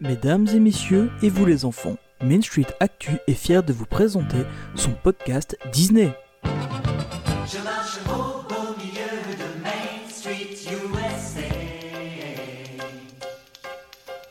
Mesdames 0.00 0.48
et 0.54 0.60
messieurs, 0.60 1.10
et 1.22 1.28
vous 1.28 1.44
les 1.44 1.66
enfants, 1.66 1.96
Main 2.22 2.40
Street 2.40 2.66
Actu 2.80 3.10
est 3.26 3.34
fier 3.34 3.62
de 3.62 3.74
vous 3.74 3.84
présenter 3.84 4.44
son 4.74 4.92
podcast 4.92 5.58
Disney. 5.72 6.10
Je 6.42 7.58
marche 7.62 7.98
au 8.06 8.42
beau 8.48 8.74
milieu 8.78 9.36
de 9.36 9.62
Main 9.62 10.08
Street 10.08 10.56
USA. 10.72 11.40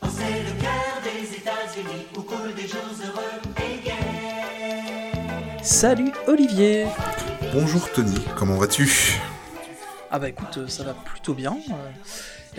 Oh, 0.02 0.08
c'est 0.10 0.42
le 0.42 0.60
cœur 0.60 1.04
des 1.04 1.38
États-Unis 1.38 2.06
où 2.18 2.22
coulent 2.22 2.56
des 2.56 2.68
jours 2.68 2.82
heureux 3.06 3.40
et 3.58 3.86
gais. 3.86 5.64
Salut 5.64 6.12
Olivier 6.28 6.88
Bonjour 7.54 7.92
Tony, 7.92 8.20
comment 8.36 8.56
vas-tu? 8.56 9.20
Ah 10.10 10.18
bah 10.18 10.30
écoute, 10.30 10.58
euh, 10.58 10.68
ça 10.68 10.84
va 10.84 10.96
plutôt 10.96 11.36
bien. 11.36 11.56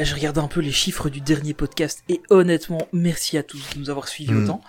Là 0.00 0.04
j'ai 0.06 0.14
regardé 0.14 0.40
un 0.40 0.48
peu 0.48 0.60
les 0.60 0.72
chiffres 0.72 1.10
du 1.10 1.20
dernier 1.20 1.52
podcast 1.52 2.02
et 2.08 2.22
honnêtement, 2.30 2.88
merci 2.94 3.36
à 3.36 3.42
tous 3.42 3.62
de 3.74 3.80
nous 3.80 3.90
avoir 3.90 4.08
suivis 4.08 4.32
Mm. 4.32 4.44
autant. 4.44 4.62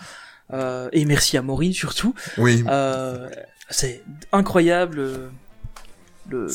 Euh, 0.52 0.90
et 0.92 1.06
merci 1.06 1.38
à 1.38 1.42
Maureen 1.42 1.72
surtout. 1.72 2.14
Oui, 2.38 2.66
Euh, 2.68 3.30
c'est 3.70 4.04
incroyable 4.34 5.00
euh, 5.00 5.30
le, 6.30 6.48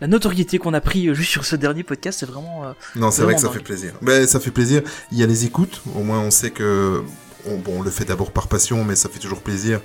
la 0.00 0.06
notoriété 0.06 0.58
qu'on 0.58 0.72
a 0.72 0.80
pris 0.80 1.12
juste 1.16 1.32
sur 1.32 1.44
ce 1.44 1.56
dernier 1.56 1.82
podcast, 1.82 2.20
c'est 2.20 2.26
vraiment... 2.26 2.72
non, 2.94 3.10
c'est 3.10 3.22
vrai 3.22 3.34
que 3.34 3.40
ça 3.40 3.50
fait 3.50 3.58
plaisir. 3.58 3.92
Ben, 4.02 4.24
ça 4.28 4.38
fait 4.38 4.52
plaisir. 4.52 4.82
Il 5.10 5.18
y 5.18 5.24
a 5.24 5.26
les 5.26 5.44
écoutes, 5.44 5.82
au 5.96 6.04
moins 6.04 6.20
on 6.20 6.30
sait 6.30 6.52
que 6.52 7.02
on, 7.48 7.56
bon, 7.58 7.80
on 7.80 7.82
le 7.82 7.90
fait 7.90 8.04
d'abord 8.04 8.30
par 8.30 8.46
passion, 8.46 8.84
mais 8.84 8.94
ça 8.94 9.08
fait 9.08 9.18
toujours 9.18 9.40
plaisir 9.42 9.80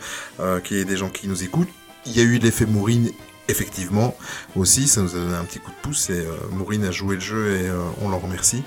qu'il 0.63 0.77
y 0.77 0.79
ait 0.79 0.85
des 0.85 0.97
gens 0.97 1.09
qui 1.09 1.27
nous 1.27 1.43
écoutent. 1.43 1.69
Il 2.05 2.15
y 2.15 2.19
a 2.19 2.23
eu 2.23 2.37
l'effet 2.37 2.67
Mourine, 2.67 3.09
effectivement, 3.47 4.15
aussi, 4.55 4.87
ça 4.87 5.01
nous 5.01 5.15
a 5.15 5.19
donné 5.19 5.35
un 5.35 5.43
petit 5.43 5.59
coup 5.59 5.71
de 5.71 5.75
pouce 5.81 6.09
et 6.09 6.19
euh, 6.19 6.31
Mourine 6.51 6.83
a 6.85 6.91
joué 6.91 7.15
le 7.15 7.21
jeu 7.21 7.51
et 7.55 7.67
euh, 7.69 7.77
on 8.01 8.09
l'en 8.09 8.19
remercie. 8.19 8.63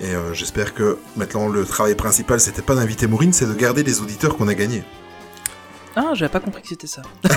Et 0.00 0.14
euh, 0.14 0.32
j'espère 0.34 0.74
que 0.74 0.98
maintenant 1.16 1.48
le 1.48 1.64
travail 1.64 1.94
principal, 1.94 2.40
c'était 2.40 2.62
pas 2.62 2.74
d'inviter 2.74 3.06
Mourine, 3.06 3.32
c'est 3.32 3.46
de 3.46 3.54
garder 3.54 3.82
les 3.82 4.00
auditeurs 4.00 4.36
qu'on 4.36 4.48
a 4.48 4.54
gagnés. 4.54 4.84
Ah, 5.94 6.12
j'avais 6.14 6.30
pas 6.32 6.40
compris 6.40 6.62
que 6.62 6.68
c'était 6.68 6.86
ça. 6.86 7.02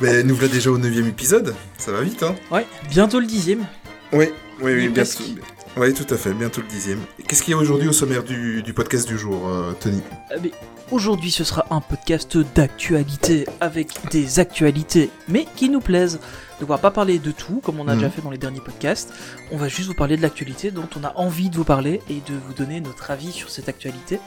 Mais 0.00 0.22
nous 0.22 0.34
voilà 0.34 0.52
déjà 0.52 0.70
au 0.70 0.78
9 0.78 1.06
épisode, 1.08 1.54
ça 1.78 1.92
va 1.92 2.02
vite, 2.02 2.22
hein? 2.22 2.34
Ouais, 2.50 2.66
bientôt 2.90 3.20
le 3.20 3.26
dixième. 3.26 3.66
Oui, 4.12 4.26
oui, 4.60 4.72
oui, 4.72 4.74
Mais 4.74 4.88
bien 4.88 4.92
presque. 5.04 5.18
sûr. 5.22 5.36
Oui, 5.76 5.94
tout 5.94 6.12
à 6.12 6.16
fait, 6.16 6.32
bientôt 6.34 6.60
le 6.60 6.66
dixième. 6.66 6.98
Qu'est-ce 7.26 7.42
qu'il 7.42 7.52
y 7.52 7.54
a 7.54 7.58
aujourd'hui 7.58 7.88
au 7.88 7.92
sommaire 7.92 8.22
du, 8.24 8.62
du 8.62 8.72
podcast 8.74 9.06
du 9.06 9.16
jour, 9.16 9.48
euh, 9.48 9.72
Tony? 9.80 10.02
Mais 10.42 10.50
Aujourd'hui, 10.90 11.30
ce 11.30 11.44
sera 11.44 11.64
un 11.70 11.80
podcast 11.80 12.36
d'actualité 12.56 13.46
avec 13.60 13.90
des 14.10 14.40
actualités, 14.40 15.08
mais 15.28 15.46
qui 15.54 15.68
nous 15.68 15.80
plaisent. 15.80 16.18
Donc, 16.58 16.68
on 16.68 16.72
va 16.72 16.78
pas 16.78 16.90
parler 16.90 17.20
de 17.20 17.30
tout, 17.30 17.60
comme 17.62 17.78
on 17.78 17.86
a 17.86 17.92
Mhm. 17.94 17.98
déjà 18.00 18.10
fait 18.10 18.22
dans 18.22 18.30
les 18.32 18.38
derniers 18.38 18.60
podcasts. 18.60 19.12
On 19.52 19.56
va 19.56 19.68
juste 19.68 19.86
vous 19.86 19.94
parler 19.94 20.16
de 20.16 20.22
l'actualité 20.22 20.72
dont 20.72 20.88
on 21.00 21.04
a 21.04 21.12
envie 21.14 21.48
de 21.48 21.54
vous 21.54 21.62
parler 21.64 22.00
et 22.10 22.14
de 22.14 22.34
vous 22.44 22.54
donner 22.54 22.80
notre 22.80 23.12
avis 23.12 23.30
sur 23.30 23.50
cette 23.50 23.68
actualité. 23.68 24.18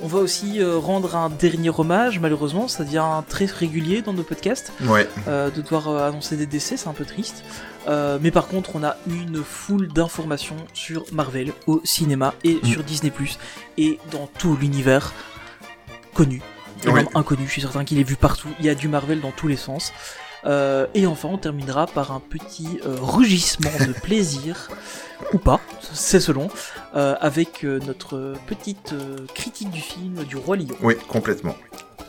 On 0.00 0.06
va 0.06 0.20
aussi 0.20 0.60
euh, 0.62 0.78
rendre 0.78 1.16
un 1.16 1.28
dernier 1.28 1.70
hommage, 1.76 2.20
malheureusement, 2.20 2.68
ça 2.68 2.84
devient 2.84 3.04
très 3.28 3.46
régulier 3.46 4.00
dans 4.00 4.12
nos 4.12 4.22
podcasts, 4.22 4.72
Ouais, 4.86 5.08
euh, 5.26 5.50
de 5.50 5.60
devoir 5.60 5.88
euh, 5.88 6.08
annoncer 6.08 6.36
des 6.36 6.46
décès, 6.46 6.76
c'est 6.76 6.86
un 6.88 6.92
peu 6.92 7.04
triste. 7.04 7.42
Euh, 7.86 8.18
mais 8.20 8.30
par 8.30 8.48
contre, 8.48 8.76
on 8.76 8.82
a 8.84 8.96
une 9.06 9.42
foule 9.42 9.88
d'informations 9.88 10.56
sur 10.74 11.04
Marvel 11.12 11.52
au 11.66 11.80
cinéma 11.84 12.34
et 12.44 12.54
Mm. 12.62 12.66
sur 12.66 12.82
Disney+, 12.84 13.12
et 13.78 13.98
dans 14.10 14.26
tout 14.38 14.56
l'univers 14.56 15.12
connu, 16.14 16.42
et 16.86 16.92
même 16.92 17.08
inconnu, 17.14 17.44
je 17.46 17.52
suis 17.52 17.60
certain 17.62 17.84
qu'il 17.84 17.98
est 17.98 18.04
vu 18.04 18.16
partout, 18.16 18.48
il 18.58 18.66
y 18.66 18.68
a 18.68 18.74
du 18.74 18.88
Marvel 18.88 19.20
dans 19.20 19.32
tous 19.32 19.48
les 19.48 19.56
sens. 19.56 19.92
Euh, 20.44 20.86
et 20.94 21.06
enfin, 21.06 21.28
on 21.32 21.38
terminera 21.38 21.86
par 21.86 22.12
un 22.12 22.20
petit 22.20 22.78
euh, 22.86 22.96
rugissement 23.00 23.70
de 23.86 23.92
plaisir, 24.02 24.68
ou 25.32 25.38
pas, 25.38 25.60
c'est 25.92 26.20
selon, 26.20 26.48
euh, 26.94 27.16
avec 27.20 27.64
notre 27.64 28.34
petite 28.46 28.94
critique 29.34 29.70
du 29.70 29.80
film 29.80 30.22
du 30.24 30.36
Roi 30.36 30.56
Lion. 30.56 30.76
oui, 30.80 30.94
complètement. 31.08 31.56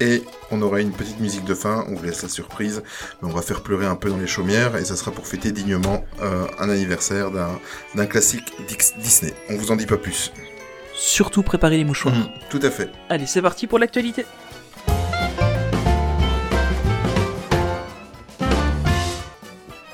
Et 0.02 0.24
on 0.52 0.62
aura 0.62 0.80
une 0.80 0.92
petite 0.94 1.20
musique 1.20 1.44
de 1.44 1.54
fin, 1.54 1.86
on 1.90 1.96
vous 1.96 2.04
laisse 2.04 2.24
la 2.24 2.30
surprise, 2.30 2.84
mais 3.22 3.30
on 3.30 3.34
va 3.34 3.42
faire 3.42 3.62
pleurer 3.62 3.86
un 3.86 3.96
peu 3.96 4.10
dans 4.10 4.18
les 4.18 4.28
chaumières, 4.28 4.78
et 4.78 4.86
ça 4.86 4.96
sera 4.96 5.12
pour 5.12 5.28
fêter 5.28 5.52
dignement 5.52 6.06
euh, 6.22 6.46
un 6.58 6.70
anniversaire 6.70 7.32
d'un 7.32 8.06
classique 8.06 8.54
Disney. 9.00 9.34
On 9.50 9.58
vous 9.58 9.72
en 9.72 9.76
dit 9.76 9.86
pas 9.86 9.98
plus. 9.98 10.32
Surtout 10.94 11.44
préparer 11.44 11.78
les 11.78 11.84
mouchoirs. 11.84 12.16
Mhm, 12.16 12.28
Tout 12.50 12.60
à 12.64 12.72
fait. 12.72 12.90
Allez, 13.10 13.26
c'est 13.26 13.42
parti 13.42 13.68
pour 13.68 13.78
l'actualité. 13.80 14.26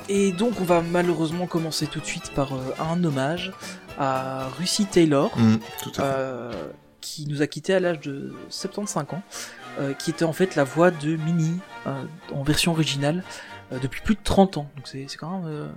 Et 0.08 0.30
donc 0.32 0.60
on 0.60 0.64
va 0.64 0.82
malheureusement 0.82 1.46
commencer 1.46 1.86
tout 1.86 2.00
de 2.00 2.04
suite 2.06 2.30
par 2.32 2.54
euh, 2.54 2.60
un 2.78 3.02
hommage 3.02 3.52
à 3.98 4.48
Russie 4.58 4.86
Taylor, 4.86 5.32
tout 5.82 5.90
à 5.90 5.94
fait. 5.94 6.00
euh, 6.02 6.52
qui 7.00 7.26
nous 7.26 7.42
a 7.42 7.46
quitté 7.48 7.74
à 7.74 7.80
l'âge 7.80 8.00
de 8.00 8.32
75 8.48 9.04
ans, 9.14 9.22
euh, 9.78 9.92
qui 9.92 10.10
était 10.10 10.24
en 10.24 10.32
fait 10.32 10.56
la 10.56 10.64
voix 10.64 10.90
de 10.90 11.16
Minnie 11.16 11.58
euh, 11.86 12.02
en 12.32 12.42
version 12.42 12.72
originale 12.72 13.22
euh, 13.72 13.78
depuis 13.78 14.00
plus 14.00 14.14
de 14.14 14.20
30 14.24 14.56
ans. 14.56 14.70
Donc 14.74 14.88
c'est 14.88 15.06
quand 15.18 15.40
même 15.40 15.68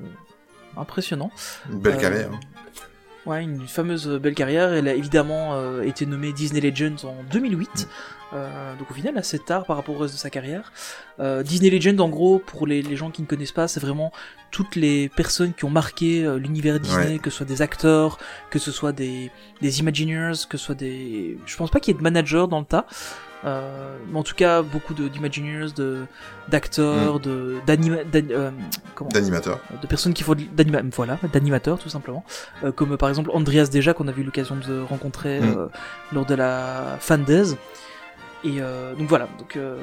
impressionnant. 0.78 1.32
Une 1.70 1.80
belle 1.80 1.98
carrière. 1.98 2.30
Ouais, 3.26 3.44
une 3.44 3.68
fameuse 3.68 4.08
belle 4.08 4.36
carrière. 4.36 4.74
Elle 4.74 4.88
a 4.88 4.94
évidemment 4.94 5.82
été 5.82 6.06
nommée 6.06 6.32
Disney 6.32 6.62
Legends 6.62 7.04
en 7.04 7.16
2008. 7.32 7.88
Mm. 8.32 8.36
Donc 8.80 8.92
au 8.92 8.94
final 8.94 9.18
assez 9.18 9.40
tard 9.40 9.66
par 9.66 9.76
rapport 9.76 9.96
au 9.96 9.98
reste 10.00 10.14
de 10.14 10.20
sa 10.20 10.30
carrière. 10.30 10.72
Disney 11.44 11.70
Legends 11.70 12.00
en 12.00 12.08
gros 12.08 12.40
pour 12.40 12.66
les, 12.68 12.82
les 12.82 12.96
gens 12.96 13.12
qui 13.12 13.22
ne 13.22 13.28
connaissent 13.28 13.52
pas 13.52 13.68
c'est 13.68 13.80
vraiment 13.82 14.14
toutes 14.52 14.76
les 14.76 15.10
personnes 15.10 15.54
qui 15.54 15.66
ont 15.66 15.70
marqué 15.70 16.26
l'univers 16.38 16.80
Disney, 16.80 17.14
Ouais. 17.14 17.20
que 17.20 17.30
ce 17.30 17.38
soit 17.38 17.46
des 17.46 17.62
acteurs, 17.62 18.18
que 18.50 18.60
ce 18.60 18.72
soit 18.72 18.94
des, 18.94 19.32
des 19.62 19.80
Imagineers, 19.80 20.34
que 20.48 20.58
ce 20.58 20.66
soit 20.66 20.76
des... 20.76 21.38
Je 21.46 21.58
pense 21.58 21.70
pas 21.70 21.80
qu'il 21.80 21.94
y 21.94 21.96
ait 21.96 21.98
de 21.98 22.04
managers 22.04 22.46
dans 22.50 22.60
le 22.60 22.66
tas. 22.66 22.86
Euh, 23.46 23.98
mais 24.12 24.20
en 24.20 24.24
tout 24.24 24.36
cas 24.36 24.62
beaucoup 24.62 24.94
d'Imagineers, 24.94 25.68
d'acteurs, 26.50 27.20
d'an- 27.22 27.62
euh, 28.32 28.52
comment 28.96 29.10
D'animateur. 29.12 29.60
de 29.82 29.88
personnes 29.88 30.14
qui 30.14 30.24
font 30.24 30.36
l'anima- 30.58 30.82
voilà, 30.94 31.18
d'animateurs 31.32 31.80
tout 31.80 31.90
simplement, 31.90 32.24
Euh, 32.64 32.72
comme 32.74 32.94
euh, 32.94 32.98
par 32.98 33.08
exemple 33.08 33.30
Andreas 33.34 33.70
Deja 33.72 33.94
qu'on 33.94 34.08
a 34.10 34.12
eu 34.12 34.24
l'occasion 34.24 34.58
de 34.58 34.82
rencontrer 34.82 35.40
Mm. 35.40 35.58
euh, 35.58 35.68
lors 36.12 36.26
de 36.26 36.36
la 36.36 36.98
Fan 37.00 37.24
Days. 37.24 37.56
Et 38.44 38.58
euh, 38.62 38.94
donc 38.96 39.08
voilà, 39.08 39.28
donc 39.38 39.56
euh, 39.56 39.78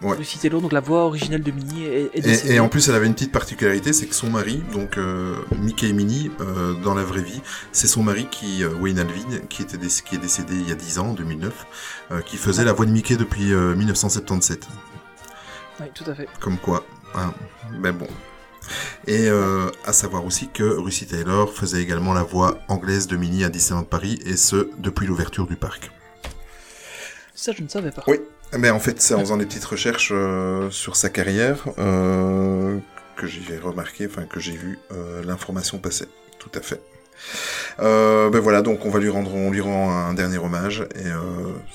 Ouais. 0.00 0.16
Lucy 0.16 0.38
Taylor, 0.38 0.60
donc 0.60 0.72
la 0.72 0.78
voix 0.80 1.04
originelle 1.06 1.42
de 1.42 1.50
Minnie 1.50 1.84
est, 1.84 2.10
est 2.14 2.20
décédée. 2.20 2.52
Et, 2.52 2.56
et 2.56 2.60
en 2.60 2.68
plus, 2.68 2.88
elle 2.88 2.94
avait 2.94 3.06
une 3.08 3.14
petite 3.14 3.32
particularité, 3.32 3.92
c'est 3.92 4.06
que 4.06 4.14
son 4.14 4.30
mari, 4.30 4.62
donc 4.72 4.96
euh, 4.96 5.34
Mickey 5.58 5.88
et 5.88 5.92
Minnie, 5.92 6.30
euh, 6.40 6.74
dans 6.74 6.94
la 6.94 7.02
vraie 7.02 7.22
vie, 7.22 7.40
c'est 7.72 7.88
son 7.88 8.04
mari 8.04 8.28
qui, 8.30 8.62
euh, 8.62 8.68
Wayne 8.80 9.00
Alvin, 9.00 9.38
qui, 9.48 9.62
était 9.62 9.76
déc- 9.76 10.04
qui 10.04 10.14
est 10.14 10.18
décédé 10.18 10.54
il 10.54 10.68
y 10.68 10.72
a 10.72 10.76
10 10.76 11.00
ans, 11.00 11.08
en 11.08 11.14
2009, 11.14 11.66
euh, 12.12 12.20
qui 12.20 12.36
faisait 12.36 12.64
la 12.64 12.72
voix 12.72 12.86
de 12.86 12.92
Mickey 12.92 13.16
depuis 13.16 13.52
euh, 13.52 13.74
1977. 13.74 14.68
Oui, 15.80 15.86
tout 15.94 16.08
à 16.08 16.14
fait. 16.14 16.28
Comme 16.40 16.58
quoi, 16.58 16.84
hein, 17.16 17.34
ben 17.80 17.92
bon. 17.92 18.06
Et 19.06 19.28
à 19.86 19.92
savoir 19.94 20.26
aussi 20.26 20.48
que 20.52 20.62
Russie 20.62 21.06
Taylor 21.06 21.50
faisait 21.54 21.80
également 21.80 22.12
la 22.12 22.22
voix 22.22 22.58
anglaise 22.68 23.06
de 23.06 23.16
Minnie 23.16 23.42
à 23.44 23.48
Disneyland 23.48 23.84
Paris, 23.84 24.18
et 24.26 24.36
ce, 24.36 24.68
depuis 24.78 25.06
l'ouverture 25.06 25.46
du 25.46 25.56
parc. 25.56 25.90
Ça, 27.34 27.52
je 27.56 27.62
ne 27.62 27.68
savais 27.68 27.90
pas. 27.92 28.02
Oui. 28.06 28.18
Mais 28.56 28.70
en 28.70 28.78
fait, 28.78 29.00
c'est 29.00 29.14
en 29.14 29.20
faisant 29.20 29.36
des 29.36 29.44
petites 29.44 29.64
recherches 29.64 30.10
euh, 30.12 30.70
sur 30.70 30.96
sa 30.96 31.10
carrière 31.10 31.64
euh, 31.78 32.78
que 33.16 33.26
j'ai 33.26 33.58
remarqué, 33.58 34.06
enfin 34.06 34.24
que 34.24 34.40
j'ai 34.40 34.56
vu 34.56 34.78
euh, 34.92 35.22
l'information 35.24 35.78
passer. 35.78 36.06
Tout 36.38 36.50
à 36.54 36.60
fait. 36.60 36.80
Ben 37.78 38.40
voilà, 38.40 38.62
donc 38.62 38.86
on 38.86 38.90
va 38.90 39.00
lui 39.00 39.08
rendre, 39.08 39.34
on 39.34 39.50
lui 39.50 39.60
rend 39.60 39.90
un 39.90 40.14
dernier 40.14 40.38
hommage. 40.38 40.86
Et 40.94 41.08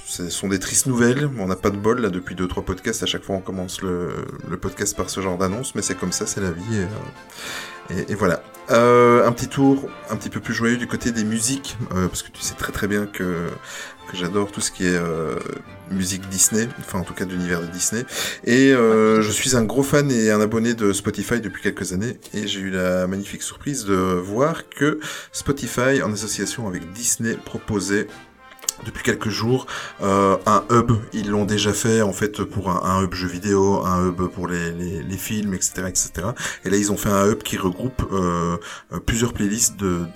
ce 0.05 0.29
sont 0.29 0.47
des 0.47 0.59
tristes 0.59 0.87
nouvelles. 0.87 1.29
On 1.37 1.47
n'a 1.47 1.55
pas 1.55 1.69
de 1.69 1.77
bol 1.77 2.01
là 2.01 2.09
depuis 2.09 2.33
deux 2.33 2.47
trois 2.47 2.63
podcasts. 2.63 3.03
À 3.03 3.05
chaque 3.05 3.23
fois, 3.23 3.35
on 3.35 3.41
commence 3.41 3.81
le, 3.81 4.25
podcast 4.59 4.95
par 4.95 5.09
ce 5.09 5.21
genre 5.21 5.37
d'annonce, 5.37 5.75
mais 5.75 5.81
c'est 5.81 5.95
comme 5.95 6.13
ça, 6.13 6.25
c'est 6.25 6.41
la 6.41 6.51
vie. 6.51 6.87
Et, 8.09 8.15
voilà. 8.15 8.41
Un 8.69 9.31
petit 9.33 9.49
tour, 9.49 9.89
un 10.09 10.15
petit 10.15 10.29
peu 10.29 10.39
plus 10.39 10.53
joyeux 10.53 10.77
du 10.77 10.87
côté 10.87 11.11
des 11.11 11.25
musiques, 11.25 11.77
parce 11.89 12.23
que 12.23 12.31
tu 12.31 12.41
sais 12.41 12.55
très 12.55 12.71
très 12.71 12.87
bien 12.87 13.05
que 13.05 13.47
que 14.09 14.17
j'adore 14.17 14.51
tout 14.51 14.61
ce 14.61 14.71
qui 14.71 14.85
est 14.85 14.95
euh, 14.95 15.35
musique 15.91 16.27
Disney, 16.29 16.67
enfin 16.79 16.99
en 16.99 17.03
tout 17.03 17.13
cas 17.13 17.25
de 17.25 17.31
l'univers 17.31 17.61
de 17.61 17.67
Disney. 17.67 18.03
Et 18.43 18.73
euh, 18.73 19.21
je 19.21 19.31
suis 19.31 19.55
un 19.55 19.63
gros 19.63 19.83
fan 19.83 20.11
et 20.11 20.31
un 20.31 20.41
abonné 20.41 20.73
de 20.73 20.93
Spotify 20.93 21.39
depuis 21.39 21.61
quelques 21.61 21.93
années, 21.93 22.19
et 22.33 22.47
j'ai 22.47 22.59
eu 22.59 22.69
la 22.69 23.07
magnifique 23.07 23.43
surprise 23.43 23.85
de 23.85 23.93
voir 23.93 24.69
que 24.69 24.99
Spotify, 25.31 26.01
en 26.03 26.11
association 26.13 26.67
avec 26.67 26.91
Disney, 26.93 27.37
proposait 27.45 28.07
depuis 28.85 29.03
quelques 29.03 29.29
jours 29.29 29.65
euh, 30.01 30.37
un 30.45 30.63
hub. 30.69 30.91
Ils 31.13 31.29
l'ont 31.29 31.45
déjà 31.45 31.73
fait 31.73 32.01
en 32.01 32.13
fait 32.13 32.43
pour 32.43 32.69
un, 32.69 33.03
hub 33.03 33.13
jeu 33.13 33.27
vidéo, 33.27 33.83
un 33.85 34.07
hub 34.07 34.27
pour 34.27 34.47
les, 34.47 35.17
films, 35.17 35.53
etc., 35.53 35.83
etc. 35.87 36.11
Et 36.65 36.69
là 36.69 36.77
ils 36.77 36.91
ont 36.91 36.97
fait 36.97 37.09
un 37.09 37.29
hub 37.29 37.43
qui 37.43 37.57
regroupe 37.57 38.03
euh, 38.11 38.57
euh, 38.91 38.99
plusieurs 38.99 39.33
playlists 39.33 39.77
de 39.77 40.07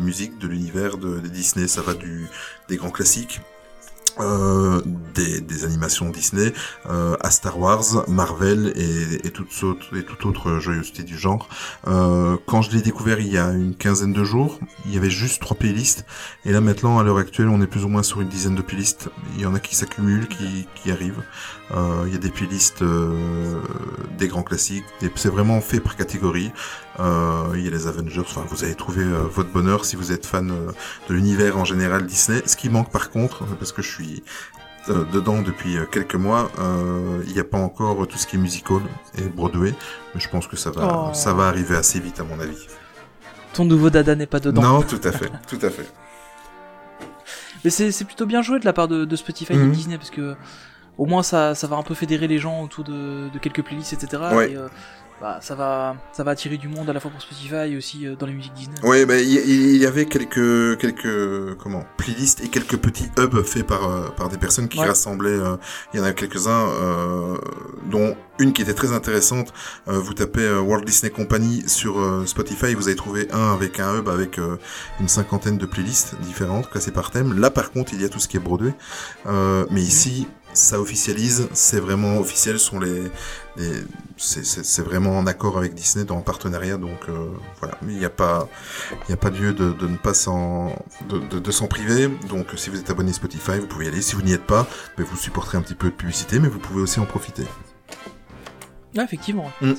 musique 0.00 0.38
de 0.38 0.48
l'univers 0.48 0.96
de, 0.98 1.20
de 1.20 1.28
Disney. 1.28 1.68
Ça 1.68 1.82
va 1.82 1.94
du 1.94 2.26
des 2.68 2.76
grands 2.76 2.90
classiques 2.90 3.40
euh, 4.18 4.80
des, 5.14 5.64
animations 5.64 6.10
Disney 6.10 6.52
euh, 6.88 7.16
à 7.20 7.30
Star 7.30 7.58
Wars, 7.58 8.08
Marvel 8.08 8.72
et, 8.76 9.26
et, 9.26 9.32
autres, 9.64 9.96
et 9.96 10.04
toute 10.04 10.26
autre 10.26 10.58
joyeuseté 10.58 11.02
du 11.02 11.18
genre. 11.18 11.48
Euh, 11.86 12.36
quand 12.46 12.62
je 12.62 12.70
l'ai 12.72 12.82
découvert 12.82 13.20
il 13.20 13.28
y 13.28 13.38
a 13.38 13.50
une 13.50 13.74
quinzaine 13.74 14.12
de 14.12 14.24
jours, 14.24 14.58
il 14.84 14.94
y 14.94 14.96
avait 14.96 15.10
juste 15.10 15.40
trois 15.40 15.56
playlists. 15.56 16.04
Et 16.44 16.52
là 16.52 16.60
maintenant, 16.60 16.98
à 16.98 17.02
l'heure 17.02 17.18
actuelle, 17.18 17.48
on 17.48 17.60
est 17.60 17.66
plus 17.66 17.84
ou 17.84 17.88
moins 17.88 18.02
sur 18.02 18.20
une 18.20 18.28
dizaine 18.28 18.54
de 18.54 18.62
playlists. 18.62 19.08
Il 19.34 19.42
y 19.42 19.46
en 19.46 19.54
a 19.54 19.60
qui 19.60 19.74
s'accumulent, 19.74 20.28
qui 20.28 20.90
arrivent. 20.90 21.22
Euh, 21.74 22.04
il 22.06 22.12
y 22.12 22.14
a 22.14 22.18
des 22.18 22.30
playlists 22.30 22.82
euh, 22.82 23.60
des 24.18 24.28
grands 24.28 24.44
classiques. 24.44 24.84
des- 25.00 25.10
C'est 25.16 25.28
vraiment 25.30 25.60
fait 25.60 25.80
par 25.80 25.96
catégorie. 25.96 26.52
Euh, 27.00 27.42
il 27.56 27.62
y 27.64 27.66
a 27.66 27.70
les 27.70 27.88
Avengers. 27.88 28.20
Enfin, 28.20 28.44
vous 28.48 28.62
allez 28.64 28.76
trouver 28.76 29.02
euh, 29.02 29.22
votre 29.28 29.50
bonheur 29.50 29.84
si 29.84 29.96
vous 29.96 30.12
êtes 30.12 30.26
fan 30.26 30.50
euh, 30.50 30.70
de 31.08 31.14
l'univers 31.14 31.58
en 31.58 31.64
général 31.64 32.06
Disney. 32.06 32.40
Ce 32.46 32.56
qui 32.56 32.68
manque 32.68 32.90
par 32.92 33.10
contre, 33.10 33.44
parce 33.58 33.72
que 33.72 33.82
je 33.82 33.90
suis 33.90 34.22
euh, 34.88 35.04
dedans 35.12 35.42
depuis 35.42 35.76
euh, 35.76 35.86
quelques 35.86 36.14
mois, 36.14 36.48
euh, 36.60 37.20
il 37.26 37.32
n'y 37.32 37.40
a 37.40 37.44
pas 37.44 37.58
encore 37.58 38.06
tout 38.06 38.16
ce 38.16 38.28
qui 38.28 38.36
est 38.36 38.38
musical 38.38 38.78
et 39.18 39.22
Broadway, 39.22 39.74
mais 40.14 40.20
je 40.20 40.28
pense 40.28 40.46
que 40.46 40.54
ça 40.56 40.70
va, 40.70 41.08
Oh. 41.10 41.14
ça 41.14 41.32
va 41.34 41.48
arriver 41.48 41.74
assez 41.74 41.98
vite 41.98 42.20
à 42.20 42.22
mon 42.24 42.38
avis. 42.38 42.68
Ton 43.54 43.64
nouveau 43.64 43.90
dada 43.90 44.14
n'est 44.14 44.26
pas 44.26 44.38
dedans. 44.38 44.62
Non, 44.62 44.82
tout 44.82 45.00
à 45.02 45.10
fait, 45.10 45.32
tout 45.48 45.58
à 45.62 45.70
fait. 45.70 45.90
Mais 47.64 47.70
c'est 47.70 47.90
c'est 47.90 48.04
plutôt 48.04 48.26
bien 48.26 48.42
joué 48.42 48.60
de 48.60 48.64
la 48.64 48.72
part 48.72 48.86
de, 48.86 49.04
de 49.04 49.16
Spotify 49.16 49.54
et 49.54 49.56
Mhm. 49.56 49.70
de 49.70 49.74
Disney 49.74 49.98
parce 49.98 50.10
que 50.10 50.36
au 50.98 51.06
moins 51.06 51.22
ça, 51.22 51.54
ça 51.54 51.66
va 51.66 51.76
un 51.76 51.82
peu 51.82 51.94
fédérer 51.94 52.26
les 52.28 52.38
gens 52.38 52.62
autour 52.62 52.84
de, 52.84 53.28
de 53.32 53.38
quelques 53.38 53.62
playlists, 53.62 53.92
etc. 53.92 54.22
Ouais. 54.34 54.52
Et, 54.52 54.56
euh, 54.56 54.68
bah, 55.18 55.38
ça 55.40 55.54
va 55.54 55.96
ça 56.12 56.24
va 56.24 56.32
attirer 56.32 56.58
du 56.58 56.68
monde 56.68 56.90
à 56.90 56.92
la 56.92 57.00
fois 57.00 57.10
pour 57.10 57.22
Spotify 57.22 57.72
et 57.72 57.76
aussi 57.78 58.06
euh, 58.06 58.16
dans 58.16 58.26
les 58.26 58.34
musiques 58.34 58.52
Disney. 58.52 58.76
Oui, 58.82 59.06
ben 59.06 59.18
il 59.18 59.76
y, 59.78 59.86
avait 59.86 60.04
quelques 60.04 60.76
quelques 60.78 61.56
comment 61.56 61.84
playlists 61.96 62.44
et 62.44 62.48
quelques 62.48 62.76
petits 62.76 63.08
hubs 63.18 63.42
faits 63.42 63.66
par 63.66 63.90
euh, 63.90 64.08
par 64.10 64.28
des 64.28 64.36
personnes 64.36 64.68
qui 64.68 64.78
Ouais. 64.78 64.86
rassemblaient. 64.86 65.30
euh, 65.30 65.56
il 65.94 66.00
y 66.00 66.02
en 66.02 66.04
a 66.04 66.12
quelques-uns, 66.12 66.68
euh, 66.68 67.38
dont 67.90 68.14
une 68.38 68.52
qui 68.52 68.60
était 68.60 68.74
très 68.74 68.92
intéressante. 68.92 69.54
Vous 69.86 70.12
tapez 70.12 70.46
Walt 70.58 70.82
Disney 70.82 71.10
Company 71.10 71.64
sur 71.66 71.94
Spotify, 72.26 72.74
vous 72.74 72.88
allez 72.88 72.96
trouver 72.96 73.26
un 73.32 73.54
avec 73.54 73.80
un 73.80 73.96
hub 73.96 74.10
avec 74.10 74.38
une 75.00 75.08
cinquantaine 75.08 75.56
de 75.56 75.64
playlists 75.64 76.20
différentes 76.20 76.68
classées 76.68 76.90
par 76.90 77.10
thème. 77.10 77.40
Là, 77.40 77.50
par 77.50 77.70
contre, 77.72 77.94
il 77.94 78.02
y 78.02 78.04
a 78.04 78.10
tout 78.10 78.18
ce 78.20 78.28
qui 78.28 78.36
est 78.36 78.40
Broadway. 78.40 78.74
Mais 79.70 79.80
ici, 79.80 80.28
ça 80.56 80.80
officialise, 80.80 81.48
c'est 81.52 81.80
vraiment 81.80 82.18
officiel, 82.18 82.58
sont 82.58 82.78
les, 82.80 83.02
les 83.56 83.72
c'est- 84.16 84.82
vraiment 84.82 85.18
en 85.18 85.26
accord 85.26 85.58
avec 85.58 85.74
Disney 85.74 86.04
dans 86.04 86.16
le 86.16 86.22
partenariat, 86.22 86.76
donc 86.78 87.08
euh, 87.08 87.28
voilà. 87.60 87.76
Il 87.82 87.96
n'y 87.98 88.04
a 88.04 88.10
pas, 88.10 88.48
il 89.02 89.06
n'y 89.08 89.14
a 89.14 89.16
pas 89.18 89.30
lieu 89.30 89.52
de, 89.52 89.72
de 89.72 89.86
ne 89.86 89.96
pas 89.96 90.14
s'en, 90.14 90.74
de, 91.08 91.18
de, 91.18 91.38
de 91.38 91.50
s'en 91.50 91.66
priver. 91.66 92.08
Donc, 92.28 92.46
si 92.56 92.70
vous 92.70 92.78
êtes 92.78 92.90
abonné 92.90 93.12
Spotify, 93.12 93.58
vous 93.60 93.66
pouvez 93.66 93.84
y 93.86 93.88
aller. 93.88 94.02
Si 94.02 94.14
vous 94.16 94.22
n'y 94.22 94.32
êtes 94.32 94.46
pas, 94.46 94.66
ben, 94.96 95.04
vous 95.04 95.16
supporterez 95.16 95.58
un 95.58 95.62
petit 95.62 95.74
peu 95.74 95.88
de 95.90 95.94
publicité, 95.94 96.38
mais 96.38 96.48
vous 96.48 96.58
pouvez 96.58 96.80
aussi 96.80 96.98
en 97.00 97.06
profiter. 97.06 97.44
Ouais, 98.96 99.04
effectivement. 99.04 99.50
Mm. 99.60 99.72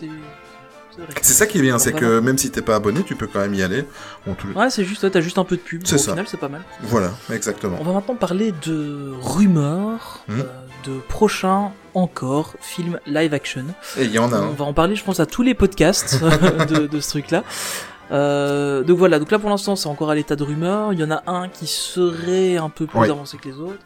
C'est 1.22 1.34
ça 1.34 1.46
qui 1.46 1.60
est 1.60 1.62
bien, 1.62 1.78
c'est 1.80 1.94
que 1.94 2.20
même 2.20 2.38
si 2.38 2.50
t'es 2.52 2.62
pas 2.62 2.76
abonné, 2.76 3.04
tu 3.04 3.16
peux 3.16 3.28
quand 3.28 3.40
même 3.40 3.54
y 3.54 3.62
aller. 3.64 3.86
On 4.26 4.36
Ouais, 4.58 4.70
c'est 4.70 4.84
juste, 4.84 5.10
t'as 5.12 5.22
juste 5.22 5.38
un 5.38 5.44
peu 5.44 5.56
de 5.56 5.62
pub. 5.62 5.82
C'est 5.86 5.96
Au 5.96 5.98
ça. 6.00 6.12
final, 6.12 6.26
c'est 6.28 6.38
pas 6.40 6.50
mal. 6.50 6.62
Voilà, 6.84 7.12
exactement. 7.32 7.78
On 7.80 7.84
va 7.84 7.94
maintenant 7.94 8.16
parler 8.16 8.54
de 8.66 9.14
rumeurs, 9.22 10.24
Mhm. 10.28 10.40
euh, 10.40 10.44
de 10.86 11.00
prochains 11.10 11.72
encore 11.94 12.54
films 12.62 13.00
live 13.06 13.34
action. 13.34 13.66
Et 13.98 14.06
il 14.06 14.12
y 14.12 14.20
en 14.20 14.32
a 14.32 14.38
On 14.40 14.44
un. 14.52 14.54
va 14.54 14.66
en 14.66 14.74
parler, 14.74 14.96
je 14.96 15.04
pense, 15.04 15.20
à 15.20 15.26
tous 15.26 15.42
les 15.44 15.54
podcasts 15.54 16.22
de, 16.70 16.88
de 16.88 17.00
ce 17.00 17.10
truc-là. 17.10 17.44
Euh, 18.12 18.84
donc 18.84 18.98
voilà, 18.98 19.20
donc 19.20 19.32
là 19.32 19.38
pour 19.40 19.50
l'instant 19.50 19.76
c'est 19.76 19.90
encore 19.90 20.10
à 20.10 20.16
l'état 20.16 20.38
de 20.38 20.44
rumeur. 20.44 20.94
Il 20.94 21.00
y 21.00 21.04
en 21.04 21.12
a 21.12 21.24
un 21.28 21.50
qui 21.50 21.68
serait 21.68 22.56
un 22.56 22.70
peu 22.70 22.86
plus 22.86 23.00
Oui. 23.00 23.10
avancé 23.10 23.38
que 23.38 23.50
les 23.50 23.56
autres. 23.56 23.82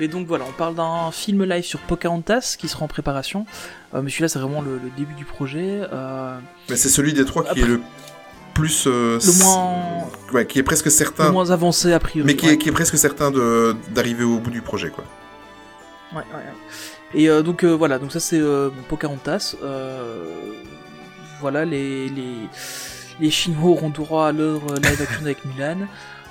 Mais 0.00 0.08
donc 0.08 0.26
voilà, 0.26 0.44
on 0.48 0.52
parle 0.52 0.74
d'un 0.74 1.10
film 1.12 1.44
live 1.44 1.62
sur 1.64 1.78
Pocahontas 1.80 2.56
qui 2.58 2.66
sera 2.68 2.84
en 2.84 2.88
préparation. 2.88 3.46
Euh, 3.94 4.02
mais 4.02 4.10
celui-là 4.10 4.28
c'est 4.28 4.38
vraiment 4.40 4.60
le, 4.60 4.78
le 4.82 4.90
début 4.96 5.14
du 5.14 5.24
projet. 5.24 5.82
Euh, 5.92 6.36
Mais 6.68 6.76
c'est 6.76 6.88
celui 6.88 7.12
des 7.12 7.24
trois 7.24 7.44
qui 7.44 7.50
Après- 7.50 7.62
est 7.62 7.66
le 7.66 7.80
plus. 8.54 8.86
euh, 8.86 9.18
le 9.24 9.44
moins, 9.44 10.04
Ouais, 10.32 10.46
qui 10.46 10.58
est 10.58 10.62
presque 10.64 10.90
certain. 10.90 11.26
le 11.26 11.32
moins 11.32 11.50
avancé 11.50 11.92
a 11.92 12.00
priori. 12.00 12.26
Mais 12.26 12.34
qui, 12.36 12.46
ouais. 12.46 12.54
est, 12.54 12.58
qui 12.58 12.68
est 12.68 12.72
presque 12.72 12.98
certain 12.98 13.30
de 13.30 13.76
d'arriver 13.90 14.24
au 14.24 14.38
bout 14.38 14.50
du 14.50 14.62
projet, 14.62 14.90
quoi. 14.90 15.04
Ouais, 16.12 16.18
ouais, 16.18 16.24
ouais. 16.34 17.20
Et 17.20 17.42
donc 17.44 17.64
voilà, 17.64 17.98
donc 18.00 18.10
ça 18.12 18.18
c'est 18.20 18.40
Pocahontas. 18.88 19.54
Voilà, 21.40 21.64
les, 21.64 22.08
les, 22.08 22.48
les 23.20 23.30
Chinois 23.30 23.70
auront 23.70 23.90
droit 23.90 24.28
à 24.28 24.32
leur 24.32 24.60
live 24.76 25.02
action 25.02 25.20
avec 25.22 25.44
Mulan. 25.44 25.86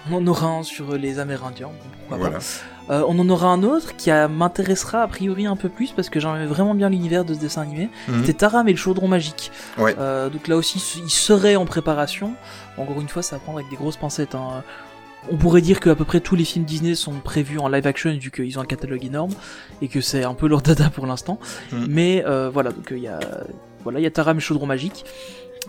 On 0.09 0.15
en 0.15 0.27
aura 0.27 0.47
un 0.47 0.63
sur 0.63 0.93
les 0.97 1.19
Amérindiens, 1.19 1.67
bon, 1.67 1.89
pourquoi 1.99 2.17
Voilà. 2.17 2.39
pas. 2.39 2.43
Euh, 2.89 3.03
on 3.07 3.17
en 3.19 3.29
aura 3.29 3.47
un 3.47 3.63
autre 3.63 3.95
qui 3.95 4.11
euh, 4.11 4.27
m'intéressera 4.27 5.03
a 5.03 5.07
priori 5.07 5.45
un 5.45 5.55
peu 5.55 5.69
plus 5.69 5.91
parce 5.91 6.09
que 6.09 6.19
j'aimais 6.19 6.45
vraiment 6.45 6.75
bien 6.75 6.89
l'univers 6.89 7.23
de 7.23 7.33
ce 7.33 7.39
dessin 7.39 7.61
animé. 7.61 7.89
Mhm. 8.07 8.21
C'était 8.21 8.33
Taram 8.39 8.67
et 8.67 8.71
le 8.71 8.77
chaudron 8.77 9.07
magique. 9.07 9.51
Ouais. 9.77 9.95
Euh, 9.99 10.29
donc 10.29 10.47
là 10.47 10.57
aussi, 10.57 10.83
il 11.03 11.09
serait 11.09 11.55
en 11.55 11.65
préparation. 11.65 12.33
Encore 12.77 12.99
une 12.99 13.07
fois, 13.07 13.21
ça 13.21 13.37
va 13.37 13.39
prendre 13.41 13.59
avec 13.59 13.69
des 13.69 13.77
grosses 13.77 13.97
pincettes. 13.97 14.35
hein. 14.35 14.63
On 15.31 15.37
pourrait 15.37 15.61
dire 15.61 15.79
que 15.79 15.89
à 15.89 15.95
peu 15.95 16.03
près 16.03 16.19
tous 16.19 16.35
les 16.35 16.43
films 16.43 16.65
Disney 16.65 16.95
sont 16.95 17.13
prévus 17.13 17.57
en 17.57 17.69
live 17.69 17.87
action 17.87 18.11
vu 18.11 18.29
qu'ils 18.29 18.59
ont 18.59 18.61
un 18.61 18.65
catalogue 18.65 19.05
énorme 19.05 19.31
et 19.81 19.87
que 19.87 20.01
c'est 20.01 20.25
un 20.25 20.33
peu 20.33 20.47
leur 20.49 20.61
dada 20.69 20.89
pour 20.89 21.07
l'instant. 21.07 21.39
Mhm. 21.71 21.85
Mais 21.89 22.23
euh, 22.27 22.49
voilà, 22.53 22.71
donc 22.71 22.87
il 22.91 22.97
y 22.99 23.07
a 23.07 23.19
voilà, 23.83 23.99
il 23.99 24.03
y 24.03 24.05
a 24.05 24.11
Taram 24.11 24.35
et 24.37 24.39
le 24.39 24.41
chaudron 24.41 24.65
magique. 24.65 25.05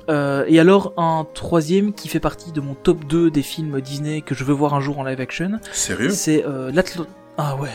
Euh, 0.08 0.44
et 0.49 0.58
alors 0.58 0.93
un 0.96 1.26
troisième 1.35 1.93
qui 1.93 2.08
fait 2.08 2.20
partie 2.20 2.52
de 2.52 2.61
mon 2.61 2.75
top 2.75 3.05
2 3.05 3.31
des 3.31 3.43
films 3.43 3.81
Disney 3.81 4.20
que 4.23 4.35
je 4.35 4.44
veux 4.44 4.52
voir 4.52 4.75
un 4.75 4.81
jour 4.81 4.99
en 4.99 5.05
live 5.05 5.20
action, 5.20 5.58
Sérieux 5.73 6.11
c'est 6.11 6.44
euh, 6.44 6.70
l'Atlantide. 6.73 7.12
Ah 7.38 7.56
ouais. 7.56 7.70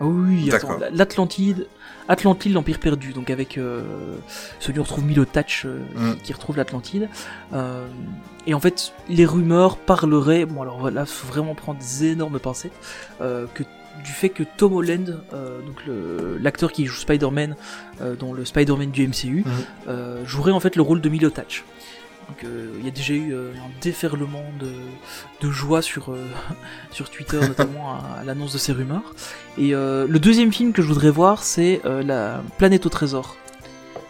Ah 0.00 0.06
oui, 0.06 0.50
l'Atlantide. 0.92 1.66
Atlantide, 2.06 2.52
l'Empire 2.52 2.80
perdu, 2.80 3.12
donc 3.12 3.30
avec 3.30 3.56
euh, 3.56 3.82
celui 4.60 4.78
où 4.78 4.82
on 4.82 4.84
retrouve 4.84 5.04
Milo 5.04 5.24
Thatch 5.24 5.64
euh, 5.64 5.78
Mm. 5.94 6.16
qui 6.22 6.32
retrouve 6.32 6.56
l'Atlantide. 6.56 7.08
Euh, 7.54 7.86
et 8.46 8.52
en 8.52 8.60
fait, 8.60 8.92
les 9.08 9.24
rumeurs 9.24 9.76
parleraient, 9.78 10.44
bon 10.44 10.60
alors 10.62 10.90
là, 10.90 11.06
faut 11.06 11.26
vraiment 11.28 11.54
prendre 11.54 11.78
des 11.78 12.04
énormes 12.10 12.38
pincettes, 12.38 12.72
que 13.20 13.62
du 14.02 14.10
fait 14.12 14.28
que 14.30 14.42
Tom 14.56 14.72
Holland, 14.74 15.20
euh, 15.32 15.60
donc 15.62 15.76
le- 15.86 16.38
l'acteur 16.40 16.72
qui 16.72 16.86
joue 16.86 16.96
Spider-Man 16.96 17.56
euh, 18.00 18.16
dans 18.16 18.32
le 18.32 18.44
Spider-Man 18.44 18.90
du 18.90 19.06
MCU, 19.06 19.44
Mhm. 19.44 19.52
euh, 19.88 20.24
jouerait 20.26 20.52
en 20.52 20.60
fait 20.60 20.76
le 20.76 20.82
rôle 20.82 21.00
de 21.00 21.08
Milo 21.08 21.30
Thatch. 21.30 21.64
Donc 22.28 22.44
il 22.78 22.84
y 22.84 22.88
a 22.88 22.90
déjà 22.90 23.12
eu 23.12 23.34
un 23.34 23.70
déferlement 23.82 24.44
de, 24.58 24.70
de 25.46 25.50
joie 25.52 25.82
sur, 25.82 26.14
sur 26.90 27.10
Twitter, 27.10 27.38
notamment 27.48 27.94
à, 27.96 28.20
à 28.20 28.24
l'annonce 28.24 28.52
de 28.54 28.58
ces 28.58 28.72
rumeurs. 28.72 29.14
Et 29.58 29.72
le 29.72 30.16
deuxième 30.18 30.50
film 30.52 30.72
que 30.72 30.80
je 30.82 30.88
voudrais 30.88 31.10
voir, 31.10 31.42
c'est 31.42 31.82
La 31.84 32.42
Planète 32.58 32.86
au 32.86 32.88
Trésor. 32.88 33.36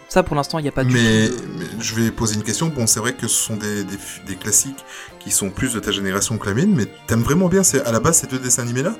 Ça, 0.08 0.22
pour 0.22 0.36
l'instant, 0.36 0.60
il 0.60 0.62
n'y 0.62 0.69
a 0.69 0.72
pas 0.72 0.84
mais, 0.84 0.92
de- 1.28 1.34
mais 1.58 1.64
je 1.81 1.94
vais 1.96 2.12
poser 2.12 2.36
une 2.36 2.44
question. 2.44 2.69
Bon, 2.69 2.86
c'est 2.86 3.00
vrai 3.00 3.14
que 3.14 3.26
ce 3.26 3.34
sont 3.34 3.56
des, 3.56 3.82
des, 3.82 3.96
des 4.28 4.36
classiques 4.36 4.84
qui 5.19 5.32
sont 5.32 5.50
plus 5.50 5.72
de 5.75 5.81
ta 5.81 5.90
génération 5.90 6.38
que 6.38 6.46
la 6.46 6.54
mienne, 6.54 6.72
mais 6.72 6.86
t'aimes 7.08 7.22
vraiment 7.22 7.48
bien 7.48 7.64
c'est 7.64 7.84
à 7.84 7.91
la 7.91 7.98
base 7.98 8.19
ces 8.19 8.29
deux 8.29 8.38
dessins 8.38 8.62
animés-là? 8.62 8.94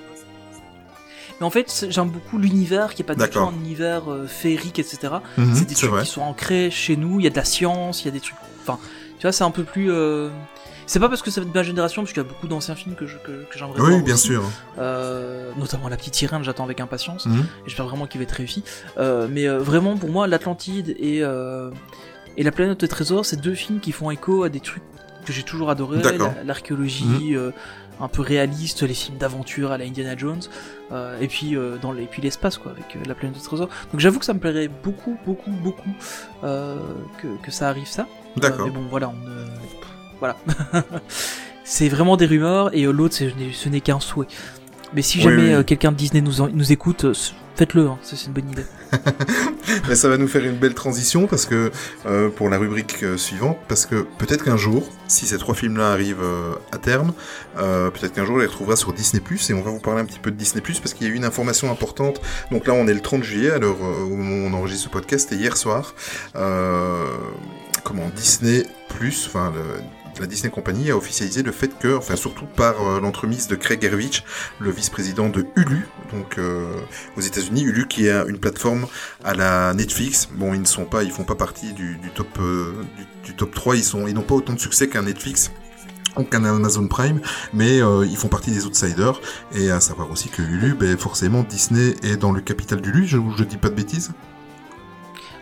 Mais 1.41 1.47
en 1.47 1.51
fait, 1.51 1.87
j'aime 1.91 2.11
beaucoup 2.11 2.39
l'univers, 2.39 2.95
qui 2.95 3.03
est 3.03 3.05
pas 3.05 3.15
du 3.15 3.29
tout 3.29 3.39
un 3.41 3.53
univers 3.53 4.11
euh, 4.11 4.27
féerique, 4.27 4.79
etc. 4.79 5.15
Mhm, 5.37 5.55
c'est 5.55 5.65
des 5.65 5.75
trucs 5.75 5.91
vrai. 5.91 6.03
qui 6.05 6.11
sont 6.11 6.23
ancrés 6.23 6.71
chez 6.71 6.97
nous, 6.97 7.19
il 7.21 7.25
y 7.25 7.27
a 7.27 7.31
de 7.31 7.37
la 7.37 7.45
science, 7.45 8.03
il 8.03 8.07
y 8.07 8.09
a 8.09 8.13
des 8.13 8.21
trucs... 8.21 8.37
Enfin, 8.63 8.79
tu 9.19 9.23
vois, 9.23 9.33
c'est 9.33 9.45
un 9.45 9.51
peu 9.51 9.65
plus... 9.65 9.91
euh, 9.91 10.29
C'est 10.87 11.01
pas 11.01 11.09
parce 11.09 11.23
que 11.23 11.31
c'est 11.31 11.41
de 11.41 11.47
ma 11.53 11.63
génération, 11.63 12.03
parce 12.03 12.13
qu'il 12.13 12.23
y 12.23 12.27
a 12.27 12.29
beaucoup 12.29 12.47
d'anciens 12.47 12.75
films 12.77 12.95
que 12.95 13.07
je- 13.07 13.17
que, 13.19 13.45
que 13.51 13.59
j'aimerais 13.59 13.79
voir 13.81 13.91
Oui, 13.93 14.03
bien 14.03 14.15
aussi. 14.15 14.29
sûr. 14.29 14.45
Euh, 14.79 15.51
notamment 15.59 15.89
La 15.89 15.97
Petite 15.97 16.15
Sirène, 16.15 16.45
j'attends 16.45 16.65
avec 16.65 16.79
impatience. 16.81 17.27
Mhm. 17.27 17.45
J'espère 17.67 17.87
vraiment 17.87 18.07
qu'il 18.07 18.21
va 18.21 18.25
être 18.25 18.33
réussi. 18.33 18.63
Euh, 18.99 19.27
mais 19.31 19.49
euh, 19.49 19.59
vraiment, 19.59 19.97
pour 19.97 20.11
moi, 20.11 20.27
l'Atlantide 20.27 20.95
et, 21.01 21.19
euh, 21.23 21.71
et 22.37 22.43
La 22.43 22.53
Planète 22.53 22.83
au 22.83 22.87
Trésor, 22.87 23.25
c'est 23.27 23.41
deux 23.41 23.55
films 23.55 23.81
qui 23.81 23.93
font 23.93 24.11
écho 24.11 24.45
à 24.45 24.49
des 24.51 24.61
trucs 24.61 24.83
que 25.25 25.33
j'ai 25.33 25.43
toujours 25.43 25.71
adoré. 25.71 26.01
L'archéologie, 26.45 27.35
euh, 27.35 27.51
un 28.01 28.09
peu 28.09 28.23
réaliste, 28.23 28.83
les 28.83 28.93
films 28.95 29.19
d'aventure 29.19 29.71
à 29.73 29.79
la 29.79 29.85
Indiana 29.85 30.17
Jones, 30.17 30.43
euh, 30.95 31.19
et 31.21 31.29
puis 31.29 31.57
euh, 31.57 31.77
dans 31.83 31.93
les, 31.93 32.05
et 32.05 32.07
puis 32.07 32.23
l'espace 32.23 32.57
quoi, 32.57 32.73
avec 32.73 32.97
euh, 32.97 33.01
La 33.07 33.15
Planète 33.15 33.37
au 33.37 33.45
Trésor. 33.45 33.69
Donc 33.93 34.01
j'avoue 34.01 34.19
que 34.19 34.25
ça 34.25 34.33
me 34.35 34.39
plairait 34.39 34.69
beaucoup, 34.69 35.19
beaucoup, 35.27 35.51
beaucoup 35.51 35.91
que, 36.43 37.43
que 37.43 37.51
ça 37.51 37.69
arrive 37.69 37.87
ça. 37.87 38.07
D'accord. 38.37 38.67
mais 38.67 38.73
bon, 38.73 38.83
voilà, 38.91 39.09
on. 39.11 39.15
Voilà. 40.19 40.37
c'est 41.65 41.89
vraiment 41.89 42.17
des 42.17 42.27
rumeurs, 42.27 42.75
et 42.75 42.85
l'autre, 42.85 43.15
ce 43.17 43.69
n'est 43.69 43.81
qu'un 43.81 44.01
souhait. 44.01 44.27
Mais 44.95 45.03
si 45.03 45.19
Oui, 45.19 45.25
jamais 45.25 45.57
oui. 45.57 45.65
quelqu'un 45.65 45.93
de 45.93 45.97
Disney 45.97 46.21
nous, 46.21 46.41
en- 46.41 46.49
nous 46.49 46.73
écoute, 46.73 47.05
faites-le, 47.57 47.89
hein, 47.89 47.99
c'est 48.03 48.27
une 48.27 48.33
bonne 48.33 48.51
idée. 48.51 48.65
Mais 49.89 49.95
ça 49.95 50.09
va 50.09 50.17
nous 50.17 50.29
faire 50.29 50.45
une 50.45 50.57
belle 50.57 50.75
transition 50.75 51.27
parce 51.27 51.47
que 51.47 51.71
euh, 52.07 52.29
pour 52.29 52.49
la 52.49 52.59
rubrique 52.59 53.03
euh, 53.03 53.17
suivante, 53.17 53.59
parce 53.69 53.87
que 53.87 54.07
peut-être 54.19 54.45
qu'un 54.45 54.57
jour, 54.57 54.89
si 55.09 55.27
ces 55.27 55.39
trois 55.39 55.55
films-là 55.55 55.91
arrivent 55.91 56.23
euh, 56.23 56.55
à 56.73 56.79
terme, 56.79 57.13
peut-être 57.57 58.13
qu'un 58.13 58.25
jour 58.25 58.37
on 58.37 58.39
les 58.39 58.47
retrouvera 58.47 58.77
sur 58.77 58.93
Disney 58.93 59.23
et 59.49 59.55
on 59.55 59.63
va 59.63 59.71
vous 59.71 59.81
parler 59.81 60.01
un 60.01 60.05
petit 60.05 60.19
peu 60.19 60.31
de 60.31 60.37
Disney 60.37 60.63
parce 60.63 60.95
qu'il 60.95 61.07
y 61.07 61.11
a 61.11 61.13
eu 61.13 61.17
une 61.17 61.25
information 61.25 61.71
importante. 61.71 62.21
Donc 62.51 62.67
là, 62.67 62.75
on 62.75 62.87
est 62.89 62.95
le 62.95 63.01
30 63.01 63.23
juillet, 63.23 63.51
alors 63.51 63.77
on 63.81 64.53
enregistre 64.53 64.85
ce 64.85 64.89
podcast, 64.89 65.33
et 65.33 65.37
hier 65.37 65.57
soir, 65.57 65.95
comment 67.85 68.11
Disney 68.17 68.65
enfin 69.27 69.53
le 69.55 69.83
la 70.21 70.27
Disney 70.27 70.51
Company 70.51 70.91
a 70.91 70.97
officialisé 70.97 71.43
le 71.43 71.53
fait 71.53 71.79
que, 71.79 71.97
enfin 71.97 72.17
surtout 72.17 72.47
par 72.47 72.87
euh, 72.87 73.01
l'entremise 73.01 73.49
de 73.49 73.57
Craig 73.57 73.85
Erwich, 73.85 74.25
le 74.61 74.71
vice-président 74.71 75.29
de 75.29 75.47
Hulu, 75.57 75.87
donc 76.13 76.39
euh, 76.39 76.67
aux 77.17 77.21
États-Unis, 77.21 77.63
Hulu 77.63 77.89
qui 77.89 78.07
est 78.07 78.29
une 78.29 78.39
plateforme 78.39 78.87
à 79.25 79.35
la 79.35 79.75
Netflix. 79.75 80.29
Bon, 80.33 80.55
ils 80.55 80.61
ne 80.61 80.67
sont 80.67 80.85
pas, 80.85 81.03
ils 81.03 81.11
font 81.11 81.25
pas 81.25 81.35
partie 81.35 81.73
du, 81.73 81.99
top 82.15 82.29
euh, 82.39 82.73
du, 83.25 83.35
top 83.35 83.55
3, 83.55 83.77
ils 83.77 83.85
sont, 83.85 84.07
ils 84.07 84.15
n'ont 84.15 84.23
pas 84.23 84.35
autant 84.35 84.53
de 84.53 84.61
succès 84.61 84.89
qu'un 84.89 85.03
Netflix 85.03 85.51
ou 86.17 86.23
qu'un 86.23 86.45
Amazon 86.45 86.87
Prime, 86.87 87.21
mais 87.53 87.83
euh, 87.83 88.07
ils 88.07 88.17
font 88.17 88.29
partie 88.29 88.51
des 88.51 88.67
outsiders. 88.67 89.21
Et 89.55 89.71
à 89.71 89.81
savoir 89.81 90.11
aussi 90.11 90.29
que 90.29 90.43
Hulu, 90.43 90.75
ben, 90.75 90.97
forcément, 90.97 91.43
Disney 91.43 91.95
est 92.03 92.17
dans 92.17 92.33
le 92.33 92.41
capital 92.41 92.81
d'Hulu, 92.81 93.07
je, 93.07 93.19
je 93.37 93.45
dis 93.45 93.57
pas 93.57 93.69
de 93.69 93.75
bêtises. 93.75 94.13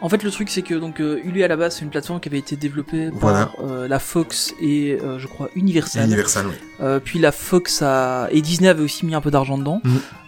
En 0.02 0.09
fait, 0.09 0.23
le 0.25 0.30
truc, 0.32 0.50
c'est 0.50 0.62
que 0.62 0.75
donc 0.75 1.00
euh, 1.00 1.21
Hulu 1.25 1.44
à 1.44 1.49
la 1.49 1.56
base, 1.56 1.76
c'est 1.76 1.82
une 1.85 1.90
plateforme 1.90 2.18
qui 2.18 2.28
avait 2.28 2.38
été 2.38 2.56
développée 2.56 3.09
Voilà. 3.12 3.47
par 3.47 3.64
euh, 3.64 3.87
la 3.87 4.00
Fox 4.00 4.52
et 4.61 4.99
euh, 5.00 5.18
je 5.21 5.28
crois 5.28 5.49
Universal. 5.54 6.06
Universal, 6.06 6.47
oui. 6.49 6.54
Euh, 6.80 6.99
puis 6.99 7.21
la 7.21 7.30
Fox 7.30 7.82
a 7.82 8.26
et 8.32 8.42
Disney 8.42 8.68
avait 8.68 8.82
aussi 8.82 9.06
mis 9.06 9.14
un 9.14 9.21
peu 9.21 9.30
d'argent 9.30 9.56
dedans. 9.59 9.80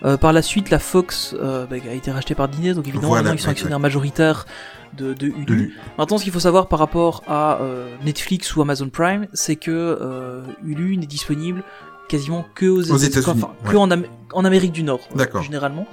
Euh, 0.05 0.17
par 0.17 0.33
la 0.33 0.43
suite, 0.43 0.71
la 0.71 0.79
Fox 0.79 1.35
euh, 1.41 1.67
bah, 1.67 1.77
a 1.91 1.93
été 1.93 2.11
rachetée 2.13 2.37
par 2.37 2.49
Disney, 2.49 2.73
donc 2.73 2.87
évidemment 2.87 3.09
Voilà, 3.09 3.33
ils 3.33 3.39
sont 3.41 3.51
actionnaires 3.51 3.81
majoritaires 3.81 4.47
de, 4.97 5.13
de 5.13 5.27
Hulu. 5.27 5.45
De 5.45 5.55
Hulu. 5.55 5.75
Maintenant, 5.99 6.19
ce 6.19 6.23
qu'il 6.25 6.33
faut 6.33 6.39
savoir 6.41 6.69
par 6.69 6.79
rapport 6.79 7.25
à 7.27 7.59
euh, 7.61 7.89
Netflix 8.05 8.55
ou 8.55 8.63
Amazon 8.63 8.89
Prime, 8.91 9.27
c'est 9.33 9.57
que 9.57 9.73
euh, 9.73 10.43
Hulu 10.65 10.97
n'est 10.99 11.07
disponible 11.07 11.65
quasiment 12.09 12.45
que 12.55 12.67
aux, 12.67 12.93
Aux 12.93 12.97
États- 12.99 13.19
États-Unis, 13.21 13.43
enfin, 13.43 13.55
ouais. 13.65 13.73
que 13.73 13.77
en, 13.77 13.91
Am- 13.91 14.05
en 14.35 14.45
Amérique 14.45 14.71
du 14.73 14.85
Nord, 14.85 15.01
D'accord. 15.17 15.43
généralement. 15.43 15.89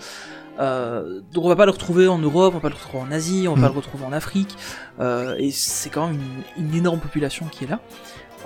Euh, 0.59 1.21
donc 1.33 1.45
on 1.45 1.49
va 1.49 1.55
pas 1.55 1.65
le 1.65 1.71
retrouver 1.71 2.07
en 2.07 2.17
Europe, 2.19 2.53
on 2.53 2.57
va 2.57 2.61
pas 2.61 2.69
le 2.69 2.75
retrouver 2.75 3.03
en 3.03 3.11
Asie, 3.11 3.47
on 3.47 3.55
va 3.55 3.61
pas 3.61 3.67
le 3.73 3.77
retrouver 3.77 4.05
en 4.05 4.11
Afrique, 4.13 4.55
euh, 4.99 5.35
et 5.39 5.49
c'est 5.51 5.89
quand 5.89 6.07
même 6.07 6.19
une, 6.57 6.65
une 6.67 6.75
énorme 6.75 6.99
population 6.99 7.45
qui 7.47 7.63
est 7.63 7.67
là. 7.67 7.79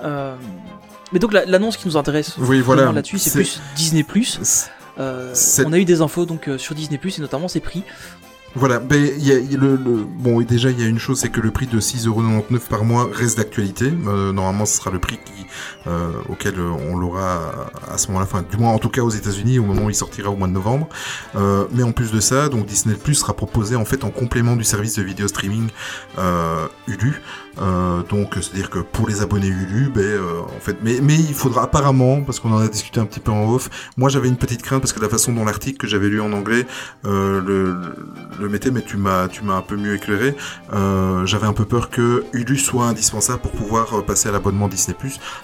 Euh, 0.04 0.34
mais 1.12 1.18
donc 1.18 1.32
la- 1.32 1.44
l'annonce 1.44 1.76
qui 1.76 1.88
nous 1.88 1.96
intéresse 1.96 2.36
Oui, 2.38 2.60
vraiment 2.60 2.64
voilà. 2.82 2.92
là-dessus, 2.92 3.18
c'est 3.18 3.30
plus 3.32 3.60
Disney+. 3.74 4.04
Euh, 4.98 5.34
on 5.66 5.72
a 5.74 5.78
eu 5.78 5.84
des 5.84 6.00
infos 6.00 6.24
donc 6.24 6.48
sur 6.56 6.74
Disney+, 6.74 6.98
et 7.04 7.20
notamment 7.20 7.48
ses 7.48 7.60
prix. 7.60 7.82
Voilà, 8.58 8.80
il 8.90 9.18
y 9.18 9.28
y 9.28 9.32
a 9.54 9.58
le, 9.58 9.76
le- 9.76 10.06
bon, 10.08 10.40
et 10.40 10.44
déjà, 10.46 10.70
il 10.70 10.80
y 10.80 10.82
a 10.82 10.86
une 10.86 10.98
chose, 10.98 11.20
c'est 11.20 11.28
que 11.28 11.42
le 11.42 11.50
prix 11.50 11.66
de 11.66 11.78
6,99€ 11.78 12.60
par 12.70 12.84
mois 12.84 13.06
reste 13.12 13.36
d'actualité. 13.36 13.92
Euh, 14.06 14.32
normalement, 14.32 14.64
ce 14.64 14.78
sera 14.78 14.90
le 14.90 14.98
prix 14.98 15.18
euh, 15.86 16.10
auquel 16.30 16.58
euh, 16.58 16.70
on 16.90 16.96
l'aura 16.96 17.68
à, 17.90 17.98
ce 17.98 18.08
moment-là, 18.08 18.24
enfin, 18.24 18.42
du 18.50 18.56
moins, 18.56 18.72
en 18.72 18.78
tout 18.78 18.88
cas 18.88 19.02
aux 19.02 19.10
États-Unis, 19.10 19.58
au 19.58 19.64
moment 19.64 19.84
où 19.84 19.90
il 19.90 19.94
sortira 19.94 20.30
au 20.30 20.36
mois 20.36 20.48
de 20.48 20.54
novembre. 20.54 20.88
Euh, 21.34 21.66
mais 21.72 21.82
en 21.82 21.92
plus 21.92 22.12
de 22.12 22.20
ça, 22.20 22.48
donc 22.48 22.64
Disney 22.64 22.96
Plus 22.96 23.14
sera 23.16 23.34
proposé 23.34 23.76
en 23.76 23.84
fait 23.84 24.04
en 24.04 24.10
complément 24.10 24.56
du 24.56 24.64
service 24.64 24.96
de 24.96 25.02
vidéo 25.02 25.28
streaming 25.28 25.68
Hulu. 26.88 27.20
Euh, 27.60 28.02
donc, 28.02 28.34
c'est-à-dire 28.34 28.70
que 28.70 28.80
pour 28.80 29.08
les 29.08 29.22
abonnés 29.22 29.48
Hulu, 29.48 29.90
ben, 29.94 30.02
euh, 30.02 30.40
en 30.42 30.60
fait, 30.60 30.76
mais, 30.82 30.96
il 30.96 31.34
faudra 31.34 31.64
apparemment, 31.64 32.22
parce 32.22 32.40
qu'on 32.40 32.52
en 32.52 32.58
a 32.58 32.68
discuté 32.68 33.00
un 33.00 33.06
petit 33.06 33.20
peu 33.20 33.30
en 33.32 33.50
off, 33.50 33.70
moi 33.96 34.08
j'avais 34.08 34.28
une 34.28 34.36
petite 34.36 34.62
crainte 34.62 34.80
parce 34.80 34.92
que 34.92 35.00
la 35.00 35.08
façon 35.08 35.32
dont 35.32 35.44
l'article 35.44 35.78
que 35.78 35.86
j'avais 35.86 36.08
lu 36.08 36.20
en 36.20 36.32
anglais 36.32 36.66
euh, 37.04 37.40
le, 38.38 38.48
mettait, 38.48 38.70
mais 38.70 38.82
tu 38.82 38.96
m'as, 38.96 39.28
tu 39.28 39.42
m'as 39.42 39.56
un 39.56 39.62
peu 39.62 39.76
mieux 39.76 39.94
éclairé. 39.94 40.36
J'avais 41.24 41.46
un 41.46 41.52
peu 41.52 41.64
peur 41.64 41.90
que 41.90 42.24
Hulu 42.32 42.56
soit 42.56 42.86
indispensable 42.86 43.40
pour 43.40 43.52
pouvoir 43.52 44.04
passer 44.04 44.28
à 44.28 44.32
l'abonnement 44.32 44.68
Disney+. 44.68 44.96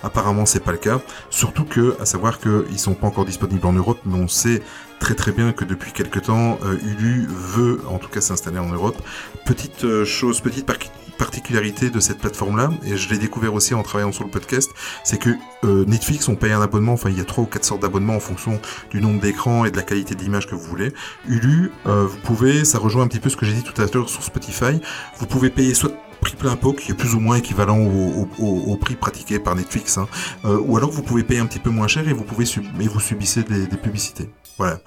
Apparemment, 0.03 0.47
c'est 0.47 0.61
pas 0.61 0.73
le 0.73 0.79
cas. 0.79 1.01
Surtout 1.31 1.65
que, 1.65 1.97
à 2.01 2.07
savoir 2.07 2.39
que 2.39 2.67
ils 2.71 2.79
sont 2.79 2.95
pas 2.95 3.07
encore 3.07 3.25
disponibles 3.25 3.67
en 3.67 3.73
Europe, 3.73 3.99
mais 4.05 4.19
on 4.19 4.29
sait 4.29 4.63
très 5.01 5.15
très 5.15 5.33
bien 5.33 5.53
que 5.53 5.65
depuis 5.65 5.93
quelque 5.93 6.21
temps, 6.21 6.59
Hulu 6.83 7.27
veut, 7.29 7.81
en 7.89 7.99
tout 7.99 8.09
cas, 8.09 8.21
s'installer 8.21 8.59
en 8.59 8.69
Europe. 8.69 8.97
Petite 9.45 10.05
chose, 10.05 10.41
petite 10.41 10.67
par- 10.67 10.77
particularité 11.23 11.89
de 11.89 12.01
cette 12.01 12.19
plateforme-là, 12.19 12.71
et 12.85 12.97
je 12.97 13.09
l'ai 13.09 13.17
découvert 13.17 13.55
aussi 13.55 13.75
en 13.75 13.85
travaillant 13.85 14.11
sur 14.11 14.25
le 14.25 14.31
podcast, 14.31 14.69
c'est 15.05 15.19
que 15.19 15.31
euh, 15.63 15.85
Netflix, 15.87 16.27
on 16.27 16.35
paye 16.35 16.51
un 16.51 16.61
abonnement, 16.61 16.95
enfin 16.95 17.11
il 17.11 17.17
y 17.17 17.21
a 17.21 17.25
trois 17.25 17.45
ou 17.45 17.47
quatre 17.47 17.65
sortes 17.65 17.83
d'abonnements 17.83 18.17
en 18.17 18.21
fonction 18.21 18.61
du 18.91 19.01
nombre 19.01 19.21
d'écrans 19.21 19.65
et 19.65 19.71
de 19.71 19.77
la 19.77 19.85
qualité 19.85 20.17
de 20.17 20.21
l'image 20.21 20.49
que 20.49 20.57
vous 20.57 20.65
voulez. 20.65 20.93
Hulu, 21.29 21.71
euh, 21.87 22.07
vous 22.09 22.19
pouvez, 22.25 22.65
ça 22.65 22.81
rejoint 22.81 23.05
un 23.05 23.07
petit 23.07 23.21
peu 23.21 23.31
ce 23.31 23.37
que 23.37 23.47
j'ai 23.47 23.53
dit 23.53 23.63
tout 23.63 23.81
à 23.81 23.87
l'heure 23.95 24.09
sur 24.09 24.25
Spotify, 24.25 24.81
vous 25.21 25.27
pouvez 25.27 25.51
payer 25.51 25.75
soit 25.75 25.93
prix 26.21 26.35
plein 26.35 26.57
pot, 26.57 26.73
qui 26.73 26.91
est 26.91 26.95
plus 26.97 27.15
ou 27.15 27.21
moins 27.21 27.37
équivalent 27.37 27.79
au, 27.79 28.77
prix 28.77 28.97
pratiqué 28.97 29.39
par 29.39 29.55
Netflix, 29.55 29.99
hein, 29.99 30.09
euh, 30.45 30.59
ou 30.59 30.77
alors 30.77 30.91
vous 30.91 31.03
pouvez 31.03 31.23
payer 31.23 31.39
un 31.39 31.47
petit 31.47 31.61
peu 31.61 31.71
moins 31.71 31.87
cher 31.87 32.09
et 32.09 32.13
vous 32.13 32.25
pouvez 32.25 32.47
vous 32.77 33.01
subissez 33.01 33.45
des 33.45 33.77
publicités. 33.77 34.29
Voilà. 34.59 34.79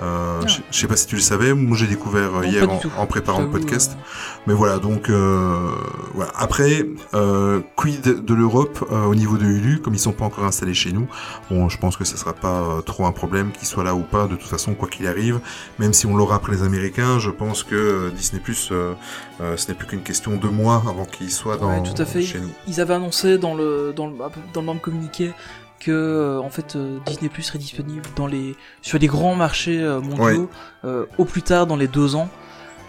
Euh, 0.00 0.40
Ah. 0.42 0.46
je- 0.46 0.78
sais 0.78 0.86
pas 0.86 0.96
si 0.96 1.06
tu 1.08 1.16
le 1.16 1.20
savais, 1.20 1.52
moi 1.52 1.76
j'ai 1.76 1.88
découvert 1.88 2.36
euh, 2.36 2.42
Non, 2.42 2.48
hier 2.48 2.68
en, 2.98 3.06
préparant 3.06 3.42
le 3.42 3.50
podcast. 3.50 3.92
euh, 3.96 4.40
Mais 4.46 4.54
voilà, 4.54 4.78
donc 4.78 5.10
euh, 5.10 5.70
voilà. 6.14 6.30
Après, 6.36 6.86
euh, 7.14 7.60
quid 7.76 8.24
de 8.24 8.34
l'Europe 8.34 8.84
euh, 8.92 9.04
au 9.06 9.14
niveau 9.16 9.36
de 9.36 9.44
Hulu, 9.44 9.80
comme 9.80 9.94
ils 9.94 9.98
sont 9.98 10.12
pas 10.12 10.24
encore 10.24 10.44
installés 10.44 10.72
chez 10.74 10.92
nous, 10.92 11.08
bon, 11.50 11.68
je 11.68 11.78
pense 11.78 11.96
que 11.96 12.04
ce 12.04 12.16
sera 12.16 12.32
pas 12.32 12.80
trop 12.86 13.06
un 13.06 13.12
problème 13.12 13.50
qu'ils 13.50 13.66
soient 13.66 13.82
là 13.84 13.94
ou 13.96 14.02
pas. 14.02 14.26
De 14.28 14.36
toute 14.36 14.48
façon, 14.48 14.74
quoi 14.74 14.88
qu'il 14.88 15.06
arrive, 15.08 15.40
même 15.80 15.92
si 15.92 16.06
on 16.06 16.16
l'aura 16.16 16.36
après 16.36 16.52
les 16.52 16.62
Américains, 16.62 17.18
je 17.18 17.30
pense 17.30 17.64
que 17.64 18.10
Disney 18.10 18.40
Plus, 18.40 18.72
ce 19.40 19.68
n'est 19.68 19.74
plus 19.74 19.86
qu'une 19.88 20.02
question 20.02 20.36
de 20.36 20.48
mois 20.48 20.76
avant 20.88 21.04
qu'il 21.06 21.30
soit 21.32 21.56
dans 21.56 21.68
Ouais, 21.68 21.82
tout 21.82 22.00
à 22.00 22.06
fait. 22.06 22.22
chez 22.22 22.38
nous. 22.40 22.50
Ils 22.68 22.80
avaient 22.80 22.94
annoncé 22.94 23.36
dans 23.36 23.54
le 23.54 23.92
dans 23.94 24.06
le, 24.06 24.14
dans 24.54 24.60
le 24.60 24.66
même 24.66 24.80
communiqué 24.80 25.32
que 25.78 25.90
euh, 25.90 26.40
en 26.40 26.50
fait 26.50 26.76
euh, 26.76 26.98
Disney 27.06 27.28
Plus 27.28 27.42
serait 27.44 27.58
disponible 27.58 28.02
dans 28.16 28.26
les 28.26 28.56
sur 28.82 28.98
les 28.98 29.06
grands 29.06 29.34
marchés 29.34 29.80
euh, 29.80 30.00
mondiaux 30.00 30.50
euh, 30.84 31.06
au 31.18 31.24
plus 31.24 31.42
tard 31.42 31.66
dans 31.66 31.76
les 31.76 31.88
deux 31.88 32.14
ans. 32.14 32.28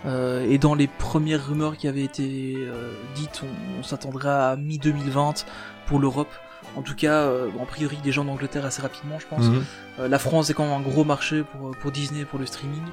Euh, 0.06 0.48
et 0.50 0.58
dans 0.58 0.76
les 0.76 0.88
premières 0.88 1.48
rumeurs 1.48 1.76
qui 1.76 1.88
avaient 1.88 2.04
été 2.04 2.56
euh, 2.58 2.94
dites, 3.16 3.42
on, 3.44 3.80
on 3.80 3.84
s'attendrait 3.84 4.30
à 4.30 4.56
mi 4.56 4.78
2020 4.78 5.46
pour 5.88 6.00
l'Europe. 6.00 6.32
En 6.78 6.82
tout 6.82 6.96
cas, 6.96 7.24
euh, 7.24 7.50
a 7.62 7.66
priori 7.66 7.98
des 7.98 8.12
gens 8.12 8.24
d'Angleterre 8.24 8.66
assez 8.66 8.82
rapidement, 8.82 9.20
je 9.20 9.28
pense. 9.28 9.46
Mhm. 9.46 9.64
Euh, 10.00 10.08
la 10.08 10.20
France 10.20 10.50
est 10.50 10.54
quand 10.54 10.64
même 10.64 10.74
un 10.74 10.82
gros 10.90 11.04
marché 11.04 11.44
pour, 11.44 11.72
pour 11.72 11.92
Disney, 11.92 12.24
pour 12.24 12.40
le 12.40 12.46
streaming. 12.46 12.84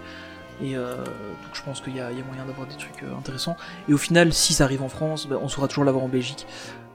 Et 0.62 0.74
euh, 0.76 0.96
donc 0.96 1.52
je 1.52 1.62
pense 1.62 1.80
qu'il 1.80 1.92
y, 1.92 1.98
y 1.98 2.00
a 2.00 2.10
moyen 2.26 2.44
d'avoir 2.46 2.66
des 2.66 2.76
trucs 2.76 3.04
intéressants. 3.16 3.56
Et 3.88 3.92
au 3.92 3.98
final, 3.98 4.32
si 4.32 4.54
ça 4.54 4.64
arrive 4.64 4.82
en 4.82 4.88
France, 4.88 5.28
ben, 5.28 5.38
on 5.40 5.48
saura 5.48 5.68
toujours 5.68 5.84
l'avoir 5.84 6.04
en 6.04 6.08
Belgique 6.08 6.46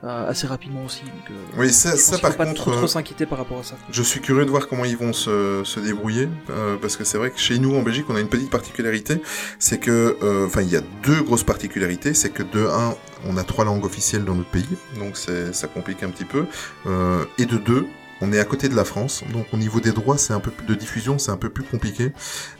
euh, 0.03 0.29
assez 0.29 0.47
rapidement 0.47 0.83
aussi. 0.85 1.01
Donc, 1.03 1.29
euh, 1.31 1.33
Oui, 1.59 1.71
ça, 1.71 1.95
ça 1.95 2.17
par 2.17 2.35
pas 2.35 2.45
contre. 2.45 2.61
trop, 2.61 2.71
trop 2.71 2.83
euh, 2.83 2.87
s'inquiéter 2.87 3.25
par 3.25 3.37
rapport 3.37 3.59
à 3.59 3.63
ça. 3.63 3.75
Je 3.91 4.01
suis 4.01 4.19
curieux 4.21 4.45
de 4.45 4.49
voir 4.49 4.67
comment 4.67 4.85
ils 4.85 4.97
vont 4.97 5.13
se, 5.13 5.61
se 5.63 5.79
débrouiller, 5.79 6.27
euh, 6.49 6.77
parce 6.81 6.97
que 6.97 7.03
c'est 7.03 7.17
vrai 7.17 7.29
que 7.31 7.39
chez 7.39 7.59
nous 7.59 7.75
en 7.75 7.81
Belgique, 7.83 8.05
on 8.09 8.15
a 8.15 8.19
une 8.19 8.29
petite 8.29 8.49
particularité, 8.49 9.21
c'est 9.59 9.77
que, 9.79 10.17
euh, 10.23 10.45
enfin, 10.47 10.61
il 10.61 10.69
y 10.69 10.75
a 10.75 10.81
deux 11.03 11.21
grosses 11.21 11.43
particularités, 11.43 12.13
c'est 12.13 12.29
que 12.31 12.43
de 12.43 12.65
un, 12.67 12.95
on 13.27 13.37
a 13.37 13.43
trois 13.43 13.65
langues 13.65 13.85
officielles 13.85 14.25
dans 14.25 14.35
notre 14.35 14.49
pays, 14.49 14.65
donc 14.97 15.17
c'est, 15.17 15.53
ça 15.53 15.67
complique 15.67 16.01
un 16.03 16.09
petit 16.09 16.25
peu, 16.25 16.45
euh, 16.87 17.23
et 17.37 17.45
de 17.45 17.57
deux, 17.57 17.85
on 18.23 18.31
est 18.33 18.39
à 18.39 18.45
côté 18.45 18.69
de 18.69 18.75
la 18.75 18.85
France, 18.85 19.23
donc 19.33 19.47
au 19.51 19.57
niveau 19.57 19.79
des 19.79 19.91
droits, 19.91 20.17
c'est 20.17 20.33
un 20.33 20.39
peu 20.39 20.51
plus 20.51 20.65
de 20.67 20.75
diffusion, 20.75 21.17
c'est 21.19 21.31
un 21.31 21.37
peu 21.37 21.49
plus 21.49 21.63
compliqué, 21.63 22.11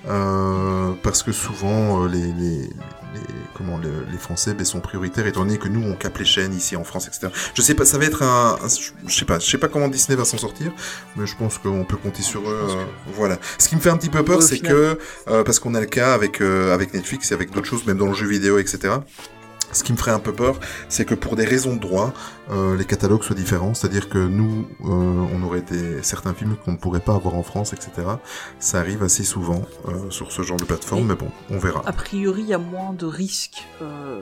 euh, 0.07 0.91
parce 1.03 1.21
que 1.23 1.31
souvent 1.31 2.05
les, 2.05 2.31
les, 2.33 2.69
les- 3.13 3.21
comment 3.55 3.77
les, 3.77 3.89
les 4.11 4.17
Français 4.17 4.53
ben, 4.53 4.65
sont 4.65 4.79
prioritaires 4.79 5.27
étant 5.27 5.41
donné 5.45 5.57
que 5.57 5.67
nous 5.67 5.81
on 5.87 5.95
capte 5.95 6.19
les 6.19 6.25
chaînes 6.25 6.53
ici 6.53 6.75
en 6.75 6.83
France, 6.83 7.07
etc. 7.07 7.27
Je 7.53 7.61
sais 7.61 7.73
pas, 7.75 7.85
ça 7.85 7.97
va 7.97 8.05
être 8.05 8.23
un, 8.23 8.57
un- 8.63 8.67
je 9.07 9.13
sais 9.15 9.25
pas, 9.25 9.39
je 9.39 9.49
sais 9.49 9.57
pas 9.57 9.67
comment 9.67 9.87
Disney 9.87 10.15
va 10.17 10.25
s'en 10.25 10.37
sortir, 10.37 10.71
mais 11.15 11.25
je 11.27 11.35
pense 11.35 11.57
qu'on 11.57 11.83
peut 11.83 11.97
compter 11.97 12.21
sur 12.21 12.41
eux. 12.49 12.65
que- 12.67 12.71
euh, 12.73 12.83
voilà. 13.15 13.37
Ce 13.57 13.67
qui 13.69 13.75
me 13.75 13.81
fait 13.81 13.89
un 13.89 13.97
petit 13.97 14.09
peu 14.09 14.23
peur, 14.23 14.41
c'est 14.41 14.59
que 14.59 14.97
euh, 15.27 15.43
parce 15.43 15.59
qu'on 15.59 15.75
a 15.75 15.79
le 15.81 15.85
cas 15.87 16.13
avec 16.13 16.41
euh, 16.41 16.73
avec 16.73 16.93
Netflix 16.93 17.31
et 17.31 17.33
avec 17.33 17.51
d'autres 17.51 17.67
choses, 17.67 17.85
même 17.85 17.97
dans 17.97 18.07
le 18.07 18.13
jeu 18.13 18.27
vidéo, 18.27 18.57
etc. 18.59 18.93
Ce 19.73 19.83
qui 19.83 19.91
me 19.93 19.97
ferait 19.97 20.11
un 20.11 20.19
peu 20.19 20.33
peur, 20.33 20.59
c'est 20.89 21.05
que 21.05 21.15
pour 21.15 21.35
des 21.35 21.45
raisons 21.45 21.75
de 21.75 21.79
droit, 21.79 22.13
euh, 22.51 22.75
les 22.77 22.85
catalogues 22.85 23.23
soient 23.23 23.35
différents. 23.35 23.73
C'est-à-dire 23.73 24.09
que 24.09 24.17
nous, 24.17 24.67
euh, 24.85 24.87
on 25.33 25.43
aurait 25.43 25.61
des, 25.61 26.03
certains 26.03 26.33
films 26.33 26.55
qu'on 26.63 26.73
ne 26.73 26.77
pourrait 26.77 26.99
pas 26.99 27.15
avoir 27.15 27.35
en 27.35 27.43
France, 27.43 27.73
etc. 27.73 27.91
Ça 28.59 28.79
arrive 28.79 29.03
assez 29.03 29.23
souvent 29.23 29.61
euh, 29.87 30.09
sur 30.09 30.31
ce 30.31 30.41
genre 30.41 30.57
de 30.57 30.65
plateforme, 30.65 31.01
Et- 31.01 31.05
mais 31.05 31.15
bon, 31.15 31.29
on 31.49 31.57
verra. 31.57 31.81
A 31.85 31.93
priori, 31.93 32.41
il 32.41 32.47
y 32.49 32.53
a 32.53 32.57
moins 32.57 32.93
de 32.93 33.05
risques 33.05 33.63
euh, 33.81 34.19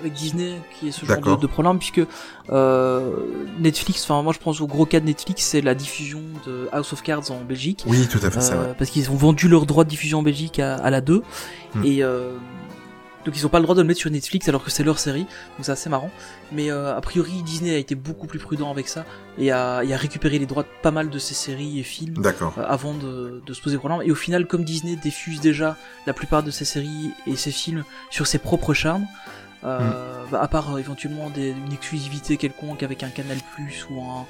avec 0.00 0.12
Disney 0.12 0.60
qui 0.78 0.88
est 0.88 0.92
ce 0.92 1.04
genre 1.06 1.20
de, 1.20 1.36
de 1.42 1.46
problème, 1.46 1.78
puisque 1.78 2.00
euh, 2.50 3.10
Netflix, 3.58 4.04
enfin 4.04 4.22
moi 4.22 4.32
je 4.32 4.38
pense 4.38 4.60
au 4.60 4.66
gros 4.66 4.86
cas 4.86 5.00
de 5.00 5.06
Netflix, 5.06 5.42
c'est 5.44 5.60
la 5.60 5.74
diffusion 5.74 6.20
de 6.46 6.68
House 6.72 6.92
of 6.92 7.02
Cards 7.02 7.30
en 7.30 7.40
Belgique. 7.42 7.84
Oui, 7.86 8.06
tout 8.08 8.20
à 8.22 8.30
fait, 8.30 8.40
c'est 8.40 8.52
Euh, 8.52 8.56
vrai. 8.56 8.74
parce 8.78 8.90
qu'ils 8.90 9.10
ont 9.10 9.16
vendu 9.16 9.48
leur 9.48 9.66
droit 9.66 9.84
de 9.84 9.88
diffusion 9.88 10.18
en 10.18 10.22
Belgique 10.22 10.58
à, 10.58 10.76
à 10.76 10.90
la 10.90 11.00
2 11.00 11.22
Hmm. 11.74 11.84
et 11.84 12.02
euh, 12.02 12.36
donc 13.26 13.36
ils 13.36 13.44
ont 13.44 13.50
pas 13.50 13.58
le 13.58 13.64
droit 13.64 13.74
de 13.74 13.82
le 13.82 13.86
mettre 13.86 14.00
sur 14.00 14.10
Netflix 14.10 14.48
alors 14.48 14.64
que 14.64 14.70
c'est 14.70 14.84
leur 14.84 14.98
série 14.98 15.24
donc 15.56 15.64
c'est 15.64 15.72
assez 15.72 15.90
marrant 15.90 16.10
mais 16.52 16.70
euh, 16.70 16.96
a 16.96 17.00
priori 17.02 17.42
Disney 17.42 17.74
a 17.74 17.78
été 17.78 17.94
beaucoup 17.94 18.26
plus 18.26 18.38
prudent 18.38 18.70
avec 18.70 18.88
ça 18.88 19.04
et 19.36 19.50
a, 19.52 19.82
et 19.82 19.92
a 19.92 19.96
récupéré 19.98 20.38
les 20.38 20.46
droits 20.46 20.62
de 20.62 20.68
pas 20.82 20.90
mal 20.92 21.10
de 21.10 21.18
ses 21.18 21.34
séries 21.34 21.78
et 21.78 21.82
films 21.82 22.14
D'accord. 22.22 22.54
euh, 22.56 22.64
avant 22.66 22.94
de, 22.94 23.42
de 23.44 23.52
se 23.52 23.60
poser 23.60 23.76
problème 23.76 24.00
et 24.02 24.10
au 24.10 24.14
final 24.14 24.46
comme 24.46 24.64
Disney 24.64 24.96
diffuse 24.96 25.40
déjà 25.40 25.76
la 26.06 26.14
plupart 26.14 26.42
de 26.42 26.50
ses 26.50 26.64
séries 26.64 27.10
et 27.26 27.36
ses 27.36 27.50
films 27.50 27.84
sur 28.10 28.26
ses 28.26 28.38
propres 28.38 28.72
charmes 28.72 29.06
euh, 29.64 30.24
Hmm. 30.26 30.30
bah, 30.30 30.40
à 30.42 30.48
part 30.48 30.74
euh, 30.74 30.78
éventuellement 30.78 31.30
des, 31.30 31.50
une 31.50 31.72
exclusivité 31.72 32.36
quelconque 32.36 32.82
avec 32.82 33.02
un 33.02 33.08
Canal 33.08 33.38
Plus 33.54 33.86
ou 33.90 34.00
un, 34.02 34.26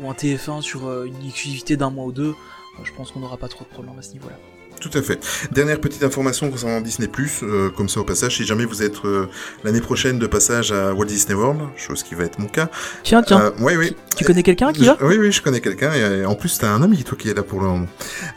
ou 0.00 0.10
un 0.10 0.12
TF1 0.14 0.62
sur 0.62 0.86
euh, 0.86 1.04
une 1.04 1.26
exclusivité 1.26 1.76
d'un 1.76 1.90
mois 1.90 2.04
ou 2.06 2.12
deux, 2.12 2.30
euh, 2.30 2.82
je 2.84 2.92
pense 2.92 3.10
qu'on 3.12 3.20
n'aura 3.20 3.36
pas 3.36 3.48
trop 3.48 3.64
de 3.64 3.70
problèmes 3.70 3.98
à 3.98 4.02
ce 4.02 4.12
niveau-là. 4.12 4.36
Tout 4.80 4.98
à 4.98 5.02
fait. 5.02 5.18
Dernière 5.50 5.80
petite 5.80 6.02
information 6.02 6.50
concernant 6.50 6.80
Disney+, 6.80 7.08
euh, 7.42 7.70
comme 7.70 7.88
ça 7.88 8.00
au 8.00 8.04
passage, 8.04 8.36
si 8.36 8.44
jamais 8.44 8.66
vous 8.66 8.82
êtes 8.82 9.04
euh, 9.04 9.26
l'année 9.64 9.80
prochaine 9.80 10.18
de 10.18 10.26
passage 10.26 10.72
à 10.72 10.92
Walt 10.92 11.06
Disney 11.06 11.34
World, 11.34 11.60
chose 11.76 12.02
qui 12.02 12.14
va 12.14 12.24
être 12.24 12.38
mon 12.38 12.48
cas. 12.48 12.68
Tiens, 13.02 13.22
tiens. 13.22 13.40
Euh, 13.40 13.50
oui, 13.60 13.76
oui. 13.76 13.96
Tu 14.16 14.24
connais 14.24 14.42
quelqu'un 14.42 14.72
qui 14.72 14.84
va? 14.84 14.96
Oui, 15.00 15.16
oui, 15.18 15.32
je 15.32 15.40
connais 15.40 15.60
quelqu'un. 15.60 15.92
Et 15.94 16.24
en 16.26 16.34
plus, 16.34 16.58
t'as 16.58 16.68
un 16.68 16.82
ami, 16.82 17.02
toi, 17.02 17.16
qui 17.18 17.30
est 17.30 17.34
là 17.34 17.42
pour 17.42 17.60
le 17.60 17.66
moment. 17.66 17.86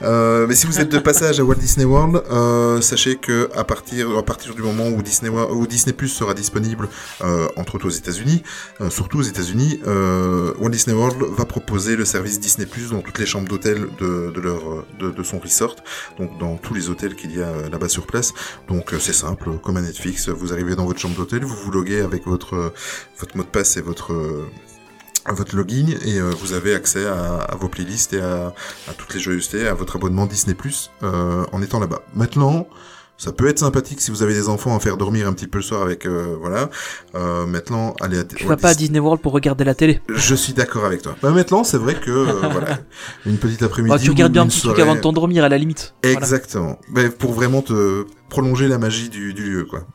Euh, 0.01 0.47
mais 0.47 0.55
si 0.55 0.67
vous 0.67 0.79
êtes 0.79 0.89
de 0.89 0.99
passage 0.99 1.39
à 1.39 1.43
Walt 1.43 1.55
Disney 1.55 1.85
World, 1.85 2.23
sachez 2.81 3.17
que 3.17 3.49
à 3.55 3.63
partir, 3.63 4.17
à 4.17 4.23
partir 4.23 4.55
du 4.55 4.61
moment 4.61 4.87
où 4.87 5.01
Disney, 5.01 5.29
où 5.29 5.67
Disney 5.67 5.93
Plus 5.93 6.07
sera 6.07 6.33
disponible, 6.33 6.87
entre 7.57 7.75
autres 7.75 7.87
aux 7.87 7.89
États-Unis, 7.89 8.43
surtout 8.89 9.19
aux 9.19 9.23
États-Unis, 9.23 9.81
Walt 9.85 10.69
Disney 10.69 10.95
World 10.95 11.17
va 11.37 11.45
proposer 11.45 11.95
le 11.95 12.05
service 12.05 12.39
Disney 12.39 12.65
Plus 12.65 12.91
dans 12.91 13.01
toutes 13.01 13.19
les 13.19 13.25
chambres 13.25 13.47
d'hôtel 13.47 13.87
de, 13.99 14.31
de 14.33 14.41
leur, 14.41 14.85
de, 14.99 15.11
de 15.11 15.23
son 15.23 15.39
resort, 15.39 15.75
donc 16.17 16.26
dans 16.39 16.57
tous 16.57 16.73
les 16.73 16.89
hôtels 16.89 17.15
qu'il 17.15 17.35
y 17.35 17.41
a 17.41 17.47
euh, 17.47 17.69
là-bas 17.69 17.89
sur 17.89 18.05
place. 18.05 18.33
Donc 18.67 18.93
euh, 18.93 18.99
c'est 18.99 19.13
simple, 19.13 19.57
comme 19.63 19.77
à 19.77 19.81
Netflix, 19.81 20.29
vous 20.29 20.53
arrivez 20.53 20.75
dans 20.75 20.85
votre 20.85 20.99
chambre 20.99 21.15
d'hôtel, 21.15 21.43
vous 21.43 21.55
vous 21.55 21.71
loguez 21.71 22.01
avec 22.01 22.25
votre, 22.25 22.55
euh, 22.55 22.73
mot 23.35 23.43
de 23.43 23.47
passe 23.47 23.77
et 23.77 23.81
votre 23.81 24.13
euh, 24.13 24.49
login 25.53 25.87
et 26.05 26.19
euh, 26.19 26.31
vous 26.39 26.53
avez 26.53 26.73
accès 26.73 27.05
à, 27.05 27.55
vos 27.59 27.67
playlists 27.67 28.13
et 28.13 28.21
à, 28.21 28.53
toutes 28.97 29.13
les 29.13 29.19
joyeusetés, 29.19 29.67
à 29.67 29.73
votre 29.73 29.97
abonnement 29.97 30.25
Disney 30.25 30.55
Plus 30.55 30.91
euh, 31.03 31.45
en 31.51 31.61
étant 31.61 31.79
là-bas. 31.79 32.01
Maintenant, 32.13 32.67
ça 33.17 33.31
peut 33.31 33.47
être 33.47 33.59
sympathique 33.59 33.99
si 33.99 34.11
vous 34.11 34.21
avez 34.23 34.33
des 34.33 34.47
enfants 34.47 34.75
à 34.75 34.79
faire 34.79 34.95
dormir 34.97 35.27
un 35.27 35.33
petit 35.33 35.47
peu 35.47 35.57
le 35.57 35.63
soir 35.63 35.81
avec 35.81 36.05
euh, 36.05 36.35
voilà. 36.39 36.69
Euh, 37.15 37.45
maintenant, 37.45 37.95
allez 37.99 38.19
à 38.19 38.23
Tu 38.23 38.45
vas 38.45 38.57
pas 38.57 38.69
à 38.69 38.75
Disney- 38.75 38.99
World 38.99 39.21
pour 39.21 39.31
regarder 39.33 39.63
la 39.63 39.73
télé. 39.73 40.01
Je 40.09 40.35
suis 40.35 40.53
d'accord 40.53 40.85
avec 40.85 41.01
toi. 41.01 41.15
Bah, 41.21 41.31
maintenant, 41.31 41.63
c'est 41.63 41.77
vrai 41.77 41.95
que 41.95 42.11
euh, 42.11 42.47
voilà, 42.51 42.79
une 43.25 43.37
petite 43.37 43.63
après-midi. 43.63 43.93
Bah, 43.95 43.99
tu 43.99 44.09
regardes 44.11 44.33
bien 44.33 44.43
un 44.43 44.47
petit 44.47 44.61
truc 44.61 44.77
avant 44.79 44.95
de 44.95 45.01
t'endormir 45.01 45.43
à 45.43 45.49
la 45.49 45.57
limite. 45.57 45.95
Voilà. 46.03 46.17
Exactement. 46.19 46.79
Mais 46.89 47.09
pour 47.09 47.33
vraiment 47.33 47.61
te 47.61 48.05
prolonger 48.29 48.67
la 48.67 48.77
magie 48.77 49.09
du, 49.09 49.33
du 49.33 49.43
lieu, 49.51 49.65
quoi. 49.65 49.85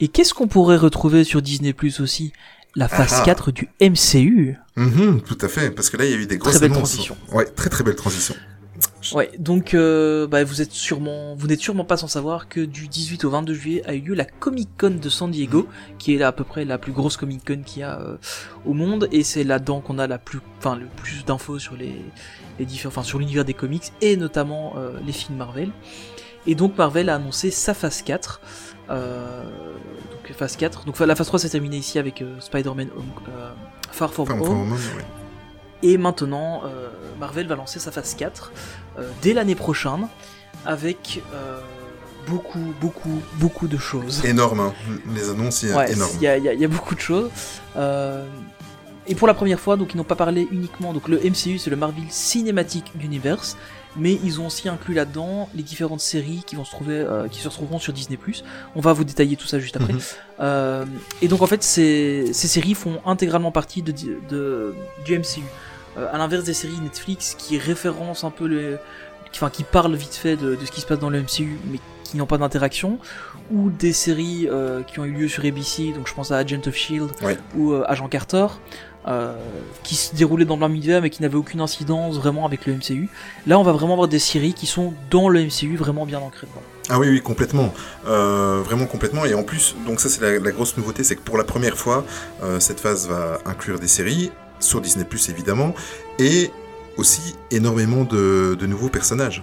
Et 0.00 0.08
qu'est-ce 0.08 0.34
qu'on 0.34 0.48
pourrait 0.48 0.76
retrouver 0.76 1.22
sur 1.24 1.40
Disney 1.40 1.72
Plus 1.72 2.00
aussi? 2.00 2.32
La 2.74 2.88
phase 2.88 3.10
Ah 3.12 3.18
ah. 3.20 3.24
4 3.24 3.52
du 3.52 3.68
MCU. 3.80 4.56
Mhm, 4.76 5.22
tout 5.22 5.38
à 5.40 5.46
fait, 5.48 5.70
parce 5.70 5.88
que 5.88 5.96
là, 5.96 6.04
il 6.04 6.10
y 6.10 6.14
a 6.14 6.16
eu 6.16 6.26
des 6.26 6.36
grosses 6.36 6.58
belle 6.60 6.72
annonces. 6.72 6.90
transition. 6.90 7.16
Ouais, 7.32 7.44
très 7.44 7.70
très 7.70 7.84
belle 7.84 7.94
transition. 7.94 8.34
Ouais, 9.14 9.30
donc 9.38 9.74
euh, 9.74 10.26
bah, 10.26 10.44
vous 10.44 10.62
êtes 10.62 10.72
sûrement, 10.72 11.34
vous 11.36 11.46
n'êtes 11.46 11.60
sûrement 11.60 11.84
pas 11.84 11.96
sans 11.96 12.08
savoir 12.08 12.48
que 12.48 12.60
du 12.60 12.88
18 12.88 13.24
au 13.24 13.30
22 13.30 13.52
juillet 13.54 13.82
a 13.86 13.94
eu 13.94 14.00
lieu 14.00 14.14
la 14.14 14.24
Comic 14.24 14.68
Con 14.78 14.98
de 15.00 15.08
San 15.08 15.30
Diego, 15.30 15.68
qui 15.98 16.14
est 16.14 16.22
à 16.22 16.32
peu 16.32 16.44
près 16.44 16.64
la 16.64 16.78
plus 16.78 16.92
grosse 16.92 17.16
Comic 17.16 17.44
Con 17.46 17.60
qu'il 17.64 17.80
y 17.80 17.82
a 17.82 18.00
euh, 18.00 18.16
au 18.64 18.72
monde, 18.72 19.08
et 19.12 19.22
c'est 19.22 19.44
là-dedans 19.44 19.80
qu'on 19.80 19.98
a 19.98 20.06
la 20.06 20.18
plus, 20.18 20.40
enfin 20.58 20.76
le 20.76 20.86
plus 20.96 21.24
d'infos 21.24 21.58
sur 21.58 21.76
les, 21.76 21.94
les 22.58 22.64
différents, 22.64 22.88
enfin 22.92 23.02
sur 23.02 23.18
l'univers 23.18 23.44
des 23.44 23.54
comics 23.54 23.92
et 24.00 24.16
notamment 24.16 24.74
euh, 24.78 24.92
les 25.06 25.12
films 25.12 25.36
Marvel. 25.38 25.70
Et 26.46 26.54
donc 26.54 26.76
Marvel 26.78 27.08
a 27.08 27.14
annoncé 27.16 27.50
sa 27.50 27.72
phase 27.74 28.02
4. 28.02 28.40
Euh, 28.90 29.44
donc 30.10 30.36
phase 30.36 30.56
4. 30.56 30.84
Donc 30.84 30.98
la 30.98 31.14
phase 31.14 31.26
3 31.26 31.38
s'est 31.40 31.48
terminée 31.48 31.78
ici 31.78 31.98
avec 31.98 32.22
Spider-Man 32.40 32.88
Home- 32.96 33.04
euh, 33.30 33.50
Far 33.92 34.12
From 34.12 34.26
Home. 34.42 34.72
ouais. 34.72 35.04
Et 35.84 35.98
maintenant, 35.98 36.62
euh, 36.64 36.88
Marvel 37.20 37.46
va 37.46 37.54
lancer 37.56 37.78
sa 37.78 37.92
phase 37.92 38.14
4 38.14 38.52
euh, 38.98 39.08
dès 39.22 39.32
l'année 39.34 39.54
prochaine 39.54 40.08
avec 40.64 41.22
euh, 41.34 41.60
beaucoup, 42.26 42.72
beaucoup, 42.80 43.20
beaucoup 43.34 43.68
de 43.68 43.76
choses. 43.78 44.24
Énorme, 44.24 44.60
hein. 44.60 44.72
les 45.14 45.28
annonces, 45.30 45.62
il 45.62 45.68
y 45.68 45.72
a 45.72 45.76
Ouais, 45.76 45.92
énorme. 45.92 46.10
il 46.16 46.22
y 46.22 46.26
a, 46.28 46.38
y 46.38 46.58
y 46.62 46.66
beaucoup 46.66 46.94
de 46.94 47.00
choses. 47.00 47.30
Et 49.06 49.14
pour 49.14 49.28
la 49.28 49.34
première 49.34 49.60
fois, 49.60 49.76
donc 49.76 49.92
ils 49.92 49.98
n'ont 49.98 50.04
pas 50.04 50.16
parlé 50.16 50.48
uniquement. 50.50 50.94
Donc 50.94 51.08
le 51.08 51.18
MCU, 51.18 51.58
c'est 51.58 51.68
le 51.68 51.76
Marvel 51.76 52.04
Cinematic 52.08 52.90
Universe, 52.98 53.58
mais 53.96 54.18
ils 54.24 54.40
ont 54.40 54.46
aussi 54.46 54.66
inclus 54.70 54.94
là-dedans 54.94 55.50
les 55.54 55.62
différentes 55.62 56.00
séries 56.00 56.42
qui 56.46 56.56
vont 56.56 56.64
se 56.64 56.70
trouver, 56.70 56.94
euh, 56.94 57.28
qui 57.28 57.40
se 57.40 57.48
retrouveront 57.48 57.78
sur 57.78 57.92
Disney+. 57.92 58.18
On 58.74 58.80
va 58.80 58.94
vous 58.94 59.04
détailler 59.04 59.36
tout 59.36 59.46
ça 59.46 59.58
juste 59.58 59.76
après. 59.76 59.92
Mhm. 59.92 60.00
Euh, 60.40 60.84
et 61.20 61.28
donc 61.28 61.42
en 61.42 61.46
fait, 61.46 61.62
ces, 61.62 62.30
ces 62.32 62.48
séries 62.48 62.72
font 62.74 62.98
intégralement 63.04 63.52
partie 63.52 63.82
de, 63.82 63.92
de- 63.92 64.74
du 65.04 65.18
MCU. 65.18 65.42
Euh, 65.98 66.06
à 66.12 66.18
l'inverse 66.18 66.44
des 66.44 66.54
séries 66.54 66.78
Netflix 66.82 67.34
qui 67.38 67.58
référencent 67.58 68.24
un 68.24 68.30
peu 68.30 68.46
le, 68.48 68.78
qui- 69.32 69.38
enfin 69.38 69.50
qui 69.50 69.62
parlent 69.64 69.94
vite 69.94 70.14
fait 70.14 70.36
de, 70.36 70.54
de 70.54 70.64
ce 70.66 70.70
qui 70.72 70.80
se 70.80 70.86
passe 70.86 70.98
dans 70.98 71.10
le 71.10 71.20
MCU, 71.20 71.58
mais 71.70 71.78
qui 72.04 72.16
n'ont 72.16 72.26
pas 72.26 72.38
d'interaction, 72.38 72.98
ou 73.52 73.70
des 73.70 73.92
séries 73.92 74.48
euh, 74.50 74.82
qui 74.82 74.98
ont 75.00 75.04
eu 75.04 75.12
lieu 75.12 75.28
sur 75.28 75.44
ABC, 75.44 75.92
donc 75.92 76.06
je 76.08 76.14
pense 76.14 76.30
à 76.30 76.36
Agent 76.38 76.66
of 76.66 76.74
Shield 76.74 77.10
Ouais. 77.22 77.36
ou 77.56 77.72
euh, 77.72 77.84
Agent 77.88 78.08
Carter. 78.08 78.46
euh, 79.06 79.34
qui 79.82 79.96
se 79.96 80.14
déroulaient 80.16 80.46
dans 80.46 80.54
le 80.54 80.62
même 80.62 80.74
univers 80.74 81.02
mais 81.02 81.10
qui 81.10 81.20
n'avaient 81.20 81.34
aucune 81.36 81.60
incidence 81.60 82.16
vraiment 82.16 82.46
avec 82.46 82.64
le 82.64 82.72
MCU. 82.72 83.10
Là, 83.46 83.58
on 83.58 83.62
va 83.62 83.72
vraiment 83.72 83.92
avoir 83.92 84.08
des 84.08 84.18
séries 84.18 84.54
qui 84.54 84.64
sont 84.66 84.94
dans 85.10 85.28
le 85.28 85.42
MCU, 85.44 85.76
vraiment 85.76 86.06
bien 86.06 86.20
ancrées 86.20 86.46
dedans. 86.46 86.62
Ah 86.88 86.98
oui, 86.98 87.10
oui, 87.10 87.20
complètement. 87.20 87.74
Euh, 88.06 88.62
vraiment 88.64 88.86
complètement. 88.86 89.26
Et 89.26 89.34
en 89.34 89.42
plus, 89.42 89.76
donc 89.86 90.00
ça 90.00 90.08
c'est 90.08 90.22
la, 90.22 90.38
la 90.38 90.50
grosse 90.52 90.78
nouveauté, 90.78 91.04
c'est 91.04 91.16
que 91.16 91.20
pour 91.20 91.36
la 91.36 91.44
première 91.44 91.76
fois, 91.76 92.06
euh, 92.42 92.58
cette 92.60 92.80
phase 92.80 93.06
va 93.06 93.40
inclure 93.44 93.78
des 93.78 93.88
séries, 93.88 94.32
sur 94.64 94.80
Disney⁇ 94.80 95.04
évidemment, 95.30 95.74
et 96.18 96.50
aussi 96.96 97.34
énormément 97.50 98.04
de, 98.04 98.56
de 98.58 98.66
nouveaux 98.66 98.88
personnages. 98.88 99.42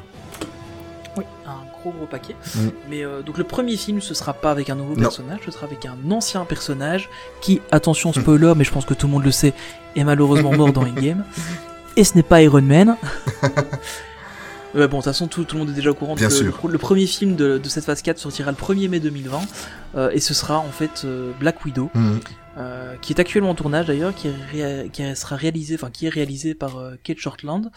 Oui, 1.17 1.23
un 1.45 1.57
gros 1.81 1.91
gros 1.91 2.05
paquet. 2.05 2.35
Mm. 2.55 2.59
Mais 2.89 3.03
euh, 3.03 3.21
donc 3.21 3.37
le 3.37 3.43
premier 3.43 3.75
film, 3.75 3.99
ce 4.01 4.13
sera 4.13 4.33
pas 4.33 4.51
avec 4.51 4.69
un 4.69 4.75
nouveau 4.75 4.95
Non. 4.95 5.01
personnage, 5.01 5.39
ce 5.45 5.51
sera 5.51 5.65
avec 5.65 5.85
un 5.85 5.97
ancien 6.11 6.45
personnage 6.45 7.09
qui, 7.41 7.61
attention 7.71 8.13
spoiler, 8.13 8.53
mais 8.55 8.63
je 8.63 8.71
pense 8.71 8.85
que 8.85 8.93
tout 8.93 9.07
le 9.07 9.11
monde 9.13 9.25
le 9.25 9.31
sait, 9.31 9.53
est 9.95 10.03
malheureusement 10.03 10.53
mort 10.53 10.71
dans 10.71 10.83
Endgame. 10.83 11.23
Et 11.97 12.05
ce 12.05 12.15
n'est 12.15 12.23
pas 12.23 12.41
Iron 12.41 12.61
Man. 12.61 12.95
Ouais, 13.43 13.49
bon, 14.87 14.99
de 14.99 15.01
toute 15.01 15.03
façon, 15.03 15.27
tout, 15.27 15.43
tout 15.43 15.55
le 15.57 15.59
monde 15.63 15.71
est 15.71 15.75
déjà 15.75 15.89
au 15.91 15.93
courant 15.93 16.15
Bien 16.15 16.29
que 16.29 16.33
sûr. 16.33 16.57
le, 16.63 16.71
le 16.71 16.77
premier 16.77 17.05
film 17.05 17.35
de, 17.35 17.57
de 17.57 17.67
cette 17.69 17.83
phase 17.83 18.01
4 18.01 18.17
sortira 18.17 18.49
le 18.51 18.55
1er 18.57 18.87
mai 18.87 19.01
2020. 19.01 19.41
euh, 19.97 20.09
et 20.11 20.21
ce 20.21 20.33
sera 20.33 20.59
en 20.59 20.71
fait 20.71 21.01
euh, 21.03 21.31
Black 21.41 21.65
Widow, 21.65 21.89
Mhm. 21.93 22.19
Euh, 22.57 22.95
qui 22.97 23.13
est 23.13 23.19
actuellement 23.19 23.51
en 23.51 23.55
tournage 23.55 23.87
d'ailleurs, 23.87 24.13
qui, 24.13 24.29
qui 24.91 25.15
sera 25.15 25.35
réalisé, 25.35 25.75
enfin 25.75 25.89
qui 25.89 26.05
est 26.05 26.09
réalisé 26.09 26.53
par 26.53 26.77
euh, 26.77 26.95
Kate 27.03 27.17
Shortland. 27.17 27.71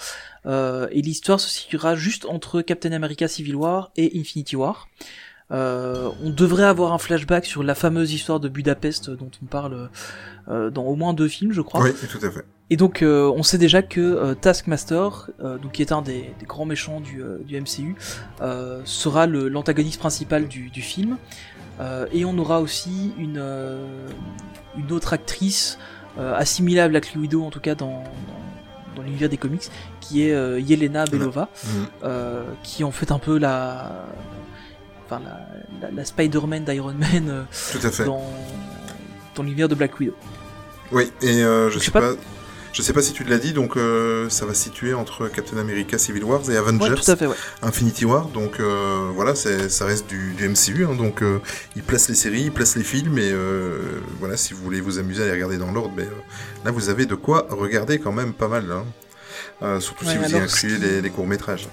Euh, 0.46 0.88
et 0.90 1.02
l'histoire 1.02 1.40
se 1.40 1.48
situera 1.48 1.94
juste 1.94 2.26
entre 2.26 2.62
Captain 2.62 2.92
America 2.92 3.28
Civil 3.28 3.56
War 3.56 3.92
et 3.96 4.18
Infinity 4.18 4.56
War. 4.56 4.88
Euh, 5.50 6.10
on 6.22 6.30
devrait 6.30 6.64
avoir 6.64 6.92
un 6.92 6.98
flashback 6.98 7.44
sur 7.44 7.62
la 7.62 7.74
fameuse 7.74 8.12
histoire 8.12 8.40
de 8.40 8.48
Budapest 8.48 9.10
dont 9.10 9.30
on 9.42 9.46
parle 9.46 9.90
euh, 10.48 10.70
dans 10.70 10.84
au 10.84 10.96
moins 10.96 11.12
deux 11.12 11.28
films, 11.28 11.52
je 11.52 11.60
crois. 11.60 11.82
Oui, 11.82 11.90
tout 12.10 12.26
à 12.26 12.30
fait. 12.30 12.44
Et 12.70 12.76
donc 12.76 13.02
euh, 13.02 13.30
on 13.36 13.42
sait 13.42 13.58
déjà 13.58 13.82
que 13.82 14.00
euh, 14.00 14.34
Taskmaster, 14.34 15.30
euh, 15.40 15.58
donc 15.58 15.72
qui 15.72 15.82
est 15.82 15.92
un 15.92 16.00
des, 16.00 16.34
des 16.40 16.46
grands 16.46 16.64
méchants 16.64 17.00
du, 17.00 17.22
euh, 17.22 17.38
du 17.44 17.60
MCU, 17.60 17.94
euh, 18.40 18.80
sera 18.84 19.26
l'antagoniste 19.26 20.00
principal 20.00 20.48
du, 20.48 20.70
du 20.70 20.80
film. 20.80 21.18
Euh, 21.80 22.06
et 22.12 22.24
on 22.24 22.38
aura 22.38 22.60
aussi 22.60 23.12
une, 23.18 23.38
euh, 23.38 24.08
une 24.76 24.92
autre 24.92 25.12
actrice 25.12 25.78
euh, 26.18 26.34
assimilable 26.36 26.96
à 26.96 27.00
Widow 27.16 27.44
en 27.44 27.50
tout 27.50 27.60
cas 27.60 27.74
dans, 27.74 27.88
dans, 27.88 28.96
dans 28.96 29.02
l'univers 29.02 29.28
des 29.28 29.36
comics, 29.36 29.68
qui 30.00 30.26
est 30.28 30.32
euh, 30.32 30.60
Yelena 30.60 31.04
Belova, 31.06 31.48
Mhm. 31.64 31.86
euh, 32.04 32.44
qui 32.62 32.84
en 32.84 32.90
fait 32.92 33.10
un 33.10 33.18
peu 33.18 33.38
la, 33.38 34.04
enfin 35.06 35.20
la, 35.24 35.88
la, 35.88 35.94
la 35.94 36.04
Spider-Man 36.04 36.64
d'Iron 36.64 36.94
Man 36.94 37.46
Tout 37.72 37.86
à 37.86 37.90
fait. 37.90 38.04
dans, 38.04 38.22
dans 39.34 39.42
l'univers 39.42 39.68
de 39.68 39.74
Black 39.74 39.98
Widow. 39.98 40.14
Oui, 40.92 41.10
et 41.22 41.32
je 41.40 41.68
Je 41.72 41.78
sais 41.78 41.86
sais 41.86 41.90
pas... 41.90 42.00
pas- 42.00 42.14
Je 42.74 42.82
sais 42.82 42.92
pas 42.92 43.02
si 43.02 43.12
tu 43.12 43.22
l'as 43.22 43.38
dit, 43.38 43.52
donc 43.52 43.76
euh, 43.76 44.28
ça 44.28 44.46
va 44.46 44.52
se 44.52 44.64
situer 44.64 44.94
entre 44.94 45.28
Captain 45.28 45.56
America 45.58 45.96
Civil 45.96 46.24
Wars 46.24 46.42
et 46.46 46.48
Ouais, 46.54 46.56
Avengers 46.56 46.94
tout 47.02 47.08
à 47.10 47.14
fait, 47.14 47.26
ouais. 47.28 47.36
Infinity 47.62 48.04
War. 48.04 48.26
Donc 48.26 48.58
euh, 48.58 49.10
voilà, 49.14 49.34
ça 49.36 49.84
reste 49.86 50.08
du, 50.08 50.32
du 50.34 50.48
MCU. 50.48 50.84
hein, 50.84 50.96
donc 50.96 51.22
euh, 51.22 51.38
il 51.76 51.84
place 51.84 52.08
les 52.08 52.16
séries, 52.16 52.42
il 52.46 52.52
place 52.52 52.74
les 52.74 52.82
films. 52.82 53.16
Et 53.18 53.32
voilà, 54.18 54.36
si 54.36 54.54
vous 54.54 54.62
voulez 54.64 54.80
vous 54.80 54.98
amuser 54.98 55.22
à 55.22 55.26
les 55.26 55.32
regarder 55.32 55.56
dans 55.56 55.70
l'ordre, 55.70 55.94
ben, 55.96 56.08
là 56.64 56.72
vous 56.72 56.88
avez 56.88 57.06
de 57.06 57.14
quoi 57.14 57.46
regarder 57.48 58.00
quand 58.00 58.12
même 58.12 58.32
pas 58.32 58.48
mal. 58.48 58.64
hein. 59.62 59.78
Surtout 59.80 60.04
si 60.04 60.16
vous 60.18 60.32
y 60.32 60.36
incluez 60.36 60.78
les, 60.78 61.00
les 61.00 61.10
courts-métrages. 61.10 61.68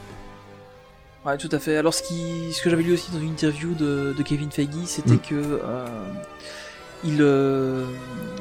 Ouais, 1.25 1.37
tout 1.37 1.49
à 1.51 1.59
fait. 1.59 1.77
Alors, 1.77 1.93
ce, 1.93 2.01
qui, 2.01 2.51
ce 2.51 2.63
que 2.63 2.69
j'avais 2.71 2.81
lu 2.81 2.93
aussi 2.93 3.11
dans 3.11 3.19
une 3.19 3.29
interview 3.29 3.73
de, 3.75 4.13
de 4.17 4.23
Kevin 4.23 4.51
Feige, 4.51 4.69
c'était 4.87 5.11
Mm. 5.15 5.19
que 5.19 5.35
euh, 5.35 5.85
il, 7.03 7.17
euh, 7.21 7.85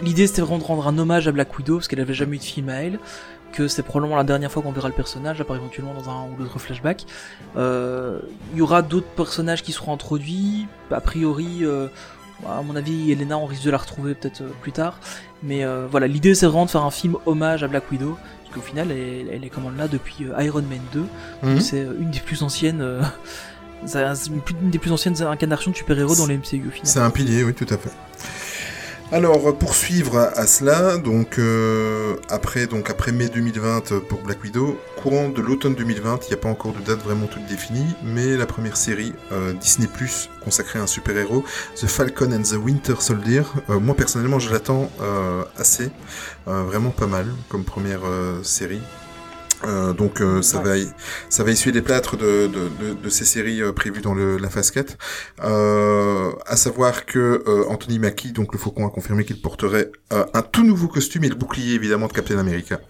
l'idée 0.03 0.27
c'était 0.27 0.43
vraiment 0.43 0.59
de 0.59 0.65
rendre 0.65 0.87
un 0.89 0.99
hommage 0.99 1.29
à 1.29 1.33
Black 1.33 1.57
Widow 1.57 1.77
parce 1.77 1.89
qu'elle 1.89 2.01
avait 2.01 2.15
jamais 2.15 2.37
eu 2.37 2.39
de 2.39 2.45
film 2.45 2.69
à 2.69 2.83
elle, 2.83 2.99
que 3.53 3.69
c'est 3.69 3.83
probablement 3.83 4.17
la 4.17 4.25
dernière 4.25 4.51
fois 4.51 4.63
qu'on 4.63 4.73
verra 4.73 4.89
le 4.89 4.95
personnage, 4.95 5.41
à 5.41 5.45
part 5.45 5.57
éventuellement 5.57 5.95
dans 5.95 6.09
un 6.11 6.25
ou 6.25 6.37
l'autre 6.39 6.59
flashback. 6.59 7.05
Euh, 7.57 8.21
Il 8.53 8.59
y 8.59 8.63
aura 8.63 8.83
d'autres 8.83 9.09
personnages 9.09 9.63
qui 9.63 9.73
seront 9.73 9.93
introduits. 9.93 10.67
A 10.91 11.01
priori, 11.01 11.59
euh, 11.63 11.89
à 12.49 12.63
mon 12.63 12.77
avis, 12.77 13.11
Elena, 13.13 13.39
on 13.39 13.47
risque 13.47 13.65
de 13.65 13.71
la 13.71 13.79
retrouver 13.79 14.15
peut-être 14.15 14.45
plus 14.61 14.73
tard. 14.73 14.99
Mais 15.43 15.65
euh, 15.65 15.87
voilà, 15.91 16.07
l'idée 16.07 16.35
c'est 16.35 16.47
vraiment 16.47 16.67
de 16.67 16.71
faire 16.71 16.85
un 16.85 16.91
film 16.91 17.17
hommage 17.27 17.63
à 17.63 17.69
Black 17.69 17.91
Widow. 17.91 18.17
Parce 18.45 18.55
qu'au 18.55 18.61
final, 18.63 18.91
elle, 18.91 19.29
elle 19.33 19.45
est 19.45 19.49
comment 19.49 19.71
là 19.71 19.87
depuis 19.89 20.27
Iron 20.39 20.63
Man 20.63 20.81
2. 20.93 21.05
Mhm. 21.43 21.61
C'est 21.61 21.83
une 21.83 22.11
des 22.11 22.21
plus 22.21 22.43
anciennes. 22.43 22.85
c'est 23.87 24.03
une 24.63 24.71
des 24.71 24.79
plus 24.79 24.93
anciennes 24.93 25.21
incarnations 25.23 25.71
de 25.71 25.77
super-héros 25.77 26.17
dans 26.17 26.27
le 26.27 26.35
MCU 26.37 26.67
au 26.67 26.71
final. 26.71 26.85
C'est 26.85 27.01
un 27.01 27.11
pilier, 27.11 27.45
oui, 27.45 27.55
tout 27.55 27.67
à 27.69 27.77
fait. 27.77 27.91
Alors, 29.13 29.59
pour 29.59 29.75
suivre 29.75 30.19
à, 30.19 30.47
cela, 30.47 30.97
donc 30.97 31.41
euh, 31.41 32.15
après 32.29 32.69
donc 32.69 32.91
après 32.91 33.11
mai 33.11 33.29
2020 33.29 34.07
pour 34.09 34.23
Black 34.23 34.41
Widow, 34.45 34.79
courant 35.03 35.29
de 35.31 35.43
l'automne 35.43 35.75
2020, 35.75 36.21
il 36.23 36.29
n'y 36.29 36.35
a 36.35 36.37
pas 36.37 36.49
encore 36.49 36.73
de 36.73 36.79
date 36.79 37.03
vraiment 37.03 37.27
toute 37.27 37.45
définie, 37.47 37.87
mais 38.05 38.37
la 38.37 38.47
première 38.47 38.77
série 38.77 39.13
euh, 39.33 39.53
Disney 39.55 39.89
Plus 39.89 40.31
consacrée 40.45 40.79
à 40.79 40.83
un 40.83 40.87
super-héros, 40.87 41.45
The 41.75 41.89
Falcon 41.89 42.31
and 42.33 42.43
the 42.43 42.53
Winter 42.53 42.95
Soldier. 43.01 43.43
euh, 43.69 43.81
moi 43.81 43.97
personnellement, 43.97 44.39
je 44.39 44.53
l'attends 44.53 44.89
assez, 45.59 45.91
vraiment 46.47 46.91
pas 46.91 47.09
mal 47.09 47.27
comme 47.49 47.65
première 47.65 48.03
série. 48.45 48.81
Euh, 49.65 49.93
donc 49.93 50.21
euh, 50.21 50.41
ça 50.43 50.61
va 50.61 50.75
ça 51.29 51.45
va 51.45 51.51
essuyer 51.51 51.73
les 51.73 51.83
plâtres 51.83 52.17
de, 52.17 52.47
de, 52.47 52.71
de, 52.89 52.95
de 52.95 53.09
ces 53.09 53.25
séries 53.25 53.61
euh, 53.63 53.73
prévues 53.73 54.01
dans 54.01 54.15
le, 54.15 54.39
la 54.39 54.49
4. 54.49 54.97
Euh, 55.45 56.31
à 56.47 56.57
savoir 56.57 57.05
que 57.07 57.43
euh, 57.47 57.65
Anthony 57.69 57.99
Mackie, 57.99 58.33
donc 58.33 58.53
le 58.53 58.59
Faucon, 58.59 58.87
a 58.87 58.91
confirmé 58.91 59.25
qu'il 59.25 59.41
porterait 59.41 59.91
euh, 60.13 60.25
un 60.35 60.43
tout 60.43 60.65
nouveau 60.65 60.89
costume 60.89 61.25
et 61.25 61.29
le 61.29 61.35
bouclier 61.35 61.75
évidemment 61.75 62.07
de 62.07 62.13
Captain 62.13 62.39
America. 62.39 62.81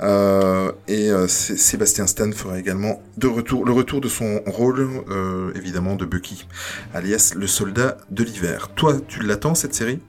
Euh, 0.00 0.72
et 0.88 1.10
euh, 1.10 1.28
Sé- 1.28 1.56
Sébastien 1.56 2.06
Stan 2.06 2.30
fera 2.32 2.58
également 2.58 3.02
de 3.16 3.26
retour 3.26 3.64
le 3.64 3.72
retour 3.72 4.00
de 4.00 4.08
son 4.08 4.40
rôle 4.46 4.88
euh, 5.10 5.52
évidemment 5.54 5.96
de 5.96 6.04
Bucky, 6.04 6.46
alias 6.94 7.32
le 7.36 7.46
soldat 7.46 7.98
de 8.10 8.24
l'hiver. 8.24 8.68
Toi, 8.74 8.96
tu 9.06 9.20
l'attends 9.22 9.54
cette 9.54 9.74
série? 9.74 10.00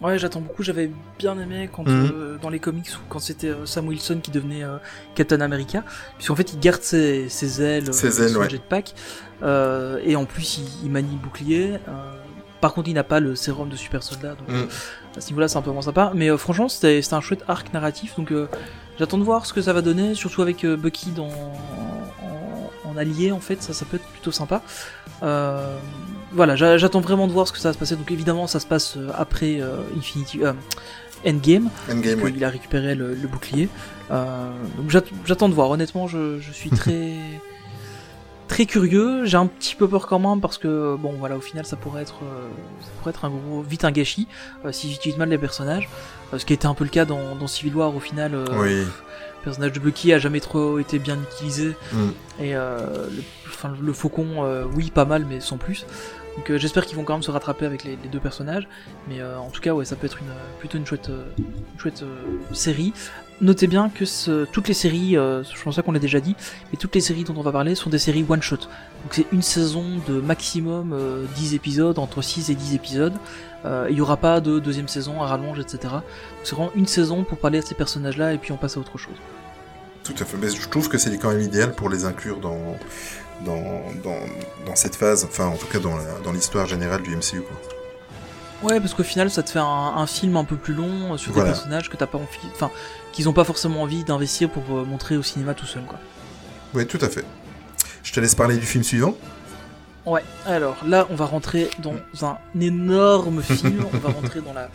Ouais, 0.00 0.18
j'attends 0.18 0.40
beaucoup. 0.40 0.62
J'avais 0.62 0.90
bien 1.18 1.38
aimé 1.38 1.68
quand 1.72 1.86
Mhm. 1.86 2.10
euh, 2.12 2.36
dans 2.42 2.50
les 2.50 2.58
comics 2.58 2.88
ou 2.96 3.00
quand 3.08 3.20
c'était 3.20 3.48
euh, 3.50 3.64
Sam 3.64 3.86
Wilson 3.86 4.18
qui 4.22 4.30
devenait 4.32 4.64
euh, 4.64 4.76
Captain 5.14 5.40
America, 5.40 5.84
puisqu'en 6.16 6.34
fait 6.34 6.52
il 6.52 6.58
garde 6.60 6.82
ses, 6.82 7.28
ses 7.28 7.62
ailes, 7.62 7.94
Ses 7.94 8.20
euh, 8.20 8.24
ailes, 8.26 8.32
son 8.34 8.40
ouais. 8.40 8.50
jetpack, 8.50 8.94
euh, 9.42 10.00
et 10.04 10.16
en 10.16 10.24
plus 10.24 10.58
il, 10.58 10.86
il 10.86 10.90
manie 10.90 11.12
le 11.12 11.18
bouclier. 11.22 11.74
euh, 11.88 12.12
par 12.60 12.72
contre, 12.72 12.88
il 12.88 12.94
n'a 12.94 13.04
pas 13.04 13.20
le 13.20 13.36
sérum 13.36 13.68
de 13.68 13.76
super 13.76 14.02
soldat, 14.02 14.34
donc 14.36 14.48
Mhm. 14.48 14.68
à 15.16 15.20
ce 15.20 15.28
niveau-là, 15.28 15.48
c'est 15.48 15.58
un 15.58 15.62
peu 15.62 15.70
moins 15.70 15.82
sympa. 15.82 16.10
Mais 16.14 16.30
euh, 16.30 16.38
franchement, 16.38 16.68
c'était 16.68 17.00
c'était 17.02 17.14
un 17.14 17.20
chouette 17.20 17.44
arc 17.46 17.72
narratif, 17.74 18.16
donc 18.16 18.32
euh, 18.32 18.48
j'attends 18.98 19.18
de 19.18 19.22
voir 19.22 19.44
ce 19.46 19.52
que 19.52 19.60
ça 19.62 19.72
va 19.74 19.80
donner, 19.82 20.14
surtout 20.14 20.40
avec 20.42 20.64
Bucky 20.66 21.10
dans, 21.10 21.28
en, 22.22 22.88
en 22.90 22.96
allié, 22.96 23.32
en 23.32 23.40
fait, 23.40 23.62
ça, 23.62 23.72
ça 23.74 23.84
peut 23.84 23.96
être 23.96 24.06
plutôt 24.06 24.32
sympa. 24.32 24.62
Euh, 25.22 25.76
voilà, 26.34 26.56
j'a- 26.56 26.76
j'attends 26.78 27.00
vraiment 27.00 27.26
de 27.26 27.32
voir 27.32 27.46
ce 27.48 27.52
que 27.52 27.58
ça 27.58 27.68
va 27.70 27.72
se 27.72 27.78
passer. 27.78 27.96
Donc 27.96 28.10
évidemment, 28.10 28.46
ça 28.46 28.60
se 28.60 28.66
passe 28.66 28.96
euh, 28.96 29.08
après 29.16 29.60
euh, 29.60 29.76
Infinity 29.96 30.40
euh, 30.44 30.52
Endgame, 31.26 31.68
Endgame, 31.90 32.20
oui. 32.22 32.32
qu'il 32.32 32.44
a 32.44 32.48
récupéré 32.50 32.94
le, 32.94 33.14
le 33.14 33.28
bouclier. 33.28 33.68
Donc 34.10 34.88
j'att- 34.90 35.08
j'attends 35.24 35.48
de 35.48 35.54
voir. 35.54 35.70
Honnêtement, 35.70 36.06
je, 36.06 36.38
je 36.40 36.52
suis 36.52 36.70
très 36.82 37.14
très 38.48 38.66
curieux. 38.66 39.24
J'ai 39.24 39.36
un 39.38 39.46
petit 39.46 39.74
peu 39.74 39.88
peur 39.88 40.06
quand 40.06 40.18
même 40.18 40.40
parce 40.40 40.58
que 40.58 40.96
bon, 40.96 41.14
voilà, 41.18 41.36
au 41.36 41.40
final, 41.40 41.64
ça 41.64 41.76
pourrait 41.76 42.02
être 42.02 42.16
ça 42.82 42.88
pourrait 42.98 43.10
être 43.10 43.24
un 43.24 43.30
gros 43.30 43.62
vite 43.62 43.84
un 43.84 43.90
gâchis 43.92 44.28
si 44.70 44.90
j'utilise 44.90 45.16
mal 45.18 45.28
les 45.30 45.38
personnages. 45.38 45.88
Ce 46.36 46.44
qui 46.44 46.52
était 46.52 46.66
un 46.66 46.74
peu 46.74 46.84
le 46.84 46.90
cas 46.90 47.04
dans, 47.04 47.34
dans 47.36 47.46
Civil 47.46 47.74
War 47.76 47.94
au 47.94 48.00
final. 48.00 48.32
Oui. 48.58 48.80
le 48.80 48.86
personnage 49.44 49.72
de 49.72 49.78
Bucky 49.78 50.12
a 50.12 50.18
jamais 50.18 50.40
trop 50.40 50.78
été 50.78 50.98
bien 50.98 51.18
utilisé 51.32 51.76
Mm. 51.92 52.08
et 52.40 52.56
euh, 52.56 52.78
le, 53.10 53.22
enfin, 53.48 53.72
le 53.78 53.92
faucon 53.92 54.26
euh, 54.42 54.64
oui 54.74 54.90
pas 54.90 55.04
mal 55.04 55.26
mais 55.28 55.38
sans 55.40 55.58
plus 55.58 55.84
donc 56.36 56.50
euh, 56.50 56.58
j'espère 56.58 56.84
qu'ils 56.86 56.96
vont 56.96 57.04
quand 57.04 57.14
même 57.14 57.22
se 57.22 57.30
rattraper 57.30 57.66
avec 57.66 57.84
les, 57.84 57.96
deux 58.10 58.20
personnages. 58.20 58.68
Mais 59.08 59.20
euh, 59.20 59.38
en 59.38 59.50
tout 59.50 59.60
cas 59.60 59.72
ouais 59.72 59.84
ça 59.84 59.96
peut 59.96 60.06
être 60.06 60.18
une 60.18 60.32
plutôt 60.58 60.78
une 60.78 60.86
chouette 60.86 61.10
euh, 61.10 61.24
euh, 62.02 62.54
série. 62.54 62.92
Notez 63.40 63.66
bien 63.66 63.90
que 63.90 64.44
toutes 64.44 64.68
les 64.68 64.74
séries 64.74 65.16
euh, 65.16 65.42
je 65.42 65.60
pense 65.62 65.80
qu'on 65.80 65.92
l'a 65.92 65.98
déjà 65.98 66.20
dit 66.20 66.36
mais 66.72 66.78
toutes 66.78 66.94
les 66.94 67.00
séries 67.00 67.24
dont 67.24 67.34
on 67.36 67.42
va 67.42 67.50
parler 67.50 67.74
sont 67.74 67.90
des 67.90 67.98
séries 67.98 68.24
one 68.28 68.42
shot. 68.42 68.56
Donc 68.56 69.10
c'est 69.10 69.26
une 69.32 69.42
saison 69.42 69.84
de 70.06 70.20
maximum 70.20 70.92
euh, 70.92 71.24
10 71.34 71.54
épisodes 71.54 71.98
entre 71.98 72.22
6 72.22 72.50
et 72.50 72.54
10 72.54 72.74
épisodes. 72.74 73.14
Euh, 73.64 73.88
il 73.90 73.96
y 73.96 74.00
aura 74.00 74.16
pas 74.18 74.40
de 74.40 74.60
deuxième 74.60 74.88
saison 74.88 75.22
à 75.22 75.26
rallonge 75.26 75.58
etc 75.58 75.94
c'est 76.42 76.54
vraiment 76.54 76.70
une 76.74 76.86
saison 76.86 77.24
pour 77.24 77.38
parler 77.38 77.60
de 77.60 77.64
ces 77.64 77.74
personnages 77.74 78.18
là 78.18 78.34
et 78.34 78.38
puis 78.38 78.52
on 78.52 78.56
passe 78.56 78.76
à 78.76 78.80
autre 78.80 78.98
chose. 78.98 79.16
Tout 80.04 80.14
à 80.20 80.24
fait. 80.24 80.36
Mais 80.36 80.50
je 80.50 80.68
trouve 80.68 80.88
que 80.88 80.98
c'est 80.98 81.16
quand 81.18 81.30
même 81.30 81.40
idéal 81.40 81.74
pour 81.74 81.88
les 81.88 82.04
inclure 82.04 82.38
dans, 82.38 82.76
dans, 83.44 83.62
dans, 84.02 84.18
dans 84.66 84.76
cette 84.76 84.96
phase, 84.96 85.24
enfin 85.24 85.46
en 85.46 85.56
tout 85.56 85.66
cas 85.66 85.78
dans 85.78 85.96
la- 85.96 86.18
dans 86.24 86.32
l'histoire 86.32 86.66
générale 86.66 87.02
du 87.02 87.14
MCU. 87.16 87.42
Quoi. 87.42 87.56
Ouais, 88.70 88.80
parce 88.80 88.94
qu'au 88.94 89.02
final, 89.02 89.30
ça 89.30 89.42
te 89.42 89.50
fait 89.50 89.58
un, 89.58 89.64
un 89.96 90.06
film 90.06 90.36
un 90.36 90.44
peu 90.44 90.56
plus 90.56 90.72
long 90.74 91.12
euh, 91.14 91.16
sur 91.18 91.32
Voilà. 91.32 91.50
des 91.50 91.54
personnages 91.54 91.90
que 91.90 91.96
t'as 91.96 92.06
pas 92.06 92.18
envie, 92.18 92.26
enfin, 92.54 92.70
qu'ils 93.12 93.28
ont 93.28 93.32
pas 93.34 93.44
forcément 93.44 93.82
envie 93.82 94.04
d'investir 94.04 94.48
pour 94.48 94.62
euh, 94.78 94.84
montrer 94.84 95.16
au 95.16 95.22
cinéma 95.22 95.52
tout 95.54 95.66
seul, 95.66 95.82
quoi. 95.84 95.98
Oui, 96.72 96.86
tout 96.86 96.98
à 97.02 97.08
fait. 97.08 97.24
Je 98.02 98.12
te 98.12 98.20
laisse 98.20 98.34
parler 98.34 98.56
du 98.56 98.64
film 98.66 98.82
suivant. 98.82 99.14
Ouais. 100.06 100.22
Alors 100.46 100.76
là, 100.86 101.06
on 101.10 101.14
va 101.14 101.24
rentrer 101.26 101.70
dans 101.78 101.94
un 102.22 102.38
énorme 102.60 103.42
film. 103.42 103.84
on 103.92 103.98
va 103.98 104.10
rentrer 104.10 104.40
dans 104.40 104.52
la. 104.52 104.68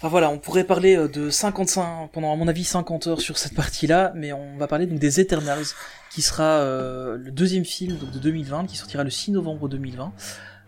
Enfin 0.00 0.08
voilà, 0.08 0.30
on 0.30 0.38
pourrait 0.38 0.64
parler 0.64 0.96
euh, 0.96 1.08
de 1.08 1.28
55 1.28 2.08
pendant 2.10 2.32
à 2.32 2.36
mon 2.36 2.48
avis 2.48 2.64
50 2.64 3.06
heures 3.06 3.20
sur 3.20 3.36
cette 3.36 3.54
partie-là, 3.54 4.12
mais 4.14 4.32
on 4.32 4.56
va 4.56 4.66
parler 4.66 4.86
donc 4.86 4.98
des 4.98 5.20
Eternals, 5.20 5.66
qui 6.10 6.22
sera 6.22 6.42
euh, 6.42 7.18
le 7.18 7.30
deuxième 7.30 7.66
film 7.66 7.98
de 7.98 8.18
2020, 8.18 8.64
qui 8.64 8.78
sortira 8.78 9.04
le 9.04 9.10
6 9.10 9.32
novembre 9.32 9.68
2020. 9.68 10.10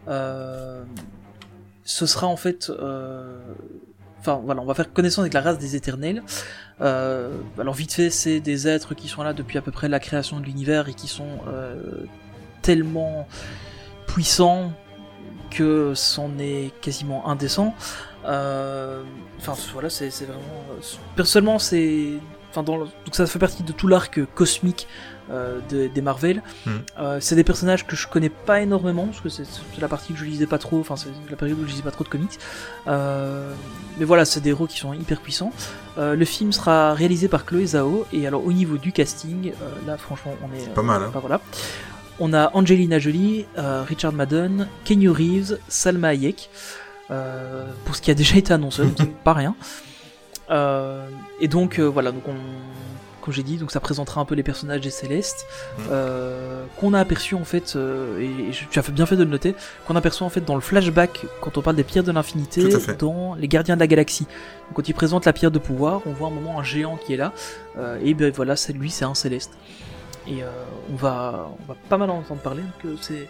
Euh, 0.09 0.85
ce 1.83 2.05
sera 2.05 2.27
en 2.27 2.37
fait, 2.37 2.69
euh, 2.69 3.41
enfin 4.21 4.39
voilà, 4.45 4.61
on 4.61 4.67
va 4.67 4.75
faire 4.75 4.93
connaissance 4.93 5.21
avec 5.21 5.33
la 5.33 5.41
race 5.41 5.59
des 5.59 5.77
Éternels. 5.77 6.23
Alors 6.79 7.73
vite 7.75 7.95
fait, 7.95 8.11
c'est 8.11 8.41
des 8.41 8.69
êtres 8.69 8.93
qui 8.95 9.09
sont 9.09 9.23
là 9.23 9.33
depuis 9.33 9.57
à 9.57 9.63
peu 9.63 9.71
près 9.71 9.89
la 9.89 9.99
création 9.99 10.41
de 10.41 10.45
l'univers 10.45 10.89
et 10.89 10.95
qui 10.95 11.09
sont 11.09 11.39
tellement 12.61 13.27
puissants 14.07 14.73
que 15.51 15.93
c'en 15.95 16.39
est 16.39 16.73
quasiment 16.81 17.29
indécent. 17.29 17.75
Euh, 18.27 19.03
Enfin 19.39 19.55
voilà, 19.73 19.91
c'est 19.91 20.09
vraiment. 20.25 20.65
Personnellement, 21.17 21.59
c'est. 21.59 22.11
Enfin, 22.51 22.63
dans 22.63 22.77
le- 22.77 22.85
donc 22.85 23.15
ça 23.15 23.27
fait 23.27 23.39
partie 23.39 23.63
de 23.63 23.73
tout 23.73 23.89
l'arc 23.89 24.21
cosmique 24.35 24.87
euh, 25.31 25.59
de- 25.71 25.87
des 25.89 26.01
Marvel. 26.03 26.43
Mhm. 26.67 26.83
Euh, 27.01 27.19
c'est 27.21 27.35
des 27.35 27.43
personnages 27.45 27.87
que 27.87 27.97
je 27.97 28.07
connais 28.07 28.29
pas 28.29 28.61
énormément 28.61 29.07
parce 29.07 29.21
que 29.21 29.29
c'est 29.31 29.45
c'est 29.45 29.81
la 29.81 29.89
partie 29.89 30.13
que 30.13 30.19
je 30.21 30.25
lisais 30.27 30.47
pas 30.47 30.59
trop. 30.59 30.79
Enfin, 30.79 30.95
c'est 30.97 31.09
la 31.31 31.37
période 31.37 31.59
où 31.59 31.65
je 31.65 31.71
lisais 31.71 31.83
pas 31.83 31.91
trop 31.91 32.05
de 32.05 32.09
comics. 32.11 32.39
Euh, 32.87 33.53
mais 33.99 34.05
voilà, 34.05 34.25
c'est 34.25 34.41
des 34.41 34.51
héros 34.51 34.67
qui 34.69 34.79
sont 34.79 34.93
hyper 34.93 35.21
puissants. 35.21 35.51
Euh, 35.99 36.15
le 36.15 36.25
film 36.25 36.53
sera 36.53 36.95
réalisé 36.95 37.27
par 37.27 37.45
Chloé 37.47 37.67
Zhao 37.67 38.07
et 38.13 38.27
alors 38.29 38.45
au 38.47 38.53
niveau 38.53 38.77
du 38.77 38.93
casting, 38.93 39.51
euh, 39.63 39.87
là 39.87 39.97
franchement 39.97 40.35
on 40.43 40.55
est. 40.57 40.73
Pas 40.73 40.83
mal, 40.83 41.03
hein. 41.03 41.11
Voilà. 41.21 41.41
On 42.21 42.33
a 42.35 42.51
Angelina 42.55 42.99
Jolie, 43.01 43.47
euh, 43.59 43.83
Richard 43.83 44.13
Madden, 44.13 44.69
Kenny 44.85 45.09
Reeves, 45.09 45.59
Salma 45.67 46.09
Hayek. 46.09 46.51
Euh, 47.13 47.65
pour 47.85 47.95
ce 47.95 48.03
qui 48.03 48.11
a 48.11 48.15
déjà 48.15 48.37
été 48.37 48.53
annoncé, 48.53 48.83
donc 48.83 48.95
c'est 48.97 49.15
pas 49.25 49.35
rien. 49.35 49.55
Euh, 50.51 51.07
et 51.41 51.49
donc 51.49 51.79
euh, 51.79 51.85
voilà, 51.85 52.11
donc 52.11 52.23
on, 52.27 52.35
comme 53.21 53.35
j'ai 53.35 53.43
dit, 53.43 53.57
donc 53.59 53.71
ça 53.71 53.81
présentera 53.81 54.21
un 54.21 54.25
peu 54.25 54.35
les 54.35 54.43
personnages 54.43 54.81
des 54.81 54.91
Célestes 54.91 55.47
Mm. 55.79 55.93
qu'on 56.79 56.95
a 56.95 57.01
aperçu 57.01 57.35
en 57.35 57.45
fait, 57.45 57.77
et, 58.19 58.25
et 58.25 58.51
tu 58.71 58.79
as 58.79 58.83
bien 58.91 59.07
fait 59.07 59.17
de 59.17 59.25
le 59.25 59.31
noter, 59.31 59.55
qu'on 59.87 59.95
aperçoit 59.95 60.27
en 60.27 60.31
fait 60.31 60.45
dans 60.45 60.55
le 60.55 60.61
flashback 60.61 61.27
quand 61.41 61.59
on 61.59 61.63
parle 61.63 61.77
des 61.77 61.85
pierres 61.85 62.05
de 62.05 62.13
l'infinité 62.13 62.69
dans 62.99 63.35
les 63.35 63.49
Gardiens 63.49 63.75
de 63.75 63.81
la 63.81 63.87
Galaxie. 63.87 64.25
Donc, 64.25 64.77
quand 64.77 64.89
il 64.89 64.95
présente 64.95 65.27
la 65.27 65.33
pierre 65.33 65.51
de 65.51 65.59
pouvoir, 65.59 66.01
on 66.07 66.13
voit 66.13 66.29
un 66.29 66.33
moment 66.33 66.59
un 66.59 66.65
géant 66.65 66.97
qui 66.97 67.15
est 67.15 67.17
là, 67.17 67.33
et 68.03 68.15
ben 68.15 68.33
voilà, 68.35 68.57
c'est 68.57 68.73
lui, 68.73 68.91
c'est 68.91 69.05
un 69.05 69.15
Céleste. 69.15 69.53
Et 70.27 70.43
on 70.93 70.97
va, 70.97 71.51
on 71.61 71.73
va 71.73 71.77
pas 71.89 71.99
mal 71.99 72.11
en 72.11 72.19
entendre 72.19 72.41
parler, 72.41 72.63
donc 72.63 72.99
c'est, 73.01 73.29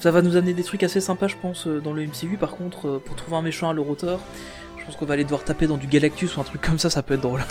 ça 0.00 0.10
va 0.10 0.22
nous 0.22 0.36
amener 0.36 0.54
des 0.54 0.64
trucs 0.64 0.82
assez 0.82 1.00
sympas, 1.00 1.28
je 1.28 1.36
pense, 1.40 1.66
euh, 1.66 1.80
dans 1.80 1.92
le 1.92 2.02
MCU. 2.02 2.36
Par 2.38 2.52
contre, 2.52 2.88
euh, 2.88 3.02
pour 3.04 3.16
trouver 3.16 3.36
un 3.36 3.42
méchant 3.42 3.68
à 3.68 3.74
leur 3.74 3.88
hauteur, 3.88 4.18
je 4.78 4.86
pense 4.86 4.96
qu'on 4.96 5.04
va 5.04 5.12
aller 5.12 5.24
devoir 5.24 5.44
taper 5.44 5.66
dans 5.66 5.76
du 5.76 5.86
Galactus 5.86 6.36
ou 6.36 6.40
un 6.40 6.44
truc 6.44 6.62
comme 6.62 6.78
ça, 6.78 6.88
ça 6.88 7.02
peut 7.02 7.14
être 7.14 7.20
drôle. 7.20 7.42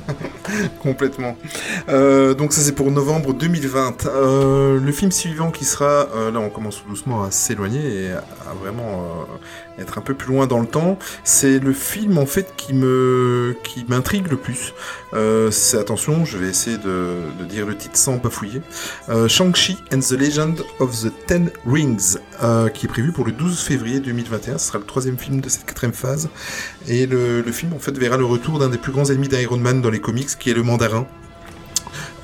Complètement. 0.82 1.36
Euh, 1.88 2.34
donc 2.34 2.52
ça 2.52 2.60
c'est 2.60 2.74
pour 2.74 2.90
novembre 2.90 3.32
2020. 3.32 4.06
Euh, 4.06 4.80
le 4.80 4.92
film 4.92 5.12
suivant 5.12 5.52
qui 5.52 5.64
sera, 5.64 6.08
là 6.32 6.40
on 6.40 6.50
commence 6.50 6.82
doucement 6.88 7.22
à 7.22 7.30
s'éloigner 7.30 7.80
et 7.80 8.10
à, 8.10 8.54
vraiment 8.60 9.08
être 9.78 9.98
un 9.98 10.00
peu 10.00 10.14
plus 10.14 10.32
loin 10.32 10.46
dans 10.46 10.60
le 10.60 10.66
temps, 10.66 10.98
c'est 11.24 11.58
le 11.58 11.72
film 11.72 12.18
en 12.18 12.26
fait 12.26 12.54
qui 12.56 12.74
me 12.74 13.56
qui 13.62 13.84
m'intrigue 13.88 14.28
le 14.30 14.36
plus. 14.36 14.74
Euh, 15.14 15.50
c'est 15.50 15.78
attention, 15.78 16.24
je 16.24 16.38
vais 16.38 16.48
essayer 16.48 16.78
de, 16.78 17.22
de 17.38 17.44
dire 17.44 17.66
le 17.66 17.76
titre 17.76 17.96
sans 17.96 18.16
bafouiller. 18.16 18.62
Euh, 19.08 19.28
Shang-Chi 19.28 19.78
and 19.92 20.00
the 20.00 20.12
Legend 20.12 20.62
of 20.80 21.00
the 21.02 21.12
Ten 21.26 21.50
Rings, 21.66 22.18
euh, 22.42 22.68
qui 22.68 22.86
est 22.86 22.88
prévu 22.88 23.12
pour 23.12 23.24
le 23.24 23.32
12 23.32 23.60
février 23.60 24.00
2021. 24.00 24.58
Ce 24.58 24.68
sera 24.68 24.78
le 24.78 24.84
troisième 24.84 25.18
film 25.18 25.40
de 25.40 25.48
cette 25.48 25.64
quatrième 25.64 25.94
phase. 25.94 26.28
Et 26.88 27.06
le, 27.06 27.40
le 27.40 27.52
film 27.52 27.72
en 27.72 27.78
fait 27.78 27.96
verra 27.96 28.16
le 28.16 28.24
retour 28.24 28.58
d'un 28.58 28.68
des 28.68 28.78
plus 28.78 28.92
grands 28.92 29.06
ennemis 29.10 29.28
d'Iron 29.28 29.58
Man 29.58 29.80
dans 29.80 29.90
les 29.90 30.00
comics, 30.00 30.28
qui 30.38 30.50
est 30.50 30.54
le 30.54 30.62
Mandarin. 30.62 31.06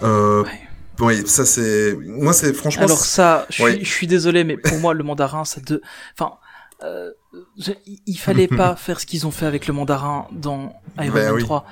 Euh, 0.03 0.43
Ouais. 0.45 0.69
Oui, 1.01 1.23
ça 1.27 1.45
c'est. 1.47 1.97
Moi 2.07 2.33
c'est 2.33 2.53
franchement. 2.53 2.85
Alors 2.85 3.05
ça, 3.05 3.47
je 3.49 3.63
suis, 3.63 3.85
je 3.85 3.91
suis 3.91 4.07
désolé, 4.07 4.45
mais 4.45 4.57
pour 4.57 4.79
moi, 4.79 4.95
le 4.95 5.03
mandarin, 5.03 5.45
ça 5.45 5.61
de... 5.61 5.81
Enfin, 6.19 6.35
euh, 6.85 7.11
je- 7.59 7.73
il- 8.07 8.19
fallait 8.19 8.49
pas 8.63 8.77
faire 8.77 9.01
ce 9.01 9.07
qu'ils 9.07 9.27
ont 9.27 9.31
fait 9.31 9.47
avec 9.47 9.67
le 9.67 9.75
mandarin 9.75 10.27
dans 10.33 10.73
Iron 11.01 11.15
Ben 11.15 11.25
Man 11.27 11.35
oui. 11.35 11.43
3. 11.43 11.65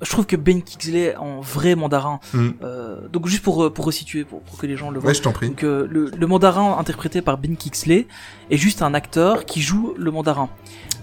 je 0.00 0.10
trouve 0.10 0.26
que 0.26 0.36
Ben 0.36 0.62
Kingsley 0.62 1.16
en 1.16 1.40
vrai 1.40 1.74
mandarin, 1.74 2.20
Mm. 2.32 2.48
euh, 2.62 3.08
donc 3.08 3.26
juste 3.26 3.42
pour, 3.42 3.64
euh, 3.64 3.70
pour 3.70 3.84
resituer, 3.84 4.24
pour, 4.24 4.40
pour 4.42 4.56
que 4.58 4.66
les 4.66 4.76
gens 4.76 4.90
le 4.90 5.00
voient. 5.00 5.08
Ouais, 5.08 5.14
je 5.14 5.22
t'en 5.22 5.32
prie. 5.32 5.48
Donc 5.48 5.64
euh, 5.64 5.86
le, 5.90 6.10
le 6.16 6.26
mandarin 6.26 6.76
interprété 6.78 7.20
par 7.22 7.36
Ben 7.38 7.56
Kingsley 7.56 8.06
est 8.50 8.56
juste 8.56 8.82
un 8.82 8.94
acteur 8.94 9.44
qui 9.44 9.60
joue 9.60 9.94
le 9.96 10.10
mandarin. 10.12 10.48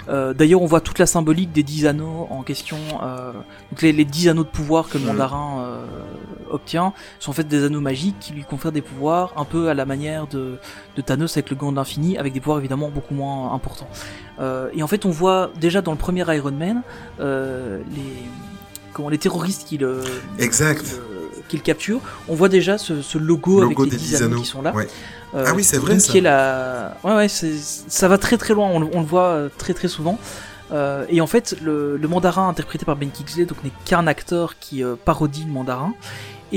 Euh, 0.08 0.34
D'ailleurs, 0.36 0.62
on 0.62 0.68
voit 0.68 0.82
toute 0.82 1.00
la 1.00 1.08
symbolique 1.08 1.52
des 1.52 1.64
dix 1.64 1.88
anneaux 1.88 2.28
en 2.30 2.44
question. 2.44 2.78
Euh, 3.04 3.34
donc 3.34 3.82
les, 3.82 3.92
les 3.92 4.06
dix 4.06 4.30
anneaux 4.30 4.44
de 4.44 4.50
pouvoir 4.50 4.88
que 4.88 4.98
le 5.00 5.04
Mhm. 5.04 5.10
mandarin 5.12 5.60
euh, 5.66 5.86
obtient 6.50 6.94
sont 7.20 7.32
en 7.32 7.34
fait 7.34 7.48
des 7.48 7.64
anneaux 7.64 7.82
magiques 7.82 8.16
qui 8.20 8.34
lui 8.34 8.44
confèrent 8.44 8.72
des 8.72 8.82
pouvoirs 8.82 9.34
un 9.38 9.46
peu 9.46 9.70
à 9.70 9.74
la 9.74 9.86
manière 9.86 10.28
de, 10.28 10.58
de 10.96 11.02
Thanos 11.02 11.36
avec 11.38 11.50
le 11.50 11.56
gant 11.56 11.72
de 11.72 11.78
l'infini, 11.78 12.18
avec 12.18 12.34
des 12.34 12.40
pouvoirs 12.40 12.60
évidemment 12.60 12.90
beaucoup 12.90 13.14
moins 13.14 13.54
importants. 13.54 13.90
Euh, 14.40 14.70
et 14.74 14.84
en 14.84 14.88
fait, 14.88 15.06
on 15.06 15.12
voit 15.12 15.52
déjà 15.60 15.82
dans 15.82 15.92
le 15.92 15.98
premier 15.98 16.24
Iron 16.36 16.52
Man 16.52 16.82
euh, 17.20 17.80
les 17.96 18.02
comment 18.94 19.10
les 19.10 19.18
terroristes 19.18 19.66
qui 19.68 19.78
le 19.78 20.02
Exact. 20.40 20.82
qui 20.84 20.92
le- 20.92 21.16
qui 21.50 21.58
le 21.58 21.62
capturent. 21.62 22.02
On 22.28 22.34
voit 22.34 22.50
déjà 22.50 22.78
ce, 22.80 23.02
ce 23.04 23.18
logo, 23.20 23.62
Logo 23.62 23.84
avec 23.84 23.92
les 23.94 23.98
10 24.00 24.08
10 24.08 24.16
anneaux 24.16 24.26
anneaux. 24.26 24.42
qui 24.42 24.48
sont 24.48 24.62
là. 24.64 24.74
Ouais. 24.74 24.88
Euh, 25.36 25.44
Ah 25.48 25.54
oui, 25.56 25.64
c'est 25.64 25.78
vrai, 25.78 26.00
ça. 26.00 26.12
Qui 26.12 26.18
est 26.18 26.22
la... 26.22 26.98
Ouais, 27.04 27.14
ouais, 27.14 27.28
ça 27.28 28.08
va 28.08 28.18
très 28.18 28.38
très 28.38 28.54
loin, 28.56 28.68
on, 28.68 28.80
le- 28.80 28.88
on 28.94 29.02
le 29.02 29.06
voit 29.06 29.42
très 29.58 29.74
très 29.76 29.88
souvent. 29.88 30.18
Euh, 30.72 31.06
et 31.10 31.22
en 31.22 31.28
fait, 31.28 31.56
le, 31.62 31.98
le 31.98 32.08
mandarin 32.08 32.50
interprété 32.50 32.84
par 32.86 32.96
Ben 32.96 33.12
Kingsley 33.12 33.46
donc 33.46 33.64
n'est 33.64 33.72
qu'un 33.86 34.08
acteur 34.08 34.58
qui 34.58 34.84
euh, 34.84 34.96
parodie 34.96 35.44
le 35.46 35.52
mandarin. 35.52 35.94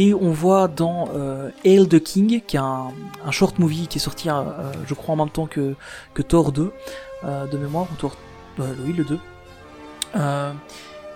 Et 0.01 0.15
on 0.15 0.31
voit 0.31 0.69
dans 0.69 1.09
euh, 1.15 1.51
Hail 1.65 1.89
the 1.89 1.99
King, 2.01 2.41
qui 2.47 2.55
est 2.57 2.61
un, 2.61 2.93
un 3.27 3.31
short 3.33 3.59
movie 3.59 3.89
qui 3.89 3.99
est 3.99 4.01
sorti, 4.01 4.29
euh, 4.31 4.43
je 4.87 4.95
crois, 4.95 5.15
en 5.15 5.17
même 5.17 5.29
temps 5.31 5.47
que, 5.47 5.75
que 6.15 6.23
Thor 6.23 6.53
2, 6.53 6.71
euh, 7.25 7.47
de 7.47 7.59
mémoire, 7.59 7.87
ou 7.93 7.97
Thor, 7.97 8.17
euh, 8.61 8.73
oui, 8.87 8.93
le 8.97 9.03
2. 9.05 9.19
Euh, 10.17 10.53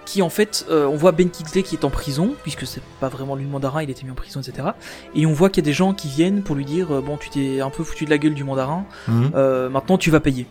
qui 0.05 0.21
en 0.21 0.29
fait, 0.29 0.66
on 0.68 0.97
voit 0.97 1.12
Ben 1.12 1.31
Kingsley 1.31 1.62
qui 1.62 1.77
est 1.77 1.85
en 1.85 1.90
prison, 1.90 2.35
puisque 2.42 2.66
c'est 2.66 2.83
pas 3.01 3.09
vraiment 3.09 3.37
lui 3.37 3.45
le 3.45 3.51
mandarin, 3.51 3.85
il 3.85 3.88
était 3.88 4.03
mis 4.05 4.11
en 4.11 4.14
prison, 4.16 4.40
etc. 4.40 4.71
Et 5.14 5.27
on 5.27 5.33
voit 5.33 5.49
qu'il 5.49 5.62
y 5.62 5.64
a 5.64 5.71
des 5.71 5.73
gens 5.73 5.95
qui 5.95 6.09
viennent 6.09 6.42
pour 6.42 6.57
lui 6.57 6.64
dire, 6.64 6.88
bon, 7.03 7.16
tu 7.16 7.31
t'es 7.31 7.61
un 7.61 7.71
peu 7.71 7.85
foutu 7.85 8.05
de 8.05 8.11
la 8.11 8.18
gueule 8.18 8.35
du 8.35 8.42
mandarin, 8.42 8.85
Mhm. 9.07 9.31
maintenant 9.71 9.97
tu 9.99 10.11
vas 10.11 10.18
payer. 10.18 10.47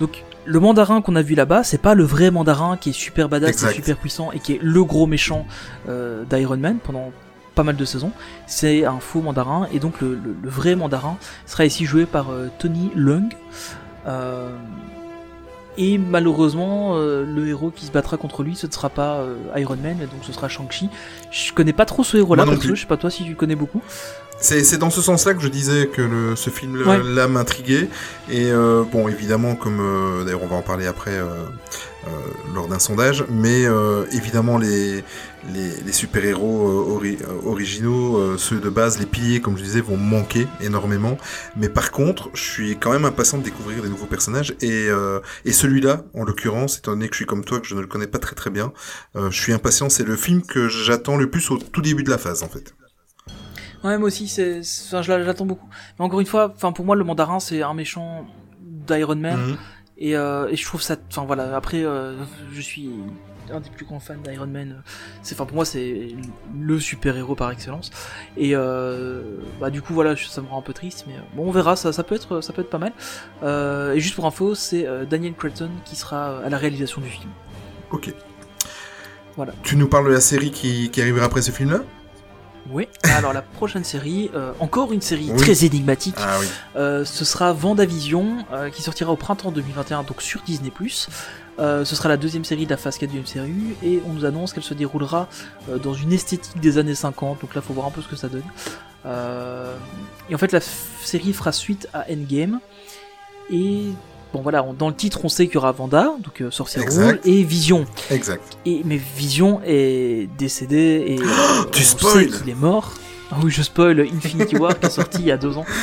Donc 0.00 0.24
le 0.46 0.58
mandarin 0.58 1.02
qu'on 1.02 1.16
a 1.16 1.22
vu 1.22 1.34
là-bas, 1.34 1.62
c'est 1.64 1.80
pas 1.80 1.94
le 1.94 2.02
vrai 2.04 2.30
mandarin 2.30 2.76
qui 2.78 2.90
est 2.90 2.94
super 2.94 3.28
badass, 3.28 3.56
qui 3.56 3.66
est 3.66 3.72
super 3.74 3.96
puissant 3.98 4.32
et 4.32 4.38
qui 4.40 4.54
est 4.54 4.58
le 4.62 4.82
gros 4.84 5.06
méchant 5.06 5.46
euh, 5.88 6.24
d'Iron 6.24 6.56
Man 6.56 6.78
pendant 6.82 7.12
pas 7.54 7.62
mal 7.62 7.76
de 7.76 7.84
saisons. 7.84 8.12
C'est 8.46 8.84
un 8.84 8.98
faux 9.00 9.20
mandarin 9.22 9.68
et 9.72 9.78
donc 9.78 10.00
le, 10.00 10.14
le- 10.14 10.36
le 10.42 10.48
vrai 10.50 10.74
mandarin 10.76 11.16
sera 11.46 11.64
ici 11.64 11.84
joué 11.84 12.06
par 12.06 12.30
euh, 12.30 12.48
Tony 12.58 12.90
Leung. 12.94 13.32
Euh, 14.06 14.48
et 15.76 15.98
malheureusement, 15.98 16.92
euh, 16.96 17.24
le 17.26 17.48
héros 17.48 17.70
qui 17.70 17.84
se 17.86 17.90
battra 17.90 18.16
contre 18.16 18.44
lui, 18.44 18.54
ce 18.54 18.66
ne 18.68 18.72
sera 18.72 18.90
pas 18.90 19.24
Iron 19.56 19.76
Man, 19.82 19.96
donc 19.98 20.22
ce 20.22 20.32
sera 20.32 20.48
Shang-Chi. 20.48 20.88
Je 21.32 21.52
connais 21.52 21.72
pas 21.72 21.84
trop 21.84 22.04
ce 22.04 22.16
héros-là, 22.16 22.44
perso, 22.44 22.60
plus. 22.60 22.76
je 22.76 22.82
sais 22.82 22.86
pas 22.86 22.96
toi 22.96 23.10
si 23.10 23.24
tu 23.24 23.30
le 23.30 23.34
connais 23.36 23.56
beaucoup. 23.56 23.82
C'est 24.40 24.78
dans 24.78 24.90
ce 24.90 25.00
sens-là 25.00 25.32
que 25.34 25.40
je 25.40 25.48
disais 25.48 25.86
que 25.86 26.02
le, 26.02 26.36
ce 26.36 26.50
film-là 26.50 26.86
Ouais. 26.98 27.00
là, 27.14 27.28
m'intriguait. 27.28 27.88
Et 28.30 28.50
euh, 28.52 28.84
bon, 28.92 29.08
évidemment, 29.08 29.54
comme 29.56 29.80
euh, 29.80 30.22
d'ailleurs 30.24 30.42
on 30.42 30.48
va 30.48 30.56
en 30.56 30.62
parler 30.62 30.86
après 30.86 31.12
euh, 31.12 31.44
lors 32.54 32.68
d'un 32.68 32.78
sondage, 32.78 33.24
mais 33.30 33.62
évidemment 34.12 34.58
les, 34.58 35.02
les, 35.52 35.82
les 35.82 35.92
super-héros 35.92 36.68
euh, 36.68 36.94
ori- 36.94 37.18
euh, 37.22 37.48
originaux, 37.48 38.16
euh, 38.18 38.38
ceux 38.38 38.60
de 38.60 38.68
base, 38.70 38.98
les 38.98 39.06
piliers, 39.06 39.40
comme 39.40 39.56
je 39.58 39.62
disais, 39.62 39.80
vont 39.80 39.96
manquer 39.96 40.46
énormément. 40.60 41.18
Mais 41.56 41.68
par 41.68 41.90
contre, 41.90 42.30
je 42.34 42.42
suis 42.42 42.76
quand 42.78 42.92
même 42.92 43.04
impatient 43.04 43.38
de 43.38 43.42
découvrir 43.44 43.82
des 43.82 43.88
nouveaux 43.88 44.06
personnages. 44.06 44.54
Et, 44.60 44.88
euh, 44.88 45.20
et 45.44 45.52
celui-là, 45.52 46.04
en 46.14 46.24
l'occurrence, 46.24 46.78
étant 46.78 46.92
donné 46.92 47.08
que 47.08 47.14
je 47.14 47.18
suis 47.18 47.26
comme 47.26 47.44
toi, 47.44 47.60
que 47.60 47.66
je 47.66 47.74
ne 47.74 47.80
le 47.80 47.86
connais 47.86 48.06
pas 48.06 48.18
très 48.18 48.34
très 48.34 48.50
bien, 48.50 48.72
je 49.14 49.30
suis 49.30 49.52
impatient. 49.52 49.88
C'est 49.90 50.04
le 50.04 50.16
film 50.16 50.42
que 50.42 50.68
j'attends 50.68 51.16
le 51.16 51.28
plus 51.28 51.50
au 51.50 51.58
tout 51.58 51.82
début 51.82 52.02
de 52.04 52.10
la 52.10 52.18
phase, 52.18 52.42
en 52.42 52.48
fait. 52.48 52.74
Ouais, 53.82 53.98
moi 53.98 54.06
aussi, 54.06 54.28
c'est, 54.28 54.60
enfin, 54.88 55.02
je 55.02 55.10
l'a- 55.12 55.22
j'attends 55.24 55.44
beaucoup. 55.46 55.68
Mais 55.98 56.04
encore 56.04 56.20
une 56.20 56.26
fois, 56.26 56.52
enfin, 56.56 56.72
pour 56.72 56.84
moi, 56.86 56.96
le 56.96 57.04
mandarin, 57.04 57.38
c'est 57.38 57.62
un 57.62 57.74
méchant 57.74 58.26
d'Iron 58.62 59.16
Man. 59.16 59.38
Mhm. 59.48 59.56
Et, 59.98 60.10
et 60.12 60.56
je 60.56 60.64
trouve 60.64 60.80
ça, 60.82 60.96
enfin 61.10 61.24
voilà, 61.24 61.54
après, 61.54 61.84
je 62.52 62.60
suis 62.60 62.90
un 63.52 63.60
des 63.60 63.70
plus 63.70 63.84
grands 63.84 64.00
fans 64.00 64.14
d'Iron 64.16 64.46
Man. 64.46 64.82
C'est, 65.22 65.34
enfin, 65.34 65.46
pour 65.46 65.56
moi, 65.56 65.64
c'est 65.64 66.14
le 66.58 66.80
super-héros 66.80 67.34
par 67.34 67.50
excellence. 67.50 67.90
Et 68.36 68.54
euh, 68.54 69.22
bah, 69.60 69.70
du 69.70 69.82
coup, 69.82 69.94
voilà, 69.94 70.14
ça 70.16 70.40
me 70.40 70.46
rend 70.48 70.58
un 70.58 70.62
peu 70.62 70.72
triste, 70.72 71.04
mais 71.06 71.14
euh, 71.14 71.20
bon, 71.34 71.48
on 71.48 71.50
verra, 71.50 71.76
ça, 71.76 71.92
ça 71.92 72.02
peut 72.02 72.14
être, 72.14 72.40
ça 72.40 72.52
peut 72.52 72.62
être 72.62 72.70
pas 72.70 72.78
mal. 72.78 72.92
Euh, 73.42 73.94
et 73.94 74.00
juste 74.00 74.14
pour 74.14 74.26
info, 74.26 74.54
c'est 74.54 74.86
euh, 74.86 75.04
Daniel 75.04 75.34
Cretton 75.34 75.70
qui 75.84 75.96
sera 75.96 76.38
à 76.38 76.48
la 76.48 76.58
réalisation 76.58 77.00
du 77.00 77.08
film. 77.08 77.30
Ok. 77.90 78.12
Voilà. 79.36 79.52
Tu 79.62 79.76
nous 79.76 79.88
parles 79.88 80.06
de 80.06 80.12
la 80.12 80.20
série 80.20 80.50
qui, 80.50 80.90
qui 80.90 81.00
arrivera 81.00 81.26
après 81.26 81.42
ce 81.42 81.50
film-là? 81.50 81.80
Oui. 82.70 82.88
Alors 83.04 83.32
la 83.32 83.42
prochaine 83.42 83.84
série, 83.84 84.30
euh, 84.34 84.52
encore 84.58 84.92
une 84.92 85.02
série 85.02 85.30
Oui. 85.30 85.36
très 85.36 85.66
énigmatique. 85.66 86.14
Ah 86.18 86.38
oui. 86.40 86.46
Euh, 86.76 87.04
ce 87.04 87.24
sera 87.24 87.52
Vendavision 87.52 88.38
euh, 88.52 88.70
qui 88.70 88.82
sortira 88.82 89.12
au 89.12 89.16
printemps 89.16 89.50
2021 89.50 90.04
donc 90.04 90.22
sur 90.22 90.40
Disney+. 90.42 90.72
Euh, 91.60 91.84
ce 91.84 91.94
sera 91.94 92.08
la 92.08 92.16
deuxième 92.16 92.44
série 92.44 92.64
de 92.64 92.70
la 92.70 92.76
phase 92.76 92.98
4 92.98 93.10
du 93.10 93.20
MCU 93.20 93.76
et 93.84 94.00
on 94.08 94.12
nous 94.12 94.24
annonce 94.24 94.52
qu'elle 94.52 94.64
se 94.64 94.74
déroulera 94.74 95.28
euh, 95.70 95.78
dans 95.78 95.94
une 95.94 96.12
esthétique 96.12 96.58
des 96.60 96.78
années 96.78 96.96
50 96.96 97.40
donc 97.42 97.54
là 97.54 97.60
faut 97.60 97.72
voir 97.74 97.86
un 97.86 97.90
peu 97.90 98.02
ce 98.02 98.08
que 98.08 98.16
ça 98.16 98.28
donne. 98.28 98.42
Euh, 99.06 99.76
et 100.28 100.34
en 100.34 100.38
fait 100.38 100.50
la 100.50 100.60
série 100.60 101.32
fera 101.32 101.52
suite 101.52 101.88
à 101.94 102.06
Endgame 102.10 102.58
et 103.52 103.82
bon 104.32 104.40
voilà 104.42 104.64
on- 104.64 104.72
dans 104.72 104.88
le 104.88 104.94
titre 104.96 105.20
on 105.24 105.28
sait 105.28 105.46
qu'il 105.46 105.54
y 105.54 105.58
aura 105.58 105.70
Vanda 105.72 106.14
donc 106.24 106.40
euh, 106.40 106.50
sorcière 106.50 106.84
rouge 106.84 107.18
et 107.24 107.44
Vision 107.44 107.84
Exact. 108.10 108.58
et 108.66 108.80
mais 108.84 108.96
Vision 108.96 109.60
est 109.64 110.28
décédé 110.36 111.04
et 111.06 111.16
tu 111.72 111.82
on 111.82 111.84
spoil 111.84 112.12
sait 112.32 112.38
qu'il 112.40 112.48
est 112.50 112.54
mort. 112.58 112.94
Ah 113.30 113.36
oui, 113.42 113.50
je 113.50 113.62
spoil 113.62 114.00
Infinity 114.00 114.56
War 114.56 114.78
qui 114.78 114.86
est 114.86 114.90
sorti 114.90 115.18
il 115.20 115.26
y 115.26 115.32
a 115.32 115.36
deux 115.36 115.56
ans. 115.56 115.64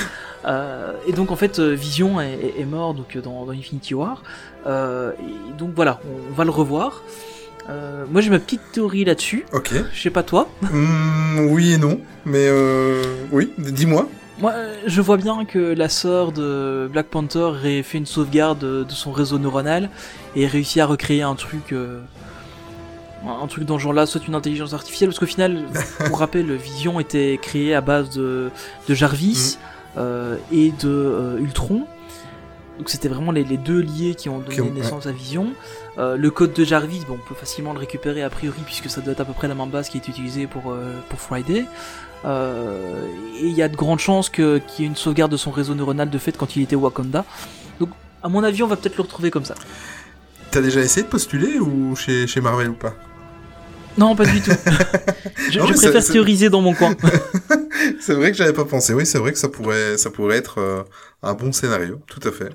Euh, 0.46 0.94
et 1.08 1.12
donc 1.14 1.30
en 1.32 1.36
fait 1.36 1.60
euh, 1.60 1.74
Vision 1.74 2.20
est, 2.20 2.66
mort 2.66 2.94
donc 2.94 3.16
euh, 3.16 3.22
dans, 3.22 3.46
dans 3.46 3.52
Infinity 3.52 3.94
War. 3.94 4.24
Euh, 4.66 5.12
et 5.20 5.54
donc 5.60 5.72
voilà, 5.76 6.00
on, 6.06 6.32
on 6.32 6.36
va 6.36 6.44
le 6.44 6.50
revoir. 6.52 7.04
Euh, 7.70 8.06
moi 8.10 8.22
j'ai 8.22 8.30
ma 8.32 8.40
petite 8.40 8.62
théorie 8.72 9.06
là-dessus. 9.06 9.46
Ok. 9.54 9.72
Je 9.94 10.02
sais 10.02 10.10
pas 10.10 10.24
toi. 10.24 10.48
Hmm, 10.72 11.48
oui 11.52 11.74
et 11.74 11.78
non, 11.78 12.00
mais 12.26 12.48
euh, 12.48 13.04
oui, 13.32 13.52
dis-moi. 13.58 14.10
Moi 14.40 14.54
je 14.88 15.02
vois 15.02 15.18
bien 15.18 15.46
que 15.46 15.60
la 15.60 15.88
sœur 15.90 16.32
de 16.32 16.90
Black 16.92 17.08
Panther 17.08 17.52
ait 17.64 17.84
fait 17.84 18.00
une 18.00 18.06
sauvegarde 18.08 18.60
de, 18.60 18.84
de 18.84 18.92
son 18.92 19.12
réseau 19.12 19.38
neuronal 19.38 19.90
et 20.36 20.48
réussi 20.48 20.82
à 20.82 20.86
recréer 20.88 21.22
un 21.22 21.36
truc. 21.36 21.72
euh, 21.72 22.00
un 23.24 23.46
truc 23.46 23.66
dans 23.66 23.78
ce 23.78 23.84
genre-là, 23.84 24.08
soit 24.08 24.26
une 24.28 24.34
intelligence 24.34 24.74
artificielle, 24.74 25.10
parce 25.10 25.20
qu'au 25.20 25.28
final, 25.28 25.64
pour 26.08 26.18
rappel, 26.18 26.52
Vision 26.56 27.00
était 27.00 27.38
créé 27.40 27.76
à 27.76 27.82
base 27.82 28.10
de, 28.10 28.50
de 28.90 28.94
Jarvis 28.96 29.58
euh, 29.62 29.71
et 30.52 30.72
de 30.80 30.90
euh, 30.90 31.38
Ultron. 31.40 31.86
Donc 32.78 32.90
c'était 32.90 33.10
vraiment 33.10 33.32
les, 33.32 33.44
les 33.44 33.58
deux 33.58 33.80
liés 33.80 34.16
qui 34.16 34.28
ont 34.30 34.40
donné 34.40 34.56
Qui 34.56 34.62
ont- 34.62 34.72
naissance 34.74 35.06
à 35.06 35.12
Vision. 35.12 35.48
Euh, 35.98 36.16
le 36.18 36.32
code 36.32 36.54
de 36.54 36.64
Jarvis, 36.64 37.02
bon, 37.08 37.16
on 37.24 37.28
peut 37.28 37.36
facilement 37.36 37.74
le 37.74 37.80
récupérer 37.80 38.24
a 38.24 38.30
priori 38.30 38.60
puisque 38.66 38.90
ça 38.90 39.02
doit 39.02 39.12
être 39.12 39.20
à 39.20 39.26
peu 39.26 39.34
près 39.34 39.48
la 39.48 39.56
même 39.56 39.70
base 39.70 39.90
qui 39.90 39.98
est 39.98 40.08
utilisée 40.08 40.48
pour, 40.48 40.72
euh, 40.72 40.94
pour 41.10 41.20
Friday. 41.20 41.66
Euh, 42.26 43.06
et 43.40 43.48
il 43.48 43.54
y 43.54 43.62
a 43.62 43.68
de 43.68 43.76
grandes 43.76 44.00
chances 44.00 44.30
que- 44.30 44.60
qu'il 44.60 44.84
y 44.86 44.88
ait 44.88 44.90
une 44.90 44.96
sauvegarde 44.96 45.32
de 45.32 45.38
son 45.38 45.52
réseau 45.52 45.76
neuronal 45.76 46.10
de 46.10 46.18
fait 46.18 46.36
quand 46.38 46.56
il 46.56 46.62
était 46.64 46.76
au 46.76 46.80
Wakanda. 46.82 47.26
Donc 47.80 47.90
à 48.24 48.30
mon 48.30 48.44
avis 48.44 48.64
on 48.64 48.68
va 48.68 48.78
peut-être 48.78 48.98
le 48.98 49.04
retrouver 49.04 49.32
comme 49.32 49.46
ça. 49.46 49.56
T'as 50.52 50.62
déjà 50.62 50.82
essayé 50.82 51.04
de 51.04 51.10
postuler 51.12 51.60
ou 51.60 51.96
chez, 51.96 52.28
chez 52.28 52.42
Marvel 52.42 52.70
ou 52.70 52.74
pas? 52.74 52.94
Non 53.98 54.16
pas 54.16 54.26
du 54.26 54.42
tout. 54.42 54.52
je 55.52 55.60
Non, 55.60 55.66
préfère 55.68 56.02
ça- 56.02 56.14
théoriser 56.14 56.50
dans 56.50 56.62
mon 56.62 56.74
coin. 56.74 56.96
C'est 58.00 58.14
vrai 58.14 58.32
que 58.32 58.38
j'avais 58.38 58.54
pas 58.54 58.66
pensé. 58.66 58.94
Oui, 58.94 59.06
c'est 59.06 59.18
vrai 59.18 59.32
que 59.34 59.40
ça 59.40 59.50
pourrait, 59.50 59.98
ça 59.98 60.10
pourrait 60.12 60.38
être 60.38 60.60
euh, 60.60 60.84
un 61.24 61.34
bon 61.34 61.52
scénario, 61.52 62.00
tout 62.08 62.20
à 62.28 62.32
fait. 62.32 62.50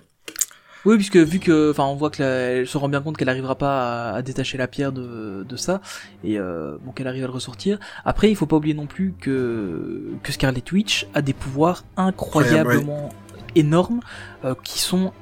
Oui, 0.84 0.96
puisque 0.96 1.16
vu 1.16 1.40
que, 1.40 1.72
enfin, 1.72 1.84
on 1.84 1.96
voit 1.96 2.10
que 2.10 2.22
la- 2.22 2.28
elle 2.28 2.66
se 2.68 2.78
rend 2.78 2.88
bien 2.88 3.00
compte 3.02 3.16
qu'elle 3.16 3.26
n'arrivera 3.26 3.56
pas 3.56 4.10
à, 4.10 4.14
à 4.16 4.22
détacher 4.22 4.56
la 4.56 4.68
pierre 4.68 4.92
de, 4.92 5.44
de 5.48 5.56
ça, 5.56 5.80
et 6.22 6.38
euh, 6.38 6.76
bon, 6.84 6.92
qu'elle 6.92 7.08
arrive 7.08 7.24
à 7.24 7.26
le 7.26 7.32
ressortir. 7.32 7.78
Après, 8.04 8.30
il 8.30 8.36
faut 8.36 8.46
pas 8.46 8.56
oublier 8.56 8.74
non 8.74 8.86
plus 8.86 9.14
que 9.20 10.10
que 10.22 10.30
Scarlet 10.32 10.62
Witch 10.72 11.08
a 11.14 11.22
des 11.22 11.32
pouvoirs 11.32 11.84
incroyablement 11.96 13.08
énormes 13.56 14.00
euh, 14.44 14.54
qui 14.62 14.78
sont 14.78 15.12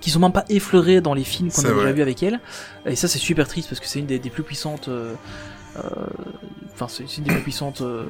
qui 0.00 0.10
sont 0.10 0.20
même 0.20 0.32
pas 0.32 0.44
effleurés 0.48 1.00
dans 1.00 1.14
les 1.14 1.24
films 1.24 1.50
qu'on 1.50 1.64
a 1.64 1.72
déjà 1.72 1.92
vus 1.92 2.02
avec 2.02 2.22
elle. 2.22 2.40
Et 2.86 2.96
ça, 2.96 3.08
c'est 3.08 3.18
super 3.18 3.48
triste 3.48 3.68
parce 3.68 3.80
que 3.80 3.86
c'est 3.86 3.98
une 3.98 4.06
des, 4.06 4.18
des 4.18 4.30
plus 4.30 4.42
puissantes. 4.42 4.88
euh, 4.88 5.14
euh, 5.76 5.80
Enfin, 6.74 6.88
c'est 6.88 7.18
une 7.18 7.24
des 7.24 7.30
plus 7.32 7.42
puissantes 7.42 7.82
euh, 7.82 8.04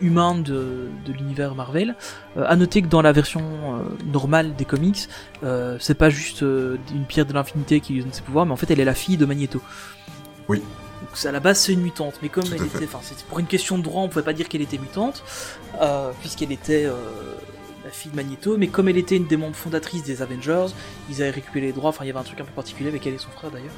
humaines 0.00 0.42
de, 0.42 0.88
de 1.06 1.12
l'univers 1.12 1.54
Marvel. 1.54 1.94
Euh, 2.36 2.44
à 2.48 2.56
noter 2.56 2.82
que 2.82 2.88
dans 2.88 3.00
la 3.02 3.12
version 3.12 3.42
normale 4.06 4.56
des 4.56 4.64
comics, 4.64 5.08
c'est 5.78 5.94
pas 5.94 6.10
juste 6.10 6.40
une 6.42 7.04
pierre 7.06 7.26
de 7.26 7.32
l'infinité 7.32 7.78
qui 7.80 7.92
lui 7.92 8.02
donne 8.02 8.12
ses 8.12 8.22
pouvoirs, 8.22 8.44
mais 8.44 8.52
en 8.52 8.56
fait 8.56 8.70
elle 8.72 8.80
est 8.80 8.84
la 8.84 8.94
fille 8.94 9.16
de 9.16 9.24
Magneto. 9.24 9.60
Oui. 10.48 10.58
Donc 11.00 11.26
à 11.26 11.30
la 11.30 11.38
base 11.40 11.58
c'est 11.60 11.72
une 11.72 11.82
mutante, 11.82 12.14
mais 12.22 12.28
comme 12.28 12.42
Tout 12.44 12.54
elle 12.54 12.64
était, 12.64 12.84
enfin 12.84 12.98
c'était 13.02 13.22
pour 13.28 13.38
une 13.38 13.46
question 13.46 13.78
de 13.78 13.82
droit, 13.84 14.02
on 14.02 14.08
pouvait 14.08 14.24
pas 14.24 14.32
dire 14.32 14.48
qu'elle 14.48 14.62
était 14.62 14.78
mutante, 14.78 15.22
puisqu'elle 16.20 16.50
était 16.52 16.88
fille 17.94 18.10
de 18.10 18.16
Magneto, 18.16 18.56
mais 18.56 18.68
comme 18.68 18.88
elle 18.88 18.96
était 18.96 19.16
une 19.16 19.26
des 19.26 19.36
membres 19.36 19.56
fondatrices 19.56 20.02
des 20.02 20.22
Avengers, 20.22 20.66
ils 21.10 21.22
avaient 21.22 21.30
récupéré 21.30 21.66
les 21.66 21.72
droits, 21.72 21.90
enfin 21.90 22.04
il 22.04 22.08
y 22.08 22.10
avait 22.10 22.18
un 22.18 22.24
truc 22.24 22.40
un 22.40 22.44
peu 22.44 22.52
particulier 22.52 22.88
avec 22.88 23.06
elle 23.06 23.14
et 23.14 23.18
son 23.18 23.30
frère 23.30 23.50
d'ailleurs. 23.50 23.72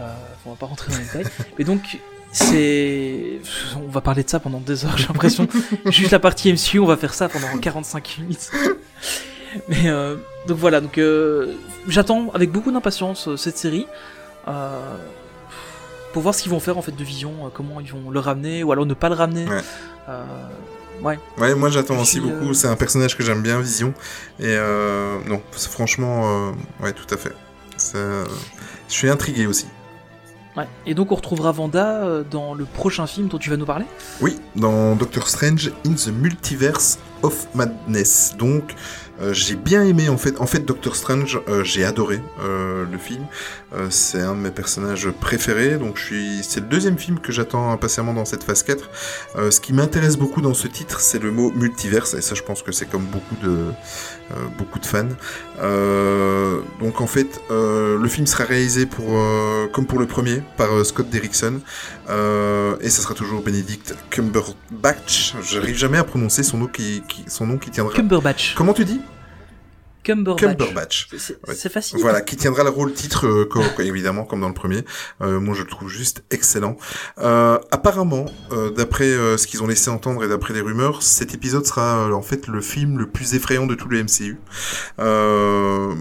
Euh, 0.00 0.12
on 0.44 0.50
va 0.50 0.56
pas 0.56 0.66
rentrer 0.66 0.92
dans 0.92 0.98
les 0.98 1.04
détails. 1.04 1.24
Mais 1.58 1.64
donc 1.64 1.98
c'est, 2.32 3.38
on 3.76 3.88
va 3.88 4.00
parler 4.00 4.24
de 4.24 4.30
ça 4.30 4.40
pendant 4.40 4.60
deux 4.60 4.84
heures, 4.84 4.98
j'ai 4.98 5.06
l'impression. 5.06 5.46
Juste 5.86 6.10
la 6.10 6.18
partie 6.18 6.52
MCU, 6.52 6.80
on 6.80 6.86
va 6.86 6.96
faire 6.96 7.14
ça 7.14 7.28
pendant 7.28 7.56
45 7.58 8.18
minutes. 8.18 8.50
Mais 9.68 9.86
euh, 9.86 10.16
donc 10.48 10.58
voilà, 10.58 10.80
donc 10.80 10.98
euh, 10.98 11.54
j'attends 11.86 12.30
avec 12.34 12.50
beaucoup 12.50 12.72
d'impatience 12.72 13.34
cette 13.36 13.56
série. 13.56 13.86
Euh, 14.48 14.96
pour 16.14 16.22
voir 16.22 16.34
ce 16.34 16.42
qu'ils 16.42 16.52
vont 16.52 16.60
faire 16.60 16.78
en 16.78 16.82
fait 16.82 16.94
de 16.94 17.04
Vision, 17.04 17.32
euh, 17.44 17.48
comment 17.52 17.80
ils 17.80 17.90
vont 17.90 18.08
le 18.08 18.20
ramener 18.20 18.62
ou 18.62 18.70
alors 18.70 18.86
ne 18.86 18.94
pas 18.94 19.08
le 19.08 19.16
ramener. 19.16 19.46
Ouais. 19.46 19.60
Euh, 20.08 20.24
ouais. 21.04 21.18
Ouais, 21.38 21.54
moi 21.54 21.70
j'attends 21.70 22.00
aussi 22.00 22.18
beaucoup. 22.20 22.50
euh, 22.50 22.54
C'est 22.54 22.68
un 22.68 22.76
personnage 22.76 23.16
que 23.16 23.22
j'aime 23.22 23.42
bien, 23.42 23.60
Vision. 23.60 23.94
Et 24.40 24.44
euh, 24.46 25.18
non, 25.28 25.40
franchement, 25.52 26.48
euh, 26.48 26.52
ouais, 26.82 26.92
tout 26.92 27.06
à 27.14 27.16
fait. 27.16 27.32
Euh, 27.94 28.24
Je 28.88 28.94
suis 28.94 29.08
intrigué 29.10 29.46
aussi. 29.46 29.66
Ouais. 30.56 30.68
Et 30.86 30.94
donc 30.94 31.10
on 31.10 31.16
retrouvera 31.16 31.50
Vanda 31.50 32.04
euh, 32.04 32.22
dans 32.22 32.54
le 32.54 32.64
prochain 32.64 33.08
film 33.08 33.26
dont 33.26 33.38
tu 33.38 33.50
vas 33.50 33.56
nous 33.56 33.66
parler? 33.66 33.86
Oui, 34.20 34.38
dans 34.54 34.94
Doctor 34.94 35.28
Strange 35.28 35.72
in 35.84 35.94
the 35.94 36.08
Multiverse 36.08 36.98
of 37.22 37.48
Madness. 37.56 38.34
Donc, 38.38 38.74
j'ai 39.32 39.56
bien 39.56 39.84
aimé 39.84 40.08
en 40.08 40.16
fait. 40.16 40.40
En 40.40 40.46
fait, 40.46 40.60
Doctor 40.60 40.96
Strange, 40.96 41.40
euh, 41.48 41.62
j'ai 41.64 41.84
adoré 41.84 42.20
euh, 42.42 42.84
le 42.90 42.98
film. 42.98 43.26
Euh, 43.74 43.88
c'est 43.90 44.20
un 44.20 44.34
de 44.34 44.40
mes 44.40 44.50
personnages 44.50 45.10
préférés. 45.10 45.76
Donc, 45.78 45.96
je 45.98 46.04
suis. 46.04 46.38
C'est 46.42 46.60
le 46.60 46.66
deuxième 46.66 46.98
film 46.98 47.18
que 47.18 47.32
j'attends 47.32 47.70
impatiemment 47.70 48.12
dans 48.14 48.24
cette 48.24 48.44
phase 48.44 48.62
4. 48.62 48.90
Euh, 49.36 49.50
ce 49.50 49.60
qui 49.60 49.72
m'intéresse 49.72 50.16
beaucoup 50.16 50.40
dans 50.40 50.54
ce 50.54 50.68
titre, 50.68 51.00
c'est 51.00 51.18
le 51.18 51.30
mot 51.30 51.50
multiverse. 51.52 52.14
Et 52.14 52.20
ça, 52.20 52.34
je 52.34 52.42
pense 52.42 52.62
que 52.62 52.72
c'est 52.72 52.86
comme 52.86 53.04
beaucoup 53.04 53.36
de 53.42 53.50
euh, 53.50 53.70
beaucoup 54.58 54.78
de 54.78 54.86
fans. 54.86 55.08
Euh, 55.60 56.60
donc, 56.80 57.00
en 57.00 57.06
fait, 57.06 57.40
euh, 57.50 57.98
le 57.98 58.08
film 58.08 58.26
sera 58.26 58.44
réalisé 58.44 58.86
pour 58.86 59.06
euh, 59.18 59.66
comme 59.72 59.86
pour 59.86 59.98
le 59.98 60.06
premier 60.06 60.42
par 60.56 60.72
euh, 60.72 60.84
Scott 60.84 61.08
Derrickson. 61.10 61.60
Euh, 62.10 62.76
et 62.80 62.90
ça 62.90 63.02
sera 63.02 63.14
toujours 63.14 63.42
Benedict 63.42 63.94
Cumberbatch. 64.10 65.34
J'arrive 65.42 65.76
jamais 65.76 65.98
à 65.98 66.04
prononcer 66.04 66.42
son 66.42 66.58
nom 66.58 66.66
qui, 66.66 67.02
qui- 67.08 67.24
son 67.28 67.46
nom 67.46 67.58
qui 67.58 67.70
tiendra. 67.70 67.94
Cumberbatch. 67.94 68.54
Comment 68.56 68.72
tu 68.74 68.84
dis? 68.84 69.00
Cumberbatch. 70.04 70.40
Cumberbatch. 70.42 71.08
C'est- 71.18 71.38
Ouais. 71.48 71.54
facile. 71.70 71.98
Voilà, 72.00 72.20
qui 72.20 72.36
tiendra 72.36 72.62
le 72.62 72.70
rôle 72.70 72.92
titre, 72.92 73.26
euh, 73.26 73.48
évidemment, 73.82 74.24
comme 74.24 74.40
dans 74.40 74.48
le 74.48 74.54
premier. 74.54 74.84
Euh, 75.22 75.40
moi, 75.40 75.54
je 75.54 75.62
le 75.62 75.68
trouve 75.68 75.88
juste 75.88 76.22
excellent. 76.30 76.76
Euh, 77.18 77.58
apparemment, 77.70 78.26
euh, 78.52 78.70
d'après 78.70 79.06
euh, 79.06 79.36
ce 79.36 79.46
qu'ils 79.46 79.62
ont 79.62 79.66
laissé 79.66 79.90
entendre 79.90 80.22
et 80.24 80.28
d'après 80.28 80.54
les 80.54 80.60
rumeurs, 80.60 81.02
cet 81.02 81.34
épisode 81.34 81.66
sera 81.66 82.06
euh, 82.08 82.12
en 82.12 82.22
fait 82.22 82.46
le 82.46 82.60
film 82.60 82.98
le 82.98 83.06
plus 83.08 83.34
effrayant 83.34 83.66
de 83.66 83.74
tout 83.74 83.88
le 83.88 83.98
MCU. 84.02 84.38
Euh, 85.00 85.94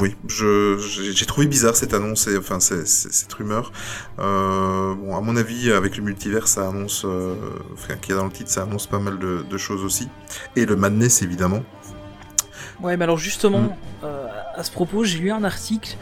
oui, 0.00 0.16
j'ai 0.28 1.26
trouvé 1.26 1.46
bizarre 1.46 1.76
cette 1.76 1.94
annonce 1.94 2.26
et 2.28 2.36
enfin 2.36 2.60
c'est- 2.60 2.86
cette 2.86 3.32
rumeur. 3.32 3.72
Euh, 4.18 4.94
bon, 4.94 5.16
à 5.16 5.20
mon 5.20 5.36
avis, 5.36 5.72
avec 5.72 5.96
le 5.96 6.02
multivers, 6.02 6.48
ça 6.48 6.68
annonce, 6.68 7.02
euh, 7.04 7.34
enfin, 7.74 7.94
qu'il 7.96 8.14
y 8.14 8.18
a 8.18 8.20
dans 8.20 8.26
le 8.26 8.32
titre, 8.32 8.50
ça 8.50 8.62
annonce 8.62 8.86
pas 8.86 8.98
mal 8.98 9.18
de, 9.18 9.42
de 9.48 9.58
choses 9.58 9.84
aussi. 9.84 10.08
Et 10.56 10.64
le 10.66 10.76
madness, 10.76 11.22
évidemment. 11.22 11.62
Ouais, 12.82 12.96
mais 12.96 13.04
alors 13.04 13.18
justement, 13.18 13.60
Mm. 13.60 13.74
euh, 14.04 14.26
à 14.56 14.64
ce 14.64 14.70
propos, 14.70 15.04
j'ai 15.04 15.18
lu 15.18 15.30
un 15.30 15.44
article. 15.44 15.96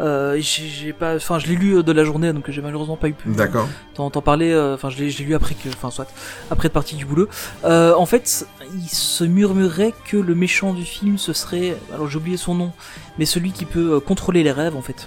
Euh, 0.00 0.36
j'ai 0.40 0.92
pas, 0.92 1.14
enfin, 1.16 1.38
je 1.38 1.46
l'ai 1.46 1.54
lu 1.54 1.76
euh, 1.76 1.82
de 1.82 1.92
la 1.92 2.04
journée, 2.04 2.32
donc 2.32 2.50
j'ai 2.50 2.60
malheureusement 2.60 2.96
pas 2.96 3.08
eu 3.08 3.12
pu 3.12 3.28
D'accord. 3.30 3.68
t'en 3.94 4.10
parler. 4.10 4.54
Enfin, 4.74 4.90
je 4.90 4.98
l'ai 4.98 5.10
je 5.10 5.18
l'ai 5.20 5.24
lu 5.26 5.34
après 5.34 5.54
que, 5.54 5.68
enfin, 5.68 5.90
soit 5.90 6.06
après 6.50 6.68
de 6.68 6.72
partie 6.74 6.96
du 6.96 7.04
boulot. 7.06 7.28
En 7.64 8.06
fait, 8.06 8.46
il 8.74 8.88
se 8.88 9.24
murmurait 9.24 9.94
que 10.06 10.16
le 10.16 10.34
méchant 10.34 10.74
du 10.74 10.84
film, 10.84 11.18
ce 11.18 11.32
serait, 11.32 11.76
alors 11.92 12.08
j'ai 12.10 12.18
oublié 12.18 12.36
son 12.36 12.54
nom, 12.54 12.72
mais 13.18 13.24
celui 13.26 13.52
qui 13.52 13.64
peut 13.64 14.00
contrôler 14.00 14.42
les 14.42 14.52
rêves, 14.52 14.76
en 14.76 14.82
fait. 14.82 15.06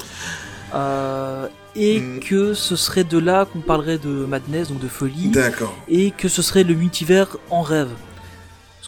Euh, 0.73 1.47
et 1.75 1.99
Mm. 1.99 2.19
que 2.21 2.53
ce 2.53 2.75
serait 2.75 3.03
de 3.03 3.17
là 3.19 3.45
qu'on 3.45 3.59
parlerait 3.59 3.97
de 3.99 4.09
madness, 4.25 4.69
donc 4.69 4.79
de 4.79 4.87
folie. 4.87 5.29
D'accord. 5.29 5.75
et 5.87 6.11
que 6.11 6.27
ce 6.27 6.41
serait 6.41 6.63
le 6.63 6.73
multivers 6.73 7.37
en 7.49 7.61
rêve. 7.61 7.89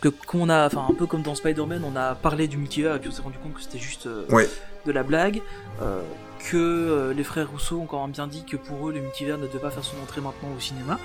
Parce 0.02 0.14
que 0.16 0.26
qu'on 0.28 0.50
a, 0.50 0.66
enfin 0.68 0.86
un 0.90 0.94
peu 0.94 1.06
comme 1.08 1.22
dans 1.24 1.36
Spider-Man, 1.36 1.84
on 1.86 1.96
a 1.98 2.16
parlé 2.16 2.48
du 2.48 2.58
multivers 2.58 2.96
et 2.96 3.00
puis 3.00 3.10
on 3.10 3.12
s'est 3.14 3.22
rendu 3.22 3.38
compte 3.40 3.54
que 3.56 3.62
c'était 3.62 3.80
juste 3.80 4.06
euh, 4.08 4.26
Ouais. 4.30 4.48
de 4.86 4.92
la 4.92 5.04
blague. 5.04 5.42
euh, 5.82 6.02
que 6.50 6.56
euh, 6.56 7.14
les 7.14 7.26
frères 7.26 7.50
Rousseau 7.52 7.80
ont 7.82 7.86
quand 7.86 8.02
même 8.02 8.12
bien 8.12 8.26
dit 8.26 8.46
que 8.46 8.56
pour 8.56 8.88
eux 8.88 8.94
le 8.94 9.02
multivers 9.02 9.38
ne 9.38 9.46
devait 9.46 9.60
pas 9.60 9.72
faire 9.72 9.84
son 9.84 9.98
entrée 10.02 10.22
maintenant 10.22 10.48
au 10.56 10.60
cinéma, 10.62 10.98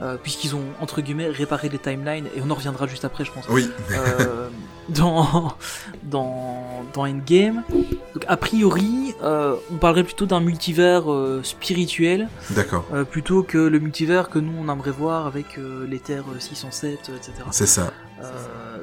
euh, 0.00 0.16
puisqu'ils 0.20 0.54
ont 0.56 0.64
entre 0.80 1.00
guillemets 1.00 1.28
réparé 1.28 1.68
les 1.68 1.78
timelines 1.78 2.26
et 2.34 2.40
on 2.44 2.50
en 2.50 2.54
reviendra 2.54 2.86
juste 2.86 3.04
après, 3.04 3.24
je 3.24 3.32
pense. 3.32 3.44
Oui. 3.48 3.70
Euh, 3.92 4.48
dans, 4.88 5.54
dans, 6.02 6.84
dans 6.92 7.06
Endgame. 7.06 7.62
Donc, 7.70 8.24
a 8.26 8.36
priori, 8.36 9.14
euh, 9.22 9.54
on 9.70 9.76
parlerait 9.76 10.02
plutôt 10.04 10.26
d'un 10.26 10.40
multivers 10.40 11.10
euh, 11.12 11.40
spirituel 11.44 12.28
D'accord. 12.50 12.84
plutôt 13.10 13.42
que 13.42 13.58
le 13.58 13.78
multivers 13.78 14.28
que 14.28 14.38
nous 14.38 14.52
on 14.58 14.72
aimerait 14.72 14.90
voir 14.90 15.26
avec 15.26 15.58
les 15.88 15.98
terres 16.00 16.24
607, 16.38 17.10
euh, 17.10 17.16
etc. 17.16 17.32
C'est 17.52 17.66
ça. 17.66 17.92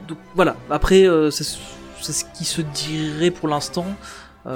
Donc 0.08 0.18
voilà, 0.36 0.56
après 0.70 1.06
c'est 1.32 1.44
c'est 2.02 2.14
ce 2.14 2.24
qui 2.34 2.46
se 2.46 2.62
dirait 2.62 3.32
pour 3.32 3.48
l'instant, 3.50 3.86
en 4.46 4.50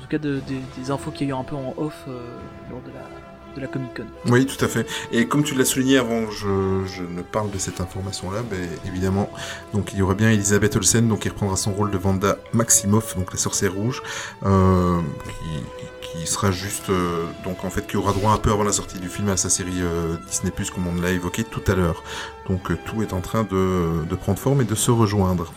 tout 0.00 0.08
cas 0.08 0.18
de- 0.18 0.40
de- 0.40 0.80
des 0.82 0.90
infos 0.90 1.10
qu'il 1.12 1.28
y 1.28 1.30
a 1.32 1.34
eu 1.34 1.38
un 1.38 1.44
peu 1.44 1.54
en 1.56 1.74
off 1.76 2.04
lors 2.70 2.80
de 2.82 2.88
la, 2.88 3.04
de 3.54 3.60
la 3.60 3.66
Comic 3.66 3.94
Con. 3.96 4.06
Oui, 4.26 4.46
tout 4.46 4.62
à 4.64 4.68
fait. 4.68 4.86
Et 5.12 5.26
comme 5.26 5.44
tu 5.44 5.54
l'as 5.54 5.64
souligné 5.64 5.98
avant, 5.98 6.30
je, 6.30 6.84
je 6.86 7.02
ne 7.02 7.22
parle 7.22 7.50
de 7.50 7.58
cette 7.58 7.80
information-là, 7.80 8.40
ben, 8.50 8.68
évidemment, 8.86 9.30
donc 9.74 9.92
il 9.92 9.98
y 9.98 10.02
aura 10.02 10.14
bien 10.14 10.30
Elisabeth 10.30 10.76
Olsen, 10.76 11.08
donc 11.08 11.20
qui 11.20 11.28
reprendra 11.28 11.56
son 11.56 11.72
rôle 11.72 11.90
de 11.90 11.98
Vanda 11.98 12.36
Maximoff, 12.52 13.16
donc 13.16 13.32
la 13.32 13.38
sorcière 13.38 13.72
rouge, 13.74 14.02
euh, 14.44 15.00
qui, 16.02 16.18
qui 16.20 16.26
sera 16.26 16.50
juste, 16.50 16.90
euh, 16.90 17.24
donc 17.44 17.64
en 17.64 17.70
fait, 17.70 17.86
qui 17.86 17.96
aura 17.96 18.12
droit 18.12 18.32
un 18.32 18.38
peu 18.38 18.50
avant 18.50 18.64
la 18.64 18.72
sortie 18.72 18.98
du 18.98 19.08
film 19.08 19.28
à 19.28 19.36
sa 19.36 19.48
série 19.48 19.80
euh, 19.82 20.16
Disney 20.28 20.50
Plus, 20.50 20.70
comme 20.70 20.86
on 20.86 21.00
l'a 21.00 21.10
évoqué 21.10 21.44
tout 21.44 21.62
à 21.66 21.74
l'heure. 21.74 22.02
Donc 22.48 22.70
euh, 22.70 22.78
tout 22.86 23.02
est 23.02 23.12
en 23.12 23.20
train 23.20 23.44
de, 23.44 24.04
de 24.08 24.14
prendre 24.14 24.38
forme 24.38 24.60
et 24.60 24.64
de 24.64 24.74
se 24.74 24.90
rejoindre. 24.90 25.52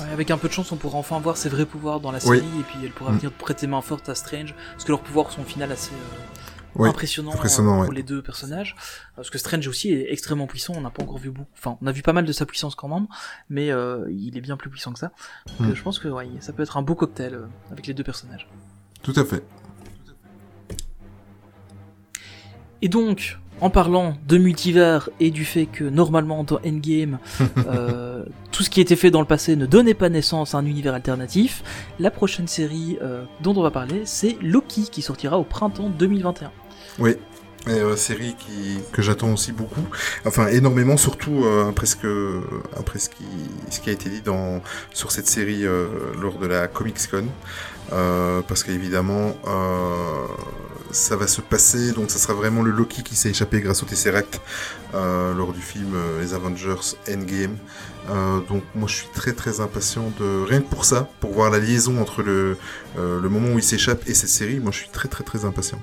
Ouais, 0.00 0.10
avec 0.10 0.30
un 0.30 0.38
peu 0.38 0.48
de 0.48 0.52
chance, 0.54 0.72
on 0.72 0.76
pourra 0.76 0.96
enfin 0.98 1.20
voir 1.20 1.36
ses 1.36 1.50
vrais 1.50 1.66
pouvoirs 1.66 2.00
dans 2.00 2.12
la 2.12 2.18
Oui. 2.24 2.38
série 2.38 2.48
et 2.60 2.62
puis 2.62 2.78
elle 2.82 2.92
pourra 2.92 3.12
Mm. 3.12 3.16
venir 3.18 3.32
prêter 3.32 3.66
main 3.66 3.82
forte 3.82 4.08
à 4.08 4.14
Strange, 4.14 4.54
parce 4.72 4.84
que 4.84 4.90
leurs 4.90 5.02
pouvoirs 5.02 5.30
sont 5.30 5.42
au 5.42 5.44
final 5.44 5.70
assez 5.70 5.90
euh, 5.92 6.41
Oui, 6.76 6.88
impressionnant, 6.88 7.32
euh, 7.32 7.80
pour 7.80 7.88
ouais. 7.90 7.94
les 7.94 8.02
deux 8.02 8.22
personnages. 8.22 8.74
Parce 9.16 9.28
que 9.30 9.36
Strange 9.38 9.66
aussi 9.68 9.92
est 9.92 10.10
extrêmement 10.12 10.46
puissant, 10.46 10.72
on 10.76 10.80
n'a 10.80 10.90
pas 10.90 11.02
encore 11.02 11.18
vu 11.18 11.30
beaucoup, 11.30 11.50
enfin 11.54 11.76
on 11.82 11.86
a 11.86 11.92
vu 11.92 12.02
pas 12.02 12.12
mal 12.14 12.24
de 12.24 12.32
sa 12.32 12.46
puissance 12.46 12.74
quand 12.74 12.88
même, 12.88 13.06
mais 13.50 13.70
euh, 13.70 14.06
il 14.10 14.36
est 14.36 14.40
bien 14.40 14.56
plus 14.56 14.70
puissant 14.70 14.92
que 14.92 14.98
ça. 14.98 15.12
Donc, 15.58 15.60
Mm. 15.68 15.70
euh, 15.70 15.74
je 15.74 15.82
pense 15.82 15.98
que 15.98 16.08
ouais, 16.08 16.28
ça 16.40 16.52
peut 16.52 16.62
être 16.62 16.76
un 16.78 16.82
beau 16.82 16.94
cocktail 16.94 17.34
euh, 17.34 17.46
avec 17.70 17.86
les 17.86 17.94
deux 17.94 18.04
personnages. 18.04 18.48
Tout 19.02 19.12
à 19.16 19.24
fait. 19.24 19.42
Et 22.80 22.88
donc, 22.88 23.38
en 23.60 23.70
parlant 23.70 24.16
de 24.26 24.38
multivers 24.38 25.08
et 25.20 25.30
du 25.30 25.44
fait 25.44 25.66
que 25.66 25.84
normalement 25.84 26.42
dans 26.42 26.58
Endgame, 26.66 27.18
euh, 27.66 28.24
tout 28.50 28.62
ce 28.64 28.70
qui 28.70 28.80
été 28.80 28.96
fait 28.96 29.10
dans 29.10 29.20
le 29.20 29.26
passé 29.26 29.54
ne 29.54 29.66
donnait 29.66 29.94
pas 29.94 30.08
naissance 30.08 30.54
à 30.54 30.58
un 30.58 30.66
univers 30.66 30.94
alternatif, 30.94 31.62
la 32.00 32.10
prochaine 32.10 32.48
série 32.48 32.98
euh, 33.02 33.24
dont 33.40 33.54
on 33.56 33.62
va 33.62 33.70
parler, 33.70 34.02
c'est 34.04 34.36
Loki 34.42 34.88
qui 34.90 35.00
sortira 35.02 35.38
au 35.38 35.44
printemps 35.44 35.90
2021. 35.90 36.50
Oui. 36.98 37.16
Euh, 37.68 37.94
série 37.94 38.34
qui, 38.36 38.80
que 38.90 39.02
j'attends 39.02 39.32
aussi 39.32 39.52
beaucoup, 39.52 39.86
enfin 40.24 40.48
énormément, 40.48 40.96
surtout 40.96 41.44
euh, 41.44 41.68
après 41.68 41.86
ce 41.86 41.94
que 41.94 42.40
après 42.76 42.98
ce 42.98 43.08
qui 43.08 43.24
ce 43.70 43.78
qui 43.78 43.88
a 43.88 43.92
été 43.92 44.10
dit 44.10 44.20
dans 44.20 44.60
sur 44.92 45.12
cette 45.12 45.28
série 45.28 45.64
euh, 45.64 45.86
lors 46.20 46.38
de 46.38 46.46
la 46.48 46.66
Comics 46.66 46.98
Con, 47.08 47.26
parce 48.48 48.64
qu'évidemment 48.64 49.36
ça 50.90 51.14
va 51.14 51.28
se 51.28 51.40
passer, 51.40 51.92
donc 51.92 52.10
ça 52.10 52.18
sera 52.18 52.34
vraiment 52.34 52.62
le 52.62 52.72
Loki 52.72 53.04
qui 53.04 53.14
s'est 53.14 53.30
échappé 53.30 53.60
grâce 53.60 53.84
au 53.84 53.86
Tesseract 53.86 54.40
lors 54.92 55.52
du 55.52 55.60
film 55.60 55.94
Les 56.20 56.34
Avengers 56.34 56.96
Endgame. 57.08 57.56
Donc 58.48 58.64
moi 58.74 58.88
je 58.88 58.94
suis 58.96 59.08
très 59.14 59.34
très 59.34 59.60
impatient 59.60 60.10
de 60.18 60.42
rien 60.42 60.62
que 60.62 60.68
pour 60.68 60.84
ça, 60.84 61.08
pour 61.20 61.32
voir 61.32 61.48
la 61.48 61.60
liaison 61.60 62.00
entre 62.00 62.24
le 62.24 62.56
le 62.96 63.28
moment 63.28 63.54
où 63.54 63.58
il 63.58 63.64
s'échappe 63.64 64.02
et 64.08 64.14
cette 64.14 64.30
série. 64.30 64.58
Moi 64.58 64.72
je 64.72 64.78
suis 64.78 64.90
très 64.90 65.08
très 65.08 65.22
très 65.22 65.44
impatient. 65.44 65.78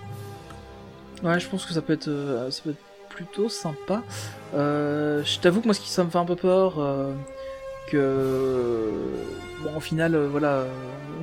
Ouais, 1.23 1.39
je 1.39 1.47
pense 1.47 1.65
que 1.65 1.73
ça 1.73 1.82
peut 1.82 1.93
être, 1.93 2.08
euh, 2.08 2.49
ça 2.51 2.62
peut 2.63 2.69
être 2.71 2.77
plutôt 3.10 3.49
sympa. 3.49 4.01
Euh, 4.55 5.21
je 5.25 5.39
t'avoue 5.39 5.60
que 5.62 5.65
moi, 5.65 5.73
ce 5.73 5.82
qui 5.82 5.89
ça 5.89 6.03
me 6.03 6.10
fait 6.10 6.17
un 6.17 6.25
peu 6.25 6.36
peur, 6.36 6.75
euh, 6.79 7.12
que 7.91 8.89
bon, 9.63 9.75
au 9.77 9.79
final, 9.79 10.15
voilà, 10.32 10.63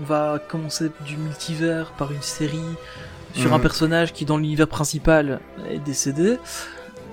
on 0.00 0.04
va 0.04 0.38
commencer 0.48 0.90
du 1.06 1.16
multivers 1.16 1.92
par 1.98 2.12
une 2.12 2.22
série 2.22 2.58
sur 3.34 3.52
un 3.52 3.56
Mhm. 3.56 3.62
personnage 3.62 4.12
qui, 4.12 4.24
dans 4.24 4.36
l'univers 4.36 4.68
principal, 4.68 5.40
est 5.70 5.78
décédé. 5.78 6.38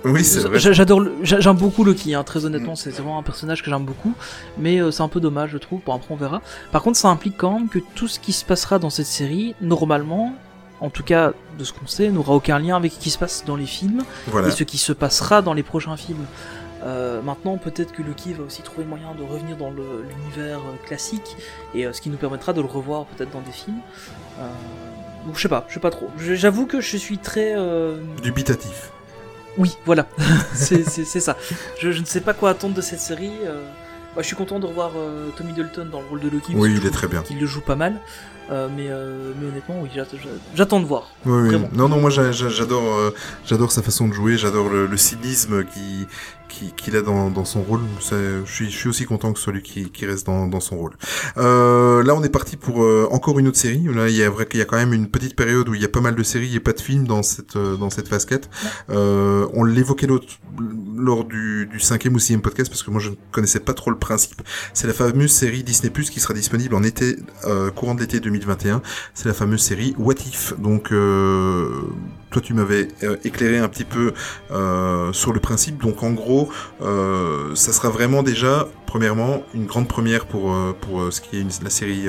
Oui 0.06 0.22
c'est 0.26 0.42
vrai. 0.42 0.60
J'adore, 0.60 1.02
j'aime 1.22 1.56
beaucoup 1.56 1.86
Loki. 1.86 2.14
Hein, 2.14 2.24
très 2.26 2.44
honnêtement, 2.44 2.76
c'est 2.76 2.90
vraiment 2.92 3.18
un 3.20 3.24
personnage 3.24 3.64
que 3.64 3.70
j'aime 3.70 3.86
beaucoup. 3.86 4.14
Mais 4.58 4.80
c'est 4.92 5.02
un 5.02 5.08
peu 5.08 5.22
dommage, 5.22 5.52
je 5.52 5.58
trouve. 5.58 5.80
Bon, 5.86 5.96
après, 5.96 6.08
on 6.14 6.18
verra. 6.18 6.42
Par 6.74 6.82
contre, 6.82 6.98
ça 6.98 7.08
implique 7.08 7.38
quand 7.38 7.54
même 7.58 7.70
que 7.70 7.80
tout 7.96 8.10
ce 8.10 8.20
qui 8.20 8.34
se 8.34 8.44
passera 8.44 8.80
dans 8.80 8.90
cette 8.90 9.06
série, 9.06 9.56
normalement, 9.62 10.34
en 10.84 10.90
tout 10.90 11.04
cas 11.04 11.32
de 11.58 11.64
ce 11.64 11.72
qu'on 11.72 11.88
sait, 11.88 12.10
n'aura 12.10 12.34
aucun 12.34 12.60
lien 12.60 12.76
avec 12.76 12.92
ce 12.92 13.00
qui 13.00 13.10
se 13.10 13.18
passe 13.18 13.46
dans 13.46 13.56
les 13.56 13.66
films 13.66 14.04
Voilà. 14.28 14.50
et 14.50 14.52
ce 14.52 14.66
qui 14.66 14.78
se 14.78 14.92
passera 14.92 15.42
dans 15.42 15.54
les 15.54 15.64
prochains 15.64 15.96
films. 15.96 16.26
Euh, 16.86 17.22
maintenant, 17.22 17.58
peut-être 17.58 17.94
que 17.94 18.04
Loki 18.04 18.34
va 18.34 18.44
aussi 18.44 18.62
trouver 18.64 18.84
le 18.84 18.90
moyen 18.90 19.16
de 19.18 19.24
revenir 19.24 19.56
dans 19.56 19.72
l'univers 19.72 20.60
euh, 20.60 20.86
classique, 20.86 21.38
et 21.74 21.86
euh, 21.86 21.94
ce 21.94 22.02
qui 22.02 22.10
nous 22.10 22.18
permettra 22.18 22.52
de 22.52 22.60
le 22.60 22.68
revoir 22.68 23.06
peut-être 23.06 23.32
dans 23.32 23.40
des 23.40 23.54
films. 23.54 23.80
Euh, 24.40 24.44
donc 25.26 25.38
je 25.38 25.42
sais 25.42 25.48
pas, 25.48 25.66
je 25.70 25.76
sais 25.76 25.80
pas 25.80 25.90
trop. 25.90 26.10
J'avoue 26.18 26.66
que 26.66 26.82
je 26.82 26.98
suis 26.98 27.18
très, 27.18 27.56
Dubitatif. 28.22 28.92
Oui, 29.58 29.78
voilà, 29.86 30.06
c'est 30.54 30.84
ça. 30.84 31.38
Je, 31.80 31.94
je 31.94 32.02
ne 32.02 32.06
sais 32.06 32.20
pas 32.20 32.34
quoi 32.34 32.50
attendre 32.50 32.74
de 32.74 32.82
cette 32.82 33.00
série. 33.00 33.32
Moi, 34.16 34.22
je 34.22 34.28
suis 34.28 34.36
content 34.36 34.60
de 34.60 34.66
revoir 34.66 34.92
Tommy 35.38 35.54
Dalton 35.54 35.88
dans 35.90 36.02
le 36.02 36.08
rôle 36.08 36.20
de 36.20 36.30
Loki. 36.30 36.54
Oui, 36.56 36.76
il 36.78 36.86
est 36.86 36.92
très 36.92 37.08
bien. 37.08 37.22
Qu'il 37.22 37.40
le 37.40 37.46
joue 37.46 37.62
pas 37.62 37.78
mal. 37.78 38.02
Euh, 38.52 38.68
mais, 38.76 38.88
euh, 38.90 39.32
mais 39.40 39.48
honnêtement, 39.48 39.76
oui, 39.82 39.90
j'att- 39.96 40.14
j'attends 40.54 40.80
de 40.82 40.86
voir. 40.86 41.12
Oui, 41.26 41.50
oui. 41.50 41.58
Non, 41.74 41.88
non, 41.88 42.00
moi 42.02 42.10
j'a- 42.10 42.32
j'a- 42.34 42.50
j'adore, 42.50 42.84
euh, 42.98 43.12
j'adore 43.46 43.72
sa 43.72 43.82
façon 43.82 44.08
de 44.08 44.14
jouer, 44.14 44.38
j'adore 44.38 44.68
le, 44.70 44.86
le 44.86 44.98
cynisme 44.98 45.64
qui 45.64 46.08
qui- 46.54 46.72
qu'il 46.74 46.96
a 46.96 47.02
dans, 47.02 47.30
dans 47.30 47.46
son 47.46 47.62
rôle. 47.62 47.82
Je 48.00 48.42
suis, 48.46 48.70
je 48.70 48.78
suis 48.78 48.90
aussi 48.90 49.06
content 49.06 49.32
que 49.34 49.40
ce 49.40 49.46
soit 49.46 49.54
lui 49.54 49.62
qui, 49.62 49.90
qui 49.90 50.06
reste 50.06 50.26
dans, 50.26 50.48
dans 50.48 50.60
son 50.60 50.78
rôle. 50.78 50.94
Euh, 51.38 52.04
là, 52.04 52.16
on 52.16 52.24
est 52.24 52.30
parti 52.30 52.58
pour 52.58 52.84
euh, 52.84 53.08
encore 53.12 53.40
une 53.40 53.48
autre 53.48 53.58
série. 53.58 53.84
Là, 53.94 54.10
il 54.10 54.16
y 54.16 54.24
a 54.24 54.30
vrai 54.30 54.46
qu'il 54.46 54.60
y 54.60 54.64
a 54.64 54.66
quand 54.66 54.78
même 54.78 54.94
une 54.94 55.08
petite 55.08 55.36
période 55.36 55.68
où 55.70 55.74
il 55.76 55.82
y 55.82 55.86
a 55.86 55.90
pas 55.90 56.02
mal 56.02 56.16
de 56.16 56.24
séries 56.24 56.56
et 56.56 56.60
pas 56.60 56.74
de 56.74 56.82
films 56.82 57.06
dans 57.08 57.24
cette 57.24 57.56
euh, 57.56 57.76
dans 57.78 57.90
cette 57.90 58.08
phase 58.08 58.26
4. 58.26 58.50
Euh, 58.90 59.48
on 59.54 59.64
l'évoquait 59.64 60.08
lors 60.08 61.26
du, 61.26 61.66
du 61.72 61.80
cinquième 61.80 62.16
ou 62.16 62.20
sixième 62.20 62.42
podcast 62.42 62.70
parce 62.70 62.84
que 62.84 62.92
moi 62.92 63.00
je 63.02 63.10
ne 63.10 63.16
connaissais 63.32 63.60
pas 63.60 63.74
trop 63.74 63.90
le 63.92 63.98
principe. 63.98 64.42
C'est 64.74 64.88
la 64.88 64.94
fameuse 64.94 65.32
série 65.32 65.64
Disney 65.64 65.90
Plus 65.90 66.10
qui 66.10 66.20
sera 66.20 66.34
disponible 66.34 66.76
en 66.76 66.84
été 66.84 67.18
euh, 67.46 67.72
courant 67.72 67.96
de 67.96 68.02
l'été 68.02 68.20
2021 68.20 68.82
c'est 69.14 69.28
la 69.28 69.34
fameuse 69.34 69.62
série 69.62 69.96
What 69.98 70.16
If. 70.26 70.54
Donc, 70.60 70.92
euh, 70.92 71.70
toi, 72.34 72.42
tu 72.42 72.54
m'avais 72.54 72.90
euh, 73.04 73.16
éclairé 73.24 73.60
un 73.60 73.70
petit 73.70 73.86
peu 73.86 74.14
euh, 74.52 75.14
sur 75.14 75.32
le 75.32 75.40
principe. 75.40 75.82
Donc, 75.82 76.04
en 76.04 76.12
gros, 76.12 76.50
euh, 76.82 77.56
ça 77.56 77.72
sera 77.72 77.90
vraiment 77.90 78.24
déjà, 78.24 78.68
premièrement, 78.88 79.44
une 79.54 79.66
grande 79.66 79.88
première 79.88 80.26
pour 80.26 80.54
pour 80.82 81.12
ce 81.14 81.22
qui 81.22 81.38
est 81.38 81.70
série 81.70 82.08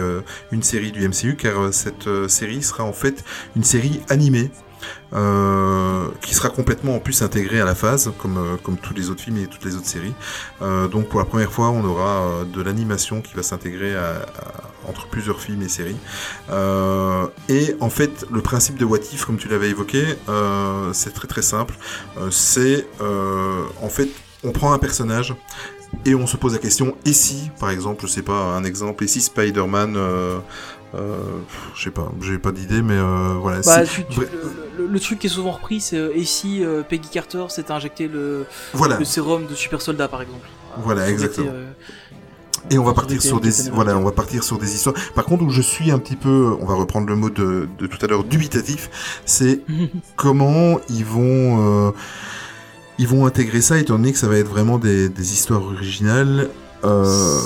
une 0.50 0.62
série 0.62 0.92
du 0.92 1.06
MCU, 1.06 1.36
car 1.36 1.72
cette 1.72 2.08
série 2.28 2.62
sera 2.62 2.84
en 2.84 2.92
fait 2.92 3.24
une 3.54 3.64
série 3.64 4.00
animée. 4.08 4.50
Euh, 5.14 6.08
qui 6.22 6.34
sera 6.34 6.48
complètement 6.48 6.96
en 6.96 6.98
plus 6.98 7.22
intégrée 7.22 7.60
à 7.60 7.64
la 7.64 7.76
phase, 7.76 8.12
comme, 8.18 8.36
euh, 8.36 8.56
comme 8.60 8.76
tous 8.76 8.94
les 8.94 9.10
autres 9.10 9.20
films 9.20 9.36
et 9.36 9.46
toutes 9.46 9.64
les 9.64 9.76
autres 9.76 9.86
séries. 9.86 10.14
Euh, 10.60 10.88
donc 10.88 11.08
pour 11.08 11.20
la 11.20 11.24
première 11.24 11.52
fois, 11.52 11.70
on 11.70 11.84
aura 11.84 12.44
de 12.52 12.62
l'animation 12.62 13.20
qui 13.20 13.34
va 13.34 13.42
s'intégrer 13.42 13.94
entre 14.88 15.06
plusieurs 15.06 15.40
films 15.40 15.62
et 15.62 15.68
séries. 15.68 15.96
Et 17.48 17.76
en 17.80 17.90
fait, 17.90 18.26
le 18.30 18.40
principe 18.40 18.76
de 18.76 18.84
What 18.84 18.98
If, 19.12 19.24
comme 19.24 19.36
tu 19.36 19.48
l'avais 19.48 19.70
évoqué, 19.70 20.04
c'est 20.92 21.14
très 21.14 21.28
très 21.28 21.42
simple. 21.42 21.74
C'est 22.30 22.86
en 23.00 23.88
fait, 23.88 24.08
on 24.42 24.50
prend 24.50 24.72
un 24.72 24.78
personnage 24.78 25.34
et 26.04 26.14
on 26.14 26.26
se 26.26 26.36
pose 26.36 26.54
la 26.54 26.58
question 26.58 26.96
et 27.04 27.12
si, 27.12 27.50
par 27.60 27.70
exemple, 27.70 28.06
je 28.06 28.10
sais 28.10 28.22
pas, 28.22 28.56
un 28.56 28.64
exemple, 28.64 29.04
et 29.04 29.06
si 29.06 29.20
Spider-Man, 29.20 29.96
je 31.74 31.82
sais 31.84 31.90
pas, 31.90 32.10
j'ai 32.20 32.38
pas 32.38 32.52
d'idée, 32.52 32.82
mais 32.82 32.94
euh, 32.94 33.34
voilà. 33.40 33.60
Bah, 33.64 33.84
tu- 33.84 34.04
tu- 34.06 34.20
le, 34.20 34.28
le- 34.78 34.86
le 34.86 35.00
truc 35.00 35.18
qui 35.18 35.26
est 35.26 35.30
souvent 35.30 35.52
repris, 35.52 35.80
c'est 35.80 35.96
euh, 35.98 36.12
et 36.14 36.24
si 36.24 36.64
euh, 36.64 36.82
Peggy 36.82 37.08
Carter 37.08 37.44
s'était 37.48 37.72
injecté 37.72 38.08
le, 38.08 38.46
voilà. 38.72 38.98
le 38.98 39.04
sérum 39.04 39.46
de 39.46 39.54
super 39.54 39.80
soldat, 39.80 40.08
par 40.08 40.22
exemple. 40.22 40.46
Voilà, 40.78 41.08
exactement. 41.08 41.48
euh, 41.52 41.70
Et 42.70 42.78
on 42.78 42.84
va 42.84 42.94
partir 42.94 43.20
sur 43.22 43.40
des 43.40 43.50
voilà, 43.72 43.96
on 43.98 44.04
va 44.04 44.12
partir 44.12 44.42
sur 44.42 44.58
des 44.58 44.74
histoires. 44.74 44.94
Par 45.14 45.24
contre, 45.24 45.44
où 45.44 45.50
je 45.50 45.62
suis 45.62 45.90
un 45.90 45.98
petit 45.98 46.16
peu, 46.16 46.56
on 46.60 46.66
va 46.66 46.74
reprendre 46.74 47.06
le 47.08 47.16
mot 47.16 47.30
de, 47.30 47.68
de 47.78 47.86
tout 47.86 47.98
à 48.04 48.08
l'heure, 48.08 48.24
dubitatif, 48.24 49.20
c'est 49.26 49.60
comment 50.16 50.80
ils 50.88 51.04
vont 51.04 51.88
euh, 51.88 51.90
ils 52.98 53.08
vont 53.08 53.26
intégrer 53.26 53.60
ça, 53.60 53.76
étant 53.78 53.94
donné 53.96 54.12
que 54.12 54.18
ça 54.18 54.28
va 54.28 54.38
être 54.38 54.48
vraiment 54.48 54.78
des, 54.78 55.08
des 55.08 55.32
histoires 55.32 55.62
originales. 55.62 56.48
Euh, 56.84 57.40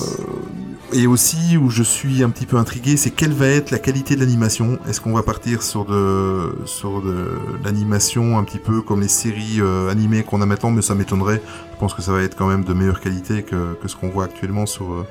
et 0.93 1.07
aussi 1.07 1.57
où 1.59 1.69
je 1.69 1.83
suis 1.83 2.23
un 2.23 2.31
petit 2.31 2.47
peu 2.47 2.57
intrigué, 2.57 2.97
c'est 2.97 3.11
quelle 3.11 3.33
va 3.33 3.47
être 3.47 3.71
la 3.71 3.79
qualité 3.79 4.15
de 4.15 4.21
l'animation. 4.21 4.79
Est-ce 4.89 5.01
qu'on 5.01 5.13
va 5.13 5.23
partir 5.23 5.63
sur 5.63 5.85
de 5.85 6.55
sur 6.65 7.03
de 7.03 7.27
l'animation 7.63 8.39
un 8.39 8.45
petit 8.45 8.59
peu 8.59 8.81
comme 8.81 9.03
les 9.03 9.09
séries 9.09 9.61
euh, 9.61 9.91
animées 9.91 10.23
qu'on 10.23 10.41
a 10.41 10.47
maintenant, 10.47 10.71
mais 10.71 10.83
ça 10.83 10.95
m'étonnerait. 10.95 11.43
Je 11.75 11.79
pense 11.79 11.93
que 11.95 12.01
ça 12.03 12.13
va 12.13 12.23
être 12.23 12.37
quand 12.37 12.47
même 12.47 12.65
de 12.65 12.73
meilleure 12.73 13.01
qualité 13.01 13.43
que, 13.43 13.75
que 13.75 13.87
ce 13.87 13.97
qu'on 13.97 14.09
voit 14.09 14.25
actuellement 14.25 14.65
sur 14.67 14.91
euh, 14.93 15.07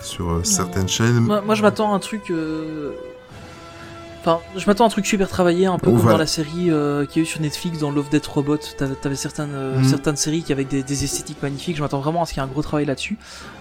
sur 0.00 0.30
euh, 0.30 0.44
certaines 0.44 0.88
chaînes. 0.88 1.20
Moi, 1.20 1.40
moi, 1.40 1.54
je 1.56 1.62
m'attends 1.62 1.92
à 1.92 1.96
un 1.96 1.98
truc. 2.00 2.30
euh, 2.30 2.92
Enfin, 4.28 4.40
je 4.56 4.66
m'attends 4.66 4.82
à 4.82 4.86
un 4.88 4.90
truc 4.90 5.06
super 5.06 5.28
travaillé, 5.28 5.66
un 5.66 5.78
peu 5.78 5.88
Oh, 5.88 5.92
comme 5.92 6.00
voilà. 6.00 6.14
dans 6.14 6.18
la 6.18 6.26
série 6.26 6.68
euh, 6.68 7.06
qu'il 7.06 7.22
y 7.22 7.24
a 7.24 7.28
eu 7.28 7.30
sur 7.30 7.40
Netflix, 7.40 7.78
dans 7.78 7.92
Love 7.92 8.08
Death 8.10 8.26
Robot. 8.26 8.56
T'avais, 8.76 9.14
certaines, 9.14 9.54
euh, 9.54 9.78
Mhm. 9.78 9.84
certaines 9.84 10.16
séries 10.16 10.42
qui 10.42 10.50
avaient 10.52 10.64
des, 10.64 10.82
des 10.82 11.04
esthétiques 11.04 11.40
magnifiques. 11.42 11.76
Je 11.76 11.82
m'attends 11.82 12.00
vraiment 12.00 12.22
à 12.22 12.26
ce 12.26 12.32
qu'il 12.34 12.42
y 12.42 12.44
ait 12.44 12.48
un 12.48 12.50
gros 12.52 12.62
travail 12.62 12.86
là-dessus. 12.86 13.18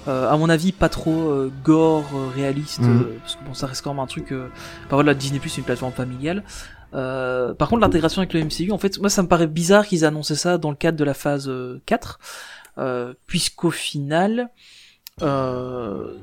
Euh, 0.07 0.27
à 0.27 0.35
mon 0.37 0.49
avis, 0.49 0.71
pas 0.71 0.89
trop 0.89 1.29
euh, 1.29 1.51
gore, 1.63 2.05
euh, 2.15 2.29
réaliste, 2.35 2.81
euh, 2.81 3.15
parce 3.21 3.35
que 3.35 3.43
bon, 3.45 3.53
ça 3.53 3.67
reste 3.67 3.83
quand 3.83 3.91
même 3.93 3.99
un 3.99 4.07
truc. 4.07 4.31
Euh... 4.31 4.47
Enfin 4.87 4.95
voilà, 4.95 5.13
Disney 5.13 5.39
Plus 5.39 5.49
c'est 5.49 5.59
une 5.59 5.65
plateforme 5.65 5.93
familiale. 5.93 6.41
Euh, 6.95 7.53
par 7.53 7.69
contre, 7.69 7.81
l'intégration 7.81 8.21
avec 8.21 8.33
le 8.33 8.39
MCU, 8.43 8.71
en 8.71 8.79
fait, 8.79 8.97
moi, 8.99 9.09
ça 9.11 9.21
me 9.21 9.27
paraît 9.27 9.45
bizarre 9.47 9.85
qu'ils 9.85 10.01
aient 10.03 10.07
annoncé 10.07 10.33
ça 10.35 10.57
dans 10.57 10.71
le 10.71 10.75
cadre 10.75 10.97
de 10.97 11.03
la 11.03 11.13
phase 11.13 11.47
euh, 11.47 11.79
4, 11.85 12.19
euh, 12.79 13.13
puisqu'au 13.27 13.69
final, 13.69 14.49
euh, 15.21 16.13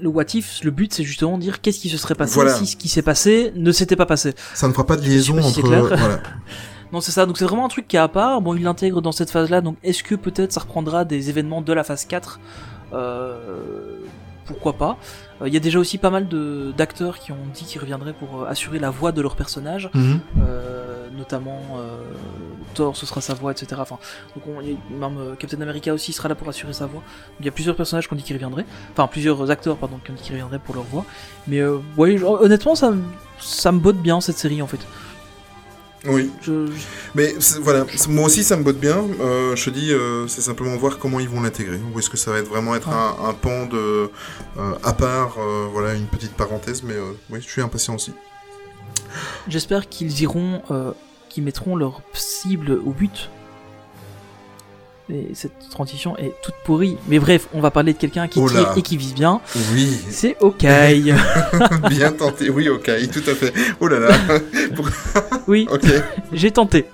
le 0.00 0.08
what 0.08 0.24
if, 0.34 0.62
le 0.64 0.70
but, 0.70 0.92
c'est 0.92 1.04
justement 1.04 1.36
de 1.38 1.42
dire 1.42 1.60
qu'est-ce 1.60 1.80
qui 1.80 1.88
se 1.88 1.96
serait 1.96 2.14
passé 2.14 2.34
Voilà. 2.34 2.54
si 2.54 2.66
ce 2.66 2.76
qui 2.76 2.88
s'est 2.88 3.02
passé 3.02 3.52
ne 3.56 3.72
s'était 3.72 3.96
pas 3.96 4.06
passé. 4.06 4.34
Ça 4.54 4.68
ne 4.68 4.72
fera 4.72 4.86
pas 4.86 4.96
de 4.96 5.02
liaison 5.02 5.36
pas 5.36 5.42
si 5.42 5.58
entre 5.60 5.68
clair. 5.68 5.84
voilà. 5.86 6.20
Non, 6.90 7.02
c'est 7.02 7.12
ça. 7.12 7.26
Donc 7.26 7.36
c'est 7.36 7.44
vraiment 7.44 7.66
un 7.66 7.68
truc 7.68 7.86
qui 7.86 7.96
est 7.96 8.00
à 8.00 8.08
part. 8.08 8.40
Bon, 8.40 8.54
il 8.54 8.62
l'intègre 8.62 9.02
dans 9.02 9.12
cette 9.12 9.30
phase-là. 9.30 9.60
Donc 9.60 9.76
est-ce 9.84 10.02
que 10.02 10.14
peut-être 10.14 10.52
ça 10.52 10.60
reprendra 10.60 11.04
des 11.04 11.28
événements 11.28 11.60
de 11.60 11.72
la 11.74 11.84
phase 11.84 12.06
4 12.06 12.40
euh, 12.94 13.97
Pourquoi 14.48 14.72
pas 14.72 14.96
Euh, 15.40 15.48
Il 15.48 15.54
y 15.54 15.56
a 15.56 15.60
déjà 15.60 15.78
aussi 15.78 15.98
pas 15.98 16.10
mal 16.10 16.26
de 16.26 16.72
d'acteurs 16.76 17.18
qui 17.20 17.30
ont 17.30 17.46
dit 17.54 17.64
qu'ils 17.64 17.80
reviendraient 17.80 18.14
pour 18.14 18.42
euh, 18.42 18.46
assurer 18.46 18.78
la 18.80 18.90
voix 18.90 19.12
de 19.12 19.22
leur 19.22 19.36
personnage. 19.36 19.90
Mhm. 19.94 20.20
Euh, 20.42 21.08
notamment 21.16 21.60
Thor, 22.74 22.96
ce 22.96 23.04
sera 23.06 23.20
sa 23.20 23.34
voix, 23.34 23.50
etc. 23.50 23.66
Enfin, 23.80 23.98
donc 24.34 24.44
on, 24.46 24.62
même 24.62 25.36
Captain 25.36 25.60
America 25.60 25.92
aussi 25.92 26.12
sera 26.12 26.28
là 26.28 26.34
pour 26.34 26.48
assurer 26.48 26.72
sa 26.72 26.86
voix. 26.86 27.02
Il 27.40 27.46
y 27.46 27.48
a 27.48 27.52
plusieurs 27.52 27.74
personnages 27.76 28.06
qui 28.06 28.14
ont 28.14 28.16
dit 28.16 28.22
qu'ils 28.22 28.36
reviendraient, 28.36 28.66
enfin 28.92 29.06
plusieurs 29.08 29.50
acteurs 29.50 29.76
pardon 29.76 29.98
qui 30.04 30.10
ont 30.12 30.14
dit 30.14 30.22
qu'ils 30.22 30.34
reviendraient 30.34 30.60
pour 30.60 30.74
leur 30.76 30.84
voix. 30.84 31.04
Mais 31.48 31.58
euh, 31.58 31.78
ouais, 31.96 32.22
honnêtement, 32.22 32.74
ça, 32.76 32.92
ça 33.40 33.72
me 33.72 33.80
botte 33.80 33.96
bien 33.98 34.20
cette 34.20 34.38
série 34.38 34.62
en 34.62 34.66
fait. 34.68 34.80
Oui, 36.06 36.30
Je, 36.42 36.66
je- 36.68 36.72
mais 37.14 37.34
voilà, 37.60 37.84
moi 38.08 38.26
aussi 38.26 38.44
ça 38.44 38.56
me 38.56 38.62
botte 38.62 38.78
bien. 38.78 39.04
Euh, 39.20 39.56
je 39.56 39.64
te 39.64 39.70
dis, 39.70 39.92
euh, 39.92 40.28
c'est 40.28 40.40
simplement 40.42 40.76
voir 40.76 40.98
comment 40.98 41.18
ils 41.18 41.28
vont 41.28 41.40
l'intégrer. 41.40 41.80
Ou 41.92 41.98
est-ce 41.98 42.08
que 42.08 42.16
ça 42.16 42.30
va 42.30 42.38
être 42.38 42.48
vraiment 42.48 42.74
être 42.76 42.88
un, 42.88 43.16
un 43.28 43.34
pan 43.34 43.66
de 43.66 44.10
euh, 44.58 44.74
à 44.84 44.92
part, 44.92 45.38
voilà, 45.72 45.94
une 45.94 46.06
petite 46.06 46.34
parenthèse. 46.34 46.82
Mais 46.84 46.94
oui, 47.30 47.40
je 47.42 47.48
suis 47.50 47.62
impatient 47.62 47.94
aussi. 47.96 48.12
J'espère 49.48 49.88
qu'ils 49.88 50.20
iront, 50.22 50.62
qu'ils 51.28 51.42
mettront 51.44 51.74
leur 51.76 52.00
cible 52.12 52.72
au 52.84 52.92
but. 52.92 53.30
Et 55.10 55.28
cette 55.34 55.52
transition 55.70 56.18
est 56.18 56.34
toute 56.42 56.54
pourrie. 56.64 56.98
Mais 57.08 57.18
bref, 57.18 57.48
on 57.54 57.60
va 57.60 57.70
parler 57.70 57.94
de 57.94 57.98
quelqu'un 57.98 58.28
qui 58.28 58.38
Oh 58.40 58.46
là. 58.48 58.60
tire 58.64 58.72
et 58.76 58.82
qui 58.82 58.96
vise 58.98 59.14
bien. 59.14 59.40
Oui, 59.72 59.98
C'est 60.10 60.36
OK. 60.40 60.62
bien 61.88 62.12
tenté. 62.12 62.50
Oui, 62.50 62.68
ok, 62.68 62.90
tout 63.12 63.22
à 63.30 63.34
fait. 63.34 63.52
Oh 63.80 63.88
là 63.88 63.98
là. 64.00 64.08
Oui, 65.46 65.66
Ok, 65.70 65.86
j'ai 66.32 66.50
tenté. 66.50 66.84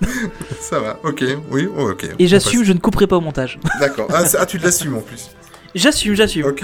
ça 0.61 0.79
va. 0.79 0.97
Ok, 1.03 1.23
oui, 1.51 1.67
oh, 1.77 1.89
ok. 1.91 2.05
Et 2.17 2.27
j'assume, 2.27 2.63
je 2.63 2.71
ne 2.71 2.79
couperai 2.79 3.05
pas 3.05 3.17
au 3.17 3.21
montage. 3.21 3.59
D'accord. 3.81 4.07
Ah, 4.13 4.23
ah, 4.39 4.45
tu 4.45 4.57
l'assumes 4.59 4.95
en 4.95 5.01
plus. 5.01 5.29
J'assume, 5.73 6.13
j'assume. 6.15 6.45
Ok, 6.45 6.63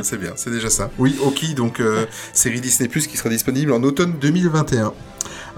c'est 0.00 0.16
bien, 0.20 0.30
c'est 0.36 0.50
déjà 0.50 0.70
ça. 0.70 0.90
Oui, 0.98 1.16
Oki, 1.24 1.54
donc 1.54 1.80
euh, 1.80 2.06
série 2.32 2.60
Disney 2.60 2.88
Plus 2.88 3.08
qui 3.08 3.16
sera 3.16 3.28
disponible 3.30 3.72
en 3.72 3.82
automne 3.82 4.14
2021. 4.20 4.92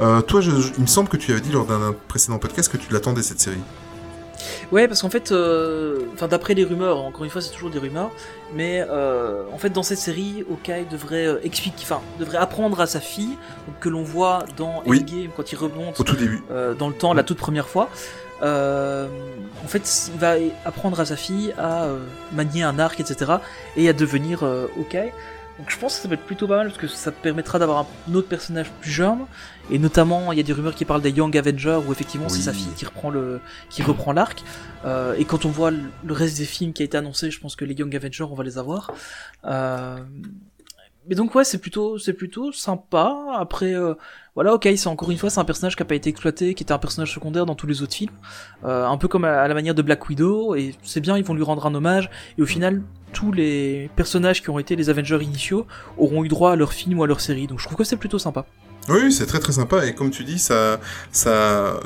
Euh, 0.01 0.23
toi, 0.23 0.41
je- 0.41 0.51
je- 0.51 0.73
il 0.79 0.83
me 0.83 0.87
semble 0.87 1.11
que 1.11 1.19
tu 1.19 1.31
avais 1.33 1.43
dit 1.43 1.53
lors 1.53 1.67
d'un 1.67 1.95
précédent 2.09 2.39
podcast 2.39 2.73
que 2.73 2.79
tu 2.79 2.91
l'attendais 2.93 3.23
cette 3.23 3.41
série. 3.41 3.59
Ouais, 4.73 4.89
parce 4.89 5.03
qu'en 5.03 5.11
fait, 5.11 5.33
euh, 5.33 6.01
enfin 6.15 6.29
d'après 6.29 6.55
les 6.55 6.65
rumeurs, 6.65 6.99
encore 6.99 7.25
une 7.25 7.31
fois, 7.31 7.41
c'est 7.41 7.51
toujours 7.53 7.71
des 7.71 7.79
rumeurs, 7.79 8.11
mais 8.55 8.85
euh, 8.89 9.43
en 9.53 9.59
fait, 9.59 9.71
dans 9.71 9.83
cette 9.83 9.99
série, 9.99 10.45
Hawkeye 10.51 10.87
devrait 10.91 11.27
euh, 11.27 11.41
expliquer, 11.45 11.83
enfin, 11.83 12.01
devrait 12.19 12.39
apprendre 12.39 12.81
à 12.81 12.87
sa 12.87 13.01
fille, 13.01 13.37
que 13.81 13.89
l'on 13.89 14.03
voit 14.03 14.45
dans 14.57 14.83
Oui. 14.87 15.01
Endgame 15.01 15.31
quand 15.37 15.53
il 15.53 15.57
remonte 15.57 15.99
Au 16.01 16.05
tout 16.05 16.17
début. 16.17 16.43
euh, 16.51 16.75
dans 16.75 16.89
le 16.89 16.95
temps, 16.95 17.15
la 17.15 17.23
toute 17.23 17.39
première 17.39 17.69
fois. 17.69 17.89
Euh, 18.43 19.09
en 19.65 19.69
fait, 19.69 20.11
il 20.13 20.21
va 20.21 20.35
apprendre 20.67 21.01
à 21.01 21.07
sa 21.07 21.17
fille 21.17 21.55
à 21.57 21.85
euh, 21.85 21.99
manier 22.33 22.63
un 22.63 22.79
arc, 22.79 23.01
etc., 23.01 23.33
et 23.77 23.89
à 23.89 23.93
devenir 23.95 24.43
euh, 24.43 24.67
Hawkeye. 24.79 25.13
Donc 25.59 25.71
je 25.71 25.79
pense 25.79 25.97
que 25.97 26.03
ça 26.03 26.09
va 26.09 26.15
être 26.15 26.25
plutôt 26.27 26.47
pas 26.47 26.59
mal 26.59 26.67
parce 26.67 26.79
que 26.79 26.87
ça 26.87 27.11
permettra 27.11 27.59
d'avoir 27.59 27.87
un 28.09 28.15
autre 28.15 28.29
personnage 28.29 28.71
plus 28.81 28.91
jeune. 28.91 29.21
Et 29.71 29.79
notamment 29.79 30.31
il 30.33 30.37
y 30.37 30.41
a 30.41 30.45
des 30.45 30.53
rumeurs 30.53 30.75
qui 30.75 30.85
parlent 30.85 31.01
des 31.01 31.11
Young 31.11 31.37
Avengers 31.37 31.81
où 31.87 31.93
effectivement 31.93 32.29
c'est 32.29 32.43
sa 32.43 32.53
fille 32.53 32.69
qui 32.77 32.85
reprend 32.85 33.11
le 33.11 33.41
qui 33.71 33.83
reprend 33.83 34.13
l'arc. 34.13 34.45
Euh, 34.85 35.15
et 35.15 35.25
quand 35.25 35.47
on 35.47 35.49
voit 35.49 35.71
le 35.71 36.13
reste 36.13 36.37
des 36.37 36.45
films 36.45 36.73
qui 36.73 36.83
a 36.83 36.85
été 36.85 36.97
annoncé 36.99 37.31
je 37.31 37.41
pense 37.41 37.57
que 37.57 37.65
les 37.65 37.75
Young 37.75 37.95
Avengers 37.97 38.25
on 38.25 38.35
va 38.35 38.45
les 38.45 38.59
avoir. 38.59 38.93
Euh... 39.47 39.99
mais 41.09 41.15
donc 41.15 41.35
ouais 41.35 41.43
c'est 41.45 41.59
plutôt 41.59 41.99
c'est 41.99 42.13
plutôt 42.13 42.53
sympa. 42.53 43.17
Après 43.35 43.75
euh, 43.75 43.95
voilà 44.35 44.53
ok 44.53 44.69
c'est 44.77 44.89
encore 44.89 45.11
une 45.11 45.19
fois 45.19 45.31
c'est 45.31 45.41
un 45.41 45.45
personnage 45.45 45.75
qui 45.75 45.83
a 45.83 45.87
pas 45.87 45.95
été 45.95 46.11
exploité 46.11 46.55
qui 46.55 46.63
était 46.65 46.73
un 46.73 46.79
personnage 46.79 47.13
secondaire 47.13 47.47
dans 47.47 47.55
tous 47.55 47.67
les 47.67 47.83
autres 47.83 47.95
films. 47.95 48.13
Euh, 48.65 48.87
un 48.87 48.99
peu 48.99 49.09
comme 49.09 49.25
à, 49.25 49.41
à 49.41 49.49
la 49.49 49.55
manière 49.55 49.75
de 49.75 49.83
Black 49.83 50.07
Widow 50.09 50.55
et 50.55 50.75
c'est 50.83 51.01
bien 51.01 51.17
ils 51.17 51.25
vont 51.25 51.35
lui 51.35 51.45
rendre 51.45 51.65
un 51.67 51.75
hommage. 51.75 52.11
Et 52.39 52.43
au 52.43 52.47
final 52.47 52.83
tous 53.17 53.33
les 53.33 53.89
personnages 53.97 54.43
qui 54.43 54.51
ont 54.51 54.59
été 54.59 54.77
les 54.77 54.91
Avengers 54.91 55.21
initiaux 55.23 55.67
auront 55.97 56.23
eu 56.23 56.29
droit 56.29 56.53
à 56.53 56.57
leur 56.57 56.75
film 56.75 56.99
ou 56.99 57.03
à 57.03 57.07
leur 57.07 57.23
série 57.23 57.47
donc 57.47 57.59
je 57.61 57.65
trouve 57.65 57.79
que 57.79 57.85
c'est 57.85 57.97
plutôt 57.97 58.19
sympa 58.19 58.45
Oui, 58.91 59.11
c'est 59.11 59.25
très 59.25 59.39
très 59.39 59.55
sympa 59.55 59.87
et 59.87 59.95
comme 59.95 60.11
tu 60.11 60.23
dis, 60.23 60.39
ça, 60.39 60.79
ça, 61.13 61.81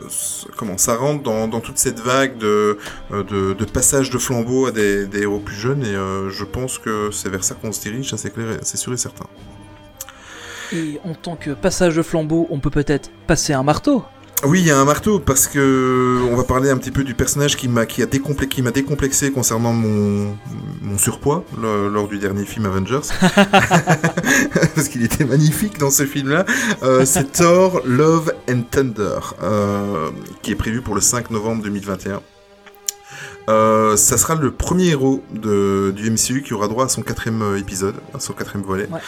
comment, 0.57 0.77
ça 0.77 0.97
rentre 0.97 1.23
dans, 1.23 1.47
dans 1.47 1.61
toute 1.61 1.79
cette 1.79 2.01
vague 2.01 2.37
de, 2.39 2.79
euh, 3.13 3.23
de, 3.23 3.55
de 3.55 3.65
passage 3.65 4.11
de 4.11 4.19
flambeau 4.19 4.67
à 4.67 4.73
des, 4.73 5.07
des 5.07 5.21
héros 5.23 5.39
plus 5.39 5.55
jeunes 5.55 5.85
et 5.85 5.95
euh, 5.95 6.31
je 6.31 6.45
pense 6.45 6.79
que 6.79 7.11
c'est 7.13 7.29
vers 7.29 7.45
ça 7.45 7.55
qu'on 7.55 7.71
se 7.71 7.81
dirige, 7.81 8.11
ça 8.11 8.17
c'est 8.17 8.33
clair, 8.35 8.59
c'est 8.63 8.77
sûr 8.77 8.93
et 8.93 8.97
certain. 8.97 9.27
Et 10.73 10.99
en 11.05 11.15
tant 11.15 11.37
que 11.37 11.53
passage 11.53 11.95
de 11.97 12.03
flambeau, 12.03 12.49
on 12.51 12.59
peut 12.59 12.71
peut-être 12.71 13.11
passer 13.29 13.53
un 13.53 13.63
marteau. 13.63 14.05
Oui, 14.43 14.61
il 14.61 14.67
y 14.67 14.71
a 14.71 14.79
un 14.79 14.87
marteau 14.87 15.19
parce 15.19 15.47
que 15.47 16.19
on 16.31 16.35
va 16.35 16.45
parler 16.45 16.71
un 16.71 16.79
petit 16.79 16.91
peu 16.91 17.05
du 17.05 17.15
personnage 17.15 17.57
qui 17.57 17.69
m'a 17.69 17.85
qui 17.85 18.03
a 18.03 18.07
décomplexé, 18.07 18.49
qui 18.49 18.63
m'a 18.63 18.71
décomplexé 18.71 19.31
concernant 19.33 19.73
mon 19.75 20.35
mon 20.81 20.97
surpoids 20.99 21.45
le- 21.61 21.89
lors 21.89 22.09
du 22.09 22.19
dernier 22.19 22.47
film 22.47 22.65
Avengers 22.65 23.01
parce 24.75 24.89
qu'il 24.89 25.05
était 25.05 25.27
magnifique 25.27 25.79
dans 25.79 25.91
ce 25.91 26.07
film-là. 26.07 26.47
Euh, 26.83 27.05
c'est 27.05 27.33
Thor 27.33 27.83
Love 27.85 28.33
and 28.51 28.63
Thunder 28.71 29.19
euh, 29.43 30.09
qui 30.43 30.53
est 30.53 30.57
prévu 30.57 30.81
pour 30.81 30.95
le 30.95 31.03
5 31.03 31.31
novembre 31.31 31.63
2021. 31.63 32.23
Euh, 33.51 33.97
ça 33.97 34.17
sera 34.17 34.35
le 34.35 34.51
premier 34.53 34.89
héros 34.91 35.23
de, 35.33 35.93
du 35.97 36.11
MCU 36.11 36.43
qui 36.43 36.55
aura 36.55 36.69
droit 36.69 36.85
à 36.85 36.89
son 36.89 37.03
quatrième 37.03 37.43
euh, 37.43 37.59
épisode, 37.59 37.97
à 38.15 38.21
son 38.21 38.33
quatrième 38.33 38.65
volet. 38.65 38.87
Ouais. 38.91 39.01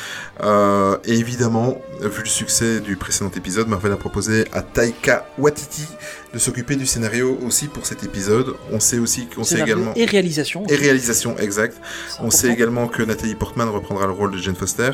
Euh, 0.42 0.96
et 1.04 1.14
évidemment, 1.14 1.80
vu 2.00 2.22
le 2.22 2.28
succès 2.28 2.80
du 2.80 2.96
précédent 2.96 3.30
épisode, 3.36 3.68
Marvel 3.68 3.92
a 3.92 3.96
proposé 3.96 4.46
à 4.52 4.62
Taika 4.62 5.26
Waititi 5.38 5.86
de 6.34 6.38
s'occuper 6.38 6.76
du 6.76 6.86
scénario 6.86 7.38
aussi 7.46 7.68
pour 7.68 7.86
cet 7.86 8.02
épisode. 8.04 8.54
On 8.72 8.80
sait 8.80 8.98
aussi 8.98 9.26
qu'on 9.26 9.44
sait 9.44 9.60
également 9.60 9.92
Et 9.94 10.06
réalisation. 10.06 10.64
et 10.68 10.76
réalisation 10.76 11.36
exact. 11.38 11.76
On 12.20 12.30
sait 12.30 12.48
également 12.48 12.88
que 12.88 13.02
Nathalie 13.02 13.34
Portman 13.34 13.68
reprendra 13.68 14.06
le 14.06 14.12
rôle 14.12 14.32
de 14.32 14.38
Jane 14.38 14.56
Foster, 14.56 14.92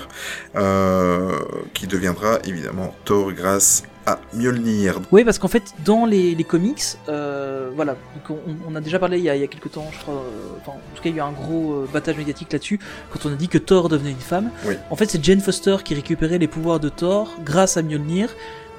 euh, 0.56 1.38
qui 1.74 1.86
deviendra 1.86 2.38
évidemment 2.44 2.94
Thor 3.04 3.32
grâce 3.32 3.84
à 4.08 4.18
Mjolnir. 4.32 5.00
Oui, 5.12 5.24
parce 5.24 5.38
qu'en 5.38 5.48
fait, 5.48 5.74
dans 5.84 6.06
les, 6.06 6.34
les 6.34 6.44
comics, 6.44 6.82
euh, 7.08 7.70
voilà, 7.74 7.92
donc 8.14 8.38
on, 8.46 8.72
on 8.72 8.74
a 8.74 8.80
déjà 8.80 8.98
parlé 8.98 9.18
il 9.18 9.24
y 9.24 9.30
a, 9.30 9.36
il 9.36 9.40
y 9.40 9.44
a 9.44 9.46
quelques 9.46 9.72
temps, 9.72 9.88
je 9.92 9.98
crois, 9.98 10.14
euh, 10.14 10.58
enfin, 10.60 10.72
en 10.72 10.96
tout 10.96 11.02
cas, 11.02 11.10
il 11.10 11.16
y 11.16 11.20
a 11.20 11.24
eu 11.24 11.26
un 11.26 11.32
gros 11.32 11.72
euh, 11.72 11.88
battage 11.92 12.16
médiatique 12.16 12.52
là-dessus, 12.52 12.80
quand 13.10 13.28
on 13.28 13.32
a 13.32 13.36
dit 13.36 13.48
que 13.48 13.58
Thor 13.58 13.88
devenait 13.88 14.10
une 14.10 14.16
femme. 14.16 14.50
Oui. 14.64 14.74
En 14.90 14.96
fait, 14.96 15.06
c'est 15.10 15.22
Jane 15.22 15.40
Foster 15.40 15.76
qui 15.84 15.94
récupérait 15.94 16.38
les 16.38 16.48
pouvoirs 16.48 16.80
de 16.80 16.88
Thor 16.88 17.36
grâce 17.44 17.76
à 17.76 17.82
Mjolnir, 17.82 18.30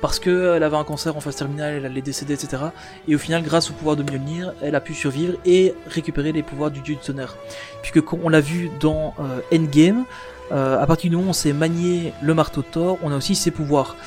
parce 0.02 0.18
qu'elle 0.20 0.64
avait 0.64 0.78
un 0.78 0.84
cancer 0.86 1.16
en 1.16 1.20
phase 1.20 1.36
terminale, 1.36 1.74
elle 1.76 1.86
allait 1.86 2.02
décéder, 2.02 2.34
etc. 2.34 2.64
Et 3.08 3.16
au 3.16 3.20
final, 3.20 3.44
grâce 3.44 3.70
au 3.70 3.74
pouvoir 3.74 3.98
de 3.98 4.04
Mjolnir, 4.04 4.54
elle 4.62 4.76
a 4.76 4.82
pu 4.82 4.94
survivre 4.94 5.34
et 5.46 5.74
récupérer 5.88 6.32
les 6.32 6.42
pouvoirs 6.42 6.72
du 6.72 6.80
dieu 6.80 6.96
du 6.96 7.02
tonnerre. 7.02 7.36
Puisque, 7.82 8.02
comme 8.02 8.22
on 8.24 8.30
l'a 8.30 8.40
vu 8.40 8.72
dans 8.80 9.14
Endgame, 9.54 10.06
à 10.52 10.86
partir 10.88 11.10
du 11.10 11.18
moment 11.18 11.28
où 11.28 11.32
on 11.32 11.34
sait 11.34 11.52
manier 11.52 12.14
le 12.22 12.34
marteau 12.34 12.62
de 12.62 12.68
Thor, 12.68 12.98
on 13.04 13.12
a 13.12 13.18
aussi 13.18 13.36
ses 13.36 13.52
pouvoirs. 13.52 13.98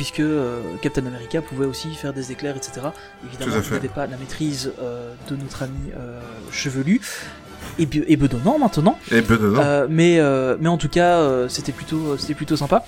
Puisque 0.00 0.20
euh, 0.20 0.62
Captain 0.80 1.04
America 1.04 1.42
pouvait 1.42 1.66
aussi 1.66 1.92
faire 1.94 2.14
des 2.14 2.32
éclairs, 2.32 2.56
etc. 2.56 2.86
Évidemment, 3.26 3.56
il 3.62 3.70
n'avait 3.70 3.88
pas 3.88 4.06
la 4.06 4.16
maîtrise 4.16 4.72
euh, 4.80 5.12
de 5.28 5.36
notre 5.36 5.62
ami 5.64 5.90
euh, 5.94 6.18
chevelu 6.50 7.02
et, 7.78 7.86
et 8.06 8.16
bedonnant 8.16 8.58
maintenant. 8.58 8.98
Et 9.10 9.20
bedonnant. 9.20 9.60
Euh, 9.60 9.86
mais, 9.90 10.18
euh, 10.18 10.56
mais 10.58 10.70
en 10.70 10.78
tout 10.78 10.88
cas, 10.88 11.18
euh, 11.18 11.48
c'était 11.50 11.72
plutôt, 11.72 12.16
c'était 12.16 12.32
plutôt 12.32 12.56
sympa. 12.56 12.82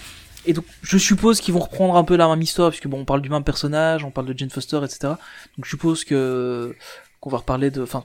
Et 0.47 0.55
donc, 0.55 0.65
je 0.81 0.97
suppose 0.97 1.43
qu'ils 1.43 1.53
vont 1.53 1.61
reprendre 1.61 1.97
un 1.97 2.05
peu 2.05 2.17
la 2.17 2.27
même 2.29 2.41
histoire, 2.41 2.71
puisque 2.71 2.89
bon, 2.89 3.01
on 3.01 3.05
parle 3.05 3.21
du 3.21 3.29
même 3.29 3.45
personnage, 3.45 4.07
on 4.07 4.11
parle 4.11 4.27
de 4.29 4.35
Jane 4.39 4.49
Foster, 4.49 4.79
etc. 4.83 5.01
Donc, 5.03 5.65
je 5.65 5.69
suppose 5.69 6.05
que 6.07 6.75
qu'on 7.21 7.29
va 7.29 7.37
reparler 7.39 7.71
de, 7.71 7.83
enfin, 7.83 8.05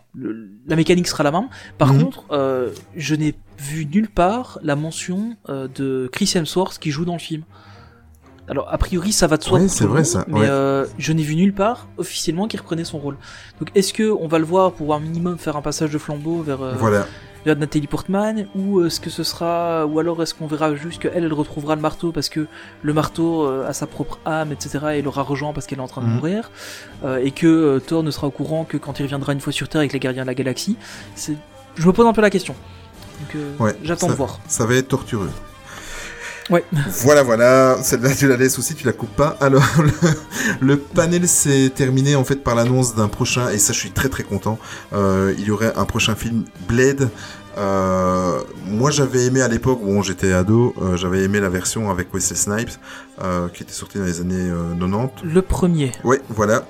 la 0.67 0.75
mécanique 0.75 1.07
sera 1.07 1.23
la 1.23 1.31
même. 1.31 1.47
Par 1.77 1.93
Mhm. 1.93 2.03
contre, 2.03 2.73
je 2.97 3.15
n'ai 3.15 3.35
vu 3.57 3.85
nulle 3.85 4.09
part 4.09 4.59
la 4.63 4.75
mention 4.75 5.37
de 5.47 6.09
Chris 6.11 6.29
Hemsworth 6.35 6.77
qui 6.77 6.91
joue 6.91 7.05
dans 7.05 7.13
le 7.13 7.19
film. 7.19 7.43
Alors, 8.49 8.67
a 8.71 8.77
priori, 8.77 9.11
ça 9.11 9.27
va 9.27 9.37
de 9.37 9.43
soi. 9.43 9.59
Pour 9.59 9.69
c'est 9.69 9.85
vrai, 9.85 10.03
ça, 10.03 10.23
Mais 10.27 10.39
ouais. 10.39 10.47
euh, 10.49 10.85
je 10.97 11.11
n'ai 11.13 11.23
vu 11.23 11.35
nulle 11.35 11.53
part 11.53 11.87
officiellement 11.97 12.47
qu'il 12.47 12.59
reprenait 12.59 12.85
son 12.85 12.97
rôle. 12.97 13.17
Donc, 13.59 13.69
est-ce 13.75 13.91
que 13.93 14.09
on 14.09 14.27
va 14.27 14.39
le 14.39 14.45
voir 14.45 14.71
pour 14.71 14.93
un 14.93 14.99
minimum 15.01 15.37
faire 15.37 15.57
un 15.57 15.61
passage 15.61 15.91
de 15.91 15.97
flambeau 15.97 16.41
vers 16.43 16.61
euh, 16.61 16.73
Voilà. 16.77 17.05
vers 17.45 17.57
Nathalie 17.57 17.87
Portman 17.87 18.47
ou 18.55 18.85
est-ce 18.85 18.99
que 19.01 19.09
ce 19.09 19.23
sera 19.23 19.85
ou 19.85 19.99
alors 19.99 20.21
est-ce 20.23 20.33
qu'on 20.33 20.47
verra 20.47 20.75
juste 20.75 21.01
qu'elle 21.01 21.23
elle 21.25 21.33
retrouvera 21.33 21.75
le 21.75 21.81
marteau 21.81 22.11
parce 22.11 22.29
que 22.29 22.47
le 22.83 22.93
marteau 22.93 23.45
euh, 23.45 23.67
a 23.67 23.73
sa 23.73 23.85
propre 23.87 24.19
âme 24.25 24.51
etc 24.51 24.79
et 24.95 25.01
l'aura 25.01 25.23
rejoint 25.23 25.53
parce 25.53 25.65
qu'elle 25.67 25.79
est 25.79 25.81
en 25.81 25.87
train 25.87 26.01
de 26.01 26.07
Mhm. 26.07 26.15
mourir 26.15 26.51
euh, 27.05 27.17
et 27.23 27.31
que 27.31 27.47
euh, 27.47 27.79
Thor 27.79 28.03
ne 28.03 28.11
sera 28.11 28.27
au 28.27 28.31
courant 28.31 28.63
que 28.65 28.75
quand 28.77 28.99
il 28.99 29.03
reviendra 29.03 29.31
une 29.33 29.39
fois 29.41 29.53
sur 29.53 29.67
Terre 29.69 29.79
avec 29.79 29.93
les 29.93 29.99
gardiens 29.99 30.23
de 30.23 30.27
la 30.27 30.33
galaxie? 30.35 30.77
C'est 31.15 31.35
je 31.75 31.85
me 31.87 31.93
pose 31.93 32.05
un 32.07 32.13
peu 32.13 32.21
la 32.21 32.29
question 32.29 32.55
donc 33.21 33.35
euh, 33.35 33.53
Ouais, 33.59 33.75
j'attends 33.83 34.07
de 34.07 34.13
voir 34.13 34.39
Ça 34.47 34.65
va 34.65 34.75
être 34.75 34.87
tortureux. 34.89 35.29
Ouais. 36.49 36.63
Voilà, 37.01 37.23
voilà. 37.23 37.77
Celle-là, 37.81 38.15
tu 38.15 38.27
la 38.27 38.37
laisses 38.37 38.57
aussi, 38.57 38.73
tu 38.75 38.85
la 38.85 38.93
coupes 38.93 39.15
pas. 39.15 39.37
Alors, 39.41 39.63
le, 39.79 39.91
le 40.61 40.77
panel 40.77 41.27
s'est 41.27 41.71
terminé 41.73 42.15
en 42.15 42.23
fait 42.23 42.37
par 42.43 42.55
l'annonce 42.55 42.95
d'un 42.95 43.07
prochain, 43.07 43.49
et 43.49 43.57
ça, 43.57 43.73
je 43.73 43.79
suis 43.79 43.91
très 43.91 44.09
très 44.09 44.23
content. 44.23 44.57
Euh, 44.93 45.33
il 45.37 45.45
y 45.45 45.51
aurait 45.51 45.73
un 45.75 45.85
prochain 45.85 46.15
film, 46.15 46.45
Blade. 46.67 47.09
Euh, 47.57 48.39
moi, 48.65 48.91
j'avais 48.91 49.25
aimé 49.25 49.41
à 49.41 49.47
l'époque 49.47 49.79
où 49.83 50.03
j'étais 50.03 50.31
ado, 50.31 50.75
euh, 50.81 50.95
j'avais 50.95 51.23
aimé 51.23 51.39
la 51.39 51.49
version 51.49 51.89
avec 51.89 52.13
Wesley 52.13 52.37
Snipes, 52.37 52.69
qui 53.53 53.63
était 53.63 53.73
sortie 53.73 53.97
dans 53.97 54.05
les 54.05 54.21
années 54.21 54.35
euh, 54.49 54.75
90. 54.79 55.23
le 55.23 55.41
premier 55.41 55.91
Ouais, 56.03 56.21
voilà. 56.29 56.65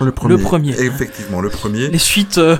Le 0.00 0.10
premier. 0.12 0.36
premier. 0.38 0.70
Effectivement, 0.80 1.40
le 1.40 1.50
premier. 1.50 1.88
les 1.88 1.98
suites 1.98 2.38
euh, 2.38 2.56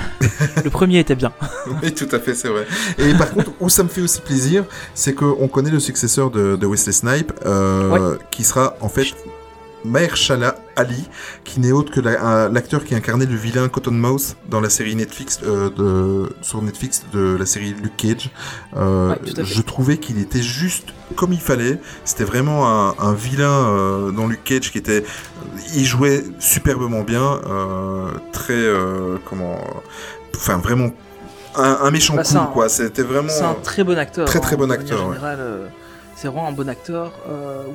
le 0.64 0.70
premier 0.70 0.98
était 0.98 1.14
bien 1.14 1.32
Oui, 1.82 1.94
tout 1.94 2.08
à 2.12 2.18
fait, 2.18 2.34
c'est 2.34 2.48
vrai. 2.48 2.66
Et 2.98 3.14
par 3.14 3.30
contre, 3.30 3.50
où 3.60 3.68
ça 3.68 3.82
me 3.82 3.88
fait 3.88 4.00
aussi 4.00 4.20
plaisir, 4.20 4.64
c'est 4.94 5.14
qu'on 5.14 5.48
connaît 5.48 5.70
le 5.70 5.80
successeur 5.80 6.30
de, 6.30 6.56
de 6.56 6.66
Wesley 6.66 6.92
Snipe, 6.92 7.32
euh, 7.46 8.16
qui 8.30 8.44
sera 8.44 8.76
en 8.80 8.88
fait 8.88 9.14
Mahershala 9.86 10.56
Ali, 10.76 11.08
qui 11.44 11.60
n'est 11.60 11.72
autre 11.72 11.92
que 11.92 12.00
la- 12.00 12.48
l'acteur 12.48 12.84
qui 12.84 12.94
incarnait 12.94 13.26
le 13.26 13.34
vilain 13.36 13.68
Cottonmouth 13.68 14.36
dans 14.48 14.60
la 14.60 14.68
série 14.70 14.94
Netflix 14.94 15.40
euh, 15.44 15.70
de, 15.70 16.28
sur 16.42 16.60
Netflix 16.62 17.04
de 17.12 17.36
la 17.38 17.46
série 17.46 17.74
Luke 17.82 17.96
Cage. 17.96 18.30
Euh, 18.76 19.10
Ouais, 19.10 19.44
je 19.44 19.62
trouvais 19.62 19.96
qu'il 19.98 20.18
était 20.20 20.42
juste 20.42 20.88
comme 21.16 21.32
il 21.32 21.40
fallait. 21.40 21.78
C'était 22.04 22.24
vraiment 22.24 22.68
un, 22.90 22.94
un 22.98 23.14
vilain 23.14 23.48
euh, 23.50 24.10
dans 24.10 24.26
Luke 24.26 24.44
Cage 24.44 24.70
qui 24.72 24.78
était, 24.78 25.04
il 25.74 25.84
jouait 25.84 26.24
superbement 26.40 27.02
bien, 27.02 27.40
très 28.32 28.64
comment, 29.24 29.58
enfin 30.36 30.58
vraiment 30.58 30.90
un, 31.54 31.78
un 31.82 31.90
méchant 31.90 32.14
Bah, 32.16 32.22
cool 32.22 32.30
c'est 32.32 32.38
un- 32.38 32.46
quoi. 32.46 32.68
C'était 32.68 33.02
vraiment. 33.02 33.28
c'est 33.30 33.42
un 33.44 33.54
très 33.54 33.84
bon 33.84 33.96
acteur 33.98 34.26
Très, 34.26 34.40
très 34.40 34.54
hein, 34.54 34.58
bon 34.58 34.70
acteur, 34.70 35.08
ouais. 35.08 35.16
euh, 35.22 35.66
c'est 36.16 36.28
vraiment 36.28 36.48
un 36.48 36.52
bon 36.52 36.68
acteur 36.68 37.12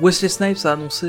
Wesley 0.00 0.28
Snipes 0.28 0.64
a 0.64 0.72
annoncé 0.72 1.06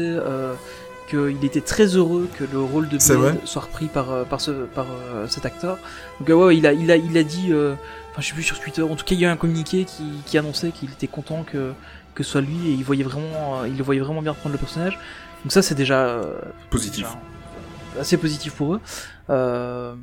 qu'il 1.09 1.43
était 1.43 1.61
très 1.61 1.85
heureux 1.95 2.29
que 2.37 2.43
le 2.43 2.59
rôle 2.59 2.89
de 2.89 2.97
Blade 2.97 3.39
soit 3.45 3.61
repris 3.63 3.87
par, 3.87 4.11
euh, 4.11 4.23
par, 4.23 4.41
ce, 4.41 4.51
par 4.51 4.85
euh, 4.91 5.27
cet 5.27 5.45
acteur. 5.45 5.77
Donc 6.19 6.29
euh, 6.29 6.33
ouais, 6.33 6.57
il 6.57 6.65
a, 6.67 6.73
il 6.73 6.89
a, 6.91 6.95
il 6.97 7.17
a 7.17 7.23
dit, 7.23 7.51
euh, 7.51 7.73
enfin 8.11 8.21
je 8.21 8.27
sais 8.27 8.33
plus 8.33 8.43
sur 8.43 8.59
Twitter, 8.59 8.81
en 8.81 8.95
tout 8.95 9.05
cas 9.05 9.15
il 9.15 9.21
y 9.21 9.25
a 9.25 9.29
eu 9.29 9.31
un 9.31 9.37
communiqué 9.37 9.85
qui, 9.85 10.03
qui 10.25 10.37
annonçait 10.37 10.71
qu'il 10.71 10.91
était 10.91 11.07
content 11.07 11.43
que, 11.43 11.73
que 12.15 12.23
ce 12.23 12.31
soit 12.31 12.41
lui 12.41 12.69
et 12.69 12.71
il 12.73 12.83
voyait 12.83 13.03
vraiment, 13.03 13.65
il 13.65 13.77
le 13.77 13.83
voyait 13.83 14.01
vraiment 14.01 14.21
bien 14.21 14.33
prendre 14.33 14.53
le 14.53 14.59
personnage. 14.59 14.97
Donc 15.43 15.51
ça 15.51 15.61
c'est 15.61 15.75
déjà, 15.75 16.05
euh, 16.05 16.35
Positif. 16.69 17.05
déjà, 17.07 18.01
assez 18.01 18.17
positif 18.17 18.53
pour 18.53 18.75
eux. 18.75 18.81
Euh, 19.29 19.95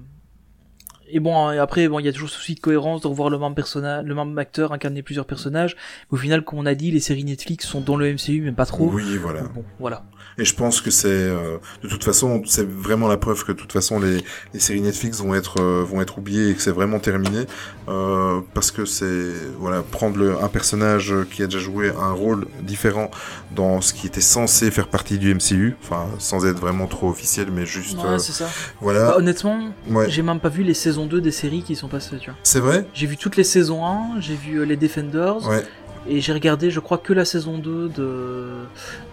et 1.12 1.18
bon, 1.18 1.36
hein, 1.36 1.54
et 1.54 1.58
après, 1.58 1.88
bon, 1.88 1.98
il 1.98 2.06
y 2.06 2.08
a 2.08 2.12
toujours 2.12 2.28
ce 2.28 2.36
souci 2.36 2.54
de 2.54 2.60
cohérence 2.60 3.00
de 3.00 3.08
revoir 3.08 3.30
le 3.30 3.38
même 3.38 3.54
personnage, 3.56 4.04
le 4.04 4.14
même 4.14 4.38
acteur 4.38 4.72
incarner 4.72 5.02
plusieurs 5.02 5.26
personnages. 5.26 5.74
Mais 6.10 6.16
au 6.16 6.20
final, 6.20 6.44
comme 6.44 6.60
on 6.60 6.66
a 6.66 6.74
dit, 6.76 6.92
les 6.92 7.00
séries 7.00 7.24
Netflix 7.24 7.66
sont 7.66 7.80
dans 7.80 7.96
le 7.96 8.12
MCU, 8.14 8.42
mais 8.44 8.52
pas 8.52 8.64
trop. 8.66 8.88
Oui, 8.88 9.16
voilà. 9.16 9.42
Bon, 9.42 9.64
voilà. 9.80 10.04
Et 10.38 10.44
je 10.44 10.54
pense 10.54 10.80
que 10.80 10.90
c'est, 10.90 11.08
euh, 11.08 11.58
de 11.82 11.88
toute 11.88 12.04
façon, 12.04 12.42
c'est 12.46 12.66
vraiment 12.68 13.08
la 13.08 13.16
preuve 13.16 13.44
que 13.44 13.52
de 13.52 13.56
toute 13.58 13.72
façon 13.72 14.00
les, 14.00 14.24
les 14.54 14.60
séries 14.60 14.80
Netflix 14.80 15.20
vont 15.20 15.34
être 15.34 15.60
euh, 15.60 15.84
vont 15.86 16.00
être 16.00 16.18
oubliées 16.18 16.48
et 16.50 16.54
que 16.54 16.62
c'est 16.62 16.70
vraiment 16.70 16.98
terminé, 16.98 17.44
euh, 17.88 18.40
parce 18.54 18.70
que 18.70 18.84
c'est 18.84 19.26
voilà 19.58 19.82
prendre 19.82 20.16
le, 20.18 20.42
un 20.42 20.48
personnage 20.48 21.14
qui 21.30 21.42
a 21.42 21.46
déjà 21.46 21.58
joué 21.58 21.90
un 22.00 22.12
rôle 22.12 22.46
différent 22.62 23.10
dans 23.54 23.80
ce 23.80 23.92
qui 23.92 24.06
était 24.06 24.20
censé 24.20 24.70
faire 24.70 24.88
partie 24.88 25.18
du 25.18 25.34
MCU, 25.34 25.76
enfin 25.82 26.06
sans 26.18 26.46
être 26.46 26.58
vraiment 26.58 26.86
trop 26.86 27.10
officiel, 27.10 27.48
mais 27.52 27.66
juste 27.66 27.98
Ouais, 27.98 28.18
ça. 28.18 28.44
Bah, 28.44 28.50
voilà. 28.80 29.16
honnêtement, 29.18 29.72
Ouais. 29.90 30.08
j'ai 30.08 30.22
même 30.22 30.40
pas 30.40 30.48
vu 30.48 30.62
les 30.62 30.74
saisons 30.74 31.06
2 31.06 31.20
des 31.20 31.32
séries 31.32 31.62
qui 31.62 31.76
sont 31.76 31.88
passées, 31.88 32.16
tu 32.18 32.30
vois. 32.30 32.38
C'est 32.44 32.60
vrai? 32.60 32.86
J'ai 32.94 33.06
vu 33.06 33.16
toutes 33.16 33.36
les 33.36 33.44
saisons 33.44 33.84
1, 33.84 34.20
j'ai 34.20 34.36
vu 34.36 34.64
les 34.64 34.76
Defenders, 34.76 35.46
Ouais. 35.48 35.64
Et 36.08 36.20
j'ai 36.20 36.32
regardé, 36.32 36.70
je 36.70 36.80
crois, 36.80 36.98
que 36.98 37.12
la 37.12 37.24
saison 37.24 37.58
2 37.58 37.88
de, 37.88 38.46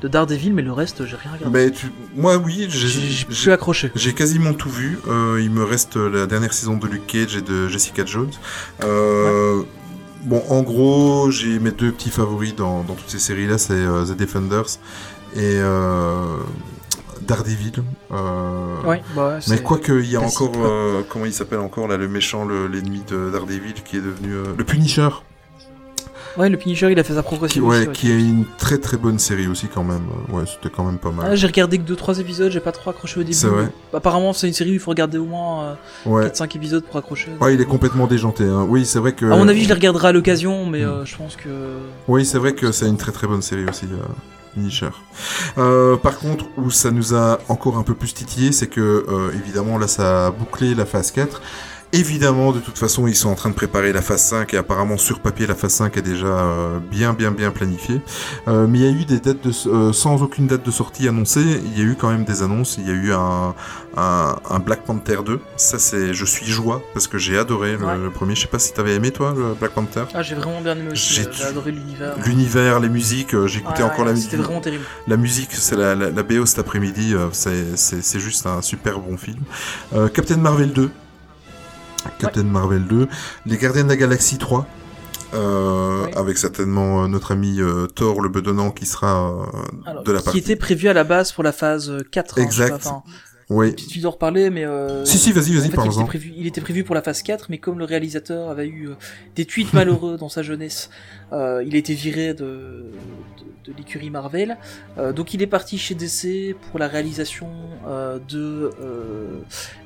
de 0.02 0.08
Daredevil, 0.08 0.54
mais 0.54 0.62
le 0.62 0.72
reste, 0.72 1.06
j'ai 1.06 1.16
rien 1.18 1.32
regardé. 1.34 1.72
Tu, 1.72 1.92
moi 2.16 2.38
oui, 2.38 2.68
J'ai 2.70 3.26
plus 3.26 3.52
accroché. 3.52 3.92
J'ai 3.96 4.14
quasiment 4.14 4.54
tout 4.54 4.70
vu. 4.70 5.00
Euh, 5.08 5.40
il 5.42 5.52
me 5.52 5.64
reste 5.64 5.96
la 5.98 6.26
dernière 6.28 6.54
saison 6.54 6.78
de 6.78 6.88
Luke 6.88 7.06
Cage 7.08 7.36
et 7.36 7.42
de 7.42 7.68
Jessica 7.68 8.06
Jones. 8.06 8.32
Euh, 8.84 9.62
Bon, 10.24 10.44
en 10.50 10.62
gros, 10.64 11.30
j'ai 11.32 11.60
mes 11.60 11.72
deux 11.72 11.92
petits 11.92 12.10
favoris 12.10 12.54
dans, 12.56 12.84
dans 12.84 12.96
toutes 12.96 13.10
ces 13.10 13.20
séries-là, 13.20 13.58
c'est 13.58 13.74
euh, 13.74 14.04
The 14.04 14.18
Defenders 14.18 14.66
et 15.36 15.60
Daredevil. 17.22 17.84
Ouais, 18.86 19.02
bah 19.16 19.40
Mais 19.48 19.62
quoi 19.62 19.78
qu'il 19.78 20.06
y 20.10 20.16
a 20.16 20.22
encore, 20.22 20.52
comment 21.10 21.26
il 21.26 21.34
s'appelle 21.34 21.60
encore 21.60 21.88
là, 21.88 21.98
le 21.98 22.08
méchant, 22.08 22.46
le- 22.46 22.68
l'ennemi 22.68 23.04
de 23.08 23.30
Daredevil 23.32 23.74
qui 23.86 23.98
est 23.98 24.02
devenu 24.02 24.34
le 24.58 24.64
Punisher. 24.64 25.10
Ouais, 26.38 26.50
le 26.50 26.58
Punisher, 26.58 26.92
il 26.92 27.00
a 27.00 27.04
fait 27.04 27.14
sa 27.14 27.22
Qui, 27.22 27.28
progression. 27.28 27.64
ouais, 27.66 27.78
aussi, 27.80 27.88
ouais. 27.88 27.94
qui 27.94 28.12
est 28.12 28.20
une 28.20 28.46
très 28.58 28.78
très 28.78 28.98
bonne 28.98 29.18
série 29.20 29.48
aussi 29.48 29.68
quand 29.68 29.84
même. 29.84 30.04
Ouais, 30.30 30.44
c'était 30.46 30.74
quand 30.74 30.84
même 30.84 30.98
pas 31.00 31.12
mal. 31.12 31.28
Ah, 31.32 31.36
j'ai 31.36 31.48
regardé 31.48 31.80
que 31.80 31.84
2-3 31.94 32.20
épisodes, 32.20 32.52
j'ai 32.52 32.60
pas 32.60 32.72
trop 32.72 32.90
accroché 32.92 33.20
au 33.20 33.24
début. 33.24 33.34
C'est 33.34 33.48
vrai 33.48 33.70
Apparemment, 33.94 34.34
c'est 34.34 34.48
une 34.48 34.54
série 34.54 34.72
où 34.72 34.74
il 34.74 34.80
faut 34.80 34.92
regarder 34.92 35.18
au 35.18 35.26
moins 35.26 35.64
euh, 35.64 35.74
Ouais. 36.06 36.28
4-5 36.28 36.56
épisodes 36.58 36.84
pour 36.84 36.98
accrocher. 36.98 37.30
Ouais, 37.42 37.54
il 37.56 37.62
est 37.62 37.66
complètement 37.66 38.08
déjanté. 38.08 38.44
Hein. 38.44 38.66
Oui, 38.70 38.86
c'est 38.86 39.00
vrai 39.00 39.14
que. 39.14 39.26
À 39.26 39.36
mon 39.36 39.48
avis, 39.48 39.64
je 39.64 39.68
les 39.70 39.74
regarderai 39.74 40.10
à 40.10 40.12
l'occasion, 40.12 40.66
mais 40.66 40.82
Mm. 40.82 40.90
euh, 40.90 41.06
je 41.06 41.16
pense 41.18 41.36
que. 41.36 41.50
Oui, 42.08 42.26
c'est 42.26 42.38
vrai 42.38 42.54
que 42.54 42.72
c'est 42.72 42.88
une 42.88 42.98
très 42.98 43.12
très 43.12 43.28
bonne 43.28 43.42
série 43.42 43.66
aussi, 43.68 43.86
euh. 43.92 43.98
Euh, 45.58 45.98
par 45.98 46.18
contre, 46.18 46.46
où 46.58 46.72
ça 46.72 46.90
nous 46.92 47.14
a 47.14 47.38
encore 47.48 47.78
un 47.78 47.84
peu 47.84 47.94
plus 47.94 48.14
titillé, 48.14 48.52
c'est 48.52 48.66
que, 48.68 49.06
euh, 49.08 49.32
évidemment, 49.36 49.78
là, 49.78 49.88
ça 49.88 50.28
a 50.28 50.32
bouclé 50.32 50.74
la 50.76 50.86
phase 50.86 51.12
4. 51.12 51.42
Évidemment, 51.94 52.52
de 52.52 52.60
toute 52.60 52.78
façon, 52.78 53.08
ils 53.08 53.16
sont 53.16 53.30
en 53.30 53.36
train 53.36 53.50
de 53.50 53.56
préparer 53.56 53.94
la 53.94 54.02
phase 54.02 54.22
5 54.24 54.54
et 54.54 54.58
apparemment 54.58 54.98
sur 54.98 55.22
papier 55.22 55.48
la 55.48 55.56
phase 55.56 55.72
5 55.72 55.96
est 55.96 56.02
déjà 56.02 56.26
euh, 56.28 56.80
bien 56.80 57.14
bien 57.14 57.32
bien 57.32 57.50
planifiée. 57.50 58.02
Euh, 58.50 58.68
mais 58.68 58.80
il 58.80 58.84
y 58.86 58.88
a 58.88 58.92
eu 58.92 59.06
des 59.06 59.20
dates 59.22 59.42
de, 59.42 59.52
euh, 59.70 59.94
sans 59.94 60.22
aucune 60.22 60.48
date 60.48 60.66
de 60.66 60.72
sortie 60.72 61.08
annoncée, 61.08 61.42
il 61.66 61.78
y 61.78 61.82
a 61.82 61.86
eu 61.86 61.96
quand 61.98 62.10
même 62.10 62.26
des 62.26 62.44
annonces. 62.44 62.76
Il 62.78 62.88
y 62.88 62.92
a 62.92 62.94
eu 62.94 63.14
un, 63.14 63.56
un, 63.96 64.36
un 64.50 64.60
Black 64.60 64.84
Panther 64.84 65.20
2. 65.26 65.40
Ça 65.56 65.80
c'est, 65.80 66.14
je 66.14 66.26
suis 66.26 66.46
joie 66.46 66.82
parce 66.94 67.08
que 67.08 67.18
j'ai 67.18 67.38
adoré 67.38 67.78
le, 67.78 67.86
Ouais. 67.86 67.98
le 67.98 68.10
premier. 68.12 68.36
Je 68.36 68.42
sais 68.42 68.48
pas 68.48 68.60
si 68.60 68.74
t'avais 68.74 68.94
aimé 68.96 69.12
toi 69.12 69.34
le 69.36 69.54
Black 69.54 69.72
Panther. 69.72 70.04
Ah, 70.14 70.22
j'ai 70.22 70.36
vraiment 70.36 70.60
bien 70.60 70.76
aimé 70.78 70.92
aussi. 70.92 71.22
J'ai 71.32 71.44
adoré 71.46 71.72
l'univers. 71.72 72.16
L'univers, 72.26 72.82
les 72.82 72.90
musiques, 72.90 73.34
j'écoutais 73.46 73.84
Ouais, 73.84 73.90
encore 73.90 74.00
ouais, 74.02 74.12
la 74.12 74.16
C'était 74.18 74.36
musique. 74.36 74.46
vraiment 74.46 74.62
terrible. 74.62 74.84
La 75.08 75.16
musique, 75.16 75.54
c'est 75.54 75.78
la, 75.78 75.96
la, 75.96 76.10
la 76.12 76.24
BO 76.24 76.46
cet 76.46 76.60
après-midi, 76.60 77.16
c'est- 77.32 78.20
juste 78.20 78.46
un 78.46 78.62
super 78.62 79.00
bon 79.00 79.16
film. 79.16 79.40
Captain 80.14 80.36
Marvel 80.38 80.74
2. 80.74 80.90
Captain 82.20 82.44
Marvel 82.44 82.86
2. 82.86 83.08
Les 83.46 83.58
Gardiens 83.58 83.84
de 83.84 83.90
la 83.90 83.98
Galaxie 83.98 84.38
3. 84.38 84.66
Euh, 85.34 86.06
Ouais. 86.06 86.16
Avec 86.18 86.38
certainement 86.38 87.04
euh, 87.04 87.08
notre 87.08 87.32
ami 87.34 87.60
euh, 87.60 87.88
Thor 87.88 88.22
le 88.22 88.30
bedonnant 88.30 88.72
qui 88.72 88.86
sera 88.86 89.30
euh, 89.30 89.46
Alors, 89.86 90.04
de 90.04 90.12
la 90.14 90.20
qui 90.20 90.26
partie. 90.26 90.40
était 90.40 90.56
prévu 90.56 90.88
à 90.88 90.94
la 90.94 91.04
base 91.04 91.32
pour 91.34 91.44
la 91.44 91.52
phase 91.52 91.92
4. 92.12 92.40
hein, 92.40 92.44
Exact. 92.44 92.70
pas, 92.70 92.76
enfin, 92.76 93.04
Oui. 93.50 93.74
Tu 93.76 94.00
dois 94.00 94.10
en 94.10 94.14
reparler, 94.14 94.50
mais. 94.50 94.66
Euh, 94.66 95.06
Si, 95.06 95.18
si, 95.18 95.32
vas-y, 95.32 95.52
en 95.58 95.62
vas-y, 95.62 95.70
fait, 95.70 95.78
il, 95.86 95.92
était 95.94 96.04
prévu, 96.04 96.34
il 96.36 96.48
était 96.48 96.62
prévu 96.62 96.84
pour 96.84 96.96
la 96.96 97.02
phase 97.02 97.22
4, 97.22 97.48
mais 97.50 97.60
comme 97.60 97.80
le 97.80 97.86
réalisateur 97.86 98.50
avait 98.50 98.68
eu 98.68 98.90
euh, 98.90 98.96
des 99.36 99.46
tweets 99.46 99.72
malheureux 99.72 100.18
dans 100.18 100.28
sa 100.28 100.44
jeunesse, 100.44 100.90
euh, 101.32 101.64
il 101.66 101.74
a 101.76 101.78
été 101.78 101.94
viré 101.94 102.34
de, 102.34 102.44
de, 102.44 103.72
de 103.72 103.78
l'écurie 103.78 104.10
Marvel. 104.10 104.58
Donc 105.16 105.34
il 105.34 105.42
est 105.42 105.48
parti 105.48 105.78
chez 105.78 105.96
DC 105.96 106.56
pour 106.70 106.80
la 106.80 106.88
réalisation 106.88 107.50
de 108.28 108.70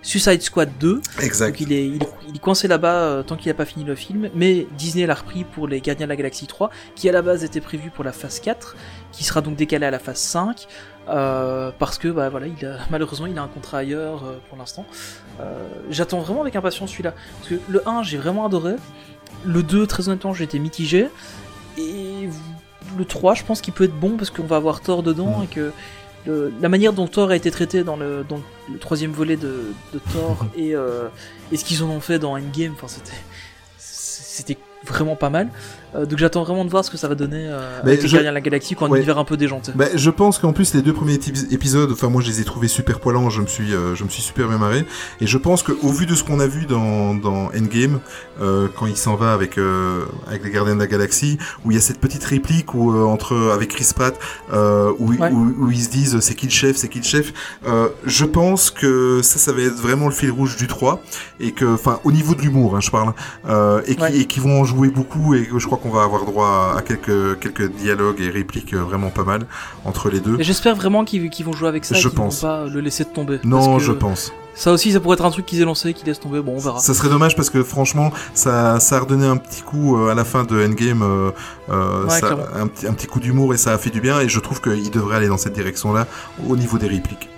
Suicide 0.01 0.41
Squad 0.41 0.69
2. 0.79 1.01
Exact. 1.21 1.51
Donc 1.51 1.61
il 1.61 1.71
est, 1.71 1.85
il, 1.85 1.99
il 2.29 2.35
est 2.35 2.39
coincé 2.39 2.67
là-bas 2.67 3.23
tant 3.27 3.35
qu'il 3.35 3.49
n'a 3.49 3.53
pas 3.53 3.65
fini 3.65 3.85
le 3.85 3.93
film, 3.95 4.29
mais 4.33 4.65
Disney 4.75 5.05
l'a 5.05 5.13
repris 5.15 5.43
pour 5.43 5.67
les 5.67 5.81
Gardiens 5.81 6.07
de 6.07 6.09
la 6.09 6.15
Galaxie 6.15 6.47
3, 6.47 6.71
qui 6.95 7.09
à 7.09 7.11
la 7.11 7.21
base 7.21 7.43
était 7.43 7.61
prévu 7.61 7.91
pour 7.91 8.03
la 8.03 8.11
phase 8.11 8.39
4, 8.39 8.75
qui 9.11 9.23
sera 9.23 9.41
donc 9.41 9.55
décalé 9.55 9.85
à 9.85 9.91
la 9.91 9.99
phase 9.99 10.19
5, 10.19 10.67
euh, 11.09 11.71
parce 11.79 11.97
que 11.97 12.07
bah 12.07 12.29
voilà, 12.29 12.47
il 12.47 12.65
a, 12.65 12.77
malheureusement 12.91 13.25
il 13.27 13.37
a 13.37 13.41
un 13.43 13.47
contrat 13.47 13.79
ailleurs 13.79 14.23
euh, 14.23 14.37
pour 14.49 14.57
l'instant. 14.57 14.85
Euh, 15.39 15.67
J'attends 15.89 16.19
vraiment 16.19 16.41
avec 16.41 16.55
impatience 16.55 16.91
celui-là, 16.91 17.13
parce 17.37 17.49
que 17.49 17.55
le 17.69 17.87
1 17.87 18.03
j'ai 18.03 18.17
vraiment 18.17 18.45
adoré, 18.45 18.75
le 19.45 19.63
2 19.63 19.87
très 19.87 20.07
honnêtement 20.09 20.33
j'ai 20.33 20.43
été 20.43 20.59
mitigé, 20.59 21.07
et 21.77 22.29
le 22.97 23.05
3 23.05 23.33
je 23.35 23.43
pense 23.43 23.61
qu'il 23.61 23.73
peut 23.73 23.85
être 23.85 23.99
bon 23.99 24.17
parce 24.17 24.29
qu'on 24.29 24.43
va 24.43 24.57
avoir 24.57 24.81
Thor 24.81 25.03
dedans 25.03 25.39
Mm. 25.39 25.43
et 25.43 25.47
que 25.47 25.71
le- 26.27 26.53
la 26.61 26.69
manière 26.69 26.93
dont 26.93 27.07
Thor 27.07 27.31
a 27.31 27.35
été 27.35 27.49
traité 27.49 27.83
dans 27.83 27.95
le, 27.95 28.23
dans 28.27 28.39
le 28.71 28.77
troisième 28.77 29.11
volet 29.11 29.37
de, 29.37 29.71
de 29.93 29.99
Thor 30.13 30.45
et, 30.57 30.73
et 31.51 31.57
ce 31.57 31.65
qu'ils 31.65 31.83
en 31.83 31.89
ont 31.89 31.99
fait 32.01 32.19
dans 32.19 32.33
Endgame, 32.37 32.73
enfin 32.73 32.87
c'était 32.87 33.17
c'était 33.77 34.57
vraiment 34.85 35.15
pas 35.15 35.29
mal. 35.29 35.49
Euh, 35.93 36.05
donc 36.05 36.19
j'attends 36.19 36.43
vraiment 36.43 36.63
de 36.63 36.69
voir 36.69 36.85
ce 36.85 36.89
que 36.89 36.95
ça 36.95 37.09
va 37.09 37.15
donner 37.15 37.47
euh, 37.49 37.81
Mais 37.83 37.91
avec 37.91 38.03
les 38.03 38.07
je- 38.07 38.13
Gardiens 38.13 38.31
de 38.31 38.35
la 38.35 38.39
Galaxie 38.41 38.75
quand 38.75 38.85
un 38.85 38.89
Ouais. 38.89 38.99
univers 38.99 39.17
un 39.17 39.25
peu 39.25 39.35
déjanté. 39.35 39.73
Bah, 39.75 39.87
je 39.93 40.09
pense 40.09 40.39
qu'en 40.39 40.53
plus 40.53 40.73
les 40.73 40.81
deux 40.81 40.93
premiers 40.93 41.15
épi- 41.15 41.53
épisodes, 41.53 41.91
enfin 41.91 42.07
moi 42.07 42.21
je 42.21 42.29
les 42.29 42.39
ai 42.39 42.45
trouvés 42.45 42.69
super 42.69 43.01
poilants, 43.01 43.29
je 43.29 43.41
me 43.41 43.45
suis, 43.47 43.73
euh, 43.73 43.93
je 43.93 44.05
me 44.05 44.09
suis 44.09 44.21
super 44.21 44.47
bien 44.47 44.57
marré, 44.57 44.85
et 45.19 45.27
je 45.27 45.37
pense 45.37 45.63
qu'au 45.63 45.89
vu 45.91 46.05
de 46.05 46.15
ce 46.15 46.23
qu'on 46.23 46.39
a 46.39 46.47
vu 46.47 46.65
dans, 46.65 47.13
dans 47.13 47.47
Endgame, 47.53 47.99
euh, 48.39 48.69
quand 48.79 48.85
il 48.85 48.95
s'en 48.95 49.15
va 49.15 49.33
avec 49.33 49.57
avec 50.27 50.45
les 50.45 50.49
Gardiens 50.51 50.75
de 50.75 50.79
la 50.79 50.87
Galaxie, 50.87 51.37
où 51.65 51.71
il 51.71 51.75
y 51.75 51.77
a 51.77 51.81
cette 51.81 51.99
petite 51.99 52.23
réplique 52.23 52.73
où 52.73 52.95
entre 53.05 53.51
avec 53.53 53.69
Chris 53.69 53.89
Pratt, 53.93 54.17
où, 54.53 55.11
Ouais. 55.11 55.29
où, 55.31 55.65
où 55.65 55.71
ils 55.71 55.81
se 55.83 55.89
disent 55.89 56.19
c'est 56.21 56.35
qui 56.35 56.45
le 56.45 56.51
chef, 56.53 56.77
c'est 56.77 56.87
qui 56.87 56.99
le 56.99 57.03
chef, 57.03 57.33
je 58.05 58.25
pense 58.25 58.71
que 58.71 59.19
ça, 59.23 59.39
ça 59.39 59.51
va 59.51 59.61
être 59.61 59.75
vraiment 59.75 60.05
le 60.07 60.13
fil 60.13 60.31
rouge 60.31 60.55
du 60.55 60.67
3, 60.67 61.01
et 61.41 61.51
que, 61.51 61.65
enfin 61.65 61.99
au 62.05 62.13
niveau 62.13 62.33
de 62.33 62.41
l'humour, 62.41 62.77
hein, 62.77 62.81
je 62.81 62.91
parle, 62.91 63.13
euh, 63.49 63.81
et 63.87 63.95
qui 63.95 64.01
Ouais. 64.01 64.15
et 64.17 64.25
qui 64.25 64.39
vont 64.39 64.63
jouer 64.71 64.89
beaucoup, 64.89 65.33
et 65.35 65.47
je 65.55 65.65
crois 65.65 65.77
qu'on 65.77 65.89
va 65.89 66.03
avoir 66.03 66.25
droit 66.25 66.75
à, 66.77 66.81
quelques 66.81 67.39
quelques 67.39 67.69
dialogues 67.71 68.19
et 68.21 68.29
répliques 68.29 68.73
euh, 68.73 68.79
vraiment 68.83 69.09
pas 69.09 69.23
mal 69.23 69.41
entre 69.85 70.09
les 70.09 70.19
deux. 70.19 70.37
J'espère 70.39 70.75
vraiment 70.75 71.03
qu'ils 71.05 71.29
qu'ils 71.29 71.45
vont 71.45 71.53
jouer 71.53 71.67
avec 71.67 71.83
ça, 71.85 71.95
Je 71.95 71.99
et 72.07 72.09
qu'ils 72.09 72.17
pense. 72.17 72.41
vont 72.41 72.47
pas 72.47 72.65
le 72.67 72.79
laisser 72.79 73.05
tomber. 73.05 73.39
Non, 73.43 73.79
je 73.79 73.91
pense. 73.91 74.31
Ça 74.53 74.71
aussi, 74.73 74.91
ça 74.91 74.99
pourrait 74.99 75.15
être 75.15 75.25
un 75.25 75.31
truc 75.31 75.45
qu'ils 75.45 75.61
aient 75.61 75.65
lancé, 75.65 75.93
qu'ils 75.93 76.07
laissent 76.07 76.19
tomber. 76.19 76.41
Bon, 76.41 76.53
on 76.55 76.59
verra. 76.59 76.79
Ça 76.79 76.93
serait 76.93 77.07
dommage 77.09 77.35
parce 77.37 77.49
que 77.49 77.63
franchement, 77.63 78.11
ça, 78.33 78.79
ça 78.81 78.97
a 78.97 78.99
redonné 78.99 79.25
un 79.25 79.37
petit 79.37 79.61
coup 79.61 79.97
euh, 79.97 80.09
à 80.11 80.13
la 80.15 80.25
fin 80.25 80.43
de 80.43 80.65
Endgame, 80.65 81.01
euh, 81.03 81.31
euh, 81.69 82.03
Ouais, 82.05 82.19
ça- 82.19 82.37
un, 82.55 82.67
petit, 82.67 82.85
un 82.87 82.93
petit 82.93 83.07
coup 83.07 83.19
d'humour 83.21 83.53
et 83.53 83.57
ça 83.57 83.71
a 83.73 83.77
fait 83.77 83.89
du 83.91 84.01
bien. 84.01 84.19
Et 84.19 84.27
je 84.29 84.39
trouve 84.39 84.61
qu'il 84.61 84.91
devrait 84.91 85.15
aller 85.17 85.27
dans 85.29 85.37
cette 85.37 85.53
direction-là 85.53 86.05
au 86.47 86.55
niveau 86.57 86.77
des 86.77 86.87
répliques. 86.87 87.29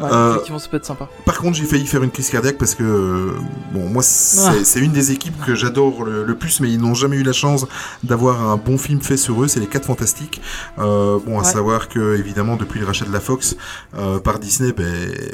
Ouais, 0.00 0.06
Euh, 0.10 0.30
Effectivement, 0.32 0.58
ça 0.58 0.68
peut 0.68 0.76
être 0.76 0.84
sympa. 0.86 1.08
Par 1.24 1.38
contre, 1.38 1.56
j'ai 1.56 1.64
failli 1.64 1.86
faire 1.86 2.02
une 2.02 2.10
crise 2.10 2.30
cardiaque 2.30 2.58
parce 2.58 2.74
que, 2.74 2.82
euh, 2.82 3.32
bon, 3.72 3.88
moi, 3.88 4.02
c'est 4.02 4.40
Ah. 4.40 4.54
c'est 4.64 4.80
une 4.80 4.92
des 4.92 5.12
équipes 5.12 5.38
que 5.44 5.54
j'adore 5.54 6.04
le, 6.04 6.24
le 6.24 6.34
plus, 6.34 6.60
mais 6.60 6.70
ils 6.70 6.80
n'ont 6.80 6.94
jamais 6.94 7.16
eu 7.16 7.22
la 7.22 7.32
chance 7.32 7.66
d'avoir 8.04 8.42
un 8.50 8.56
bon 8.56 8.78
film 8.78 9.00
fait 9.00 9.16
sur 9.16 9.42
eux. 9.42 9.48
C'est 9.48 9.60
les 9.60 9.66
4 9.66 9.84
Fantastiques. 9.86 10.40
Euh, 10.78 11.18
bon, 11.24 11.38
à 11.38 11.42
Ouais. 11.42 11.48
savoir 11.48 11.88
que, 11.88 12.16
évidemment, 12.18 12.56
depuis 12.56 12.80
le 12.80 12.86
rachat 12.86 13.04
de 13.04 13.12
la 13.12 13.20
Fox 13.20 13.56
euh, 13.96 14.18
par 14.20 14.38
Disney, 14.38 14.72
ben 14.72 14.86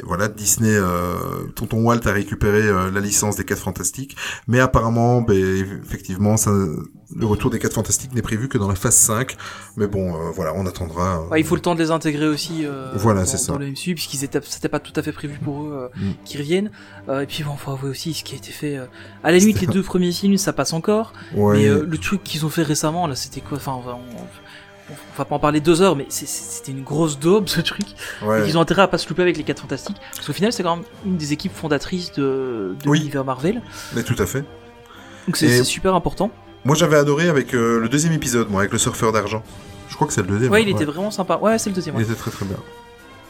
voilà, 0.05 0.27
Disney, 0.27 0.71
euh, 0.73 1.15
Tonton 1.55 1.81
Walt 1.83 2.01
a 2.05 2.11
récupéré 2.11 2.61
euh, 2.63 2.91
la 2.91 2.99
licence 3.01 3.35
des 3.35 3.45
4 3.45 3.59
Fantastiques, 3.61 4.15
mais 4.47 4.59
apparemment, 4.59 5.21
ben 5.21 5.37
effectivement, 5.85 6.37
ça, 6.37 6.51
le 6.51 7.25
retour 7.25 7.49
des 7.51 7.59
4 7.59 7.73
Fantastiques 7.73 8.13
n'est 8.13 8.21
prévu 8.21 8.47
que 8.49 8.57
dans 8.57 8.67
la 8.67 8.75
phase 8.75 8.95
5. 8.95 9.35
Mais 9.77 9.87
bon, 9.87 10.15
euh, 10.15 10.31
voilà, 10.35 10.53
on 10.55 10.65
attendra. 10.65 11.19
euh, 11.21 11.29
Ouais, 11.31 11.39
il 11.39 11.45
faut 11.45 11.55
le 11.55 11.61
temps 11.61 11.75
de 11.75 11.79
les 11.79 11.91
intégrer 11.91 12.27
aussi 12.27 12.65
euh, 12.65 12.91
Voilà, 12.95 13.21
dans, 13.21 13.25
c'est 13.27 13.37
ça. 13.37 13.53
dans 13.53 13.59
le 13.59 13.67
MCU, 13.67 13.93
puisqu'ils 13.95 14.23
étaient, 14.27 14.39
c'était 14.43 14.69
pas 14.69 14.79
tout 14.79 14.93
à 14.95 15.01
fait 15.01 15.11
prévu 15.11 15.37
pour 15.43 15.63
eux 15.63 15.89
euh, 15.95 15.99
Mm. 15.99 16.11
qu'ils 16.25 16.39
reviennent. 16.41 16.71
Euh, 17.09 17.21
et 17.21 17.25
puis 17.25 17.43
bon, 17.43 17.55
faut 17.55 17.71
avouer 17.71 17.89
aussi 17.89 18.13
ce 18.13 18.23
qui 18.23 18.35
a 18.35 18.37
été 18.37 18.51
fait. 18.51 18.77
euh, 18.77 18.85
à 19.23 19.31
la 19.31 19.37
limite, 19.37 19.59
les 19.61 19.67
deux 19.67 19.83
premiers 19.83 20.11
films, 20.11 20.37
ça 20.37 20.53
passe 20.53 20.73
encore. 20.73 21.13
ouais. 21.33 21.57
Mais 21.57 21.67
le 21.67 21.97
truc 21.97 22.23
qu'ils 22.23 22.45
ont 22.45 22.49
fait 22.49 22.63
récemment, 22.63 23.07
là, 23.07 23.15
c'était 23.15 23.41
quoi? 23.41 23.57
Enfin, 23.57 23.73
on 23.73 23.81
va, 23.81 23.93
on- 23.95 24.23
on 24.89 25.17
va 25.17 25.25
pas 25.25 25.35
en 25.35 25.39
parler 25.39 25.59
deux 25.59 25.81
heures, 25.81 25.97
mais 25.97 26.05
c'était 26.09 26.71
une 26.71 26.83
grosse 26.83 27.19
daube 27.19 27.47
ce 27.49 27.59
truc. 27.59 27.85
ouais. 28.23 28.45
Et 28.45 28.47
ils 28.49 28.57
ont 28.57 28.61
intérêt 28.61 28.83
à 28.83 28.87
pas 28.87 28.97
se 28.97 29.09
louper 29.09 29.21
avec 29.23 29.35
les 29.35 29.43
4 29.43 29.61
Fantastiques. 29.63 29.97
Parce 30.15 30.25
qu'au 30.25 30.31
final, 30.33 30.53
c'est 30.53 30.63
quand 30.63 30.77
même 30.77 30.85
une 31.05 31.17
des 31.17 31.33
équipes 31.33 31.53
fondatrices 31.53 32.13
de, 32.13 32.75
de 32.81 32.89
Oui. 32.89 32.99
l'univers 32.99 33.25
Marvel. 33.25 33.61
Mais 33.95 34.03
tout 34.03 34.15
à 34.17 34.25
fait. 34.25 34.45
Donc 35.27 35.35
c'est 35.35 35.47
Et- 35.47 35.63
super 35.65 35.93
important. 35.93 36.31
Moi 36.63 36.75
j'avais 36.75 36.95
adoré 36.97 37.27
avec 37.27 37.53
euh, 37.53 37.79
le 37.79 37.89
deuxième 37.89 38.13
épisode, 38.13 38.49
moi, 38.49 38.61
avec 38.61 38.71
le 38.71 38.77
surfeur 38.77 39.11
d'argent. 39.11 39.43
Je 39.89 39.95
crois 39.95 40.07
que 40.07 40.13
c'est 40.13 40.21
le 40.21 40.27
deuxième. 40.27 40.51
Ouais, 40.51 40.63
il 40.63 40.69
était 40.69 40.85
vraiment 40.85 41.11
sympa. 41.11 41.37
Ouais, 41.37 41.57
c'est 41.57 41.69
le 41.69 41.75
deuxième. 41.75 41.95
Il 41.97 42.01
était 42.03 42.15
très 42.15 42.31
très 42.31 42.45
bien. 42.45 42.57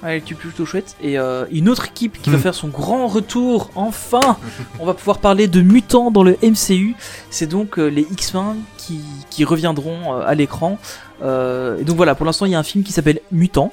Ouais, 0.03 0.17
il 0.17 0.19
était 0.19 0.35
plutôt 0.35 0.65
chouette. 0.65 0.95
Et 1.01 1.17
euh, 1.17 1.45
une 1.51 1.69
autre 1.69 1.87
équipe 1.87 2.21
qui 2.21 2.29
va 2.29 2.37
Hmm. 2.37 2.41
faire 2.41 2.53
son 2.53 2.67
grand 2.67 3.07
retour, 3.07 3.71
enfin 3.75 4.37
On 4.79 4.85
va 4.85 4.93
pouvoir 4.93 5.17
parler 5.17 5.47
de 5.47 5.61
mutants 5.61 6.11
dans 6.11 6.23
le 6.23 6.37
MCU. 6.43 6.95
C'est 7.31 7.47
donc 7.47 7.79
euh, 7.79 7.87
les 7.87 8.05
X-Men 8.11 8.57
qui, 8.77 8.99
qui 9.31 9.43
reviendront 9.43 10.13
euh, 10.13 10.21
à 10.25 10.35
l'écran. 10.35 10.77
Euh, 11.23 11.79
et 11.79 11.83
donc 11.83 11.95
voilà, 11.97 12.13
pour 12.13 12.25
l'instant, 12.27 12.45
il 12.45 12.51
y 12.51 12.55
a 12.55 12.59
un 12.59 12.63
film 12.63 12.83
qui 12.83 12.91
s'appelle 12.93 13.21
Mutant. 13.31 13.71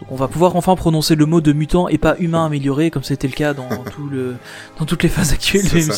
Donc 0.00 0.10
on 0.12 0.16
va 0.16 0.28
pouvoir 0.28 0.56
enfin 0.56 0.74
prononcer 0.76 1.14
le 1.14 1.26
mot 1.26 1.40
de 1.42 1.52
mutant 1.52 1.86
et 1.86 1.98
pas 1.98 2.16
humain 2.18 2.46
amélioré, 2.46 2.90
comme 2.90 3.02
c'était 3.04 3.28
le 3.28 3.34
cas 3.34 3.52
dans, 3.54 3.68
tout 3.94 4.08
le, 4.08 4.36
dans 4.78 4.86
toutes 4.86 5.02
les 5.02 5.08
phases 5.10 5.32
actuelles 5.32 5.68
du 5.68 5.82
ça. 5.82 5.92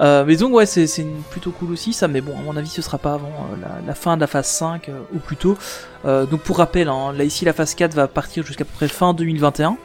Euh, 0.00 0.24
mais 0.26 0.36
donc 0.36 0.52
ouais, 0.52 0.66
c'est 0.66 1.06
plutôt 1.30 1.50
cool 1.52 1.72
aussi 1.72 1.92
ça, 1.92 2.08
mais 2.08 2.20
bon, 2.20 2.36
à 2.36 2.42
mon 2.42 2.56
avis, 2.56 2.68
ce 2.68 2.82
sera 2.82 2.98
pas 2.98 3.14
avant 3.14 3.28
euh, 3.28 3.86
la, 3.86 3.94
fin 3.94 4.16
de 4.16 4.20
la 4.20 4.26
phase 4.26 4.46
5 4.46 4.88
euh, 4.88 5.00
ou 5.14 5.18
plus 5.18 5.36
tôt. 5.36 5.56
Donc 6.04 6.42
pour 6.42 6.58
rappel, 6.58 6.88
hein, 6.88 7.12
là 7.12 7.24
ici 7.24 7.44
la 7.44 7.52
phase 7.52 7.74
4 7.74 7.94
va 7.94 8.06
partir 8.06 8.46
jusqu'à 8.46 8.64
peu 8.64 8.70
près 8.76 8.86
fin 8.86 9.12
2021. 9.12 9.70
Donc 9.70 9.78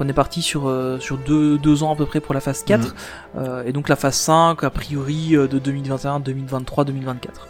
on 0.00 0.08
est 0.08 0.12
parti 0.12 0.42
sur, 0.42 0.62
sur 0.98 1.16
deux, 1.18 1.58
deux 1.58 1.84
ans 1.84 1.92
à 1.92 1.96
peu 1.96 2.06
près 2.06 2.20
pour 2.20 2.34
la 2.34 2.40
phase 2.40 2.64
4. 2.64 2.80
Mhm. 2.80 2.92
Euh, 3.38 3.62
et 3.64 3.72
donc 3.72 3.88
la 3.88 3.94
phase 3.94 4.16
5, 4.16 4.64
a 4.64 4.70
priori, 4.70 5.30
de 5.30 5.46
2021, 5.46 6.18
2023, 6.20 6.84
2024. 6.84 7.46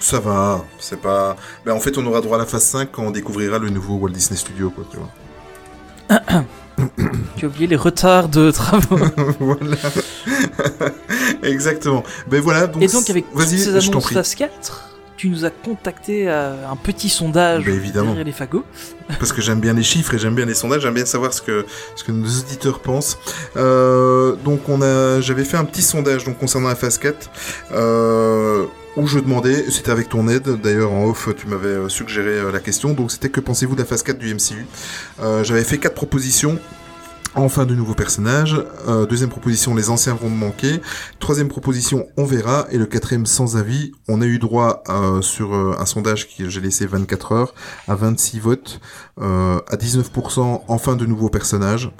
Ça 0.00 0.18
va, 0.18 0.64
c'est 0.80 1.00
pas. 1.00 1.36
Ben, 1.64 1.72
en 1.72 1.80
fait, 1.80 1.96
on 1.98 2.06
aura 2.06 2.20
droit 2.20 2.36
à 2.36 2.40
la 2.40 2.46
phase 2.46 2.64
5 2.64 2.90
quand 2.90 3.02
on 3.02 3.10
découvrira 3.12 3.58
le 3.58 3.70
nouveau 3.70 3.94
Walt 3.94 4.10
Disney 4.10 4.36
Studio, 4.36 4.70
quoi, 4.70 4.84
tu 4.90 4.96
vois. 4.96 5.08
Tu 7.36 7.44
as 7.44 7.48
oublié 7.48 7.66
les 7.66 7.76
retards 7.76 8.28
de 8.28 8.50
travaux. 8.50 8.98
voilà. 9.40 9.76
Exactement. 11.42 12.04
Ben 12.28 12.40
voilà, 12.40 12.66
donc. 12.68 12.82
et 12.82 12.86
donc 12.86 13.10
avec 13.10 13.30
toutes 13.32 13.42
ces 13.42 13.68
annonces 13.68 14.12
phase 14.12 14.34
4, 14.36 14.88
tu 15.16 15.28
nous 15.28 15.44
as 15.44 15.50
contacté 15.50 16.28
à 16.28 16.70
un 16.70 16.76
petit 16.76 17.08
sondage 17.08 17.64
Bah, 17.64 17.72
évidemment. 17.72 18.14
les 18.14 18.30
fagots. 18.32 18.64
parce 19.18 19.32
que 19.32 19.42
j'aime 19.42 19.58
bien 19.58 19.72
les 19.72 19.82
chiffres 19.82 20.14
et 20.14 20.18
j'aime 20.18 20.36
bien 20.36 20.46
les 20.46 20.54
sondages, 20.54 20.82
j'aime 20.82 20.94
bien 20.94 21.04
savoir 21.06 21.32
ce 21.32 21.42
que 21.42 21.66
ce 21.96 22.04
que 22.04 22.12
nos 22.12 22.28
auditeurs 22.28 22.78
pensent. 22.78 23.18
Euh, 23.56 24.36
donc 24.44 24.68
on 24.68 24.80
a, 24.82 25.20
j'avais 25.20 25.44
fait 25.44 25.56
un 25.56 25.64
petit 25.64 25.82
sondage 25.82 26.24
donc 26.24 26.38
concernant 26.38 26.68
la 26.68 26.76
phase 26.76 26.98
4 26.98 27.30
euh, 27.72 28.66
où 28.96 29.06
je 29.06 29.18
demandais, 29.18 29.70
c'était 29.70 29.90
avec 29.90 30.08
ton 30.08 30.28
aide 30.28 30.60
d'ailleurs 30.60 30.92
en 30.92 31.04
off, 31.04 31.28
tu 31.36 31.46
m'avais 31.46 31.68
euh, 31.68 31.88
suggéré 31.88 32.30
euh, 32.30 32.50
la 32.50 32.58
question, 32.60 32.94
donc 32.94 33.12
c'était 33.12 33.28
que 33.28 33.40
pensez-vous 33.40 33.74
de 33.74 33.80
la 33.80 33.86
phase 33.86 34.02
4 34.02 34.18
du 34.18 34.34
MCU 34.34 34.66
Euh, 35.20 35.44
J'avais 35.44 35.64
fait 35.64 35.78
quatre 35.78 35.94
propositions. 35.94 36.58
Enfin 37.34 37.66
de 37.66 37.74
nouveaux 37.74 37.94
personnages. 37.94 38.56
Deuxième 39.08 39.28
proposition, 39.28 39.74
les 39.76 39.90
anciens 39.90 40.14
vont 40.14 40.30
me 40.30 40.34
manquer. 40.34 40.80
Troisième 41.20 41.46
proposition, 41.46 42.08
on 42.16 42.24
verra. 42.24 42.66
Et 42.72 42.78
le 42.78 42.86
quatrième, 42.86 43.26
sans 43.26 43.56
avis. 43.56 43.92
On 44.08 44.22
a 44.22 44.24
eu 44.26 44.38
droit 44.40 44.82
sur 45.20 45.54
un 45.54 45.86
sondage 45.86 46.26
que 46.34 46.48
j'ai 46.48 46.60
laissé 46.60 46.86
24 46.86 47.32
heures 47.32 47.54
à 47.86 47.94
26 47.94 48.40
votes, 48.40 48.80
à 49.20 49.76
19% 49.76 50.62
enfin 50.66 50.96
de 50.96 51.06
nouveaux 51.06 51.28
personnages, 51.28 51.92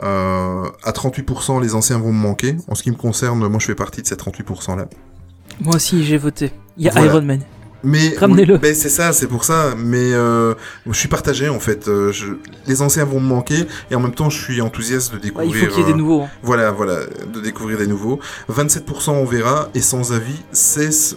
à 0.00 0.92
38% 0.92 1.60
les 1.62 1.74
anciens 1.74 1.98
vont 1.98 2.12
me 2.12 2.20
manquer. 2.20 2.56
En 2.68 2.76
ce 2.76 2.82
qui 2.84 2.90
me 2.90 2.96
concerne, 2.96 3.44
moi 3.48 3.58
je 3.58 3.66
fais 3.66 3.74
partie 3.74 4.02
de 4.02 4.06
ces 4.06 4.16
38% 4.16 4.76
là. 4.76 4.86
Moi 5.60 5.76
aussi, 5.76 6.04
j'ai 6.04 6.16
voté. 6.18 6.52
Il 6.76 6.84
y 6.84 6.88
a 6.88 6.92
Voilà. 6.92 7.06
Iron 7.12 7.22
Man. 7.22 7.40
Mais 7.86 8.14
Ramenez-le. 8.16 8.54
oui, 8.54 8.60
ben, 8.62 8.74
c'est 8.74 8.88
ça, 8.88 9.12
c'est 9.12 9.26
pour 9.26 9.44
ça. 9.44 9.74
Mais 9.76 10.12
euh, 10.14 10.54
je 10.86 10.92
suis 10.98 11.08
partagé 11.08 11.50
en 11.50 11.60
fait. 11.60 11.86
Euh, 11.86 12.12
je- 12.12 12.32
les 12.66 12.80
anciens 12.80 13.04
vont 13.04 13.20
me 13.20 13.26
manquer 13.28 13.66
et 13.90 13.94
en 13.94 14.00
même 14.00 14.14
temps 14.14 14.30
je 14.30 14.42
suis 14.42 14.62
enthousiaste 14.62 15.12
de 15.12 15.18
découvrir. 15.18 15.50
il 15.50 15.54
faut 15.54 15.66
qu'il 15.66 15.80
y 15.80 15.82
ait 15.82 15.86
des 15.86 15.92
euh, 15.92 15.96
nouveaux. 15.96 16.22
hein. 16.22 16.28
Voilà, 16.42 16.70
voilà, 16.70 17.00
de 17.30 17.40
découvrir 17.40 17.76
des 17.76 17.86
nouveaux. 17.86 18.20
27% 18.50 19.10
on 19.10 19.26
verra 19.26 19.68
et 19.74 19.82
sans 19.82 20.12
avis 20.14 20.40
16%. 20.54 21.16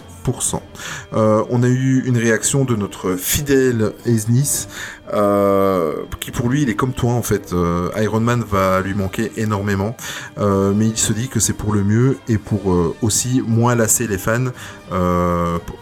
Euh, 1.14 1.44
on 1.50 1.64
a 1.64 1.68
eu 1.68 2.04
une 2.06 2.18
réaction 2.18 2.66
de 2.66 2.76
notre 2.76 3.16
fidèle 3.16 3.94
Esnis, 4.06 4.68
euh, 5.14 5.94
qui 6.20 6.32
pour 6.32 6.50
lui 6.50 6.64
il 6.64 6.70
est 6.70 6.76
comme 6.76 6.94
toi 6.94 7.14
en 7.14 7.22
fait. 7.22 7.54
Euh, 7.54 7.90
Iron 7.98 8.20
Man 8.20 8.44
va 8.48 8.82
lui 8.82 8.94
manquer 8.94 9.32
énormément, 9.38 9.96
mais 10.38 10.88
il 10.88 10.98
se 10.98 11.14
dit 11.14 11.30
que 11.30 11.40
c'est 11.40 11.54
pour 11.54 11.74
le 11.74 11.84
mieux 11.84 12.18
et 12.28 12.38
pour 12.38 12.94
aussi 13.02 13.42
moins 13.46 13.76
lasser 13.76 14.08
les 14.08 14.18
fans, 14.18 14.52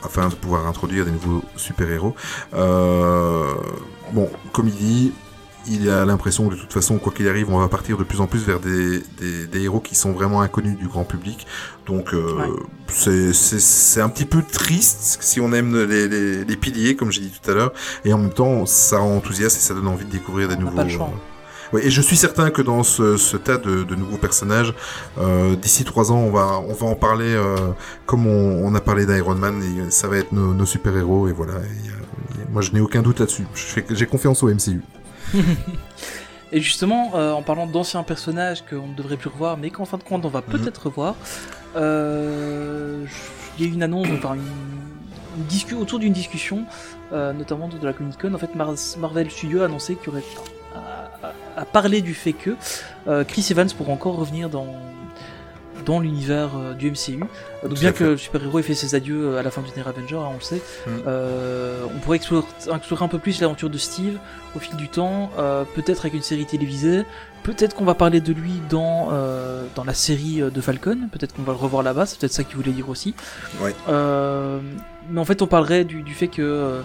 afin 0.04 0.30
de 0.30 0.36
pouvoir 0.36 0.68
introduire 0.68 1.06
des 1.06 1.12
nouveaux 1.12 1.44
super-héros. 1.56 2.16
Bon, 4.14 4.30
comme 4.54 4.68
il 4.68 4.76
dit, 4.76 5.14
il 5.68 5.90
a 5.90 6.06
l'impression 6.06 6.48
que 6.50 6.56
de 6.56 6.60
toute 6.60 6.74
façon, 6.74 6.98
quoi 6.98 7.12
qu'il 7.14 7.28
arrive, 7.28 7.50
on 7.52 7.60
va 7.60 7.68
partir 7.68 7.98
de 7.98 8.04
plus 8.04 8.22
en 8.22 8.28
plus 8.28 8.40
vers 8.46 8.60
des, 8.60 9.00
des, 9.20 9.48
des 9.48 9.62
héros 9.64 9.80
qui 9.80 9.96
sont 9.96 10.12
vraiment 10.12 10.42
inconnus 10.42 10.78
du 10.78 10.88
grand 10.88 11.04
public. 11.04 11.46
Donc 11.88 12.14
euh, 12.14 12.34
Ouais. 12.36 12.48
c'est- 12.88 14.02
un 14.02 14.10
petit 14.10 14.26
peu 14.26 14.42
triste 14.42 15.18
si 15.22 15.40
on 15.40 15.52
aime 15.54 15.76
les, 15.86 16.08
les, 16.08 16.44
les 16.46 16.56
piliers, 16.58 16.96
comme 16.96 17.12
j'ai 17.12 17.22
dit 17.22 17.32
tout 17.42 17.50
à 17.50 17.54
l'heure, 17.54 17.74
et 18.04 18.14
en 18.14 18.18
même 18.18 18.34
temps, 18.34 18.66
ça 18.66 19.00
rend 19.00 19.16
enthousiaste 19.18 19.58
et 19.58 19.60
ça 19.62 19.74
donne 19.74 19.88
envie 19.88 20.06
de 20.06 20.12
découvrir 20.12 20.48
des 20.48 20.56
On 20.56 20.60
nouveaux. 20.62 20.76
pas 20.76 20.84
le 20.84 20.90
choix. 20.90 21.10
euh, 21.12 21.76
ouais, 21.76 21.86
et 21.86 21.90
je 21.90 22.02
suis 22.02 22.16
certain 22.18 22.50
que 22.52 22.62
dans 22.62 22.84
ce, 22.84 23.18
ce 23.18 23.38
tas 23.38 23.58
de, 23.58 23.84
de 23.84 23.96
nouveaux 23.96 24.18
personnages, 24.18 24.74
euh, 25.20 25.56
d'ici 25.56 25.84
trois 25.84 26.12
ans, 26.12 26.18
on 26.20 26.32
va, 26.32 26.60
on 26.68 26.74
va 26.74 26.86
en 26.88 26.96
parler 26.96 27.26
euh, 27.34 27.56
comme 28.06 28.28
on, 28.28 28.66
on 28.66 28.76
a 28.76 28.82
parlé 28.82 29.06
d'Iron 29.06 29.36
Man, 29.36 29.62
et 29.64 29.92
ça 29.92 30.08
va 30.08 30.18
être 30.18 30.32
nos, 30.32 30.54
nos 30.54 30.66
super-héros, 30.66 31.28
et 31.28 31.32
voilà. 31.34 31.54
Et, 31.54 31.90
euh, 31.90 32.44
moi, 32.52 32.62
je 32.62 32.72
n'ai 32.72 32.80
aucun 32.80 33.02
doute 33.02 33.20
là-dessus. 33.20 33.46
J'ai 33.90 34.06
confiance 34.06 34.42
au 34.44 34.48
MCU. 34.50 34.82
Et 36.52 36.62
justement, 36.62 37.12
euh, 37.16 37.32
en 37.34 37.42
parlant 37.42 37.66
d'anciens 37.68 38.04
personnages 38.04 38.64
qu'on 38.64 38.88
ne 38.88 38.94
devrait 38.96 39.18
plus 39.18 39.30
revoir, 39.30 39.58
mais 39.58 39.72
qu'en 39.72 39.86
fin 39.86 39.98
de 39.98 40.04
compte 40.04 40.24
on 40.26 40.30
va 40.30 40.42
Mhm. 40.48 40.58
peut-être 40.60 40.86
revoir, 40.86 41.16
euh, 41.76 43.06
il 43.58 43.66
y 43.66 43.68
a 43.68 43.72
eu 43.72 43.74
une 43.74 43.84
annonce, 43.84 44.08
enfin 44.16 44.36
une, 44.36 44.42
une 45.38 45.44
discu- 45.50 45.76
autour 45.76 46.00
d'une 46.00 46.14
discussion, 46.14 46.64
euh, 47.14 47.34
notamment 47.34 47.68
de 47.68 47.84
la 47.86 47.94
Comic 47.94 48.18
Con. 48.22 48.34
En 48.34 48.38
fait, 48.38 48.54
Mar- 48.56 48.74
Marvel 49.00 49.30
Studios 49.32 49.62
a 49.62 49.66
annoncé 49.66 49.96
qu'il 49.96 50.06
y 50.08 50.10
aurait 50.10 50.24
à, 50.76 51.28
à- 51.28 51.34
à 51.62 51.66
parler 51.66 52.02
du 52.02 52.14
fait 52.14 52.34
que 52.34 52.56
Chris 53.28 53.48
Evans 53.50 53.70
pourrait 53.78 53.94
encore 53.94 54.16
revenir 54.18 54.50
dans 54.50 54.68
dans 55.86 56.00
l'univers 56.00 56.52
euh, 56.58 56.74
du 56.74 56.90
MCU. 56.92 57.16
Euh, 57.24 57.68
donc 57.68 57.76
Tout 57.76 57.80
bien 57.82 57.92
que 57.92 58.04
le 58.04 58.18
super-héros 58.18 58.60
ait 58.60 58.64
fait 58.64 58.74
ses 58.76 58.96
adieux 58.96 59.26
euh, 59.34 59.40
à 59.40 59.44
la 59.44 59.52
fin 59.52 59.62
du 59.62 59.70
dernier 59.72 59.90
Avenger, 59.90 60.16
hein, 60.18 60.30
on 60.32 60.36
le 60.36 60.42
sait, 60.42 60.62
Mm. 60.88 60.90
euh, 61.08 61.86
on 61.96 62.00
pourrait 62.00 62.18
explorer, 62.18 62.46
explorer 62.76 63.06
un 63.06 63.08
peu 63.08 63.20
plus 63.20 63.42
l'aventure 63.42 63.70
de 63.70 63.78
Steve 63.78 64.18
au 64.56 64.60
fil 64.60 64.76
du 64.76 64.88
temps, 64.90 65.32
euh, 65.38 65.64
peut-être 65.76 66.02
avec 66.02 66.14
une 66.14 66.22
série 66.22 66.46
télévisée, 66.46 67.04
peut-être 67.44 67.76
qu'on 67.76 67.86
va 67.86 67.94
parler 67.96 68.22
de 68.22 68.34
lui 68.34 68.54
dans, 68.70 69.10
euh, 69.12 69.66
dans 69.76 69.84
la 69.84 69.94
série 69.94 70.42
de 70.42 70.62
Falcon, 70.62 71.10
peut-être 71.12 71.34
qu'on 71.36 71.44
va 71.44 71.52
le 71.54 71.60
revoir 71.60 71.84
là-bas, 71.84 72.06
c'est 72.06 72.20
peut-être 72.20 72.34
ça 72.34 72.44
qu'il 72.44 72.56
voulait 72.56 72.72
dire 72.72 72.90
aussi. 72.90 73.14
Ouais. 73.62 73.76
Euh, 73.90 74.60
mais 75.10 75.20
en 75.20 75.26
fait, 75.26 75.42
on 75.42 75.48
parlerait 75.48 75.84
du, 75.86 76.02
du 76.04 76.14
fait 76.14 76.28
que... 76.30 76.42
euh, 76.42 76.82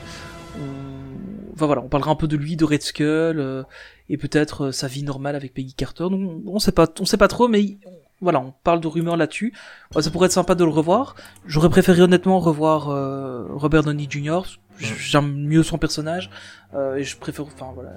on... 0.58 1.52
Enfin 1.54 1.66
voilà, 1.66 1.82
on 1.82 1.88
parlera 1.88 2.10
un 2.10 2.16
peu 2.16 2.26
de 2.26 2.36
lui, 2.36 2.56
de 2.56 2.64
Red 2.64 2.82
Skull, 2.82 3.04
euh, 3.38 3.62
et 4.08 4.16
peut-être 4.16 4.70
sa 4.70 4.86
vie 4.86 5.02
normale 5.02 5.36
avec 5.36 5.52
Peggy 5.52 5.74
Carter. 5.74 6.04
Donc 6.10 6.42
on 6.46 6.58
sait 6.58 6.72
pas, 6.72 6.86
on 7.00 7.04
sait 7.04 7.18
pas 7.18 7.28
trop, 7.28 7.48
mais 7.48 7.76
voilà, 8.20 8.40
on 8.40 8.52
parle 8.64 8.80
de 8.80 8.86
rumeurs 8.86 9.16
là-dessus. 9.16 9.52
Ça 9.98 10.10
pourrait 10.10 10.26
être 10.26 10.32
sympa 10.32 10.54
de 10.54 10.64
le 10.64 10.70
revoir. 10.70 11.14
J'aurais 11.46 11.70
préféré 11.70 12.02
honnêtement 12.02 12.38
revoir 12.38 12.90
euh, 12.90 13.46
Robert 13.50 13.82
Downey 13.82 14.06
Jr. 14.08 14.42
J'aime 14.78 15.34
mieux 15.34 15.62
son 15.62 15.78
personnage 15.78 16.30
euh, 16.74 16.96
et 16.96 17.04
je 17.04 17.16
préfère. 17.16 17.44
Enfin 17.44 17.72
voilà, 17.74 17.90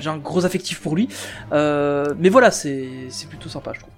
j'ai 0.00 0.08
un 0.08 0.18
gros 0.18 0.44
affectif 0.44 0.80
pour 0.80 0.96
lui. 0.96 1.08
Euh, 1.52 2.14
mais 2.18 2.28
voilà, 2.28 2.50
c'est 2.50 2.88
c'est 3.10 3.28
plutôt 3.28 3.48
sympa, 3.48 3.72
je 3.74 3.80
trouve. 3.80 3.92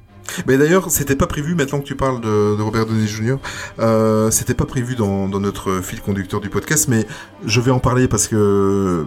Mais 0.46 0.56
d'ailleurs, 0.56 0.90
c'était 0.90 1.16
pas 1.16 1.26
prévu, 1.26 1.54
maintenant 1.54 1.80
que 1.80 1.84
tu 1.84 1.96
parles 1.96 2.20
de, 2.20 2.56
de 2.56 2.62
Robert 2.62 2.86
Downey 2.86 3.06
Jr., 3.06 3.36
euh, 3.78 4.30
c'était 4.30 4.54
pas 4.54 4.64
prévu 4.66 4.94
dans, 4.94 5.28
dans 5.28 5.40
notre 5.40 5.80
fil 5.80 6.00
conducteur 6.00 6.40
du 6.40 6.48
podcast, 6.48 6.88
mais 6.88 7.06
je 7.44 7.60
vais 7.60 7.70
en 7.70 7.80
parler 7.80 8.08
parce 8.08 8.28
que 8.28 8.36
euh, 8.36 9.04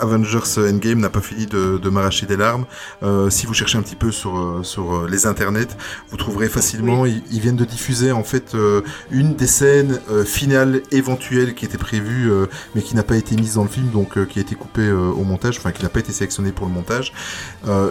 Avengers 0.00 0.58
Endgame 0.58 1.00
n'a 1.00 1.10
pas 1.10 1.20
fini 1.20 1.46
de, 1.46 1.78
de 1.78 1.88
m'arracher 1.90 2.26
des 2.26 2.36
larmes. 2.36 2.64
Euh, 3.02 3.30
si 3.30 3.46
vous 3.46 3.54
cherchez 3.54 3.78
un 3.78 3.82
petit 3.82 3.96
peu 3.96 4.10
sur, 4.10 4.36
euh, 4.38 4.62
sur 4.62 4.94
euh, 4.94 5.08
les 5.10 5.26
internets, 5.26 5.76
vous 6.10 6.16
trouverez 6.16 6.48
facilement, 6.48 7.06
ils, 7.06 7.22
ils 7.30 7.40
viennent 7.40 7.56
de 7.56 7.64
diffuser 7.64 8.12
en 8.12 8.24
fait 8.24 8.54
euh, 8.54 8.82
une 9.10 9.34
des 9.34 9.46
scènes 9.46 10.00
euh, 10.10 10.24
finales 10.24 10.82
éventuelles 10.90 11.54
qui 11.54 11.64
était 11.64 11.78
prévue, 11.78 12.30
mais 12.74 12.82
qui 12.82 12.94
n'a 12.96 13.02
pas 13.02 13.16
été 13.16 13.34
mise 13.36 13.54
dans 13.54 13.62
le 13.62 13.68
film, 13.68 13.88
donc 13.90 14.26
qui 14.28 14.38
a 14.38 14.42
été 14.42 14.54
coupée 14.54 14.90
au 14.90 15.24
montage, 15.24 15.58
enfin 15.58 15.72
qui 15.72 15.82
n'a 15.82 15.88
pas 15.88 16.00
été 16.00 16.12
sélectionnée 16.12 16.52
pour 16.52 16.66
le 16.66 16.72
montage. 16.72 17.12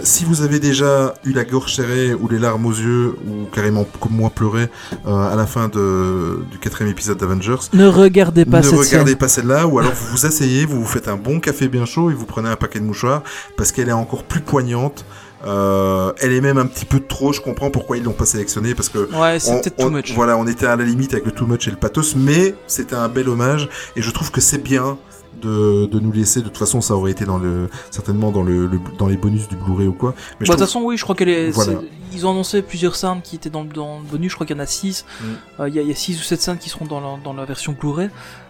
Si 0.03 0.25
vous 0.25 0.41
avez 0.41 0.59
déjà 0.59 1.13
eu 1.25 1.33
la 1.33 1.43
gorge 1.45 1.75
serrée 1.75 2.13
ou 2.13 2.27
les 2.27 2.39
larmes 2.39 2.65
aux 2.65 2.71
yeux 2.73 3.15
ou 3.27 3.45
carrément 3.53 3.85
comme 3.99 4.13
moi 4.13 4.29
pleuré 4.29 4.69
euh, 5.07 5.31
à 5.31 5.35
la 5.35 5.45
fin 5.45 5.67
de, 5.67 6.43
du 6.51 6.57
quatrième 6.59 6.91
épisode 6.91 7.17
d'Avengers, 7.17 7.69
Ne 7.73 7.87
regardez 7.87 8.45
pas 8.45 8.59
ne 8.59 8.63
cette 8.63 8.73
regardez 8.79 9.11
scène. 9.11 9.17
pas 9.17 9.27
celle-là 9.27 9.67
ou 9.67 9.79
alors 9.79 9.93
vous 9.93 10.07
vous 10.17 10.25
asseyez, 10.25 10.65
vous 10.65 10.79
vous 10.81 10.87
faites 10.87 11.07
un 11.07 11.15
bon 11.17 11.39
café 11.39 11.67
bien 11.67 11.85
chaud 11.85 11.98
et 12.09 12.13
vous 12.13 12.25
prenez 12.25 12.47
un 12.49 12.55
paquet 12.55 12.79
de 12.79 12.85
mouchoirs 12.85 13.23
parce 13.57 13.71
qu'elle 13.71 13.89
est 13.89 13.93
encore 13.93 14.23
plus 14.23 14.41
poignante. 14.41 15.05
Euh, 15.45 16.11
elle 16.19 16.33
est 16.33 16.41
même 16.41 16.57
un 16.57 16.65
petit 16.65 16.85
peu 16.85 16.99
trop, 16.99 17.31
je 17.31 17.39
comprends 17.41 17.69
pourquoi 17.71 17.95
ils 17.97 18.03
l'ont 18.03 18.11
pas 18.11 18.25
sélectionnée 18.25 18.75
parce 18.75 18.89
que 18.89 19.09
Ouais, 19.15 19.39
c'est 19.39 19.61
peut-être 19.61 19.77
too 19.77 19.89
much. 19.89 20.13
Voilà, 20.13 20.37
on 20.37 20.45
était 20.47 20.65
à 20.65 20.75
la 20.75 20.83
limite 20.83 21.13
avec 21.13 21.25
le 21.25 21.31
too 21.31 21.45
much 21.47 21.67
et 21.67 21.71
le 21.71 21.77
pathos, 21.77 22.15
mais 22.15 22.55
c'était 22.67 22.95
un 22.95 23.07
bel 23.07 23.29
hommage 23.29 23.69
et 23.95 24.01
je 24.01 24.11
trouve 24.11 24.31
que 24.31 24.41
c'est 24.41 24.57
bien 24.57 24.97
de, 25.41 25.85
de 25.85 25.99
nous 26.01 26.11
laisser. 26.11 26.41
De 26.41 26.47
toute 26.49 26.57
façon, 26.57 26.81
ça 26.81 26.93
aurait 26.93 27.11
été 27.11 27.23
dans 27.23 27.37
le 27.37 27.69
certainement 27.89 28.31
dans 28.31 28.43
le, 28.43 28.67
le- 28.67 28.79
dans 28.97 29.07
les 29.07 29.15
bonus 29.15 29.47
du 29.47 29.55
Blu-ray 29.55 29.87
ou 29.87 29.93
quoi. 29.93 30.13
Mais 30.41 30.45
Bah, 30.45 30.55
de 30.55 30.59
toute 30.59 30.59
façon, 30.67 30.81
oui, 30.81 30.97
je 30.97 31.03
crois 31.03 31.15
qu'elle 31.15 31.29
est. 31.29 31.51
Voilà. 31.51 31.79
Ils 32.11 32.25
ont 32.27 32.31
annoncé 32.31 32.61
plusieurs 32.61 32.95
scènes 32.97 33.21
qui 33.23 33.37
étaient 33.37 33.49
dans, 33.51 33.63
le- 33.63 33.69
dans 33.69 33.99
le 33.99 34.05
bonus. 34.05 34.31
Je 34.31 34.35
crois 34.35 34.45
qu'il 34.45 34.57
y 34.57 34.59
en 34.59 34.63
a 34.63 34.65
6 34.65 35.05
Mm. 35.21 35.25
Il 35.67 35.73
y, 35.73 35.79
a- 35.79 35.81
il 35.83 35.87
y 35.87 35.91
a 35.91 35.95
6 35.95 36.19
ou 36.19 36.23
7 36.23 36.41
scènes 36.41 36.57
qui 36.57 36.67
seront 36.69 36.85
dans 36.85 36.99
la, 36.99 37.17
dans 37.23 37.31
la 37.33 37.45
version 37.45 37.73
Blu-ray. 37.79 38.09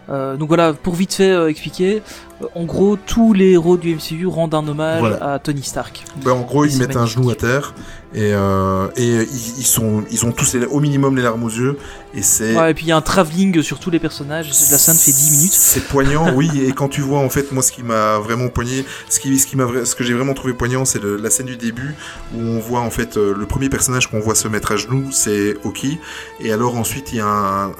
Euh, 0.09 0.37
donc 0.37 0.47
voilà, 0.47 0.73
pour 0.73 0.95
vite 0.95 1.13
fait 1.13 1.31
euh, 1.31 1.49
expliquer, 1.49 2.01
euh, 2.41 2.45
en 2.55 2.63
gros, 2.63 2.95
tous 2.97 3.33
les 3.33 3.51
héros 3.51 3.77
du 3.77 3.93
MCU 3.95 4.25
rendent 4.27 4.55
un 4.55 4.67
hommage 4.67 4.99
Voilà. 5.01 5.33
à 5.33 5.39
Tony 5.39 5.61
Stark. 5.63 6.03
Ben, 6.23 6.31
en 6.31 6.41
gros, 6.41 6.65
ils 6.65 6.77
mettent 6.79 6.95
un 6.95 7.05
genou 7.05 7.29
à 7.29 7.35
terre 7.35 7.73
et, 8.15 8.29
et 8.31 9.03
ils, 9.05 9.59
ils 9.59 9.65
sont, 9.65 10.03
ils 10.09 10.25
ont 10.25 10.31
tous 10.31 10.53
les- 10.55 10.65
au 10.65 10.79
minimum 10.79 11.15
les 11.15 11.21
larmes 11.21 11.43
aux 11.43 11.49
yeux 11.49 11.77
et 12.15 12.23
c'est. 12.23 12.55
Ouais, 12.57 12.71
et 12.71 12.73
puis 12.73 12.85
il 12.85 12.89
y 12.89 12.91
a 12.91 12.97
un 12.97 13.01
travelling 13.01 13.61
sur 13.61 13.77
tous 13.79 13.91
les 13.91 13.99
personnages. 13.99 14.47
La 14.47 14.77
scène 14.79 14.95
fait 14.95 15.11
10 15.11 15.31
minutes. 15.37 15.51
C'est 15.53 15.83
poignant, 15.87 16.33
oui. 16.33 16.49
Et 16.65 16.71
quand 16.71 16.87
tu 16.87 17.01
vois, 17.01 17.19
en 17.19 17.29
fait, 17.29 17.51
moi, 17.51 17.61
ce 17.61 17.71
qui 17.71 17.83
m'a 17.83 18.17
vraiment 18.17 18.47
poigné, 18.47 18.83
ce 19.09 19.19
qui, 19.19 19.37
ce 19.37 19.45
qui 19.45 19.57
m'a, 19.57 19.67
ce 19.85 19.93
que 19.93 20.03
j'ai 20.03 20.15
vraiment 20.15 20.33
trouvé 20.33 20.53
poignant, 20.53 20.85
c'est 20.85 21.01
le- 21.03 21.17
la 21.17 21.29
scène 21.29 21.45
du 21.45 21.55
début 21.57 21.93
où 22.35 22.39
on 22.41 22.57
voit 22.59 22.79
en 22.81 22.89
fait 22.89 23.15
le 23.17 23.45
premier 23.45 23.69
personnage 23.69 24.09
qu'on 24.09 24.19
voit 24.21 24.33
se 24.35 24.47
mettre 24.47 24.71
à 24.71 24.75
genoux, 24.77 25.09
c'est 25.11 25.55
Oki. 25.63 25.99
Et 26.39 26.51
alors 26.51 26.77
ensuite, 26.77 27.11
il 27.13 27.17
y 27.17 27.21
a 27.21 27.27
un, 27.27 27.67
un- 27.67 27.73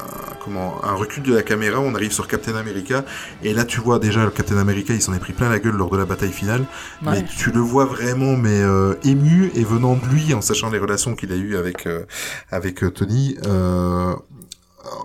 comment, 0.43 0.75
un 0.83 0.93
recul 0.93 1.23
de 1.23 1.33
la 1.33 1.41
caméra. 1.41 1.79
On 1.79 1.95
arrive 1.95 2.11
sur 2.19 2.27
Captain 2.27 2.55
America 2.55 3.05
et 3.43 3.53
là, 3.53 3.63
tu 3.63 3.79
vois 3.79 3.97
déjà 3.97 4.25
le 4.25 4.31
Captain 4.31 4.57
America, 4.57 4.93
il 4.93 5.01
s'en 5.01 5.13
est 5.13 5.19
pris 5.19 5.31
plein 5.31 5.47
la 5.47 5.59
gueule 5.59 5.75
lors 5.75 5.89
de 5.89 5.95
la 5.95 6.03
bataille 6.03 6.33
finale. 6.33 6.65
Ouais. 7.01 7.11
Mais 7.13 7.25
tu 7.25 7.49
le 7.49 7.61
vois 7.61 7.85
vraiment, 7.85 8.35
mais 8.35 8.61
euh, 8.61 8.95
ému 9.05 9.51
et 9.55 9.63
venant 9.63 9.95
de 9.95 10.05
lui, 10.13 10.33
en 10.33 10.41
sachant 10.41 10.69
les 10.69 10.79
relations 10.79 11.15
qu'il 11.15 11.31
a 11.31 11.35
eues 11.35 11.55
avec 11.55 11.87
euh, 11.87 12.03
avec 12.51 12.83
euh, 12.83 12.91
Tony. 12.91 13.37
Euh, 13.45 14.13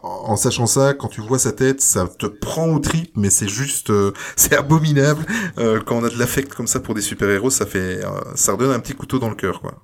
en 0.03 0.35
sachant 0.37 0.67
ça, 0.67 0.95
quand 0.95 1.09
tu 1.09 1.21
vois 1.21 1.39
sa 1.39 1.53
tête, 1.53 1.81
ça 1.81 2.09
te 2.09 2.27
prend 2.27 2.67
au 2.69 2.81
trip, 2.81 3.13
mais 3.17 3.31
c'est 3.31 3.49
juste, 3.49 3.91
euh, 3.91 4.13
c'est 4.37 4.57
abominable. 4.57 5.25
Euh, 5.59 5.81
quand 5.85 5.97
on 5.97 6.05
a 6.05 6.11
de 6.11 6.19
l'affect 6.19 6.53
comme 6.53 6.67
ça 6.67 6.81
pour 6.81 6.95
des 6.95 7.01
super 7.01 7.29
héros, 7.31 7.51
ça 7.51 7.67
fait, 7.67 8.05
euh, 8.05 8.09
ça 8.35 8.53
redonne 8.53 8.73
un 8.73 8.81
petit 8.81 8.95
couteau 8.95 9.21
dans 9.21 9.29
le 9.29 9.37
cœur, 9.37 9.61
quoi. 9.61 9.75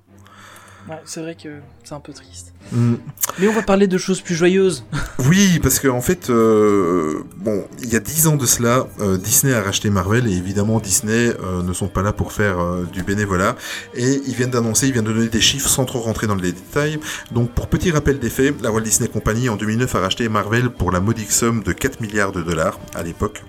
Ouais, 0.89 0.99
c'est 1.05 1.21
vrai 1.21 1.35
que 1.35 1.59
c'est 1.83 1.93
un 1.93 1.99
peu 1.99 2.11
triste. 2.11 2.53
Mm. 2.71 2.95
Mais 3.39 3.47
on 3.47 3.53
va 3.53 3.61
parler 3.61 3.87
de 3.87 3.97
choses 3.97 4.21
plus 4.21 4.35
joyeuses. 4.35 4.85
Oui, 5.29 5.59
parce 5.61 5.79
qu'en 5.79 5.97
en 5.97 6.01
fait, 6.01 6.31
euh, 6.31 7.23
bon, 7.37 7.63
il 7.83 7.93
y 7.93 7.95
a 7.95 7.99
dix 7.99 8.25
ans 8.25 8.37
de 8.37 8.47
cela, 8.47 8.87
euh, 8.99 9.17
Disney 9.17 9.53
a 9.53 9.61
racheté 9.61 9.91
Marvel 9.91 10.27
et 10.27 10.35
évidemment 10.35 10.79
Disney 10.79 11.29
euh, 11.43 11.61
ne 11.61 11.73
sont 11.73 11.87
pas 11.87 12.01
là 12.01 12.11
pour 12.11 12.33
faire 12.33 12.57
du 12.91 13.03
bénévolat 13.03 13.55
et 13.93 14.19
ils 14.25 14.33
viennent 14.33 14.49
d'annoncer, 14.49 14.87
ils 14.87 14.93
viennent 14.93 15.05
de 15.05 15.13
donner 15.13 15.29
des 15.29 15.39
chiffres 15.39 15.69
sans 15.69 15.85
trop 15.85 15.99
rentrer 15.99 16.25
dans 16.25 16.35
les 16.35 16.51
détails. 16.51 16.99
Donc 17.31 17.51
pour 17.51 17.67
petit 17.67 17.91
rappel 17.91 18.17
des 18.17 18.31
faits, 18.31 18.59
la 18.63 18.71
Walt 18.71 18.81
Disney 18.81 19.09
Company 19.09 19.47
en 19.47 19.57
2009 19.57 19.93
a 19.93 19.99
racheté 19.99 20.27
Marvel 20.27 20.71
pour 20.71 20.91
la 20.91 20.99
modique 20.99 21.31
somme 21.31 21.61
de 21.61 21.71
4 21.71 22.01
milliards 22.01 22.31
de 22.31 22.41
dollars 22.41 22.79
à 22.95 23.03
l'époque. 23.03 23.43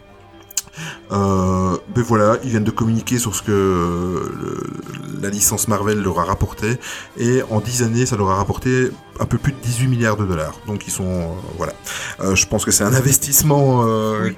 Euh, 1.10 1.76
ben 1.94 2.02
voilà, 2.02 2.38
ils 2.44 2.50
viennent 2.50 2.64
de 2.64 2.70
communiquer 2.70 3.18
sur 3.18 3.34
ce 3.34 3.42
que 3.42 3.52
euh, 3.52 4.32
le- 4.40 5.20
la 5.22 5.28
licence 5.28 5.68
Marvel 5.68 6.00
leur 6.02 6.18
a 6.18 6.24
rapporté 6.24 6.78
et 7.18 7.42
en 7.50 7.60
10 7.60 7.82
années 7.82 8.06
ça 8.06 8.16
leur 8.16 8.30
a 8.30 8.36
rapporté 8.36 8.90
un 9.20 9.26
peu 9.26 9.38
plus 9.38 9.52
de 9.52 9.58
18 9.62 9.86
milliards 9.88 10.16
de 10.16 10.24
dollars. 10.24 10.58
Donc 10.66 10.86
ils 10.86 10.90
sont 10.90 11.04
euh, 11.08 11.24
voilà. 11.58 11.74
Euh, 12.20 12.34
je 12.34 12.46
pense 12.46 12.64
que 12.64 12.70
c'est 12.70 12.84
un 12.84 12.94
investissement 12.94 13.84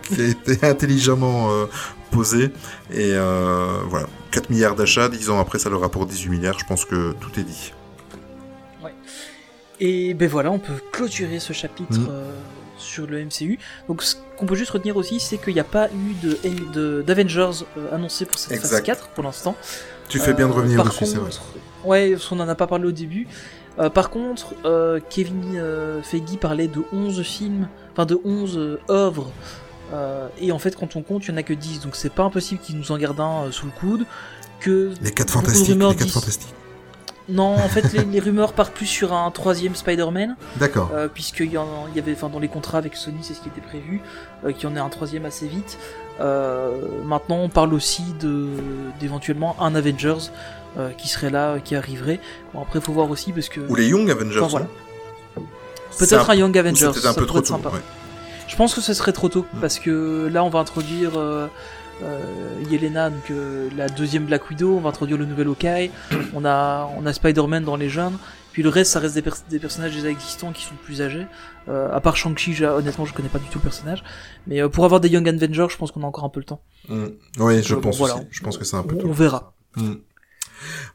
qui 0.03 0.21
a 0.21 0.25
été 0.27 0.59
intelligemment 0.67 1.49
posé 2.11 2.51
et 2.93 3.13
voilà. 3.89 4.07
4 4.33 4.51
milliards 4.51 4.75
d'achats, 4.75 5.09
10 5.09 5.31
ans 5.31 5.39
après 5.41 5.59
ça 5.61 5.71
leur 5.71 5.81
rapporte 5.81 6.09
18 6.11 6.29
milliards, 6.29 6.59
je 6.59 6.65
pense 6.67 6.85
que 6.85 7.13
tout 7.21 7.31
est 7.39 7.45
dit. 7.45 7.73
Et 9.81 10.15
ben 10.15 10.29
voilà, 10.29 10.51
on 10.53 10.59
peut 10.61 10.75
clôturer 10.93 11.41
ce 11.41 11.53
chapitre 11.53 11.99
Mhm. 11.99 12.09
Sur 12.79 13.07
le 13.07 13.25
MCU. 13.25 13.59
Donc 13.89 14.03
ce 14.03 14.17
qu'on 14.37 14.47
peut 14.47 14.55
juste 14.55 14.71
retenir 14.71 14.97
aussi, 14.97 15.21
c'est 15.21 15.39
qu'il 15.39 15.55
n'y 15.55 15.61
a 15.61 15.65
pas 15.65 15.89
eu 15.91 16.15
de 16.27 16.39
de- 16.73 17.03
d'Avengers 17.07 17.65
euh, 17.79 17.95
annoncé 17.95 18.25
pour 18.25 18.39
cette 18.39 18.51
phase 18.61 18.71
Exact. 18.73 18.87
4 18.87 19.09
pour 19.09 19.25
l'instant. 19.25 19.57
Tu 20.09 20.19
fais 20.19 20.35
bien 20.35 20.47
de 20.49 20.53
Euh, 20.53 20.57
revenir 20.57 20.77
par 20.77 20.87
dessus, 20.93 21.07
c'est 21.07 21.17
vrai. 21.19 21.31
Ouais, 21.85 22.11
parce 22.13 22.27
qu'on 22.29 22.41
en 22.41 22.49
a 22.49 22.55
pas 22.55 22.67
parlé 22.67 22.87
au 22.87 22.93
début. 22.93 23.27
Euh, 23.79 23.91
par 23.91 24.11
contre, 24.11 24.55
euh, 24.65 25.01
Kevin 25.11 25.57
euh, 25.57 26.03
Feige 26.03 26.37
parlait 26.41 26.69
de 26.69 26.83
11 26.93 27.23
films, 27.23 27.69
enfin 27.93 28.07
de 28.07 28.19
11 28.25 28.57
euh, 28.59 28.81
œuvres. 28.91 29.33
Et 30.41 30.51
en 30.51 30.59
fait, 30.59 30.75
quand 30.75 30.97
on 30.97 31.03
compte, 31.03 31.25
il 31.27 31.31
n'y 31.31 31.37
en 31.37 31.39
a 31.39 31.43
que 31.45 31.53
10. 31.55 31.81
Donc 31.81 31.95
c'est 31.95 32.13
pas 32.13 32.25
impossible 32.25 32.61
qu'ils 32.61 32.77
nous 32.77 32.91
en 32.91 32.99
gardent 32.99 33.21
un 33.21 33.53
sous 33.53 33.67
le 33.67 33.73
coude. 33.73 34.05
Que 34.61 34.91
Les 35.03 35.11
4 35.13 35.33
beaucoup 35.33 35.43
de 35.45 35.47
fantastiques, 35.51 35.69
rumeurs 35.75 35.91
les 35.91 35.97
4 35.97 36.05
disent- 36.07 36.15
fantastiques. 36.15 36.55
Non, 37.29 37.55
en 37.55 37.69
fait, 37.69 37.93
les, 37.95 38.05
les 38.05 38.21
rumeurs 38.21 38.53
partent 38.53 38.75
plus 38.75 38.87
sur 38.87 39.13
un 39.15 39.31
troisième 39.31 39.75
Spider-Man. 39.75 40.37
D'accord. 40.57 40.91
Euh, 40.95 41.09
puisqu'il 41.09 41.51
y, 41.51 41.57
en- 41.57 41.87
il 41.91 41.97
y 41.97 41.99
avait, 41.99 42.13
enfin, 42.13 42.29
dans 42.29 42.39
les 42.39 42.49
contrats 42.49 42.77
avec 42.79 42.97
Sony, 42.97 43.19
c'est 43.23 43.33
ce 43.35 43.41
qui 43.41 43.49
était 43.49 43.63
prévu, 43.63 44.03
euh, 44.45 44.53
qu'il 44.53 44.69
y 44.69 44.73
en 44.73 44.77
ait 44.77 44.81
un 44.81 44.91
troisième 44.91 45.25
assez 45.25 45.47
vite. 45.47 45.79
Euh, 46.21 46.73
maintenant, 47.05 47.39
on 47.39 47.49
parle 47.49 47.73
aussi 47.75 48.03
de 48.21 48.47
d'éventuellement 49.01 49.57
un 49.61 49.75
Avengers 49.75 50.31
euh, 50.79 50.91
qui 50.91 51.09
serait 51.09 51.31
là, 51.31 51.59
qui 51.61 51.75
arriverait. 51.77 52.21
Bon, 52.53 52.61
après, 52.63 52.81
faut 52.81 52.93
voir 52.93 53.11
aussi 53.11 53.33
parce 53.33 53.49
que 53.49 53.61
Ou 53.69 53.75
les 53.75 53.89
Young 53.89 54.11
Avengers. 54.11 54.41
Enfin, 54.41 54.49
voilà. 54.49 54.67
hein. 55.39 55.43
peut-être 55.99 56.29
un, 56.31 56.35
Young 56.35 56.55
ou 56.55 56.59
Avengers, 56.59 56.91
C'était 56.95 57.07
un 57.07 57.15
peu 57.15 57.27
trop 57.27 57.41
tôt. 57.41 57.55
ouais. 57.55 57.81
Je 58.47 58.57
pense 58.57 58.75
que 58.75 58.81
ce 58.83 58.93
serait 58.93 59.13
trop 59.13 59.29
tôt 59.31 59.47
Mm. 59.55 59.61
parce 59.61 59.79
que 59.79 60.29
là, 60.31 60.45
on 60.45 60.51
va 60.51 60.59
introduire 60.59 61.13
euh, 62.03 62.19
Yelena, 62.71 63.11
donc 63.11 63.31
euh, 63.31 63.69
la 63.77 63.89
deuxième 63.89 64.25
Black 64.27 64.49
Widow. 64.51 64.77
On 64.77 64.81
va 64.81 64.89
introduire 64.91 65.19
le 65.19 65.27
nouvel 65.27 65.49
Hawkeye. 65.49 65.91
on 66.35 66.45
a 66.45 66.89
on 66.97 67.07
a 67.07 67.13
Spider-Man 67.13 67.65
dans 67.65 67.77
les 67.77 67.89
jeunes. 67.89 68.17
Puis 68.53 68.63
le 68.63 68.69
reste, 68.69 68.93
ça 68.93 69.01
reste 69.01 69.15
des, 69.17 69.23
pers- 69.23 69.35
des 69.51 69.59
personnages 69.59 69.93
déjà 69.95 70.09
existants 70.09 70.53
qui 70.53 70.63
sont 70.65 70.77
plus 70.85 71.03
âgés. 71.03 71.27
Euh, 71.69 71.91
à 71.93 72.01
part 72.01 72.17
Shang-Chi, 72.17 72.65
honnêtement, 72.65 73.05
je 73.05 73.13
connais 73.13 73.29
pas 73.29 73.41
du 73.41 73.47
tout 73.47 73.59
le 73.59 73.63
personnage. 73.65 74.05
Mais 74.47 74.61
euh, 74.63 74.69
pour 74.69 74.85
avoir 74.85 75.01
des 75.01 75.09
Young 75.09 75.29
Avengers, 75.29 75.67
je 75.71 75.77
pense 75.77 75.91
qu'on 75.91 76.05
a 76.05 76.07
encore 76.07 76.23
un 76.25 76.29
peu 76.29 76.39
le 76.39 76.45
temps. 76.47 76.61
Mm. 76.89 77.07
Oui, 77.41 77.63
je 77.65 77.73
Euh, 77.75 77.77
bon, 77.77 77.83
pense 77.83 77.99
voilà. 77.99 78.15
aussi. 78.17 78.27
Je 78.31 78.43
pense 78.43 78.57
que 78.57 78.65
c'est 78.65 78.77
un 78.77 78.85
peu 78.85 78.95
On, 78.95 78.99
tôt. 78.99 79.09
on 79.09 79.13
verra. 79.13 79.55
Mm. 79.77 79.95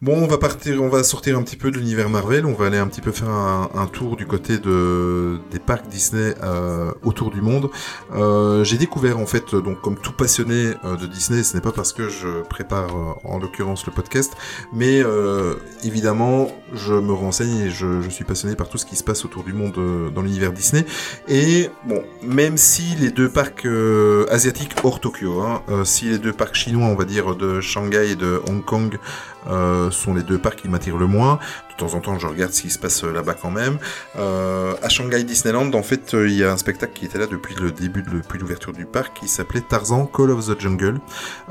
Bon, 0.02 0.24
on 0.24 0.28
va 0.28 0.38
partir, 0.38 0.82
on 0.82 0.88
va 0.88 1.04
sortir 1.04 1.38
un 1.38 1.44
petit 1.44 1.58
peu 1.58 1.72
de 1.72 1.78
l'univers 1.78 2.10
Marvel, 2.10 2.46
on 2.46 2.54
va 2.54 2.68
aller 2.68 2.78
un 2.78 2.88
petit 2.88 3.02
peu 3.02 3.12
faire 3.12 3.30
un, 3.30 3.88
tour 3.92 4.16
du 4.16 4.26
côté 4.26 4.58
de 4.58 5.40
des 5.52 5.60
parcs 5.60 5.88
Disney 5.90 6.36
euh, 6.42 6.92
autour 7.04 7.32
du 7.32 7.42
monde. 7.42 7.70
Euh, 8.16 8.64
J'ai 8.64 8.78
découvert 8.78 9.20
en 9.20 9.26
fait, 9.26 9.56
donc 9.56 9.82
comme 9.82 9.98
tout 9.98 10.14
passionné 10.14 10.74
euh, 10.86 10.96
de 10.96 11.06
Disney, 11.06 11.44
ce 11.44 11.56
n'est 11.56 11.62
pas 11.62 11.72
parce 11.72 11.92
que 11.92 12.08
je 12.08 12.44
prépare 12.44 12.90
en 13.24 13.40
l'occurrence 13.40 13.86
le 13.86 13.92
podcast, 13.92 14.34
mais 14.74 15.04
évidemment 15.84 16.50
je 16.74 16.94
me 16.94 17.14
renseigne 17.14 17.58
et 17.66 17.70
je, 17.70 18.10
suis 18.10 18.24
passionné 18.24 18.56
par 18.56 18.70
tout 18.70 18.78
ce 18.78 18.86
qui 18.86 18.96
se 18.96 19.04
passe 19.04 19.24
autour 19.26 19.44
du 19.44 19.54
monde 19.54 19.74
dans 20.14 20.22
l'univers 20.22 20.52
Disney. 20.52 20.86
Et 21.28 21.70
bon, 21.86 22.04
même 22.24 22.58
si 22.58 22.96
les 22.96 23.12
deux 23.12 23.30
parcs 23.30 23.68
asiatiques 24.30 24.76
hors 24.84 25.00
Tokyo, 25.00 25.42
hein, 25.42 25.62
si 25.84 26.06
les 26.06 26.18
deux 26.18 26.34
parcs 26.34 26.56
chinois, 26.56 26.88
on 26.88 26.96
va 26.96 27.06
dire 27.06 27.36
de 27.36 27.62
Shanghai 27.62 28.12
et 28.12 28.16
de 28.16 28.42
Hong 28.48 28.64
Kong, 28.64 28.98
euh, 29.48 29.92
sont 29.92 30.14
les 30.14 30.24
deux 30.24 30.38
parcs 30.38 30.62
qui 30.62 30.70
m'attirent 30.70 30.98
le 30.98 31.08
moins. 31.08 31.40
De 31.70 31.86
temps 31.86 31.94
en 31.96 32.02
temps, 32.02 32.20
je 32.20 32.28
regarde 32.28 32.52
ce 32.52 32.62
qui 32.62 32.70
se 32.70 32.80
passe 32.80 33.04
euh, 33.04 33.14
là-bas 33.14 33.36
quand 33.42 33.52
même. 33.52 33.78
Euh, 34.18 34.74
à 34.82 34.90
Shanghai 34.90 35.24
Disneyland, 35.24 35.72
en 35.74 35.84
fait, 35.84 36.14
euh, 36.14 36.28
il 36.28 36.36
y 36.36 36.44
a 36.44 36.52
un 36.52 36.58
spectacle 36.58 36.94
qui 36.94 37.06
était 37.06 37.20
là 37.20 37.28
depuis 37.28 37.56
le 37.56 37.72
début, 37.72 38.04
de, 38.04 38.10
depuis 38.10 38.40
l'ouverture 38.40 38.74
du 38.74 38.86
parc, 38.86 39.20
qui 39.20 39.28
s'appelait 39.28 39.62
Tarzan 39.62 40.06
Call 40.06 40.32
of 40.32 40.46
the 40.48 40.60
Jungle. 40.60 41.00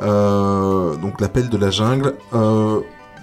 Euh, 0.00 0.96
donc 0.96 1.20
l'appel 1.20 1.48
de 1.48 1.56
la 1.56 1.70
jungle. 1.70 2.14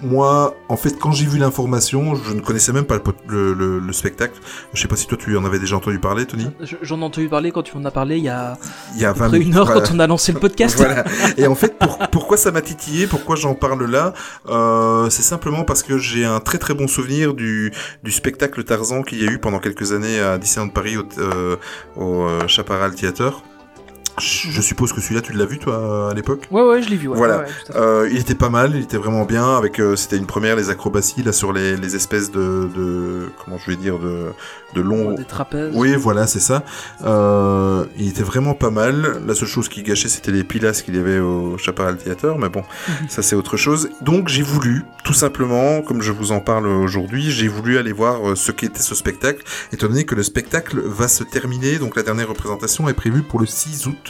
Moi, 0.02 0.54
en 0.68 0.76
fait, 0.76 0.98
quand 0.98 1.12
j'ai 1.12 1.26
vu 1.26 1.38
l'information, 1.38 2.14
je 2.14 2.32
ne 2.34 2.40
connaissais 2.40 2.72
même 2.72 2.84
pas 2.84 2.98
le, 3.28 3.80
spectacle. 3.92 4.34
Je 4.74 4.80
sais 4.82 4.88
pas 4.88 4.96
si 4.96 5.06
toi 5.06 5.16
tu 5.18 5.36
en 5.36 5.44
avais 5.44 5.58
déjà 5.58 5.76
entendu 5.76 5.98
parler, 5.98 6.26
Tony. 6.26 6.48
Je- 6.60 6.76
J'en 6.82 7.00
ai 7.00 7.04
entendu 7.04 7.28
parler 7.28 7.50
quand 7.50 7.62
tu 7.62 7.76
en 7.76 7.84
as 7.84 7.90
parlé 7.90 8.18
il 8.18 8.24
y 8.24 8.28
a 8.28 8.58
Il 8.94 9.00
y 9.00 9.04
a 9.04 9.14
une 9.36 9.56
heure 9.56 9.72
quand 9.72 9.90
on 9.94 9.98
a 9.98 10.06
lancé 10.06 10.32
le 10.32 10.38
podcast. 10.40 10.76
Voilà. 10.76 11.04
Et 11.36 11.46
en 11.46 11.54
fait, 11.54 11.78
pour- 11.78 11.98
pourquoi 12.10 12.36
ça 12.36 12.50
m'a 12.52 12.60
titillé, 12.62 13.06
pourquoi 13.06 13.36
j'en 13.36 13.54
parle 13.54 13.84
là, 13.84 14.12
euh, 14.48 15.08
c'est 15.10 15.22
simplement 15.22 15.64
parce 15.64 15.82
que 15.82 15.98
j'ai 15.98 16.24
un 16.24 16.40
très 16.40 16.58
très 16.58 16.74
bon 16.74 16.86
souvenir 16.88 17.34
du, 17.34 17.72
du 18.02 18.10
spectacle 18.12 18.62
Tarzan 18.64 19.02
qu'il 19.02 19.22
y 19.22 19.26
a 19.26 19.30
eu 19.30 19.38
pendant 19.38 19.58
quelques 19.58 19.92
années 19.92 20.20
à 20.20 20.38
Disneyland 20.38 20.68
Paris 20.70 20.96
au, 20.96 21.04
euh, 21.18 21.56
au 21.96 22.22
euh, 22.24 22.46
Chaparral 22.48 22.94
Theater. 22.94 23.42
Je 24.18 24.60
suppose 24.62 24.92
que 24.92 25.00
celui-là, 25.00 25.20
tu 25.20 25.32
l'as 25.32 25.44
vu 25.44 25.58
toi 25.58 26.10
à 26.10 26.14
l'époque 26.14 26.46
Ouais, 26.50 26.62
ouais, 26.62 26.82
je 26.82 26.88
l'ai 26.88 26.96
vu. 26.96 27.08
Ouais, 27.08 27.16
Voilà. 27.16 27.38
ouais, 27.40 27.44
ouais, 27.44 27.76
euh, 27.76 28.08
il 28.10 28.18
était 28.18 28.34
pas 28.34 28.48
mal, 28.48 28.72
il 28.74 28.82
était 28.82 28.96
vraiment 28.96 29.24
bien. 29.24 29.56
Avec, 29.56 29.78
euh, 29.78 29.94
c'était 29.96 30.16
une 30.16 30.26
première 30.26 30.56
les 30.56 30.70
acrobaties 30.70 31.22
là 31.22 31.32
sur 31.32 31.52
les, 31.52 31.76
les 31.76 31.96
espèces 31.96 32.30
de, 32.30 32.68
de, 32.74 33.28
comment 33.44 33.58
je 33.58 33.70
vais 33.70 33.76
dire, 33.76 33.98
de, 33.98 34.28
de 34.74 34.80
longs, 34.80 35.12
Des 35.14 35.24
trapèzes. 35.24 35.72
oui, 35.74 35.94
voilà, 35.96 36.26
c'est 36.26 36.40
ça. 36.40 36.62
Euh, 37.04 37.84
il 37.98 38.08
était 38.08 38.22
vraiment 38.22 38.54
pas 38.54 38.70
mal. 38.70 39.22
La 39.26 39.34
seule 39.34 39.48
chose 39.48 39.68
qui 39.68 39.82
gâchait, 39.82 40.08
c'était 40.08 40.32
les 40.32 40.44
pilastres 40.44 40.84
qu'il 40.84 40.96
y 40.96 40.98
avait 40.98 41.18
au 41.18 41.58
Chaparral 41.58 41.96
Theater, 41.98 42.38
mais 42.38 42.48
bon, 42.48 42.62
ça 43.08 43.22
c'est 43.22 43.36
autre 43.36 43.56
chose. 43.56 43.90
Donc 44.00 44.28
j'ai 44.28 44.42
voulu, 44.42 44.84
tout 45.04 45.12
simplement, 45.14 45.82
comme 45.82 46.00
je 46.02 46.12
vous 46.12 46.32
en 46.32 46.40
parle 46.40 46.66
aujourd'hui, 46.66 47.30
j'ai 47.30 47.48
voulu 47.48 47.78
aller 47.78 47.92
voir 47.92 48.30
euh, 48.30 48.34
ce 48.34 48.50
qu'était 48.52 48.80
ce 48.82 48.94
spectacle, 48.94 49.42
étant 49.72 49.88
donné 49.88 50.04
que 50.04 50.14
le 50.14 50.22
spectacle 50.22 50.80
va 50.84 51.08
se 51.08 51.22
terminer, 51.24 51.78
donc 51.78 51.96
la 51.96 52.02
dernière 52.02 52.28
représentation 52.28 52.88
est 52.88 52.94
prévue 52.94 53.22
pour 53.22 53.40
le 53.40 53.46
6 53.46 53.86
août. 53.86 54.05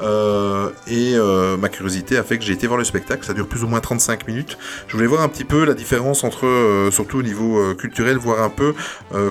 Euh, 0.00 0.70
et 0.86 1.14
euh, 1.14 1.56
ma 1.56 1.68
curiosité 1.68 2.16
a 2.16 2.22
fait 2.22 2.38
que 2.38 2.44
j'ai 2.44 2.52
été 2.52 2.66
voir 2.66 2.78
le 2.78 2.84
spectacle, 2.84 3.24
ça 3.24 3.32
dure 3.32 3.46
plus 3.46 3.64
ou 3.64 3.68
moins 3.68 3.80
35 3.80 4.26
minutes. 4.26 4.58
Je 4.88 4.96
voulais 4.96 5.06
voir 5.06 5.22
un 5.22 5.28
petit 5.28 5.44
peu 5.44 5.64
la 5.64 5.74
différence 5.74 6.24
entre, 6.24 6.46
euh, 6.46 6.90
surtout 6.90 7.18
au 7.18 7.22
niveau 7.22 7.74
culturel, 7.74 8.16
voir 8.16 8.42
un 8.42 8.50
peu 8.50 8.74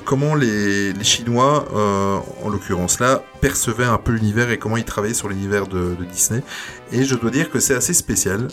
comment 0.06 0.36
les, 0.36 0.94
Chinois, 1.04 1.66
en 2.44 2.50
l'occurrence 2.50 3.00
là, 3.00 3.22
percevaient 3.42 3.84
un 3.84 3.98
peu 3.98 4.14
l'univers 4.14 4.50
et 4.50 4.58
comment 4.58 4.78
ils 4.78 4.86
travaillaient 4.86 5.14
sur 5.14 5.28
l'univers 5.28 5.68
de, 5.68 5.96
Disney. 6.12 6.42
Et 6.92 7.04
je 7.04 7.16
dois 7.16 7.30
dire 7.30 7.50
que 7.50 7.60
c'est 7.60 7.76
assez 7.76 7.94
spécial. 7.94 8.48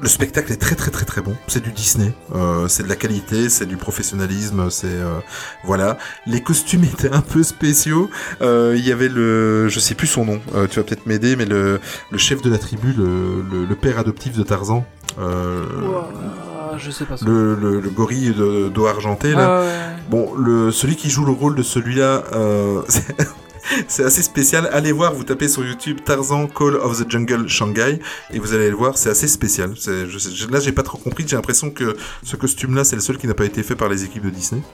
Le 0.00 0.08
spectacle 0.08 0.52
est 0.52 0.56
très 0.56 0.74
très 0.76 0.90
très 0.90 1.04
très 1.04 1.20
bon. 1.22 1.34
C'est 1.48 1.62
du 1.62 1.72
Disney, 1.72 2.12
euh, 2.34 2.68
c'est 2.68 2.82
de 2.84 2.88
la 2.88 2.96
qualité, 2.96 3.48
c'est 3.48 3.66
du 3.66 3.76
professionnalisme, 3.76 4.70
c'est 4.70 4.86
euh, 4.86 5.18
voilà. 5.64 5.98
Les 6.26 6.40
costumes 6.42 6.84
étaient 6.92 7.12
un 7.12 7.20
peu 7.20 7.42
spéciaux. 7.42 8.08
Euh, 8.40 8.74
Il 8.76 8.86
y 8.86 8.92
avait 8.92 9.08
le, 9.08 9.68
je 9.68 9.80
sais 9.80 9.94
plus 9.94 10.06
son 10.06 10.24
nom. 10.24 10.40
euh, 10.54 10.66
tu 10.68 10.78
vas 10.78 10.84
peut-être 10.84 11.06
m'aider, 11.06 11.34
mais 11.36 11.46
le, 11.46 11.80
le 12.10 12.18
chef 12.18 12.42
de 12.42 12.50
la 12.50 12.58
tribu, 12.58 12.92
le, 12.96 13.42
le, 13.50 13.64
le 13.64 13.74
père 13.74 13.98
adoptif 13.98 14.36
de 14.36 14.42
Tarzan. 14.42 14.84
Euh, 15.18 15.64
Ouah, 15.88 16.76
je 16.78 16.90
sais 16.90 17.04
pas 17.04 17.16
le, 17.24 17.54
le, 17.56 17.80
le 17.80 17.90
gorille 17.90 18.32
de- 18.34 18.68
d'eau 18.68 18.86
argentée 18.86 19.32
là. 19.32 19.46
Ah 19.48 19.60
ouais. 19.62 19.96
Bon, 20.10 20.34
le, 20.36 20.70
celui 20.70 20.96
qui 20.96 21.10
joue 21.10 21.24
le 21.24 21.32
rôle 21.32 21.54
de 21.56 21.62
celui-là, 21.62 22.22
euh, 22.34 22.82
c'est- 23.88 24.04
assez 24.04 24.22
spécial. 24.22 24.68
Allez 24.72 24.92
voir, 24.92 25.14
vous 25.14 25.24
tapez 25.24 25.48
sur 25.48 25.64
YouTube 25.64 25.98
Tarzan 26.04 26.46
Call 26.46 26.76
of 26.76 26.98
the 27.02 27.10
Jungle 27.10 27.48
Shanghai 27.48 27.98
et 28.32 28.38
vous 28.38 28.54
allez 28.54 28.70
le 28.70 28.76
voir, 28.76 28.96
c'est 28.98 29.10
assez 29.10 29.28
spécial. 29.28 29.74
Je- 29.76 30.50
là, 30.50 30.60
j'ai 30.60 30.72
pas 30.72 30.82
trop 30.82 30.98
compris. 30.98 31.24
J'ai 31.26 31.36
l'impression 31.36 31.70
que 31.70 31.96
ce 32.22 32.36
costume-là, 32.36 32.84
c'est 32.84 32.96
le 32.96 33.02
seul 33.02 33.18
qui 33.18 33.26
n'a 33.26 33.34
pas 33.34 33.44
été 33.44 33.62
fait 33.62 33.76
par 33.76 33.88
les 33.88 34.04
équipes 34.04 34.24
de 34.24 34.30
Disney. 34.30 34.62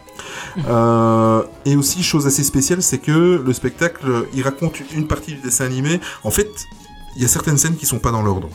Euh, 0.69 1.43
et 1.65 1.75
aussi, 1.77 2.03
chose 2.03 2.27
assez 2.27 2.45
spéciale, 2.45 2.81
c'est 2.83 2.99
que 2.99 3.43
le 3.45 3.53
spectacle, 3.53 4.27
il 4.35 4.43
raconte 4.43 4.77
une 4.95 5.09
partie 5.09 5.35
du 5.35 5.41
dessin 5.41 5.65
animé. 5.65 6.01
En 6.23 6.31
fait, 6.31 6.49
il 7.17 7.23
y 7.23 7.25
a 7.25 7.29
certaines 7.29 7.59
scènes 7.59 7.77
qui 7.77 7.87
sont 7.87 7.99
pas 7.99 8.13
dans 8.13 8.23
l'ordre. 8.23 8.49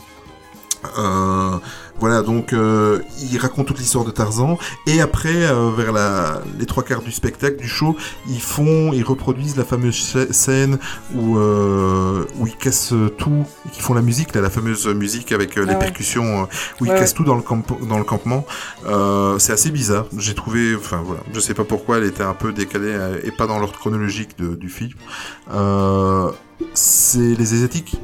Euh, 0.98 1.58
voilà, 2.00 2.22
donc 2.22 2.54
euh, 2.54 3.00
il 3.32 3.38
raconte 3.38 3.68
toute 3.68 3.80
l'histoire 3.80 4.06
de 4.06 4.12
Tarzan 4.12 4.58
et 4.88 5.02
après, 5.02 5.36
euh, 5.36 5.70
vers 5.76 5.91
la, 5.91 6.41
les 6.60 6.66
trois 6.66 6.84
quarts 6.84 7.02
du 7.02 7.12
spectacle, 7.12 7.58
du 7.58 7.68
show, 7.68 7.95
ils 8.30 8.41
font, 8.41 8.91
ils 8.93 9.04
reproduisent 9.04 9.58
la 9.58 9.66
fameuse 9.66 9.95
sc- 9.95 10.32
scène 10.32 10.80
où 11.16 11.38
euh, 11.38 12.24
où 12.39 12.47
ils 12.47 12.56
cassent 12.56 12.93
tout 13.18 13.45
et 13.68 13.70
qui 13.72 13.82
font 13.82 13.93
la 13.93 14.02
musique, 14.02 14.34
là, 14.36 14.41
la 14.41 14.50
fameuse 14.50 14.88
musique 14.88 15.32
avec 15.32 15.58
euh, 15.58 15.66
les 15.66 15.72
Ah 15.72 15.74
ouais. 15.74 15.80
percussions, 15.80 16.43
où 16.80 16.86
ils 16.86 16.91
Ouais, 16.91 16.97
cassent 17.00 17.14
tout 17.14 17.24
dans 17.24 17.36
le 17.36 17.41
camp- 17.41 17.66
dans 17.88 17.97
le 17.97 18.04
campement. 18.04 18.45
C'est 19.39 19.54
assez 19.54 19.72
bizarre. 19.72 20.06
J'ai 20.18 20.34
trouvé, 20.36 20.76
enfin 20.76 21.02
voilà, 21.06 21.22
je 21.34 21.39
sais 21.39 21.54
pas 21.54 21.64
pourquoi 21.64 21.97
elle 21.97 22.06
était 22.06 22.24
un 22.24 22.34
peu 22.34 22.54
décalée 22.54 22.97
et 23.24 23.32
pas 23.32 23.47
dans 23.47 23.60
l'ordre 23.60 23.78
chronologique 23.78 24.38
de- 24.38 24.56
du 24.56 24.70
film. 24.70 24.91
C'est 26.74 27.36
les 27.36 27.54
asiatiques 27.54 27.95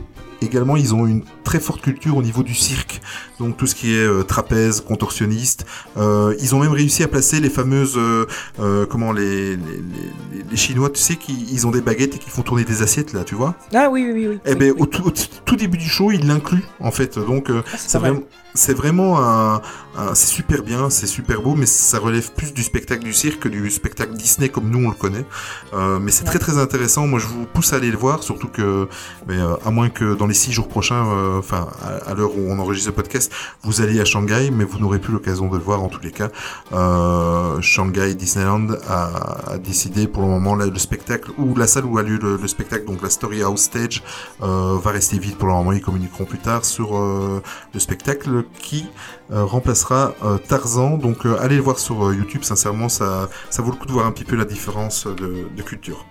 également, 0.42 0.76
ils 0.78 0.94
ont 0.94 1.06
une 1.06 1.24
très 1.44 1.60
forte 1.60 1.82
culture 1.82 2.18
au 2.18 2.22
niveau 2.24 2.44
du 2.44 2.54
cirque, 2.54 3.02
donc 3.40 3.58
tout 3.58 3.68
ce 3.68 3.76
qui 3.76 3.94
est 3.96 4.06
euh, 4.06 4.24
trapèze, 4.24 4.82
contorsionniste. 4.82 5.66
Euh, 5.98 6.36
ils 6.40 6.56
ont 6.56 6.60
même 6.60 6.72
réussi 6.74 7.04
à 7.04 7.08
placer 7.08 7.40
les 7.40 7.50
fameuses, 7.50 7.98
euh, 7.98 8.86
comment 8.88 9.12
les, 9.12 9.56
les, 9.56 9.58
les, 9.58 10.44
les 10.50 10.58
Chinois, 10.58 10.90
tu 10.90 11.02
sais, 11.02 11.16
qui 11.16 11.48
ils 11.52 11.66
ont 11.68 11.72
des 11.72 11.82
baguettes 11.82 12.16
et 12.16 12.20
qui 12.20 12.30
font 12.30 12.42
tourner 12.42 12.64
des 12.64 12.82
assiettes 12.82 13.14
là, 13.14 13.24
tu 13.24 13.36
vois? 13.36 13.56
Ah 13.74 13.90
oui, 13.90 14.04
oui, 14.06 14.14
oui. 14.14 14.28
oui. 14.28 14.40
Eh 14.46 14.50
Oui, 14.52 14.56
ben 14.56 14.72
oui. 14.72 14.78
au, 14.82 14.86
tout, 14.86 15.08
au 15.08 15.12
tout 15.46 15.56
début 15.56 15.78
du 15.78 15.88
show, 15.90 16.12
ils 16.12 16.26
l'incluent 16.28 16.64
en 16.80 16.92
fait, 16.92 17.18
donc 17.20 17.50
Ah, 17.50 17.62
c'est 17.78 17.98
vraiment, 18.00 18.22
c'est 18.56 18.74
vraiment 18.74 19.20
un, 19.22 19.62
un- 19.98 20.16
c'est 20.16 20.28
super 20.28 20.64
bien, 20.64 20.90
c'est 20.90 21.08
super 21.08 21.42
beau, 21.42 21.56
mais 21.56 21.66
ça 21.68 22.00
relève 22.00 22.32
plus 22.34 22.54
du 22.54 22.64
spectacle 22.64 23.04
du 23.04 23.14
cirque 23.14 23.40
que 23.42 23.50
du 23.50 23.70
spectacle 23.70 24.14
Disney 24.14 24.50
comme 24.50 24.70
nous 24.70 24.84
on 24.86 24.90
le 24.90 24.96
connaît. 24.96 25.26
Euh, 25.74 26.00
mais 26.00 26.12
c'est 26.12 26.24
Ouais. 26.24 26.30
très 26.32 26.40
très 26.40 26.58
intéressant. 26.58 27.06
Moi, 27.08 27.20
je 27.20 27.28
vous 27.28 27.46
pousse 27.46 27.72
à 27.74 27.76
aller 27.78 27.92
le 27.92 27.98
voir, 27.98 28.24
surtout 28.24 28.48
que, 28.48 28.88
mais 29.28 29.38
euh, 29.38 29.56
à 29.66 29.70
moins 29.72 29.90
que 29.90 30.16
dans 30.16 30.26
les 30.28 30.34
six 30.34 30.52
jours 30.52 30.68
prochains, 30.68 31.06
euh, 31.06 31.38
enfin 31.40 31.68
à, 31.84 32.10
à 32.10 32.14
l'heure 32.16 32.36
où 32.36 32.42
on 32.50 32.58
enregistre 32.60 32.90
le 32.90 32.96
podcast, 32.96 33.32
vous 33.64 33.82
allez 33.82 34.00
à 34.00 34.06
Shanghai, 34.06 34.50
mais 34.52 34.64
vous 34.64 34.80
n'aurez 34.80 35.00
plus 35.00 35.14
l'occasion 35.14 35.48
de 35.48 35.58
le 35.58 35.64
voir 35.64 35.84
en 35.84 35.90
tous 35.90 36.02
les 36.02 36.12
cas. 36.12 36.30
Euh, 36.74 37.62
Shanghai 37.62 38.16
Disneyland 38.16 38.68
a, 38.88 39.52
a 39.54 39.58
décidé 39.58 40.08
pour 40.08 40.22
le 40.24 40.30
moment 40.30 40.56
là, 40.56 40.66
le 40.66 40.80
spectacle 40.80 41.32
ou 41.38 41.56
la 41.56 41.68
salle 41.68 41.86
où 41.86 41.98
a 41.98 42.04
lieu 42.04 42.18
le, 42.22 42.38
le 42.38 42.48
spectacle, 42.48 42.86
donc 42.86 43.02
la 43.02 43.10
Story 43.10 43.42
House 43.44 43.62
Stage, 43.64 44.04
euh, 44.42 44.78
va 44.82 44.92
rester 44.92 45.18
vide 45.20 45.36
pour 45.38 45.48
le 45.48 45.54
moment. 45.54 45.72
Ils 45.72 45.82
communiqueront 45.82 46.26
plus 46.26 46.38
tard 46.40 46.66
sur 46.66 46.98
euh, 46.98 47.42
le 47.74 47.80
spectacle 47.80 48.45
qui 48.60 48.86
euh, 49.32 49.44
remplacera 49.44 50.14
euh, 50.24 50.38
Tarzan. 50.38 50.98
Donc 50.98 51.26
euh, 51.26 51.38
allez 51.40 51.56
le 51.56 51.62
voir 51.62 51.80
sur 51.80 52.14
YouTube. 52.14 52.44
Sincèrement, 52.44 52.90
ça, 52.90 53.30
ça 53.50 53.62
vaut 53.62 53.72
le 53.72 53.78
coup 53.78 53.86
de 53.86 53.92
voir 53.92 54.06
un 54.06 54.12
petit 54.12 54.26
peu 54.26 54.36
la 54.36 54.46
différence 54.46 55.08
de, 55.08 55.48
de 55.56 55.62
culture. 55.62 56.06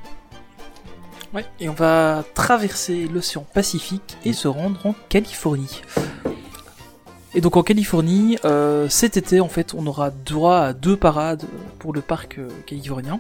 Ouais, 1.33 1.45
et 1.59 1.69
on 1.69 1.75
va 1.75 2.23
traverser 2.35 3.09
l'océan 3.13 3.45
Pacifique 3.53 4.17
et 4.25 4.33
se 4.33 4.47
rendre 4.47 4.87
en 4.87 4.95
Californie. 5.09 5.83
Et 7.37 7.41
donc 7.41 7.57
en 7.57 7.65
Californie, 7.65 8.39
euh, 8.45 8.89
cet 8.89 9.17
été 9.17 9.41
en 9.41 9.49
fait, 9.49 9.75
on 9.75 9.85
aura 9.89 10.11
droit 10.11 10.59
à 10.59 10.73
deux 10.73 10.97
parades 10.97 11.43
pour 11.81 11.93
le 11.93 12.01
parc 12.01 12.39
euh, 12.39 12.49
californien. 12.67 13.19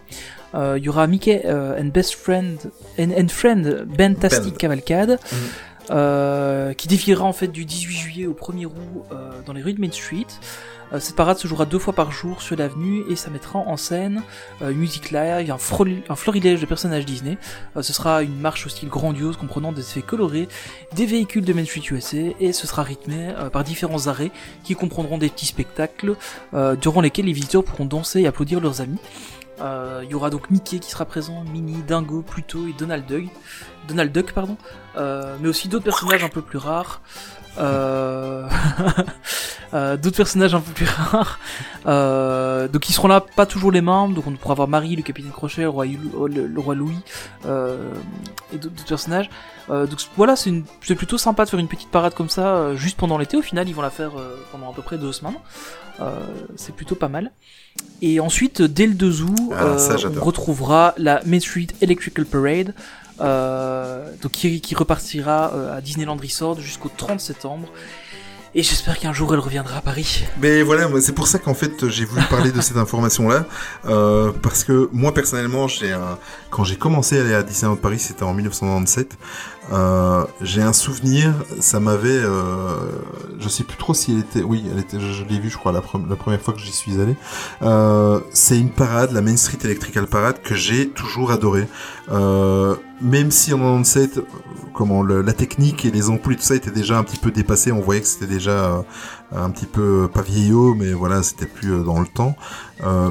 Euh, 0.55 0.79
Il 0.79 0.85
y 0.85 0.89
aura 0.89 1.09
Mickey 1.09 1.45
and 1.45 1.87
Best 1.87 2.15
Friend 2.15 2.57
and, 2.97 3.11
and 3.19 3.27
Friend 3.29 3.85
Fantastic 3.99 4.53
Band. 4.53 4.59
Cavalcade, 4.59 5.11
euh, 5.11 5.37
qui 5.89 6.89
défilera 6.89 7.24
en 7.24 7.32
fait 7.32 7.49
du 7.49 7.64
18 7.64 7.97
juillet 7.97 8.26
au 8.26 8.35
1er 8.35 8.66
août 8.66 8.72
euh, 9.12 9.30
dans 9.47 9.53
les 9.53 9.62
rues 9.62 9.74
de 9.74 9.80
Main 9.80 9.93
Street. 9.93 10.26
Euh, 10.93 11.01
cette 11.01 11.16
parade 11.16 11.39
se 11.39 11.49
jouera 11.49 11.64
deux 11.64 11.78
fois 11.78 11.93
par 11.93 12.12
jour 12.12 12.43
sur 12.43 12.57
l'avenue 12.57 13.03
et 13.09 13.16
ça 13.16 13.30
mettra 13.30 13.59
en 13.59 13.76
scène 13.76 14.22
euh, 14.62 14.70
une 14.70 14.78
musique 14.78 15.11
live, 15.11 15.51
un, 15.51 16.16
florilège 16.16 16.61
de 16.61 16.66
personnages 16.66 17.07
Disney. 17.07 17.39
Euh, 17.76 17.82
ce 17.82 17.93
sera 17.93 18.22
une 18.22 18.39
marche 18.39 18.66
au 18.66 18.68
style 18.68 18.89
grandiose 18.89 19.37
comprenant 19.37 19.72
des 19.72 19.80
effets 19.80 20.03
colorés, 20.03 20.49
des 20.95 21.07
véhicules 21.07 21.45
de 21.45 21.53
Main 21.53 21.64
Street 21.64 21.82
USA 21.91 22.16
et 22.41 22.53
ce 22.53 22.66
sera 22.66 22.82
rythmé 22.82 23.30
euh, 23.37 23.51
par 23.51 23.64
différents 23.64 24.07
arrêts 24.07 24.30
qui 24.62 24.74
comprendront 24.74 25.18
des 25.18 25.28
petits 25.28 25.47
spectacles 25.47 26.16
euh, 26.55 26.76
durant 26.76 27.01
lesquels 27.01 27.26
les 27.26 27.32
visiteurs 27.32 27.64
pourront 27.64 27.87
danser 27.87 28.20
et 28.20 28.26
applaudir 28.26 28.61
leurs 28.61 28.80
amis. 28.80 28.99
Euh, 29.61 30.03
Il 30.05 30.11
y 30.11 30.14
aura 30.14 30.30
donc 30.30 30.51
Mickey 30.51 30.78
qui 30.78 30.91
sera 30.91 31.05
présent, 31.05 31.45
Minnie, 31.53 31.82
Dingo, 31.87 32.22
Pluto 32.22 32.66
et 32.66 32.74
Donald 32.76 33.07
Duck, 33.07 33.26
Donald 33.89 34.12
Duck 34.12 34.32
pardon, 34.32 34.57
Euh, 34.97 35.37
mais 35.41 35.49
aussi 35.49 35.69
d'autres 35.69 35.85
personnages 35.85 36.23
un 36.25 36.29
peu 36.29 36.43
plus 36.43 36.59
rares. 36.59 37.01
Euh... 37.59 38.49
euh, 39.75 39.97
d'autres 39.97 40.17
personnages 40.17 40.55
un 40.55 40.61
peu 40.61 40.73
plus 40.73 40.87
rares. 40.87 41.39
Euh, 41.87 42.69
donc 42.69 42.89
ils 42.89 42.93
seront 42.93 43.09
là, 43.09 43.21
pas 43.21 43.47
toujours 43.47 43.73
les 43.73 43.81
mêmes. 43.81 44.15
Donc 44.15 44.27
on 44.27 44.33
pourra 44.33 44.53
avoir 44.53 44.69
Marie, 44.69 44.97
le 44.97 45.03
capitaine 45.03 45.33
Crochet, 45.33 45.63
le 45.63 45.69
roi, 45.69 45.87
Lou- 45.87 46.27
le, 46.27 46.47
le 46.47 46.61
roi 46.61 46.75
Louis 46.75 46.99
euh, 47.47 47.91
et 48.53 48.57
d'autres 48.59 48.85
personnages. 48.87 49.31
Euh, 49.71 49.87
donc 49.87 49.99
voilà, 50.17 50.37
c'est 50.37 50.51
une- 50.51 50.65
plutôt 50.65 51.19
sympa 51.19 51.45
de 51.45 51.51
faire 51.51 51.61
une 51.61 51.69
petite 51.69 51.91
parade 51.91 52.15
comme 52.15 52.29
ça 52.29 52.57
euh, 52.57 52.77
juste 52.77 52.97
pendant 52.97 53.19
l'été. 53.19 53.37
Au 53.37 53.43
final, 53.43 53.69
ils 53.69 53.75
vont 53.75 53.83
la 53.83 53.91
faire 53.91 54.19
euh, 54.19 54.37
pendant 54.53 54.71
à 54.71 54.75
peu 54.75 54.83
près 54.83 54.99
deux 54.99 55.13
semaines. 55.13 55.35
Euh, 56.01 56.11
c'est 56.57 56.75
plutôt 56.75 56.97
pas 56.97 57.09
mal. 57.09 57.31
Et 58.03 58.19
ensuite, 58.21 58.63
dès 58.63 58.87
le 58.87 58.95
2 58.95 59.23
août, 59.23 59.53
Ah, 59.57 59.63
euh, 59.65 59.99
on 60.21 60.25
retrouvera 60.25 60.93
la 60.99 61.21
Main 61.25 61.39
Street 61.41 61.69
Electrical 61.81 62.27
Parade, 62.27 62.69
euh, 62.69 62.73
donc 63.19 64.33
qui, 64.33 64.61
qui 64.61 64.75
repartira 64.75 65.53
euh, 65.55 65.77
à 65.77 65.81
Disneyland 65.81 66.17
Resort 66.17 66.61
jusqu'au 66.61 66.91
30 66.95 67.21
septembre. 67.21 67.69
Et 68.57 68.62
j'espère 68.62 69.01
qu'un 69.01 69.12
jour 69.12 69.35
elle 69.35 69.41
reviendra 69.41 69.79
à 69.79 69.81
Paris. 69.81 70.25
Mais 70.41 70.62
voilà, 70.62 70.89
c'est 71.01 71.15
pour 71.15 71.27
ça 71.27 71.41
qu'en 71.41 71.55
fait 71.55 71.89
j'ai 71.89 72.05
voulu 72.05 72.23
parler 72.31 72.53
de 72.53 72.61
cette 72.61 72.77
information-là, 72.77 73.47
euh, 73.87 74.31
parce 74.43 74.62
que 74.62 74.89
moi 74.93 75.12
personnellement, 75.12 75.67
j'ai 75.67 75.93
un... 75.93 76.19
quand 76.51 76.62
j'ai 76.62 76.77
commencé 76.77 77.19
à 77.19 77.23
aller 77.23 77.35
à 77.35 77.43
Disneyland 77.43 77.77
Paris, 77.77 77.99
c'était 77.99 78.23
en 78.23 78.33
1997. 78.33 79.19
Euh, 79.73 80.25
j'ai 80.43 80.61
un 80.62 80.75
souvenir, 80.75 81.33
ça 81.59 81.81
m'avait, 81.81 82.09
euh, 82.11 82.77
je 83.39 83.49
sais 83.49 83.65
plus 83.65 83.79
trop 83.79 83.95
si 83.95 84.12
elle 84.12 84.19
était, 84.19 84.43
oui, 84.43 84.62
elle 84.71 84.79
était, 84.79 85.01
je, 85.01 85.25
l'ai 85.25 85.39
vu, 85.41 85.49
je 85.49 85.57
crois, 85.57 85.73
la, 85.73 85.81
pre- 85.81 86.07
la 86.07 86.17
première 86.17 86.41
fois 86.41 86.53
que 86.53 86.61
j'y 86.61 86.73
suis 86.73 87.01
allé. 87.01 87.17
Euh, 87.62 88.21
c'est 88.33 88.59
une 88.59 88.71
parade, 88.71 89.12
la 89.12 89.23
Main 89.23 89.37
Street 89.37 89.59
Electrical 89.65 90.07
Parade, 90.07 90.43
que 90.43 90.55
j'ai 90.55 90.91
toujours 90.91 91.31
adoré. 91.33 91.67
Euh, 92.12 92.75
même 93.01 93.31
si 93.31 93.55
en 93.55 93.59
97, 93.59 94.19
euh, 94.19 94.23
comment 94.75 95.03
la 95.03 95.33
technique 95.33 95.85
et 95.87 95.91
les 95.91 96.11
ampoules 96.11 96.35
et 96.35 96.37
tout 96.37 96.43
ça 96.43 96.57
étaient 96.57 96.71
déjà 96.71 96.99
un 96.99 97.03
petit 97.05 97.19
peu 97.19 97.31
dépassés, 97.31 97.73
on 97.73 97.81
voyait 97.81 98.03
que 98.03 98.07
c'était 98.07 98.27
déjà 98.27 98.51
euh, 98.51 98.83
un 99.35 99.49
petit 99.49 99.67
peu 99.67 100.09
pas 100.12 100.23
vieillot, 100.23 100.75
mais 100.75 100.93
voilà, 100.93 101.23
c'était 101.23 101.47
plus 101.47 101.83
dans 101.85 102.01
le 102.01 102.07
temps. 102.07 102.37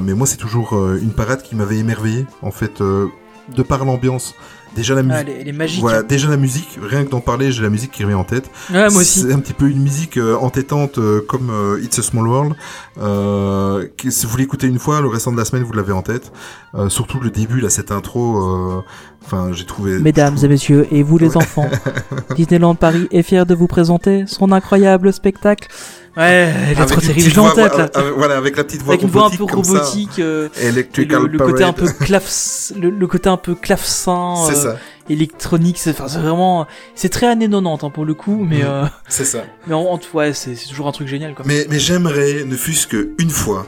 Mais 0.02 0.14
moi, 0.14 0.26
c'est 0.26 0.36
toujours 0.36 0.72
une 0.94 1.12
parade 1.12 1.42
qui 1.42 1.56
m'avait 1.56 1.78
émerveillé, 1.78 2.26
en 2.42 2.52
fait, 2.52 2.80
de 2.80 3.62
par 3.62 3.84
l'ambiance. 3.84 4.34
Déjà 4.74 4.94
la 4.94 5.02
musique. 5.02 5.18
elle, 5.20 5.28
est, 5.28 5.40
elle 5.42 5.48
est 5.48 5.52
magique. 5.52 5.80
Voilà, 5.80 6.02
déjà 6.02 6.28
la 6.28 6.36
musique, 6.36 6.78
rien 6.82 7.04
que 7.04 7.10
d'en 7.10 7.20
parler, 7.20 7.52
j'ai 7.52 7.62
la 7.62 7.70
musique 7.70 7.90
qui 7.92 8.02
revient 8.02 8.14
en 8.16 8.24
tête. 8.24 8.50
Ouais, 8.72 8.88
moi 8.90 9.00
aussi. 9.02 9.20
C'est 9.20 9.32
un 9.32 9.40
petit 9.40 9.52
peu 9.52 9.68
une 9.68 9.82
musique 9.82 10.16
euh, 10.16 10.36
entêtante 10.36 10.98
euh, 10.98 11.20
comme 11.28 11.50
euh, 11.50 11.80
It's 11.82 11.98
a 11.98 12.02
Small 12.02 12.26
World. 12.26 12.54
Euh, 13.00 13.86
qui- 13.96 14.12
si 14.12 14.26
vous 14.26 14.36
l'écoutez 14.36 14.66
une 14.66 14.78
fois, 14.78 15.00
le 15.00 15.08
restant 15.08 15.32
de 15.32 15.36
la 15.36 15.44
semaine, 15.44 15.64
vous 15.64 15.72
l'avez 15.72 15.92
en 15.92 16.02
tête. 16.02 16.32
Euh, 16.74 16.88
surtout 16.88 17.20
le 17.20 17.30
début, 17.30 17.60
là, 17.60 17.70
cette 17.70 17.92
intro. 17.92 18.82
Enfin, 19.24 19.50
j'ai 19.52 19.64
trouvé. 19.64 19.98
Mesdames 20.00 20.36
et 20.42 20.48
messieurs, 20.48 20.86
et 20.90 21.02
vous 21.02 21.18
les 21.18 21.36
enfants, 21.36 21.68
Disneyland 22.36 22.74
Paris 22.74 23.08
est 23.10 23.22
fier 23.22 23.46
de 23.46 23.54
vous 23.54 23.66
présenter 23.66 24.24
son 24.26 24.52
incroyable 24.52 25.12
spectacle. 25.12 25.68
Ouais, 26.16 26.52
elle 26.68 26.72
est 26.72 26.76
Avec 26.80 26.88
trop 26.90 27.00
une 27.00 27.06
terrible, 27.08 27.40
en 27.40 27.42
voix, 27.44 27.54
tête 27.54 27.76
là. 27.76 27.90
euh, 27.96 28.00
euh, 28.00 28.12
voilà, 28.16 28.36
avec 28.36 28.56
la 28.56 28.62
petite 28.62 28.82
voix 28.82 28.94
Avec 28.94 29.02
une 29.04 29.10
voix 29.10 29.26
un 29.26 29.30
peu 29.30 29.42
robotique, 29.42 30.20
euh, 30.20 30.48
et 30.62 30.70
le, 30.70 31.26
le 31.26 31.38
côté 31.38 31.64
un 31.64 31.72
peu 31.72 31.88
claf, 31.88 32.72
le, 32.80 32.90
le 32.90 33.06
côté 33.08 33.28
un 33.28 33.36
peu 33.36 33.56
clavecin, 33.56 34.34
C'est 34.48 34.56
euh, 34.58 34.72
ça, 34.74 34.76
électronique, 35.10 35.76
c'est 35.78 35.90
enfin, 35.90 36.06
c'est 36.06 36.20
vraiment, 36.20 36.66
c'est 36.94 37.08
très 37.08 37.26
années 37.26 37.48
90 37.48 37.84
hein, 37.84 37.90
pour 37.90 38.04
le 38.04 38.14
coup, 38.14 38.46
mais 38.48 38.58
Mhm. 38.58 38.64
euh, 38.64 38.84
c'est 39.08 39.24
ça. 39.24 39.42
mais 39.66 39.74
en, 39.74 39.80
en 39.86 39.98
tout 39.98 40.16
ouais, 40.16 40.32
c'est 40.34 40.54
c'est 40.54 40.68
toujours 40.68 40.86
un 40.86 40.92
truc 40.92 41.08
génial 41.08 41.34
quoi. 41.34 41.44
Mais, 41.48 41.66
mais 41.68 41.80
j'aimerais, 41.80 42.44
ne 42.46 42.54
fût-ce 42.54 42.86
qu'une 42.86 43.30
fois, 43.30 43.66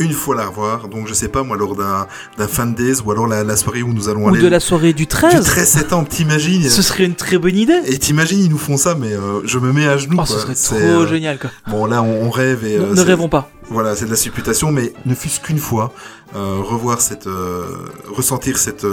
une 0.00 0.12
fois 0.12 0.34
la 0.36 0.46
revoir. 0.46 0.88
Donc, 0.88 1.06
je 1.06 1.14
sais 1.14 1.28
pas, 1.28 1.42
moi, 1.42 1.56
lors 1.56 1.74
d'un 1.76 2.06
d'un 2.36 2.48
fan 2.48 2.74
days 2.74 3.00
ou 3.04 3.10
alors 3.10 3.26
la, 3.26 3.44
la 3.44 3.56
soirée 3.56 3.82
où 3.82 3.92
nous 3.92 4.08
allons 4.08 4.24
Ou 4.24 4.28
aller. 4.28 4.40
de 4.42 4.48
la 4.48 4.60
soirée 4.60 4.92
du 4.92 5.06
13, 5.06 5.34
Du 5.34 5.40
13 5.40 5.68
septembre, 5.68 6.08
t'imagines 6.08 6.68
ce 6.68 6.82
serait 6.82 7.04
une 7.04 7.14
très 7.14 7.38
bonne 7.38 7.56
idée. 7.56 7.80
Et 7.86 7.98
t'imagines, 7.98 8.38
ils 8.40 8.50
nous 8.50 8.58
font 8.58 8.76
ça, 8.76 8.94
mais 8.94 9.12
euh, 9.12 9.40
je 9.44 9.58
me 9.58 9.72
mets 9.72 9.86
à 9.86 9.96
genoux. 9.96 10.16
Oh, 10.20 10.24
quoi. 10.24 10.26
ce 10.26 10.38
serait 10.38 10.54
trop 10.54 11.02
euh, 11.02 11.06
génial 11.06 11.38
quoi. 11.38 11.50
Bon, 11.68 11.86
là, 11.86 12.02
on, 12.02 12.26
on 12.26 12.30
rêve 12.30 12.64
et. 12.64 12.78
Ne- 12.78 12.84
euh, 12.84 12.94
ne 12.94 13.00
rêvons 13.02 13.28
pas. 13.28 13.50
Voilà, 13.70 13.94
c'est 13.96 14.06
de 14.06 14.10
la 14.10 14.16
supputation, 14.16 14.72
mais 14.72 14.92
ne 15.04 15.14
fût-ce 15.14 15.40
qu'une 15.40 15.58
fois, 15.58 15.92
revoir 16.34 17.02
cette, 17.02 17.28
ressentir 18.08 18.56
cette, 18.56 18.86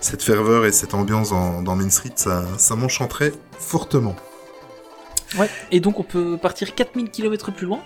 cette 0.00 0.22
ferveur 0.22 0.66
et 0.66 0.72
cette 0.72 0.92
ambiance 0.92 1.30
dans, 1.30 1.62
dans 1.62 1.74
Main 1.76 1.88
Street, 1.88 2.12
ça, 2.16 2.44
ça 2.58 2.76
m'enchanterait 2.76 3.32
fortement. 3.58 4.14
Ouais. 5.38 5.48
Et 5.70 5.80
donc 5.80 5.98
on 5.98 6.02
peut 6.02 6.38
partir 6.40 6.74
4000 6.74 7.10
km 7.10 7.52
plus 7.52 7.66
loin, 7.66 7.80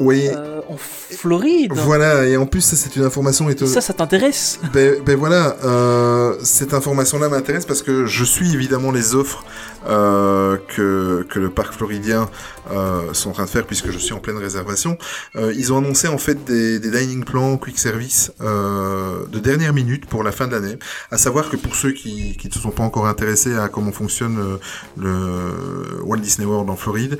Oui, 0.00 0.28
euh, 0.28 0.60
en 0.68 0.76
Floride. 0.76 1.72
voilà, 1.72 2.26
et 2.26 2.36
en 2.36 2.46
plus, 2.46 2.60
ça, 2.60 2.76
c'est 2.76 2.96
une 2.96 3.04
information 3.04 3.48
étonnante. 3.48 3.74
Ça, 3.74 3.80
ça 3.80 3.92
t'intéresse 3.92 4.58
Ben, 4.72 5.00
ben 5.04 5.16
voilà, 5.16 5.56
euh, 5.64 6.36
cette 6.42 6.74
information-là 6.74 7.28
m'intéresse 7.28 7.64
parce 7.64 7.82
que 7.82 8.06
je 8.06 8.24
suis 8.24 8.52
évidemment 8.54 8.90
les 8.90 9.14
offres 9.14 9.44
euh, 9.86 10.56
que, 10.74 11.26
que 11.30 11.38
le 11.38 11.50
parc 11.50 11.74
floridien 11.74 12.28
euh, 12.70 13.12
sont 13.12 13.30
en 13.30 13.32
train 13.34 13.44
de 13.44 13.50
faire 13.50 13.66
puisque 13.66 13.90
je 13.90 13.98
suis 13.98 14.14
en 14.14 14.18
pleine 14.18 14.38
réservation. 14.38 14.96
Euh, 15.36 15.52
ils 15.54 15.72
ont 15.72 15.78
annoncé 15.78 16.08
en 16.08 16.18
fait 16.18 16.44
des, 16.44 16.78
des 16.80 16.90
dining 16.90 17.24
plans 17.24 17.56
quick 17.56 17.78
service 17.78 18.32
euh, 18.40 19.26
de 19.30 19.38
dernière 19.38 19.72
minute 19.74 20.06
pour 20.06 20.22
la 20.22 20.32
fin 20.32 20.46
de 20.46 20.52
l'année. 20.52 20.78
À 21.10 21.18
savoir 21.18 21.50
que 21.50 21.56
pour 21.56 21.76
ceux 21.76 21.92
qui, 21.92 22.36
qui 22.36 22.48
ne 22.48 22.52
se 22.52 22.58
sont 22.58 22.70
pas 22.70 22.82
encore 22.82 23.06
intéressés 23.06 23.54
à 23.54 23.68
comment 23.68 23.92
fonctionne 23.92 24.58
le 24.96 26.00
Walt 26.02 26.18
Disney 26.18 26.46
World 26.46 26.68
en 26.70 26.76
Floride, 26.76 27.18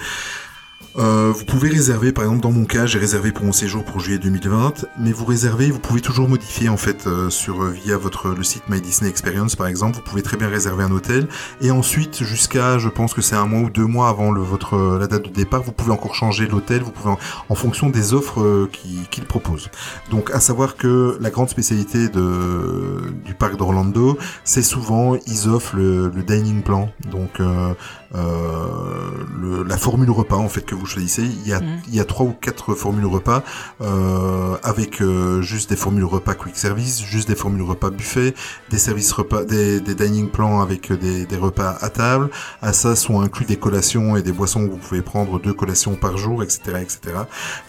Euh, 0.96 1.32
vous 1.36 1.44
pouvez 1.44 1.70
réserver, 1.70 2.12
par 2.12 2.22
exemple 2.22 2.42
dans 2.42 2.52
mon 2.52 2.64
cas, 2.66 2.86
j'ai 2.86 3.00
réservé 3.00 3.32
pour 3.32 3.44
mon 3.44 3.50
séjour 3.52 3.84
pour 3.84 3.98
juillet 3.98 4.18
2020, 4.18 4.86
mais 5.00 5.10
vous 5.10 5.24
réservez, 5.24 5.72
vous 5.72 5.80
pouvez 5.80 6.00
toujours 6.00 6.28
modifier 6.28 6.68
en 6.68 6.76
fait 6.76 7.08
euh, 7.08 7.30
sur 7.30 7.64
euh, 7.64 7.70
via 7.70 7.96
votre 7.98 8.28
le 8.28 8.44
site 8.44 8.62
My 8.68 8.80
Disney 8.80 9.10
Experience 9.10 9.56
par 9.56 9.66
exemple, 9.66 9.96
vous 9.96 10.02
pouvez 10.02 10.22
très 10.22 10.36
bien 10.36 10.48
réserver 10.48 10.84
un 10.84 10.92
hôtel 10.92 11.26
et 11.60 11.72
ensuite 11.72 12.22
jusqu'à, 12.22 12.78
je 12.78 12.88
pense 12.88 13.12
que 13.12 13.22
c'est 13.22 13.34
un 13.34 13.46
mois 13.46 13.62
ou 13.62 13.70
deux 13.70 13.86
mois 13.86 14.08
avant 14.08 14.32
votre 14.34 14.76
la 15.00 15.08
date 15.08 15.24
de 15.24 15.30
départ, 15.30 15.62
vous 15.64 15.72
pouvez 15.72 15.90
encore 15.90 16.14
changer 16.14 16.46
l'hôtel, 16.46 16.82
vous 16.82 16.92
pouvez 16.92 17.14
en, 17.48 17.54
fonction 17.56 17.90
des 17.90 18.14
offres 18.14 18.40
euh, 18.42 18.68
qui- 18.72 19.00
qu'il 19.10 19.24
propose. 19.24 19.70
Donc 20.12 20.30
à 20.30 20.38
savoir 20.38 20.76
que 20.76 21.18
la 21.20 21.30
grande 21.30 21.48
spécialité 21.48 22.08
de 22.08 23.00
du 23.24 23.34
parc 23.34 23.56
d'Orlando, 23.56 24.16
c'est 24.44 24.62
souvent 24.62 25.16
ils 25.26 25.48
offrent 25.48 25.74
le, 25.74 26.08
le 26.14 26.22
dining 26.22 26.62
plan, 26.62 26.92
donc 27.10 27.40
euh, 27.40 27.44
euh, 27.64 27.74
le- 28.14 29.62
la 29.64 29.76
formule 29.76 30.10
repas 30.10 30.36
en 30.36 30.48
fait 30.48 30.62
que 30.62 30.74
vous 30.74 30.86
choisissez. 30.86 31.22
Il 31.24 31.48
y 31.48 31.52
a, 31.52 31.60
Mhm. 31.60 31.80
il 31.88 31.94
y 31.94 32.00
a 32.00 32.04
trois 32.04 32.26
ou 32.26 32.32
quatre 32.32 32.74
formules 32.74 33.06
repas 33.06 33.42
euh, 33.80 34.56
avec 34.62 35.00
euh, 35.00 35.42
juste 35.42 35.70
des 35.70 35.76
formules 35.76 36.04
repas 36.04 36.34
quick 36.34 36.56
service, 36.56 37.02
juste 37.02 37.28
des 37.28 37.34
formules 37.34 37.62
repas 37.62 37.90
buffet, 37.90 38.34
des 38.70 38.78
services 38.78 39.12
repas, 39.12 39.44
des, 39.44 39.80
des 39.80 39.94
dining 39.94 40.28
plans 40.30 40.60
avec 40.60 40.92
des, 40.92 41.26
des 41.26 41.36
repas 41.36 41.76
à 41.80 41.90
table. 41.90 42.30
À 42.62 42.72
ça 42.72 42.96
sont 42.96 43.20
inclus 43.20 43.46
des 43.46 43.56
collations 43.56 44.16
et 44.16 44.22
des 44.22 44.32
boissons. 44.32 44.66
Vous 44.68 44.76
pouvez 44.76 45.02
prendre 45.02 45.40
deux 45.40 45.52
collations 45.54 45.94
par 45.96 46.16
jour, 46.16 46.42
etc., 46.42 46.60
etc. 46.80 47.00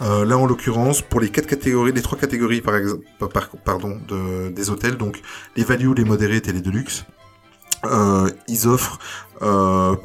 Euh, 0.02 0.26
là 0.26 0.38
en 0.38 0.46
l'occurrence 0.46 1.02
pour 1.02 1.20
les 1.20 1.30
quatre 1.30 1.48
catégories, 1.48 1.92
les 1.92 2.02
trois 2.02 2.18
catégories 2.18 2.62
par 2.62 2.76
exemple, 2.76 3.04
par, 3.34 3.50
pardon, 3.64 3.98
de, 4.08 4.50
des 4.50 4.70
hôtels, 4.70 4.98
donc 4.98 5.22
les 5.56 5.64
value, 5.64 5.92
les 5.96 6.04
modérés 6.06 6.42
et 6.46 6.52
les 6.52 6.62
deluxe. 6.62 7.06
Euh, 7.86 8.30
ils 8.48 8.68
offrent 8.68 9.00
euh, 9.42 9.96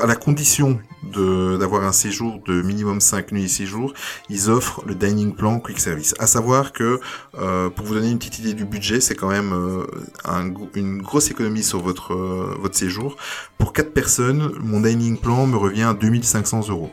à, 0.00 0.06
la 0.06 0.14
condition 0.14 0.78
d'avoir 1.02 1.84
un 1.84 1.92
séjour 1.92 2.40
de 2.46 2.62
minimum 2.62 3.00
5 3.00 3.32
nuits 3.32 3.44
et 3.44 3.48
6 3.48 3.66
jours, 3.66 3.94
ils 4.28 4.50
offrent 4.50 4.82
le 4.86 4.94
dining 4.94 5.34
plan 5.34 5.60
quick 5.60 5.78
service. 5.78 6.14
À 6.18 6.26
savoir 6.26 6.72
que 6.72 7.00
euh, 7.38 7.70
pour 7.70 7.86
vous 7.86 7.94
donner 7.94 8.10
une 8.10 8.18
petite 8.18 8.40
idée 8.40 8.54
du 8.54 8.64
budget, 8.64 9.00
c'est 9.00 9.14
quand 9.14 9.28
même 9.28 9.52
euh, 9.52 9.86
un 10.24 10.52
une 10.74 11.00
grosse 11.02 11.30
économie 11.30 11.62
sur 11.62 11.80
votre 11.80 12.14
votre 12.14 12.76
séjour. 12.76 13.16
Pour 13.58 13.72
4 13.72 13.92
personnes, 13.92 14.52
mon 14.60 14.80
dining 14.80 15.18
plan 15.18 15.46
me 15.46 15.56
revient 15.56 15.84
à 15.84 15.94
2500 15.94 16.68
euros. 16.68 16.90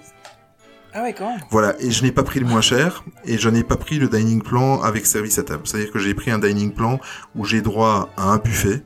Ah 0.95 1.01
ouais, 1.01 1.13
quand 1.13 1.27
même. 1.27 1.39
Voilà, 1.49 1.75
et 1.79 1.89
je 1.89 2.03
n'ai 2.03 2.11
pas 2.11 2.21
pris 2.21 2.39
le 2.39 2.45
moins 2.45 2.61
cher, 2.61 3.03
et 3.25 3.39
je 3.39 3.49
n'ai 3.49 3.63
pas 3.63 3.77
pris 3.77 3.97
le 3.97 4.07
dining 4.07 4.43
plan 4.43 4.81
avec 4.81 5.07
service 5.07 5.39
à 5.39 5.43
table. 5.43 5.63
C'est-à-dire 5.65 5.91
que 5.91 5.97
j'ai 5.97 6.13
pris 6.13 6.29
un 6.29 6.37
dining 6.37 6.71
plan 6.71 6.99
où 7.35 7.45
j'ai 7.45 7.61
droit 7.61 8.09
à 8.15 8.29
un 8.29 8.37
buffet, 8.37 8.83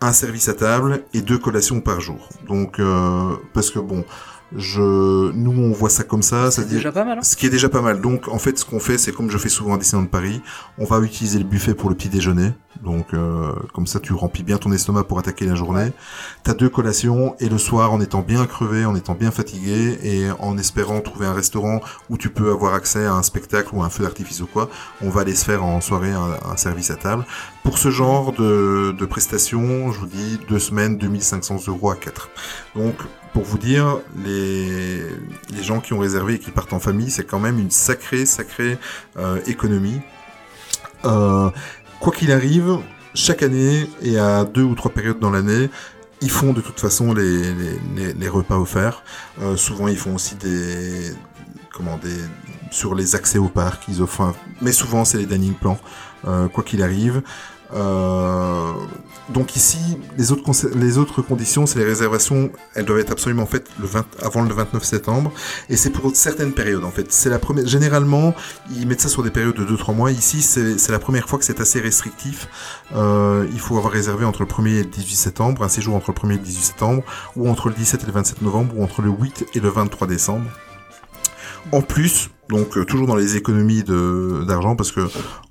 un 0.00 0.12
service 0.12 0.48
à 0.48 0.54
table 0.54 1.04
et 1.14 1.20
deux 1.20 1.38
collations 1.38 1.80
par 1.80 2.00
jour. 2.00 2.28
Donc, 2.46 2.78
euh, 2.78 3.36
parce 3.52 3.70
que 3.70 3.78
bon, 3.78 4.04
je, 4.56 5.32
nous 5.32 5.50
on 5.50 5.72
voit 5.72 5.90
ça 5.90 6.04
comme 6.04 6.22
ça, 6.22 6.50
C'est 6.50 6.68
déjà 6.68 6.92
pas 6.92 7.04
mal. 7.04 7.18
Hein. 7.18 7.22
ce 7.22 7.36
qui 7.36 7.46
est 7.46 7.50
déjà 7.50 7.68
pas 7.68 7.80
mal. 7.80 8.00
Donc, 8.00 8.28
en 8.28 8.38
fait, 8.38 8.58
ce 8.58 8.64
qu'on 8.64 8.80
fait, 8.80 8.98
c'est 8.98 9.12
comme 9.12 9.30
je 9.30 9.38
fais 9.38 9.48
souvent 9.48 9.74
à 9.74 9.78
Disneyland 9.78 10.06
Paris, 10.06 10.42
on 10.78 10.84
va 10.84 11.00
utiliser 11.00 11.38
le 11.38 11.44
buffet 11.44 11.74
pour 11.74 11.90
le 11.90 11.96
petit 11.96 12.08
déjeuner. 12.08 12.52
Donc, 12.82 13.14
euh, 13.14 13.52
comme 13.72 13.86
ça, 13.86 14.00
tu 14.00 14.12
remplis 14.12 14.42
bien 14.42 14.58
ton 14.58 14.72
estomac 14.72 15.04
pour 15.04 15.18
attaquer 15.18 15.46
la 15.46 15.54
journée. 15.54 15.92
T'as 16.42 16.54
deux 16.54 16.68
collations 16.68 17.34
et 17.40 17.48
le 17.48 17.58
soir, 17.58 17.92
en 17.92 18.00
étant 18.00 18.20
bien 18.20 18.46
crevé, 18.46 18.84
en 18.84 18.94
étant 18.94 19.14
bien 19.14 19.30
fatigué 19.30 19.98
et 20.02 20.30
en 20.38 20.58
espérant 20.58 21.00
trouver 21.00 21.26
un 21.26 21.34
restaurant 21.34 21.80
où 22.10 22.18
tu 22.18 22.30
peux 22.30 22.50
avoir 22.50 22.74
accès 22.74 23.06
à 23.06 23.14
un 23.14 23.22
spectacle 23.22 23.74
ou 23.74 23.82
un 23.82 23.90
feu 23.90 24.04
d'artifice 24.04 24.40
ou 24.40 24.46
quoi, 24.46 24.68
on 25.00 25.10
va 25.10 25.22
aller 25.22 25.34
se 25.34 25.44
faire 25.44 25.64
en 25.64 25.80
soirée 25.80 26.12
un, 26.12 26.36
un 26.50 26.56
service 26.56 26.90
à 26.90 26.96
table. 26.96 27.24
Pour 27.62 27.78
ce 27.78 27.90
genre 27.90 28.32
de, 28.32 28.94
de 28.96 29.06
prestations, 29.06 29.90
je 29.92 30.00
vous 30.00 30.06
dis 30.06 30.38
deux 30.48 30.58
semaines, 30.58 30.98
2500 30.98 31.68
euros 31.68 31.90
à 31.90 31.96
4. 31.96 32.28
Donc, 32.76 32.96
pour 33.34 33.42
vous 33.42 33.58
dire, 33.58 33.98
les, 34.24 35.02
gens 35.60 35.80
qui 35.80 35.92
ont 35.92 35.98
réservé 35.98 36.34
et 36.34 36.38
qui 36.38 36.52
partent 36.52 36.72
en 36.72 36.78
famille, 36.78 37.10
c'est 37.10 37.24
quand 37.24 37.40
même 37.40 37.58
une 37.58 37.70
sacrée, 37.70 38.26
sacrée 38.26 38.78
euh, 39.18 39.40
économie. 39.46 40.00
Euh, 41.04 41.50
quoi 41.98 42.12
qu'il 42.12 42.30
arrive, 42.30 42.78
chaque 43.12 43.42
année 43.42 43.90
et 44.02 44.18
à 44.18 44.44
deux 44.44 44.62
ou 44.62 44.76
trois 44.76 44.92
périodes 44.92 45.18
dans 45.18 45.30
l'année, 45.30 45.68
ils 46.20 46.30
font 46.30 46.52
de 46.52 46.60
toute 46.60 46.78
façon 46.78 47.12
les, 47.12 48.28
repas 48.28 48.56
offerts. 48.56 49.02
Euh, 49.42 49.56
souvent, 49.56 49.88
ils 49.88 49.98
font 49.98 50.14
aussi 50.14 50.36
des 50.36 51.10
comment 51.72 51.98
des 51.98 52.16
sur 52.70 52.94
les 52.94 53.16
accès 53.16 53.38
au 53.38 53.48
parc, 53.48 53.82
ils 53.88 54.00
offrent. 54.00 54.32
mais 54.62 54.72
souvent, 54.72 55.04
c'est 55.04 55.18
les 55.18 55.26
dining 55.26 55.54
plans. 55.54 55.78
quoi 56.22 56.62
qu'il 56.64 56.82
arrive. 56.82 57.22
Euh, 57.72 58.72
donc 59.30 59.56
ici, 59.56 59.78
les 60.18 60.32
autres, 60.32 60.68
les 60.76 60.98
autres 60.98 61.22
conditions, 61.22 61.64
c'est 61.64 61.78
les 61.78 61.84
réservations, 61.84 62.50
elles 62.74 62.84
doivent 62.84 62.98
être 62.98 63.12
absolument 63.12 63.46
faites 63.46 63.68
le 63.80 63.86
20, 63.86 64.04
avant 64.22 64.42
le 64.42 64.52
29 64.52 64.84
septembre, 64.84 65.32
et 65.70 65.76
c'est 65.76 65.90
pour 65.90 66.14
certaines 66.14 66.52
périodes 66.52 66.84
en 66.84 66.90
fait. 66.90 67.10
C'est 67.10 67.30
la 67.30 67.38
première, 67.38 67.66
généralement, 67.66 68.34
ils 68.76 68.86
mettent 68.86 69.00
ça 69.00 69.08
sur 69.08 69.22
des 69.22 69.30
périodes 69.30 69.56
de 69.56 69.64
2-3 69.64 69.94
mois. 69.94 70.10
Ici, 70.10 70.42
c'est 70.42 70.78
c'est 70.78 70.92
la 70.92 70.98
première 70.98 71.28
fois 71.28 71.38
que 71.38 71.44
c'est 71.44 71.60
assez 71.60 71.80
restrictif. 71.80 72.48
Euh, 72.94 73.46
il 73.52 73.60
faut 73.60 73.78
avoir 73.78 73.92
réservé 73.92 74.24
entre 74.24 74.42
le 74.42 74.48
1er 74.48 74.80
et 74.80 74.82
le 74.82 74.90
18 74.90 75.16
septembre, 75.16 75.62
un 75.62 75.68
séjour 75.68 75.94
entre 75.94 76.12
le 76.12 76.16
1er 76.16 76.34
et 76.34 76.38
le 76.38 76.44
18 76.44 76.62
septembre, 76.62 77.02
ou 77.36 77.48
entre 77.48 77.68
le 77.68 77.74
17 77.74 78.02
et 78.02 78.06
le 78.06 78.12
27 78.12 78.42
novembre, 78.42 78.74
ou 78.76 78.84
entre 78.84 79.00
le 79.00 79.08
8 79.08 79.46
et 79.54 79.60
le 79.60 79.70
23 79.70 80.06
décembre. 80.06 80.50
En 81.72 81.80
plus, 81.80 82.30
donc 82.48 82.76
euh, 82.76 82.84
toujours 82.84 83.06
dans 83.06 83.16
les 83.16 83.36
économies 83.36 83.82
de 83.82 84.44
d'argent, 84.46 84.76
parce 84.76 84.92
que 84.92 85.00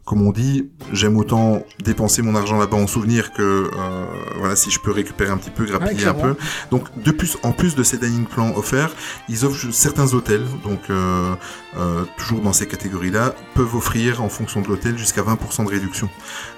comme 0.06 0.22
on 0.28 0.32
dit, 0.32 0.70
j'aime 0.92 1.16
autant 1.18 1.64
dépenser 1.84 2.22
mon 2.22 2.36
argent 2.36 2.58
là-bas 2.58 2.76
en 2.76 2.88
souvenir 2.88 3.32
que 3.32 3.42
euh, 3.42 4.06
voilà 4.38 4.58
si 4.58 4.70
je 4.70 4.80
peux 4.80 4.92
récupérer 4.92 5.32
un 5.32 5.38
petit 5.38 5.50
peu, 5.50 5.64
grappiller 5.66 6.06
un 6.06 6.14
peu. 6.14 6.36
Donc 6.72 6.88
de 7.02 7.12
plus, 7.12 7.38
en 7.44 7.54
plus 7.54 7.76
de 7.76 7.84
ces 7.84 7.98
dining 7.98 8.26
plans 8.26 8.54
offerts, 8.58 8.92
ils 9.30 9.46
offrent 9.46 9.72
certains 9.72 10.14
hôtels, 10.14 10.46
donc 10.64 10.82
euh, 10.90 11.36
euh, 11.78 12.04
toujours 12.18 12.42
dans 12.42 12.52
ces 12.52 12.68
catégories-là, 12.68 13.34
peuvent 13.56 13.76
offrir 13.76 14.22
en 14.22 14.30
fonction 14.30 14.62
de 14.62 14.68
l'hôtel 14.68 14.98
jusqu'à 14.98 15.22
20% 15.22 15.66
de 15.66 15.70
réduction. 15.70 16.10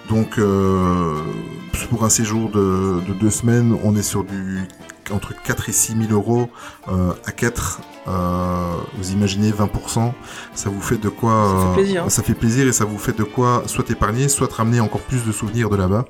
Donc 0.09 0.39
euh, 0.39 1.21
pour 1.89 2.03
un 2.03 2.09
séjour 2.09 2.49
de, 2.49 2.99
de 3.07 3.13
deux 3.13 3.29
semaines, 3.31 3.77
on 3.83 3.95
est 3.95 4.03
sur 4.03 4.23
du 4.23 4.67
entre 5.12 5.34
4 5.41 5.70
et 5.70 5.72
6 5.72 5.95
000 6.08 6.14
euros 6.14 6.49
euh, 6.88 7.14
à 7.26 7.32
4. 7.32 7.82
euh, 8.08 8.76
vous 8.97 9.12
imaginez 9.12 9.51
20%, 9.51 10.12
ça 10.53 10.70
vous 10.70 10.82
fait 10.82 10.97
de 10.97 11.10
quoi 11.10 11.32
Ça 11.32 11.62
fait 11.62 11.68
euh, 11.68 11.74
plaisir, 11.74 12.03
hein. 12.03 12.10
ça 12.10 12.24
fait 12.24 12.34
plaisir 12.34 12.68
et 12.68 12.74
ça 12.74 12.86
vous 12.86 12.97
fait 12.97 13.18
de 13.18 13.24
quoi 13.24 13.64
soit 13.66 13.89
épargner, 13.89 14.28
soit 14.28 14.51
ramener 14.51 14.80
encore 14.80 15.01
plus 15.01 15.26
de 15.26 15.32
souvenirs 15.32 15.70
de 15.70 15.76
là-bas. 15.76 16.06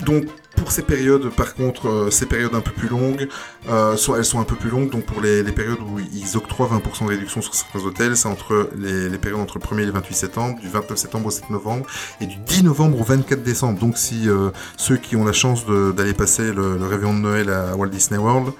Donc 0.00 0.24
pour 0.56 0.72
ces 0.72 0.82
périodes, 0.82 1.30
par 1.30 1.54
contre, 1.54 1.88
euh, 1.88 2.10
ces 2.10 2.26
périodes 2.26 2.54
un 2.54 2.60
peu 2.60 2.72
plus 2.72 2.88
longues, 2.88 3.28
euh, 3.68 3.96
sont, 3.96 4.16
elles 4.16 4.24
sont 4.24 4.40
un 4.40 4.44
peu 4.44 4.56
plus 4.56 4.70
longues. 4.70 4.90
Donc 4.90 5.04
pour 5.04 5.20
les, 5.20 5.42
périodes 5.44 5.78
où 5.80 5.98
ils 5.98 6.36
octroient 6.36 6.66
20% 6.66 7.04
de 7.04 7.10
réduction 7.10 7.40
sur 7.40 7.54
certains 7.54 7.80
hôtels, 7.80 8.16
c'est 8.16 8.28
entre 8.28 8.70
les, 8.76 9.16
périodes 9.18 9.40
entre 9.40 9.58
le 9.58 9.64
1er 9.64 9.82
et 9.82 9.86
le 9.86 9.92
28 9.92 10.14
septembre, 10.14 10.60
du 10.60 10.68
29 10.68 10.98
septembre 10.98 11.26
au 11.26 11.30
7 11.30 11.50
novembre 11.50 11.86
et 12.20 12.26
du 12.26 12.36
10 12.36 12.64
novembre 12.64 13.00
au 13.00 13.04
24 13.04 13.42
décembre. 13.42 13.78
Donc 13.78 13.96
si 13.98 14.28
euh, 14.28 14.50
ceux 14.76 14.96
qui 14.96 15.14
ont 15.14 15.24
la 15.24 15.32
chance 15.32 15.64
d'aller 15.66 16.14
passer 16.14 16.52
le, 16.52 16.76
le 16.76 16.86
réveillon 16.86 17.14
de 17.14 17.20
Noël 17.20 17.50
à 17.50 17.76
Walt 17.76 17.88
Disney 17.88 18.18
World, 18.18 18.52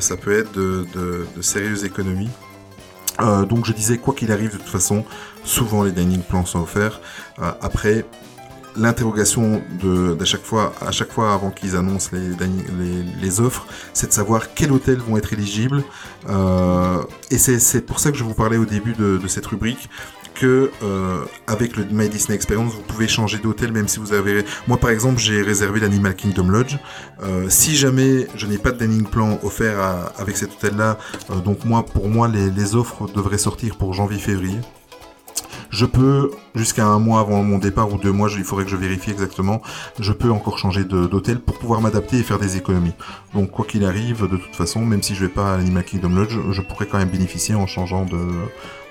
ça 0.00 0.16
peut 0.16 0.38
être 0.38 0.52
de, 0.52 0.86
de, 0.94 1.42
sérieuses 1.42 1.84
économies. 1.84 2.30
Donc 3.48 3.64
je 3.64 3.72
disais, 3.72 3.98
quoi 3.98 4.14
qu'il 4.14 4.30
arrive, 4.30 4.52
de 4.52 4.56
toute 4.58 4.68
façon, 4.68 5.04
souvent 5.44 5.82
les 5.82 5.92
dining 5.92 6.20
plans 6.20 6.44
sont 6.44 6.60
offerts. 6.60 7.00
Après, 7.38 8.04
l'interrogation 8.78 9.62
à 10.80 10.90
chaque 10.90 11.12
fois 11.12 11.34
avant 11.34 11.50
qu'ils 11.50 11.76
annoncent 11.76 12.10
les, 12.12 13.40
offres, 13.40 13.66
c'est 13.92 14.08
de 14.08 14.12
savoir 14.12 14.54
quels 14.54 14.72
hôtels 14.72 14.98
vont 14.98 15.16
être 15.16 15.32
éligibles. 15.32 15.82
Euh, 16.28 17.02
et 17.30 17.38
c'est 17.38 17.80
pour 17.82 18.00
ça 18.00 18.10
que 18.10 18.16
je 18.16 18.24
vous 18.24 18.34
parlais 18.34 18.56
au 18.56 18.64
début 18.64 18.94
de, 18.94 19.20
cette 19.28 19.46
rubrique 19.46 19.88
que 20.34 20.70
euh, 20.82 21.24
avec 21.48 21.76
le 21.76 21.84
My 21.84 22.08
Disney 22.08 22.34
Experience, 22.36 22.72
vous 22.72 22.82
pouvez 22.82 23.08
changer 23.08 23.38
d'hôtel 23.38 23.72
même 23.72 23.88
si 23.88 23.98
vous 23.98 24.12
avez. 24.12 24.44
Moi, 24.68 24.78
par 24.78 24.90
exemple, 24.90 25.18
j'ai 25.18 25.42
réservé 25.42 25.80
l'Animal 25.80 26.14
Kingdom 26.14 26.48
Lodge. 26.48 26.76
Euh, 27.22 27.46
si 27.48 27.76
jamais 27.76 28.28
je 28.36 28.46
n'ai 28.46 28.58
pas 28.58 28.70
de 28.70 28.78
dining 28.78 29.04
plan 29.04 29.38
offert 29.42 30.12
avec 30.16 30.36
cet 30.36 30.52
hôtel-là, 30.52 30.96
donc 31.44 31.64
moi, 31.64 31.84
pour 31.84 32.08
moi, 32.08 32.28
les 32.28 32.74
offres 32.76 33.08
devraient 33.12 33.38
sortir 33.38 33.76
pour 33.76 33.92
janvier-février. 33.94 34.60
Je 35.70 35.84
peux, 35.84 36.30
jusqu'à 36.54 36.86
un 36.86 36.98
mois 36.98 37.20
avant 37.20 37.42
mon 37.42 37.58
départ 37.58 37.92
ou 37.92 37.98
deux 37.98 38.12
mois, 38.12 38.28
il 38.36 38.44
faudrait 38.44 38.64
que 38.64 38.70
je 38.70 38.76
vérifie 38.76 39.10
exactement, 39.10 39.62
je 39.98 40.12
peux 40.12 40.30
encore 40.30 40.58
changer 40.58 40.84
d'hôtel 40.84 41.40
pour 41.40 41.58
pouvoir 41.58 41.80
m'adapter 41.80 42.18
et 42.18 42.22
faire 42.22 42.38
des 42.38 42.56
économies. 42.56 42.94
Donc 43.34 43.50
quoi 43.50 43.64
qu'il 43.64 43.84
arrive, 43.84 44.22
de 44.22 44.36
toute 44.36 44.56
façon, 44.56 44.84
même 44.84 45.02
si 45.02 45.14
je 45.14 45.20
vais 45.20 45.32
pas 45.32 45.54
à 45.54 45.56
l'Animal 45.58 45.84
Kingdom 45.84 46.10
Lodge, 46.10 46.36
je 46.50 46.62
pourrais 46.62 46.86
quand 46.86 46.98
même 46.98 47.10
bénéficier 47.10 47.54
en 47.54 47.66
changeant 47.66 48.04
de 48.04 48.18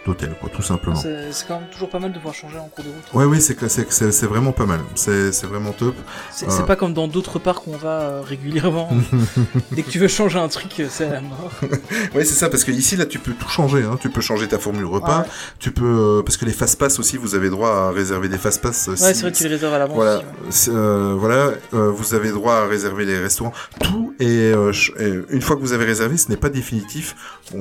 d'hôtel, 0.08 0.36
quoi, 0.42 0.50
tout 0.50 0.62
simplement. 0.64 0.96
C'est 0.96 1.48
quand 1.48 1.60
même 1.60 1.70
toujours 1.70 1.90
pas 1.90 2.00
mal 2.00 2.12
de 2.12 2.18
pouvoir 2.18 2.34
changer 2.34 2.58
en 2.58 2.68
cours 2.70 2.84
de 2.86 2.90
route. 2.90 3.14
Ouais, 3.14 3.26
oui, 3.26 3.40
c'est 3.42 3.56
c'est 3.92 4.26
vraiment 4.26 4.52
pas 4.54 4.66
mal. 4.66 4.80
C'est 4.96 5.46
vraiment 5.46 5.72
top. 5.74 5.96
C'est 6.32 6.50
Euh. 6.50 6.64
pas 6.64 6.76
comme 6.76 6.94
dans 6.94 7.08
d'autres 7.08 7.38
parcs 7.40 7.68
où 7.68 7.74
on 7.74 7.78
va 7.78 8.00
euh, 8.02 8.22
régulièrement. 8.22 8.90
Dès 9.72 9.84
que 9.84 9.90
tu 9.92 10.00
veux 10.00 10.08
changer 10.08 10.40
un 10.40 10.48
truc, 10.48 10.80
euh, 10.80 10.88
c'est 10.90 11.06
à 11.06 11.14
la 11.14 11.22
mort. 11.22 11.52
Ouais, 12.16 12.24
c'est 12.26 12.36
ça, 12.36 12.50
parce 12.50 12.64
que 12.64 12.72
ici, 12.72 12.96
là, 12.96 13.06
tu 13.06 13.20
peux 13.20 13.34
tout 13.34 13.50
changer. 13.50 13.84
Hein. 13.84 13.98
Tu 14.02 14.10
peux 14.10 14.22
changer 14.22 14.48
ta 14.48 14.58
formule 14.60 14.86
repas. 14.86 15.20
Ouais. 15.22 15.26
Tu 15.60 15.72
peux, 15.72 16.24
parce 16.26 16.38
que 16.38 16.46
les 16.46 16.54
fast 16.54 16.80
pass 16.80 16.98
aussi, 17.00 17.18
vous 17.18 17.36
avez 17.36 17.50
droit 17.50 17.70
à 17.70 17.92
réserver 17.92 18.30
des 18.30 18.38
fast 18.38 18.62
pass. 18.62 18.88
Ouais, 18.88 18.96
si- 18.96 19.04
c'est 19.04 19.22
vrai 19.22 19.32
que 19.32 19.38
tu 19.38 19.44
les 19.44 19.50
réserves 19.50 19.74
à 19.74 19.80
l'avance. 19.80 19.96
Voilà, 19.96 20.16
aussi, 20.18 20.26
ouais. 20.26 20.32
c'est, 20.50 20.72
euh, 20.74 21.16
voilà, 21.18 21.52
euh, 21.74 21.92
vous 21.92 22.14
avez 22.14 22.32
droit 22.32 22.54
à 22.56 22.66
réserver 22.66 23.06
les 23.06 23.18
restaurants. 23.20 23.54
Tous 23.84 24.07
Et, 24.20 24.52
euh, 24.54 24.72
et 25.00 25.14
une 25.36 25.42
fois 25.42 25.56
que 25.56 25.62
vous 25.62 25.74
avez 25.74 25.86
réservé, 25.86 26.18
ce 26.18 26.30
n'est 26.30 26.38
pas 26.38 26.50
définitif, 26.50 27.16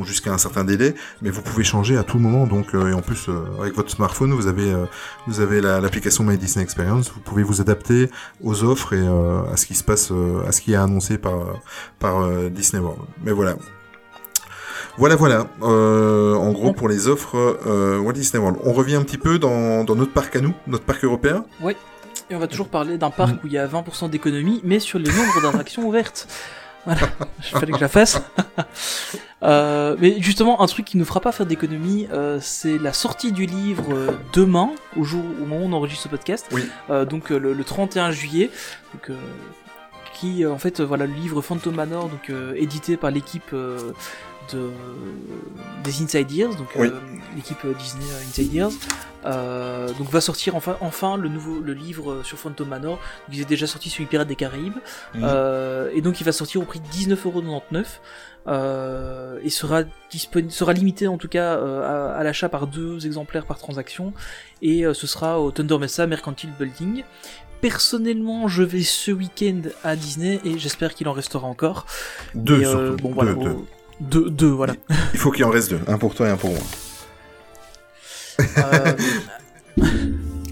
jusqu'à 0.04 0.32
un 0.32 0.38
certain 0.38 0.64
délai, 0.64 0.94
mais 1.22 1.30
vous 1.30 1.42
pouvez 1.42 1.64
changer 1.64 1.96
à 1.98 2.02
tout 2.02 2.18
moment. 2.18 2.46
Donc 2.46 2.74
euh, 2.74 2.90
et 2.90 2.94
en 2.94 3.02
plus 3.02 3.28
euh, 3.28 3.44
avec 3.60 3.74
votre 3.74 3.90
smartphone, 3.90 4.32
vous 4.32 4.46
avez 4.46 4.72
vous 5.26 5.40
avez 5.40 5.60
la- 5.60 5.80
l'application 5.80 6.24
My 6.24 6.38
Disney 6.38 6.62
Experience. 6.62 7.10
Vous 7.14 7.20
pouvez 7.20 7.42
vous 7.42 7.60
adapter 7.60 8.10
aux 8.42 8.64
offres 8.64 8.94
et 8.94 9.06
à 9.52 9.56
ce 9.56 9.66
qui 9.66 9.74
se 9.74 9.84
passe, 9.84 10.10
à 10.46 10.52
ce 10.52 10.60
qui 10.60 10.72
est 10.72 10.76
annoncé 10.76 11.18
par 11.18 11.34
par 11.98 12.26
Disney 12.50 12.82
World. 12.82 13.02
Mais 13.24 13.32
voilà. 13.32 13.56
Voilà, 14.98 15.14
voilà. 15.16 15.46
En 15.60 16.52
gros, 16.52 16.72
pour 16.72 16.88
les 16.88 17.06
offres 17.08 17.36
Walt 18.00 18.12
Disney 18.14 18.42
World. 18.42 18.58
On 18.64 18.72
revient 18.72 18.94
un 18.94 19.02
petit 19.02 19.18
peu 19.18 19.38
dans, 19.38 19.84
dans 19.84 19.94
notre 19.94 20.12
parc 20.12 20.34
à 20.36 20.40
nous, 20.40 20.54
notre 20.66 20.84
parc 20.84 21.04
européen? 21.04 21.44
Et 22.30 22.34
on 22.34 22.38
va 22.38 22.46
toujours 22.48 22.68
parler 22.68 22.98
d'un 22.98 23.10
parc 23.10 23.42
où 23.44 23.46
il 23.46 23.52
y 23.52 23.58
a 23.58 23.66
20% 23.66 24.10
d'économie, 24.10 24.60
mais 24.64 24.80
sur 24.80 24.98
les 24.98 25.10
nombres 25.10 25.40
d'attractions 25.42 25.82
ouvertes. 25.86 26.26
Voilà, 26.84 27.00
il 27.38 27.44
fallait 27.58 27.72
que 27.72 27.78
je 27.78 27.82
la 27.82 27.88
fasse. 27.88 28.22
Euh, 29.42 29.96
mais 30.00 30.20
justement, 30.22 30.62
un 30.62 30.66
truc 30.66 30.86
qui 30.86 30.96
ne 30.96 31.04
fera 31.04 31.20
pas 31.20 31.30
faire 31.30 31.44
d'économie, 31.44 32.08
euh, 32.10 32.38
c'est 32.40 32.78
la 32.78 32.94
sortie 32.94 33.32
du 33.32 33.44
livre 33.44 33.92
euh, 33.94 34.12
demain, 34.32 34.70
au 34.96 35.04
jour 35.04 35.22
au 35.22 35.44
moment 35.44 35.58
où 35.62 35.68
on 35.68 35.72
enregistre 35.74 36.04
ce 36.04 36.08
podcast. 36.08 36.46
Oui. 36.52 36.64
Donc 37.06 37.28
le, 37.28 37.52
le 37.52 37.64
31 37.64 38.12
juillet. 38.12 38.50
Donc, 38.94 39.16
qui 40.14 40.46
en 40.46 40.56
fait 40.56 40.80
voilà 40.80 41.04
le 41.06 41.12
livre 41.12 41.42
Phantom 41.42 41.74
Manor 41.74 42.08
donc 42.08 42.32
édité 42.56 42.96
par 42.96 43.10
l'équipe 43.10 43.52
de 43.52 44.70
des 45.84 46.02
Inside 46.02 46.32
Ears 46.32 46.54
donc 46.56 46.68
Oui. 46.76 46.88
euh, 46.88 46.98
l'équipe 47.36 47.64
euh, 47.64 47.74
Disney 47.74 48.04
euh, 48.10 48.28
Inside 48.28 48.54
Ears 48.54 48.70
euh, 49.26 49.88
donc 49.98 50.10
va 50.10 50.20
sortir 50.20 50.54
enfin 50.56 50.76
enfin 50.80 51.16
le 51.16 51.28
nouveau 51.28 51.60
le 51.60 51.72
livre 51.74 52.22
sur 52.24 52.38
Phantom 52.38 52.68
Manor 52.68 52.96
donc, 53.28 53.36
il 53.36 53.40
est 53.40 53.44
déjà 53.48 53.66
sorti 53.66 53.90
sur 53.90 54.02
les 54.02 54.06
Pirates 54.08 54.28
des 54.28 54.36
Caraïbes 54.36 54.74
Mhm. 55.14 55.22
euh, 55.24 55.90
et 55.94 56.00
donc 56.00 56.20
il 56.20 56.24
va 56.24 56.32
sortir 56.32 56.60
au 56.60 56.64
prix 56.64 56.80
de 56.80 56.86
19,99€ 57.14 57.84
euh, 58.48 59.38
et 59.42 59.50
sera 59.50 59.82
sera 60.48 60.72
limité 60.72 61.08
en 61.08 61.18
tout 61.18 61.28
cas 61.28 61.54
à, 61.54 62.12
à 62.16 62.22
l'achat 62.24 62.48
par 62.48 62.66
deux 62.66 63.04
exemplaires 63.06 63.44
par 63.46 63.58
transaction 63.58 64.12
et 64.62 64.84
ce 64.92 65.06
sera 65.06 65.40
au 65.40 65.50
Thunder 65.50 65.78
Mesa 65.78 66.06
Mercantile 66.06 66.50
Building 66.58 67.02
Personnellement, 67.62 68.48
je 68.48 68.62
vais 68.62 68.82
ce 68.82 69.10
week-end 69.10 69.62
à 69.82 69.96
Disney 69.96 70.38
et 70.44 70.58
j'espère 70.58 70.94
qu'il 70.94 71.08
en 71.08 71.14
restera 71.14 71.48
encore. 71.48 71.86
Deux 72.34 72.60
Et, 72.60 72.64
surtout. 72.66 72.96
bon, 73.02 73.12
voilà, 73.14 73.32
deux, 73.32 73.40
deux. 73.44 73.50
au- 73.50 73.66
deux, 74.00 74.30
deux, 74.30 74.50
voilà. 74.50 74.74
Il 75.14 75.18
faut 75.18 75.30
qu'il 75.32 75.42
en 75.46 75.50
reste 75.50 75.70
deux. 75.70 75.80
Un 75.88 75.96
pour 75.96 76.14
toi 76.14 76.28
et 76.28 76.30
un 76.30 76.36
pour 76.36 76.50
moi. 76.50 76.58
Euh, 78.58 78.92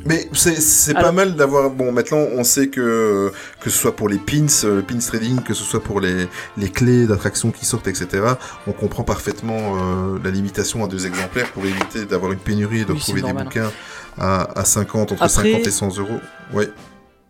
Mais 0.07 0.29
c'est 0.35 0.61
c'est 0.61 0.93
pas 0.93 1.13
mal 1.13 1.35
d'avoir. 1.35 1.71
Bon, 1.71 1.91
maintenant, 1.91 2.19
on 2.37 2.45
sait 2.45 2.69
que 2.69 3.33
que 3.61 3.71
ce 3.71 3.79
soit 3.79 3.97
pour 3.97 4.11
les 4.11 4.19
pins, 4.19 4.45
euh, 4.65 4.83
pins 4.83 4.99
trading, 4.99 5.41
que 5.43 5.55
ce 5.55 5.65
soit 5.65 5.83
pour 5.83 5.99
les 5.99 6.29
les 6.59 6.69
clés 6.69 7.07
d'attraction 7.07 7.51
qui 7.51 7.65
sortent, 7.65 7.89
etc. 7.89 8.23
On 8.67 8.73
comprend 8.73 9.03
parfaitement 9.03 9.77
euh, 9.77 10.19
la 10.23 10.31
limitation 10.31 10.85
à 10.85 10.89
deux 10.89 11.07
exemplaires 11.07 11.51
pour 11.53 11.65
éviter 11.65 12.05
d'avoir 12.05 12.33
une 12.33 12.39
pénurie 12.39 12.81
et 12.83 12.85
de 12.85 12.93
Oui, 12.93 13.03
c'est 13.03 13.15
des 13.15 13.23
normal. 13.23 13.45
bouquins 13.45 13.71
à, 14.19 14.61
à 14.61 14.65
50 14.67 15.13
entre 15.13 15.23
Après- 15.23 15.53
50 15.53 15.67
et 15.67 15.71
100 15.71 15.99
euros. 15.99 16.21
Ouais. 16.53 16.69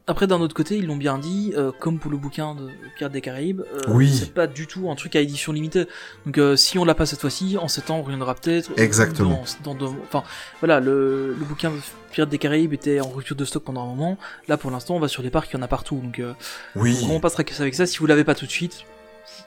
Après, 0.07 0.27
d'un 0.27 0.39
autre 0.43 0.55
côté, 0.55 0.77
ils 0.77 0.87
l'ont 0.87 0.97
bien 0.97 1.17
dit, 1.19 1.55
euh, 1.57 1.73
comme 1.81 1.99
pour 1.99 2.11
le 2.11 2.19
bouquin 2.19 2.55
de 2.55 2.69
Pirates 2.97 3.13
des 3.13 3.23
Caraïbes, 3.23 3.63
euh, 3.63 3.81
Oui. 3.89 4.15
c'est 4.15 4.35
pas 4.35 4.47
du 4.47 4.67
tout 4.67 4.91
un 4.91 4.95
truc 4.97 5.17
à 5.17 5.21
édition 5.21 5.51
limitée. 5.51 5.87
Donc, 6.27 6.37
euh, 6.37 6.57
si 6.57 6.79
on 6.79 6.85
l'a 6.85 6.95
pas 6.95 7.07
cette 7.07 7.23
fois-ci, 7.23 7.57
en 7.59 7.69
septembre, 7.69 8.05
il 8.11 8.13
y 8.13 8.17
en 8.17 8.21
aura 8.21 8.35
peut-être. 8.35 8.71
euh, 8.73 8.75
Exactement. 8.83 9.43
Dans, 9.65 9.75
dans, 9.75 9.87
dans- 9.93 9.97
enfin, 10.03 10.23
voilà, 10.61 10.79
le, 10.81 11.29
le 11.39 11.45
bouquin 11.47 11.71
de 11.71 11.77
Pirates 12.13 12.29
des 12.29 12.37
Caraïbes 12.37 12.75
était 12.75 13.01
en 13.01 13.09
rupture 13.09 13.35
de 13.35 13.47
stock 13.47 13.65
pendant 13.65 13.83
un 13.83 13.87
moment. 13.87 14.19
Là, 14.47 14.59
pour 14.59 14.71
l'instant, 14.71 14.95
on 14.95 15.01
va 15.01 15.09
sur 15.09 15.23
les 15.23 15.31
parcs, 15.31 15.49
il 15.51 15.57
y 15.57 15.59
en 15.59 15.63
a 15.63 15.69
partout. 15.69 15.99
Donc, 16.05 16.19
euh, 16.19 16.35
Oui. 16.77 16.93
vraiment 17.01 17.21
pas 17.21 17.31
se 17.31 17.35
tracasser 17.37 17.63
avec 17.63 17.75
ça. 17.75 17.87
Si 17.87 17.97
vous 17.97 18.07
l'avez 18.07 18.25
pas 18.25 18.35
tout 18.35 18.45
de 18.45 18.51
suite, 18.51 18.85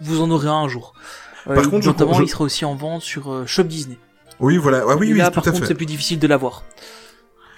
vous 0.02 0.22
en 0.22 0.32
aurez 0.32 0.48
un 0.48 0.54
un 0.54 0.68
jour. 0.68 0.94
Euh, 1.48 1.54
Par 1.54 1.70
contre, 1.70 1.86
notamment, 1.86 2.14
je- 2.14 2.24
il 2.24 2.30
sera 2.30 2.44
aussi 2.44 2.66
en 2.66 2.74
vente 2.74 3.04
sur 3.04 3.32
euh, 3.32 3.46
Shop 3.46 3.64
Disney. 3.64 4.00
Oui, 4.40 4.58
voilà. 4.58 4.84
Ah 4.90 4.96
oui, 4.98 5.10
Et 5.10 5.14
oui, 5.14 5.20
là, 5.20 5.30
par 5.30 5.44
contre, 5.44 5.64
c'est 5.68 5.76
plus 5.76 5.86
difficile 5.86 6.18
de 6.18 6.26
l'avoir. 6.28 6.64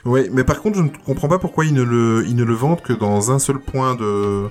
Oui, 0.06 0.30
mais 0.32 0.44
par 0.44 0.62
contre, 0.62 0.78
je 0.78 0.84
ne 0.84 0.90
comprends 1.06 1.28
pas 1.28 1.40
pourquoi 1.40 1.66
ils 1.66 1.74
ne 1.74 1.84
le, 1.84 2.26
ils 2.28 2.36
ne 2.36 2.44
le 2.44 2.54
vendent 2.54 2.82
que 2.82 2.94
dans 2.94 3.32
un 3.32 3.40
seul 3.40 3.60
point 3.60 3.96
de, 3.96 4.04
euh, 4.04 4.48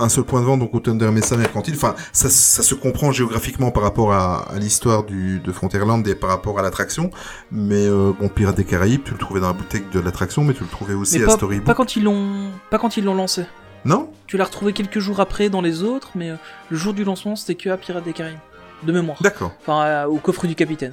un 0.00 0.08
seul 0.08 0.24
point 0.24 0.40
de 0.40 0.46
vente, 0.46 0.60
donc 0.60 0.74
au 0.74 0.80
Thunder 0.80 1.10
Mesa 1.10 1.36
Mercantile. 1.36 1.74
Enfin, 1.74 1.94
ça, 2.12 2.28
ça 2.30 2.62
se 2.62 2.74
comprend 2.74 3.10
géographiquement 3.10 3.70
par 3.70 3.82
rapport 3.82 4.12
à, 4.12 4.48
à 4.52 4.58
l'histoire 4.58 5.02
du, 5.04 5.40
de 5.40 5.52
Frontierland 5.52 6.06
et 6.06 6.14
par 6.14 6.30
rapport 6.30 6.58
à 6.58 6.62
l'attraction. 6.62 7.10
Mais 7.50 7.86
euh, 7.86 8.12
bon, 8.18 8.28
Pirates 8.28 8.56
des 8.56 8.64
Caraïbes, 8.64 9.02
tu 9.04 9.12
le 9.12 9.18
trouvais 9.18 9.40
dans 9.40 9.48
la 9.48 9.52
boutique 9.54 9.90
de 9.90 9.98
l'attraction, 10.00 10.44
mais 10.44 10.54
tu 10.54 10.62
le 10.62 10.68
trouvais 10.68 10.94
aussi 10.94 11.18
Mais 11.18 11.24
à 11.24 11.26
pas, 11.26 11.32
Storybook. 11.32 11.66
pas 11.66 11.74
quand 11.74 11.96
ils 11.96 12.04
l'ont, 12.04 12.50
pas 12.70 12.78
quand 12.78 12.96
ils 12.96 13.04
l'ont 13.04 13.14
lancé. 13.14 13.44
Non 13.84 14.10
Tu 14.26 14.36
l'as 14.36 14.44
retrouvé 14.44 14.72
quelques 14.72 14.98
jours 14.98 15.20
après 15.20 15.48
dans 15.48 15.60
les 15.60 15.82
autres, 15.82 16.10
mais 16.14 16.30
euh, 16.30 16.36
le 16.70 16.76
jour 16.76 16.94
du 16.94 17.02
lancement, 17.04 17.34
c'était 17.36 17.54
que 17.56 17.68
à 17.70 17.76
Pirates 17.76 18.04
des 18.04 18.12
Caraïbes. 18.12 18.38
De 18.84 18.92
mémoire. 18.92 19.18
D'accord. 19.20 19.50
Enfin, 19.60 20.04
au 20.04 20.18
coffre 20.18 20.46
du 20.46 20.54
capitaine. 20.54 20.92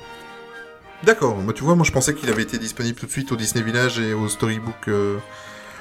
D'accord. 1.05 1.37
Moi, 1.37 1.53
tu 1.53 1.63
vois, 1.63 1.75
moi, 1.75 1.85
je 1.85 1.91
pensais 1.91 2.15
qu'il 2.15 2.29
avait 2.29 2.41
été 2.41 2.57
disponible 2.57 2.97
tout 2.97 3.05
de 3.05 3.11
suite 3.11 3.31
au 3.31 3.35
Disney 3.35 3.63
Village 3.63 3.99
et 3.99 4.13
au 4.13 4.27
Storybook. 4.27 4.87
euh, 4.87 5.17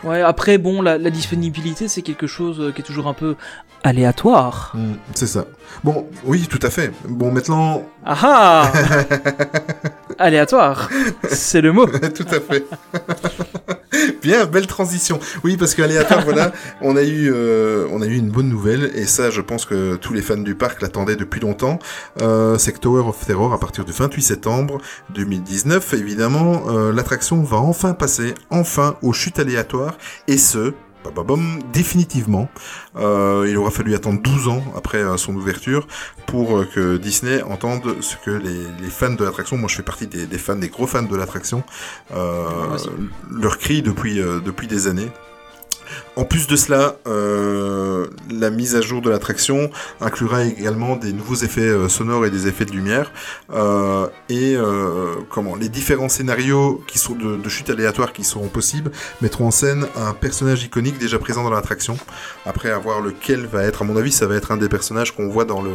Ouais, 0.05 0.21
après, 0.21 0.59
bon, 0.59 0.83
la, 0.83 0.99
la 0.99 1.11
disponibilité, 1.11 1.89
c'est 1.89 2.03
quelque 2.03 2.27
chose 2.27 2.61
euh, 2.61 2.73
qui 2.73 2.81
est 2.83 2.85
toujours 2.85 3.07
un 3.09 3.15
peu 3.15 3.37
aléatoire. 3.83 4.73
hmm, 4.75 4.95
c'est 5.15 5.27
ça. 5.27 5.47
Bon, 5.83 6.07
oui, 6.25 6.47
tout 6.49 6.59
à 6.63 6.71
fait. 6.71 6.93
Bon, 7.09 7.31
maintenant, 7.33 7.83
Ah 8.05 8.17
ah 8.23 8.73
Aléatoire 10.19 10.89
C'est 11.29 11.61
le 11.61 11.73
mot. 11.73 11.87
Tout 12.15 12.27
à 12.31 12.39
fait. 12.41 12.65
Bien, 14.23 14.47
belle 14.47 14.67
transition. 14.67 15.19
Oui, 15.43 15.57
parce 15.57 15.75
qu'aléatoire, 15.75 16.23
voilà, 16.25 16.53
on 16.83 16.97
a 16.97 17.03
eu, 17.03 17.33
euh, 17.33 17.87
on 17.91 18.01
a 18.01 18.07
eu 18.07 18.15
une 18.17 18.31
bonne 18.31 18.49
nouvelle, 18.49 18.91
et 18.95 19.07
ça, 19.07 19.31
je 19.31 19.41
pense 19.41 19.65
que 19.65 19.97
tous 19.97 20.13
les 20.13 20.23
fans 20.23 20.37
du 20.37 20.55
parc 20.55 20.83
l'attendaient 20.83 21.17
depuis 21.17 21.41
longtemps. 21.41 21.79
Euh, 22.21 22.59
c'est 22.59 22.73
que 22.73 22.79
Tower 22.79 23.03
of 23.09 23.25
Terror, 23.27 23.53
à 23.53 23.59
partir 23.59 23.85
du 23.85 23.93
28 23.93 24.23
septembre 24.23 24.79
2019, 25.15 25.95
évidemment, 25.95 26.63
euh, 26.69 26.93
l'attraction 26.93 27.43
va 27.43 27.57
enfin 27.57 27.95
passer, 27.95 28.35
enfin, 28.51 28.97
aux 29.03 29.13
chutes 29.13 29.39
aléatoires, 29.39 29.94
et 30.29 30.39
ce, 30.39 30.75
définitivement. 31.73 32.49
Euh, 32.97 33.47
il 33.49 33.57
aura 33.57 33.71
fallu 33.71 33.95
attendre 33.95 34.21
12 34.23 34.49
ans 34.49 34.63
après 34.77 34.99
euh, 34.99 35.17
son 35.17 35.35
ouverture 35.35 35.87
pour 36.27 36.59
euh, 36.59 36.65
que 36.65 36.97
Disney 36.97 37.43
entende 37.43 37.97
ce 38.01 38.17
que 38.17 38.31
les, 38.31 38.63
les 38.81 38.91
fans 38.91 39.11
de 39.11 39.25
l'attraction, 39.25 39.57
moi 39.57 39.69
je 39.69 39.77
fais 39.77 39.83
partie 39.83 40.07
des, 40.07 40.27
des 40.27 40.39
fans, 40.39 40.57
des 40.57 40.69
gros 40.69 40.87
fans 40.87 41.03
de 41.03 41.17
l'attraction, 41.17 41.63
leur 42.11 43.59
crient 43.59 43.83
depuis, 43.83 44.17
depuis 44.17 44.67
des 44.67 44.87
années. 44.87 45.11
En 46.17 46.25
plus 46.25 46.47
de 46.47 46.57
cela, 46.57 46.97
euh, 47.07 48.07
la 48.31 48.51
mise 48.51 48.77
à 48.77 48.81
jour 48.81 49.03
de 49.03 49.11
l'attraction 49.11 49.71
inclura 50.01 50.45
également 50.45 50.97
des 50.97 51.13
nouveaux 51.13 51.35
effets 51.35 51.61
euh, 51.61 51.89
sonores 51.89 52.27
et 52.27 52.31
des 52.31 52.47
effets 52.47 52.65
de 52.65 52.73
lumière. 52.73 53.11
Euh, 53.53 54.07
et 54.29 54.55
euh, 54.57 55.15
comment 55.31 55.57
les 55.57 55.69
différents 55.69 56.09
scénarios 56.09 56.83
qui 56.87 56.99
sont 56.99 57.15
de, 57.15 57.37
de 57.37 57.49
chute 57.49 57.71
aléatoire 57.71 58.13
qui 58.13 58.25
seront 58.25 58.49
possibles 58.49 58.91
mettront 59.21 59.47
en 59.47 59.51
scène 59.51 59.87
un 59.97 60.13
personnage 60.13 60.63
iconique 60.65 60.99
déjà 60.99 61.19
présent 61.19 61.43
dans 61.43 61.51
l'attraction. 61.51 61.97
Après 62.47 62.71
avoir 62.71 63.01
lequel 63.01 63.47
va 63.47 63.65
être, 63.65 63.83
à 63.83 63.85
mon 63.85 63.97
avis, 63.97 64.13
ça 64.13 64.27
va 64.27 64.37
être 64.37 64.53
un 64.53 64.57
des 64.57 64.69
personnages 64.69 65.15
qu'on 65.15 65.29
voit 65.29 65.45
dans 65.45 65.63
le 65.63 65.73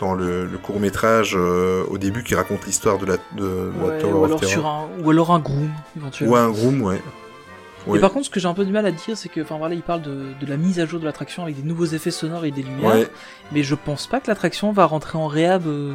dans 0.00 0.14
le, 0.14 0.46
le 0.46 0.58
court 0.58 0.78
métrage 0.78 1.34
au 1.34 1.98
début 1.98 2.22
qui 2.22 2.36
raconte 2.36 2.64
l'histoire 2.66 2.98
de 2.98 3.06
la, 3.06 3.16
de, 3.36 3.42
de 3.42 3.90
la 3.90 3.98
Tower 3.98 4.12
ou, 4.12 4.18
of 4.18 4.24
alors 4.26 4.40
Terror. 4.40 4.52
sur 4.52 4.66
un, 4.66 4.88
ou 5.02 5.10
alors 5.10 5.34
un 5.34 5.40
groom, 5.40 5.70
éventuellement. 5.96 6.34
Ou 6.34 6.36
un 6.38 6.50
groom, 6.50 6.82
ouais. 6.82 7.02
Et 7.96 8.00
par 8.00 8.12
contre, 8.12 8.26
ce 8.26 8.30
que 8.30 8.38
j'ai 8.40 8.48
un 8.48 8.54
peu 8.54 8.64
du 8.64 8.72
mal 8.72 8.84
à 8.86 8.90
dire, 8.92 9.16
c'est 9.16 9.28
que, 9.28 9.40
enfin 9.40 9.56
voilà, 9.58 9.74
il 9.74 9.82
parle 9.82 10.02
de, 10.02 10.26
de 10.40 10.46
la 10.46 10.56
mise 10.56 10.78
à 10.80 10.86
jour 10.86 11.00
de 11.00 11.04
l'attraction 11.04 11.42
avec 11.42 11.56
des 11.56 11.62
nouveaux 11.62 11.86
effets 11.86 12.10
sonores 12.10 12.44
et 12.44 12.50
des 12.50 12.62
lumières, 12.62 12.94
Ouais. 12.94 13.08
mais 13.52 13.62
je 13.62 13.74
pense 13.74 14.06
pas 14.06 14.20
que 14.20 14.28
l'attraction 14.28 14.72
va 14.72 14.84
rentrer 14.84 15.16
en 15.18 15.26
réhab 15.26 15.66
euh, 15.66 15.94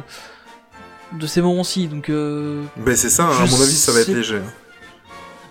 de 1.12 1.26
ces 1.26 1.40
moments-ci, 1.40 1.86
donc 1.88 2.08
euh, 2.10 2.62
Ben 2.76 2.96
c'est 2.96 3.10
ça, 3.10 3.24
hein, 3.24 3.30
à 3.38 3.46
mon 3.46 3.60
avis, 3.62 3.76
ça 3.76 3.92
va 3.92 4.00
être 4.00 4.08
léger. 4.08 4.40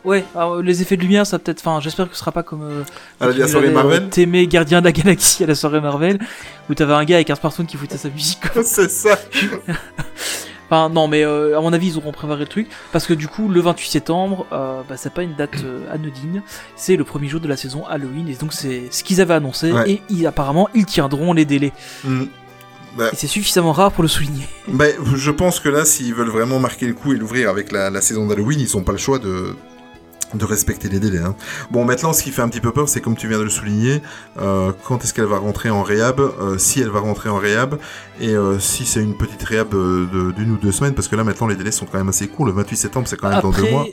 ouais, 0.04 0.26
alors, 0.36 0.62
les 0.62 0.82
effets 0.82 0.98
de 0.98 1.02
lumière, 1.02 1.26
ça 1.26 1.40
peut-être, 1.40 1.62
enfin, 1.66 1.80
j'espère 1.80 2.08
que 2.10 2.14
ce 2.16 2.20
sera 2.20 2.32
pas 2.34 2.44
comme 2.44 2.64
euh, 2.64 2.84
À 3.22 3.28
la 3.28 3.48
soirée 3.48 3.68
avais, 3.68 3.74
Marvel 3.76 4.04
euh, 4.04 4.08
T'aimais 4.10 4.46
Gardien 4.48 4.80
de 4.82 4.86
la 4.86 4.92
Galaxie 4.92 5.44
à 5.44 5.48
la 5.48 5.56
soirée 5.56 5.80
Marvel, 5.82 6.20
où 6.70 6.74
t'avais 6.74 6.94
un 6.94 7.06
gars 7.06 7.16
avec 7.16 7.30
un 7.30 7.36
smartphone 7.36 7.66
qui 7.68 7.78
foutait 7.78 7.98
sa 7.98 8.10
musique. 8.10 8.40
c'est 8.64 8.90
ça. 8.90 9.18
Enfin, 10.74 10.90
non, 10.90 11.08
mais 11.08 11.24
euh, 11.24 11.56
à 11.58 11.62
mon 11.62 11.72
avis, 11.72 11.90
ils 11.90 11.98
auront 11.98 12.12
préparé 12.12 12.40
le 12.40 12.46
truc. 12.48 12.68
Parce 12.92 13.06
que 13.06 13.14
du 13.14 13.28
coup, 13.28 13.48
le 13.48 13.62
28 13.62 13.90
septembre, 13.90 14.48
euh, 14.52 14.82
bah, 14.90 14.96
c'est 14.98 15.14
pas 15.14 15.22
une 15.22 15.36
date 15.36 15.64
euh, 15.64 15.82
anodine. 15.94 16.42
C'est 16.76 16.96
le 16.96 17.04
premier 17.04 17.28
jour 17.28 17.40
de 17.40 17.48
la 17.48 17.58
saison 17.58 17.86
Halloween. 17.86 18.28
Et 18.28 18.34
donc, 18.34 18.54
c'est 18.54 18.84
ce 18.92 19.04
qu'ils 19.04 19.22
avaient 19.22 19.36
annoncé. 19.36 19.72
Ouais. 19.72 19.92
Et 19.92 20.02
ils- 20.10 20.26
apparemment, 20.26 20.70
ils 20.74 20.86
tiendront 20.86 21.34
les 21.34 21.46
délais. 21.46 21.74
Hmm. 22.04 22.24
Bah, 22.98 23.10
Et 23.14 23.16
c'est 23.16 23.28
suffisamment 23.28 23.72
rare 23.72 23.92
pour 23.92 24.02
le 24.04 24.10
souligner. 24.10 24.48
ben, 24.68 24.94
je 25.16 25.32
pense 25.32 25.60
que 25.60 25.70
là, 25.70 25.86
s'ils 25.86 26.14
veulent 26.16 26.30
vraiment 26.30 26.60
marquer 26.60 26.88
le 26.88 26.94
coup 26.94 27.14
et 27.14 27.18
l'ouvrir 27.18 27.50
avec 27.50 27.72
la, 27.72 27.90
la 27.92 28.02
saison 28.02 28.26
d'Halloween, 28.28 28.60
ils 28.60 28.76
n'ont 28.76 28.84
pas 28.84 28.92
le 28.94 28.98
choix 29.00 29.20
de 29.20 29.56
de 30.34 30.46
respecter 30.46 30.90
les 30.90 31.00
délais. 31.00 31.20
Hein. 31.20 31.36
Bon, 31.72 31.86
maintenant, 31.86 32.14
ce 32.14 32.24
qui 32.24 32.32
fait 32.32 32.42
un 32.42 32.50
petit 32.50 32.62
peu 32.62 32.72
peur, 32.72 32.90
c'est 32.90 33.02
comme 33.02 33.16
tu 33.16 33.28
viens 33.28 33.38
de 33.38 33.44
le 33.44 33.50
souligner, 33.50 34.02
euh, 34.40 34.72
quand 34.88 35.04
est-ce 35.04 35.14
qu'elle 35.14 35.26
va 35.26 35.38
rentrer 35.38 35.70
en 35.70 35.84
réhab, 35.84 36.20
euh, 36.20 36.58
si 36.58 36.80
elle 36.82 36.90
va 36.90 37.00
rentrer 37.00 37.30
en 37.30 37.38
réhab, 37.38 37.78
et 38.20 38.30
euh, 38.36 38.60
si 38.60 38.86
c'est 38.86 39.02
une 39.02 39.16
petite 39.18 39.44
réhab 39.44 39.70
de- 39.70 40.32
d'une 40.32 40.52
ou 40.52 40.58
deux 40.58 40.72
semaines, 40.72 40.94
parce 40.96 41.08
que 41.08 41.16
là, 41.16 41.24
maintenant, 41.24 41.48
les 41.48 41.56
délais 41.56 41.72
sont 41.72 41.86
quand 41.86 41.98
même 41.98 42.10
assez 42.10 42.28
courts. 42.28 42.46
Le 42.46 42.52
28 42.52 42.76
septembre, 42.78 43.08
c'est 43.08 43.18
quand 43.18 43.30
même 43.30 43.42
dans 43.42 43.52
deux 43.52 43.70
mois. 43.70 43.86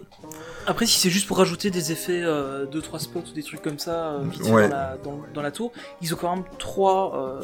Après, 0.66 0.86
si 0.86 1.00
c'est 1.00 1.10
juste 1.10 1.26
pour 1.26 1.38
rajouter 1.38 1.70
des 1.70 1.90
effets, 1.90 2.20
euh, 2.22 2.64
deux 2.66 2.80
trois 2.82 3.00
spots 3.00 3.20
ou 3.30 3.34
des 3.34 3.42
trucs 3.42 3.62
comme 3.62 3.78
ça, 3.78 4.12
euh, 4.12 4.18
vite 4.30 4.42
Ouais. 4.44 4.68
dans, 4.68 4.76
la, 4.76 4.96
dans, 5.02 5.20
dans 5.34 5.42
la 5.42 5.50
tour, 5.50 5.72
ils 6.00 6.12
ont 6.14 6.16
quand 6.20 6.34
même 6.36 6.44
trois, 6.58 7.12
euh, 7.16 7.40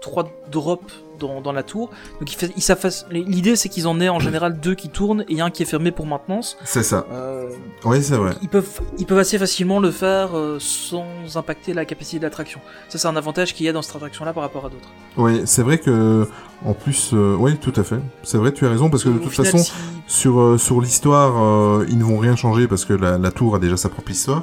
trois 0.00 0.30
drops 0.52 0.92
dans, 1.18 1.40
dans 1.40 1.52
la 1.52 1.62
tour. 1.62 1.90
Donc 2.20 2.32
ils, 2.32 2.50
ils 2.56 3.24
l'idée 3.26 3.56
c'est 3.56 3.68
qu'ils 3.68 3.86
en 3.88 4.00
aient 4.00 4.08
en 4.08 4.20
général 4.20 4.58
deux 4.60 4.74
qui 4.74 4.88
tournent 4.88 5.24
et 5.28 5.40
un 5.40 5.50
qui 5.50 5.62
est 5.62 5.66
fermé 5.66 5.90
pour 5.90 6.06
maintenance. 6.06 6.56
C'est 6.64 6.82
ça. 6.82 7.06
Euh, 7.12 7.48
Oui, 7.84 8.02
c'est 8.02 8.16
vrai. 8.16 8.32
ils 8.42 8.48
peuvent, 8.48 8.80
ils 8.98 9.06
peuvent 9.06 9.18
assez 9.18 9.38
facilement 9.38 9.80
le 9.80 9.90
faire 9.90 10.36
euh, 10.36 10.58
sans 10.60 11.04
impacter 11.36 11.74
la 11.74 11.84
capacité 11.84 12.18
de 12.18 12.24
l'attraction. 12.24 12.60
Ça, 12.88 12.98
c'est 12.98 13.08
un 13.08 13.16
avantage 13.16 13.54
qu'il 13.54 13.66
y 13.66 13.68
a 13.68 13.72
dans 13.72 13.82
cette 13.82 13.96
attraction-là 13.96 14.32
par 14.32 14.42
rapport 14.42 14.66
à 14.66 14.68
d'autres. 14.70 14.88
Oui, 15.16 15.42
c'est 15.44 15.62
vrai 15.62 15.78
que, 15.78 16.28
en 16.64 16.74
plus, 16.74 17.10
euh, 17.12 17.34
oui, 17.38 17.56
tout 17.58 17.72
à 17.76 17.82
fait. 17.84 17.98
C'est 18.22 18.38
vrai, 18.38 18.52
tu 18.52 18.66
as 18.66 18.70
raison, 18.70 18.90
parce 18.90 19.04
que 19.04 19.08
de 19.08 19.16
Au 19.16 19.22
toute 19.22 19.32
final, 19.32 19.50
façon, 19.50 19.64
si- 19.64 19.72
sur, 20.06 20.40
euh, 20.40 20.58
sur 20.58 20.80
l'histoire, 20.80 21.82
ils 21.88 21.98
ne 21.98 22.04
vont 22.04 22.18
rien 22.18 22.36
changer 22.36 22.66
parce 22.68 22.84
que 22.84 22.92
la, 22.94 23.18
la 23.18 23.30
tour 23.30 23.54
a 23.54 23.58
déjà 23.58 23.76
sa 23.76 23.88
propre 23.88 24.10
histoire. 24.10 24.42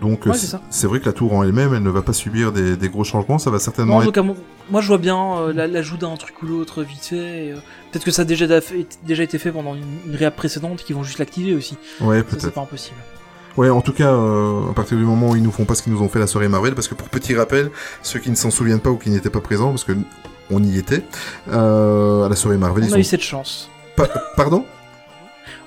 Donc, 0.00 0.26
Ouais, 0.26 0.32
c'est 0.70 0.86
vrai 0.86 1.00
que 1.00 1.06
la 1.06 1.12
tour 1.12 1.32
en 1.34 1.42
elle-même, 1.42 1.74
elle 1.74 1.82
ne 1.82 1.90
va 1.90 2.02
pas 2.02 2.12
subir 2.14 2.52
des, 2.52 2.76
des 2.76 2.88
gros 2.88 3.04
changements. 3.04 3.38
Ça 3.38 3.50
va 3.50 3.58
certainement 3.58 4.00
Non, 4.00 4.02
être. 4.08 4.12
Moi 4.72 4.80
je 4.80 4.88
vois 4.88 4.98
bien 4.98 5.36
euh, 5.36 5.52
la- 5.52 5.68
l'ajout 5.68 5.96
d'un 5.98 6.16
truc 6.16 6.42
ou 6.42 6.46
l'autre 6.46 6.82
vite 6.82 7.04
fait. 7.04 7.52
euh, 7.52 7.56
Peut-être 7.92 8.04
que 8.04 8.10
ça 8.10 8.22
a 8.22 8.24
déjà, 8.24 8.46
déjà 9.06 9.22
été 9.22 9.38
fait 9.38 9.52
pendant 9.52 9.74
une, 9.76 9.84
une 10.08 10.16
réap 10.16 10.34
précédente, 10.34 10.82
qui 10.82 10.92
vont 10.94 11.04
juste 11.04 11.18
l'activer 11.20 11.54
aussi. 11.54 11.76
Ouais, 12.00 12.18
Ça, 12.20 12.24
c'est 12.30 12.36
peut-être. 12.40 12.54
pas 12.54 12.62
impossible. 12.62 12.96
Ouais, 13.58 13.68
en 13.68 13.82
tout 13.82 13.92
cas, 13.92 14.10
euh, 14.14 14.70
à 14.70 14.72
partir 14.72 14.96
du 14.96 15.04
moment 15.04 15.28
où 15.30 15.36
ils 15.36 15.42
nous 15.42 15.52
font 15.52 15.66
pas 15.66 15.74
ce 15.74 15.82
qu'ils 15.82 15.92
nous 15.92 16.00
ont 16.02 16.08
fait 16.08 16.18
la 16.18 16.26
soirée 16.26 16.48
Marvel, 16.48 16.74
parce 16.74 16.88
que 16.88 16.94
pour 16.94 17.08
petit 17.10 17.34
rappel, 17.36 17.70
ceux 18.02 18.18
qui 18.18 18.30
ne 18.30 18.34
s'en 18.34 18.50
souviennent 18.50 18.80
pas 18.80 18.88
ou 18.90 18.96
qui 18.96 19.10
n'étaient 19.10 19.28
pas 19.30 19.42
présents, 19.42 19.68
parce 19.68 19.84
que 19.84 19.92
on 20.50 20.62
y 20.62 20.78
était, 20.78 21.02
euh, 21.52 22.24
à 22.24 22.28
la 22.30 22.34
soirée 22.36 22.56
Marvel, 22.56 22.84
On 22.84 22.86
ils 22.88 22.94
a 22.94 22.98
eu 22.98 23.04
sont... 23.04 23.10
cette 23.10 23.20
chance. 23.22 23.68
Pa- 23.96 24.08
Pardon? 24.36 24.64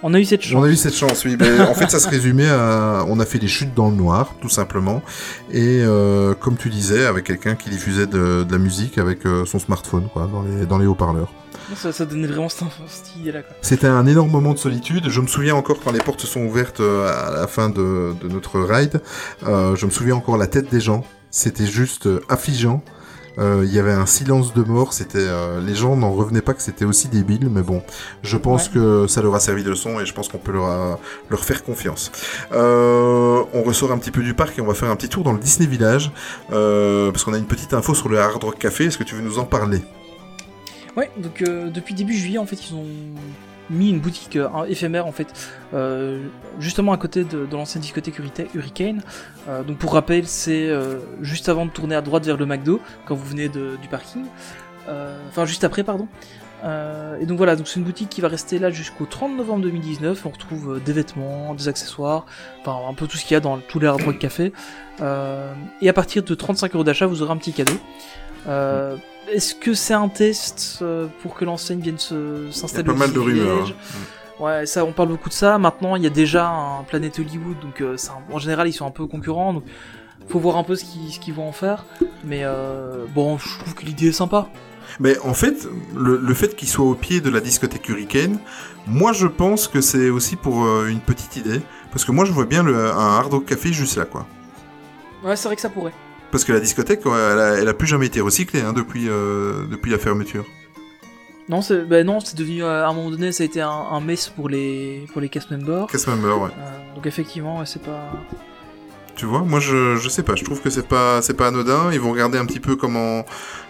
On 0.04 0.14
a 0.14 0.20
eu 0.20 0.26
cette 0.26 0.44
chance. 0.44 0.62
On 0.62 0.64
a 0.64 0.70
eu 0.70 0.76
cette 0.76 0.94
chance, 0.96 1.26
oui. 1.26 1.38
En 1.60 1.74
fait, 1.74 1.90
ça 1.90 2.00
se 2.00 2.08
résumait 2.08 2.50
à... 2.50 3.06
On 3.08 3.20
a 3.20 3.26
fait 3.26 3.40
des 3.40 3.48
chutes 3.48 3.74
dans 3.74 3.90
le 3.90 3.96
noir, 3.96 4.36
tout 4.42 4.50
simplement. 4.50 5.02
Et 5.52 5.82
euh, 5.82 6.34
comme 6.36 6.58
tu 6.58 6.70
disais, 6.70 7.06
avec 7.06 7.24
quelqu'un 7.26 7.56
qui 7.56 7.70
diffusait 7.70 8.06
de, 8.06 8.44
de 8.44 8.52
la 8.52 8.58
musique 8.60 8.98
avec 8.98 9.26
euh, 9.26 9.46
son 9.46 9.58
smartphone, 9.58 10.08
quoi, 10.14 10.30
dans 10.32 10.44
les, 10.44 10.66
dans 10.66 10.78
les 10.78 10.86
haut-parleurs. 10.86 11.32
Ça, 11.76 11.92
ça 11.92 12.06
donnait 12.06 12.28
vraiment 12.28 12.50
cette, 12.50 12.68
cette 12.88 13.16
idée-là. 13.16 13.42
quoi. 13.42 13.56
C'était 13.62 13.88
un 13.88 14.06
énorme 14.06 14.30
moment 14.30 14.54
de 14.54 14.60
solitude. 14.60 15.10
Je 15.10 15.22
me 15.22 15.28
souviens 15.28 15.56
encore 15.56 15.78
quand 15.84 15.92
les 15.92 16.00
portes 16.00 16.22
se 16.22 16.28
sont 16.28 16.42
ouvertes 16.46 16.80
euh, 16.82 17.08
à 17.28 17.32
la 17.32 17.48
fin 17.48 17.70
de, 17.70 18.14
de 18.22 18.28
notre 18.28 18.60
ride. 18.60 19.02
Euh, 19.48 19.76
je 19.76 19.86
me 19.88 19.92
souviens 19.92 20.16
encore 20.16 20.38
la 20.38 20.48
tête 20.48 20.70
des 20.70 20.82
gens. 20.82 21.04
C'était 21.32 21.66
juste 21.66 22.08
affligeant. 22.30 22.84
Euh, 23.38 23.64
Il 23.66 23.74
y 23.74 23.80
avait 23.80 23.92
un 23.92 24.06
silence 24.06 24.54
de 24.54 24.64
mort. 24.64 24.94
C'était 24.94 25.18
euh, 25.20 25.60
les 25.62 25.76
gens 25.76 25.96
n'en 25.98 26.12
revenaient 26.14 26.42
pas 26.42 26.54
que 26.54 26.62
c'était 26.62 26.86
aussi 26.86 27.08
débile. 27.10 27.50
Mais 27.50 27.62
bon, 27.62 27.82
je 28.24 28.38
pense 28.38 28.68
Ouais. 28.68 28.74
que 28.76 29.08
ça 29.08 29.22
leur 29.22 29.36
a 29.36 29.40
servi 29.40 29.64
de 29.64 29.70
leçon 29.70 30.00
et 30.00 30.06
je 30.06 30.14
pense 30.14 30.28
qu'on 30.30 30.38
peut 30.38 30.52
leur, 30.54 31.00
leur 31.30 31.44
faire 31.44 31.64
confiance. 31.64 32.12
Euh, 32.54 33.44
on 33.54 33.62
ressort 33.64 33.92
un 33.92 33.98
petit 33.98 34.12
peu 34.12 34.24
du 34.24 34.34
parc 34.34 34.58
et 34.58 34.62
on 34.62 34.66
va 34.68 34.74
faire 34.74 34.90
un 34.90 34.96
petit 34.96 35.10
tour 35.10 35.24
dans 35.24 35.34
le 35.34 35.40
Disney 35.40 35.68
Village 35.68 36.12
euh, 36.54 37.12
parce 37.12 37.24
qu'on 37.24 37.34
a 37.34 37.38
une 37.38 37.46
petite 37.46 37.74
info 37.74 37.94
sur 37.94 38.10
le 38.10 38.20
Hard 38.20 38.44
Rock 38.44 38.58
Café. 38.60 38.86
Est-ce 38.86 38.98
que 38.98 39.04
tu 39.04 39.16
veux 39.16 39.22
nous 39.22 39.40
en 39.40 39.46
parler? 39.46 39.82
Ouais, 40.96 41.12
donc 41.18 41.42
euh, 41.42 41.70
depuis 41.70 41.94
début 41.94 42.14
juillet, 42.16 42.38
en 42.38 42.46
fait, 42.46 42.56
ils 42.70 42.74
ont 42.74 42.86
mis 43.70 43.90
une 43.90 44.00
boutique 44.00 44.36
euh, 44.36 44.48
éphémère, 44.68 45.08
en 45.08 45.12
fait, 45.12 45.28
euh, 45.74 46.28
justement 46.60 46.92
à 46.94 46.98
côté 46.98 47.24
de, 47.24 47.46
de 47.46 47.52
l'ancienne 47.56 47.82
discothèque 47.82 48.20
Hurricane-. 48.54 49.02
Euh, 49.50 49.64
donc 49.64 49.78
pour 49.78 49.94
rappel, 49.94 50.28
c'est 50.28 50.70
juste 51.22 51.50
avant 51.50 51.66
de 51.66 51.72
tourner 51.72 51.96
à 51.96 52.02
droite 52.02 52.26
vers 52.26 52.38
le 52.38 52.46
McDo, 52.46 52.80
quand 53.06 53.16
vous 53.16 53.26
venez 53.26 53.50
de- 53.50 53.78
du 53.82 53.88
parking. 53.88 54.26
Enfin, 55.30 55.46
juste 55.46 55.64
après, 55.64 55.84
pardon. 55.84 56.08
Et 57.22 57.26
donc 57.28 57.38
voilà, 57.38 57.56
donc 57.56 57.68
c'est 57.68 57.80
une 57.80 57.86
boutique 57.86 58.10
qui 58.10 58.22
va 58.22 58.28
rester 58.28 58.58
là 58.58 58.72
jusqu'au 58.72 59.06
30 59.06 59.38
novembre 59.38 59.62
2019. 59.64 60.26
On 60.26 60.30
retrouve 60.30 60.82
des 60.84 60.94
vêtements, 60.94 61.54
des 61.54 61.68
accessoires, 61.68 62.26
enfin 62.62 62.78
un 62.90 62.94
peu 62.96 63.06
tout 63.06 63.18
ce 63.18 63.24
qu'il 63.26 63.36
y 63.36 63.38
a 63.38 63.40
dans 63.40 63.58
tous 63.60 63.78
les 63.80 63.86
Hard 63.88 64.02
Rock 64.02 64.18
Café. 64.18 64.52
Et 65.82 65.90
à 65.90 65.94
partir 65.94 66.24
de 66.24 66.34
35 66.34 66.74
euros 66.74 66.84
d'achat, 66.84 67.06
vous 67.06 67.22
aurez 67.22 67.32
un 67.34 67.38
petit 67.38 67.54
cadeau. 67.54 67.74
Euh, 68.48 68.96
Est-ce 69.32 69.56
que 69.56 69.74
c'est 69.74 69.94
un 69.96 70.08
test 70.08 70.80
euh, 70.82 71.08
pour 71.24 71.34
que 71.36 71.46
l'enseigne 71.46 71.80
vienne 71.80 71.98
se- 71.98 72.14
Il 72.44 72.46
y 72.46 72.50
a 72.50 72.54
s'installer 72.54 72.84
pas 72.88 72.94
mal 72.94 73.12
de 73.12 73.20
rumeurs. 73.20 73.70
Hein. 73.70 74.44
Ouais, 74.44 74.66
ça, 74.66 74.84
on 74.86 74.92
parle 74.92 75.10
beaucoup 75.10 75.30
de 75.30 75.34
ça. 75.34 75.58
Maintenant, 75.58 75.96
il 75.96 76.04
y 76.04 76.08
a 76.08 76.12
déjà 76.12 76.48
un 76.48 76.84
Planet 76.84 77.18
Hollywood, 77.20 77.60
donc 77.60 77.82
euh, 77.82 77.96
un- 78.10 78.34
en 78.34 78.38
général, 78.40 78.68
ils 78.68 78.74
sont 78.74 78.86
un 78.86 78.92
peu 78.92 79.08
concurrents. 79.08 79.54
Donc, 79.54 79.64
faut 80.30 80.40
voir 80.40 80.58
un 80.58 80.64
peu 80.64 80.76
ce 80.76 80.84
qu'ils 80.86 81.34
vont 81.34 81.48
en 81.48 81.52
faire. 81.52 81.86
Mais 82.24 82.42
euh, 82.44 83.06
bon, 83.16 83.38
je 83.38 83.48
trouve 83.60 83.74
que 83.74 83.86
l'idée 83.86 84.08
est 84.10 84.12
sympa. 84.12 84.48
Mais 85.00 85.18
en 85.20 85.34
fait, 85.34 85.68
le, 85.96 86.18
le 86.18 86.34
fait 86.34 86.56
qu'il 86.56 86.68
soit 86.70 86.86
au 86.86 86.94
pied 86.96 87.20
de 87.22 87.30
la 87.30 87.42
discothèque 87.42 87.90
Hurricane, 87.90 88.38
moi 88.88 89.12
je 89.14 89.26
pense 89.28 89.68
que 89.68 89.82
c'est 89.82 90.10
aussi 90.10 90.36
pour 90.36 90.66
euh, 90.66 90.88
une 90.88 91.00
petite 91.00 91.36
idée. 91.36 91.62
Parce 91.92 92.06
que 92.06 92.12
moi 92.12 92.26
je 92.26 92.32
vois 92.32 92.46
bien 92.46 92.62
le, 92.62 92.76
un 92.92 93.18
Hard 93.18 93.34
Rock 93.34 93.46
Café 93.46 93.74
juste 93.74 93.98
là, 93.98 94.06
quoi. 94.06 94.26
Ouais, 95.24 95.36
c'est 95.36 95.48
vrai 95.48 95.56
que 95.56 95.62
ça 95.62 95.70
pourrait. 95.70 95.94
Parce 96.36 96.44
que 96.44 96.52
la 96.52 96.60
discothèque, 96.60 97.00
elle, 97.06 97.40
a, 97.40 97.54
elle 97.62 97.68
a 97.70 97.74
plus 97.74 97.88
jamais 97.88 98.08
été 98.08 98.20
recyclée 98.20 98.60
hein, 98.60 98.74
depuis, 98.74 99.08
euh, 99.08 99.66
depuis 99.72 99.90
la 99.90 99.98
fermeture. 99.98 100.44
Non, 101.48 101.62
c'est 101.62 101.86
non, 102.04 102.20
c'est 102.20 102.36
devenu 102.36 102.62
euh, 102.62 102.84
à 102.86 102.90
un 102.90 102.94
moment 102.94 103.10
donné, 103.10 103.32
ça 103.32 103.44
a 103.44 103.46
été 103.46 103.62
un, 103.62 103.70
un 103.70 104.02
mess 104.02 104.28
pour 104.28 104.50
les 104.50 105.06
pour 105.14 105.22
les 105.22 105.30
cast 105.30 105.50
members. 105.50 105.88
Cast 105.88 106.08
member, 106.10 106.38
ouais. 106.42 106.50
Euh, 106.60 106.96
donc 106.96 107.06
effectivement, 107.06 107.60
ouais, 107.60 107.66
c'est 107.66 107.82
pas. 107.82 108.12
Tu 109.16 109.26
vois, 109.26 109.44
moi 109.44 109.62
je, 109.62 109.96
je 109.96 110.10
sais 110.10 110.24
pas, 110.24 110.36
je 110.36 110.44
trouve 110.44 110.60
que 110.60 110.70
c'est 110.70 110.86
pas 110.90 111.22
c'est 111.22 111.36
pas 111.36 111.48
anodin. 111.48 111.90
Ils 111.94 112.02
vont 112.02 112.12
regarder 112.12 112.38
un 112.38 112.46
petit 112.46 112.60
peu 112.60 112.76
comment 112.76 113.24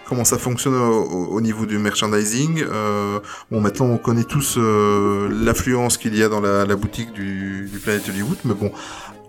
comment 0.08 0.24
ça 0.24 0.38
fonctionne 0.38 0.74
au, 0.74 1.02
au- 1.04 1.26
au 1.36 1.40
niveau 1.40 1.66
du 1.66 1.78
merchandising. 1.78 2.64
Euh, 2.68 3.20
bon, 3.52 3.60
maintenant 3.60 3.86
on 3.86 3.98
connaît 3.98 4.24
tous 4.24 4.58
l'affluence 4.58 5.98
qu'il 5.98 6.16
y 6.16 6.22
a 6.24 6.28
dans 6.28 6.40
la, 6.40 6.64
la 6.64 6.74
boutique 6.76 7.12
du, 7.12 7.68
du 7.72 7.78
Planet 7.78 8.08
Hollywood, 8.08 8.38
mais 8.44 8.54
bon, 8.54 8.72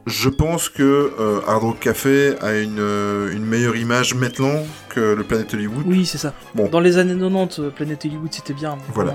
je 0.08 0.30
pense 0.30 0.70
que 0.70 1.12
euh, 1.20 1.42
Hard 1.48 1.62
Rock 1.62 1.80
Café 1.80 2.34
a 2.42 2.54
une 2.58 2.80
euh, 2.80 3.32
une 3.32 3.46
meilleure 3.46 3.76
image 3.76 4.16
maintenant 4.16 4.66
que 4.90 5.00
le 5.14 5.24
Planet 5.24 5.54
Hollywood. 5.54 5.84
Oui, 5.86 6.06
c'est 6.08 6.18
ça. 6.18 6.34
Bon. 6.56 6.68
Dans 6.70 6.80
les 6.80 6.98
années 6.98 7.14
90, 7.14 7.60
euh, 7.60 7.70
Planet 7.70 8.04
Hollywood 8.06 8.34
c'était 8.34 8.54
bien. 8.54 8.78
Voilà. 8.94 9.14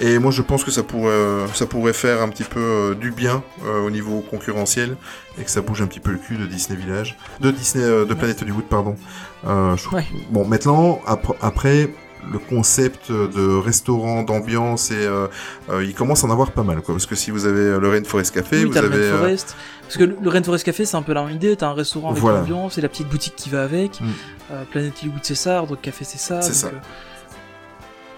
Et 0.00 0.18
moi 0.18 0.30
je 0.32 0.42
pense 0.42 0.64
que 0.64 0.70
ça 0.70 0.82
pourrait, 0.82 1.46
ça 1.54 1.64
pourrait 1.64 1.94
faire 1.94 2.20
un 2.20 2.28
petit 2.28 2.44
peu 2.44 2.60
euh, 2.60 2.94
du 2.94 3.10
bien 3.10 3.42
euh, 3.64 3.86
au 3.86 3.90
niveau 3.90 4.20
concurrentiel 4.20 4.96
et 5.40 5.44
que 5.44 5.50
ça 5.50 5.62
bouge 5.62 5.80
un 5.80 5.86
petit 5.86 6.00
peu 6.00 6.10
le 6.10 6.18
cul 6.18 6.36
de 6.36 6.44
Disney 6.44 6.78
Village, 6.78 7.16
de 7.40 7.50
Disney, 7.50 7.82
euh, 7.82 8.04
de 8.04 8.12
Planet 8.12 8.42
Hollywood 8.42 8.64
pardon. 8.68 8.96
Je 9.44 9.88
Ouais. 9.94 10.04
Bon 10.30 10.44
maintenant 10.44 11.00
apr- 11.06 11.36
après 11.40 11.88
le 12.32 12.38
concept 12.38 13.10
de 13.10 13.56
restaurant 13.58 14.22
d'ambiance 14.22 14.90
et 14.90 14.94
euh, 15.06 15.28
euh, 15.70 15.84
il 15.84 15.94
commence 15.94 16.24
à 16.24 16.26
en 16.26 16.30
avoir 16.30 16.50
pas 16.50 16.62
mal 16.62 16.82
quoi 16.82 16.94
parce 16.94 17.06
que 17.06 17.14
si 17.14 17.30
vous 17.30 17.46
avez 17.46 17.60
euh, 17.60 17.78
le 17.80 17.88
Rainforest 17.88 18.34
Café, 18.34 18.58
oui, 18.58 18.64
vous 18.64 18.72
le 18.72 18.78
avez 18.78 18.96
euh, 18.96 19.12
Rainforest. 19.12 19.56
Parce 19.82 19.96
que 19.96 20.04
le 20.04 20.16
le 20.20 20.28
Rainforest 20.28 20.64
Café, 20.64 20.84
c'est 20.84 20.96
un 20.96 21.02
peu 21.02 21.12
la 21.12 21.24
même 21.24 21.36
idée. 21.36 21.56
T'as 21.56 21.68
un 21.68 21.74
restaurant 21.74 22.10
avec 22.10 22.20
Voilà. 22.20 22.40
l'ambiance 22.40 22.78
et 22.78 22.80
la 22.80 22.88
petite 22.88 23.08
boutique 23.08 23.36
qui 23.36 23.50
va 23.50 23.62
avec. 23.62 24.00
Mm. 24.00 24.06
Planet 24.70 24.94
Hollywood, 25.00 25.20
c'est 25.22 25.34
ça. 25.34 25.64
Café, 25.82 26.04
c'est 26.04 26.18
ça. 26.18 26.42
C'est 26.42 26.54
ça. 26.54 26.70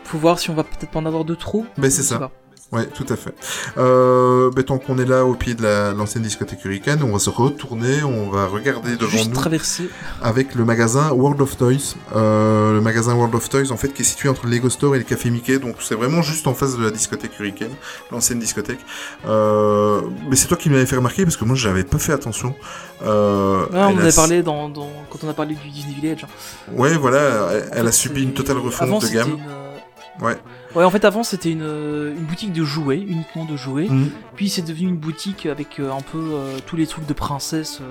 faut 0.04 0.18
voir 0.18 0.38
si 0.38 0.50
on 0.50 0.54
va 0.54 0.64
peut-être 0.64 0.90
pas 0.90 0.98
en 0.98 1.06
avoir 1.06 1.24
de 1.24 1.34
trop. 1.34 1.66
Ben, 1.76 1.90
c'est 1.90 2.02
ça. 2.02 2.30
Ouais, 2.70 2.84
tout 2.84 3.06
à 3.08 3.16
fait. 3.16 3.32
Euh, 3.78 4.50
ben, 4.50 4.62
tant 4.62 4.76
qu'on 4.76 4.98
est 4.98 5.06
là 5.06 5.24
au 5.24 5.34
pied 5.34 5.54
de 5.54 5.62
la- 5.62 5.92
l'ancienne 5.94 6.22
discothèque 6.22 6.62
Hurricane, 6.66 7.02
on 7.02 7.12
va 7.12 7.18
se 7.18 7.30
retourner, 7.30 8.02
on 8.04 8.28
va 8.28 8.44
regarder 8.46 8.96
devant 8.96 9.10
Juste 9.10 9.28
nous. 9.30 9.34
traverser. 9.34 9.88
avec 10.20 10.54
le 10.54 10.66
magasin 10.66 11.10
World 11.12 11.40
of 11.40 11.56
Toys. 11.56 11.94
Euh, 12.14 12.74
le 12.74 12.80
magasin 12.82 13.14
World 13.14 13.34
of 13.34 13.48
Toys, 13.48 13.70
en 13.72 13.78
fait, 13.78 13.88
qui 13.94 14.02
est 14.02 14.04
situé 14.04 14.28
entre 14.28 14.44
le 14.44 14.52
Lego 14.52 14.68
Store 14.68 14.94
et 14.94 14.98
le 14.98 15.04
Café 15.04 15.30
Mickey. 15.30 15.58
Donc, 15.58 15.76
c'est 15.80 15.94
vraiment 15.94 16.20
juste 16.20 16.46
en 16.46 16.52
face 16.52 16.76
de 16.76 16.84
la 16.84 16.90
discothèque 16.90 17.32
Hurricane, 17.40 17.70
l'ancienne 18.12 18.38
discothèque. 18.38 18.80
Euh, 19.26 20.02
mais 20.28 20.36
c'est 20.36 20.48
toi 20.48 20.58
qui 20.58 20.68
m'avais 20.68 20.84
fait 20.84 20.96
remarquer 20.96 21.24
parce 21.24 21.38
que 21.38 21.46
moi, 21.46 21.56
j'avais 21.56 21.84
pas 21.84 21.98
fait 21.98 22.12
attention. 22.12 22.54
Euh, 23.02 23.62
Ouais, 23.62 23.68
on 23.72 23.78
en 23.78 23.96
a- 23.98 24.00
avait 24.02 24.12
parlé 24.12 24.42
dans, 24.42 24.68
dans- 24.68 24.92
quand 25.08 25.20
on 25.24 25.28
a 25.30 25.34
parlé 25.34 25.54
du 25.54 25.70
Disney 25.70 25.94
Village. 25.94 26.24
hein. 26.24 26.72
Ouais, 26.76 26.94
voilà, 26.98 27.48
elle, 27.72 27.86
a 27.86 27.92
subi 27.92 28.22
une 28.24 28.34
totale 28.34 28.58
refonte 28.58 28.88
Avant, 28.88 28.98
de 28.98 29.06
gamme. 29.06 29.28
une, 29.30 29.40
euh, 29.48 30.26
Ouais. 30.26 30.36
Ouais, 30.74 30.84
en 30.84 30.90
fait, 30.90 31.04
avant, 31.04 31.22
c'était 31.22 31.50
une, 31.50 31.62
une 31.62 32.24
boutique 32.24 32.52
de 32.52 32.62
jouets, 32.64 32.98
uniquement 32.98 33.44
de 33.44 33.56
jouets. 33.56 33.88
Mhm. 33.88 34.10
Puis, 34.36 34.48
c'est 34.50 34.62
devenu 34.62 34.88
une 34.88 34.96
boutique 34.96 35.46
avec 35.46 35.80
euh, 35.80 35.90
un 35.92 36.00
peu 36.02 36.18
euh, 36.34 36.58
tous 36.66 36.76
les 36.76 36.86
trucs 36.86 37.06
de 37.06 37.12
princesse, 37.14 37.78
euh, 37.80 37.84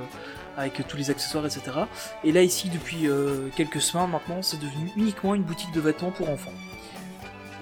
avec 0.58 0.88
tous 0.88 0.98
les 0.98 1.10
accessoires, 1.10 1.46
etc. 1.46 1.62
Et 2.24 2.32
là, 2.32 2.44
ici, 2.44 2.70
depuis 2.70 3.08
euh, 3.08 3.48
quelques 3.56 3.82
semaines 3.82 4.10
maintenant, 4.12 4.42
c'est 4.42 4.58
devenu 4.60 4.92
uniquement 4.96 5.34
une 5.36 5.44
boutique 5.44 5.72
de 5.74 5.82
vêtements 5.82 6.12
pour 6.12 6.30
enfants. 6.30 6.54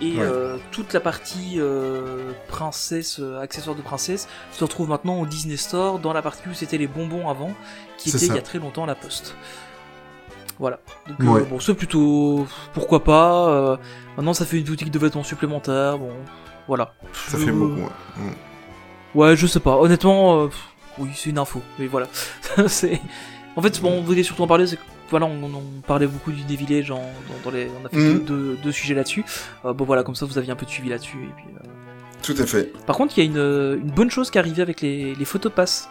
Et 0.01 0.17
Ouais. 0.17 0.23
euh, 0.23 0.57
toute 0.71 0.91
la 0.91 0.99
partie 0.99 1.53
euh, 1.57 2.31
princesse, 2.49 3.19
euh, 3.21 3.39
accessoires 3.39 3.77
de 3.77 3.81
princesse, 3.81 4.27
se 4.51 4.61
retrouve 4.61 4.89
maintenant 4.89 5.21
au 5.21 5.25
Disney 5.25 5.55
Store, 5.55 5.99
dans 5.99 6.11
la 6.11 6.21
partie 6.21 6.49
où 6.49 6.53
c'était 6.53 6.77
les 6.77 6.87
bonbons 6.87 7.29
avant, 7.29 7.53
qui 7.97 8.09
était 8.09 8.17
ça. 8.17 8.25
il 8.25 8.35
y 8.35 8.37
a 8.37 8.41
très 8.41 8.59
longtemps 8.59 8.83
à 8.83 8.87
la 8.87 8.95
poste. 8.95 9.35
Voilà. 10.59 10.79
Donc, 11.07 11.19
Ouais. 11.35 11.41
euh, 11.41 11.45
bon, 11.45 11.59
c'est 11.59 11.73
plutôt. 11.73 12.47
Pourquoi 12.73 13.03
pas. 13.03 13.49
euh, 13.49 13.77
maintenant, 14.17 14.33
ça 14.33 14.45
fait 14.45 14.57
une 14.57 14.63
boutique 14.65 14.91
de 14.91 14.99
vêtements 14.99 15.23
supplémentaires. 15.23 15.97
Bon, 15.97 16.11
voilà. 16.67 16.93
Ça 17.13 17.37
Je- 17.37 17.45
fait 17.45 17.51
beaucoup. 17.51 17.81
ouais. 17.81 18.33
Ouais, 19.13 19.35
je 19.35 19.47
sais 19.47 19.59
pas. 19.59 19.77
Honnêtement, 19.77 20.43
euh, 20.43 20.47
oui, 20.97 21.09
c'est 21.15 21.29
une 21.29 21.37
info. 21.37 21.61
Mais 21.79 21.87
voilà. 21.87 22.07
c'est. 22.67 23.01
En 23.55 23.61
fait, 23.61 23.81
bon, 23.81 23.91
on 23.99 24.01
voulait 24.01 24.23
surtout 24.23 24.43
en 24.43 24.47
parler, 24.47 24.67
c'est 24.67 24.75
que 24.75 24.81
voilà, 25.09 25.25
on, 25.27 25.43
on 25.43 25.81
parlait 25.85 26.07
beaucoup 26.07 26.31
du 26.31 26.41
Disney 26.43 26.65
Village 26.65 26.91
en- 26.91 26.95
dans, 26.97 27.49
dans 27.49 27.51
les, 27.51 27.69
on 27.81 27.85
a 27.85 27.89
fait 27.89 27.97
Mhm. 27.97 28.13
deux, 28.19 28.19
deux- 28.25 28.57
deux 28.63 28.71
sujets 28.71 28.93
là-dessus. 28.95 29.23
Euh, 29.63 29.71
bon 29.73 29.85
voilà, 29.85 30.03
comme 30.03 30.15
ça 30.15 30.25
vous 30.25 30.37
aviez 30.37 30.51
un 30.51 30.55
peu 30.57 30.65
de 30.65 30.71
suivi 30.71 30.89
là-dessus 30.89 31.17
et 31.23 31.33
puis. 31.37 31.45
euh, 31.55 31.67
Tout 32.23 32.35
à 32.41 32.45
fait. 32.45 32.73
Par 32.85 32.97
contre, 32.97 33.17
il 33.17 33.23
y 33.23 33.27
a 33.27 33.29
une, 33.29 33.79
une 33.81 33.91
bonne 33.91 34.09
chose 34.09 34.29
qui 34.31 34.37
est 34.37 34.41
arrivée 34.41 34.61
avec 34.61 34.81
les, 34.81 35.13
les 35.15 35.25
photopasses. 35.25 35.87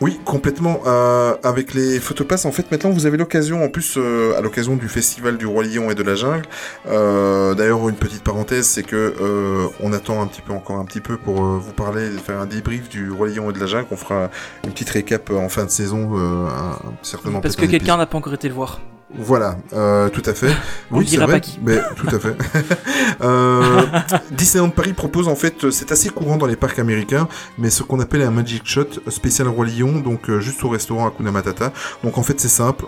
Oui, 0.00 0.18
complètement. 0.24 0.80
Euh, 0.86 1.34
avec 1.42 1.74
les 1.74 2.00
photopasses, 2.00 2.46
en 2.46 2.52
fait, 2.52 2.70
maintenant 2.70 2.88
vous 2.90 3.04
avez 3.04 3.18
l'occasion, 3.18 3.62
en 3.62 3.68
plus 3.68 3.96
euh, 3.98 4.34
à 4.38 4.40
l'occasion 4.40 4.76
du 4.76 4.88
festival 4.88 5.36
du 5.36 5.44
roi 5.44 5.62
lion 5.64 5.90
et 5.90 5.94
de 5.94 6.02
la 6.02 6.14
jungle. 6.14 6.46
euh, 6.88 7.54
D'ailleurs, 7.54 7.86
une 7.88 7.96
petite 7.96 8.22
parenthèse, 8.24 8.66
c'est 8.66 8.82
que 8.82 8.96
euh, 9.20 9.66
on 9.80 9.92
attend 9.92 10.22
un 10.22 10.26
petit 10.26 10.40
peu 10.40 10.52
encore 10.54 10.78
un 10.78 10.84
petit 10.86 11.00
peu 11.02 11.18
pour 11.18 11.44
euh, 11.44 11.58
vous 11.58 11.72
parler, 11.72 12.08
faire 12.10 12.40
un 12.40 12.46
débrief 12.46 12.88
du 12.88 13.10
roi 13.10 13.28
lion 13.28 13.50
et 13.50 13.52
de 13.52 13.58
la 13.60 13.66
jungle. 13.66 13.86
On 13.90 13.96
fera 13.96 14.30
une 14.64 14.70
petite 14.72 14.88
récap 14.90 15.28
euh, 15.30 15.36
en 15.36 15.48
fin 15.50 15.64
de 15.64 15.70
saison, 15.70 16.12
euh, 16.16 16.46
un- 16.48 16.78
certainement. 17.02 17.40
Parce 17.40 17.56
que 17.56 17.66
quelqu'un 17.66 17.96
n'a 17.98 18.06
pas 18.06 18.16
encore 18.16 18.32
été 18.34 18.48
le 18.48 18.54
voir. 18.54 18.80
Voilà, 19.18 19.56
euh, 19.72 20.08
tout 20.08 20.22
à 20.24 20.34
fait. 20.34 20.52
On 20.90 20.98
oui, 20.98 21.08
c'est 21.08 21.16
vrai. 21.16 21.40
Mais, 21.62 21.80
tout 21.96 22.06
à 22.14 22.18
fait. 22.18 22.36
euh, 23.22 23.82
Disneyland 24.30 24.70
Paris 24.70 24.92
propose 24.92 25.26
en 25.26 25.34
fait, 25.34 25.64
euh, 25.64 25.70
c'est 25.72 25.90
assez 25.90 26.10
courant 26.10 26.36
dans 26.36 26.46
les 26.46 26.54
parcs 26.56 26.78
américains, 26.78 27.26
mais 27.58 27.70
ce 27.70 27.82
qu'on 27.82 27.98
appelle 27.98 28.22
un 28.22 28.30
Magic 28.30 28.62
Shot 28.64 28.86
spécial 29.08 29.48
Roi 29.48 29.66
Lion, 29.66 29.98
donc 30.00 30.30
euh, 30.30 30.40
juste 30.40 30.62
au 30.62 30.68
restaurant 30.68 31.08
Hakuna 31.08 31.32
Matata. 31.32 31.72
Donc 32.04 32.18
en 32.18 32.22
fait 32.22 32.38
c'est 32.40 32.48
simple, 32.48 32.84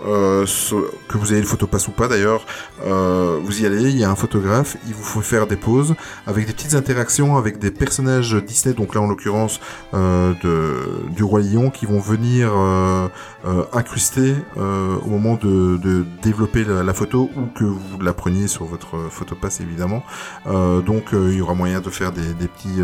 ce- 0.47 0.75
que 1.09 1.17
vous 1.17 1.33
ayez 1.33 1.41
le 1.41 1.47
photopass 1.47 1.87
ou 1.89 1.91
pas 1.91 2.07
d'ailleurs, 2.07 2.45
vous 2.81 3.61
y 3.61 3.65
allez, 3.65 3.89
il 3.89 3.97
y 3.97 4.03
a 4.03 4.09
un 4.09 4.15
photographe, 4.15 4.77
il 4.87 4.93
vous 4.93 5.03
faut 5.03 5.21
faire 5.21 5.45
des 5.45 5.57
pauses 5.57 5.93
avec 6.25 6.47
des 6.47 6.53
petites 6.53 6.73
interactions 6.73 7.35
avec 7.37 7.59
des 7.59 7.69
personnages 7.71 8.33
Disney, 8.35 8.73
donc 8.73 8.95
là 8.95 9.01
en 9.01 9.07
l'occurrence 9.07 9.59
de, 9.93 10.75
du 11.15 11.23
Roi 11.23 11.41
Lion, 11.41 11.69
qui 11.69 11.85
vont 11.85 11.99
venir 11.99 12.51
incruster 13.73 14.35
au 14.55 15.07
moment 15.09 15.35
de, 15.35 15.77
de 15.77 16.05
développer 16.21 16.63
la, 16.63 16.93
photo 16.93 17.29
ou 17.35 17.45
que 17.47 17.63
vous 17.63 17.99
la 17.99 18.13
preniez 18.13 18.47
sur 18.47 18.65
votre 18.65 18.95
euh, 18.97 19.09
photopass 19.09 19.61
évidemment. 19.61 20.03
Euh, 20.47 20.81
donc 20.81 21.13
euh, 21.13 21.29
il 21.31 21.37
y 21.37 21.41
aura 21.41 21.53
moyen 21.53 21.81
de 21.81 21.89
faire 21.89 22.11
des, 22.11 22.21
petits 22.47 22.81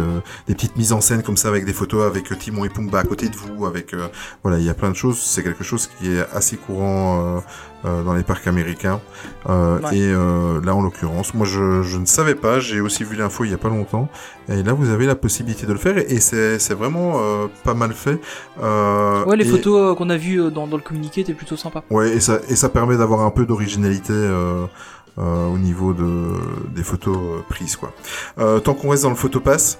des 0.48 0.56
petites 0.56 0.76
mises 0.78 0.94
en 0.94 1.02
scène 1.02 1.24
comme 1.24 1.38
ça 1.38 1.48
avec 1.48 1.66
des 1.66 1.74
photos 1.74 2.06
avec 2.06 2.38
Timon 2.40 2.66
et 2.66 2.70
Pumba 2.70 3.00
à 3.00 3.04
côté 3.04 3.30
de 3.30 3.36
vous 3.36 3.66
avec 3.66 3.96
voilà 4.44 4.60
il 4.60 4.66
y 4.66 4.70
a 4.70 4.74
plein 4.74 4.90
de 4.90 4.96
choses 4.96 5.20
c'est 5.20 5.44
quelque 5.44 5.64
chose 5.64 5.88
qui 5.88 6.12
est 6.12 6.26
assez 6.34 6.58
courant 6.58 7.42
euh, 7.86 8.04
dans 8.04 8.14
les 8.14 8.24
parcs 8.24 8.46
américains 8.48 9.00
Euh, 9.48 9.80
Ouais. 9.80 9.98
et 9.98 10.12
euh, 10.12 10.60
là 10.66 10.76
en 10.76 10.82
l'occurrence 10.82 11.34
moi 11.34 11.46
je, 11.46 11.82
je 11.82 11.98
ne 11.98 12.06
savais 12.06 12.36
pas 12.36 12.60
j'ai 12.60 12.82
aussi 12.82 13.04
vu 13.06 13.16
l'info 13.16 13.46
il 13.46 13.52
y 13.52 13.54
a 13.54 13.58
pas 13.58 13.70
longtemps 13.70 14.10
et 14.50 14.64
là 14.64 14.74
vous 14.74 14.90
avez 14.90 15.06
la 15.06 15.16
possibilité 15.16 15.66
de 15.66 15.72
le 15.72 15.80
faire 15.80 15.98
et, 15.98 16.02
et 16.14 16.20
c'est 16.20 16.74
vraiment 16.74 17.14
pas 17.64 17.74
mal 17.74 17.94
fait 17.94 18.20
Ouais, 18.62 19.38
les 19.38 19.48
et- 19.48 19.52
photos 19.52 19.96
qu'on 19.98 20.10
a 20.10 20.18
vues 20.18 20.52
dans, 20.52 20.68
dans 20.68 20.76
le 20.78 20.84
communiqué 20.84 21.22
étaient 21.22 21.34
plutôt 21.34 21.56
sympas. 21.58 21.84
Ouais, 21.90 22.10
et 22.12 22.20
ça, 22.20 22.40
et 22.50 22.56
ça 22.58 22.68
permet 22.70 22.98
d'avoir 22.98 23.22
un 23.22 23.32
peu 23.32 23.46
d'originalité 23.46 24.14
au 25.18 25.58
niveau 25.58 25.94
de, 25.94 26.30
des 26.74 26.84
photos 26.84 27.18
prises. 27.50 27.76
Quoi. 27.76 27.92
Tant 28.62 28.74
qu'on 28.74 28.90
reste 28.90 29.04
dans 29.04 29.10
le 29.10 29.16
photopass, 29.16 29.80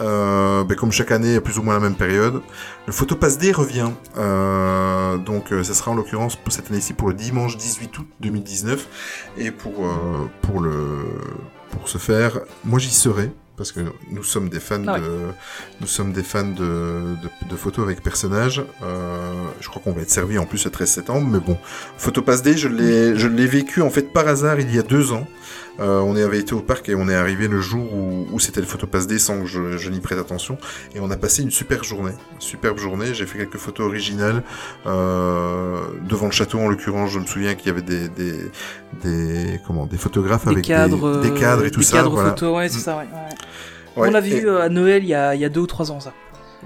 euh, 0.00 0.64
ben, 0.64 0.76
comme 0.76 0.92
chaque 0.92 1.10
année 1.10 1.40
plus 1.40 1.58
ou 1.58 1.62
moins 1.62 1.74
la 1.74 1.80
même 1.80 1.94
période, 1.94 2.40
le 2.86 2.92
photopass 2.92 3.38
D 3.38 3.52
revient. 3.52 3.90
Euh, 4.16 5.16
donc 5.18 5.52
euh, 5.52 5.62
ça 5.62 5.74
sera 5.74 5.90
en 5.90 5.94
l'occurrence 5.94 6.36
pour 6.36 6.52
cette 6.52 6.70
année-ci 6.70 6.92
pour 6.94 7.08
le 7.08 7.14
dimanche 7.14 7.56
18 7.56 7.98
août 7.98 8.06
2019. 8.20 8.88
Et 9.38 9.50
pour, 9.50 9.86
euh, 9.86 10.28
pour, 10.42 10.60
le, 10.60 11.04
pour 11.70 11.88
ce 11.88 11.98
faire, 11.98 12.40
moi 12.64 12.78
j'y 12.78 12.90
serai. 12.90 13.30
Parce 13.56 13.70
que 13.70 13.78
nous 14.10 14.24
sommes 14.24 14.48
des 14.48 14.58
fans 14.58 14.82
Ah 14.88 14.94
ouais. 14.94 15.00
de, 15.00 15.10
nous 15.80 15.86
sommes 15.86 16.12
des 16.12 16.24
fans 16.24 16.42
de, 16.42 16.54
de, 17.22 17.48
de 17.48 17.56
photos 17.56 17.84
avec 17.84 18.02
personnages. 18.02 18.64
Euh, 18.82 19.32
je 19.60 19.68
crois 19.68 19.80
qu'on 19.80 19.92
va 19.92 20.02
être 20.02 20.10
servi 20.10 20.38
en 20.38 20.44
plus 20.44 20.64
le 20.64 20.72
13 20.72 20.90
septembre, 20.90 21.28
mais 21.30 21.38
bon. 21.38 21.56
Photopass 21.96 22.42
Day, 22.42 22.56
je 22.56 22.66
l'ai, 22.66 23.16
je 23.16 23.28
l'ai 23.28 23.46
vécu 23.46 23.80
en 23.80 23.90
fait 23.90 24.12
par 24.12 24.26
hasard 24.26 24.58
il 24.58 24.74
y 24.74 24.78
a 24.80 24.82
deux 24.82 25.12
ans. 25.12 25.28
Euh, 25.80 25.98
on 26.00 26.14
avait 26.14 26.38
été 26.38 26.54
au 26.54 26.60
parc 26.60 26.88
et 26.88 26.94
on 26.94 27.08
est 27.08 27.14
arrivé 27.14 27.48
le 27.48 27.60
jour 27.60 27.92
où, 27.92 28.26
où 28.30 28.38
c'était 28.38 28.60
le 28.60 28.66
Photopass 28.66 29.06
Day 29.08 29.18
sans 29.18 29.40
que 29.40 29.46
je, 29.46 29.76
je 29.76 29.90
n'y 29.90 29.98
prête 30.00 30.18
attention. 30.18 30.56
Et 30.94 31.00
on 31.00 31.10
a 31.10 31.16
passé 31.16 31.42
une 31.42 31.50
super 31.50 31.82
journée. 31.82 32.12
Superbe 32.38 32.78
journée. 32.78 33.12
J'ai 33.12 33.26
fait 33.26 33.38
quelques 33.38 33.56
photos 33.58 33.86
originales. 33.86 34.42
Euh, 34.86 35.80
devant 36.08 36.26
le 36.26 36.32
château, 36.32 36.58
en 36.60 36.68
l'occurrence, 36.68 37.10
je 37.10 37.18
me 37.18 37.26
souviens 37.26 37.54
qu'il 37.54 37.68
y 37.68 37.70
avait 37.70 37.82
des, 37.82 38.08
des, 38.08 38.34
des, 39.02 39.60
comment, 39.66 39.86
des 39.86 39.96
photographes 39.98 40.44
Des 40.44 40.52
avec 40.52 40.64
cadres, 40.64 41.20
des, 41.20 41.30
des 41.30 41.40
cadres 41.40 41.64
et 41.64 41.70
tout 41.70 41.80
des 41.80 41.86
ça. 41.86 41.96
cadres 41.98 42.10
voilà. 42.12 42.30
photos, 42.30 42.56
ouais, 42.56 42.68
c'est 42.68 42.78
Mm. 42.78 42.80
ça, 42.82 42.96
ouais. 42.98 43.04
On 43.96 44.04
et- 44.14 44.20
vu 44.20 44.48
euh, 44.48 44.62
à 44.62 44.68
Noël 44.68 45.02
il 45.04 45.08
y 45.08 45.14
a, 45.14 45.34
il 45.34 45.40
y 45.40 45.44
a 45.44 45.48
deux 45.48 45.60
ou 45.60 45.66
trois 45.66 45.90
ans, 45.92 46.00
ça. 46.00 46.12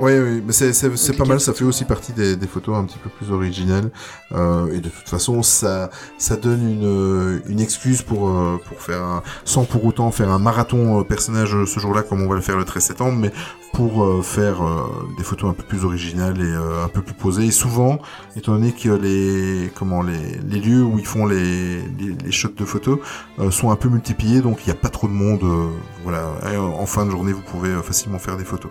Oui, 0.00 0.12
oui, 0.16 0.42
mais 0.46 0.52
c'est, 0.52 1.16
pas 1.16 1.24
mal, 1.24 1.40
ça 1.40 1.52
fait 1.52 1.64
aussi 1.64 1.84
partie 1.84 2.12
des, 2.12 2.36
des 2.36 2.46
photos 2.46 2.76
un 2.76 2.84
petit 2.84 2.98
peu 2.98 3.10
plus 3.10 3.32
originales. 3.32 3.90
Euh, 4.30 4.72
et 4.72 4.78
de 4.80 4.88
toute 4.88 5.08
façon, 5.08 5.42
ça, 5.42 5.90
ça 6.18 6.36
donne 6.36 6.62
une, 6.62 7.42
une 7.48 7.58
excuse 7.58 8.02
pour, 8.02 8.28
euh, 8.28 8.60
pour 8.68 8.80
faire 8.80 9.02
un, 9.02 9.22
sans 9.44 9.64
pour 9.64 9.84
autant 9.84 10.12
faire 10.12 10.30
un 10.30 10.38
marathon 10.38 11.00
euh, 11.00 11.02
personnage 11.02 11.52
euh, 11.56 11.66
ce 11.66 11.80
jour-là 11.80 12.02
comme 12.02 12.22
on 12.22 12.28
va 12.28 12.36
le 12.36 12.42
faire 12.42 12.56
le 12.56 12.64
13 12.64 12.80
septembre, 12.84 13.18
mais 13.18 13.32
pour 13.72 14.04
euh, 14.04 14.22
faire 14.22 14.62
euh, 14.64 14.84
des 15.16 15.24
photos 15.24 15.50
un 15.50 15.54
peu 15.54 15.64
plus 15.64 15.84
originales 15.84 16.40
et 16.40 16.44
euh, 16.44 16.84
un 16.84 16.88
peu 16.88 17.02
plus 17.02 17.14
posées. 17.14 17.46
Et 17.46 17.50
souvent, 17.50 17.98
étant 18.36 18.52
donné 18.52 18.70
que 18.70 18.90
les, 18.90 19.68
comment, 19.74 20.02
les, 20.02 20.38
les 20.48 20.60
lieux 20.60 20.84
où 20.84 21.00
ils 21.00 21.06
font 21.06 21.26
les, 21.26 21.82
les, 21.98 22.14
les 22.24 22.30
shots 22.32 22.50
de 22.56 22.64
photos 22.64 23.00
euh, 23.40 23.50
sont 23.50 23.72
un 23.72 23.76
peu 23.76 23.88
multipliés, 23.88 24.42
donc 24.42 24.60
il 24.64 24.66
n'y 24.66 24.78
a 24.78 24.80
pas 24.80 24.90
trop 24.90 25.08
de 25.08 25.12
monde. 25.12 25.42
euh, 25.42 25.70
voilà, 26.04 26.24
Et 26.52 26.56
en 26.56 26.86
fin 26.86 27.04
de 27.04 27.10
journée, 27.10 27.32
vous 27.32 27.42
pouvez 27.42 27.70
euh, 27.70 27.82
facilement 27.82 28.20
faire 28.20 28.36
des 28.36 28.44
photos. 28.44 28.70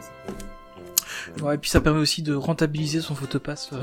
Ouais, 1.41 1.55
et 1.55 1.57
puis 1.57 1.69
ça 1.69 1.81
permet 1.81 1.99
aussi 1.99 2.21
de 2.21 2.33
rentabiliser 2.33 3.01
son 3.01 3.15
photopass. 3.15 3.69
euh, 3.73 3.77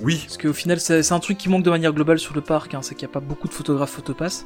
Oui, 0.00 0.20
parce 0.26 0.38
qu'au 0.38 0.52
final, 0.52 0.80
c'est 0.80 1.12
un 1.12 1.20
truc 1.20 1.38
qui 1.38 1.48
manque 1.48 1.62
de 1.62 1.70
manière 1.70 1.92
globale 1.92 2.18
sur 2.18 2.34
le 2.34 2.40
parc, 2.40 2.74
hein, 2.74 2.80
c'est 2.82 2.94
qu'il 2.94 3.06
n'y 3.06 3.12
a 3.12 3.14
pas 3.14 3.20
beaucoup 3.20 3.48
de 3.48 3.52
photographes 3.54 3.90
photopass. 3.92 4.44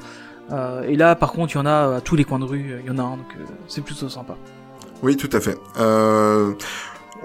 Euh, 0.53 0.83
et 0.83 0.97
là, 0.97 1.15
par 1.15 1.33
contre, 1.33 1.55
il 1.55 1.59
y 1.59 1.61
en 1.61 1.67
a 1.67 1.97
à 1.97 2.01
tous 2.01 2.17
les 2.17 2.25
coins 2.25 2.39
de 2.39 2.45
rue, 2.45 2.73
euh, 2.73 2.81
il 2.83 2.87
y 2.87 2.91
en 2.91 2.99
a 2.99 3.03
un, 3.03 3.17
donc 3.17 3.27
euh, 3.39 3.45
c'est 3.67 3.83
plutôt 3.83 4.09
sympa. 4.09 4.37
Oui, 5.03 5.17
tout 5.17 5.31
à 5.33 5.41
fait. 5.41 5.57
Euh, 5.79 6.53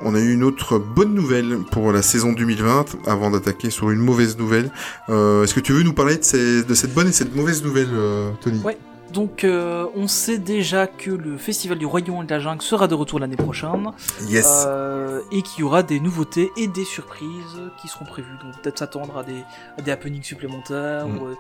on 0.02 0.16
a 0.16 0.20
eu 0.20 0.34
une 0.34 0.44
autre 0.44 0.78
bonne 0.80 1.14
nouvelle 1.14 1.58
pour 1.72 1.92
la 1.92 2.02
saison 2.02 2.34
2020, 2.34 2.98
avant 3.08 3.30
d'attaquer 3.32 3.70
sur 3.70 3.90
une 3.92 4.00
mauvaise 4.00 4.38
nouvelle. 4.38 4.72
Euh, 5.10 5.44
Est-ce 5.44 5.54
que 5.54 5.60
tu 5.60 5.72
veux 5.74 5.84
nous 5.84 5.94
parler 5.94 6.18
de, 6.18 6.24
ces- 6.24 6.64
de 6.64 6.74
cette 6.74 6.94
bonne 6.94 7.08
et 7.08 7.12
cette 7.12 7.36
mauvaise 7.36 7.64
nouvelle, 7.64 7.90
euh, 7.94 8.32
Tony? 8.42 8.60
Ouais. 8.62 8.78
Donc, 9.14 9.44
euh, 9.44 9.86
on 9.96 10.08
sait 10.08 10.40
déjà 10.40 10.88
que 10.88 11.12
le 11.12 11.38
Festival 11.38 11.78
du 11.78 11.86
Royaume 11.86 12.24
et 12.24 12.26
de 12.26 12.32
la 12.32 12.40
Jungle 12.40 12.62
sera 12.62 12.88
de 12.88 12.96
retour 12.96 13.20
l'année 13.20 13.36
prochaine. 13.36 13.92
Yes. 14.28 14.66
Euh, 14.68 15.22
et 15.32 15.42
qu'il 15.44 15.62
y 15.62 15.64
aura 15.64 15.84
des 15.84 16.00
nouveautés 16.00 16.50
et 16.58 16.68
des 16.68 16.84
surprises 16.86 17.62
qui 17.80 17.88
seront 17.88 18.06
prévues. 18.06 18.38
Donc 18.44 18.60
peut-être 18.62 18.80
s'attendre 18.80 19.18
à 19.18 19.24
des, 19.24 19.44
à 19.78 19.82
des 19.82 19.92
happenings 19.92 20.24
supplémentaires 20.24 21.08
Mm. 21.08 21.18
ou 21.20 21.26
euh, 21.28 21.36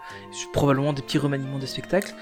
probablement 0.53 0.93
des 0.93 1.01
petits 1.01 1.17
remaniements 1.17 1.59
des 1.59 1.67
spectacles. 1.67 2.13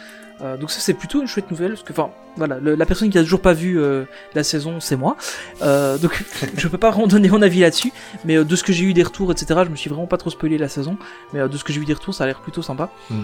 Euh, 0.42 0.58
donc 0.58 0.72
ça 0.72 0.80
c'est 0.80 0.94
plutôt 0.96 1.22
une 1.22 1.28
chouette 1.28 1.52
nouvelle 1.52 1.74
parce 1.74 1.84
que 1.84 1.92
enfin 1.94 2.10
voilà 2.36 2.58
le- 2.60 2.74
la 2.74 2.86
personne 2.88 3.12
qui 3.12 3.18
a 3.20 3.22
toujours 3.22 3.42
pas 3.42 3.54
vu 3.54 3.80
euh, 3.80 4.06
la 4.34 4.44
saison 4.44 4.80
c'est 4.80 4.96
moi. 4.96 5.16
Euh, 5.62 5.98
donc 6.00 6.24
je 6.58 6.68
peux 6.68 6.78
pas 6.80 6.92
donner 7.08 7.30
mon 7.30 7.42
avis 7.42 7.60
là-dessus. 7.60 7.92
Mais 8.26 8.44
de 8.44 8.56
ce 8.56 8.64
que 8.64 8.74
j'ai 8.74 8.86
eu 8.86 8.94
des 8.94 9.04
retours 9.04 9.32
etc. 9.32 9.62
Je 9.66 9.70
me 9.70 9.76
suis 9.76 9.90
vraiment 9.90 10.08
pas 10.08 10.18
trop 10.18 10.30
spoilé 10.32 10.58
la 10.58 10.68
saison. 10.70 10.98
Mais 11.34 11.48
de 11.48 11.58
ce 11.58 11.64
que 11.64 11.72
j'ai 11.74 11.82
eu 11.82 11.86
des 11.86 11.94
retours 11.94 12.14
ça 12.16 12.24
a 12.24 12.28
l'air 12.28 12.40
plutôt 12.40 12.62
sympa. 12.64 12.90
Mm. 13.12 13.24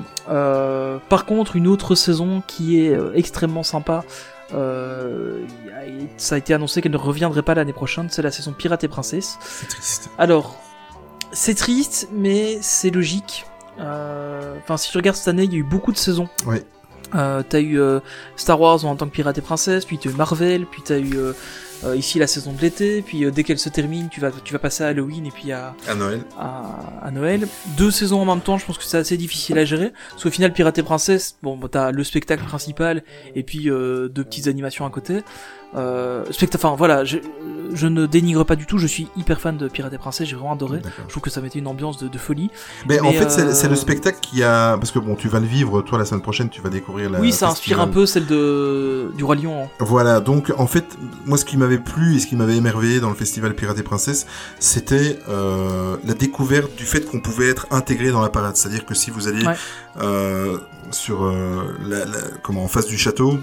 Par 1.09 1.25
contre 1.25 1.55
une 1.55 1.67
autre 1.67 1.95
saison 1.95 2.41
qui 2.45 2.79
est 2.81 2.95
extrêmement 3.15 3.63
sympa. 3.63 4.03
Euh, 4.53 5.43
ça 6.17 6.35
a 6.35 6.37
été 6.37 6.53
annoncé 6.53 6.81
qu'elle 6.81 6.91
ne 6.91 6.97
reviendrait 6.97 7.41
pas 7.41 7.53
l'année 7.53 7.73
prochaine, 7.73 8.07
c'est 8.09 8.21
la 8.21 8.31
saison 8.31 8.53
Pirate 8.53 8.83
et 8.83 8.87
Princesse. 8.87 9.37
C'est 9.41 9.67
triste. 9.67 10.09
Alors, 10.17 10.55
c'est 11.33 11.55
triste, 11.55 12.07
mais 12.13 12.57
c'est 12.61 12.89
logique. 12.89 13.45
Euh, 13.79 14.55
Enfin, 14.63 14.77
si 14.77 14.89
tu 14.91 14.97
regardes 14.97 15.15
cette 15.17 15.27
année, 15.27 15.43
il 15.43 15.51
y 15.53 15.55
a 15.55 15.59
eu 15.59 15.63
beaucoup 15.63 15.91
de 15.91 15.97
saisons. 15.97 16.27
Ouais. 16.45 16.63
Euh, 17.15 17.41
t'as 17.47 17.59
eu 17.59 17.79
euh, 17.79 17.99
Star 18.35 18.59
Wars 18.59 18.83
en 18.85 18.95
tant 18.95 19.05
que 19.07 19.11
pirate 19.13 19.37
et 19.37 19.41
princesse, 19.41 19.85
puis 19.85 19.97
t'as 19.97 20.09
eu 20.09 20.13
Marvel, 20.13 20.65
puis 20.65 20.81
t'as 20.83 20.99
eu 20.99 21.15
euh, 21.15 21.33
ici 21.95 22.19
la 22.19 22.27
saison 22.27 22.51
de 22.53 22.59
l'été, 22.61 23.01
puis 23.01 23.31
dès 23.31 23.43
qu'elle 23.43 23.59
se 23.59 23.69
termine, 23.69 24.09
tu 24.09 24.19
vas, 24.19 24.31
tu 24.43 24.51
vas 24.51 24.59
passer 24.59 24.83
à 24.83 24.87
Halloween 24.87 25.25
et 25.25 25.31
puis 25.31 25.51
à, 25.51 25.73
À 25.87 25.95
Noël. 25.95 26.21
à, 26.37 26.63
à 27.03 27.11
Noël. 27.11 27.47
Deux 27.77 27.91
saisons 27.91 28.19
en 28.21 28.25
même 28.25 28.41
temps, 28.41 28.57
je 28.57 28.65
pense 28.65 28.77
que 28.77 28.83
c'est 28.83 28.97
assez 28.97 29.15
difficile 29.15 29.57
à 29.59 29.63
gérer. 29.65 29.93
Parce 30.09 30.23
qu'au 30.23 30.31
final, 30.31 30.51
Pirate 30.53 30.77
et 30.79 30.83
Princesse, 30.83 31.37
bon, 31.43 31.55
bah, 31.55 31.67
t'as 31.71 31.91
le 31.91 32.03
spectacle 32.03 32.43
principal 32.43 33.03
et 33.35 33.43
puis 33.43 33.69
euh, 33.69 34.09
deux 34.09 34.23
petites 34.23 34.47
animations 34.47 34.85
à 34.85 34.89
côté. 34.89 35.21
Euh, 35.75 36.23
enfin 36.55 36.75
voilà, 36.77 37.03
je, 37.03 37.17
je 37.73 37.87
ne 37.87 38.05
dénigre 38.05 38.45
pas 38.45 38.55
du 38.55 38.65
tout, 38.65 38.77
je 38.77 38.87
suis 38.87 39.09
hyper 39.17 39.41
fan 39.41 39.57
de 39.57 39.67
Pirate 39.67 39.93
et 39.93 39.97
Princesse, 39.97 40.27
j'ai 40.27 40.35
vraiment 40.35 40.53
adoré. 40.53 40.81
Je 41.05 41.09
trouve 41.11 41.21
que 41.21 41.29
ça 41.29 41.41
mettait 41.41 41.59
une 41.59 41.67
ambiance 41.67 41.97
de, 41.97 42.07
de 42.07 42.17
folie. 42.17 42.49
Mais, 42.87 42.99
en 43.01 43.11
fait, 43.11 43.29
c'est 43.29 43.41
euh, 43.41 43.53
c'est 43.53 43.67
le 43.67 43.75
spectacle 43.75 44.19
qui 44.21 44.43
a... 44.43 44.77
Parce 44.77 44.91
que 44.91 44.99
bon, 44.99 45.15
tu 45.15 45.27
vas 45.27 45.39
le 45.39 45.45
vivre, 45.45 45.81
toi, 45.81 45.97
la 45.99 46.05
semaine 46.05 46.21
prochaine, 46.21 46.49
tu 46.49 46.61
vas 46.61 46.69
découvrir 46.69 47.09
la... 47.09 47.19
oui, 47.19 47.31
ça 47.31 47.49
inspire 47.49 47.81
un 47.81 47.87
peu 47.87 48.05
celle 48.05 48.25
de 48.25 49.11
du 49.17 49.23
Roi 49.23 49.35
Lion. 49.35 49.65
hein. 49.65 49.69
Voilà, 49.79 50.19
donc 50.21 50.53
en 50.57 50.67
fait, 50.67 50.85
moi 51.25 51.37
ce 51.37 51.45
qui 51.45 51.57
m'avait 51.57 51.77
plu 51.79 52.15
et 52.15 52.19
ce 52.19 52.27
qui 52.27 52.35
m'avait 52.35 52.55
émerveillé 52.57 52.99
dans 52.99 53.09
le 53.09 53.15
festival 53.15 53.53
Pirates 53.53 53.77
et 53.77 53.83
Princesses, 53.83 54.25
c'était 54.59 55.19
euh, 55.29 55.97
la 56.05 56.13
découverte 56.13 56.75
du 56.75 56.85
fait 56.85 57.05
qu'on 57.05 57.19
pouvait 57.19 57.49
être 57.49 57.67
intégré 57.71 58.11
dans 58.11 58.21
la 58.21 58.29
parade. 58.29 58.55
C'est-à-dire 58.55 58.85
que 58.85 58.93
si 58.95 59.11
vous 59.11 59.27
alliez 59.27 59.45
Ouais. 59.45 59.55
euh, 60.01 60.57
sur 60.91 61.23
euh, 61.25 61.75
la, 61.85 62.05
la- 62.05 62.27
comment 62.43 62.63
en 62.63 62.67
face 62.67 62.87
du 62.87 62.97
château, 62.97 63.39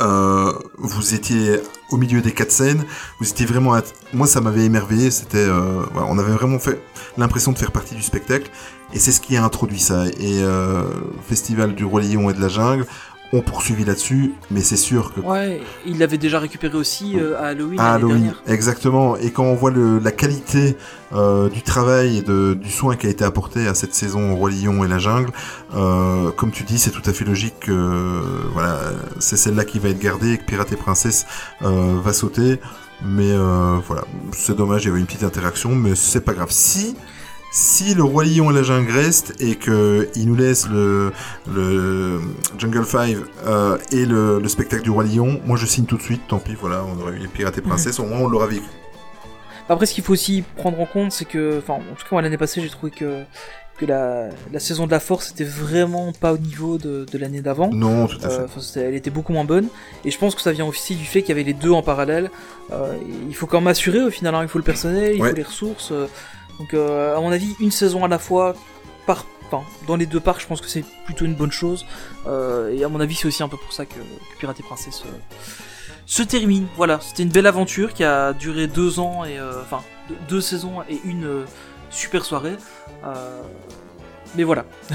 euh, 0.00 0.52
vous 0.78 1.14
étiez 1.14 1.60
au 1.90 1.96
milieu 1.96 2.22
des 2.22 2.32
quatre 2.32 2.52
scènes, 2.52 2.84
vous 3.20 3.28
étiez 3.28 3.46
vraiment, 3.46 3.76
moi 4.12 4.26
ça 4.26 4.40
m'avait 4.40 4.64
émerveillé. 4.64 5.10
C'était, 5.10 5.38
euh, 5.38 5.82
voilà, 5.92 6.08
on 6.10 6.18
avait 6.18 6.32
vraiment 6.32 6.58
fait 6.58 6.80
l'impression 7.16 7.52
de 7.52 7.58
faire 7.58 7.72
partie 7.72 7.94
du 7.94 8.02
spectacle, 8.02 8.50
et 8.92 8.98
c'est 8.98 9.12
ce 9.12 9.20
qui 9.20 9.36
a 9.36 9.44
introduit 9.44 9.80
ça. 9.80 10.06
Et 10.06 10.42
euh, 10.42 10.84
festival 11.28 11.74
du 11.74 11.84
roi 11.84 12.02
lion 12.02 12.30
et 12.30 12.34
de 12.34 12.40
la 12.40 12.48
jungle 12.48 12.86
ont 13.34 13.42
poursuivi 13.42 13.84
là-dessus, 13.84 14.32
mais 14.50 14.60
c'est 14.60 14.76
sûr 14.76 15.12
que 15.12 15.20
Ouais, 15.20 15.60
il 15.86 15.98
l'avait 15.98 16.18
déjà 16.18 16.38
récupéré 16.38 16.76
aussi 16.76 17.18
euh, 17.18 17.36
à 17.38 17.46
Halloween. 17.48 17.80
à 17.80 17.94
Halloween, 17.94 18.16
dernière. 18.22 18.42
exactement. 18.46 19.16
Et 19.16 19.30
quand 19.30 19.44
on 19.44 19.54
voit 19.54 19.70
le, 19.70 19.98
la 19.98 20.12
qualité 20.12 20.76
euh, 21.12 21.48
du 21.48 21.62
travail 21.62 22.18
et 22.18 22.22
de, 22.22 22.54
du 22.54 22.70
soin 22.70 22.96
qui 22.96 23.06
a 23.06 23.10
été 23.10 23.24
apporté 23.24 23.66
à 23.66 23.74
cette 23.74 23.94
saison 23.94 24.32
au 24.32 24.36
Roi 24.36 24.50
Lion 24.50 24.84
et 24.84 24.88
la 24.88 24.98
Jungle, 24.98 25.30
euh, 25.74 26.30
comme 26.32 26.50
tu 26.50 26.62
dis, 26.64 26.78
c'est 26.78 26.90
tout 26.90 27.02
à 27.06 27.12
fait 27.12 27.24
logique 27.24 27.60
que 27.60 27.72
euh, 27.72 28.20
voilà, 28.52 28.78
c'est 29.18 29.36
celle-là 29.36 29.64
qui 29.64 29.78
va 29.78 29.88
être 29.90 29.98
gardée 30.00 30.32
et 30.32 30.38
que 30.38 30.44
Pirate 30.44 30.72
et 30.72 30.76
Princesse 30.76 31.26
euh, 31.62 31.96
va 32.02 32.12
sauter. 32.12 32.60
Mais 33.04 33.32
euh, 33.32 33.78
voilà, 33.86 34.04
c'est 34.32 34.56
dommage, 34.56 34.84
il 34.84 34.88
y 34.88 34.90
avait 34.90 35.00
une 35.00 35.06
petite 35.06 35.24
interaction, 35.24 35.74
mais 35.74 35.94
c'est 35.94 36.20
pas 36.22 36.32
grave. 36.32 36.50
Si 36.50 36.96
si 37.56 37.94
le 37.94 38.02
Roi 38.02 38.24
Lion 38.24 38.50
et 38.50 38.54
la 38.54 38.64
Jungle 38.64 38.90
restent 38.90 39.40
et 39.40 39.54
que 39.54 40.08
il 40.16 40.26
nous 40.26 40.34
laisse 40.34 40.68
le, 40.68 41.12
le 41.54 42.20
Jungle 42.58 42.84
5 42.84 43.16
euh, 43.46 43.78
et 43.92 44.04
le, 44.06 44.40
le 44.40 44.48
spectacle 44.48 44.82
du 44.82 44.90
Roi 44.90 45.04
Lion, 45.04 45.40
moi 45.46 45.56
je 45.56 45.64
signe 45.64 45.84
tout 45.84 45.96
de 45.96 46.02
suite. 46.02 46.22
Tant 46.26 46.38
pis, 46.40 46.56
voilà, 46.60 46.84
on 46.84 47.00
aurait 47.00 47.12
eu 47.14 47.18
les 47.20 47.28
Pirates 47.28 47.56
et 47.56 47.60
Princesses, 47.60 48.00
au 48.00 48.04
moins 48.06 48.18
on 48.18 48.28
l'aura 48.28 48.48
vécu. 48.48 48.64
Après, 49.68 49.86
ce 49.86 49.94
qu'il 49.94 50.02
faut 50.04 50.12
aussi 50.12 50.42
prendre 50.56 50.78
en 50.80 50.84
compte, 50.86 51.12
c'est 51.12 51.24
que, 51.24 51.58
enfin, 51.58 51.74
en 51.74 51.94
tout 51.96 52.04
cas, 52.10 52.20
l'année 52.20 52.36
passée, 52.36 52.60
j'ai 52.60 52.68
trouvé 52.68 52.90
que, 52.92 53.22
que 53.78 53.86
la, 53.86 54.28
la 54.52 54.58
saison 54.60 54.84
de 54.86 54.90
la 54.90 55.00
Force 55.00 55.30
était 55.30 55.44
vraiment 55.44 56.12
pas 56.12 56.34
au 56.34 56.38
niveau 56.38 56.76
de, 56.76 57.06
de 57.10 57.18
l'année 57.18 57.40
d'avant. 57.40 57.70
Non, 57.72 58.06
tout 58.06 58.18
à 58.24 58.28
fait. 58.28 58.40
Euh, 58.40 58.46
c'était- 58.60 58.80
elle 58.80 58.94
était 58.94 59.08
beaucoup 59.10 59.32
moins 59.32 59.44
bonne. 59.44 59.68
Et 60.04 60.10
je 60.10 60.18
pense 60.18 60.34
que 60.34 60.42
ça 60.42 60.52
vient 60.52 60.66
aussi 60.66 60.96
du 60.96 61.04
fait 61.06 61.22
qu'il 61.22 61.30
y 61.30 61.32
avait 61.32 61.44
les 61.44 61.54
deux 61.54 61.70
en 61.70 61.82
parallèle. 61.82 62.30
Euh, 62.72 62.92
il 63.26 63.34
faut 63.34 63.46
quand 63.46 63.60
même 63.60 63.68
assurer 63.68 64.02
au 64.02 64.10
final, 64.10 64.34
hein, 64.34 64.42
il 64.42 64.48
faut 64.48 64.58
le 64.58 64.64
personnel, 64.64 65.14
il 65.14 65.22
Ouais. 65.22 65.30
faut 65.30 65.36
les 65.36 65.42
ressources. 65.44 65.92
euh, 65.92 66.08
donc, 66.58 66.74
euh, 66.74 67.16
à 67.16 67.20
mon 67.20 67.32
avis, 67.32 67.54
une 67.60 67.70
saison 67.70 68.04
à 68.04 68.08
la 68.08 68.18
fois, 68.18 68.54
par, 69.06 69.26
enfin, 69.46 69.64
dans 69.86 69.96
les 69.96 70.06
deux 70.06 70.20
parcs, 70.20 70.40
je 70.40 70.46
pense 70.46 70.60
que 70.60 70.68
c'est 70.68 70.84
plutôt 71.04 71.24
une 71.24 71.34
bonne 71.34 71.52
chose. 71.52 71.86
Euh, 72.26 72.72
et 72.72 72.84
à 72.84 72.88
mon 72.88 73.00
avis, 73.00 73.14
c'est 73.14 73.28
aussi 73.28 73.42
un 73.42 73.48
peu 73.48 73.56
pour 73.56 73.72
ça 73.72 73.86
que, 73.86 73.94
que 73.94 74.38
Pirate 74.38 74.60
et 74.60 74.62
Princesse 74.62 75.02
euh, 75.06 75.10
se 76.06 76.22
termine. 76.22 76.66
Voilà, 76.76 77.00
c'était 77.00 77.22
une 77.22 77.30
belle 77.30 77.46
aventure 77.46 77.92
qui 77.92 78.04
a 78.04 78.32
duré 78.32 78.66
deux 78.66 78.98
ans 78.98 79.24
et 79.24 79.38
euh, 79.38 79.62
enfin 79.62 79.82
deux, 80.28 80.40
saisons 80.40 80.82
et 80.88 81.00
une 81.04 81.44
super 81.90 82.24
soirée. 82.24 82.56
Euh, 83.04 83.42
mais 84.36 84.44
voilà. 84.44 84.64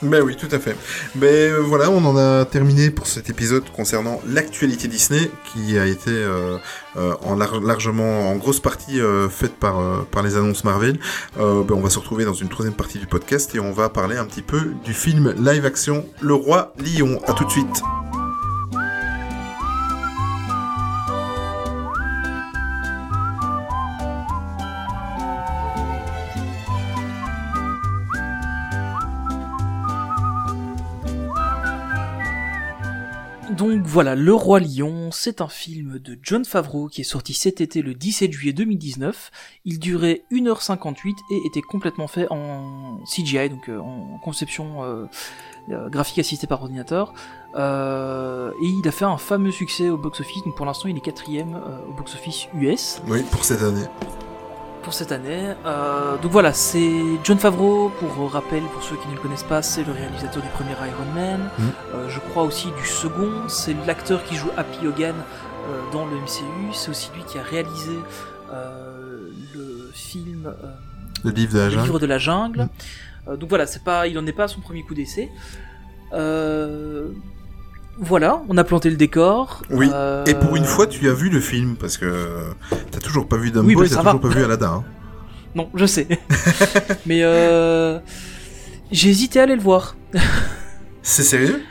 Ben 0.00 0.22
oui, 0.22 0.36
tout 0.36 0.48
à 0.52 0.58
fait. 0.60 0.76
Ben 1.16 1.26
euh, 1.52 1.58
voilà, 1.60 1.90
on 1.90 2.04
en 2.04 2.16
a 2.16 2.44
terminé 2.44 2.90
pour 2.90 3.06
cet 3.08 3.30
épisode 3.30 3.64
concernant 3.74 4.20
l'actualité 4.26 4.86
Disney, 4.86 5.28
qui 5.52 5.76
a 5.78 5.86
été 5.86 6.10
euh, 6.10 6.56
euh, 6.96 7.14
en 7.24 7.34
lar- 7.34 7.60
largement, 7.60 8.30
en 8.30 8.36
grosse 8.36 8.60
partie 8.60 9.00
faite 9.30 9.54
par, 9.56 10.04
par 10.06 10.22
les 10.22 10.36
annonces 10.36 10.64
Marvel. 10.64 10.98
Ben, 11.36 11.66
on 11.70 11.80
va 11.80 11.90
se 11.90 11.98
retrouver 11.98 12.24
dans 12.24 12.32
une 12.34 12.48
troisième 12.48 12.74
partie 12.76 12.98
du 12.98 13.06
podcast 13.06 13.54
et 13.54 13.60
on 13.60 13.72
va 13.72 13.88
parler 13.88 14.16
un 14.16 14.24
petit 14.24 14.42
peu 14.42 14.72
du 14.84 14.94
film 14.94 15.34
live 15.38 15.66
action 15.66 16.06
Le 16.20 16.34
Roi 16.34 16.72
Lion. 16.78 17.20
À 17.26 17.32
tout 17.32 17.44
de 17.44 17.50
suite. 17.50 17.82
Donc 33.58 33.82
voilà, 33.86 34.14
Le 34.14 34.32
Roi 34.32 34.60
Lion, 34.60 35.10
c'est 35.10 35.40
un 35.40 35.48
film 35.48 35.98
de 35.98 36.16
John 36.22 36.44
Favreau 36.44 36.86
qui 36.86 37.00
est 37.00 37.04
sorti 37.04 37.34
cet 37.34 37.60
été 37.60 37.82
le 37.82 37.92
17 37.92 38.32
juillet 38.32 38.52
2019. 38.52 39.32
Il 39.64 39.80
durait 39.80 40.22
1h58 40.30 41.16
et 41.32 41.40
était 41.44 41.60
complètement 41.60 42.06
fait 42.06 42.28
en 42.30 43.00
CGI, 43.04 43.50
donc 43.50 43.68
euh, 43.68 43.80
en 43.80 44.20
conception 44.22 44.84
euh, 44.84 45.06
euh, 45.70 45.88
graphique 45.88 46.20
assistée 46.20 46.46
par 46.46 46.62
ordinateur. 46.62 47.12
Et 47.56 47.58
il 47.58 48.82
a 48.86 48.92
fait 48.92 49.06
un 49.06 49.18
fameux 49.18 49.50
succès 49.50 49.88
au 49.88 49.98
box-office, 49.98 50.44
donc 50.44 50.54
pour 50.54 50.64
l'instant 50.64 50.88
il 50.88 50.96
est 50.96 51.00
quatrième 51.00 51.60
au 51.88 51.92
box-office 51.94 52.46
US. 52.54 53.02
Oui, 53.08 53.24
pour 53.32 53.44
cette 53.44 53.62
année. 53.62 53.86
Pour 54.88 54.94
cette 54.94 55.12
année. 55.12 55.52
Euh, 55.66 56.16
donc 56.16 56.32
voilà, 56.32 56.54
c'est 56.54 56.90
John 57.22 57.38
Favreau, 57.38 57.90
pour 58.00 58.32
rappel, 58.32 58.62
pour 58.72 58.82
ceux 58.82 58.96
qui 58.96 59.06
ne 59.08 59.16
le 59.16 59.20
connaissent 59.20 59.42
pas, 59.42 59.60
c'est 59.60 59.84
le 59.84 59.92
réalisateur 59.92 60.42
du 60.42 60.48
premier 60.48 60.70
Iron 60.72 61.04
Man. 61.14 61.50
Mhm. 61.58 61.70
Euh, 61.94 62.08
je 62.08 62.18
crois 62.20 62.44
aussi 62.44 62.68
du 62.72 62.86
second, 62.86 63.30
c'est 63.48 63.76
l'acteur 63.86 64.24
qui 64.24 64.34
joue 64.34 64.48
Happy 64.56 64.86
Hogan 64.86 65.14
euh, 65.14 65.92
dans 65.92 66.06
le 66.06 66.12
MCU. 66.16 66.72
C'est 66.72 66.90
aussi 66.90 67.10
lui 67.14 67.22
qui 67.24 67.38
a 67.38 67.42
réalisé 67.42 67.98
le 69.54 69.90
film 69.92 70.54
Le 71.22 71.30
livre 71.32 71.52
de 71.52 71.58
la 71.58 71.64
Le 71.66 71.70
jungle. 71.70 71.84
livre 71.84 71.98
de 71.98 72.06
la 72.06 72.18
jungle. 72.18 72.68
Euh, 73.28 73.36
donc 73.36 73.50
voilà, 73.50 73.66
c'est 73.66 73.84
pas, 73.84 74.06
il 74.06 74.18
en 74.18 74.26
est 74.26 74.32
pas 74.32 74.44
à 74.44 74.48
son 74.48 74.62
premier 74.62 74.82
coup 74.84 74.94
d'essai. 74.94 75.30
Euh, 76.14 77.08
voilà, 78.00 78.42
on 78.48 78.56
a 78.56 78.64
planté 78.64 78.90
le 78.90 78.96
décor. 78.96 79.62
Oui, 79.70 79.88
Euh, 79.92 80.24
Et 80.26 80.34
pour 80.34 80.56
une 80.56 80.64
fois, 80.64 80.86
tu 80.86 81.08
as 81.08 81.12
vu 81.14 81.28
le 81.30 81.40
film, 81.40 81.76
parce 81.76 81.96
que 81.96 82.34
t'as 82.90 83.00
toujours 83.00 83.26
pas 83.28 83.36
vu 83.36 83.50
Dumbo 83.50 83.66
Oui, 83.68 83.74
bah, 83.74 83.84
et 83.86 83.88
t'as 83.88 83.96
toujours 84.02 84.20
pas 84.20 84.28
vu 84.28 84.44
Aladdin. 84.44 84.72
hein. 84.78 84.84
Non, 85.54 85.70
je 85.74 85.86
sais. 85.86 86.06
Mais 87.06 87.20
euh, 87.22 87.98
j'ai 88.92 89.08
hésité 89.08 89.40
à 89.40 89.44
aller 89.44 89.56
le 89.56 89.62
voir. 89.62 89.96
C'est 91.02 91.22
sérieux? 91.22 91.62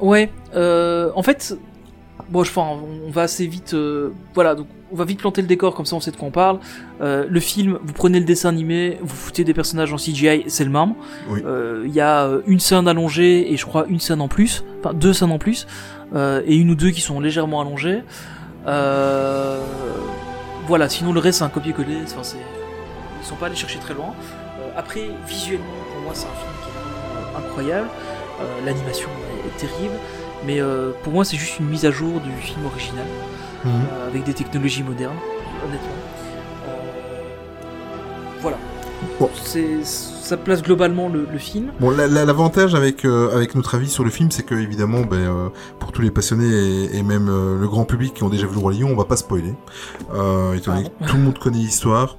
Ouais, 0.00 0.30
euh, 0.54 1.10
en 1.14 1.22
fait, 1.22 1.56
bon, 2.30 2.44
je 2.44 2.50
enfin, 2.50 2.80
on 3.06 3.10
va 3.10 3.22
assez 3.22 3.46
vite, 3.46 3.74
euh, 3.74 4.10
voilà, 4.34 4.54
donc 4.54 4.66
on 4.92 4.96
va 4.96 5.04
vite 5.04 5.20
planter 5.20 5.40
le 5.42 5.46
décor, 5.46 5.74
comme 5.74 5.86
ça 5.86 5.96
on 5.96 6.00
sait 6.00 6.10
de 6.10 6.16
quoi 6.16 6.28
on 6.28 6.32
parle. 6.32 6.58
Euh, 7.00 7.26
le 7.28 7.40
film, 7.40 7.78
vous 7.82 7.92
prenez 7.92 8.18
le 8.18 8.24
dessin 8.24 8.48
animé, 8.48 8.98
vous 9.02 9.14
foutez 9.14 9.44
des 9.44 9.54
personnages 9.54 9.92
en 9.92 9.96
CGI, 9.96 10.44
c'est 10.48 10.64
le 10.64 10.70
même. 10.70 10.94
Oui. 11.28 11.42
Euh, 11.44 11.84
Il 11.86 11.92
y 11.92 12.00
a 12.00 12.24
euh, 12.24 12.42
une 12.46 12.60
scène 12.60 12.88
allongée 12.88 13.52
et 13.52 13.56
je 13.56 13.66
crois 13.66 13.86
une 13.88 14.00
scène 14.00 14.20
en 14.20 14.28
plus, 14.28 14.64
enfin 14.80 14.94
deux 14.94 15.12
scènes 15.12 15.32
en 15.32 15.38
plus, 15.38 15.66
euh, 16.14 16.42
et 16.46 16.56
une 16.56 16.70
ou 16.70 16.74
deux 16.74 16.90
qui 16.90 17.00
sont 17.00 17.20
légèrement 17.20 17.60
allongées. 17.60 18.02
Euh, 18.66 19.60
voilà, 20.66 20.88
sinon 20.88 21.12
le 21.12 21.20
reste 21.20 21.38
c'est 21.38 21.44
un 21.44 21.48
copier-coller, 21.48 21.98
enfin, 22.04 22.22
c'est... 22.22 22.36
ils 23.22 23.26
sont 23.26 23.36
pas 23.36 23.46
allés 23.46 23.56
chercher 23.56 23.78
très 23.78 23.94
loin. 23.94 24.12
Euh, 24.60 24.70
après, 24.76 25.08
visuellement, 25.26 25.64
pour 25.92 26.02
moi 26.02 26.12
c'est 26.14 26.26
un 26.26 26.36
film 26.40 26.52
qui 26.62 26.68
est 26.70 27.46
incroyable. 27.46 27.88
Euh, 28.40 28.66
L'animation 28.66 29.08
est 29.46 29.56
terrible, 29.58 29.94
mais 30.46 30.60
euh, 30.60 30.90
pour 31.02 31.12
moi 31.12 31.24
c'est 31.24 31.36
juste 31.36 31.58
une 31.60 31.66
mise 31.68 31.84
à 31.86 31.90
jour 31.90 32.20
du 32.20 32.30
film 32.42 32.64
original, 32.66 33.06
Mhm. 33.64 33.70
euh, 33.70 34.08
avec 34.08 34.24
des 34.24 34.32
technologies 34.34 34.82
modernes, 34.82 35.16
honnêtement. 35.64 35.88
Euh, 36.68 36.70
voilà. 38.40 38.56
Bon. 39.18 39.30
C'est, 39.42 39.82
ça 39.84 40.36
place 40.36 40.62
globalement 40.62 41.08
le, 41.08 41.26
le 41.30 41.38
film. 41.38 41.72
Bon, 41.80 41.90
la- 41.90 42.06
la- 42.06 42.24
l'avantage 42.24 42.74
avec 42.74 43.04
euh, 43.04 43.34
avec 43.34 43.54
notre 43.54 43.74
avis 43.74 43.88
sur 43.88 44.04
le 44.04 44.10
film, 44.10 44.30
c'est 44.30 44.44
que 44.44 44.54
évidemment, 44.54 45.00
ben, 45.00 45.16
euh, 45.16 45.48
pour 45.78 45.90
tous 45.90 46.02
les 46.02 46.10
passionnés 46.10 46.46
et, 46.48 46.96
et 46.98 47.02
même 47.02 47.28
euh, 47.28 47.58
le 47.58 47.66
grand 47.66 47.84
public 47.84 48.14
qui 48.14 48.22
ont 48.22 48.28
déjà 48.28 48.46
vu 48.46 48.52
le 48.54 48.60
Roi 48.60 48.72
Lion, 48.74 48.88
on 48.92 48.96
va 48.96 49.04
pas 49.06 49.16
spoiler. 49.16 49.54
Étant 50.54 50.74
donné 50.74 50.84
que 50.84 51.06
tout 51.08 51.16
le 51.16 51.22
monde 51.22 51.38
connaît 51.38 51.58
l'histoire, 51.58 52.16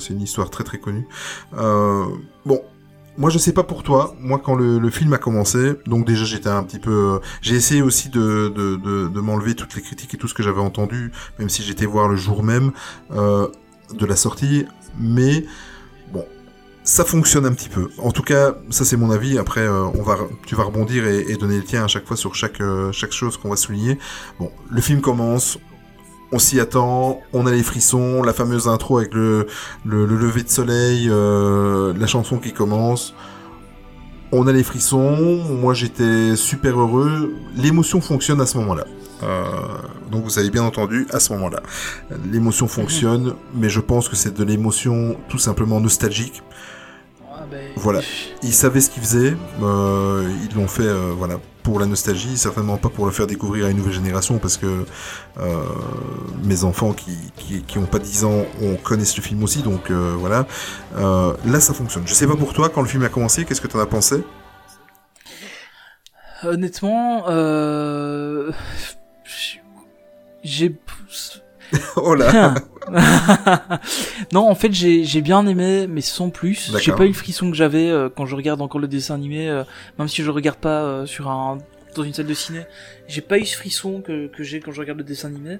c'est 0.00 0.12
une 0.14 0.22
histoire 0.22 0.50
très 0.50 0.64
très 0.64 0.78
connue. 0.78 1.06
Bon. 1.52 2.60
Moi, 3.18 3.28
je 3.28 3.38
sais 3.38 3.52
pas 3.52 3.62
pour 3.62 3.82
toi. 3.82 4.14
Moi, 4.20 4.40
quand 4.42 4.54
le, 4.54 4.90
film 4.90 5.12
a 5.12 5.18
commencé, 5.18 5.74
donc 5.86 6.06
déjà 6.06 6.24
j'étais 6.24 6.48
un 6.48 6.62
petit 6.62 6.78
peu. 6.78 7.16
euh, 7.16 7.18
J'ai 7.42 7.54
essayé 7.54 7.82
aussi 7.82 8.08
de 8.08 8.52
de, 8.54 8.76
de, 9.08 9.20
m'enlever 9.20 9.54
toutes 9.54 9.74
les 9.74 9.82
critiques 9.82 10.14
et 10.14 10.16
tout 10.16 10.28
ce 10.28 10.34
que 10.34 10.42
j'avais 10.42 10.60
entendu, 10.60 11.12
même 11.38 11.48
si 11.48 11.62
j'étais 11.62 11.86
voir 11.86 12.08
le 12.08 12.16
jour 12.16 12.42
même 12.42 12.72
euh, 13.12 13.48
de 13.94 14.06
la 14.06 14.16
sortie. 14.16 14.66
Mais 14.98 15.44
bon, 16.12 16.24
ça 16.84 17.04
fonctionne 17.04 17.44
un 17.44 17.52
petit 17.52 17.68
peu. 17.68 17.90
En 17.98 18.12
tout 18.12 18.22
cas, 18.22 18.54
ça 18.70 18.84
c'est 18.84 18.96
mon 18.96 19.10
avis. 19.10 19.38
Après, 19.38 19.60
euh, 19.60 19.84
on 19.94 20.02
va, 20.02 20.16
tu 20.46 20.54
vas 20.54 20.64
rebondir 20.64 21.06
et, 21.06 21.36
donner 21.36 21.56
le 21.56 21.64
tien 21.64 21.84
à 21.84 21.88
chaque 21.88 22.06
fois 22.06 22.16
sur 22.16 22.34
chaque 22.34 22.62
chaque 22.92 23.12
chose 23.12 23.36
qu'on 23.36 23.50
va 23.50 23.56
souligner. 23.56 23.98
Bon, 24.38 24.50
le 24.70 24.80
film 24.80 25.00
commence. 25.02 25.58
On 26.34 26.38
s'y 26.38 26.58
attend, 26.60 27.20
on 27.34 27.46
a 27.46 27.50
les 27.50 27.62
frissons, 27.62 28.22
la 28.22 28.32
fameuse 28.32 28.66
intro 28.66 28.96
avec 28.96 29.12
le, 29.12 29.46
le, 29.84 30.06
le 30.06 30.16
lever 30.16 30.42
de 30.42 30.48
soleil, 30.48 31.08
euh, 31.10 31.92
la 31.98 32.06
chanson 32.06 32.38
qui 32.38 32.52
commence. 32.54 33.14
On 34.32 34.46
a 34.46 34.52
les 34.52 34.62
frissons, 34.62 35.44
moi 35.50 35.74
j'étais 35.74 36.34
super 36.36 36.80
heureux, 36.80 37.34
l'émotion 37.54 38.00
fonctionne 38.00 38.40
à 38.40 38.46
ce 38.46 38.56
moment-là. 38.58 38.86
Euh, 39.22 39.44
donc 40.10 40.24
vous 40.24 40.38
avez 40.38 40.48
bien 40.48 40.62
entendu, 40.62 41.06
à 41.12 41.20
ce 41.20 41.34
moment-là. 41.34 41.60
L'émotion 42.32 42.66
fonctionne, 42.66 43.34
mais 43.54 43.68
je 43.68 43.80
pense 43.80 44.08
que 44.08 44.16
c'est 44.16 44.34
de 44.34 44.42
l'émotion 44.42 45.16
tout 45.28 45.38
simplement 45.38 45.80
nostalgique. 45.80 46.42
Ah, 47.30 47.44
ben, 47.50 47.60
Voilà. 47.76 48.00
Ils 48.42 48.54
savaient 48.54 48.80
ce 48.80 48.88
qu'ils 48.88 49.02
faisaient, 49.02 49.36
euh, 49.62 50.26
ils 50.48 50.56
l'ont 50.56 50.66
fait 50.66 50.90
voilà 51.18 51.38
pour 51.62 51.78
la 51.78 51.86
nostalgie, 51.86 52.36
certainement 52.36 52.76
pas 52.76 52.88
pour 52.88 53.06
le 53.06 53.12
faire 53.12 53.26
découvrir 53.26 53.66
à 53.66 53.70
une 53.70 53.76
nouvelle 53.76 53.92
génération, 53.92 54.38
parce 54.38 54.56
que 54.56 54.84
euh, 55.40 55.62
mes 56.44 56.64
enfants 56.64 56.92
qui, 56.92 57.62
qui, 57.66 57.78
ont 57.78 57.86
pas 57.86 57.98
10 57.98 58.24
ans 58.24 58.44
on 58.60 58.76
connaissent 58.76 59.16
le 59.16 59.22
film 59.22 59.42
aussi, 59.42 59.62
donc 59.62 59.90
euh, 59.90 60.14
voilà. 60.18 60.46
Euh, 60.96 61.34
là 61.46 61.60
ça 61.60 61.74
fonctionne. 61.74 62.04
Je 62.06 62.14
sais 62.14 62.26
pas 62.26 62.36
pour 62.36 62.52
toi, 62.52 62.68
quand 62.68 62.82
le 62.82 62.88
film 62.88 63.02
a 63.04 63.08
commencé, 63.08 63.44
qu'est-ce 63.44 63.60
que 63.60 63.68
t'en 63.68 63.80
as 63.80 63.86
pensé? 63.86 64.22
Honnêtement, 66.44 67.26
j'ai. 70.42 70.72
Oh 71.96 72.14
là 72.14 72.54
non, 74.32 74.48
en 74.48 74.54
fait, 74.54 74.72
j'ai 74.72 75.20
bien 75.20 75.46
aimé, 75.46 75.86
mais 75.88 76.00
sans 76.00 76.30
plus. 76.30 76.72
J'ai 76.78 76.92
pas 76.92 77.04
eu 77.04 77.08
le 77.08 77.14
frisson 77.14 77.50
que 77.50 77.56
j'avais 77.56 77.88
euh, 77.88 78.08
quand 78.14 78.26
je 78.26 78.34
regarde 78.34 78.60
encore 78.60 78.80
le 78.80 78.88
dessin 78.88 79.14
animé, 79.14 79.48
euh, 79.48 79.64
même 79.98 80.08
si 80.08 80.22
je 80.22 80.30
regarde 80.30 80.58
pas 80.58 80.82
euh, 80.82 81.06
sur 81.06 81.30
un 81.30 81.58
dans 81.94 82.02
une 82.02 82.12
salle 82.12 82.26
de 82.26 82.34
ciné. 82.34 82.62
J'ai 83.06 83.20
pas 83.20 83.38
eu 83.38 83.44
ce 83.44 83.56
frisson 83.56 84.00
que, 84.00 84.26
que 84.26 84.42
j'ai 84.42 84.60
quand 84.60 84.72
je 84.72 84.80
regarde 84.80 84.98
le 84.98 85.04
dessin 85.04 85.28
animé. 85.28 85.58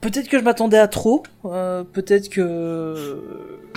Peut-être 0.00 0.28
que 0.28 0.38
je 0.38 0.44
m'attendais 0.44 0.78
à 0.78 0.88
trop, 0.88 1.22
peut-être 1.42 2.28
que 2.28 3.22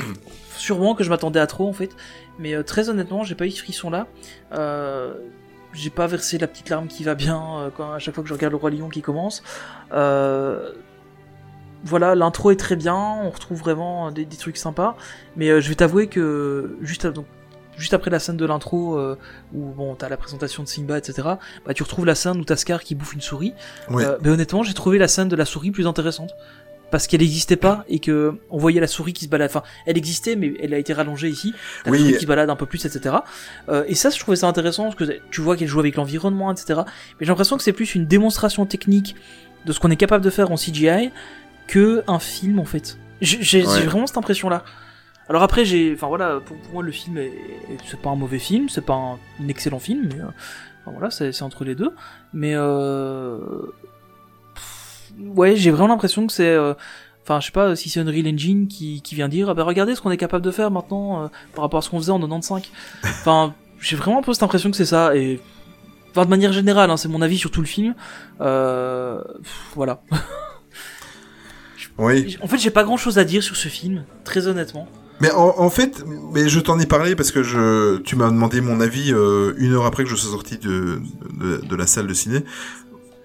sûrement 0.57 0.95
que 0.95 1.03
je 1.03 1.09
m'attendais 1.09 1.39
à 1.39 1.47
trop 1.47 1.67
en 1.67 1.73
fait, 1.73 1.91
mais 2.39 2.61
très 2.63 2.89
honnêtement, 2.89 3.23
j'ai 3.23 3.35
pas 3.35 3.45
eu 3.45 3.51
ce 3.51 3.61
frisson 3.61 3.89
là. 3.89 4.07
J'ai 5.75 5.89
pas 5.89 6.07
versé 6.07 6.37
la 6.37 6.47
petite 6.47 6.69
larme 6.69 6.87
qui 6.87 7.03
va 7.03 7.15
bien 7.15 7.41
euh, 7.59 7.69
quand 7.75 7.91
à 7.91 7.99
chaque 7.99 8.15
fois 8.15 8.23
que 8.23 8.29
je 8.29 8.33
regarde 8.33 8.51
le 8.53 8.57
roi 8.57 8.69
lion 8.71 8.89
qui 8.89 9.01
commence. 9.01 9.43
Euh, 9.93 10.71
voilà, 11.83 12.15
l'intro 12.15 12.49
est 12.51 12.55
très 12.55 12.75
bien, 12.75 12.95
on 12.95 13.29
retrouve 13.29 13.59
vraiment 13.59 14.11
des, 14.11 14.25
des 14.25 14.37
trucs 14.37 14.57
sympas, 14.57 14.95
mais 15.35 15.49
euh, 15.49 15.61
je 15.61 15.69
vais 15.69 15.75
t'avouer 15.75 16.07
que 16.07 16.77
juste, 16.81 17.05
à- 17.05 17.11
donc, 17.11 17.25
juste 17.77 17.93
après 17.93 18.09
la 18.09 18.17
scène 18.19 18.37
de 18.37 18.45
l'intro 18.45 18.97
euh, 18.97 19.17
où 19.53 19.65
bon 19.71 19.93
t'as 19.93 20.09
la 20.09 20.17
présentation 20.17 20.63
de 20.63 20.67
Simba 20.67 20.97
etc, 20.97 21.27
bah 21.65 21.73
tu 21.75 21.83
retrouves 21.83 22.05
la 22.05 22.15
scène 22.15 22.37
où 22.39 22.43
t'as 22.45 22.55
Scar 22.55 22.81
qui 22.81 22.95
bouffe 22.95 23.13
une 23.13 23.21
souris. 23.21 23.53
Euh, 24.05 24.17
mais 24.23 24.29
honnêtement, 24.29 24.63
j'ai 24.63 24.73
trouvé 24.73 24.97
la 24.97 25.07
scène 25.07 25.27
de 25.27 25.35
la 25.35 25.45
souris 25.45 25.69
plus 25.71 25.85
intéressante 25.85 26.31
parce 26.95 27.07
qu'elle 27.07 27.19
n'existait 27.19 27.57
pas 27.57 27.83
et 27.89 27.99
que 27.99 28.35
on 28.49 28.57
voyait 28.57 28.79
la 28.79 28.87
souris 28.87 29.11
qui 29.11 29.25
se 29.25 29.29
balade. 29.29 29.49
Enfin, 29.49 29.63
elle 29.85 29.97
existait, 29.97 30.37
mais 30.37 30.53
elle 30.61 30.73
a 30.73 30.77
été 30.77 30.93
rallongée 30.93 31.27
ici. 31.27 31.53
La 31.85 31.91
Oui. 31.91 31.99
souris 31.99 32.13
qui 32.13 32.19
se 32.21 32.25
balade 32.25 32.49
un 32.49 32.55
peu 32.55 32.65
plus, 32.65 32.85
etc. 32.85 33.17
Euh, 33.67 33.83
et 33.89 33.95
ça, 33.95 34.09
je 34.11 34.17
trouvais 34.17 34.37
ça 34.37 34.47
intéressant 34.47 34.83
parce 34.85 34.95
que 34.95 35.19
tu 35.29 35.41
vois 35.41 35.57
qu'elle 35.57 35.67
joue 35.67 35.81
avec 35.81 35.97
l'environnement, 35.97 36.49
etc. 36.53 36.83
Mais 37.19 37.25
j'ai 37.25 37.25
l'impression 37.25 37.57
que 37.57 37.63
c'est 37.63 37.73
plus 37.73 37.95
une 37.95 38.05
démonstration 38.05 38.65
technique 38.65 39.13
de 39.65 39.73
ce 39.73 39.79
qu'on 39.81 39.91
est 39.91 39.97
capable 39.97 40.23
de 40.23 40.29
faire 40.29 40.51
en 40.51 40.55
CGI 40.55 41.11
que 41.67 42.01
un 42.07 42.19
film 42.19 42.59
en 42.59 42.65
fait. 42.65 42.97
J'ai 43.19 43.65
Ouais. 43.67 43.81
vraiment 43.81 44.07
cette 44.07 44.17
impression-là. 44.17 44.63
Alors 45.27 45.43
après, 45.43 45.65
j'ai, 45.65 45.91
enfin 45.95 46.07
voilà, 46.07 46.39
pour, 46.45 46.55
pour 46.55 46.73
moi 46.75 46.83
le 46.83 46.93
film, 46.93 47.17
est- 47.17 47.33
c'est 47.89 47.99
pas 47.99 48.11
un 48.11 48.15
mauvais 48.15 48.39
film, 48.39 48.69
c'est 48.69 48.85
pas 48.85 48.93
un, 48.93 49.13
un 49.43 49.47
excellent 49.49 49.79
film, 49.79 50.07
mais 50.13 50.21
euh, 50.21 50.27
enfin, 50.85 50.91
voilà, 50.97 51.11
c'est 51.11 51.41
entre 51.41 51.65
les 51.65 51.75
deux. 51.75 51.91
Mais 52.31 52.53
euh, 52.55 53.39
ouais, 55.19 55.55
j'ai 55.55 55.71
vraiment 55.71 55.87
l'impression 55.87 56.27
que 56.27 56.33
c'est, 56.33 56.49
euh, 56.49 56.73
enfin 57.23 57.39
je 57.39 57.47
sais 57.47 57.51
pas 57.51 57.75
si 57.75 57.89
c'est 57.89 57.99
Unreal 57.99 58.27
Engine 58.27 58.67
qui, 58.67 59.01
qui 59.01 59.15
vient 59.15 59.27
dire, 59.27 59.49
ah 59.49 59.53
bah 59.53 59.63
regardez 59.63 59.95
ce 59.95 60.01
qu'on 60.01 60.11
est 60.11 60.17
capable 60.17 60.43
de 60.45 60.51
faire 60.51 60.71
maintenant 60.71 61.23
euh, 61.23 61.27
par 61.53 61.63
rapport 61.63 61.79
à 61.79 61.81
ce 61.81 61.89
qu'on 61.89 61.99
faisait 61.99 62.11
en 62.11 62.19
95. 62.19 62.63
Enfin, 63.03 63.53
j'ai 63.79 63.95
vraiment 63.95 64.19
un 64.19 64.23
peu 64.23 64.33
cette 64.33 64.43
impression 64.43 64.71
que 64.71 64.77
c'est 64.77 64.85
ça 64.85 65.15
et 65.15 65.39
Enfin, 66.15 66.23
de 66.23 66.29
manière 66.29 66.53
générale, 66.53 66.89
hein, 66.89 66.95
c'est 66.95 67.09
mon 67.09 67.21
avis 67.21 67.37
sur 67.37 67.51
tout 67.51 67.59
le 67.59 67.67
film. 67.67 67.93
Euh, 68.39 69.21
pff, 69.43 69.71
voilà. 69.75 70.01
Oui. 71.97 72.37
En 72.41 72.47
fait, 72.47 72.57
j'ai 72.57 72.69
pas 72.69 72.85
grand 72.85 72.95
chose 72.95 73.17
à 73.17 73.25
dire 73.25 73.43
sur 73.43 73.57
ce 73.57 73.67
film, 73.67 74.05
très 74.23 74.47
honnêtement. 74.47 74.87
Mais 75.19 75.29
en, 75.31 75.55
en 75.57 75.69
fait, 75.69 76.05
mais 76.33 76.47
je 76.47 76.59
t'en 76.61 76.79
ai 76.79 76.85
parlé 76.85 77.15
parce 77.15 77.31
que 77.31 77.43
je, 77.43 77.97
tu 77.97 78.15
m'as 78.15 78.29
demandé 78.29 78.61
mon 78.61 78.79
avis 78.79 79.13
euh, 79.13 79.53
une 79.57 79.73
heure 79.73 79.85
après 79.85 80.03
que 80.03 80.09
je 80.09 80.15
sois 80.15 80.31
sorti 80.31 80.57
de, 80.57 81.01
de, 81.37 81.57
de 81.65 81.75
la 81.75 81.85
salle 81.85 82.07
de 82.07 82.13
ciné. 82.13 82.45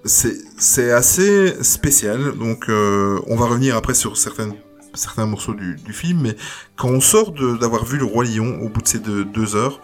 C'est, 0.05 0.90
assez 0.93 1.62
spécial. 1.62 2.32
Donc, 2.39 2.68
euh, 2.68 3.20
on 3.27 3.36
va 3.36 3.47
revenir 3.47 3.77
après 3.77 3.94
sur 3.94 4.16
certaines, 4.16 4.55
certains 4.94 5.27
morceaux 5.27 5.55
du, 5.55 5.77
du 5.77 5.93
film. 5.93 6.20
Mais 6.22 6.36
quand 6.77 6.89
on 6.89 7.01
sort 7.01 7.32
d'avoir 7.32 7.85
vu 7.85 7.98
le 7.98 8.05
roi 8.05 8.24
lion 8.24 8.60
au 8.62 8.68
bout 8.68 8.82
de 8.82 8.89
ces 8.89 8.98
deux, 8.98 9.24
deux 9.24 9.56
heures, 9.56 9.81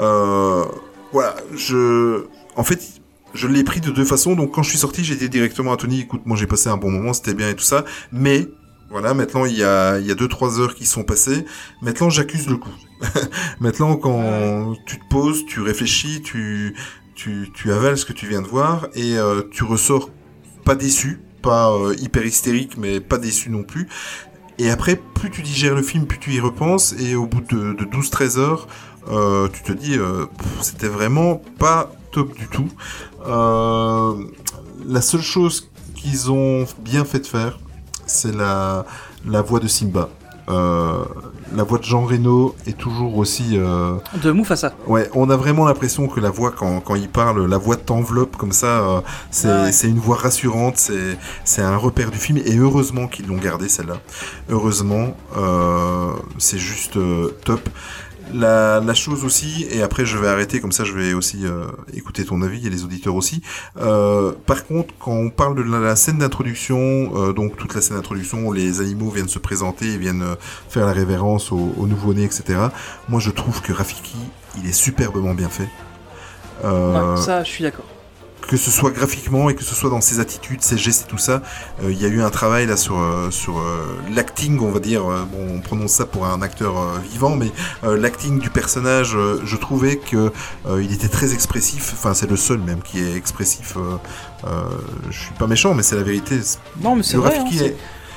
euh, 0.00 0.64
voilà, 1.12 1.36
je, 1.54 2.24
en 2.56 2.64
fait, 2.64 3.00
je 3.32 3.48
l'ai 3.48 3.64
pris 3.64 3.80
de 3.80 3.90
deux 3.90 4.04
façons. 4.04 4.34
Donc, 4.34 4.52
quand 4.52 4.62
je 4.62 4.70
suis 4.70 4.78
sorti, 4.78 5.04
j'ai 5.04 5.16
dit 5.16 5.28
directement 5.28 5.72
à 5.72 5.76
Tony, 5.76 6.00
écoute, 6.00 6.22
moi 6.24 6.36
j'ai 6.36 6.46
passé 6.46 6.68
un 6.68 6.76
bon 6.76 6.90
moment, 6.90 7.12
c'était 7.12 7.34
bien 7.34 7.50
et 7.50 7.54
tout 7.54 7.64
ça, 7.64 7.84
mais 8.12 8.48
voilà, 8.90 9.14
maintenant 9.14 9.44
il 9.44 9.56
y 9.56 9.64
a 9.64 9.98
il 9.98 10.06
y 10.06 10.10
a 10.12 10.14
deux 10.14 10.28
trois 10.28 10.60
heures 10.60 10.74
qui 10.74 10.86
sont 10.86 11.02
passées. 11.02 11.44
Maintenant 11.82 12.10
j'accuse 12.10 12.48
le 12.48 12.58
coup. 12.58 12.70
maintenant 13.60 13.96
quand 13.96 14.76
tu 14.86 14.98
te 14.98 15.04
poses, 15.10 15.44
tu 15.46 15.60
réfléchis, 15.60 16.22
tu 16.22 16.76
tu 17.14 17.72
avales 17.72 17.96
ce 17.96 18.04
que 18.04 18.12
tu 18.12 18.26
viens 18.26 18.42
de 18.42 18.46
voir 18.46 18.88
et 18.94 19.16
euh, 19.16 19.42
tu 19.50 19.64
ressors 19.64 20.10
pas 20.64 20.74
déçu, 20.74 21.20
pas 21.42 21.70
euh, 21.72 21.94
hyper 21.98 22.24
hystérique, 22.24 22.76
mais 22.76 23.00
pas 23.00 23.18
déçu 23.18 23.50
non 23.50 23.62
plus. 23.62 23.88
Et 24.58 24.70
après, 24.70 24.96
plus 24.96 25.30
tu 25.30 25.42
digères 25.42 25.74
le 25.74 25.82
film, 25.82 26.06
plus 26.06 26.18
tu 26.18 26.32
y 26.32 26.40
repenses, 26.40 26.94
et 26.98 27.16
au 27.16 27.26
bout 27.26 27.40
de, 27.40 27.72
de 27.72 27.84
12-13 27.84 28.38
heures, 28.38 28.68
euh, 29.08 29.48
tu 29.48 29.62
te 29.62 29.72
dis, 29.72 29.98
c'était 30.60 30.88
vraiment 30.88 31.42
pas 31.58 31.92
top 32.12 32.36
du 32.36 32.46
tout. 32.46 32.68
La 33.26 35.00
seule 35.00 35.22
chose 35.22 35.70
qu'ils 35.96 36.30
ont 36.30 36.66
bien 36.78 37.04
fait 37.04 37.18
de 37.18 37.26
faire, 37.26 37.58
c'est 38.06 38.34
la 38.34 38.84
voix 39.24 39.58
de 39.58 39.66
Simba. 39.66 40.08
Euh, 40.48 41.04
la 41.56 41.62
voix 41.62 41.78
de 41.78 41.84
Jean 41.84 42.04
Reno 42.04 42.54
est 42.66 42.76
toujours 42.76 43.16
aussi... 43.16 43.56
euh, 43.58 43.94
De 44.22 44.30
Mufasa. 44.32 44.72
Ouais, 44.86 45.08
on 45.14 45.30
a 45.30 45.36
vraiment 45.36 45.64
l'impression 45.64 46.06
que 46.08 46.20
la 46.20 46.30
voix, 46.30 46.50
quand, 46.50 46.80
quand 46.80 46.96
il 46.96 47.08
parle, 47.08 47.46
la 47.46 47.56
voix 47.58 47.76
t'enveloppe 47.76 48.36
comme 48.36 48.52
ça, 48.52 48.66
euh, 48.66 49.00
c'est 49.30 49.48
Ouais. 49.48 49.90
une 49.90 49.98
voix 49.98 50.16
rassurante, 50.16 50.76
c'est 50.76 51.16
c'est 51.44 51.62
un 51.62 51.76
repère 51.76 52.10
du 52.10 52.18
film, 52.18 52.38
et 52.44 52.56
heureusement 52.58 53.06
qu'ils 53.06 53.26
l'ont 53.26 53.38
gardé 53.38 53.68
celle-là. 53.68 53.98
Heureusement, 54.50 55.16
euh, 55.36 56.12
c'est 56.38 56.58
juste 56.58 56.98
top. 57.44 57.60
La, 58.32 58.80
la 58.80 58.94
chose 58.94 59.24
aussi, 59.24 59.66
et 59.70 59.82
après 59.82 60.06
je 60.06 60.16
vais 60.18 60.28
arrêter, 60.28 60.60
comme 60.60 60.72
ça 60.72 60.82
je 60.84 60.92
vais 60.92 61.12
aussi 61.12 61.46
euh, 61.46 61.66
écouter 61.92 62.24
ton 62.24 62.42
avis 62.42 62.66
et 62.66 62.70
les 62.70 62.82
auditeurs 62.84 63.14
aussi. 63.14 63.42
Euh, 63.80 64.32
par 64.46 64.66
contre, 64.66 64.94
quand 64.98 65.12
on 65.12 65.30
parle 65.30 65.54
de 65.56 65.62
la, 65.62 65.94
scène 65.94 66.18
d'introduction, 66.18 66.78
euh, 67.14 67.32
donc 67.32 67.56
toute 67.56 67.74
la 67.74 67.80
scène 67.80 67.96
d'introduction, 67.96 68.50
les 68.50 68.80
animaux 68.80 69.10
viennent 69.10 69.28
se 69.28 69.38
présenter 69.38 69.98
viennent 69.98 70.22
euh, 70.22 70.34
faire 70.68 70.86
la 70.86 70.92
révérence 70.92 71.52
au, 71.52 71.74
au 71.76 71.86
nouveau-né, 71.86 72.24
etc. 72.24 72.58
Moi 73.08 73.20
je 73.20 73.30
trouve 73.30 73.60
que 73.60 73.72
Rafiki, 73.72 74.16
il 74.58 74.68
est 74.68 74.72
superbement 74.72 75.34
bien 75.34 75.48
fait. 75.48 75.68
Euh, 76.64 77.14
Ouais, 77.16 77.20
ça, 77.20 77.44
je 77.44 77.50
suis 77.50 77.62
d'accord. 77.62 77.84
Que 78.46 78.56
ce 78.56 78.70
soit 78.70 78.90
graphiquement 78.90 79.48
et 79.50 79.54
que 79.54 79.64
ce 79.64 79.74
soit 79.74 79.90
dans 79.90 80.00
ses 80.00 80.20
attitudes, 80.20 80.62
ses 80.62 80.76
gestes 80.78 81.06
et 81.06 81.10
tout 81.10 81.18
ça, 81.18 81.42
euh, 81.82 81.90
il 81.92 82.00
y 82.00 82.04
a 82.04 82.08
eu 82.08 82.20
un 82.22 82.30
travail 82.30 82.66
là 82.66 82.76
sur 82.76 82.98
euh, 82.98 83.30
sur 83.30 83.58
euh, 83.58 83.96
l'acting, 84.14 84.58
on 84.60 84.70
va 84.70 84.80
dire. 84.80 85.06
euh, 85.10 85.24
bon, 85.30 85.56
on 85.56 85.60
prononce 85.60 85.92
ça 85.92 86.06
pour 86.06 86.26
un 86.26 86.42
acteur 86.42 86.74
vivant, 87.10 87.36
mais 87.36 87.50
euh, 87.84 87.96
l'acting 87.96 88.38
du 88.38 88.50
personnage, 88.50 89.14
euh, 89.16 89.40
je 89.44 89.56
trouvais 89.56 89.96
que 89.96 90.30
euh, 90.66 90.82
il 90.82 90.92
était 90.92 91.08
très 91.08 91.32
expressif. 91.32 91.92
Enfin, 91.94 92.14
c'est 92.14 92.28
le 92.30 92.36
seul 92.36 92.58
même 92.58 92.82
qui 92.82 92.98
est 93.00 93.16
expressif. 93.16 93.74
euh, 93.76 93.96
euh, 94.46 94.64
je 95.10 95.18
suis 95.18 95.34
pas 95.34 95.46
méchant, 95.46 95.74
mais 95.74 95.82
c'est 95.82 95.96
la 95.96 96.02
vérité. 96.02 96.38
Non, 96.80 96.96
mais 96.96 97.02
c'est 97.02 97.16
vrai. 97.16 97.38
hein, 97.38 97.44
est- 97.50 97.76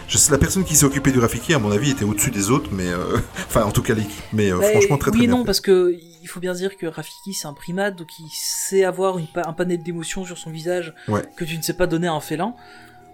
je 0.10 0.18
sais, 0.18 0.32
la 0.32 0.38
personne 0.38 0.64
qui 0.64 0.74
s'est 0.76 0.86
occupée 0.86 1.12
du 1.12 1.20
Rafiki, 1.20 1.54
à 1.54 1.60
mon 1.60 1.70
avis, 1.72 1.91
était 1.91 2.06
au-dessus 2.06 2.32
des 2.32 2.49
autres, 2.49 2.70
mais 2.72 2.88
euh, 2.88 3.18
enfin, 3.49 3.64
en 3.64 3.72
tout 3.72 3.82
cas 3.82 3.94
l'équipe. 3.94 4.24
Mais 4.34 4.52
euh, 4.52 4.58
Ouais, 4.58 4.72
franchement, 4.72 4.98
très 4.98 5.12
oui 5.12 5.18
très 5.18 5.28
bien. 5.28 5.36
non, 5.36 5.41
fait. 5.41 5.45
parce 5.48 5.60
que 5.62 5.94
il 6.28 6.30
faut 6.30 6.41
bien 6.41 6.54
dire 6.54 6.76
que 6.76 6.86
Rafiki 6.86 7.34
c'est 7.34 7.48
un 7.48 7.54
primate, 7.54 7.95
donc 7.95 8.20
il 8.20 8.28
sait 8.30 8.84
avoir 8.84 9.18
une 9.18 9.28
un 9.36 9.54
panel 9.54 9.82
d'émotions 9.82 10.26
sur 10.26 10.38
son 10.38 10.49
visage 10.49 10.94
Ouais. 11.08 11.22
que 11.38 11.45
tu 11.45 11.58
ne 11.58 11.62
sais 11.62 11.74
pas 11.74 11.88
donner 11.88 12.08
à 12.08 12.14
un 12.14 12.20
félin. 12.20 12.54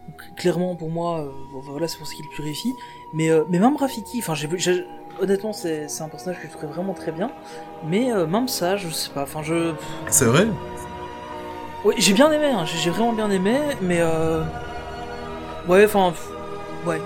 Donc, 0.08 0.36
clairement, 0.36 0.76
pour 0.76 0.90
moi, 0.90 1.22
euh, 1.22 1.32
bon, 1.54 1.62
voilà, 1.62 1.88
c'est 1.88 2.00
pour 2.00 2.08
ça 2.08 2.16
qu'il 2.16 2.26
réussi. 2.44 2.74
Mais, 3.14 3.30
euh, 3.30 3.44
mais 3.50 3.60
même 3.60 3.76
Rafiki, 3.76 4.18
enfin, 4.18 4.34
honnêtement, 5.22 5.54
c'est, 5.54 5.86
un 6.02 6.10
personnage 6.10 6.42
que 6.42 6.48
je 6.48 6.58
trouve 6.58 6.72
vraiment 6.72 6.96
très 6.96 7.12
bien. 7.12 7.30
Mais 7.88 8.12
euh, 8.12 8.26
même 8.26 8.48
ça, 8.48 8.78
je 8.78 8.90
sais 8.90 9.12
pas, 9.12 9.22
enfin, 9.22 9.44
je. 9.44 9.74
C'est 10.10 10.26
vrai? 10.26 10.48
Ouais, 11.86 11.94
j'ai 12.00 12.14
bien 12.14 12.32
aimé, 12.32 12.48
hein, 12.48 12.66
j'ai, 12.66 12.90
vraiment 12.90 13.14
bien 13.14 13.30
aimé, 13.30 13.60
mais 13.80 14.00
euh. 14.02 14.44
Ouais, 15.68 15.86
enfin. 15.86 16.14
Ouais. 16.88 17.00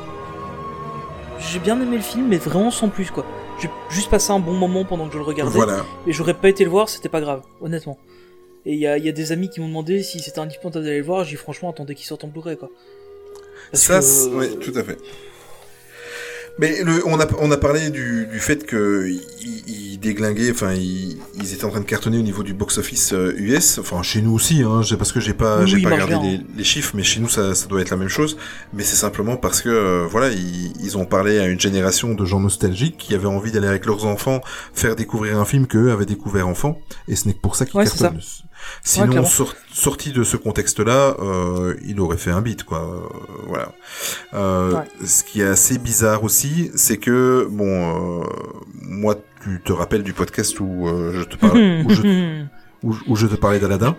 J'ai 1.37 1.59
bien 1.59 1.79
aimé 1.81 1.97
le 1.97 2.01
film, 2.01 2.27
mais 2.29 2.37
vraiment 2.37 2.71
sans 2.71 2.87
plus, 2.87 3.11
quoi. 3.11 3.25
J'ai 3.59 3.69
juste 3.89 4.09
passé 4.09 4.31
un 4.31 4.39
bon 4.39 4.53
moment 4.53 4.85
pendant 4.85 5.07
que 5.07 5.13
je 5.13 5.17
le 5.17 5.23
regardais. 5.23 5.53
Voilà. 5.53 5.83
Mais 6.05 6.13
j'aurais 6.13 6.33
pas 6.35 6.49
été 6.49 6.63
le 6.63 6.69
voir, 6.69 6.89
c'était 6.89 7.09
pas 7.09 7.21
grave, 7.21 7.41
honnêtement. 7.61 7.97
Et 8.65 8.73
il 8.73 8.79
y 8.79 8.85
a, 8.87 8.97
il 8.97 9.05
y 9.05 9.09
a 9.09 9.13
des 9.13 9.31
amis 9.31 9.49
qui 9.49 9.59
m'ont 9.61 9.67
demandé 9.67 10.03
si 10.03 10.19
c'était 10.19 10.39
indispensable 10.39 10.83
d'aller 10.85 10.97
le 10.99 11.03
voir, 11.05 11.23
j'ai 11.23 11.37
franchement 11.37 11.69
attendez 11.69 11.95
qu'il 11.95 12.05
sorte 12.05 12.23
en 12.23 12.27
Blu-ray 12.27 12.57
quoi. 12.57 12.69
Parce 13.71 13.83
Ça, 13.83 13.99
que, 13.99 14.05
c'est- 14.05 14.29
euh, 14.29 14.39
oui, 14.39 14.59
tout 14.59 14.73
à 14.77 14.83
fait. 14.83 14.97
Mais 16.59 16.81
le, 16.83 17.05
on, 17.05 17.19
a, 17.19 17.27
on 17.39 17.51
a 17.51 17.57
parlé 17.57 17.89
du, 17.89 18.25
du 18.31 18.39
fait 18.39 18.65
que 18.65 19.07
ils, 19.07 19.21
ils 19.67 19.99
déglinguaient, 19.99 20.51
enfin 20.51 20.73
ils, 20.73 21.17
ils 21.35 21.53
étaient 21.53 21.65
en 21.65 21.69
train 21.69 21.79
de 21.81 21.85
cartonner 21.85 22.17
au 22.17 22.21
niveau 22.23 22.43
du 22.43 22.53
box-office 22.53 23.13
euh, 23.13 23.33
US. 23.37 23.77
Enfin, 23.79 23.97
Enfin, 23.97 24.03
chez 24.03 24.21
nous 24.21 24.33
aussi, 24.33 24.63
hein, 24.63 24.81
parce 24.97 25.11
que 25.11 25.19
j'ai 25.19 25.33
pas, 25.33 25.61
Oui, 25.61 25.67
j'ai 25.67 25.81
pas 25.81 25.97
bien, 25.97 26.21
les, 26.21 26.41
les 26.55 26.63
chiffres, 26.63 26.91
mais 26.95 27.03
chez 27.03 27.19
nous 27.19 27.29
ça, 27.29 27.55
ça 27.55 27.67
doit 27.67 27.81
être 27.81 27.89
la 27.89 27.97
même 27.97 28.09
chose. 28.09 28.37
Mais 28.73 28.83
c'est 28.83 28.95
simplement 28.95 29.37
parce 29.37 29.61
que 29.61 29.69
euh, 29.69 30.05
voilà, 30.09 30.29
ils, 30.29 30.73
ils 30.83 30.97
ont 30.97 31.05
parlé 31.05 31.39
à 31.39 31.47
une 31.47 31.59
génération 31.59 32.13
de 32.13 32.25
gens 32.25 32.39
nostalgiques 32.39 32.97
qui 32.97 33.13
avaient 33.15 33.27
envie 33.27 33.51
d'aller 33.51 33.67
avec 33.67 33.85
leurs 33.85 34.05
enfants 34.05 34.41
faire 34.73 34.95
découvrir 34.95 35.39
un 35.39 35.45
film 35.45 35.67
qu'eux 35.67 35.91
avaient 35.91 36.05
découvert 36.05 36.47
enfant, 36.47 36.79
et 37.07 37.15
ce 37.15 37.27
n'est 37.27 37.33
que 37.33 37.39
pour 37.39 37.55
ça 37.55 37.65
qu'ils 37.65 37.77
Ouais, 37.79 37.85
cartonnent. 37.85 38.19
Sinon, 38.83 39.23
sorti 39.73 40.11
de 40.11 40.23
ce 40.23 40.37
contexte-là, 40.37 41.15
euh, 41.19 41.75
il 41.85 41.99
aurait 41.99 42.17
fait 42.17 42.31
un 42.31 42.41
beat, 42.41 42.63
quoi. 42.63 42.79
Euh, 42.79 43.07
voilà. 43.47 43.71
Euh, 44.33 44.73
Ouais. 44.73 45.05
Ce 45.05 45.23
qui 45.23 45.41
est 45.41 45.47
assez 45.47 45.77
bizarre 45.77 46.23
aussi, 46.23 46.71
c'est 46.75 46.97
que 46.97 47.47
bon, 47.49 48.21
euh, 48.21 48.23
moi, 48.81 49.15
tu 49.43 49.61
te 49.63 49.71
rappelles 49.73 50.03
du 50.03 50.13
podcast 50.13 50.59
où 50.59 50.87
je 51.13 51.23
te 51.23 51.35
parlais, 51.37 51.83
où, 51.85 51.89
je, 51.89 52.43
où, 52.83 52.95
où 53.07 53.15
je 53.15 53.27
te 53.27 53.35
parlais 53.35 53.59
d'Aladin. 53.59 53.95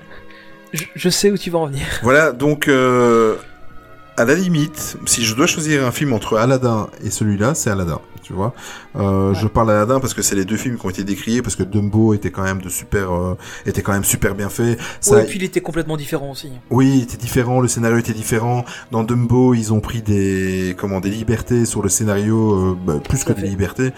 je, 0.72 0.84
je 0.94 1.08
sais 1.08 1.30
où 1.30 1.38
tu 1.38 1.50
vas 1.50 1.58
en 1.60 1.66
venir. 1.66 1.86
Voilà, 2.02 2.32
donc 2.32 2.68
à 2.68 4.24
la 4.24 4.34
limite, 4.34 4.96
si 5.06 5.24
je 5.24 5.34
dois 5.34 5.46
choisir 5.46 5.86
un 5.86 5.92
film 5.92 6.12
entre 6.12 6.36
Aladdin 6.38 6.88
et 7.04 7.10
celui-là, 7.10 7.54
c'est 7.54 7.70
Aladdin, 7.70 8.00
tu 8.28 8.34
vois. 8.34 8.52
Euh, 8.96 9.32
Je 9.34 9.46
parle 9.48 9.68
d'Aladdin 9.68 10.00
parce 10.00 10.12
que 10.12 10.20
c'est 10.20 10.34
les 10.36 10.44
deux 10.44 10.58
films 10.58 10.76
qui 10.78 10.84
ont 10.86 10.90
été 10.90 11.02
décriés, 11.02 11.40
parce 11.40 11.56
que 11.56 11.62
Dumbo 11.62 12.12
était 12.12 12.30
quand 12.30 12.42
même 12.42 12.60
de 12.60 12.68
super, 12.68 13.10
euh, 13.10 13.36
était 13.64 13.80
quand 13.80 13.92
même 13.92 14.04
super 14.04 14.34
bien 14.34 14.50
fait. 14.50 14.76
Ça, 15.00 15.14
Ouais, 15.16 15.24
et 15.24 15.26
puis 15.26 15.38
il 15.38 15.44
était 15.44 15.62
complètement 15.62 15.96
différent 15.96 16.30
aussi. 16.32 16.50
oui, 16.70 16.92
il 16.98 17.02
était 17.04 17.16
différent, 17.16 17.60
le 17.60 17.68
scénario 17.68 17.96
était 17.96 18.12
différent. 18.12 18.64
Dans 18.92 19.02
Dumbo, 19.02 19.54
ils 19.54 19.72
ont 19.72 19.80
pris 19.80 20.02
des, 20.02 20.76
comment, 20.78 21.00
des 21.00 21.08
libertés 21.10 21.64
sur 21.64 21.82
le 21.82 21.88
scénario, 21.88 22.52
euh, 22.52 22.76
bah, 22.86 23.00
plus 23.02 23.24
que 23.24 23.32
des 23.32 23.42
libertés, 23.48 23.92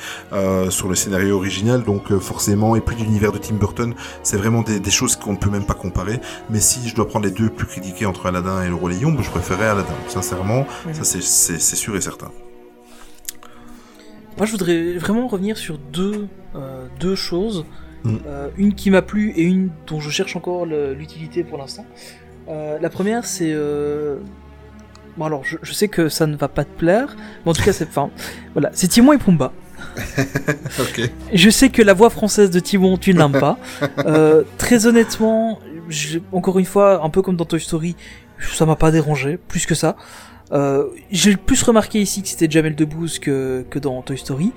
sur 0.70 0.88
le 0.88 0.94
scénario 0.94 1.36
original, 1.36 1.82
donc 1.82 2.16
forcément, 2.18 2.76
et 2.76 2.80
puis 2.80 2.94
l'univers 2.96 3.32
de 3.32 3.38
Tim 3.38 3.54
Burton, 3.56 3.94
c'est 4.22 4.36
vraiment 4.36 4.62
des, 4.62 4.78
des 4.78 4.90
choses 4.90 5.16
qu'on 5.16 5.32
ne 5.32 5.38
peut 5.38 5.50
même 5.50 5.64
pas 5.64 5.74
comparer. 5.74 6.20
Mais 6.50 6.60
si 6.60 6.88
je 6.88 6.94
dois 6.94 7.08
prendre 7.08 7.24
les 7.26 7.32
deux 7.32 7.48
plus 7.50 7.66
critiqués 7.66 8.06
entre 8.06 8.26
Aladdin 8.26 8.62
et 8.62 8.68
le 8.68 8.74
Roi 8.74 8.92
Lion, 8.92 9.10
bah, 9.12 9.22
je 9.24 9.30
préférais 9.30 9.66
Aladdin, 9.66 9.92
sincèrement, 10.06 10.66
ça 10.92 11.02
c'est 11.02 11.76
sûr 11.76 11.96
et 11.96 12.00
certain. 12.00 12.30
Moi, 14.40 14.46
je 14.46 14.52
voudrais 14.52 14.94
vraiment 14.94 15.28
revenir 15.28 15.58
sur 15.58 15.76
deux, 15.76 16.26
euh, 16.56 16.86
deux 16.98 17.14
choses. 17.14 17.66
Mm. 18.04 18.16
Euh, 18.26 18.48
une 18.56 18.74
qui 18.74 18.90
m'a 18.90 19.02
plu 19.02 19.32
et 19.36 19.42
une 19.42 19.68
dont 19.86 20.00
je 20.00 20.08
cherche 20.08 20.34
encore 20.34 20.64
l'utilité 20.64 21.44
pour 21.44 21.58
l'instant. 21.58 21.84
Euh, 22.48 22.78
la 22.80 22.88
première, 22.88 23.26
c'est. 23.26 23.54
Bon, 25.18 25.26
alors, 25.26 25.44
je, 25.44 25.58
je 25.60 25.74
sais 25.74 25.88
que 25.88 26.08
ça 26.08 26.26
ne 26.26 26.36
va 26.36 26.48
pas 26.48 26.64
te 26.64 26.74
plaire, 26.74 27.16
mais 27.44 27.50
en 27.50 27.52
tout 27.52 27.62
cas, 27.62 27.74
c'est. 27.74 27.86
Enfin, 27.88 28.08
voilà, 28.54 28.70
c'est 28.72 28.88
Timon 28.88 29.12
et 29.12 29.18
Pumba. 29.18 29.52
Je 31.34 31.50
sais 31.50 31.68
que 31.68 31.82
la 31.82 31.92
voix 31.92 32.08
française 32.08 32.50
de 32.50 32.60
Timon, 32.60 32.96
tu 32.96 33.12
ne 33.12 33.18
l'aimes 33.18 33.38
pas. 33.38 33.58
Très 34.56 34.86
honnêtement, 34.86 35.58
encore 36.32 36.58
une 36.58 36.64
fois, 36.64 37.04
un 37.04 37.10
peu 37.10 37.20
comme 37.20 37.36
dans 37.36 37.44
Toy 37.44 37.60
Story, 37.60 37.94
ça 38.54 38.64
m'a 38.64 38.76
pas 38.76 38.90
dérangé, 38.90 39.36
plus 39.36 39.66
que 39.66 39.74
ça. 39.74 39.96
Euh, 40.52 40.84
J'ai 41.10 41.36
plus 41.36 41.62
remarqué 41.62 42.00
ici 42.00 42.22
que 42.22 42.28
c'était 42.28 42.50
Jamel 42.50 42.74
Debbouze 42.74 43.18
que, 43.18 43.64
que 43.70 43.78
dans 43.78 44.02
Toy 44.02 44.18
Story. 44.18 44.52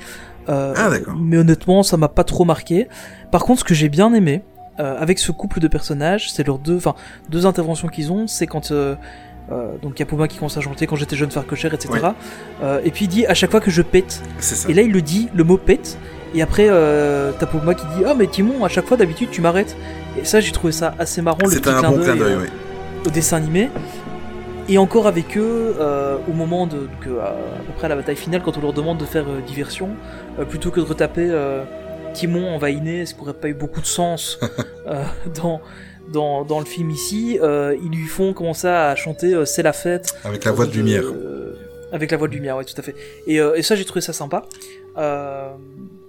Euh, 0.50 0.74
Ah, 0.76 0.90
d'accord. 0.90 1.16
Mais 1.20 1.38
honnêtement, 1.38 1.84
ça 1.84 1.98
m'a 1.98 2.08
pas 2.10 2.24
trop 2.24 2.46
marqué. 2.46 2.88
Par 3.32 3.44
contre, 3.44 3.60
ce 3.62 3.66
que 3.66 3.74
j'ai 3.74 3.90
bien 3.90 4.14
aimé, 4.14 4.42
euh, 4.80 4.98
avec 5.00 5.20
ce 5.20 5.32
couple 5.32 5.60
de 5.60 5.68
personnages, 5.68 6.32
c'est 6.32 6.46
leurs 6.46 6.58
deux, 6.58 6.78
enfin, 6.78 6.96
deux 7.30 7.46
interventions 7.46 7.88
qu'ils 7.88 8.12
ont, 8.12 8.26
c'est 8.28 8.48
quand 8.48 8.72
euh, 8.72 8.96
euh, 9.52 9.74
donc 9.82 9.94
il 9.96 10.00
y 10.00 10.04
a 10.04 10.06
Puma 10.06 10.28
qui 10.28 10.38
commence 10.38 10.58
à 10.58 10.62
chanter 10.62 10.88
quand 10.88 10.96
j'étais 10.96 11.16
jeune 11.16 11.30
faire 11.30 11.46
cocher, 11.46 11.70
etc. 11.72 11.90
Et 12.84 12.90
puis 12.92 13.06
il 13.06 13.08
dit 13.10 13.26
à 13.28 13.34
chaque 13.36 13.52
fois 13.52 13.60
que 13.60 13.70
je 13.70 13.82
pète, 13.84 14.22
ça. 14.40 14.68
et 14.70 14.74
là, 14.74 14.82
il 14.82 14.92
le 14.92 15.02
dit, 15.02 15.30
le 15.36 15.44
mot 15.44 15.58
pète. 15.58 15.98
Et 16.34 16.42
après, 16.42 16.68
t'as 16.68 17.46
Puma 17.46 17.76
qui 17.76 17.86
dit 17.98 18.04
Ah, 18.08 18.16
mais 18.18 18.26
Timon, 18.26 18.66
à 18.66 18.68
chaque 18.70 18.88
fois, 18.88 18.98
d'habitude, 18.98 19.30
tu 19.32 19.42
m'arrêtes. 19.42 19.76
Et 20.20 20.26
ça, 20.26 20.40
j'ai 20.40 20.52
trouvé 20.52 20.74
ça 20.74 20.96
assez 20.98 21.22
marrant, 21.22 21.38
le 21.44 21.50
petit 21.50 21.62
clin 21.62 21.92
d'œil 21.92 22.50
au 23.06 23.10
dessin 23.10 23.38
animé. 23.38 23.70
Et 24.70 24.78
encore 24.78 25.08
avec 25.08 25.38
eux, 25.38 25.76
euh, 25.80 26.18
au 26.30 26.34
moment 26.34 26.66
de. 26.68 26.88
Que, 27.02 27.10
euh, 27.10 27.22
à 27.26 27.64
peu 27.68 27.74
près 27.76 27.86
à 27.86 27.90
la 27.90 27.96
bataille 27.96 28.16
finale, 28.16 28.42
quand 28.44 28.58
on 28.58 28.62
leur 28.62 28.74
demande 28.74 28.98
de 28.98 29.06
faire 29.06 29.26
euh, 29.28 29.42
diversion, 29.42 29.90
euh, 30.40 30.46
plutôt 30.46 30.72
que 30.72 30.80
de 30.80 30.86
retaper 30.86 31.28
euh, 31.30 31.64
Timon 32.14 32.48
envahiner, 32.56 33.06
ce 33.06 33.14
qui 33.14 33.20
n'aurait 33.20 33.34
pas 33.34 33.50
eu 33.50 33.54
beaucoup 33.54 33.82
de 33.82 33.86
sens 33.86 34.40
euh, 34.88 35.04
dans. 35.42 35.62
Dans, 36.10 36.44
dans 36.44 36.60
le 36.60 36.66
film 36.66 36.92
ici, 36.92 37.40
euh, 37.42 37.78
ils 37.82 37.90
lui 37.90 38.08
font 38.08 38.34
commencer 38.34 38.68
à 38.68 38.94
chanter 38.94 39.34
euh, 39.34 39.46
C'est 39.46 39.64
la 39.64 39.72
fête, 39.72 40.14
Avec 40.26 40.44
la 40.44 40.52
voix 40.52 40.66
de 40.66 40.74
lumière. 40.74 41.04
avec 41.94 42.12
la 42.12 42.18
voix 42.18 42.28
de 42.28 42.34
lumière, 42.34 42.58
ouais, 42.58 42.66
tout 42.66 42.74
à 42.78 42.82
fait. 42.82 42.94
Et, 43.26 43.40
euh, 43.40 43.56
et 43.56 43.62
ça, 43.62 43.76
j'ai 43.78 43.86
trouvé 43.86 44.02
ça 44.02 44.12
sympa. 44.12 44.44
Euh, 44.98 45.48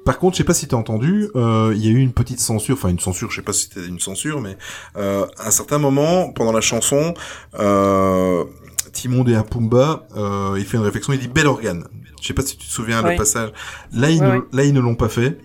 Par 0.05 0.19
contre, 0.19 0.37
je 0.37 0.39
sais 0.39 0.45
pas 0.45 0.55
si 0.55 0.67
t'as 0.67 0.77
entendu, 0.77 1.29
euh, 1.35 1.73
il 1.75 1.85
y 1.85 1.89
a 1.89 1.91
eu 1.91 1.99
une 1.99 2.13
petite 2.13 2.41
censure, 2.41 2.75
enfin 2.77 2.89
une 2.89 3.01
censure, 3.01 3.31
je 3.31 3.37
sais 3.37 3.43
pas 3.43 3.53
si 3.53 3.69
c'était 3.69 3.87
une 3.87 4.01
censure, 4.01 4.41
mais 4.41 4.57
euh, 4.97 5.27
à 5.39 5.49
un 5.49 5.51
certain 5.51 5.79
moment, 5.79 6.31
pendant 6.33 6.53
la 6.53 6.61
chanson, 6.61 7.15
euh, 7.59 8.45
Timon 8.93 9.27
et 9.27 9.37
Pumba, 9.43 10.07
euh, 10.17 10.57
il 10.59 10.65
fait 10.65 10.77
une 10.77 10.83
réflexion, 10.85 11.13
il 11.13 11.19
dit 11.19 11.29
bel 11.29 11.47
organe. 11.47 11.85
Je 12.21 12.29
sais 12.29 12.35
pas 12.35 12.43
si 12.43 12.57
tu 12.57 12.67
te 12.67 12.73
souviens 12.73 13.03
le 13.03 13.17
passage. 13.17 13.51
Là, 13.93 14.09
ils 14.11 14.23
ne, 14.23 14.31
ouais. 14.31 14.43
là, 14.53 14.65
ils 14.65 14.73
ne 14.73 14.81
l'ont 14.81 14.95
pas 14.95 15.11
fait. 15.11 15.39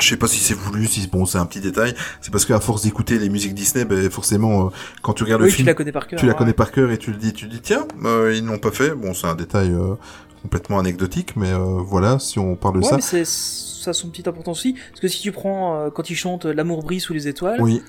Je 0.00 0.08
sais 0.08 0.16
pas 0.16 0.26
si 0.26 0.40
c'est 0.40 0.54
voulu, 0.54 0.86
si 0.86 1.06
bon, 1.06 1.26
c'est 1.26 1.38
un 1.38 1.44
petit 1.44 1.60
détail. 1.60 1.94
C'est 2.22 2.32
parce 2.32 2.46
qu'à 2.46 2.60
force 2.60 2.82
d'écouter 2.82 3.18
les 3.18 3.28
musiques 3.28 3.54
Disney, 3.54 3.84
ben 3.84 4.10
forcément, 4.10 4.66
euh, 4.66 4.70
quand 5.02 5.12
tu 5.12 5.22
regardes 5.22 5.42
oui, 5.42 5.48
le 5.48 5.50
tu 5.50 5.56
film, 5.56 5.66
la 5.66 5.74
connais 5.74 5.92
par 5.92 6.06
cœur. 6.06 6.18
tu 6.18 6.26
la 6.26 6.34
connais 6.34 6.54
par 6.54 6.72
cœur 6.72 6.90
et 6.90 6.98
tu 6.98 7.10
le 7.10 7.18
dis, 7.18 7.32
tu 7.34 7.46
dis 7.46 7.60
tiens, 7.60 7.86
euh, 8.04 8.34
ils 8.34 8.42
ne 8.42 8.48
l'ont 8.48 8.58
pas 8.58 8.70
fait. 8.70 8.94
Bon, 8.94 9.12
c'est 9.12 9.26
un 9.26 9.34
détail 9.34 9.70
euh, 9.70 9.94
complètement 10.42 10.78
anecdotique, 10.78 11.36
mais 11.36 11.50
euh, 11.52 11.58
voilà, 11.80 12.18
si 12.18 12.38
on 12.38 12.56
parle 12.56 12.74
de 12.74 12.80
Ouais, 12.80 12.88
ça. 12.90 12.96
mais 12.96 13.02
c'est 13.02 13.24
ça 13.24 13.90
a 13.90 13.92
son 13.94 14.08
petite 14.10 14.28
importance 14.28 14.58
aussi. 14.58 14.74
Parce 14.90 15.00
que 15.00 15.08
si 15.08 15.20
tu 15.22 15.32
prends 15.32 15.76
euh, 15.76 15.90
quand 15.90 16.08
ils 16.10 16.14
chantent 16.16 16.44
L'amour 16.46 16.82
brille 16.82 17.00
sous 17.00 17.12
les 17.12 17.26
étoiles, 17.28 17.60
Oui, 17.60 17.82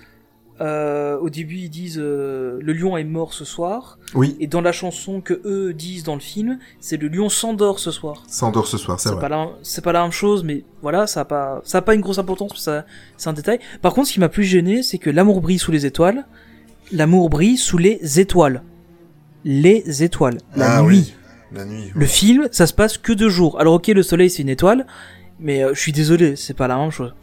euh, 0.61 1.17
au 1.19 1.29
début 1.31 1.55
ils 1.57 1.69
disent 1.69 1.99
euh, 1.99 2.59
le 2.61 2.73
lion 2.73 2.95
est 2.95 3.03
mort 3.03 3.33
ce 3.33 3.43
soir, 3.43 3.97
oui, 4.13 4.37
et 4.39 4.45
dans 4.47 4.61
la 4.61 4.71
chanson 4.71 5.19
que 5.19 5.41
eux 5.45 5.73
disent 5.73 6.03
dans 6.03 6.13
le 6.13 6.21
film, 6.21 6.59
c'est 6.79 6.97
le 6.97 7.07
lion 7.07 7.27
s'endort 7.27 7.79
ce 7.79 7.89
soir. 7.91 8.23
ça 8.27 8.45
endort 8.45 8.67
ce 8.67 8.77
soir, 8.77 8.99
c'est 8.99 9.09
vrai. 9.09 9.19
pas 9.19 9.29
la 9.29 9.49
c'est 9.63 9.83
pas 9.83 9.91
la 9.91 10.03
même 10.03 10.11
chose, 10.11 10.43
mais 10.43 10.63
voilà, 10.83 11.07
ça 11.07 11.21
a 11.21 11.25
pas 11.25 11.61
ça 11.63 11.79
a 11.79 11.81
pas 11.81 11.95
une 11.95 12.01
grosse 12.01 12.19
importance, 12.19 12.53
ça 12.59 12.85
c'est 13.17 13.29
un 13.29 13.33
détail. 13.33 13.59
Par 13.81 13.93
contre, 13.93 14.07
ce 14.09 14.13
qui 14.13 14.19
m'a 14.19 14.29
plus 14.29 14.43
gêné, 14.43 14.83
c'est 14.83 14.99
que 14.99 15.09
l'amour 15.09 15.41
brille 15.41 15.57
sous 15.59 15.71
les 15.71 15.87
étoiles, 15.87 16.25
l'amour 16.91 17.29
brille 17.31 17.57
sous 17.57 17.79
les 17.79 18.19
étoiles, 18.19 18.61
les 19.43 20.03
étoiles, 20.03 20.37
la 20.55 20.77
Ah 20.77 20.81
nuit. 20.83 20.87
oui. 21.09 21.13
La 21.53 21.65
nuit. 21.65 21.91
Le 21.93 22.05
film, 22.05 22.47
ça 22.51 22.65
se 22.67 22.73
passe 22.73 22.97
que 22.97 23.13
deux 23.13 23.29
jours. 23.29 23.59
Alors 23.59 23.75
ok, 23.75 23.87
le 23.87 24.03
soleil 24.03 24.29
c'est 24.29 24.41
une 24.41 24.49
étoile, 24.49 24.85
mais 25.39 25.63
euh, 25.63 25.73
je 25.73 25.79
suis 25.79 25.91
désolé, 25.91 26.35
c'est 26.35 26.55
pas 26.55 26.67
la 26.67 26.77
même 26.77 26.91
chose. 26.91 27.13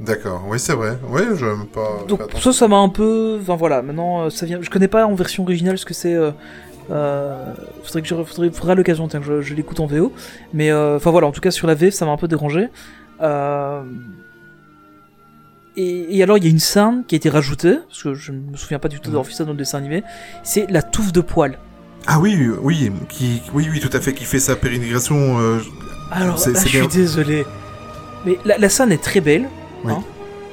D'accord, 0.00 0.44
oui, 0.48 0.58
c'est 0.58 0.72
vrai. 0.74 0.98
Oui, 1.08 1.22
je 1.34 1.46
n'ai 1.46 1.66
pas 1.66 2.04
Donc 2.08 2.30
fait 2.30 2.40
ça, 2.40 2.52
ça 2.52 2.68
m'a 2.68 2.78
un 2.78 2.88
peu... 2.88 3.38
Enfin 3.40 3.56
voilà, 3.56 3.82
maintenant 3.82 4.22
euh, 4.22 4.30
ça 4.30 4.46
vient... 4.46 4.58
Je 4.60 4.68
connais 4.68 4.88
pas 4.88 5.06
en 5.06 5.14
version 5.14 5.42
originale 5.44 5.78
ce 5.78 5.84
que 5.84 5.94
c'est... 5.94 6.14
Euh... 6.14 6.32
Euh... 6.90 7.54
Faudrait 7.84 8.02
que 8.02 8.08
je... 8.08 8.14
Faudrait... 8.14 8.50
Faudra 8.50 8.74
l'occasion 8.74 9.06
tiens, 9.06 9.20
que 9.20 9.26
je, 9.26 9.40
je 9.42 9.54
l'écoute 9.54 9.80
en 9.80 9.86
VO. 9.86 10.12
Mais 10.52 10.72
enfin 10.72 11.10
voilà, 11.10 11.26
en 11.26 11.32
tout 11.32 11.40
cas 11.40 11.50
sur 11.50 11.66
la 11.66 11.74
VF 11.74 11.94
ça 11.94 12.04
m'a 12.04 12.12
un 12.12 12.16
peu 12.16 12.28
dérangé. 12.28 12.68
Euh... 13.20 13.82
Et, 15.76 16.18
et 16.18 16.22
alors 16.22 16.36
il 16.36 16.44
y 16.44 16.46
a 16.48 16.50
une 16.50 16.58
scène 16.58 17.04
qui 17.06 17.14
a 17.14 17.16
été 17.16 17.30
rajoutée, 17.30 17.78
parce 17.88 18.02
que 18.02 18.14
je 18.14 18.32
me 18.32 18.56
souviens 18.56 18.78
pas 18.78 18.88
du 18.88 19.00
tout 19.00 19.08
d'avoir 19.08 19.24
vu 19.24 19.32
ça 19.32 19.44
dans 19.44 19.52
le 19.52 19.56
dessin 19.56 19.78
animé, 19.78 20.02
c'est 20.42 20.70
la 20.70 20.82
touffe 20.82 21.12
de 21.12 21.20
poil. 21.20 21.58
Ah 22.06 22.18
oui, 22.20 22.48
oui, 22.60 22.90
qui, 23.08 23.42
oui, 23.54 23.68
oui, 23.70 23.80
tout 23.80 23.94
à 23.96 24.00
fait, 24.00 24.12
qui 24.12 24.24
fait 24.24 24.40
sa 24.40 24.56
pérégrinations. 24.56 25.38
euh, 25.40 25.60
Alors 26.10 26.36
là, 26.36 26.60
je 26.64 26.68
suis 26.68 26.88
désolé. 26.88 27.44
Mais 28.26 28.38
la, 28.44 28.58
la 28.58 28.68
scène 28.68 28.92
est 28.92 29.02
très 29.02 29.20
belle. 29.20 29.48
Oui. 29.84 29.92
hein. 29.92 30.02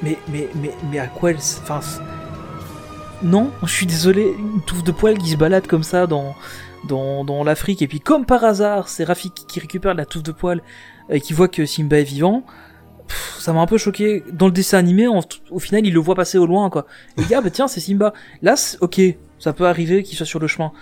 mais, 0.02 0.16
mais, 0.28 0.48
mais, 0.60 0.70
mais 0.90 0.98
à 0.98 1.06
quoi 1.06 1.30
elle. 1.30 1.38
Enfin. 1.62 1.80
Non, 3.22 3.50
je 3.62 3.68
suis 3.72 3.86
désolé. 3.86 4.34
Une 4.38 4.62
touffe 4.62 4.84
de 4.84 4.92
poils 4.92 5.18
qui 5.18 5.30
se 5.30 5.36
balade 5.36 5.66
comme 5.66 5.82
ça 5.82 6.06
dans, 6.06 6.34
dans, 6.88 7.24
dans 7.24 7.44
l'Afrique. 7.44 7.82
Et 7.82 7.88
puis, 7.88 8.00
comme 8.00 8.24
par 8.26 8.44
hasard, 8.44 8.88
c'est 8.88 9.04
Rafik 9.04 9.34
qui 9.46 9.60
récupère 9.60 9.94
la 9.94 10.06
touffe 10.06 10.22
de 10.22 10.32
poils 10.32 10.62
et 11.10 11.20
qui 11.20 11.32
voit 11.32 11.48
que 11.48 11.66
Simba 11.66 11.98
est 11.98 12.04
vivant. 12.04 12.44
Pff, 13.08 13.36
ça 13.40 13.52
m'a 13.52 13.60
un 13.60 13.66
peu 13.66 13.76
choqué. 13.76 14.22
Dans 14.32 14.46
le 14.46 14.52
dessin 14.52 14.78
animé, 14.78 15.06
au 15.50 15.58
final, 15.58 15.84
il 15.84 15.92
le 15.92 16.00
voit 16.00 16.14
passer 16.14 16.38
au 16.38 16.46
loin, 16.46 16.70
quoi. 16.70 16.86
Et 17.18 17.22
il 17.22 17.26
dit, 17.26 17.34
ah 17.34 17.40
bah 17.40 17.50
tiens, 17.50 17.68
c'est 17.68 17.80
Simba. 17.80 18.14
Là, 18.40 18.54
ok, 18.80 19.00
ça 19.38 19.52
peut 19.52 19.66
arriver 19.66 20.02
qu'il 20.04 20.16
soit 20.16 20.26
sur 20.26 20.38
le 20.38 20.46
chemin. 20.46 20.72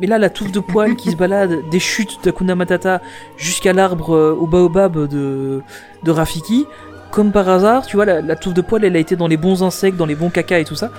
Mais 0.00 0.06
là, 0.06 0.18
la 0.18 0.30
touffe 0.30 0.52
de 0.52 0.60
poils 0.60 0.96
qui 0.96 1.10
se 1.10 1.16
balade 1.16 1.68
des 1.70 1.80
chutes 1.80 2.18
d'Akuna 2.24 2.54
Matata 2.54 3.00
jusqu'à 3.36 3.72
l'arbre 3.72 4.14
euh, 4.14 4.36
au 4.38 4.46
baobab 4.46 5.06
de, 5.08 5.62
de 6.02 6.10
Rafiki, 6.10 6.66
comme 7.10 7.30
par 7.30 7.48
hasard, 7.48 7.86
tu 7.86 7.96
vois, 7.96 8.04
la, 8.06 8.20
la 8.20 8.36
touffe 8.36 8.54
de 8.54 8.62
poils, 8.62 8.84
elle 8.84 8.96
a 8.96 8.98
été 8.98 9.16
dans 9.16 9.28
les 9.28 9.36
bons 9.36 9.62
insectes, 9.62 9.96
dans 9.96 10.06
les 10.06 10.14
bons 10.14 10.30
caca 10.30 10.58
et 10.58 10.64
tout 10.64 10.74
ça. 10.74 10.90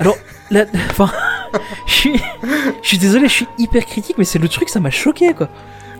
Alors, 0.00 0.16
là, 0.50 0.64
enfin, 0.90 1.10
je 1.86 1.92
suis, 1.92 2.20
je 2.82 2.88
suis 2.88 2.98
désolé, 2.98 3.28
je 3.28 3.34
suis 3.34 3.48
hyper 3.58 3.84
critique, 3.84 4.16
mais 4.18 4.24
c'est 4.24 4.38
le 4.38 4.48
truc, 4.48 4.68
ça 4.68 4.80
m'a 4.80 4.90
choqué, 4.90 5.34
quoi. 5.34 5.48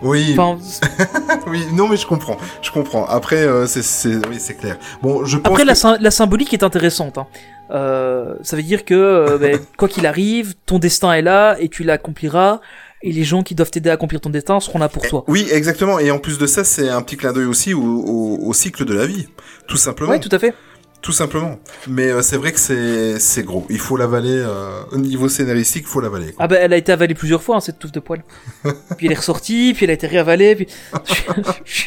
Oui, 0.00 0.36
Enfin, 0.38 0.58
oui, 1.48 1.66
non, 1.72 1.88
mais 1.88 1.96
je 1.96 2.06
comprends, 2.06 2.36
je 2.62 2.70
comprends. 2.70 3.04
Après, 3.06 3.36
euh, 3.36 3.66
c'est, 3.66 3.82
c'est, 3.82 4.14
oui, 4.28 4.38
clair. 4.58 4.76
Bon, 5.02 5.24
je 5.24 5.38
pense 5.38 5.50
après, 5.50 5.64
la, 5.64 5.98
la 5.98 6.10
symbolique 6.10 6.54
est 6.54 6.62
intéressante. 6.62 7.18
Hein. 7.18 7.26
Euh, 7.70 8.34
ça 8.42 8.56
veut 8.56 8.62
dire 8.62 8.84
que, 8.84 8.94
euh, 8.94 9.38
ben, 9.38 9.58
quoi 9.76 9.88
qu'il 9.88 10.06
arrive, 10.06 10.54
ton 10.66 10.78
destin 10.78 11.12
est 11.12 11.22
là 11.22 11.56
et 11.60 11.68
tu 11.68 11.84
l'accompliras. 11.84 12.60
Et 13.02 13.12
les 13.12 13.22
gens 13.22 13.42
qui 13.44 13.54
doivent 13.54 13.70
t'aider 13.70 13.90
à 13.90 13.92
accomplir 13.92 14.20
ton 14.20 14.30
destin 14.30 14.58
seront 14.58 14.80
là 14.80 14.88
pour 14.88 15.06
toi. 15.06 15.24
Oui, 15.28 15.46
exactement. 15.52 16.00
Et 16.00 16.10
en 16.10 16.18
plus 16.18 16.36
de 16.38 16.46
ça, 16.48 16.64
c'est 16.64 16.88
un 16.88 17.00
petit 17.02 17.16
clin 17.16 17.32
d'œil 17.32 17.44
aussi 17.44 17.72
au, 17.72 17.80
au- 17.80 18.38
au 18.48 18.52
cycle 18.52 18.84
de 18.84 18.92
la 18.92 19.06
vie. 19.06 19.28
Tout 19.68 19.76
simplement. 19.76 20.10
Ouais, 20.10 20.18
tout 20.18 20.28
à 20.32 20.38
fait. 20.40 20.52
Tout 21.00 21.12
simplement. 21.12 21.60
Mais 21.86 22.08
euh, 22.08 22.22
c'est 22.22 22.36
vrai 22.36 22.50
que 22.50 22.58
c'est 22.58 23.42
gros. 23.44 23.64
Il 23.70 23.78
faut 23.78 23.96
l'avaler. 23.96 24.32
euh, 24.44 24.80
au 24.90 24.96
niveau 24.98 25.28
scénaristique, 25.28 25.84
il 25.86 25.88
faut 25.88 26.00
l'avaler. 26.00 26.34
Ah 26.40 26.48
bah 26.48 26.56
elle 26.58 26.72
a 26.72 26.76
été 26.76 26.90
avalée 26.90 27.14
plusieurs 27.14 27.40
fois 27.40 27.56
hein, 27.56 27.60
cette 27.60 27.78
touffe 27.78 27.92
de 27.92 28.00
poils. 28.00 28.24
puis 28.96 29.06
elle 29.06 29.12
est 29.12 29.16
ressortie, 29.16 29.74
puis 29.76 29.84
elle 29.84 29.90
a 29.90 29.94
été 29.94 30.08
réavalée, 30.08 30.56
puis 30.56 30.66
je, 31.64 31.84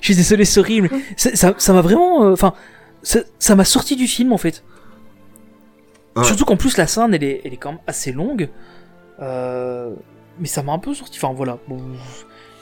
suis 0.00 0.16
désolé, 0.16 0.44
c'est 0.44 0.58
horrible. 0.58 0.90
Ça 1.16 1.54
m'a 1.68 1.82
vraiment, 1.82 2.32
enfin, 2.32 2.52
ça 3.04 3.54
m'a 3.54 3.64
sorti 3.64 3.94
du 3.94 4.08
film 4.08 4.32
en 4.32 4.38
fait. 4.38 4.64
Ouais. 6.16 6.24
Surtout 6.24 6.44
qu'en 6.44 6.56
plus 6.56 6.76
la 6.76 6.86
scène 6.86 7.14
elle 7.14 7.24
est, 7.24 7.40
elle 7.44 7.52
est 7.54 7.56
quand 7.56 7.72
même 7.72 7.80
assez 7.86 8.12
longue. 8.12 8.48
Euh, 9.20 9.94
mais 10.38 10.46
ça 10.48 10.62
m'a 10.62 10.72
un 10.72 10.78
peu 10.78 10.94
sorti. 10.94 11.18
Enfin 11.22 11.34
voilà. 11.34 11.58
Bon, 11.68 11.78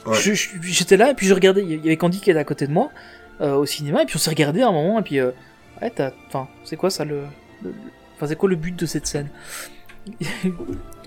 Ouais. 0.05 0.17
J'étais 0.63 0.97
là 0.97 1.11
et 1.11 1.13
puis 1.13 1.27
je 1.27 1.33
regardais. 1.33 1.61
Il 1.63 1.75
y 1.75 1.87
avait 1.87 1.97
Candy 1.97 2.19
qui 2.21 2.31
était 2.31 2.39
à 2.39 2.43
côté 2.43 2.65
de 2.65 2.71
moi 2.71 2.89
euh, 3.39 3.53
au 3.55 3.65
cinéma 3.67 4.01
et 4.01 4.05
puis 4.05 4.15
on 4.15 4.19
s'est 4.19 4.31
regardé 4.31 4.61
à 4.63 4.69
un 4.69 4.71
moment 4.71 4.99
et 4.99 5.03
puis 5.03 5.19
euh, 5.19 5.29
ouais 5.79 5.91
t'as, 5.91 6.09
enfin 6.27 6.47
c'est 6.63 6.75
quoi 6.75 6.89
ça 6.89 7.05
le, 7.05 7.21
enfin 8.15 8.25
c'est 8.25 8.35
quoi 8.35 8.49
le 8.49 8.55
but 8.55 8.75
de 8.75 8.85
cette 8.87 9.05
scène? 9.05 9.29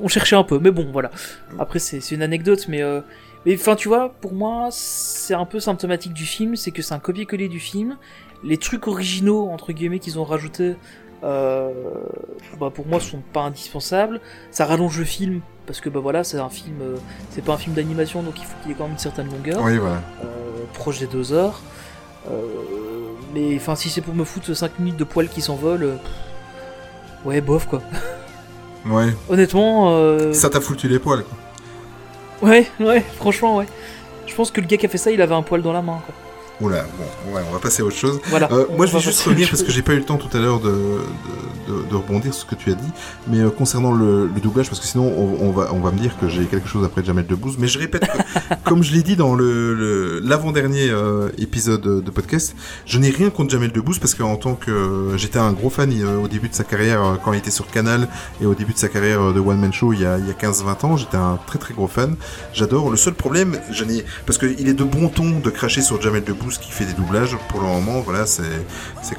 On 0.01 0.09
cherchait 0.09 0.37
un 0.37 0.45
peu, 0.45 0.59
mais 0.61 0.71
bon, 0.71 0.89
voilà. 0.93 1.11
Après, 1.59 1.79
c'est 1.81 2.01
c'est 2.01 2.15
une 2.15 2.23
anecdote, 2.23 2.67
mais. 2.69 2.83
euh, 2.83 3.01
mais 3.47 3.55
enfin, 3.57 3.75
tu 3.77 3.89
vois, 3.89 4.15
pour 4.21 4.33
moi, 4.33 4.69
c'est 4.71 5.35
un 5.35 5.45
peu 5.45 5.61
symptomatique 5.61 6.13
du 6.15 6.25
film, 6.25 6.57
c'est 6.57 6.71
que 6.71 6.81
c'est 6.81 6.95
un 6.95 6.99
copier-coller 6.99 7.49
du 7.49 7.61
film. 7.61 7.97
Les 8.43 8.57
trucs 8.57 8.87
originaux, 8.87 9.49
entre 9.49 9.73
guillemets, 9.73 9.99
qu'ils 9.99 10.19
ont 10.19 10.25
rajoutés, 10.25 10.77
euh, 11.25 11.71
bah, 12.61 12.71
pour 12.73 12.87
moi, 12.87 13.01
sont 13.01 13.23
pas 13.33 13.41
indispensables. 13.43 14.21
Ça 14.51 14.65
rallonge 14.67 14.99
le 14.99 15.05
film, 15.05 15.41
parce 15.67 15.81
que 15.81 15.89
bah 15.89 16.01
voilà, 16.01 16.23
c'est 16.25 16.39
un 16.39 16.49
film, 16.51 16.77
euh, 16.83 16.97
c'est 17.31 17.43
pas 17.45 17.55
un 17.55 17.59
film 17.59 17.75
d'animation, 17.75 18.23
donc 18.23 18.35
il 18.39 18.45
faut 18.45 18.55
qu'il 18.63 18.71
ait 18.73 18.75
quand 18.75 18.85
même 18.85 18.93
une 18.93 18.99
certaine 18.99 19.31
longueur, 19.31 19.61
Oui, 19.63 19.77
voilà. 19.79 19.97
euh, 20.23 20.27
proche 20.75 20.99
des 21.01 21.07
deux 21.07 21.33
heures. 21.33 21.61
Euh, 22.31 22.43
mais 23.35 23.57
enfin, 23.57 23.75
si 23.75 23.89
c'est 23.91 24.01
pour 24.01 24.15
me 24.15 24.25
foutre 24.25 24.55
5 24.55 24.79
minutes 24.79 24.97
de 24.97 25.05
poils 25.05 25.29
qui 25.29 25.41
s'envolent, 25.41 25.99
ouais, 27.25 27.41
bof 27.41 27.67
quoi. 27.67 27.83
Ouais. 28.87 29.15
Honnêtement, 29.31 30.33
Ça 30.35 30.51
t'a 30.51 30.61
foutu 30.61 30.89
les 30.89 30.99
poils, 30.99 31.25
quoi. 31.25 32.49
ouais, 32.51 32.67
ouais, 32.81 33.01
franchement, 33.17 33.57
ouais. 33.57 33.67
Je 34.27 34.35
pense 34.35 34.51
que 34.51 34.61
le 34.61 34.67
gars 34.67 34.77
qui 34.77 34.85
a 34.85 34.89
fait 34.91 34.99
ça, 34.99 35.11
il 35.11 35.23
avait 35.23 35.35
un 35.35 35.41
poil 35.43 35.63
dans 35.63 35.73
la 35.73 35.81
main. 35.81 36.01
Quoi. 36.05 36.15
Oula, 36.65 36.87
bon, 36.99 37.35
ouais, 37.35 37.43
on 37.49 37.53
va 37.53 37.59
passer 37.59 37.83
à 37.83 37.85
autre 37.85 37.97
chose. 37.97 38.21
Voilà. 38.31 38.51
Euh, 38.53 38.65
moi, 38.77 38.87
je 38.87 38.93
va 38.93 38.99
vais 38.99 39.05
juste 39.05 39.21
revenir 39.23 39.49
parce 39.51 39.63
que 39.63 39.71
j'ai 39.71 39.83
pas 39.83 39.93
eu 39.93 39.99
le 39.99 40.05
temps 40.05 40.17
tout 40.17 40.35
à 40.35 40.41
l'heure 40.41 40.61
de, 40.61 40.71
de, 40.71 41.83
de, 41.83 41.89
de 41.91 41.95
rebondir 41.95 42.33
sur 42.33 42.43
ce 42.49 42.55
que 42.55 42.55
tu 42.55 42.71
as 42.71 42.75
dit. 42.75 42.91
Mais 43.29 43.41
euh, 43.41 43.51
concernant 43.51 43.93
le, 43.93 44.27
le 44.27 44.41
doublage, 44.41 44.69
parce 44.69 44.81
que 44.81 44.87
sinon 44.87 45.13
on, 45.17 45.47
on 45.47 45.51
va 45.51 45.73
on 45.73 45.81
va 45.81 45.91
me 45.91 45.99
dire 45.99 46.17
que 46.19 46.29
j'ai 46.29 46.47
quelque 46.47 46.69
chose 46.69 46.85
après 46.85 47.05
Jamel 47.05 47.27
Debbouze. 47.27 47.57
Mais 47.59 47.67
je 47.67 47.79
répète, 47.79 48.07
que, 48.09 48.55
comme 48.65 48.83
je 48.83 48.93
l'ai 48.93 49.03
dit 49.03 49.17
dans 49.17 49.35
le 49.35 50.21
l'avant-dernier 50.21 50.89
euh, 50.91 51.29
épisode 51.39 51.83
de 52.03 52.11
podcast, 52.11 52.55
je 52.87 52.99
n'ai 52.99 53.11
rien 53.11 53.31
contre 53.31 53.51
Jamel 53.51 53.73
Debbouze 53.73 53.99
parce 53.99 54.15
qu'en 54.15 54.37
tant 54.37 54.55
que 54.55 55.13
j'étais 55.17 55.39
un 55.39 55.53
gros 55.53 55.71
fan 55.71 55.93
au 56.23 56.29
début 56.29 56.49
de 56.49 56.55
sa 56.55 56.65
carrière 56.65 57.19
quand 57.23 57.33
il 57.33 57.39
était 57.39 57.51
sur 57.51 57.67
Canal 57.67 58.09
et 58.41 58.47
au 58.47 58.55
début 58.55 58.73
de 58.73 58.79
sa 58.79 58.89
carrière 58.89 59.33
de 59.33 59.41
one 59.41 59.59
man 59.59 59.73
show 59.73 59.93
il 59.93 60.01
y 60.01 60.07
a, 60.07 60.19
il 60.19 60.27
y 60.27 60.31
a 60.31 60.35
15-20 60.35 60.87
ans, 60.87 60.97
j'étais 60.97 61.17
un 61.17 61.39
très 61.47 61.59
très 61.59 61.75
gros 61.75 61.89
fan. 61.89 62.17
J'adore. 62.53 62.91
Le 62.91 62.97
seul 62.97 63.15
problème, 63.15 63.59
je 63.71 63.85
n'ai 63.85 64.05
parce 64.27 64.39
qu'il 64.39 64.69
est 64.69 64.75
de 64.75 64.85
bon 64.85 65.09
ton 65.09 65.41
de 65.41 65.51
cracher 65.51 65.83
sur 65.83 66.01
Jamel 66.01 66.25
Debbouze 66.25 66.54
qui 66.59 66.71
fait 66.71 66.85
des 66.85 66.93
doublages 66.93 67.37
pour 67.49 67.61
le 67.61 67.67
moment. 67.67 68.01
Voilà, 68.01 68.27
c'est 68.27 68.45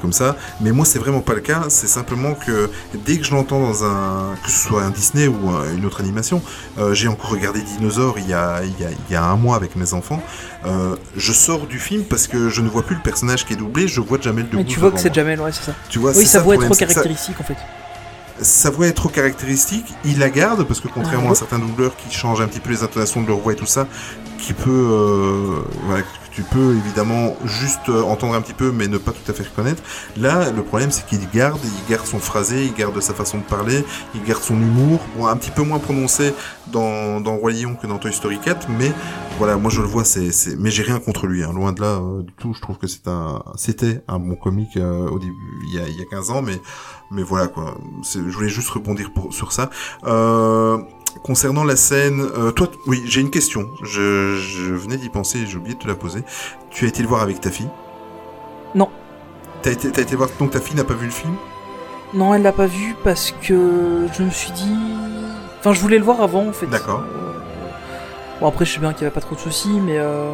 comme 0.00 0.12
ça. 0.12 0.36
Mais 0.60 0.72
moi, 0.72 0.84
c'est 0.84 0.98
vraiment 0.98 1.20
pas 1.20 1.34
le 1.34 1.40
cas. 1.40 1.64
C'est 1.68 1.86
simplement 1.86 2.34
que 2.34 2.70
dès 3.04 3.18
que 3.18 3.24
je 3.24 3.32
l'entends 3.34 3.60
dans 3.60 3.84
un, 3.84 4.34
que 4.44 4.50
ce 4.50 4.68
soit 4.68 4.82
un 4.82 4.90
Disney 4.90 5.26
ou 5.28 5.50
un- 5.50 5.72
une 5.74 5.84
autre 5.86 6.00
animation, 6.00 6.42
euh, 6.78 6.94
j'ai 6.94 7.08
encore 7.08 7.30
regardé 7.30 7.60
Dinosaure 7.62 8.18
il 8.18 8.28
y 8.28 8.34
a, 8.34 8.60
il 8.64 8.80
y 8.80 8.84
a, 8.84 8.90
il 8.90 9.12
y 9.12 9.16
a 9.16 9.24
un 9.24 9.36
mois 9.36 9.56
avec 9.56 9.76
mes 9.76 9.94
enfants. 9.94 10.22
Euh, 10.64 10.96
je 11.16 11.32
sors 11.32 11.66
du 11.66 11.78
film 11.78 12.04
parce 12.04 12.26
que 12.26 12.48
je 12.48 12.60
ne 12.60 12.68
vois 12.68 12.82
plus 12.82 12.96
le 12.96 13.02
personnage 13.02 13.44
qui 13.46 13.52
est 13.52 13.56
doublé. 13.56 13.86
Je 13.88 14.00
vois 14.00 14.18
Jamel 14.20 14.44
Debbouze. 14.46 14.58
Mais 14.58 14.64
tu 14.64 14.80
vois 14.80 14.90
que 14.90 14.98
c'est. 14.98 15.14
Jamel, 15.14 15.40
ouais, 15.40 15.52
c'est 15.52 15.64
ça. 15.66 15.72
Tu 15.88 15.98
vois, 15.98 16.12
Oui, 16.16 16.26
ça 16.26 16.40
voix 16.40 16.56
le 16.56 16.62
est 16.62 16.64
trop 16.66 16.74
ça- 16.74 16.80
caractéristique 16.86 17.40
en 17.40 17.44
fait. 17.44 17.56
sa 18.40 18.68
voix 18.70 18.86
est 18.86 18.92
trop 18.92 19.08
caractéristique, 19.08 19.86
il 20.04 20.18
la 20.18 20.28
garde 20.28 20.64
parce 20.64 20.80
que 20.80 20.88
contrairement 20.88 21.28
Ah. 21.30 21.32
à 21.32 21.34
certains 21.36 21.58
doubleurs 21.58 21.96
qui 21.96 22.14
changent 22.14 22.40
un 22.42 22.46
petit 22.48 22.60
peu 22.60 22.70
les 22.70 22.82
intonations 22.82 23.22
de 23.22 23.26
leur 23.28 23.38
voix 23.38 23.54
et 23.54 23.56
tout 23.56 23.64
ça, 23.66 23.86
qui 24.38 24.52
peut, 24.52 24.68
euh, 24.70 25.62
voilà, 25.84 26.04
tu 26.36 26.42
peux 26.42 26.76
évidemment 26.76 27.34
juste 27.46 27.88
euh, 27.88 28.02
entendre 28.02 28.34
un 28.34 28.42
petit 28.42 28.52
peu 28.52 28.70
mais 28.70 28.88
ne 28.88 28.98
pas 28.98 29.12
tout 29.12 29.30
à 29.30 29.34
fait 29.34 29.44
reconnaître. 29.44 29.82
Là, 30.18 30.50
le 30.50 30.62
problème 30.62 30.90
c'est 30.90 31.06
qu'il 31.06 31.26
garde, 31.30 31.58
il 31.64 31.90
garde 31.90 32.06
son 32.06 32.18
phrasé, 32.18 32.66
il 32.66 32.74
garde 32.74 33.00
sa 33.00 33.14
façon 33.14 33.38
de 33.38 33.42
parler, 33.42 33.86
il 34.14 34.22
garde 34.22 34.42
son 34.42 34.60
humour, 34.60 35.00
bon, 35.16 35.26
un 35.26 35.36
petit 35.36 35.50
peu 35.50 35.62
moins 35.62 35.78
prononcé 35.78 36.34
dans, 36.66 37.22
dans 37.22 37.36
Roi 37.36 37.52
que 37.80 37.86
dans 37.86 37.96
Toy 37.96 38.12
Story 38.12 38.38
4, 38.38 38.68
mais 38.78 38.92
voilà, 39.38 39.56
moi 39.56 39.70
je 39.70 39.80
le 39.80 39.86
vois, 39.86 40.04
c'est, 40.04 40.30
c'est... 40.30 40.56
mais 40.56 40.70
j'ai 40.70 40.82
rien 40.82 40.98
contre 40.98 41.26
lui, 41.26 41.42
hein, 41.42 41.52
loin 41.54 41.72
de 41.72 41.80
là 41.80 42.00
euh, 42.00 42.22
du 42.22 42.32
tout. 42.34 42.52
Je 42.52 42.60
trouve 42.60 42.76
que 42.76 42.86
c'est 42.86 43.08
un, 43.08 43.42
c'était 43.56 44.02
un 44.06 44.18
bon 44.18 44.34
comique 44.34 44.76
euh, 44.76 45.08
au 45.08 45.18
début, 45.18 45.32
il 45.68 45.74
y 45.74 45.78
a, 45.78 45.88
il 45.88 45.96
y 45.96 46.02
a 46.02 46.04
15 46.10 46.30
ans, 46.32 46.42
mais 46.42 46.60
mais 47.10 47.22
voilà 47.22 47.46
quoi. 47.46 47.78
Je 48.02 48.20
voulais 48.20 48.48
juste 48.48 48.68
rebondir 48.68 49.12
pour, 49.12 49.32
sur 49.32 49.52
ça. 49.52 49.70
Euh, 50.04 50.78
concernant 51.22 51.64
la 51.64 51.76
scène, 51.76 52.20
euh, 52.36 52.50
toi, 52.50 52.68
oui, 52.86 53.02
j'ai 53.06 53.20
une 53.20 53.30
question. 53.30 53.68
Je, 53.82 54.36
je 54.36 54.72
venais 54.74 54.96
d'y 54.96 55.08
penser, 55.08 55.40
et 55.40 55.46
j'ai 55.46 55.56
oublié 55.56 55.74
de 55.74 55.80
te 55.80 55.88
la 55.88 55.94
poser. 55.94 56.22
Tu 56.70 56.84
as 56.84 56.88
été 56.88 57.02
le 57.02 57.08
voir 57.08 57.22
avec 57.22 57.40
ta 57.40 57.50
fille? 57.50 57.68
Non. 58.74 58.88
T'as 59.62 59.70
été, 59.72 59.90
t'as 59.90 60.02
été 60.02 60.16
voir 60.16 60.28
donc 60.38 60.50
ta 60.52 60.60
fille 60.60 60.76
n'a 60.76 60.84
pas 60.84 60.94
vu 60.94 61.06
le 61.06 61.12
film? 61.12 61.34
Non, 62.14 62.34
elle 62.34 62.42
l'a 62.42 62.52
pas 62.52 62.66
vu 62.66 62.94
parce 63.02 63.32
que 63.42 64.06
je 64.16 64.22
me 64.22 64.30
suis 64.30 64.52
dit. 64.52 64.76
Enfin, 65.58 65.72
je 65.72 65.80
voulais 65.80 65.98
le 65.98 66.04
voir 66.04 66.20
avant 66.22 66.46
en 66.46 66.52
fait. 66.52 66.66
D'accord. 66.66 67.00
Euh, 67.00 67.32
Bon, 68.40 68.48
après, 68.48 68.66
je 68.66 68.74
sais 68.74 68.80
bien 68.80 68.92
qu'il 68.92 69.02
y 69.02 69.06
avait 69.06 69.14
pas 69.14 69.20
trop 69.22 69.34
de 69.34 69.40
soucis, 69.40 69.80
mais. 69.80 69.96
euh, 69.98 70.30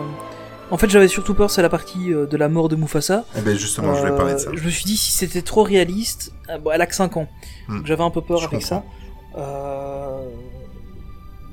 En 0.72 0.76
fait, 0.76 0.90
j'avais 0.90 1.06
surtout 1.08 1.34
peur, 1.34 1.50
c'est 1.50 1.62
la 1.62 1.68
partie 1.68 2.10
de 2.10 2.36
la 2.36 2.48
mort 2.48 2.68
de 2.68 2.74
Mufasa. 2.76 3.24
Eh 3.38 3.40
ben 3.42 3.56
justement, 3.56 3.94
je 3.94 4.00
voulais 4.00 4.16
parler 4.16 4.34
de 4.34 4.38
ça. 4.38 4.50
Je 4.52 4.64
me 4.64 4.70
suis 4.70 4.84
dit, 4.84 4.96
si 4.96 5.12
c'était 5.12 5.42
trop 5.42 5.62
réaliste. 5.62 6.32
bon, 6.64 6.70
elle 6.72 6.80
a 6.80 6.86
que 6.86 6.94
5 6.96 7.16
ans. 7.16 7.28
Hmm. 7.68 7.76
Donc 7.78 7.86
j'avais 7.86 8.02
un 8.02 8.10
peu 8.10 8.20
peur 8.20 8.38
Je 8.38 8.46
avec 8.48 8.60
comprends. 8.60 8.84
ça. 9.34 9.38
Euh... 9.40 10.24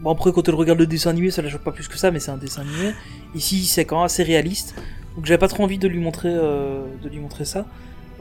Bon, 0.02 0.12
après, 0.12 0.32
quand 0.32 0.48
elle 0.48 0.56
regarde 0.56 0.80
le 0.80 0.88
dessin 0.88 1.10
animé, 1.10 1.30
ça 1.32 1.42
la 1.42 1.50
choque 1.50 1.62
pas 1.64 1.72
plus 1.72 1.88
que 1.88 1.98
ça, 1.98 2.12
mais 2.12 2.20
c'est 2.20 2.32
un 2.32 2.38
dessin 2.38 2.62
animé. 2.62 2.94
Ici, 3.36 3.66
c'est 3.66 3.86
quand 3.86 3.98
même 3.98 4.06
assez 4.06 4.24
réaliste. 4.24 4.76
Donc 5.16 5.26
j'avais 5.26 5.38
pas 5.38 5.48
trop 5.50 5.64
envie 5.64 5.78
de 5.78 5.88
lui 5.88 6.00
montrer, 6.00 6.30
euh, 6.32 6.84
de 7.04 7.10
lui 7.10 7.20
montrer 7.20 7.44
ça. 7.46 7.66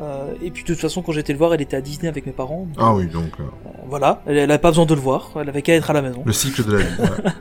Euh, 0.01 0.33
et 0.43 0.51
puis 0.51 0.63
de 0.63 0.69
toute 0.69 0.79
façon, 0.81 1.03
quand 1.03 1.13
j'étais 1.13 1.33
le 1.33 1.39
voir, 1.39 1.55
elle 1.55 1.61
était 1.61 1.77
à 1.77 1.81
Disney 1.81 2.09
avec 2.09 2.25
mes 2.27 2.33
parents. 2.33 2.67
donc, 2.73 2.77
Ah 2.79 2.95
oui, 2.95 3.07
donc 3.07 3.33
euh, 3.41 3.43
euh, 3.43 3.71
voilà, 3.89 4.23
elle, 4.27 4.37
elle 4.37 4.51
avait 4.51 4.61
pas 4.61 4.71
besoin 4.71 4.87
de 4.87 4.95
le 4.95 5.01
voir, 5.01 5.33
elle 5.41 5.49
avait 5.49 5.63
qu'à 5.63 5.75
être 5.75 5.91
à 5.91 5.93
la 5.93 6.03
maison. 6.03 6.23
le 6.25 6.33
cycle 6.33 6.65
de 6.65 6.77
la 6.77 6.79
vie. 6.79 6.95
voilà. 6.99 7.17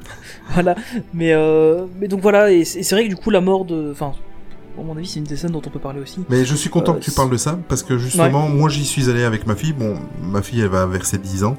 Voilà, 0.53 0.75
mais 1.13 1.33
euh, 1.33 1.85
mais 1.99 2.07
donc 2.07 2.21
voilà, 2.21 2.51
et 2.51 2.63
c'est 2.63 2.89
vrai 2.91 3.03
que 3.03 3.09
du 3.09 3.17
coup 3.17 3.29
la 3.31 3.41
mort 3.41 3.65
de, 3.65 3.89
enfin, 3.91 4.13
à 4.79 4.81
mon 4.81 4.95
avis, 4.95 5.05
c'est 5.05 5.19
une 5.19 5.25
des 5.25 5.35
scènes 5.35 5.51
dont 5.51 5.61
on 5.65 5.69
peut 5.69 5.77
parler 5.79 5.99
aussi. 5.99 6.23
Mais 6.29 6.45
je 6.45 6.55
suis 6.55 6.69
content 6.69 6.93
que 6.93 6.99
tu 7.01 7.11
parles 7.11 7.29
de 7.29 7.37
ça 7.37 7.59
parce 7.67 7.83
que 7.83 7.97
justement, 7.97 8.47
moi 8.47 8.69
j'y 8.69 8.85
suis 8.85 9.09
allé 9.09 9.23
avec 9.23 9.45
ma 9.45 9.55
fille. 9.55 9.73
Bon, 9.73 9.97
ma 10.21 10.41
fille 10.41 10.61
elle 10.61 10.69
va 10.69 10.85
vers 10.85 11.05
ses 11.05 11.17
10 11.17 11.43
ans. 11.43 11.57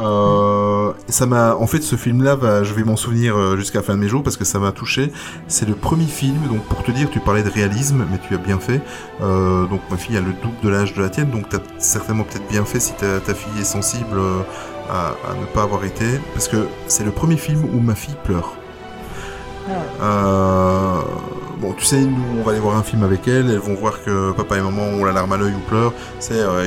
Euh, 0.00 0.92
ça 1.08 1.26
m'a, 1.26 1.54
en 1.54 1.66
fait, 1.66 1.82
ce 1.82 1.96
film-là, 1.96 2.34
va, 2.34 2.64
je 2.64 2.72
vais 2.72 2.82
m'en 2.82 2.96
souvenir 2.96 3.36
euh, 3.36 3.56
jusqu'à 3.56 3.80
la 3.80 3.84
fin 3.84 3.94
de 3.94 3.98
mes 3.98 4.08
jours 4.08 4.22
parce 4.22 4.36
que 4.36 4.44
ça 4.44 4.58
m'a 4.58 4.72
touché. 4.72 5.12
C'est 5.48 5.68
le 5.68 5.74
premier 5.74 6.06
film, 6.06 6.38
donc 6.48 6.62
pour 6.64 6.82
te 6.82 6.90
dire, 6.90 7.10
tu 7.10 7.20
parlais 7.20 7.42
de 7.42 7.50
réalisme, 7.50 8.06
mais 8.10 8.18
tu 8.26 8.34
as 8.34 8.38
bien 8.38 8.58
fait. 8.58 8.80
Euh, 9.20 9.66
donc 9.66 9.80
ma 9.90 9.96
fille 9.96 10.16
a 10.16 10.20
le 10.20 10.32
double 10.42 10.56
de 10.62 10.68
l'âge 10.70 10.94
de 10.94 11.02
la 11.02 11.10
tienne, 11.10 11.30
donc 11.30 11.48
tu 11.48 11.56
as 11.56 11.60
certainement 11.78 12.24
peut-être 12.24 12.48
bien 12.48 12.64
fait 12.64 12.80
si 12.80 12.94
ta, 12.94 13.20
ta 13.20 13.34
fille 13.34 13.60
est 13.60 13.64
sensible 13.64 14.16
euh, 14.16 14.40
à, 14.90 15.08
à 15.08 15.34
ne 15.38 15.44
pas 15.46 15.62
avoir 15.62 15.84
été, 15.84 16.06
parce 16.32 16.48
que 16.48 16.66
c'est 16.86 17.04
le 17.04 17.12
premier 17.12 17.36
film 17.36 17.62
où 17.74 17.80
ma 17.80 17.94
fille 17.94 18.16
pleure. 18.24 18.54
Ah 19.68 19.70
ouais. 19.70 19.76
Euh, 20.00 21.00
bon, 21.60 21.72
tu 21.74 21.84
sais, 21.84 22.00
nous, 22.00 22.40
on 22.40 22.42
va 22.42 22.50
aller 22.50 22.60
voir 22.60 22.76
un 22.76 22.82
film 22.82 23.04
avec 23.04 23.28
elle, 23.28 23.48
elles 23.50 23.58
vont 23.58 23.74
voir 23.74 24.02
que 24.02 24.32
papa 24.32 24.58
et 24.58 24.60
maman 24.60 24.82
ont 24.82 25.04
la 25.04 25.12
larme 25.12 25.32
à 25.32 25.36
l'œil 25.36 25.54
ou 25.54 25.68
pleurent. 25.68 25.92
C'est, 26.18 26.40
euh, 26.40 26.66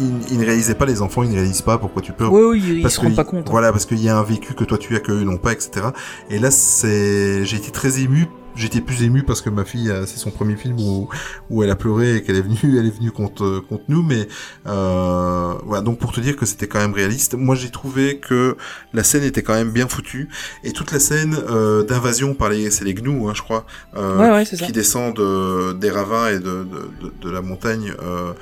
ils- 0.00 0.32
ils 0.32 0.38
ne 0.38 0.44
réalisaient 0.44 0.74
pas, 0.74 0.86
les 0.86 1.02
enfants, 1.02 1.22
ils 1.22 1.30
ne 1.30 1.34
réalisent 1.34 1.62
pas 1.62 1.78
pourquoi 1.78 2.02
tu 2.02 2.12
pleures. 2.12 2.32
Oui, 2.32 2.42
oui, 2.42 2.64
ils, 2.76 2.82
Parce 2.82 2.94
se 2.94 3.00
rendent 3.00 3.16
pas 3.16 3.24
compte. 3.24 3.46
hein. 3.46 3.50
Voilà, 3.50 3.72
parce 3.72 3.86
qu'il 3.86 4.02
y 4.02 4.08
a 4.08 4.16
un 4.18 4.22
vécu 4.24 4.54
que 4.54 4.64
toi 4.64 4.78
tu 4.78 4.94
as 4.96 5.00
que 5.00 5.12
eux 5.12 5.24
n'ont 5.24 5.38
pas, 5.38 5.52
etc. 5.52 5.86
Et 6.30 6.38
là, 6.38 6.50
c'est, 6.50 7.44
j'ai 7.44 7.56
été 7.56 7.70
très 7.70 8.00
ému. 8.00 8.26
J'étais 8.56 8.80
plus 8.80 9.02
ému 9.02 9.24
parce 9.24 9.40
que 9.40 9.50
ma 9.50 9.64
fille, 9.64 9.90
euh, 9.90 10.06
c'est 10.06 10.16
son 10.16 10.30
premier 10.30 10.54
film 10.54 10.78
où, 10.78 11.08
où 11.50 11.64
elle 11.64 11.70
a 11.70 11.74
pleuré 11.74 12.16
et 12.18 12.22
qu'elle 12.22 12.36
est 12.36 12.40
venue, 12.42 12.78
elle 12.78 12.86
est 12.86 12.96
venue 12.96 13.10
contre, 13.10 13.58
contre 13.68 13.82
nous. 13.88 14.04
Mais 14.04 14.28
euh, 14.68 15.54
voilà, 15.64 15.82
donc 15.82 15.98
pour 15.98 16.12
te 16.12 16.20
dire 16.20 16.36
que 16.36 16.46
c'était 16.46 16.68
quand 16.68 16.78
même 16.78 16.92
réaliste. 16.94 17.34
Moi, 17.34 17.54
j'ai 17.56 17.70
trouvé 17.70 18.18
que 18.18 18.56
la 18.92 19.02
scène 19.02 19.24
était 19.24 19.42
quand 19.42 19.54
même 19.54 19.70
bien 19.70 19.88
foutue 19.88 20.28
et 20.62 20.70
toute 20.72 20.92
la 20.92 21.00
scène 21.00 21.36
euh, 21.50 21.82
d'invasion 21.84 22.34
par 22.34 22.48
les, 22.48 22.70
c'est 22.70 22.84
les 22.84 22.94
gnous, 22.94 23.28
hein, 23.28 23.32
je 23.34 23.42
crois, 23.42 23.66
euh, 23.96 24.18
Ouais, 24.20 24.30
ouais, 24.30 24.44
c'est 24.44 24.56
ça. 24.56 24.66
qui 24.66 24.72
descendent 24.72 25.18
euh, 25.18 25.72
des 25.74 25.90
ravins 25.90 26.28
et 26.28 26.38
de, 26.38 26.40
de, 26.40 26.90
de, 27.02 27.12
de 27.22 27.30
la 27.30 27.42
montagne. 27.42 27.92
Euh, 28.02 28.32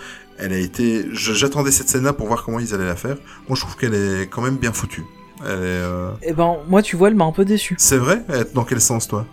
elle 0.43 0.53
a 0.53 0.59
été. 0.59 1.07
J'attendais 1.13 1.71
cette 1.71 1.89
scène-là 1.89 2.13
pour 2.13 2.27
voir 2.27 2.45
comment 2.45 2.59
ils 2.59 2.75
allaient 2.75 2.85
la 2.87 2.97
faire. 2.97 3.17
Moi, 3.49 3.57
je 3.57 3.61
trouve 3.61 3.77
qu'elle 3.77 3.95
est 3.95 4.29
quand 4.29 4.43
même 4.43 4.57
bien 4.57 4.73
foutue. 4.73 5.05
Elle 5.45 5.51
est, 5.51 5.83
euh, 5.83 6.11
Et 6.23 6.33
ben, 6.33 6.57
moi, 6.69 6.83
tu 6.83 6.97
vois, 6.97 7.09
elle 7.09 7.15
m'a 7.15 7.25
un 7.25 7.33
peu 7.33 7.45
déçu. 7.45 7.75
C'est 7.79 7.97
vrai? 7.97 8.23
Dans 8.55 8.65
quel 8.65 8.81
sens, 8.81 9.09
toi? 9.09 9.27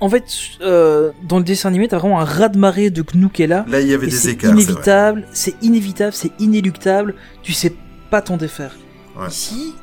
En 0.00 0.08
fait, 0.08 0.24
euh, 0.62 1.12
dans 1.28 1.36
le 1.38 1.44
dessin 1.44 1.68
animé, 1.68 1.86
t'as 1.86 1.98
vraiment 1.98 2.20
un 2.20 2.24
raz-de-marée 2.24 2.88
de 2.88 3.04
est 3.38 3.46
là. 3.46 3.66
Il 3.68 3.86
y 3.86 3.92
avait 3.92 4.06
des 4.06 4.30
écarts. 4.30 4.50
inévitable, 4.50 5.26
c'est 5.32 5.54
inévitable, 5.62 6.14
c'est 6.14 6.32
inéluctable. 6.38 7.14
Tu 7.42 7.52
sais 7.52 7.74
pas 8.10 8.22
t'en 8.22 8.38
défaire. 8.38 8.74
Ouais. 9.18 9.28
Ici, 9.28 9.74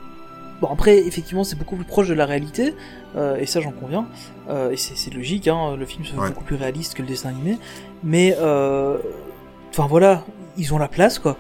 bon 0.60 0.70
après, 0.72 0.98
effectivement, 1.06 1.44
c'est 1.44 1.56
beaucoup 1.56 1.76
plus 1.76 1.86
proche 1.86 2.08
de 2.08 2.16
la 2.16 2.26
réalité, 2.26 2.74
euh, 3.16 3.38
et 3.38 3.46
ça 3.46 3.62
j'en 3.62 3.72
conviens. 3.72 4.08
Euh, 4.50 4.72
et 4.72 4.78
c'est 4.78 5.14
logique, 5.14 5.48
hein, 5.48 5.76
le 5.78 5.86
film 5.86 6.04
se 6.04 6.14
veut 6.14 6.20
Ouais. 6.20 6.30
beaucoup 6.30 6.44
plus 6.44 6.56
réaliste 6.56 6.96
que 6.96 7.04
le 7.04 7.08
dessin 7.08 7.30
animé. 7.30 7.60
Mais, 8.04 8.36
enfin 9.70 9.86
voilà, 9.88 10.26
ils 10.58 10.74
ont 10.74 10.78
la 10.78 10.88
place 10.88 11.20
quoi. 11.20 11.38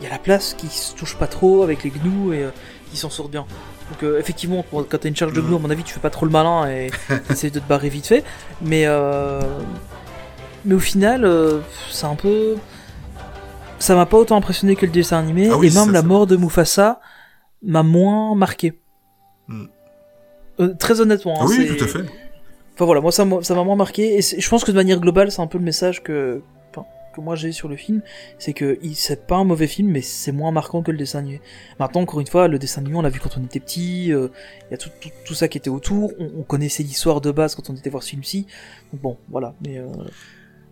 Il 0.00 0.04
y 0.04 0.06
a 0.06 0.10
la 0.10 0.18
place 0.18 0.54
qui 0.54 0.66
se 0.68 0.94
touche 0.94 1.16
pas 1.16 1.26
trop 1.28 1.62
avec 1.62 1.84
les 1.84 1.90
gnous 1.90 2.32
et 2.32 2.42
euh, 2.42 2.50
qui 2.90 2.96
s'en 2.96 3.10
sortent 3.10 3.30
bien. 3.30 3.46
Donc 3.90 4.02
euh, 4.02 4.18
effectivement, 4.18 4.64
quand 4.72 4.84
t'as 4.98 5.08
une 5.08 5.14
charge 5.16 5.32
de 5.32 5.40
gnous, 5.40 5.56
à 5.56 5.58
mon 5.60 5.70
avis, 5.70 5.82
tu 5.84 5.94
fais 5.94 6.00
pas 6.00 6.10
trop 6.10 6.26
le 6.26 6.32
malin 6.32 6.68
et 6.68 6.90
t'essayes 7.28 7.50
de 7.50 7.60
te 7.60 7.68
barrer 7.68 7.88
vite 7.88 8.06
fait. 8.06 8.24
Mais 8.62 8.84
euh, 8.86 9.40
mais 10.64 10.74
au 10.74 10.80
final, 10.80 11.28
c'est 11.90 12.06
un 12.06 12.14
peu, 12.16 12.56
ça 13.78 13.94
m'a 13.94 14.06
pas 14.06 14.16
autant 14.16 14.36
impressionné 14.36 14.76
que 14.76 14.86
le 14.86 14.92
dessin 14.92 15.18
animé 15.18 15.48
Ah 15.52 15.56
oui, 15.58 15.68
et 15.68 15.70
même 15.74 15.86
ça, 15.86 15.92
la 15.92 16.02
mort 16.02 16.26
de 16.26 16.36
Mufasa 16.36 17.00
m'a 17.64 17.82
moins 17.82 18.34
marqué. 18.34 18.78
Euh, 20.60 20.74
très 20.78 21.00
honnêtement. 21.00 21.34
hein, 21.40 21.44
Ah 21.46 21.46
oui, 21.48 21.76
tout 21.76 21.84
à 21.84 21.88
fait. 21.88 22.04
Enfin 22.74 22.84
voilà, 22.86 23.00
moi 23.00 23.12
ça 23.12 23.24
m'a 23.24 23.64
moins 23.64 23.76
marqué 23.76 24.16
et 24.18 24.22
je 24.22 24.48
pense 24.48 24.64
que 24.64 24.70
de 24.70 24.76
manière 24.76 24.98
globale, 24.98 25.30
c'est 25.30 25.42
un 25.42 25.46
peu 25.46 25.58
le 25.58 25.64
message 25.64 26.02
que, 26.02 26.40
que 27.12 27.20
moi 27.20 27.36
j'ai 27.36 27.52
sur 27.52 27.68
le 27.68 27.76
film, 27.76 28.02
c'est 28.38 28.52
que 28.52 28.78
c'est 28.94 29.26
pas 29.26 29.36
un 29.36 29.44
mauvais 29.44 29.66
film, 29.66 29.90
mais 29.90 30.02
c'est 30.02 30.32
moins 30.32 30.50
marquant 30.50 30.82
que 30.82 30.90
le 30.90 30.98
dessin 30.98 31.20
animé. 31.20 31.40
Maintenant, 31.78 32.02
encore 32.02 32.20
une 32.20 32.26
fois, 32.26 32.48
le 32.48 32.58
dessin 32.58 32.80
animé, 32.80 32.96
on 32.96 33.02
l'a 33.02 33.08
vu 33.08 33.20
quand 33.20 33.36
on 33.38 33.44
était 33.44 33.60
petit, 33.60 34.12
euh, 34.12 34.28
il 34.68 34.72
y 34.72 34.74
a 34.74 34.78
tout, 34.78 34.90
tout, 35.00 35.10
tout 35.24 35.34
ça 35.34 35.48
qui 35.48 35.58
était 35.58 35.70
autour, 35.70 36.12
on, 36.18 36.40
on 36.40 36.42
connaissait 36.42 36.82
l'histoire 36.82 37.20
de 37.20 37.30
base 37.30 37.54
quand 37.54 37.70
on 37.70 37.74
était 37.74 37.90
voir 37.90 38.02
ce 38.02 38.10
film-ci. 38.10 38.46
Bon, 38.92 39.16
voilà. 39.30 39.54
Mais 39.64 39.78
euh, 39.78 39.86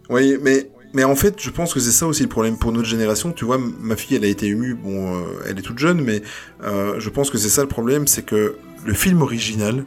Oui, 0.09 0.37
mais 0.43 0.71
mais 0.93 1.05
en 1.05 1.15
fait, 1.15 1.41
je 1.41 1.51
pense 1.51 1.73
que 1.73 1.79
c'est 1.79 1.93
ça 1.93 2.07
aussi 2.09 2.25
le 2.25 2.29
problème 2.29 2.59
pour 2.59 2.73
notre 2.73 2.89
génération. 2.89 3.31
Tu 3.31 3.45
vois, 3.45 3.59
ma 3.59 3.95
fille, 3.95 4.17
elle 4.17 4.25
a 4.25 4.29
été 4.29 4.47
émue. 4.47 4.75
Bon, 4.75 5.15
euh, 5.15 5.25
elle 5.47 5.57
est 5.57 5.63
toute 5.63 5.79
jeune, 5.79 6.01
mais 6.01 6.23
je 6.63 7.09
pense 7.11 7.31
que 7.31 7.39
c'est 7.39 7.49
ça 7.49 7.63
le 7.63 7.69
problème, 7.69 8.09
c'est 8.09 8.23
que 8.23 8.57
le 8.85 8.95
film 8.95 9.23
original, 9.23 9.85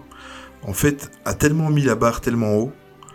en 0.66 0.74
fait, 0.74 1.12
a 1.26 1.34
tellement 1.34 1.70
mis 1.70 1.82
la 1.82 1.96
barre 1.96 2.22
tellement 2.22 2.56
haut. 2.56 2.72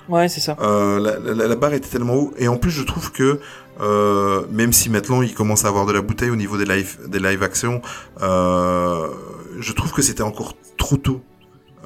Ouais, 0.09 0.29
c'est 0.29 0.41
ça. 0.41 0.57
Euh, 0.61 0.99
la, 1.01 1.19
la- 1.35 1.47
la 1.49 1.57
barre 1.57 1.75
était 1.75 1.89
tellement 1.89 2.15
haut, 2.15 2.35
et 2.39 2.49
en 2.49 2.57
plus, 2.57 2.71
je 2.71 2.83
trouve 2.83 3.13
que 3.13 3.41
euh, 3.81 4.43
même 4.51 4.73
si 4.73 4.91
maintenant 4.91 5.23
il 5.23 5.35
commence 5.35 5.65
à 5.65 5.69
avoir 5.69 5.87
de 5.87 5.93
la 5.93 6.01
bouteille 6.03 6.31
au 6.31 6.37
niveau 6.37 6.57
des 6.59 6.65
live 6.65 6.99
des 7.07 7.21
live 7.21 7.43
actions, 7.43 7.81
euh, 8.23 9.07
je 9.61 9.73
trouve 9.73 9.93
que 9.93 10.03
c'était 10.03 10.23
encore 10.23 10.55
trop 10.77 10.97
tôt 10.97 11.21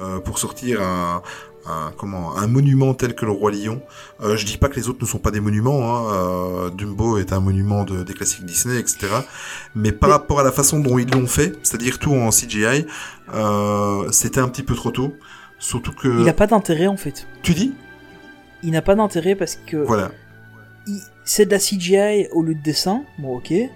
euh, 0.01 0.19
pour 0.19 0.39
sortir 0.39 0.81
un, 0.81 1.21
un 1.67 1.91
comment 1.97 2.35
un 2.35 2.47
monument 2.47 2.93
tel 2.95 3.13
que 3.15 3.25
le 3.25 3.31
roi 3.31 3.51
lion. 3.51 3.79
Euh, 4.23 4.35
je 4.37 4.45
dis 4.45 4.57
pas 4.57 4.69
que 4.69 4.75
les 4.75 4.89
autres 4.89 4.99
ne 5.01 5.05
sont 5.07 5.19
pas 5.19 5.29
des 5.31 5.39
monuments. 5.39 5.81
Hein. 6.09 6.13
Euh, 6.13 6.69
Dumbo 6.71 7.17
est 7.19 7.31
un 7.31 7.39
monument 7.39 7.83
de, 7.83 8.01
des 8.03 8.13
classiques 8.13 8.45
Disney, 8.45 8.79
etc. 8.79 9.07
Mais 9.75 9.91
par 9.91 10.09
rapport 10.09 10.39
à 10.39 10.43
la 10.43 10.51
façon 10.51 10.79
dont 10.79 10.97
ils 10.97 11.09
l'ont 11.11 11.27
fait, 11.27 11.53
c'est-à-dire 11.63 11.99
tout 11.99 12.13
en 12.13 12.29
CGI, 12.31 12.85
euh, 13.35 14.07
c'était 14.11 14.39
un 14.39 14.47
petit 14.47 14.63
peu 14.63 14.73
trop 14.75 14.91
tôt. 14.91 15.13
Surtout 15.59 15.93
que 15.93 16.21
Il 16.21 16.27
a 16.27 16.33
pas 16.33 16.47
d'intérêt 16.47 16.87
en 16.87 16.97
fait. 16.97 17.25
tu 17.43 17.53
dis? 17.53 17.73
Il 18.63 18.71
n'a 18.71 18.81
pas 18.81 18.95
d'intérêt 18.95 19.35
parce 19.35 19.55
que 19.55 19.77
voilà. 19.77 20.11
il- 20.87 21.01
c'est 21.25 21.45
de 21.45 21.51
la 21.51 21.59
CGI 21.59 22.27
au 22.31 22.41
lieu 22.43 22.55
de 22.55 22.61
dessin, 22.61 23.03
bon 23.17 23.37
ok, 23.37 23.51
mais 23.51 23.69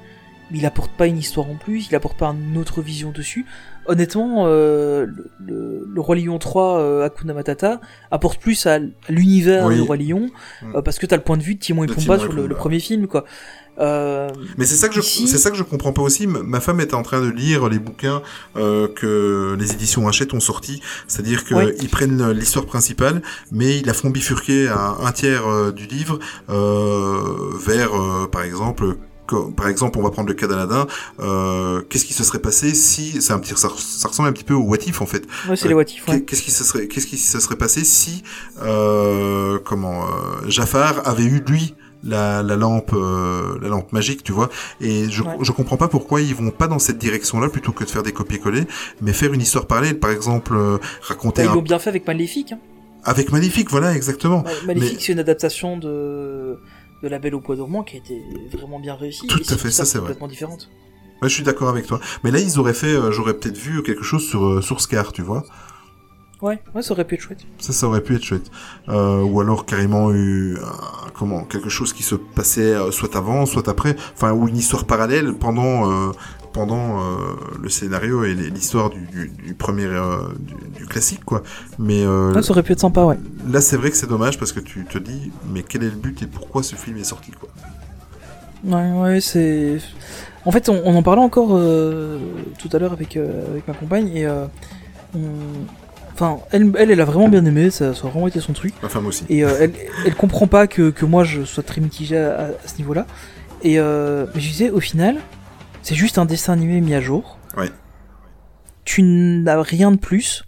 il 0.51 0.65
apporte 0.65 0.91
pas 0.91 1.07
une 1.07 1.18
histoire 1.18 1.49
en 1.49 1.55
plus, 1.55 1.88
il 1.89 1.95
apporte 1.95 2.18
pas 2.18 2.27
une 2.30 2.57
autre 2.57 2.81
vision 2.81 3.11
dessus. 3.11 3.45
Honnêtement, 3.88 4.43
euh, 4.47 5.05
le, 5.05 5.30
le- 5.45 5.88
le 5.89 6.01
Roi 6.01 6.15
Lion 6.18 6.38
3, 6.39 6.80
euh, 6.80 7.05
Hakuna 7.05 7.34
Matata, 7.34 7.80
apporte 8.11 8.39
plus 8.41 8.65
à, 8.65 8.80
l'univers 9.09 9.65
Oui. 9.65 9.76
du 9.76 9.81
Roi 9.81 9.97
Lion, 9.97 10.30
Mm. 10.61 10.76
euh, 10.76 10.81
parce 10.81 10.99
que 10.99 11.05
t'as 11.05 11.15
le 11.15 11.23
point 11.23 11.38
de 11.38 11.43
vue 11.43 11.55
de 11.55 11.59
Timon 11.59 11.84
et 11.84 11.88
De 11.88 11.93
Pumba 11.93 12.03
Timon 12.03 12.15
et 12.18 12.19
sur 12.19 12.47
le, 12.47 12.55
premier 12.55 12.80
film, 12.80 13.07
quoi. 13.07 13.23
Euh, 13.80 14.27
Mais 14.57 14.65
c'est 14.65 14.76
ça 14.76 14.88
que 14.89 14.95
je 14.95 15.01
Ici- 15.01 15.27
c'est 15.27 15.38
ça 15.38 15.51
que 15.51 15.55
je 15.55 15.61
comprends 15.61 15.93
pas 15.93 16.01
aussi. 16.01 16.26
Ma 16.26 16.59
femme 16.59 16.81
était 16.81 16.95
en 16.95 17.03
train 17.03 17.22
de 17.22 17.30
lire 17.30 17.69
les 17.69 17.77
bouquins 17.77 18.23
que 18.55 19.55
les 19.59 19.72
éditions 19.73 20.07
Hachette 20.07 20.34
ont 20.34 20.39
sortis, 20.39 20.81
c'est-à-dire 21.07 21.45
qu'ils 21.45 21.55
Ouais. 21.57 21.76
prennent 21.91 22.31
l'histoire 22.31 22.65
principale, 22.65 23.22
mais 23.51 23.77
ils 23.77 23.85
la 23.85 23.93
font 23.93 24.09
bifurquer 24.09 24.68
à 24.68 24.95
un 25.03 25.11
tiers 25.11 25.72
du 25.73 25.85
livre 25.85 26.18
vers, 26.49 27.91
par 28.31 28.41
exemple. 28.41 28.95
Par 29.56 29.68
exemple, 29.68 29.98
on 29.99 30.04
va 30.04 30.10
prendre 30.12 30.28
le 30.30 30.34
cas 30.36 30.48
d'Aladin. 30.48 30.88
Euh, 31.20 31.82
Qu'est-ce 31.90 32.06
qui 32.06 32.14
se 32.14 32.24
serait 32.24 32.40
passé 32.40 32.74
si, 32.74 33.22
c'est 33.22 33.34
un 33.34 33.40
petit, 33.40 33.54
ça, 33.56 33.70
ça 33.78 34.08
ressemble 34.08 34.30
un 34.30 34.34
petit 34.34 34.44
peu 34.44 34.54
au 34.54 34.62
What 34.64 34.78
If 34.88 35.02
en 35.02 35.06
fait. 35.06 35.26
ouais, 35.49 35.56
c'est 35.56 35.66
Euh, 35.66 35.70
les 35.70 35.74
what 35.76 35.84
if, 35.84 36.08
ouais. 36.08 36.22
Qu'est-ce 36.22 36.41
qui 36.41 36.52
se 36.52 36.64
serait, 36.64 36.88
qu'est-ce 36.88 37.08
qui 37.08 37.18
se 37.18 37.40
serait 37.40 37.56
passé 37.56 37.84
si, 37.84 38.24
euh, 38.64 39.60
comment, 39.64 40.04
euh, 40.06 40.08
Jafar 40.48 41.08
avait 41.08 41.24
eu 41.26 41.41
lui 41.48 41.76
la, 42.04 42.44
la 42.44 42.56
lampe, 42.56 42.91
euh, 42.94 43.58
la 43.62 43.70
lampe 43.70 43.91
magique, 43.91 44.24
tu 44.24 44.32
vois. 44.32 44.49
Et 44.82 45.10
je, 45.10 45.24
Ouais. 45.24 45.36
je 45.41 45.52
comprends 45.52 45.78
pas 45.78 45.88
pourquoi 45.88 46.22
ils 46.22 46.36
vont 46.36 46.52
pas 46.52 46.68
dans 46.68 46.80
cette 46.80 46.99
direction-là 46.99 47.49
plutôt 47.49 47.72
que 47.72 47.84
de 47.84 47.90
faire 47.90 48.04
des 48.04 48.12
copier-coller, 48.14 48.66
mais 49.02 49.14
faire 49.14 49.34
une 49.34 49.41
histoire 49.41 49.66
parallèle, 49.66 49.99
par 49.99 50.12
exemple, 50.12 50.54
euh, 50.56 50.78
raconter 51.02 51.41
Bah, 51.41 51.48
ils 51.48 51.52
un- 51.52 51.56
l'ont 51.56 51.62
bien 51.64 51.80
fait 51.80 51.90
avec 51.90 52.06
Maléfique. 52.08 52.52
Hein. 52.54 52.60
avec 53.04 53.32
Magnifique, 53.32 53.70
voilà, 53.72 53.95
exactement. 53.95 54.44
Maléfique, 54.66 55.02
c'est 55.02 55.14
une 55.14 55.20
adaptation 55.20 55.78
de 55.78 56.60
de 57.03 57.07
La 57.07 57.19
Belle 57.19 57.36
au 57.36 57.40
Bois 57.40 57.56
dormant 57.56 57.84
qui 57.84 57.95
a 57.95 57.99
été 57.99 58.22
vraiment 58.53 58.80
bien 58.80 58.95
réussie. 58.95 59.28
Tout 59.28 59.40
à 59.49 59.57
fait, 59.57 59.72
ça, 59.72 59.86
c'est 59.86 59.98
vrai. 59.98 60.07
complètement 60.07 60.28
différente. 60.28 60.69
Ouais, 61.22 61.30
je 61.30 61.34
suis 61.34 61.44
d'accord 61.44 61.69
avec 61.69 61.88
toi. 61.88 61.99
Mais 62.24 62.32
là, 62.32 62.40
ils 62.40 62.60
auraient 62.60 62.74
fait, 62.74 62.88
euh, 62.88 63.11
j'aurais 63.11 63.34
peut-être 63.34 63.57
vu 63.57 63.82
quelque 63.84 64.03
chose 64.03 64.28
sur, 64.28 64.45
euh, 64.45 64.61
sur 64.61 64.82
Scar, 64.82 65.11
tu 65.11 65.22
vois. 65.22 65.44
Ouais, 66.41 66.61
ouais, 66.76 66.84
ça 66.84 66.91
aurait 66.91 67.06
pu 67.06 67.15
être 67.15 67.22
chouette. 67.22 67.45
Ça, 67.57 67.74
ça 67.74 67.88
aurait 67.88 68.02
pu 68.02 68.15
être 68.15 68.24
chouette. 68.24 68.52
Euh, 68.90 69.24
ou 69.24 69.41
alors 69.41 69.65
carrément 69.65 70.14
eu 70.14 70.57
comment 71.18 71.44
quelque 71.44 71.69
chose 71.69 71.94
qui 71.94 72.03
se 72.03 72.15
passait 72.15 72.76
euh, 72.76 72.91
soit 72.91 73.15
avant, 73.15 73.45
soit 73.45 73.68
après, 73.68 73.95
enfin 74.14 74.32
ou 74.34 74.48
une 74.48 74.57
histoire 74.57 74.86
parallèle 74.86 75.34
pendant 75.34 76.11
pendant 76.57 76.99
euh, 76.99 77.35
le 77.61 77.69
scénario 77.69 78.23
et 78.25 78.34
l'histoire 78.34 78.89
du, 78.89 79.01
du, 79.15 79.29
du 79.47 79.53
premier 79.53 79.85
euh, 79.85 80.17
du, 80.39 80.55
du 80.79 80.85
classique 80.88 81.23
quoi. 81.23 81.43
Mais 81.77 82.01
euh, 82.03 82.34
Ouais, 82.34 82.41
ça 82.41 82.51
aurait 82.51 82.63
pu 82.63 82.71
être 82.73 82.79
sympa, 82.79 83.03
ouais. 83.03 83.17
là, 83.53 83.61
c'est 83.61 83.77
vrai 83.77 83.91
que 83.91 83.97
c'est 83.97 84.09
dommage 84.09 84.38
parce 84.39 84.51
que 84.51 84.59
tu 84.59 84.85
te 84.85 84.97
dis 84.97 85.31
mais 85.53 85.61
quel 85.63 85.84
est 85.84 85.89
le 85.97 86.01
but 86.05 86.21
et 86.23 86.27
pourquoi 86.27 86.63
ce 86.63 86.75
film 86.75 86.97
est 86.97 87.03
sorti 87.13 87.31
quoi. 87.31 87.49
Ouais, 88.65 88.91
ouais, 89.01 89.21
c'est. 89.21 89.77
En 90.45 90.51
fait, 90.51 90.67
on, 90.69 90.81
on 90.84 90.95
en 90.95 91.03
parlait 91.03 91.21
encore 91.21 91.49
euh, 91.51 92.17
tout 92.57 92.69
à 92.73 92.79
l'heure 92.79 92.93
avec, 92.93 93.15
euh, 93.17 93.51
avec 93.51 93.67
ma 93.67 93.73
compagne 93.75 94.09
et. 94.15 94.25
euh, 94.25 94.45
on- 95.15 95.19
Enfin, 96.19 96.39
elle, 96.51 96.71
elle, 96.79 96.89
elle 96.89 97.01
a 97.01 97.05
vraiment 97.05 97.29
bien 97.29 97.45
aimé, 97.45 97.69
ça, 97.69 97.93
ça 97.93 98.07
a 98.07 98.09
vraiment 98.09 98.27
été 98.27 98.39
son 98.39 98.51
truc. 98.51 98.73
Ma 98.81 98.89
femme 98.89 99.05
aussi. 99.05 99.23
Et 99.29 99.43
euh, 99.45 99.51
elle, 99.61 99.73
elle 100.03 100.15
comprend 100.15 100.47
pas 100.47 100.65
que, 100.65 100.89
que 100.89 101.05
moi 101.05 101.23
je 101.23 101.43
sois 101.43 101.61
très 101.61 101.79
mitigé 101.79 102.17
à 102.17 102.49
ce 102.65 102.75
niveau-là. 102.79 103.05
Et 103.61 103.77
euh, 103.77 104.25
mais 104.34 104.41
je 104.41 104.47
disais, 104.49 104.69
au 104.71 104.79
final, 104.79 105.17
c'est 105.82 105.95
juste 105.95 106.18
un 106.18 106.26
dessin 106.26 106.54
animé 106.54 106.82
mis 106.82 106.94
à 106.94 107.02
jour. 107.02 107.38
Ouais. 107.56 107.72
Tu 108.86 109.04
n'as 109.04 109.62
rien 109.62 109.91
de 109.91 109.98
plus. 109.98 110.44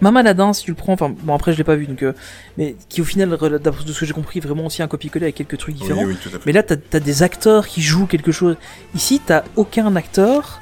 Même 0.00 0.16
Aladdin, 0.16 0.52
si 0.52 0.64
tu 0.64 0.72
le 0.72 0.76
prends, 0.76 0.94
enfin 0.94 1.14
bon 1.22 1.32
après 1.32 1.52
je 1.52 1.58
l'ai 1.58 1.64
pas 1.64 1.76
vu 1.76 1.86
donc, 1.86 2.02
euh, 2.02 2.12
mais 2.58 2.74
qui 2.88 3.00
au 3.00 3.04
final, 3.04 3.28
d'après 3.30 3.84
de 3.84 3.92
ce 3.92 4.00
que 4.00 4.06
j'ai 4.06 4.12
compris, 4.12 4.40
vraiment 4.40 4.66
aussi 4.66 4.82
un 4.82 4.88
copier-coller 4.88 5.26
avec 5.26 5.36
quelques 5.36 5.58
trucs 5.58 5.76
différents. 5.76 6.02
Oui, 6.02 6.14
oui, 6.14 6.16
tout 6.20 6.28
à 6.30 6.32
fait. 6.32 6.46
Mais 6.46 6.52
là, 6.52 6.64
t'as 6.64 6.74
as 6.92 7.00
des 7.00 7.22
acteurs 7.22 7.68
qui 7.68 7.82
jouent 7.82 8.06
quelque 8.06 8.32
chose. 8.32 8.56
Ici, 8.96 9.20
t'as 9.24 9.44
aucun 9.54 9.94
acteur 9.94 10.60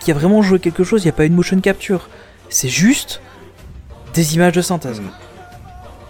qui 0.00 0.10
a 0.10 0.14
vraiment 0.14 0.42
joué 0.42 0.58
quelque 0.58 0.82
chose. 0.82 1.02
Il 1.02 1.06
n'y 1.06 1.10
a 1.10 1.14
pas 1.14 1.26
une 1.26 1.34
motion 1.34 1.60
capture. 1.60 2.08
C'est 2.48 2.68
juste 2.68 3.20
des 4.14 4.34
images 4.34 4.52
de 4.52 4.62
synthèse. 4.62 5.00
Mm. 5.00 5.10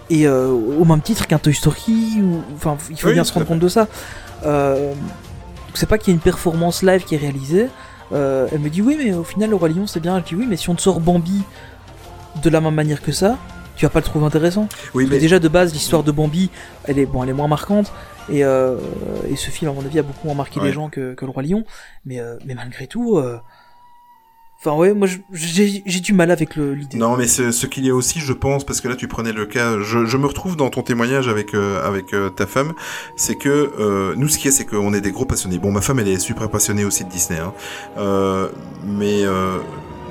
Et 0.08 0.26
euh, 0.26 0.48
au 0.48 0.84
même 0.86 1.02
titre 1.02 1.26
qu'un 1.26 1.38
Toy 1.38 1.54
Story, 1.54 2.20
ou 2.22 2.42
enfin, 2.54 2.78
il 2.90 2.98
faut 2.98 3.08
Oui, 3.08 3.14
bien 3.14 3.24
se 3.24 3.32
rendre 3.34 3.46
compte 3.46 3.60
de 3.60 3.68
ça. 3.68 3.86
Euh, 4.44 4.94
c'est 5.74 5.88
pas 5.88 5.98
qu'il 5.98 6.12
y 6.12 6.12
a 6.12 6.14
une 6.16 6.20
performance 6.20 6.82
live 6.82 7.04
qui 7.04 7.14
est 7.14 7.18
réalisée. 7.18 7.68
Euh, 8.12 8.46
elle 8.52 8.58
me 8.60 8.68
dit 8.68 8.82
oui, 8.82 8.96
mais 9.02 9.12
au 9.14 9.24
final, 9.24 9.50
le 9.50 9.56
Roi 9.56 9.68
Lion 9.70 9.86
c'est 9.86 10.00
bien. 10.00 10.18
Je 10.20 10.24
dis 10.24 10.34
oui, 10.34 10.46
mais 10.48 10.56
si 10.56 10.68
on 10.70 10.74
te 10.74 10.82
sort 10.82 11.00
Bambi 11.00 11.42
de 12.42 12.50
la 12.50 12.60
même 12.60 12.74
manière 12.74 13.02
que 13.02 13.12
ça, 13.12 13.38
tu 13.76 13.84
vas 13.86 13.90
pas 13.90 14.00
le 14.00 14.04
trouver 14.04 14.26
intéressant. 14.26 14.68
Oui, 14.94 15.06
mais 15.10 15.18
déjà 15.18 15.38
de 15.38 15.48
base, 15.48 15.72
l'histoire 15.72 16.02
de 16.02 16.12
Bambi, 16.12 16.50
elle 16.84 16.98
est 16.98 17.06
bon, 17.06 17.22
elle 17.22 17.30
est 17.30 17.34
moins 17.34 17.48
marquante. 17.48 17.92
Et, 18.30 18.44
euh, 18.44 18.76
et 19.28 19.34
ce 19.36 19.50
film, 19.50 19.70
à 19.70 19.74
mon 19.74 19.80
avis, 19.84 19.98
a 19.98 20.02
beaucoup 20.02 20.26
moins 20.26 20.36
marqué 20.36 20.60
Ouais. 20.60 20.66
les 20.66 20.72
gens 20.72 20.88
que, 20.88 21.14
que 21.14 21.24
le 21.24 21.30
Roi 21.32 21.42
Lion. 21.42 21.64
Mais, 22.04 22.20
euh, 22.20 22.36
mais 22.44 22.54
malgré 22.54 22.86
tout, 22.86 23.16
euh, 23.16 23.38
enfin 24.64 24.76
ouais, 24.76 24.94
moi 24.94 25.08
j'ai 25.32 26.00
du 26.00 26.12
mal 26.12 26.30
avec 26.30 26.56
le- 26.56 26.74
l'idée. 26.74 26.96
Non, 26.96 27.16
mais 27.16 27.26
ce, 27.26 27.66
qu'il 27.66 27.84
y 27.84 27.90
a 27.90 27.94
aussi, 27.94 28.20
je 28.20 28.32
pense, 28.32 28.64
parce 28.64 28.80
que 28.80 28.88
là 28.88 28.96
tu 28.96 29.08
prenais 29.08 29.32
le 29.32 29.46
cas, 29.46 29.78
je, 29.80 30.06
je 30.06 30.16
me 30.16 30.26
retrouve 30.26 30.56
dans 30.56 30.70
ton 30.70 30.82
témoignage 30.82 31.28
avec 31.28 31.54
euh, 31.54 31.86
avec 31.86 32.14
euh, 32.14 32.30
ta 32.30 32.46
femme, 32.46 32.72
c'est 33.16 33.34
que 33.34 33.48
euh, 33.78 34.14
nous 34.16 34.28
ce 34.28 34.38
qu'il 34.38 34.46
y 34.50 34.54
a, 34.54 34.56
c'est 34.56 34.64
qu'on 34.64 34.94
est 34.94 35.00
des 35.00 35.10
gros 35.12 35.24
passionnés. 35.24 35.58
Bon, 35.58 35.72
ma 35.72 35.80
femme 35.80 35.98
elle 35.98 36.08
est 36.08 36.18
super 36.18 36.48
passionnée 36.48 36.84
aussi 36.84 37.04
de 37.04 37.10
Disney, 37.10 37.40
hein. 37.40 37.52
Mais 38.86 39.22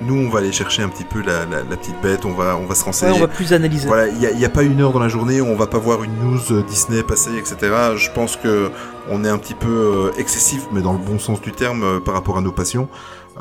nous 0.03 0.15
on 0.15 0.29
va 0.29 0.39
aller 0.39 0.51
chercher 0.51 0.81
un 0.81 0.89
petit 0.89 1.03
peu 1.03 1.21
la, 1.21 1.45
la, 1.45 1.57
la 1.63 1.77
petite 1.77 2.01
bête, 2.01 2.25
on 2.25 2.31
va 2.33 2.57
on 2.57 2.65
va 2.65 2.73
se 2.73 2.79
Ouais, 2.81 2.85
renseigner. 2.87 3.13
on 3.15 3.19
va 3.19 3.27
plus 3.27 3.53
analyser. 3.53 3.87
Voilà, 3.87 4.07
il 4.07 4.37
n'y 4.37 4.45
a, 4.45 4.49
pas 4.49 4.63
une 4.63 4.81
heure 4.81 4.91
dans 4.93 4.99
la 4.99 5.09
journée 5.09 5.41
où 5.41 5.45
on 5.45 5.55
va 5.55 5.67
pas 5.67 5.77
voir 5.77 6.03
une 6.03 6.11
news 6.17 6.63
Disney 6.63 7.03
passer, 7.03 7.29
etc. 7.37 7.55
Je 7.97 8.09
pense 8.09 8.35
que 8.35 8.69
on 9.09 9.23
est 9.23 9.29
un 9.29 9.37
petit 9.37 9.53
peu 9.53 10.11
excessif, 10.17 10.63
mais 10.71 10.81
dans 10.81 10.93
le 10.93 10.99
bon 10.99 11.19
sens 11.19 11.39
du 11.41 11.51
terme, 11.51 12.01
par 12.03 12.13
rapport 12.15 12.37
à 12.37 12.41
nos 12.41 12.51
passions. 12.51 12.87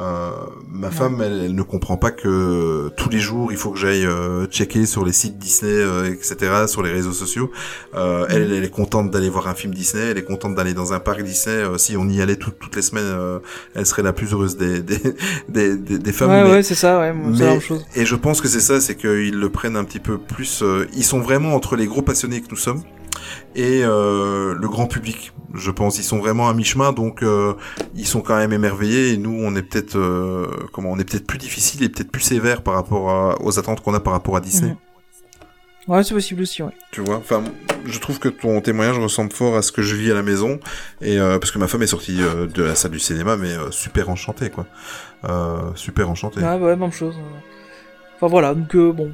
Euh, 0.00 0.30
ma 0.72 0.90
femme, 0.90 1.20
elle, 1.22 1.42
elle 1.44 1.54
ne 1.54 1.62
comprend 1.62 1.98
pas 1.98 2.10
que 2.10 2.90
tous 2.96 3.10
les 3.10 3.18
jours, 3.18 3.52
il 3.52 3.58
faut 3.58 3.70
que 3.70 3.78
j'aille 3.78 4.06
euh, 4.06 4.46
checker 4.46 4.86
sur 4.86 5.04
les 5.04 5.12
sites 5.12 5.36
Disney, 5.38 5.70
euh, 5.72 6.06
etc., 6.10 6.36
sur 6.68 6.82
les 6.82 6.90
réseaux 6.90 7.12
sociaux. 7.12 7.50
Euh, 7.94 8.24
elle, 8.30 8.50
elle 8.52 8.64
est 8.64 8.70
contente 8.70 9.10
d'aller 9.10 9.28
voir 9.28 9.46
un 9.48 9.54
film 9.54 9.74
Disney, 9.74 10.02
elle 10.10 10.16
est 10.18 10.24
contente 10.24 10.54
d'aller 10.54 10.72
dans 10.72 10.94
un 10.94 11.00
parc 11.00 11.22
Disney. 11.22 11.54
Euh, 11.56 11.76
si 11.76 11.96
on 11.98 12.08
y 12.08 12.22
allait 12.22 12.36
tout- 12.36 12.52
toutes 12.58 12.76
les 12.76 12.82
semaines, 12.82 13.04
euh, 13.04 13.40
elle 13.74 13.84
serait 13.84 14.02
la 14.02 14.12
plus 14.14 14.32
heureuse 14.32 14.56
des, 14.56 14.80
des, 14.82 14.98
des, 15.48 15.76
des, 15.76 15.98
des 15.98 16.12
femmes. 16.12 16.30
ouais, 16.30 16.44
mais- 16.44 16.50
ouais, 16.50 16.62
c'est 16.62 16.74
ça, 16.74 16.98
ouais, 16.98 17.12
c'est 17.34 17.40
la 17.40 17.46
mais- 17.46 17.52
même 17.52 17.60
chose. 17.60 17.84
et 17.94 18.06
je 18.06 18.14
pense 18.16 18.40
que 18.40 18.48
c'est 18.48 18.60
ça, 18.60 18.80
c'est 18.80 18.94
qu'ils 18.96 19.38
le 19.38 19.50
prennent 19.50 19.76
un 19.76 19.84
petit 19.84 20.00
peu 20.00 20.16
plus. 20.16 20.62
euh, 20.62 20.86
ils 20.96 21.04
sont 21.04 21.20
vraiment 21.20 21.54
entre 21.54 21.76
les 21.76 21.86
gros 21.86 22.02
passionnés 22.02 22.40
que 22.40 22.46
nous 22.50 22.56
sommes 22.56 22.82
et 23.54 23.82
euh, 23.84 24.54
le 24.54 24.68
grand 24.68 24.86
public. 24.86 25.32
Je 25.54 25.70
pense 25.72 25.98
ils 25.98 26.04
sont 26.04 26.18
vraiment 26.18 26.48
à 26.48 26.54
mi-chemin, 26.54 26.92
donc 26.92 27.22
euh, 27.22 27.54
ils 27.96 28.06
sont 28.06 28.20
quand 28.20 28.36
même 28.36 28.52
émerveillés. 28.52 29.12
Et 29.12 29.16
nous, 29.16 29.36
on 29.42 29.54
est 29.56 29.62
peut-être 29.62 29.96
euh, 29.96 30.46
comment 30.72 30.90
On 30.92 30.98
est 30.98 31.04
peut-être 31.10 31.26
plus 31.26 31.38
difficile 31.38 31.82
et 31.82 31.88
peut-être 31.88 32.10
plus 32.12 32.22
sévère 32.22 32.62
par 32.62 32.74
rapport 32.74 33.10
à- 33.10 33.42
aux 33.42 33.58
attentes 33.58 33.80
qu'on 33.80 33.94
a 33.94 34.00
par 34.00 34.12
rapport 34.12 34.36
à 34.36 34.40
Disney. 34.40 34.70
Mhm. 34.70 34.76
Ouais, 35.88 36.04
c'est 36.04 36.14
possible 36.14 36.42
aussi, 36.42 36.62
ouais. 36.62 36.70
Tu 36.92 37.00
vois 37.00 37.16
Enfin, 37.16 37.42
je 37.84 37.98
trouve 37.98 38.20
que 38.20 38.28
ton 38.28 38.60
témoignage 38.60 38.98
ressemble 38.98 39.32
fort 39.32 39.56
à 39.56 39.62
ce 39.62 39.72
que 39.72 39.82
je 39.82 39.96
vis 39.96 40.10
à 40.12 40.14
la 40.14 40.22
maison. 40.22 40.60
Et 41.00 41.16
parce 41.18 41.50
que 41.50 41.58
ma 41.58 41.66
femme 41.66 41.82
est 41.82 41.88
sortie 41.88 42.18
de 42.18 42.62
la 42.62 42.74
salle 42.76 42.92
du 42.92 43.00
cinéma, 43.00 43.36
mais 43.36 43.54
super 43.70 44.08
enchantée, 44.08 44.50
quoi. 44.50 44.66
Super 45.74 46.08
enchantée. 46.08 46.40
Ouais, 46.42 46.58
ouais, 46.58 46.76
même 46.76 46.92
chose. 46.92 47.16
Enfin 48.16 48.28
voilà, 48.28 48.54
donc 48.54 48.76
bon. 48.94 49.10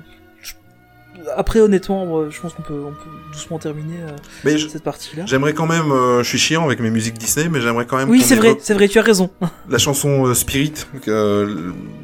Après, 1.36 1.60
honnêtement, 1.60 2.30
je 2.30 2.40
pense 2.40 2.52
qu'on 2.55 2.62
peut, 2.62 2.80
on 2.86 2.90
peut 2.93 3.10
doucement 3.32 3.59
terminer 3.59 3.97
euh, 4.02 4.16
Mais 4.44 4.59
cette 4.59 4.82
partie-là. 4.82 5.24
j'aimerais 5.26 5.55
quand 5.55 5.66
même, 5.66 5.90
euh, 5.90 6.22
je 6.22 6.28
suis 6.28 6.38
chiant 6.38 6.64
avec 6.64 6.80
mes 6.80 6.90
musiques 6.90 7.18
Disney, 7.18 7.48
mais 7.48 7.60
j'aimerais 7.60 7.86
quand 7.86 7.97
même 7.97 8.09
Oui, 8.10 8.22
c'est 8.22 8.34
vrai, 8.36 8.56
c'est 8.60 8.74
vrai, 8.74 8.88
tu 8.88 8.98
as 8.98 9.02
raison. 9.02 9.30
la 9.68 9.78
chanson 9.78 10.26
euh, 10.26 10.34
Spirit, 10.34 10.72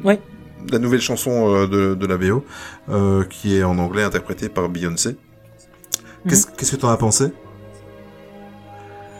Ouais. 0.03 0.19
la 0.71 0.79
nouvelle 0.79 1.01
chanson 1.01 1.67
de, 1.67 1.95
de 1.95 2.05
la 2.07 2.17
euh, 2.89 3.23
qui 3.25 3.57
est 3.57 3.63
en 3.63 3.77
anglais 3.79 4.03
interprétée 4.03 4.49
par 4.49 4.69
Beyoncé. 4.69 5.15
Qu'est-ce 6.27 6.47
qu'est-ce 6.47 6.71
que 6.71 6.77
t'en 6.81 6.89
as 6.89 6.97
pensé? 6.97 7.31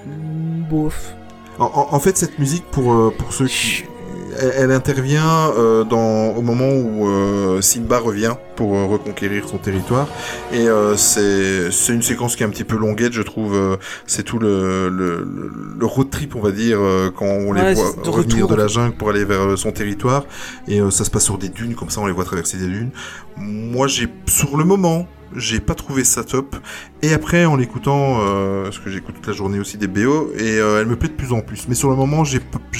Mm, 0.05 0.63
Bof. 0.69 1.13
en, 1.59 1.65
en- 1.91 1.99
fait, 1.99 2.17
cette 2.17 2.39
musique, 2.39 2.63
pour, 2.71 3.13
pour 3.15 3.33
ceux 3.33 3.47
qui... 3.47 3.83
Elle, 4.39 4.53
elle 4.55 4.71
intervient 4.71 5.51
euh, 5.57 5.83
dans, 5.83 6.29
au 6.35 6.41
moment 6.41 6.69
où 6.69 7.07
euh, 7.07 7.61
Simba 7.61 7.99
revient 7.99 8.33
pour 8.55 8.75
euh, 8.75 8.85
reconquérir 8.85 9.47
son 9.47 9.57
territoire. 9.57 10.07
Et 10.51 10.67
c'est 10.97 11.93
une 11.93 12.01
séquence 12.01 12.35
qui 12.35 12.43
est 12.43 12.45
un 12.45 12.49
petit 12.49 12.63
peu 12.63 12.77
longuette, 12.77 13.13
je 13.13 13.21
trouve. 13.21 13.77
c'est 14.05 14.23
tout 14.23 14.39
le, 14.39 14.89
le, 14.89 15.85
road 15.85 16.09
trip, 16.09 16.35
on 16.35 16.41
va 16.41 16.51
dire, 16.51 16.79
quand 17.15 17.25
on 17.25 17.53
les 17.53 17.73
voit 17.73 17.93
de 18.03 18.09
revenir 18.09 18.45
retour, 18.45 18.49
de 18.49 18.55
la 18.55 18.67
jungle 18.67 18.95
pour 18.95 19.09
aller 19.09 19.25
vers 19.25 19.57
son 19.57 19.71
territoire. 19.71 20.25
Et 20.67 20.79
ça 20.91 21.03
se 21.03 21.11
passe 21.11 21.23
sur 21.23 21.37
des 21.37 21.49
dunes, 21.49 21.75
comme 21.75 21.89
ça 21.89 22.01
on 22.01 22.07
les 22.07 22.13
voit 22.13 22.25
traverser 22.25 22.57
des 22.57 22.67
dunes. 22.67 22.91
Moi, 23.37 23.87
j'ai 23.87 24.07
sur 24.27 24.57
le 24.57 24.63
moment, 24.63 25.07
j'ai 25.35 25.59
pas 25.59 25.75
trouvé 25.75 26.03
ça 26.03 26.23
top. 26.23 26.55
Et 27.01 27.13
après, 27.13 27.45
en 27.45 27.55
l'écoutant, 27.55 28.19
euh, 28.21 28.63
parce 28.63 28.79
que 28.79 28.89
j'écoute 28.89 29.15
toute 29.15 29.27
la 29.27 29.33
journée 29.33 29.59
aussi 29.59 29.77
des 29.77 29.87
BO, 29.87 30.31
et 30.37 30.59
euh, 30.59 30.81
elle 30.81 30.87
me 30.87 30.95
plaît 30.95 31.09
de 31.09 31.13
plus 31.13 31.33
en 31.33 31.41
plus. 31.41 31.67
Mais 31.67 31.75
sur 31.75 31.89
le 31.89 31.95
moment, 31.95 32.23
j'ai 32.23 32.39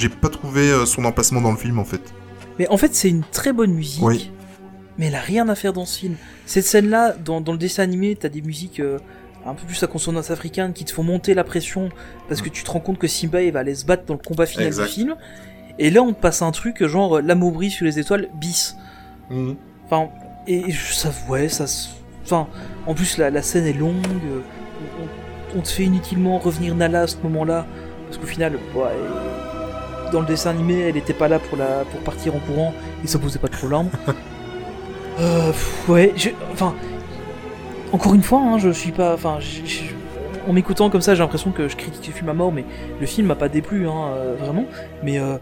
pas 0.10 0.30
trouvé 0.30 0.70
euh, 0.72 0.86
son 0.86 1.06
emplacement 1.06 1.42
dans 1.42 1.52
le 1.52 1.58
film, 1.58 1.80
en 1.80 1.86
fait. 1.86 2.14
Mais 2.60 2.68
en 2.70 2.78
fait, 2.78 2.94
c'est 2.96 3.10
une 3.10 3.24
très 3.24 3.54
bonne 3.54 3.74
musique. 3.74 4.04
Oui. 4.04 4.32
Mais 4.98 5.08
elle 5.08 5.16
a 5.16 5.22
rien 5.22 5.50
à 5.50 5.56
faire 5.56 5.74
dans 5.74 5.86
ce 5.86 6.00
film. 6.00 6.16
Cette 6.46 6.66
scène-là, 6.66 7.14
dans, 7.14 7.42
dans 7.42 7.52
le 7.52 7.58
dessin 7.58 7.84
animé, 7.84 8.16
t'as 8.16 8.30
des 8.30 8.42
musiques 8.42 8.80
euh, 8.80 9.00
un 9.46 9.56
peu 9.56 9.66
plus 9.66 9.82
à 9.82 9.88
consonance 9.88 10.30
africaine 10.30 10.72
qui 10.74 10.86
te 10.86 10.94
font 10.94 11.04
monter 11.04 11.34
la 11.34 11.44
pression 11.44 11.90
parce 12.30 12.42
que 12.42 12.50
tu 12.50 12.64
te 12.64 12.70
rends 12.70 12.80
compte 12.80 13.00
que 13.00 13.08
Simba 13.08 13.42
il 13.42 13.52
va 13.52 13.60
aller 13.60 13.74
se 13.76 13.86
battre 13.86 14.06
dans 14.06 14.14
le 14.14 14.20
combat 14.20 14.46
final 14.46 14.68
Exact. 14.68 14.86
du 14.86 14.90
film. 14.92 15.16
Et 15.80 15.90
là, 15.90 16.04
on 16.04 16.14
te 16.14 16.22
passe 16.22 16.44
un 16.44 16.52
truc 16.52 16.86
genre 16.86 17.22
l'amour 17.22 17.54
brille 17.54 17.72
sur 17.72 17.86
les 17.86 17.98
étoiles 17.98 18.30
bis. 18.36 18.76
Enfin, 19.86 20.10
et 20.48 20.72
ça, 20.72 21.12
ouais, 21.28 21.50
ça. 21.50 21.66
Enfin, 22.24 22.48
en 22.88 22.94
plus, 22.94 23.18
la, 23.18 23.30
la 23.30 23.42
scène 23.42 23.66
est 23.66 23.74
longue. 23.74 24.06
euh, 24.26 24.40
On, 25.56 25.60
on 25.60 25.62
te 25.62 25.68
fait 25.68 25.84
inutilement 25.84 26.38
revenir 26.40 26.76
Nala 26.76 27.02
à 27.02 27.08
ce 27.08 27.18
moment-là. 27.24 27.66
Parce 28.08 28.18
qu'au 28.18 28.26
final, 28.28 28.54
dans 30.12 30.20
le 30.20 30.26
dessin 30.26 30.52
animé, 30.52 30.80
elle 30.82 30.98
était 30.98 31.14
pas 31.14 31.28
là 31.28 31.40
pour, 31.40 31.58
la, 31.58 31.84
pour 31.92 32.00
partir 32.02 32.36
en 32.36 32.40
courant. 32.40 32.74
Et 33.04 33.08
ça 33.08 33.20
posait 33.20 33.40
pas 33.40 33.48
de 33.48 33.56
problème. 33.56 33.90
euh, 35.20 35.48
pff, 35.52 35.90
ouais, 35.90 36.14
je- 36.16 36.30
enfin. 36.52 36.74
Encore 37.92 38.16
une 38.16 38.24
fois, 38.24 38.40
hein, 38.40 38.58
je 38.58 38.70
suis 38.70 38.92
pas. 38.92 39.14
Enfin, 39.14 39.38
je- 39.40 39.66
je- 39.66 39.84
en 40.48 40.54
m'écoutant 40.54 40.90
comme 40.90 41.02
ça, 41.02 41.14
j'ai 41.16 41.22
l'impression 41.22 41.52
que 41.52 41.68
je 41.68 41.76
critique 41.76 42.08
le 42.08 42.14
film 42.14 42.30
à 42.30 42.34
mort, 42.34 42.52
mais 42.52 42.66
le 43.00 43.06
film 43.06 43.28
m'a 43.28 43.36
pas 43.36 43.50
déplu, 43.50 43.88
hein, 43.88 44.08
euh, 44.16 44.36
vraiment. 44.40 44.66
Mais 45.04 45.20
euh, 45.20 45.38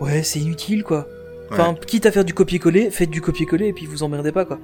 ouais, 0.00 0.22
c'est 0.22 0.38
inutile, 0.38 0.82
quoi. 0.84 1.06
Enfin, 1.50 1.74
quitte 1.86 2.06
à 2.06 2.10
faire 2.12 2.24
du 2.24 2.32
copier-coller, 2.34 2.90
faites 2.90 3.10
du 3.10 3.20
copier-coller 3.20 3.66
et 3.68 3.72
puis 3.72 3.86
vous 3.86 4.02
emmerdez 4.02 4.32
pas, 4.32 4.44
quoi. 4.44 4.58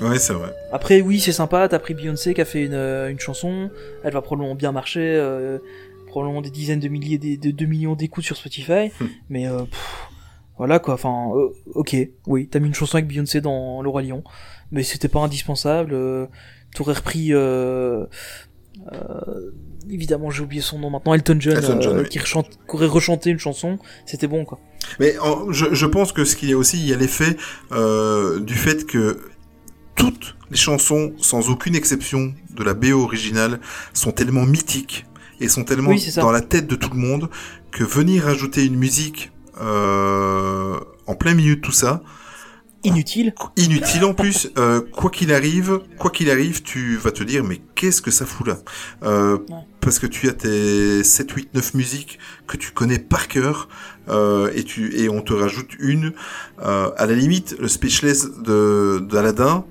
Ouais, 0.00 0.18
c'est 0.18 0.32
vrai. 0.32 0.54
Après, 0.72 1.00
oui, 1.00 1.20
c'est 1.20 1.32
sympa, 1.32 1.68
t'as 1.68 1.78
pris 1.78 1.94
Beyoncé 1.94 2.34
qui 2.34 2.40
a 2.40 2.44
fait 2.44 2.64
une, 2.64 2.74
euh, 2.74 3.08
une 3.10 3.20
chanson, 3.20 3.70
elle 4.02 4.12
va 4.12 4.22
probablement 4.22 4.54
bien 4.54 4.72
marcher, 4.72 5.00
euh, 5.02 5.58
probablement 6.08 6.42
des 6.42 6.50
dizaines 6.50 6.80
de 6.80 6.88
milliers, 6.88 7.18
de 7.18 7.50
2 7.50 7.66
millions 7.66 7.94
d'écoutes 7.94 8.24
sur 8.24 8.36
Spotify, 8.36 8.90
Hmm. 9.00 9.06
mais 9.30 9.46
euh, 9.46 9.60
pff, 9.62 10.08
voilà 10.58 10.78
quoi, 10.78 10.94
enfin, 10.94 11.30
euh, 11.36 11.48
ok, 11.74 11.96
oui, 12.26 12.48
t'as 12.48 12.58
mis 12.60 12.68
une 12.68 12.74
chanson 12.74 12.96
avec 12.96 13.08
Beyoncé 13.08 13.40
dans 13.40 13.82
Le 13.82 13.88
Roi 13.88 14.02
Lion, 14.02 14.22
mais 14.72 14.82
c'était 14.82 15.08
pas 15.08 15.20
indispensable, 15.20 15.96
t'aurais 16.74 16.94
repris, 16.94 17.32
évidemment 19.90 20.30
j'ai 20.30 20.42
oublié 20.42 20.62
son 20.62 20.78
nom 20.78 20.90
maintenant, 20.90 21.14
Elton 21.14 21.36
John, 21.38 21.56
Elton 21.56 21.80
John, 21.80 21.98
oui. 22.00 22.08
qui, 22.08 22.18
rechante- 22.18 22.58
qui 22.68 22.76
aurait 22.76 22.86
rechanté 22.86 23.30
une 23.30 23.38
chanson, 23.38 23.78
c'était 24.06 24.26
bon 24.26 24.44
quoi. 24.44 24.58
Mais 25.00 25.18
en- 25.18 25.50
je, 25.52 25.72
je 25.74 25.86
pense 25.86 26.12
que 26.12 26.24
ce 26.24 26.36
qu'il 26.36 26.50
y 26.50 26.52
a 26.52 26.56
aussi, 26.58 26.78
il 26.78 26.88
y 26.88 26.92
a 26.92 26.96
l'effet 26.96 27.36
du 28.40 28.54
fait 28.54 28.86
que 28.86 29.20
toutes 29.96 30.36
les 30.50 30.56
chansons, 30.56 31.12
sans 31.18 31.48
aucune 31.50 31.74
exception 31.74 32.34
de 32.50 32.62
la 32.62 32.74
BO 32.74 33.02
originale, 33.02 33.60
sont 33.92 34.12
tellement 34.12 34.46
mythiques 34.46 35.06
et 35.40 35.48
sont 35.48 35.64
tellement 35.64 35.90
Oui, 35.90 36.06
dans 36.16 36.30
la 36.30 36.40
tête 36.40 36.66
de 36.66 36.76
tout 36.76 36.90
le 36.90 36.98
monde 36.98 37.28
que 37.70 37.84
venir 37.84 38.28
ajouter 38.28 38.64
une 38.64 38.76
musique 38.76 39.32
euh, 39.60 40.78
en 41.06 41.14
plein 41.14 41.34
milieu 41.34 41.56
de 41.56 41.60
tout 41.60 41.72
ça, 41.72 42.02
Inutile, 42.86 43.32
inutile 43.56 44.04
en 44.04 44.12
plus, 44.12 44.50
euh, 44.58 44.82
quoi 44.92 45.10
qu'il 45.10 45.32
arrive, 45.32 45.80
quoi 45.98 46.10
qu'il 46.10 46.30
arrive, 46.30 46.62
tu 46.62 46.96
vas 46.98 47.12
te 47.12 47.24
dire 47.24 47.42
mais 47.42 47.62
qu'est-ce 47.74 48.02
que 48.02 48.10
ça 48.10 48.26
fout 48.26 48.46
là? 48.46 48.58
Euh, 49.04 49.38
Ouais. 49.48 49.56
Parce 49.80 49.98
que 49.98 50.06
tu 50.06 50.28
as 50.28 50.32
tes 50.32 51.02
7, 51.02 51.30
8, 51.30 51.54
9 51.54 51.74
musiques 51.74 52.18
que 52.46 52.56
tu 52.58 52.72
connais 52.72 52.98
par 52.98 53.28
cœur 53.28 53.68
euh, 54.10 54.50
et 54.54 54.64
tu 54.64 54.94
et 54.98 55.08
on 55.08 55.22
te 55.22 55.32
rajoute 55.32 55.70
une 55.78 56.12
euh, 56.62 56.90
à 56.96 57.06
la 57.06 57.14
limite 57.14 57.56
le 57.58 57.68
speechless 57.68 58.28
de 58.42 58.98
d'Aladin. 59.10 59.64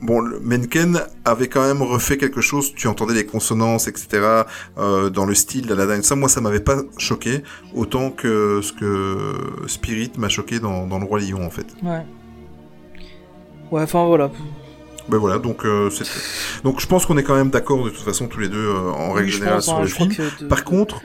Bon, 0.00 0.22
Menken 0.42 1.00
avait 1.24 1.48
quand 1.48 1.62
même 1.66 1.82
refait 1.82 2.16
quelque 2.18 2.40
chose. 2.40 2.72
Tu 2.74 2.86
entendais 2.86 3.14
les 3.14 3.26
consonances, 3.26 3.88
etc. 3.88 4.44
euh, 4.78 5.10
dans 5.10 5.24
le 5.26 5.34
style 5.34 5.66
d'Aladin. 5.66 6.02
Ça, 6.02 6.14
moi, 6.14 6.28
ça 6.28 6.40
m'avait 6.40 6.60
pas 6.60 6.76
choqué 6.98 7.42
autant 7.74 8.10
que 8.10 8.60
ce 8.62 8.72
que 8.72 9.34
Spirit 9.66 10.12
m'a 10.16 10.28
choqué 10.28 10.60
dans, 10.60 10.86
dans 10.86 10.98
le 10.98 11.04
Roi 11.04 11.20
Lion, 11.20 11.44
en 11.44 11.50
fait. 11.50 11.66
ouais. 11.82 12.04
Ouais, 13.70 13.82
enfin 13.82 14.06
voilà. 14.06 14.30
Ben 15.10 15.18
voilà, 15.18 15.38
donc 15.38 15.64
euh, 15.64 15.90
donc 16.64 16.80
je 16.80 16.86
pense 16.86 17.04
qu'on 17.06 17.18
est 17.18 17.22
quand 17.22 17.34
même 17.36 17.50
d'accord 17.50 17.84
de 17.84 17.90
toute 17.90 18.02
façon 18.04 18.28
tous 18.28 18.40
les 18.40 18.48
deux 18.48 18.66
euh, 18.66 18.90
en 18.90 19.12
règle 19.12 19.28
Oui, 19.30 19.34
générale 19.36 19.62
sur 19.62 19.74
hein, 19.76 19.82
le 19.82 19.86
film. 19.88 20.10
de- 20.40 20.46
Par 20.46 20.64
contre, 20.64 21.00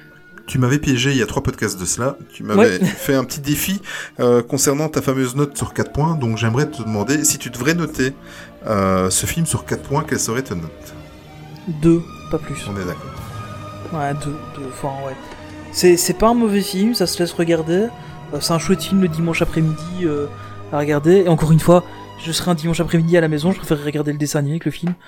tu 0.45 0.59
m'avais 0.59 0.77
piégé 0.79 1.11
il 1.11 1.17
y 1.17 1.21
a 1.21 1.25
trois 1.25 1.41
podcasts 1.43 1.79
de 1.79 1.85
cela. 1.85 2.17
Tu 2.33 2.43
m'avais 2.43 2.79
Ouais. 2.79 2.85
fait 2.85 3.15
un 3.15 3.23
petit 3.23 3.39
défi 3.41 3.81
euh, 4.19 4.41
concernant 4.41 4.87
ta 4.89 5.01
fameuse 5.01 5.35
note 5.35 5.57
sur 5.57 5.73
4 5.73 5.91
points. 5.93 6.15
Donc 6.15 6.37
j'aimerais 6.37 6.69
te 6.69 6.81
demander 6.83 7.23
si 7.23 7.37
tu 7.37 7.49
devrais 7.49 7.73
noter 7.75 8.13
euh, 8.67 9.09
ce 9.09 9.25
film 9.25 9.45
sur 9.45 9.65
4 9.65 9.81
points, 9.81 10.03
quelle 10.07 10.19
serait 10.19 10.43
ta 10.43 10.55
note 10.55 10.93
deux, 11.67 12.03
pas 12.29 12.39
plus. 12.39 12.57
On 12.67 12.75
est 12.75 12.85
d'accord. 12.85 13.11
Ouais, 13.93 14.13
deux, 14.13 14.35
deux, 14.55 14.67
enfin 14.69 14.91
ouais. 15.05 15.15
C'est, 15.71 15.97
c'est 15.97 16.13
pas 16.13 16.29
un 16.29 16.33
mauvais 16.33 16.61
film, 16.61 16.93
ça 16.93 17.07
se 17.07 17.19
laisse 17.19 17.31
regarder. 17.33 17.87
Euh, 18.33 18.39
c'est 18.39 18.53
un 18.53 18.59
chouette 18.59 18.83
film 18.83 19.01
le 19.01 19.07
dimanche 19.07 19.41
après-midi 19.41 20.03
euh, 20.03 20.27
à 20.71 20.79
regarder. 20.79 21.23
Et 21.25 21.27
encore 21.29 21.51
une 21.51 21.59
fois, 21.59 21.83
je 22.23 22.31
serai 22.31 22.51
un 22.51 22.55
dimanche 22.55 22.79
après-midi 22.79 23.17
à 23.17 23.21
la 23.21 23.27
maison, 23.27 23.51
je 23.51 23.57
préférerais 23.57 23.85
regarder 23.85 24.11
le 24.11 24.17
dessin 24.17 24.39
animé 24.39 24.59
que 24.59 24.65
le 24.65 24.71
film. 24.71 24.93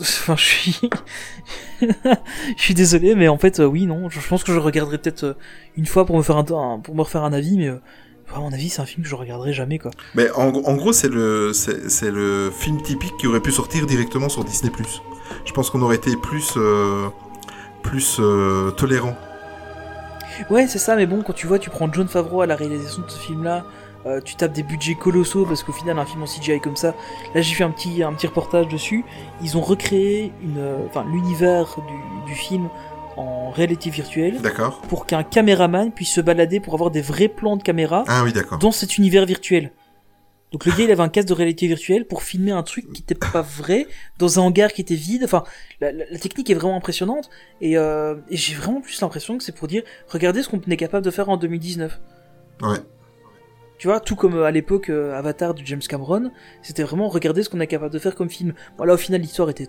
Enfin, 0.00 0.34
je 0.36 0.42
suis. 0.42 0.80
je 1.80 1.86
suis 2.56 2.74
désolé, 2.74 3.14
mais 3.14 3.28
en 3.28 3.38
fait, 3.38 3.60
oui, 3.60 3.86
non. 3.86 4.08
Je 4.10 4.18
pense 4.26 4.42
que 4.42 4.52
je 4.52 4.58
regarderai 4.58 4.98
peut-être 4.98 5.36
une 5.76 5.86
fois 5.86 6.04
pour 6.04 6.16
me 6.16 6.22
faire 6.22 6.36
un, 6.36 6.80
pour 6.80 6.96
me 6.96 7.02
refaire 7.02 7.22
un 7.22 7.32
avis, 7.32 7.56
mais 7.56 7.70
à 8.34 8.40
mon 8.40 8.52
avis, 8.52 8.68
c'est 8.68 8.80
un 8.80 8.86
film 8.86 9.02
que 9.02 9.08
je 9.08 9.14
regarderai 9.14 9.52
jamais, 9.52 9.78
quoi. 9.78 9.90
Mais 10.14 10.30
en, 10.32 10.48
en 10.48 10.74
gros, 10.74 10.92
c'est 10.92 11.08
le 11.08 11.52
c'est 11.52 12.10
le 12.10 12.50
film 12.50 12.82
typique 12.82 13.16
qui 13.18 13.26
aurait 13.26 13.40
pu 13.40 13.52
sortir 13.52 13.86
directement 13.86 14.28
sur 14.28 14.44
Disney+. 14.44 14.70
Je 15.44 15.52
pense 15.52 15.70
qu'on 15.70 15.82
aurait 15.82 15.96
été 15.96 16.16
plus 16.16 16.54
euh, 16.56 17.08
plus 17.82 18.18
euh, 18.20 18.70
tolérant. 18.70 19.14
Ouais, 20.50 20.66
c'est 20.66 20.78
ça, 20.78 20.96
mais 20.96 21.06
bon, 21.06 21.22
quand 21.22 21.34
tu 21.34 21.46
vois, 21.46 21.58
tu 21.58 21.70
prends 21.70 21.92
John 21.92 22.08
Favreau 22.08 22.40
à 22.40 22.46
la 22.46 22.56
réalisation 22.56 23.02
de 23.02 23.10
ce 23.10 23.18
film-là, 23.18 23.64
euh, 24.06 24.20
tu 24.20 24.34
tapes 24.34 24.52
des 24.52 24.62
budgets 24.62 24.94
colossaux 24.94 25.44
parce 25.44 25.62
qu'au 25.62 25.72
final, 25.72 25.98
un 25.98 26.04
film 26.04 26.22
en 26.22 26.26
CGI 26.26 26.60
comme 26.60 26.76
ça, 26.76 26.94
là 27.34 27.40
j'ai 27.40 27.54
fait 27.54 27.64
un 27.64 27.70
petit, 27.70 28.02
un 28.02 28.12
petit 28.14 28.26
reportage 28.26 28.68
dessus. 28.68 29.04
Ils 29.42 29.56
ont 29.56 29.60
recréé 29.60 30.32
une, 30.42 30.58
euh, 30.58 30.86
enfin, 30.88 31.04
l'univers 31.12 31.76
du, 32.26 32.32
du 32.32 32.34
film 32.34 32.68
en 33.16 33.50
réalité 33.50 33.90
virtuelle 33.90 34.40
D'accord. 34.40 34.80
pour 34.82 35.06
qu'un 35.06 35.22
caméraman 35.22 35.92
puisse 35.92 36.12
se 36.12 36.20
balader 36.20 36.60
pour 36.60 36.74
avoir 36.74 36.90
des 36.90 37.02
vrais 37.02 37.28
plans 37.28 37.56
de 37.56 37.62
caméra 37.62 38.04
Ah 38.08 38.22
oui, 38.24 38.32
d'accord. 38.32 38.58
dans 38.58 38.72
cet 38.72 38.98
univers 38.98 39.26
virtuel. 39.26 39.70
Donc 40.52 40.66
le 40.66 40.72
gars 40.72 40.84
il 40.84 40.90
avait 40.90 41.02
un 41.02 41.08
casque 41.08 41.28
de 41.28 41.32
réalité 41.32 41.66
virtuelle 41.66 42.06
pour 42.06 42.22
filmer 42.22 42.50
un 42.52 42.62
truc 42.62 42.92
qui 42.92 43.00
était 43.02 43.14
pas 43.14 43.40
vrai 43.40 43.86
dans 44.18 44.38
un 44.38 44.42
hangar 44.42 44.70
qui 44.72 44.82
était 44.82 44.94
vide. 44.94 45.22
Enfin, 45.24 45.44
la, 45.80 45.92
la- 45.92 46.04
la 46.10 46.18
technique 46.18 46.50
est 46.50 46.54
vraiment 46.54 46.76
impressionnante 46.76 47.30
et, 47.62 47.78
euh, 47.78 48.16
et 48.28 48.36
j'ai 48.36 48.54
vraiment 48.54 48.82
plus 48.82 49.00
l'impression 49.00 49.38
que 49.38 49.44
c'est 49.44 49.54
pour 49.56 49.66
dire 49.66 49.82
regardez 50.08 50.42
ce 50.42 50.50
qu'on 50.50 50.60
est 50.60 50.76
capable 50.76 51.04
de 51.06 51.10
faire 51.10 51.30
en 51.30 51.38
2019. 51.38 52.00
Ouais. 52.62 52.76
Tu 53.78 53.88
vois, 53.88 53.98
tout 53.98 54.14
comme 54.14 54.34
euh, 54.36 54.44
à 54.44 54.50
l'époque 54.50 54.90
euh, 54.90 55.16
Avatar 55.18 55.54
de 55.54 55.62
James 55.64 55.80
Cameron, 55.88 56.30
c'était 56.62 56.82
vraiment 56.82 57.08
regarder 57.08 57.42
ce 57.42 57.48
qu'on 57.48 57.58
est 57.60 57.66
capable 57.66 57.92
de 57.92 57.98
faire 57.98 58.14
comme 58.14 58.28
film. 58.30 58.52
Bon 58.76 58.84
là 58.84 58.92
au 58.94 58.98
final 58.98 59.22
l'histoire 59.22 59.48
était 59.50 59.68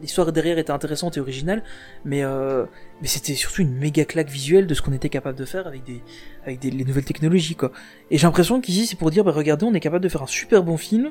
l'histoire 0.00 0.30
derrière 0.32 0.58
était 0.58 0.70
intéressante 0.70 1.16
et 1.16 1.20
originale, 1.20 1.62
mais 2.04 2.22
euh, 2.22 2.64
mais 3.02 3.08
c'était 3.08 3.34
surtout 3.34 3.62
une 3.62 3.74
méga 3.76 4.04
claque 4.04 4.28
visuelle 4.28 4.66
de 4.66 4.74
ce 4.74 4.82
qu'on 4.82 4.92
était 4.92 5.08
capable 5.08 5.38
de 5.38 5.44
faire 5.44 5.66
avec 5.66 5.84
des 5.84 6.00
avec 6.46 6.58
des, 6.60 6.70
les 6.70 6.84
nouvelles 6.84 7.04
technologies 7.04 7.54
quoi. 7.56 7.70
Et 8.10 8.18
j'ai 8.18 8.26
l'impression 8.26 8.60
qu'ici 8.60 8.86
c'est 8.86 8.96
pour 8.98 9.10
dire 9.10 9.24
bah 9.24 9.32
regardez 9.32 9.64
on 9.64 9.74
est 9.74 9.80
capable 9.80 10.04
de 10.04 10.08
faire 10.08 10.22
un 10.22 10.26
super 10.26 10.62
bon 10.62 10.76
film, 10.76 11.10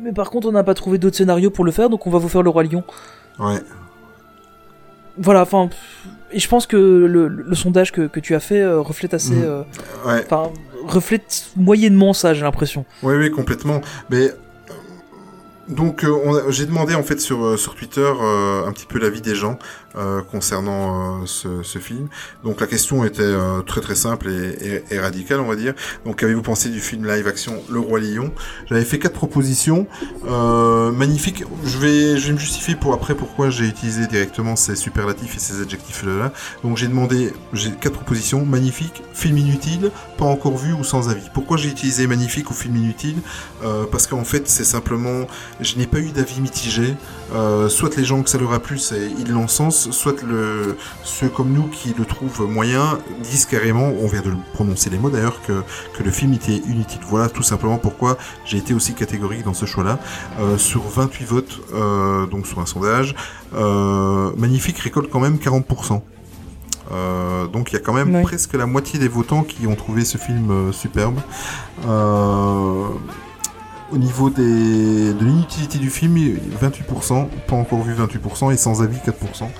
mais 0.00 0.12
par 0.12 0.30
contre 0.30 0.48
on 0.48 0.52
n'a 0.52 0.64
pas 0.64 0.74
trouvé 0.74 0.98
d'autres 0.98 1.16
scénarios 1.16 1.50
pour 1.50 1.64
le 1.64 1.70
faire 1.72 1.88
donc 1.90 2.06
on 2.06 2.10
va 2.10 2.18
vous 2.18 2.28
faire 2.28 2.42
le 2.42 2.50
roi 2.50 2.64
lion. 2.64 2.82
Ouais. 3.38 3.60
Voilà, 5.18 5.42
enfin 5.42 5.68
et 6.32 6.38
je 6.38 6.48
pense 6.48 6.66
que 6.66 6.76
le, 6.76 7.28
le 7.28 7.54
sondage 7.54 7.92
que, 7.92 8.06
que 8.06 8.18
tu 8.18 8.34
as 8.34 8.40
fait 8.40 8.62
euh, 8.62 8.80
reflète 8.80 9.12
assez, 9.12 9.34
Mhm. 9.34 9.42
euh, 9.44 9.62
Ouais. 10.06 10.26
reflète 10.86 11.50
moyennement 11.56 12.14
ça 12.14 12.32
j'ai 12.32 12.40
l'impression. 12.42 12.86
Oui, 13.02 13.14
oui, 13.16 13.30
complètement. 13.30 13.82
Mais 14.08 14.30
Donc 15.68 16.04
euh, 16.04 16.50
j'ai 16.50 16.66
demandé 16.66 16.94
en 16.94 17.02
fait 17.02 17.20
sur, 17.20 17.44
euh, 17.44 17.56
sur 17.56 17.74
Twitter 17.74 18.00
euh, 18.20 18.66
un 18.66 18.72
petit 18.72 18.86
peu 18.86 18.98
l'avis 18.98 19.20
des 19.20 19.34
gens 19.34 19.58
euh, 19.96 20.22
concernant 20.22 21.22
euh, 21.22 21.26
ce, 21.26 21.62
ce 21.62 21.78
film. 21.78 22.08
Donc 22.44 22.60
la 22.60 22.66
question 22.66 23.04
était 23.04 23.22
euh, 23.22 23.60
très 23.62 23.80
très 23.80 23.94
simple 23.94 24.28
et, 24.30 24.66
et- 24.90 24.94
et 24.94 24.98
radicale 25.00 25.40
on 25.40 25.48
va 25.48 25.56
dire. 25.56 25.74
Donc 26.04 26.16
qu'avez-vous 26.20 26.42
pensé 26.42 26.68
du 26.70 26.80
film 26.80 27.06
live 27.06 27.26
action 27.26 27.62
Le 27.70 27.78
Roi 27.80 28.00
Lion? 28.00 28.32
J'avais 28.68 28.84
fait 28.84 28.98
quatre 28.98 29.14
propositions. 29.14 29.86
Euh, 30.26 30.90
magnifique. 30.92 31.44
Je 31.64 31.78
vais, 31.78 32.16
je 32.18 32.26
vais 32.28 32.32
me 32.34 32.38
justifier 32.38 32.74
pour 32.76 32.94
après 32.94 33.14
pourquoi 33.14 33.50
j'ai 33.50 33.66
utilisé 33.66 34.06
directement 34.06 34.56
ces 34.56 34.76
superlatifs 34.76 35.36
et 35.36 35.40
ces 35.40 35.60
adjectifs 35.60 36.02
là. 36.04 36.32
Donc 36.64 36.76
j'ai 36.76 36.88
demandé, 36.88 37.32
j'ai 37.52 37.70
quatre 37.72 37.94
propositions. 37.94 38.44
Magnifique, 38.44 39.02
film 39.14 39.36
inutile, 39.38 39.90
pas 40.18 40.24
encore 40.24 40.56
vu 40.56 40.72
ou 40.72 40.84
sans 40.84 41.08
avis. 41.08 41.28
Pourquoi 41.34 41.56
j'ai 41.56 41.68
utilisé 41.68 42.06
magnifique 42.06 42.50
ou 42.50 42.54
film 42.54 42.76
inutile? 42.76 43.16
Euh, 43.64 43.84
Parce 43.90 44.06
qu'en 44.06 44.24
fait 44.24 44.48
c'est 44.48 44.64
simplement 44.64 45.26
je 45.60 45.76
n'ai 45.76 45.86
pas 45.86 45.98
eu 45.98 46.10
d'avis 46.10 46.40
mitigé. 46.40 46.94
Euh, 47.34 47.68
soit 47.68 47.96
les 47.96 48.04
gens 48.04 48.22
que 48.22 48.30
ça 48.30 48.38
leur 48.38 48.52
a 48.52 48.60
plu, 48.60 48.78
c'est- 48.78 49.10
ils 49.18 49.30
l'encensent, 49.32 49.81
soit 49.90 50.22
le, 50.22 50.76
ceux 51.02 51.28
comme 51.28 51.52
nous 51.52 51.68
qui 51.68 51.94
le 51.96 52.04
trouvent 52.04 52.48
moyen 52.48 52.98
disent 53.22 53.46
carrément, 53.46 53.88
on 54.00 54.06
vient 54.06 54.22
de 54.22 54.30
le 54.30 54.36
prononcer 54.52 54.90
les 54.90 54.98
mots 54.98 55.10
d'ailleurs, 55.10 55.40
que, 55.42 55.62
que 55.96 56.02
le 56.02 56.10
film 56.10 56.32
était 56.34 56.56
inutile. 56.56 57.00
Voilà 57.08 57.28
tout 57.28 57.42
simplement 57.42 57.78
pourquoi 57.78 58.18
j'ai 58.44 58.58
été 58.58 58.74
aussi 58.74 58.94
catégorique 58.94 59.44
dans 59.44 59.54
ce 59.54 59.66
choix-là. 59.66 59.98
Euh, 60.40 60.58
sur 60.58 60.82
28 60.82 61.24
votes, 61.24 61.60
euh, 61.74 62.26
donc 62.26 62.46
sur 62.46 62.60
un 62.60 62.66
sondage, 62.66 63.14
euh, 63.54 64.30
Magnifique 64.36 64.78
récolte 64.78 65.10
quand 65.10 65.20
même 65.20 65.36
40%. 65.36 66.02
Euh, 66.90 67.46
donc 67.46 67.70
il 67.70 67.74
y 67.74 67.76
a 67.76 67.80
quand 67.80 67.92
même 67.92 68.22
presque 68.22 68.54
la 68.54 68.66
moitié 68.66 68.98
des 68.98 69.08
votants 69.08 69.44
qui 69.44 69.66
ont 69.66 69.76
trouvé 69.76 70.04
ce 70.04 70.18
film 70.18 70.50
euh, 70.50 70.72
superbe. 70.72 71.20
Euh, 71.86 72.88
au 73.92 73.98
niveau 73.98 74.30
de 74.30 75.14
l'inutilité 75.20 75.78
du 75.78 75.90
film, 75.90 76.16
28%, 76.16 77.28
pas 77.46 77.56
encore 77.56 77.82
vu 77.82 77.94
28%, 77.94 78.52
et 78.52 78.56
sans 78.56 78.82
avis 78.82 78.98
4%. 78.98 79.10
Donc 79.40 79.50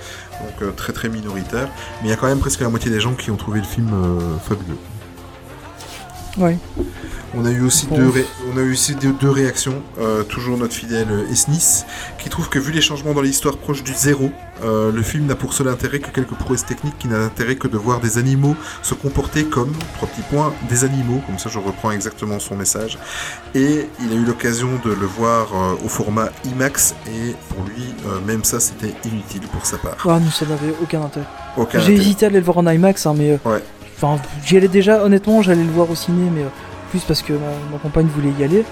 euh, 0.61 0.71
très 0.71 0.91
très 0.93 1.09
minoritaire. 1.09 1.69
Mais 2.01 2.07
il 2.07 2.09
y 2.09 2.13
a 2.13 2.17
quand 2.17 2.27
même 2.27 2.39
presque 2.39 2.61
la 2.61 2.69
moitié 2.69 2.89
des 2.89 2.99
gens 2.99 3.13
qui 3.13 3.31
ont 3.31 3.37
trouvé 3.37 3.59
le 3.59 3.65
film 3.65 3.91
euh, 3.93 4.37
fabuleux. 4.39 4.77
Ouais. 6.37 6.57
On 7.35 7.45
a 7.45 7.49
eu 7.51 7.61
aussi, 7.61 7.87
Bon. 7.87 7.95
deux, 7.95 8.09
ré- 8.09 8.25
on 8.53 8.57
a 8.57 8.61
eu 8.61 8.73
aussi 8.73 8.93
deux, 8.93 9.11
deux 9.11 9.29
réactions. 9.31 9.81
Euh, 9.99 10.21
toujours 10.23 10.55
notre 10.57 10.73
fidèle 10.75 11.07
euh, 11.09 11.31
Esnis, 11.31 11.83
qui 12.19 12.29
trouve 12.29 12.47
que 12.47 12.59
vu 12.59 12.71
les 12.71 12.81
changements 12.81 13.13
dans 13.13 13.21
l'histoire 13.23 13.57
proche 13.57 13.83
du 13.83 13.91
zéro, 13.93 14.29
euh, 14.63 14.91
le 14.91 15.01
film 15.01 15.25
n'a 15.25 15.33
pour 15.35 15.53
seul 15.53 15.67
intérêt 15.67 15.97
que 15.99 16.11
quelques 16.11 16.35
prouesses 16.35 16.63
techniques 16.65 16.97
qui 16.99 17.07
n'a 17.07 17.17
d'intérêt 17.17 17.55
que 17.55 17.67
de 17.67 17.75
voir 17.77 17.99
des 18.01 18.19
animaux 18.19 18.55
se 18.83 18.93
comporter 18.93 19.45
comme, 19.45 19.71
trois 19.95 20.07
petits 20.09 20.21
points, 20.29 20.53
des 20.69 20.83
animaux. 20.83 21.21
Comme 21.25 21.39
ça, 21.39 21.49
je 21.49 21.57
reprends 21.57 21.89
exactement 21.89 22.39
son 22.39 22.55
message. 22.55 22.99
Et 23.55 23.87
il 23.99 24.11
a 24.11 24.15
eu 24.15 24.25
l'occasion 24.25 24.69
de 24.85 24.91
le 24.91 25.05
voir 25.07 25.47
euh, 25.55 25.85
au 25.85 25.87
format 25.89 26.29
IMAX, 26.45 26.93
et 27.07 27.33
pour 27.49 27.63
lui, 27.65 27.83
euh, 28.07 28.19
même 28.27 28.43
ça, 28.43 28.59
c'était 28.59 28.93
inutile 29.05 29.41
pour 29.51 29.65
sa 29.65 29.77
part. 29.77 29.97
Ah, 30.07 30.19
non, 30.19 30.29
ça 30.29 30.45
n'avait 30.45 30.73
aucun 30.81 31.01
intérêt. 31.01 31.25
J'ai 31.79 31.93
hésité 31.93 32.25
à 32.25 32.29
aller 32.29 32.39
le 32.39 32.45
voir 32.45 32.59
en 32.59 32.67
IMAX, 32.67 33.07
hein, 33.07 33.15
mais. 33.17 33.31
euh, 33.31 33.49
Ouais. 33.49 33.63
Enfin, 34.03 34.21
j'y 34.45 34.57
allais 34.57 34.67
déjà, 34.67 35.03
honnêtement, 35.03 35.41
j'allais 35.41 35.63
le 35.63 35.71
voir 35.71 35.89
au 35.89 35.95
ciné, 35.95 36.29
mais 36.29 36.41
euh, 36.41 36.47
plus 36.91 37.01
parce 37.05 37.21
que 37.21 37.31
ma, 37.33 37.39
ma 37.71 37.77
compagne 37.81 38.07
voulait 38.07 38.33
y 38.37 38.43
aller. 38.43 38.65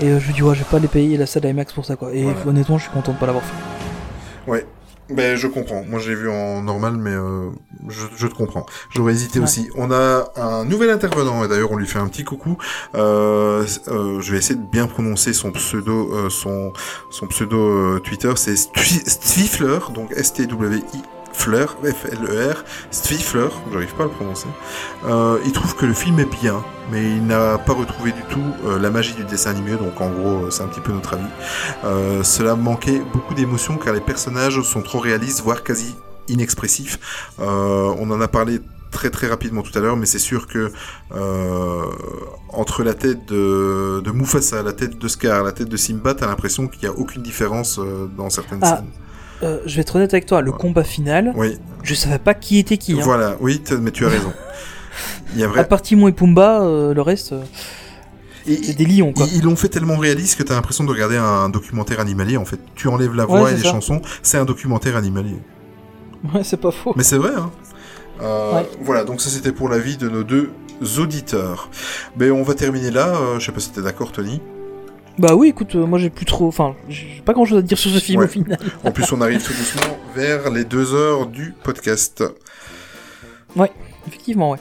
Et 0.00 0.06
euh, 0.08 0.18
je 0.18 0.26
lui 0.28 0.32
dis, 0.32 0.42
ouais, 0.42 0.54
je 0.54 0.60
vais 0.60 0.66
pas 0.70 0.78
aller 0.78 0.88
payer 0.88 1.16
la 1.18 1.26
salle 1.26 1.44
IMAX 1.44 1.72
pour 1.74 1.84
ça, 1.84 1.96
quoi. 1.96 2.12
Et 2.14 2.22
Voilà. 2.22 2.38
honnêtement, 2.46 2.78
je 2.78 2.84
suis 2.84 2.92
content 2.92 3.12
de 3.12 3.18
pas 3.18 3.26
l'avoir 3.26 3.44
fait. 3.44 4.50
Ouais. 4.50 4.66
Ben, 5.10 5.36
je 5.36 5.48
comprends. 5.48 5.82
Moi, 5.88 5.98
j'ai 5.98 6.14
vu 6.14 6.30
en 6.30 6.62
normal, 6.62 6.94
mais 6.96 7.10
euh, 7.10 7.50
je, 7.88 8.06
je 8.16 8.26
te 8.28 8.34
comprends. 8.34 8.64
J'aurais 8.90 9.12
hésité 9.12 9.40
Ouais. 9.40 9.44
aussi. 9.44 9.68
On 9.76 9.90
a 9.90 10.28
un 10.36 10.64
nouvel 10.64 10.88
intervenant, 10.90 11.44
et 11.44 11.48
d'ailleurs, 11.48 11.72
on 11.72 11.76
lui 11.76 11.86
fait 11.88 11.98
un 11.98 12.06
petit 12.06 12.22
coucou. 12.24 12.56
Euh, 12.94 13.66
euh, 13.88 14.20
je 14.20 14.32
vais 14.32 14.38
essayer 14.38 14.54
de 14.54 14.64
bien 14.70 14.86
prononcer 14.86 15.32
son 15.32 15.50
pseudo, 15.50 16.30
son, 16.30 16.72
son 17.10 17.26
pseudo 17.26 17.98
Twitter, 17.98 18.32
c'est 18.36 18.56
Stifler, 18.56 19.80
donc 19.94 20.12
S-T-W-I. 20.16 21.02
Fleur, 21.32 21.76
F-L-E-R, 21.82 22.64
Stifler, 22.90 23.48
j'arrive 23.72 23.94
pas 23.94 24.04
à 24.04 24.06
le 24.06 24.12
prononcer. 24.12 24.48
Euh, 25.06 25.38
il 25.44 25.52
trouve 25.52 25.74
que 25.74 25.86
le 25.86 25.94
film 25.94 26.18
est 26.20 26.40
bien, 26.40 26.62
mais 26.90 27.02
il 27.02 27.26
n'a 27.26 27.58
pas 27.58 27.72
retrouvé 27.72 28.12
du 28.12 28.22
tout 28.28 28.42
euh, 28.64 28.78
la 28.78 28.90
magie 28.90 29.14
du 29.14 29.24
dessin 29.24 29.50
animé, 29.50 29.72
donc 29.72 30.00
en 30.00 30.10
gros, 30.10 30.44
euh, 30.44 30.50
c'est 30.50 30.62
un 30.62 30.68
petit 30.68 30.80
peu 30.80 30.92
notre 30.92 31.14
avis. 31.14 31.24
Euh, 31.84 32.22
cela 32.22 32.56
manquait 32.56 33.00
beaucoup 33.12 33.34
d'émotion 33.34 33.76
car 33.76 33.94
les 33.94 34.00
personnages 34.00 34.60
sont 34.62 34.82
trop 34.82 34.98
réalistes, 34.98 35.42
voire 35.42 35.62
quasi 35.62 35.96
inexpressifs. 36.28 36.98
On 37.38 38.10
en 38.10 38.20
a 38.20 38.28
parlé 38.28 38.60
très 38.90 39.10
très 39.10 39.28
rapidement 39.28 39.62
tout 39.62 39.76
à 39.76 39.80
l'heure, 39.80 39.96
mais 39.96 40.06
c'est 40.06 40.18
sûr 40.18 40.46
que 40.46 40.72
euh, 41.12 41.82
entre 42.48 42.82
la 42.82 42.94
tête 42.94 43.26
de, 43.26 44.00
de 44.04 44.10
Mufasa, 44.10 44.62
la 44.62 44.72
tête 44.72 44.98
de 44.98 45.08
Scar, 45.08 45.42
la 45.44 45.52
tête 45.52 45.68
de 45.68 45.76
Simba, 45.76 46.14
t'as 46.14 46.26
l'impression 46.26 46.68
qu'il 46.68 46.88
n'y 46.88 46.94
a 46.94 46.98
aucune 46.98 47.22
différence 47.22 47.78
euh, 47.78 48.08
dans 48.16 48.30
certaines 48.30 48.60
Ah, 48.62 48.76
scènes. 48.76 48.90
Euh, 49.42 49.58
je 49.66 49.74
vais 49.76 49.82
être 49.82 49.96
honnête 49.96 50.12
avec 50.12 50.26
toi, 50.26 50.42
le 50.42 50.52
combat 50.52 50.84
final, 50.84 51.32
Oui, 51.34 51.56
je 51.82 51.94
savais 51.94 52.18
pas 52.18 52.34
qui 52.34 52.58
était 52.58 52.76
qui. 52.76 52.92
Hein. 52.92 52.98
voilà, 53.02 53.36
oui, 53.40 53.62
mais 53.80 53.90
tu 53.90 54.04
as 54.04 54.08
raison. 54.10 54.32
Il 55.34 55.40
y 55.40 55.44
a 55.44 55.46
À 55.46 55.48
vrai. 55.50 55.66
part 55.68 55.80
Timon 55.80 56.08
et 56.08 56.12
Pumba, 56.12 56.62
euh, 56.62 56.92
le 56.92 57.00
reste, 57.02 57.32
euh, 57.32 57.40
Et- 58.46 58.62
c'est 58.62 58.74
des 58.76 58.84
lions, 58.84 59.12
quoi. 59.12 59.26
Ils 59.32 59.42
l'ont 59.44 59.56
fait 59.56 59.68
tellement 59.68 59.96
réaliste 59.96 60.36
que 60.38 60.42
t'as 60.42 60.54
l'impression 60.54 60.84
de 60.84 60.90
regarder 60.90 61.16
un 61.16 61.48
documentaire 61.48 62.00
animalier 62.00 62.36
en 62.36 62.44
fait. 62.44 62.58
Tu 62.74 62.88
enlèves 62.88 63.14
la 63.14 63.24
voix 63.26 63.50
et 63.50 63.54
les 63.54 63.62
ça. 63.62 63.70
chansons, 63.70 64.02
c'est 64.22 64.38
un 64.38 64.44
documentaire 64.44 64.96
animalier. 64.96 65.36
Ouais, 66.34 66.42
c'est 66.44 66.56
pas 66.58 66.70
faux. 66.70 66.92
Mais 66.96 67.02
c'est 67.02 67.16
vrai, 67.16 67.30
hein. 67.36 67.50
Euh, 68.22 68.52
Ouais. 68.56 68.68
Voilà, 68.82 69.04
donc 69.04 69.20
ça 69.22 69.30
c'était 69.30 69.52
pour 69.52 69.68
l'avis 69.70 69.96
de 69.96 70.08
nos 70.10 70.22
deux 70.24 70.50
auditeurs. 70.98 71.70
Mais 72.18 72.30
on 72.30 72.42
va 72.42 72.52
terminer 72.54 72.90
là. 72.90 73.14
je 73.38 73.46
sais 73.46 73.52
pas 73.52 73.60
si 73.60 73.70
t'es 73.70 73.80
d'accord, 73.80 74.12
Tony. 74.12 74.40
Bah 75.18 75.34
oui, 75.34 75.48
écoute, 75.48 75.74
euh, 75.74 75.84
moi 75.86 75.98
j'ai 75.98 76.08
plus 76.10 76.24
trop. 76.24 76.46
Enfin, 76.48 76.74
j'ai 76.88 77.22
pas 77.24 77.32
grand 77.34 77.44
chose 77.44 77.58
à 77.58 77.62
dire 77.62 77.76
sur 77.78 77.90
ce 77.90 77.98
film 77.98 78.20
Ouais. 78.20 78.24
au 78.26 78.28
final. 78.28 78.58
En 78.84 78.90
plus, 78.90 79.10
on 79.12 79.20
arrive 79.20 79.42
tout 79.42 79.52
doucement 79.52 79.96
vers 80.14 80.50
les 80.50 80.64
deux 80.64 80.94
heures 80.94 81.26
du 81.26 81.52
podcast. 81.62 82.24
Effectivement, 84.06 84.50
ouais. 84.52 84.58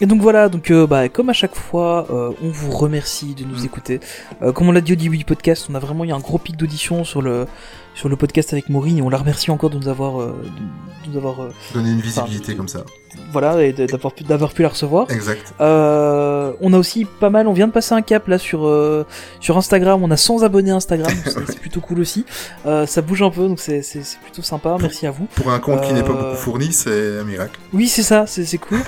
Et 0.00 0.06
donc 0.06 0.20
voilà, 0.22 0.48
donc 0.48 0.70
euh, 0.70 0.86
bah, 0.86 1.08
comme 1.08 1.28
à 1.30 1.32
chaque 1.34 1.54
fois, 1.54 2.06
euh, 2.10 2.32
on 2.42 2.48
vous 2.48 2.70
remercie 2.72 3.34
de 3.34 3.44
nous 3.44 3.60
Mm. 3.62 3.64
écouter. 3.66 4.00
Euh, 4.42 4.50
comme 4.52 4.68
on 4.68 4.72
l'a 4.72 4.80
dit 4.80 4.94
au 4.94 4.96
début 4.96 5.18
du 5.18 5.24
podcast, 5.24 5.66
on 5.70 5.74
a 5.74 5.78
vraiment 5.78 6.04
eu 6.04 6.10
un 6.10 6.18
gros 6.18 6.38
pic 6.38 6.56
d'audition 6.56 7.04
sur 7.04 7.22
le 7.22 7.46
sur 7.94 8.08
le 8.08 8.16
podcast 8.16 8.52
avec 8.52 8.68
Maureen 8.68 8.98
et 8.98 9.02
on 9.02 9.08
la 9.10 9.18
remercie 9.18 9.50
encore 9.50 9.70
de 9.70 9.76
nous 9.78 9.88
avoir 9.88 10.20
euh, 10.20 10.34
de- 10.44 11.06
de 11.06 11.12
nous 11.12 11.16
avoir 11.16 11.42
euh, 11.42 11.48
Donner 11.74 11.90
une 11.90 12.00
visibilité 12.00 12.54
comme 12.54 12.68
ça. 12.68 12.84
voilà 13.32 13.62
et 13.64 13.72
d'avoir 13.72 14.12
pu 14.14 14.22
d'avoir 14.22 14.52
pu 14.52 14.62
la 14.62 14.68
recevoir. 14.68 15.10
Exact. 15.10 15.54
Euh, 15.60 16.52
on 16.60 16.72
a 16.74 16.78
aussi 16.78 17.04
pas 17.06 17.30
mal, 17.30 17.48
on 17.48 17.52
vient 17.54 17.66
de 17.66 17.72
passer 17.72 17.94
un 17.94 18.02
cap 18.02 18.28
là 18.28 18.38
sur 18.38 18.66
euh, 18.66 19.06
sur 19.40 19.56
Instagram, 19.56 20.02
on 20.02 20.10
a 20.10 20.16
100 20.16 20.42
abonnés 20.42 20.70
Instagram, 20.70 21.10
c'est 21.24 21.58
plutôt 21.58 21.80
cool 21.80 22.00
aussi. 22.00 22.24
Ça 22.64 23.02
bouge 23.02 23.22
un 23.22 23.30
peu, 23.30 23.48
donc 23.48 23.60
c'est 23.60 23.82
plutôt 24.22 24.42
sympa. 24.42 24.76
Merci 24.80 25.06
à 25.06 25.10
vous. 25.10 25.26
Pour 25.34 25.50
un 25.50 25.58
compte 25.58 25.80
qui 25.82 25.92
n'est 25.94 26.02
pas 26.02 26.12
beaucoup 26.12 26.36
fourni, 26.36 26.72
c'est 26.72 27.18
un 27.18 27.24
miracle. 27.24 27.58
Oui, 27.72 27.88
c'est 27.88 28.02
ça, 28.02 28.26
c'est 28.26 28.58
cool. 28.58 28.80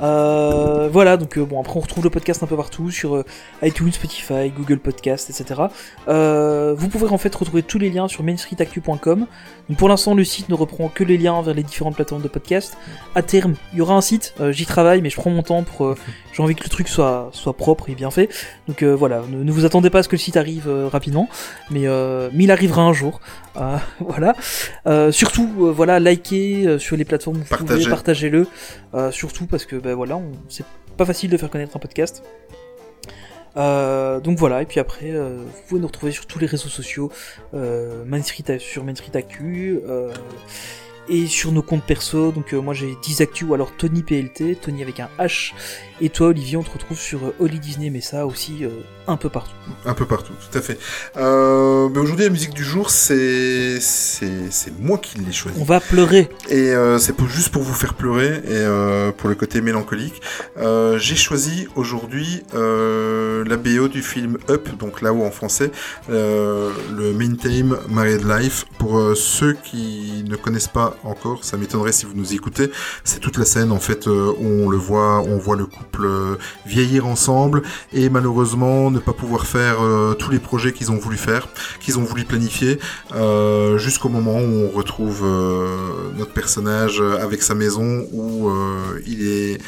Euh, 0.00 0.88
voilà, 0.92 1.16
donc 1.16 1.38
euh, 1.38 1.44
bon, 1.44 1.60
après 1.60 1.76
on 1.76 1.80
retrouve 1.80 2.04
le 2.04 2.10
podcast 2.10 2.42
un 2.42 2.46
peu 2.46 2.56
partout 2.56 2.90
sur 2.90 3.16
euh, 3.16 3.24
iTunes, 3.62 3.92
Spotify, 3.92 4.50
Google 4.56 4.78
Podcast, 4.78 5.30
etc. 5.30 5.62
Euh, 6.08 6.74
vous 6.76 6.88
pouvez 6.88 7.08
en 7.08 7.18
fait 7.18 7.34
retrouver 7.34 7.62
tous 7.62 7.78
les 7.78 7.90
liens 7.90 8.08
sur 8.08 8.22
mainstreetactu.com. 8.22 9.26
Donc 9.68 9.78
pour 9.78 9.88
l'instant, 9.88 10.14
le 10.14 10.24
site 10.24 10.48
ne 10.48 10.54
reprend 10.54 10.88
que 10.88 11.02
les 11.02 11.16
liens 11.16 11.40
vers 11.42 11.54
les 11.54 11.62
différentes 11.62 11.96
plateformes 11.96 12.22
de 12.22 12.28
podcast. 12.28 12.76
À 13.14 13.22
terme, 13.22 13.54
il 13.72 13.78
y 13.78 13.80
aura 13.82 13.94
un 13.94 14.00
site. 14.00 14.34
J'y 14.50 14.66
travaille, 14.66 15.00
mais 15.02 15.10
je 15.10 15.16
prends 15.16 15.30
mon 15.30 15.42
temps 15.42 15.62
pour. 15.62 15.86
euh, 15.86 15.94
J'ai 16.32 16.42
envie 16.42 16.54
que 16.54 16.64
le 16.64 16.68
truc 16.68 16.86
soit 16.88 17.30
soit 17.32 17.54
propre 17.54 17.88
et 17.88 17.94
bien 17.94 18.10
fait. 18.10 18.28
Donc 18.68 18.82
euh, 18.82 18.94
voilà, 18.94 19.22
ne, 19.30 19.42
ne 19.42 19.50
vous 19.50 19.64
attendez 19.64 19.88
pas 19.88 20.00
à 20.00 20.02
ce 20.02 20.08
que 20.08 20.16
le 20.16 20.20
site 20.20 20.36
arrive 20.36 20.68
rapidement, 20.92 21.30
mais 21.70 21.86
euh, 21.86 22.28
mais 22.34 22.44
il 22.44 22.50
arrivera 22.50 22.82
un 22.82 22.92
jour. 22.92 23.20
Euh, 23.56 23.78
voilà. 24.00 24.34
Euh, 24.86 25.10
surtout, 25.10 25.48
voilà, 25.74 25.98
likez 25.98 26.78
sur 26.78 26.94
les 26.98 27.06
plateformes 27.06 27.38
où 27.38 27.40
vous 27.40 27.46
Partagez. 27.48 27.78
pouvez, 27.84 27.90
partagez-le. 27.90 28.46
Euh, 28.94 29.10
surtout 29.10 29.46
parce 29.46 29.64
que 29.64 29.76
ben 29.86 29.94
voilà, 29.94 30.16
on- 30.16 30.32
c'est 30.48 30.64
pas 30.96 31.04
facile 31.06 31.30
de 31.30 31.36
faire 31.36 31.50
connaître 31.50 31.76
un 31.76 31.80
podcast. 31.80 32.22
Euh, 33.56 34.20
donc 34.20 34.38
voilà, 34.38 34.60
et 34.62 34.66
puis 34.66 34.80
après, 34.80 35.12
euh, 35.12 35.38
vous 35.44 35.62
pouvez 35.68 35.80
nous 35.80 35.86
retrouver 35.86 36.12
sur 36.12 36.26
tous 36.26 36.38
les 36.38 36.46
réseaux 36.46 36.68
sociaux, 36.68 37.10
euh, 37.54 38.04
Main 38.04 38.20
sur 38.58 38.84
Main 38.84 38.94
Street 38.94 39.16
et 41.08 41.26
sur 41.26 41.52
nos 41.52 41.62
comptes 41.62 41.84
perso. 41.84 42.32
Donc 42.32 42.52
euh, 42.52 42.60
moi 42.60 42.74
j'ai 42.74 42.96
10 43.02 43.20
Actu 43.20 43.44
ou 43.44 43.54
alors 43.54 43.72
Tony 43.76 44.02
PLT, 44.02 44.56
Tony 44.60 44.82
avec 44.82 45.00
un 45.00 45.08
H, 45.18 45.52
et 46.00 46.10
toi 46.10 46.28
Olivier, 46.28 46.56
on 46.56 46.62
te 46.62 46.70
retrouve 46.70 46.98
sur 46.98 47.24
euh, 47.24 47.34
Holly 47.40 47.58
Disney, 47.58 47.90
mais 47.90 48.00
ça 48.00 48.26
aussi 48.26 48.64
euh, 48.64 48.70
un 49.06 49.16
peu 49.16 49.28
partout. 49.28 49.52
Un 49.84 49.94
peu 49.94 50.04
partout, 50.04 50.32
tout 50.50 50.58
à 50.58 50.60
fait. 50.60 50.78
Mais 51.16 52.00
aujourd'hui, 52.00 52.24
la 52.24 52.30
musique 52.30 52.54
du 52.54 52.64
jour, 52.64 52.90
c'est 52.90 53.80
c'est 53.80 54.78
moi 54.78 54.98
qui 54.98 55.18
l'ai 55.18 55.32
choisi. 55.32 55.58
On 55.60 55.64
va 55.64 55.80
pleurer. 55.80 56.28
Et 56.50 56.72
c'est 56.98 57.14
pour, 57.14 57.28
juste 57.28 57.50
pour 57.50 57.62
vous 57.62 57.74
faire 57.74 57.94
pleurer 57.94 58.42
et 58.44 59.12
pour 59.16 59.28
le 59.28 59.34
côté 59.34 59.60
mélancolique. 59.60 60.20
J'ai 60.56 61.16
choisi 61.16 61.68
aujourd'hui 61.76 62.42
la 62.52 63.56
BO 63.56 63.88
du 63.88 64.02
film 64.02 64.38
Up, 64.50 64.68
donc 64.78 65.02
là-haut 65.02 65.24
en 65.24 65.30
français, 65.30 65.70
le 66.08 67.12
Main 67.12 67.34
Theme 67.36 67.78
Married 67.88 68.26
Life. 68.26 68.66
Pour 68.78 69.16
ceux 69.16 69.52
qui 69.52 70.24
ne 70.28 70.36
connaissent 70.36 70.68
pas 70.68 70.95
encore, 71.04 71.44
ça 71.44 71.56
m'étonnerait 71.56 71.92
si 71.92 72.06
vous 72.06 72.14
nous 72.14 72.34
écoutez. 72.34 72.70
C'est 73.04 73.20
toute 73.20 73.38
la 73.38 73.44
scène 73.44 73.72
en 73.72 73.78
fait 73.78 74.06
euh, 74.06 74.32
où 74.38 74.64
on 74.64 74.68
le 74.68 74.76
voit, 74.76 75.20
on 75.20 75.38
voit 75.38 75.56
le 75.56 75.66
couple 75.66 76.04
euh, 76.04 76.36
vieillir 76.66 77.06
ensemble 77.06 77.62
et 77.92 78.08
malheureusement 78.08 78.90
ne 78.90 78.98
pas 78.98 79.12
pouvoir 79.12 79.46
faire 79.46 79.82
euh, 79.82 80.14
tous 80.14 80.30
les 80.30 80.38
projets 80.38 80.72
qu'ils 80.72 80.90
ont 80.90 80.96
voulu 80.96 81.16
faire, 81.16 81.48
qu'ils 81.80 81.98
ont 81.98 82.04
voulu 82.04 82.24
planifier, 82.24 82.78
jusqu'au 83.76 84.08
moment 84.08 84.36
où 84.36 84.68
on 84.68 84.70
retrouve 84.70 85.24
notre 86.16 86.32
personnage 86.32 87.00
avec 87.00 87.42
sa 87.42 87.54
maison 87.54 88.06
où 88.12 88.50
il 89.06 89.58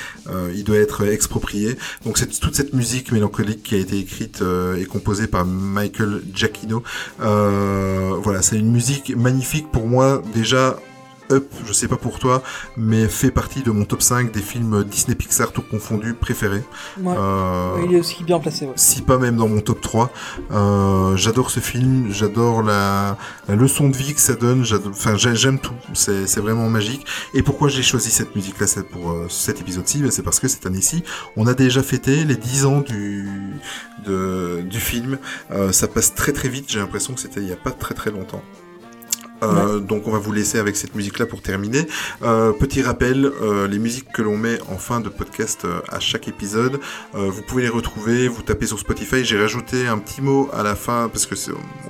il 0.54 0.64
doit 0.64 0.76
être 0.76 1.06
exproprié. 1.06 1.76
Donc 2.04 2.18
c'est 2.18 2.26
toute 2.38 2.54
cette 2.54 2.74
musique 2.74 3.12
mélancolique 3.12 3.62
qui 3.62 3.74
a 3.74 3.78
été 3.78 3.98
écrite 3.98 4.42
et 4.76 4.84
composée 4.84 5.26
par 5.26 5.44
Michael 5.44 6.22
Giacchino. 6.34 6.82
Voilà, 7.18 8.42
c'est 8.42 8.58
une 8.58 8.72
musique 8.72 9.14
magnifique 9.16 9.70
pour 9.70 9.86
moi 9.86 10.22
déjà. 10.34 10.76
Up, 11.30 11.44
je 11.66 11.72
sais 11.72 11.88
pas 11.88 11.96
pour 11.96 12.18
toi, 12.18 12.42
mais 12.76 13.06
fait 13.08 13.30
partie 13.30 13.62
de 13.62 13.70
mon 13.70 13.84
top 13.84 14.00
5 14.02 14.32
des 14.32 14.40
films 14.40 14.82
Disney 14.84 15.14
Pixar 15.14 15.52
tout 15.52 15.62
confondus 15.62 16.14
préférés. 16.14 16.62
Ouais. 17.00 17.14
Euh, 17.18 17.76
Il 17.84 17.94
est 17.94 18.00
aussi 18.00 18.24
bien 18.24 18.38
placé, 18.38 18.64
ouais. 18.66 18.72
si 18.76 19.02
pas 19.02 19.18
même 19.18 19.36
dans 19.36 19.48
mon 19.48 19.60
top 19.60 19.80
3. 19.80 20.10
Euh, 20.52 21.16
j'adore 21.16 21.50
ce 21.50 21.60
film, 21.60 22.06
j'adore 22.10 22.62
la, 22.62 23.18
la 23.48 23.56
leçon 23.56 23.88
de 23.90 23.96
vie 23.96 24.14
que 24.14 24.20
ça 24.20 24.34
donne, 24.34 24.64
enfin 24.88 25.16
j'ai- 25.16 25.36
j'aime 25.36 25.58
tout, 25.58 25.74
c'est 25.94 26.40
vraiment 26.40 26.68
magique. 26.70 27.06
Et 27.34 27.42
pourquoi 27.42 27.68
j'ai 27.68 27.82
choisi 27.82 28.10
cette 28.10 28.34
musique-là 28.34 28.66
pour 28.90 29.10
euh, 29.10 29.26
cet 29.28 29.60
épisode-ci? 29.60 29.98
Ben, 30.00 30.10
C'est 30.10 30.22
parce 30.22 30.40
que 30.40 30.48
cette 30.48 30.64
année-ci, 30.66 31.02
on 31.36 31.46
a 31.46 31.54
déjà 31.54 31.82
fêté 31.82 32.24
les 32.24 32.36
10 32.36 32.64
ans 32.64 32.80
du, 32.80 33.28
de, 34.06 34.62
du 34.62 34.80
film. 34.80 35.18
Ça 35.72 35.88
passe 35.88 36.14
très 36.14 36.32
très 36.32 36.48
vite, 36.48 36.66
j'ai 36.68 36.78
l'impression 36.78 37.12
que 37.14 37.20
c'était 37.20 37.40
il 37.40 37.48
y 37.48 37.52
a 37.52 37.56
pas 37.56 37.70
très 37.70 37.94
très 37.94 38.10
longtemps. 38.10 38.42
Euh, 39.42 39.78
Donc 39.78 40.06
on 40.06 40.10
va 40.10 40.18
vous 40.18 40.32
laisser 40.32 40.58
avec 40.58 40.76
cette 40.76 40.94
musique 40.94 41.18
là 41.18 41.26
pour 41.26 41.42
terminer. 41.42 41.86
Euh, 42.22 42.52
petit 42.52 42.82
rappel, 42.82 43.24
euh, 43.26 43.68
les 43.68 43.78
musiques 43.78 44.12
que 44.12 44.22
l'on 44.22 44.36
met 44.36 44.58
en 44.70 44.78
fin 44.78 45.00
de 45.00 45.08
podcast 45.08 45.64
euh, 45.64 45.80
à 45.88 46.00
chaque 46.00 46.28
épisode, 46.28 46.80
euh, 47.14 47.30
vous 47.30 47.42
pouvez 47.42 47.62
les 47.62 47.68
retrouver, 47.68 48.28
vous 48.28 48.42
tapez 48.42 48.66
sur 48.66 48.78
Spotify. 48.78 49.24
J'ai 49.24 49.38
rajouté 49.40 49.86
un 49.86 49.98
petit 49.98 50.22
mot 50.22 50.48
à 50.52 50.62
la 50.62 50.74
fin 50.74 51.08
parce 51.08 51.26
que 51.26 51.34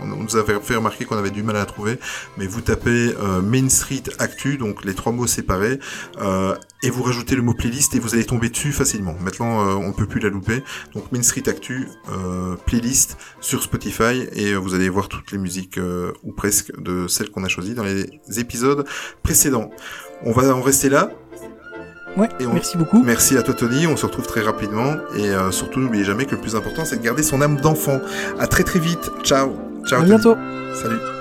on, 0.01 0.13
on 0.13 0.17
nous 0.23 0.37
avait 0.37 0.59
fait 0.61 0.77
remarquer 0.77 1.05
qu'on 1.05 1.17
avait 1.17 1.31
du 1.31 1.43
mal 1.43 1.57
à 1.57 1.61
la 1.61 1.67
trouver, 1.67 1.99
mais 2.37 2.47
vous 2.47 2.61
tapez 2.61 3.15
euh, 3.21 3.41
Main 3.43 3.69
Street 3.69 4.03
Actu, 4.19 4.59
donc 4.59 4.85
les 4.85 4.95
trois 4.95 5.13
mots 5.13 5.27
séparés, 5.27 5.79
euh, 6.21 6.55
et 6.83 6.91
vous 6.91 7.03
rajoutez 7.03 7.35
le 7.35 7.43
mot 7.43 7.55
playlist 7.55 7.95
et 7.95 7.99
vous 7.99 8.15
allez 8.15 8.25
tomber 8.25 8.49
dessus 8.51 8.73
facilement. 8.73 9.15
Maintenant, 9.21 9.67
euh, 9.67 9.75
on 9.75 9.89
ne 9.89 9.93
peut 9.93 10.07
plus 10.07 10.21
la 10.21 10.29
louper. 10.29 10.63
Donc 10.95 11.11
Main 11.13 11.23
Street 11.23 11.43
Actu, 11.49 11.89
euh, 12.13 12.55
playlist 12.67 13.17
sur 13.41 13.63
Spotify 13.63 14.27
et 14.33 14.53
euh, 14.53 14.57
vous 14.57 14.75
allez 14.75 14.89
voir 14.89 15.09
toutes 15.09 15.33
les 15.33 15.39
musiques 15.39 15.79
euh, 15.79 16.13
ou 16.23 16.33
presque 16.33 16.71
de 16.81 17.07
celles 17.09 17.31
qu'on 17.31 17.45
a 17.45 17.49
choisies 17.49 17.75
dans 17.75 17.85
les 17.85 18.09
épisodes 18.39 18.87
précédents. 19.23 19.71
On 20.25 20.33
va 20.33 20.55
en 20.55 20.63
rester 20.63 20.89
là. 20.89 21.11
Ouais, 22.17 22.29
Et 22.41 22.47
on- 22.47 22.53
merci 22.55 22.77
beaucoup. 22.77 23.03
Merci 23.03 23.37
à 23.37 23.43
toi 23.43 23.55
Tony, 23.55 23.87
on 23.87 23.97
se 23.97 24.07
retrouve 24.07 24.27
très 24.27 24.41
rapidement 24.41 24.95
et 25.17 25.29
euh, 25.31 25.51
surtout 25.53 25.79
n'oubliez 25.81 26.05
jamais 26.05 26.25
que 26.25 26.35
le 26.35 26.41
plus 26.41 26.57
important 26.57 26.85
c'est 26.85 26.97
de 26.97 27.03
garder 27.03 27.23
son 27.23 27.41
âme 27.43 27.61
d'enfant. 27.61 28.01
À 28.39 28.47
très 28.47 28.65
très 28.65 28.79
vite. 28.81 29.11
Ciao. 29.23 29.53
Ciao. 29.87 29.99
À 29.99 30.03
Tony. 30.05 30.09
bientôt. 30.11 30.37
Salut. 30.75 31.18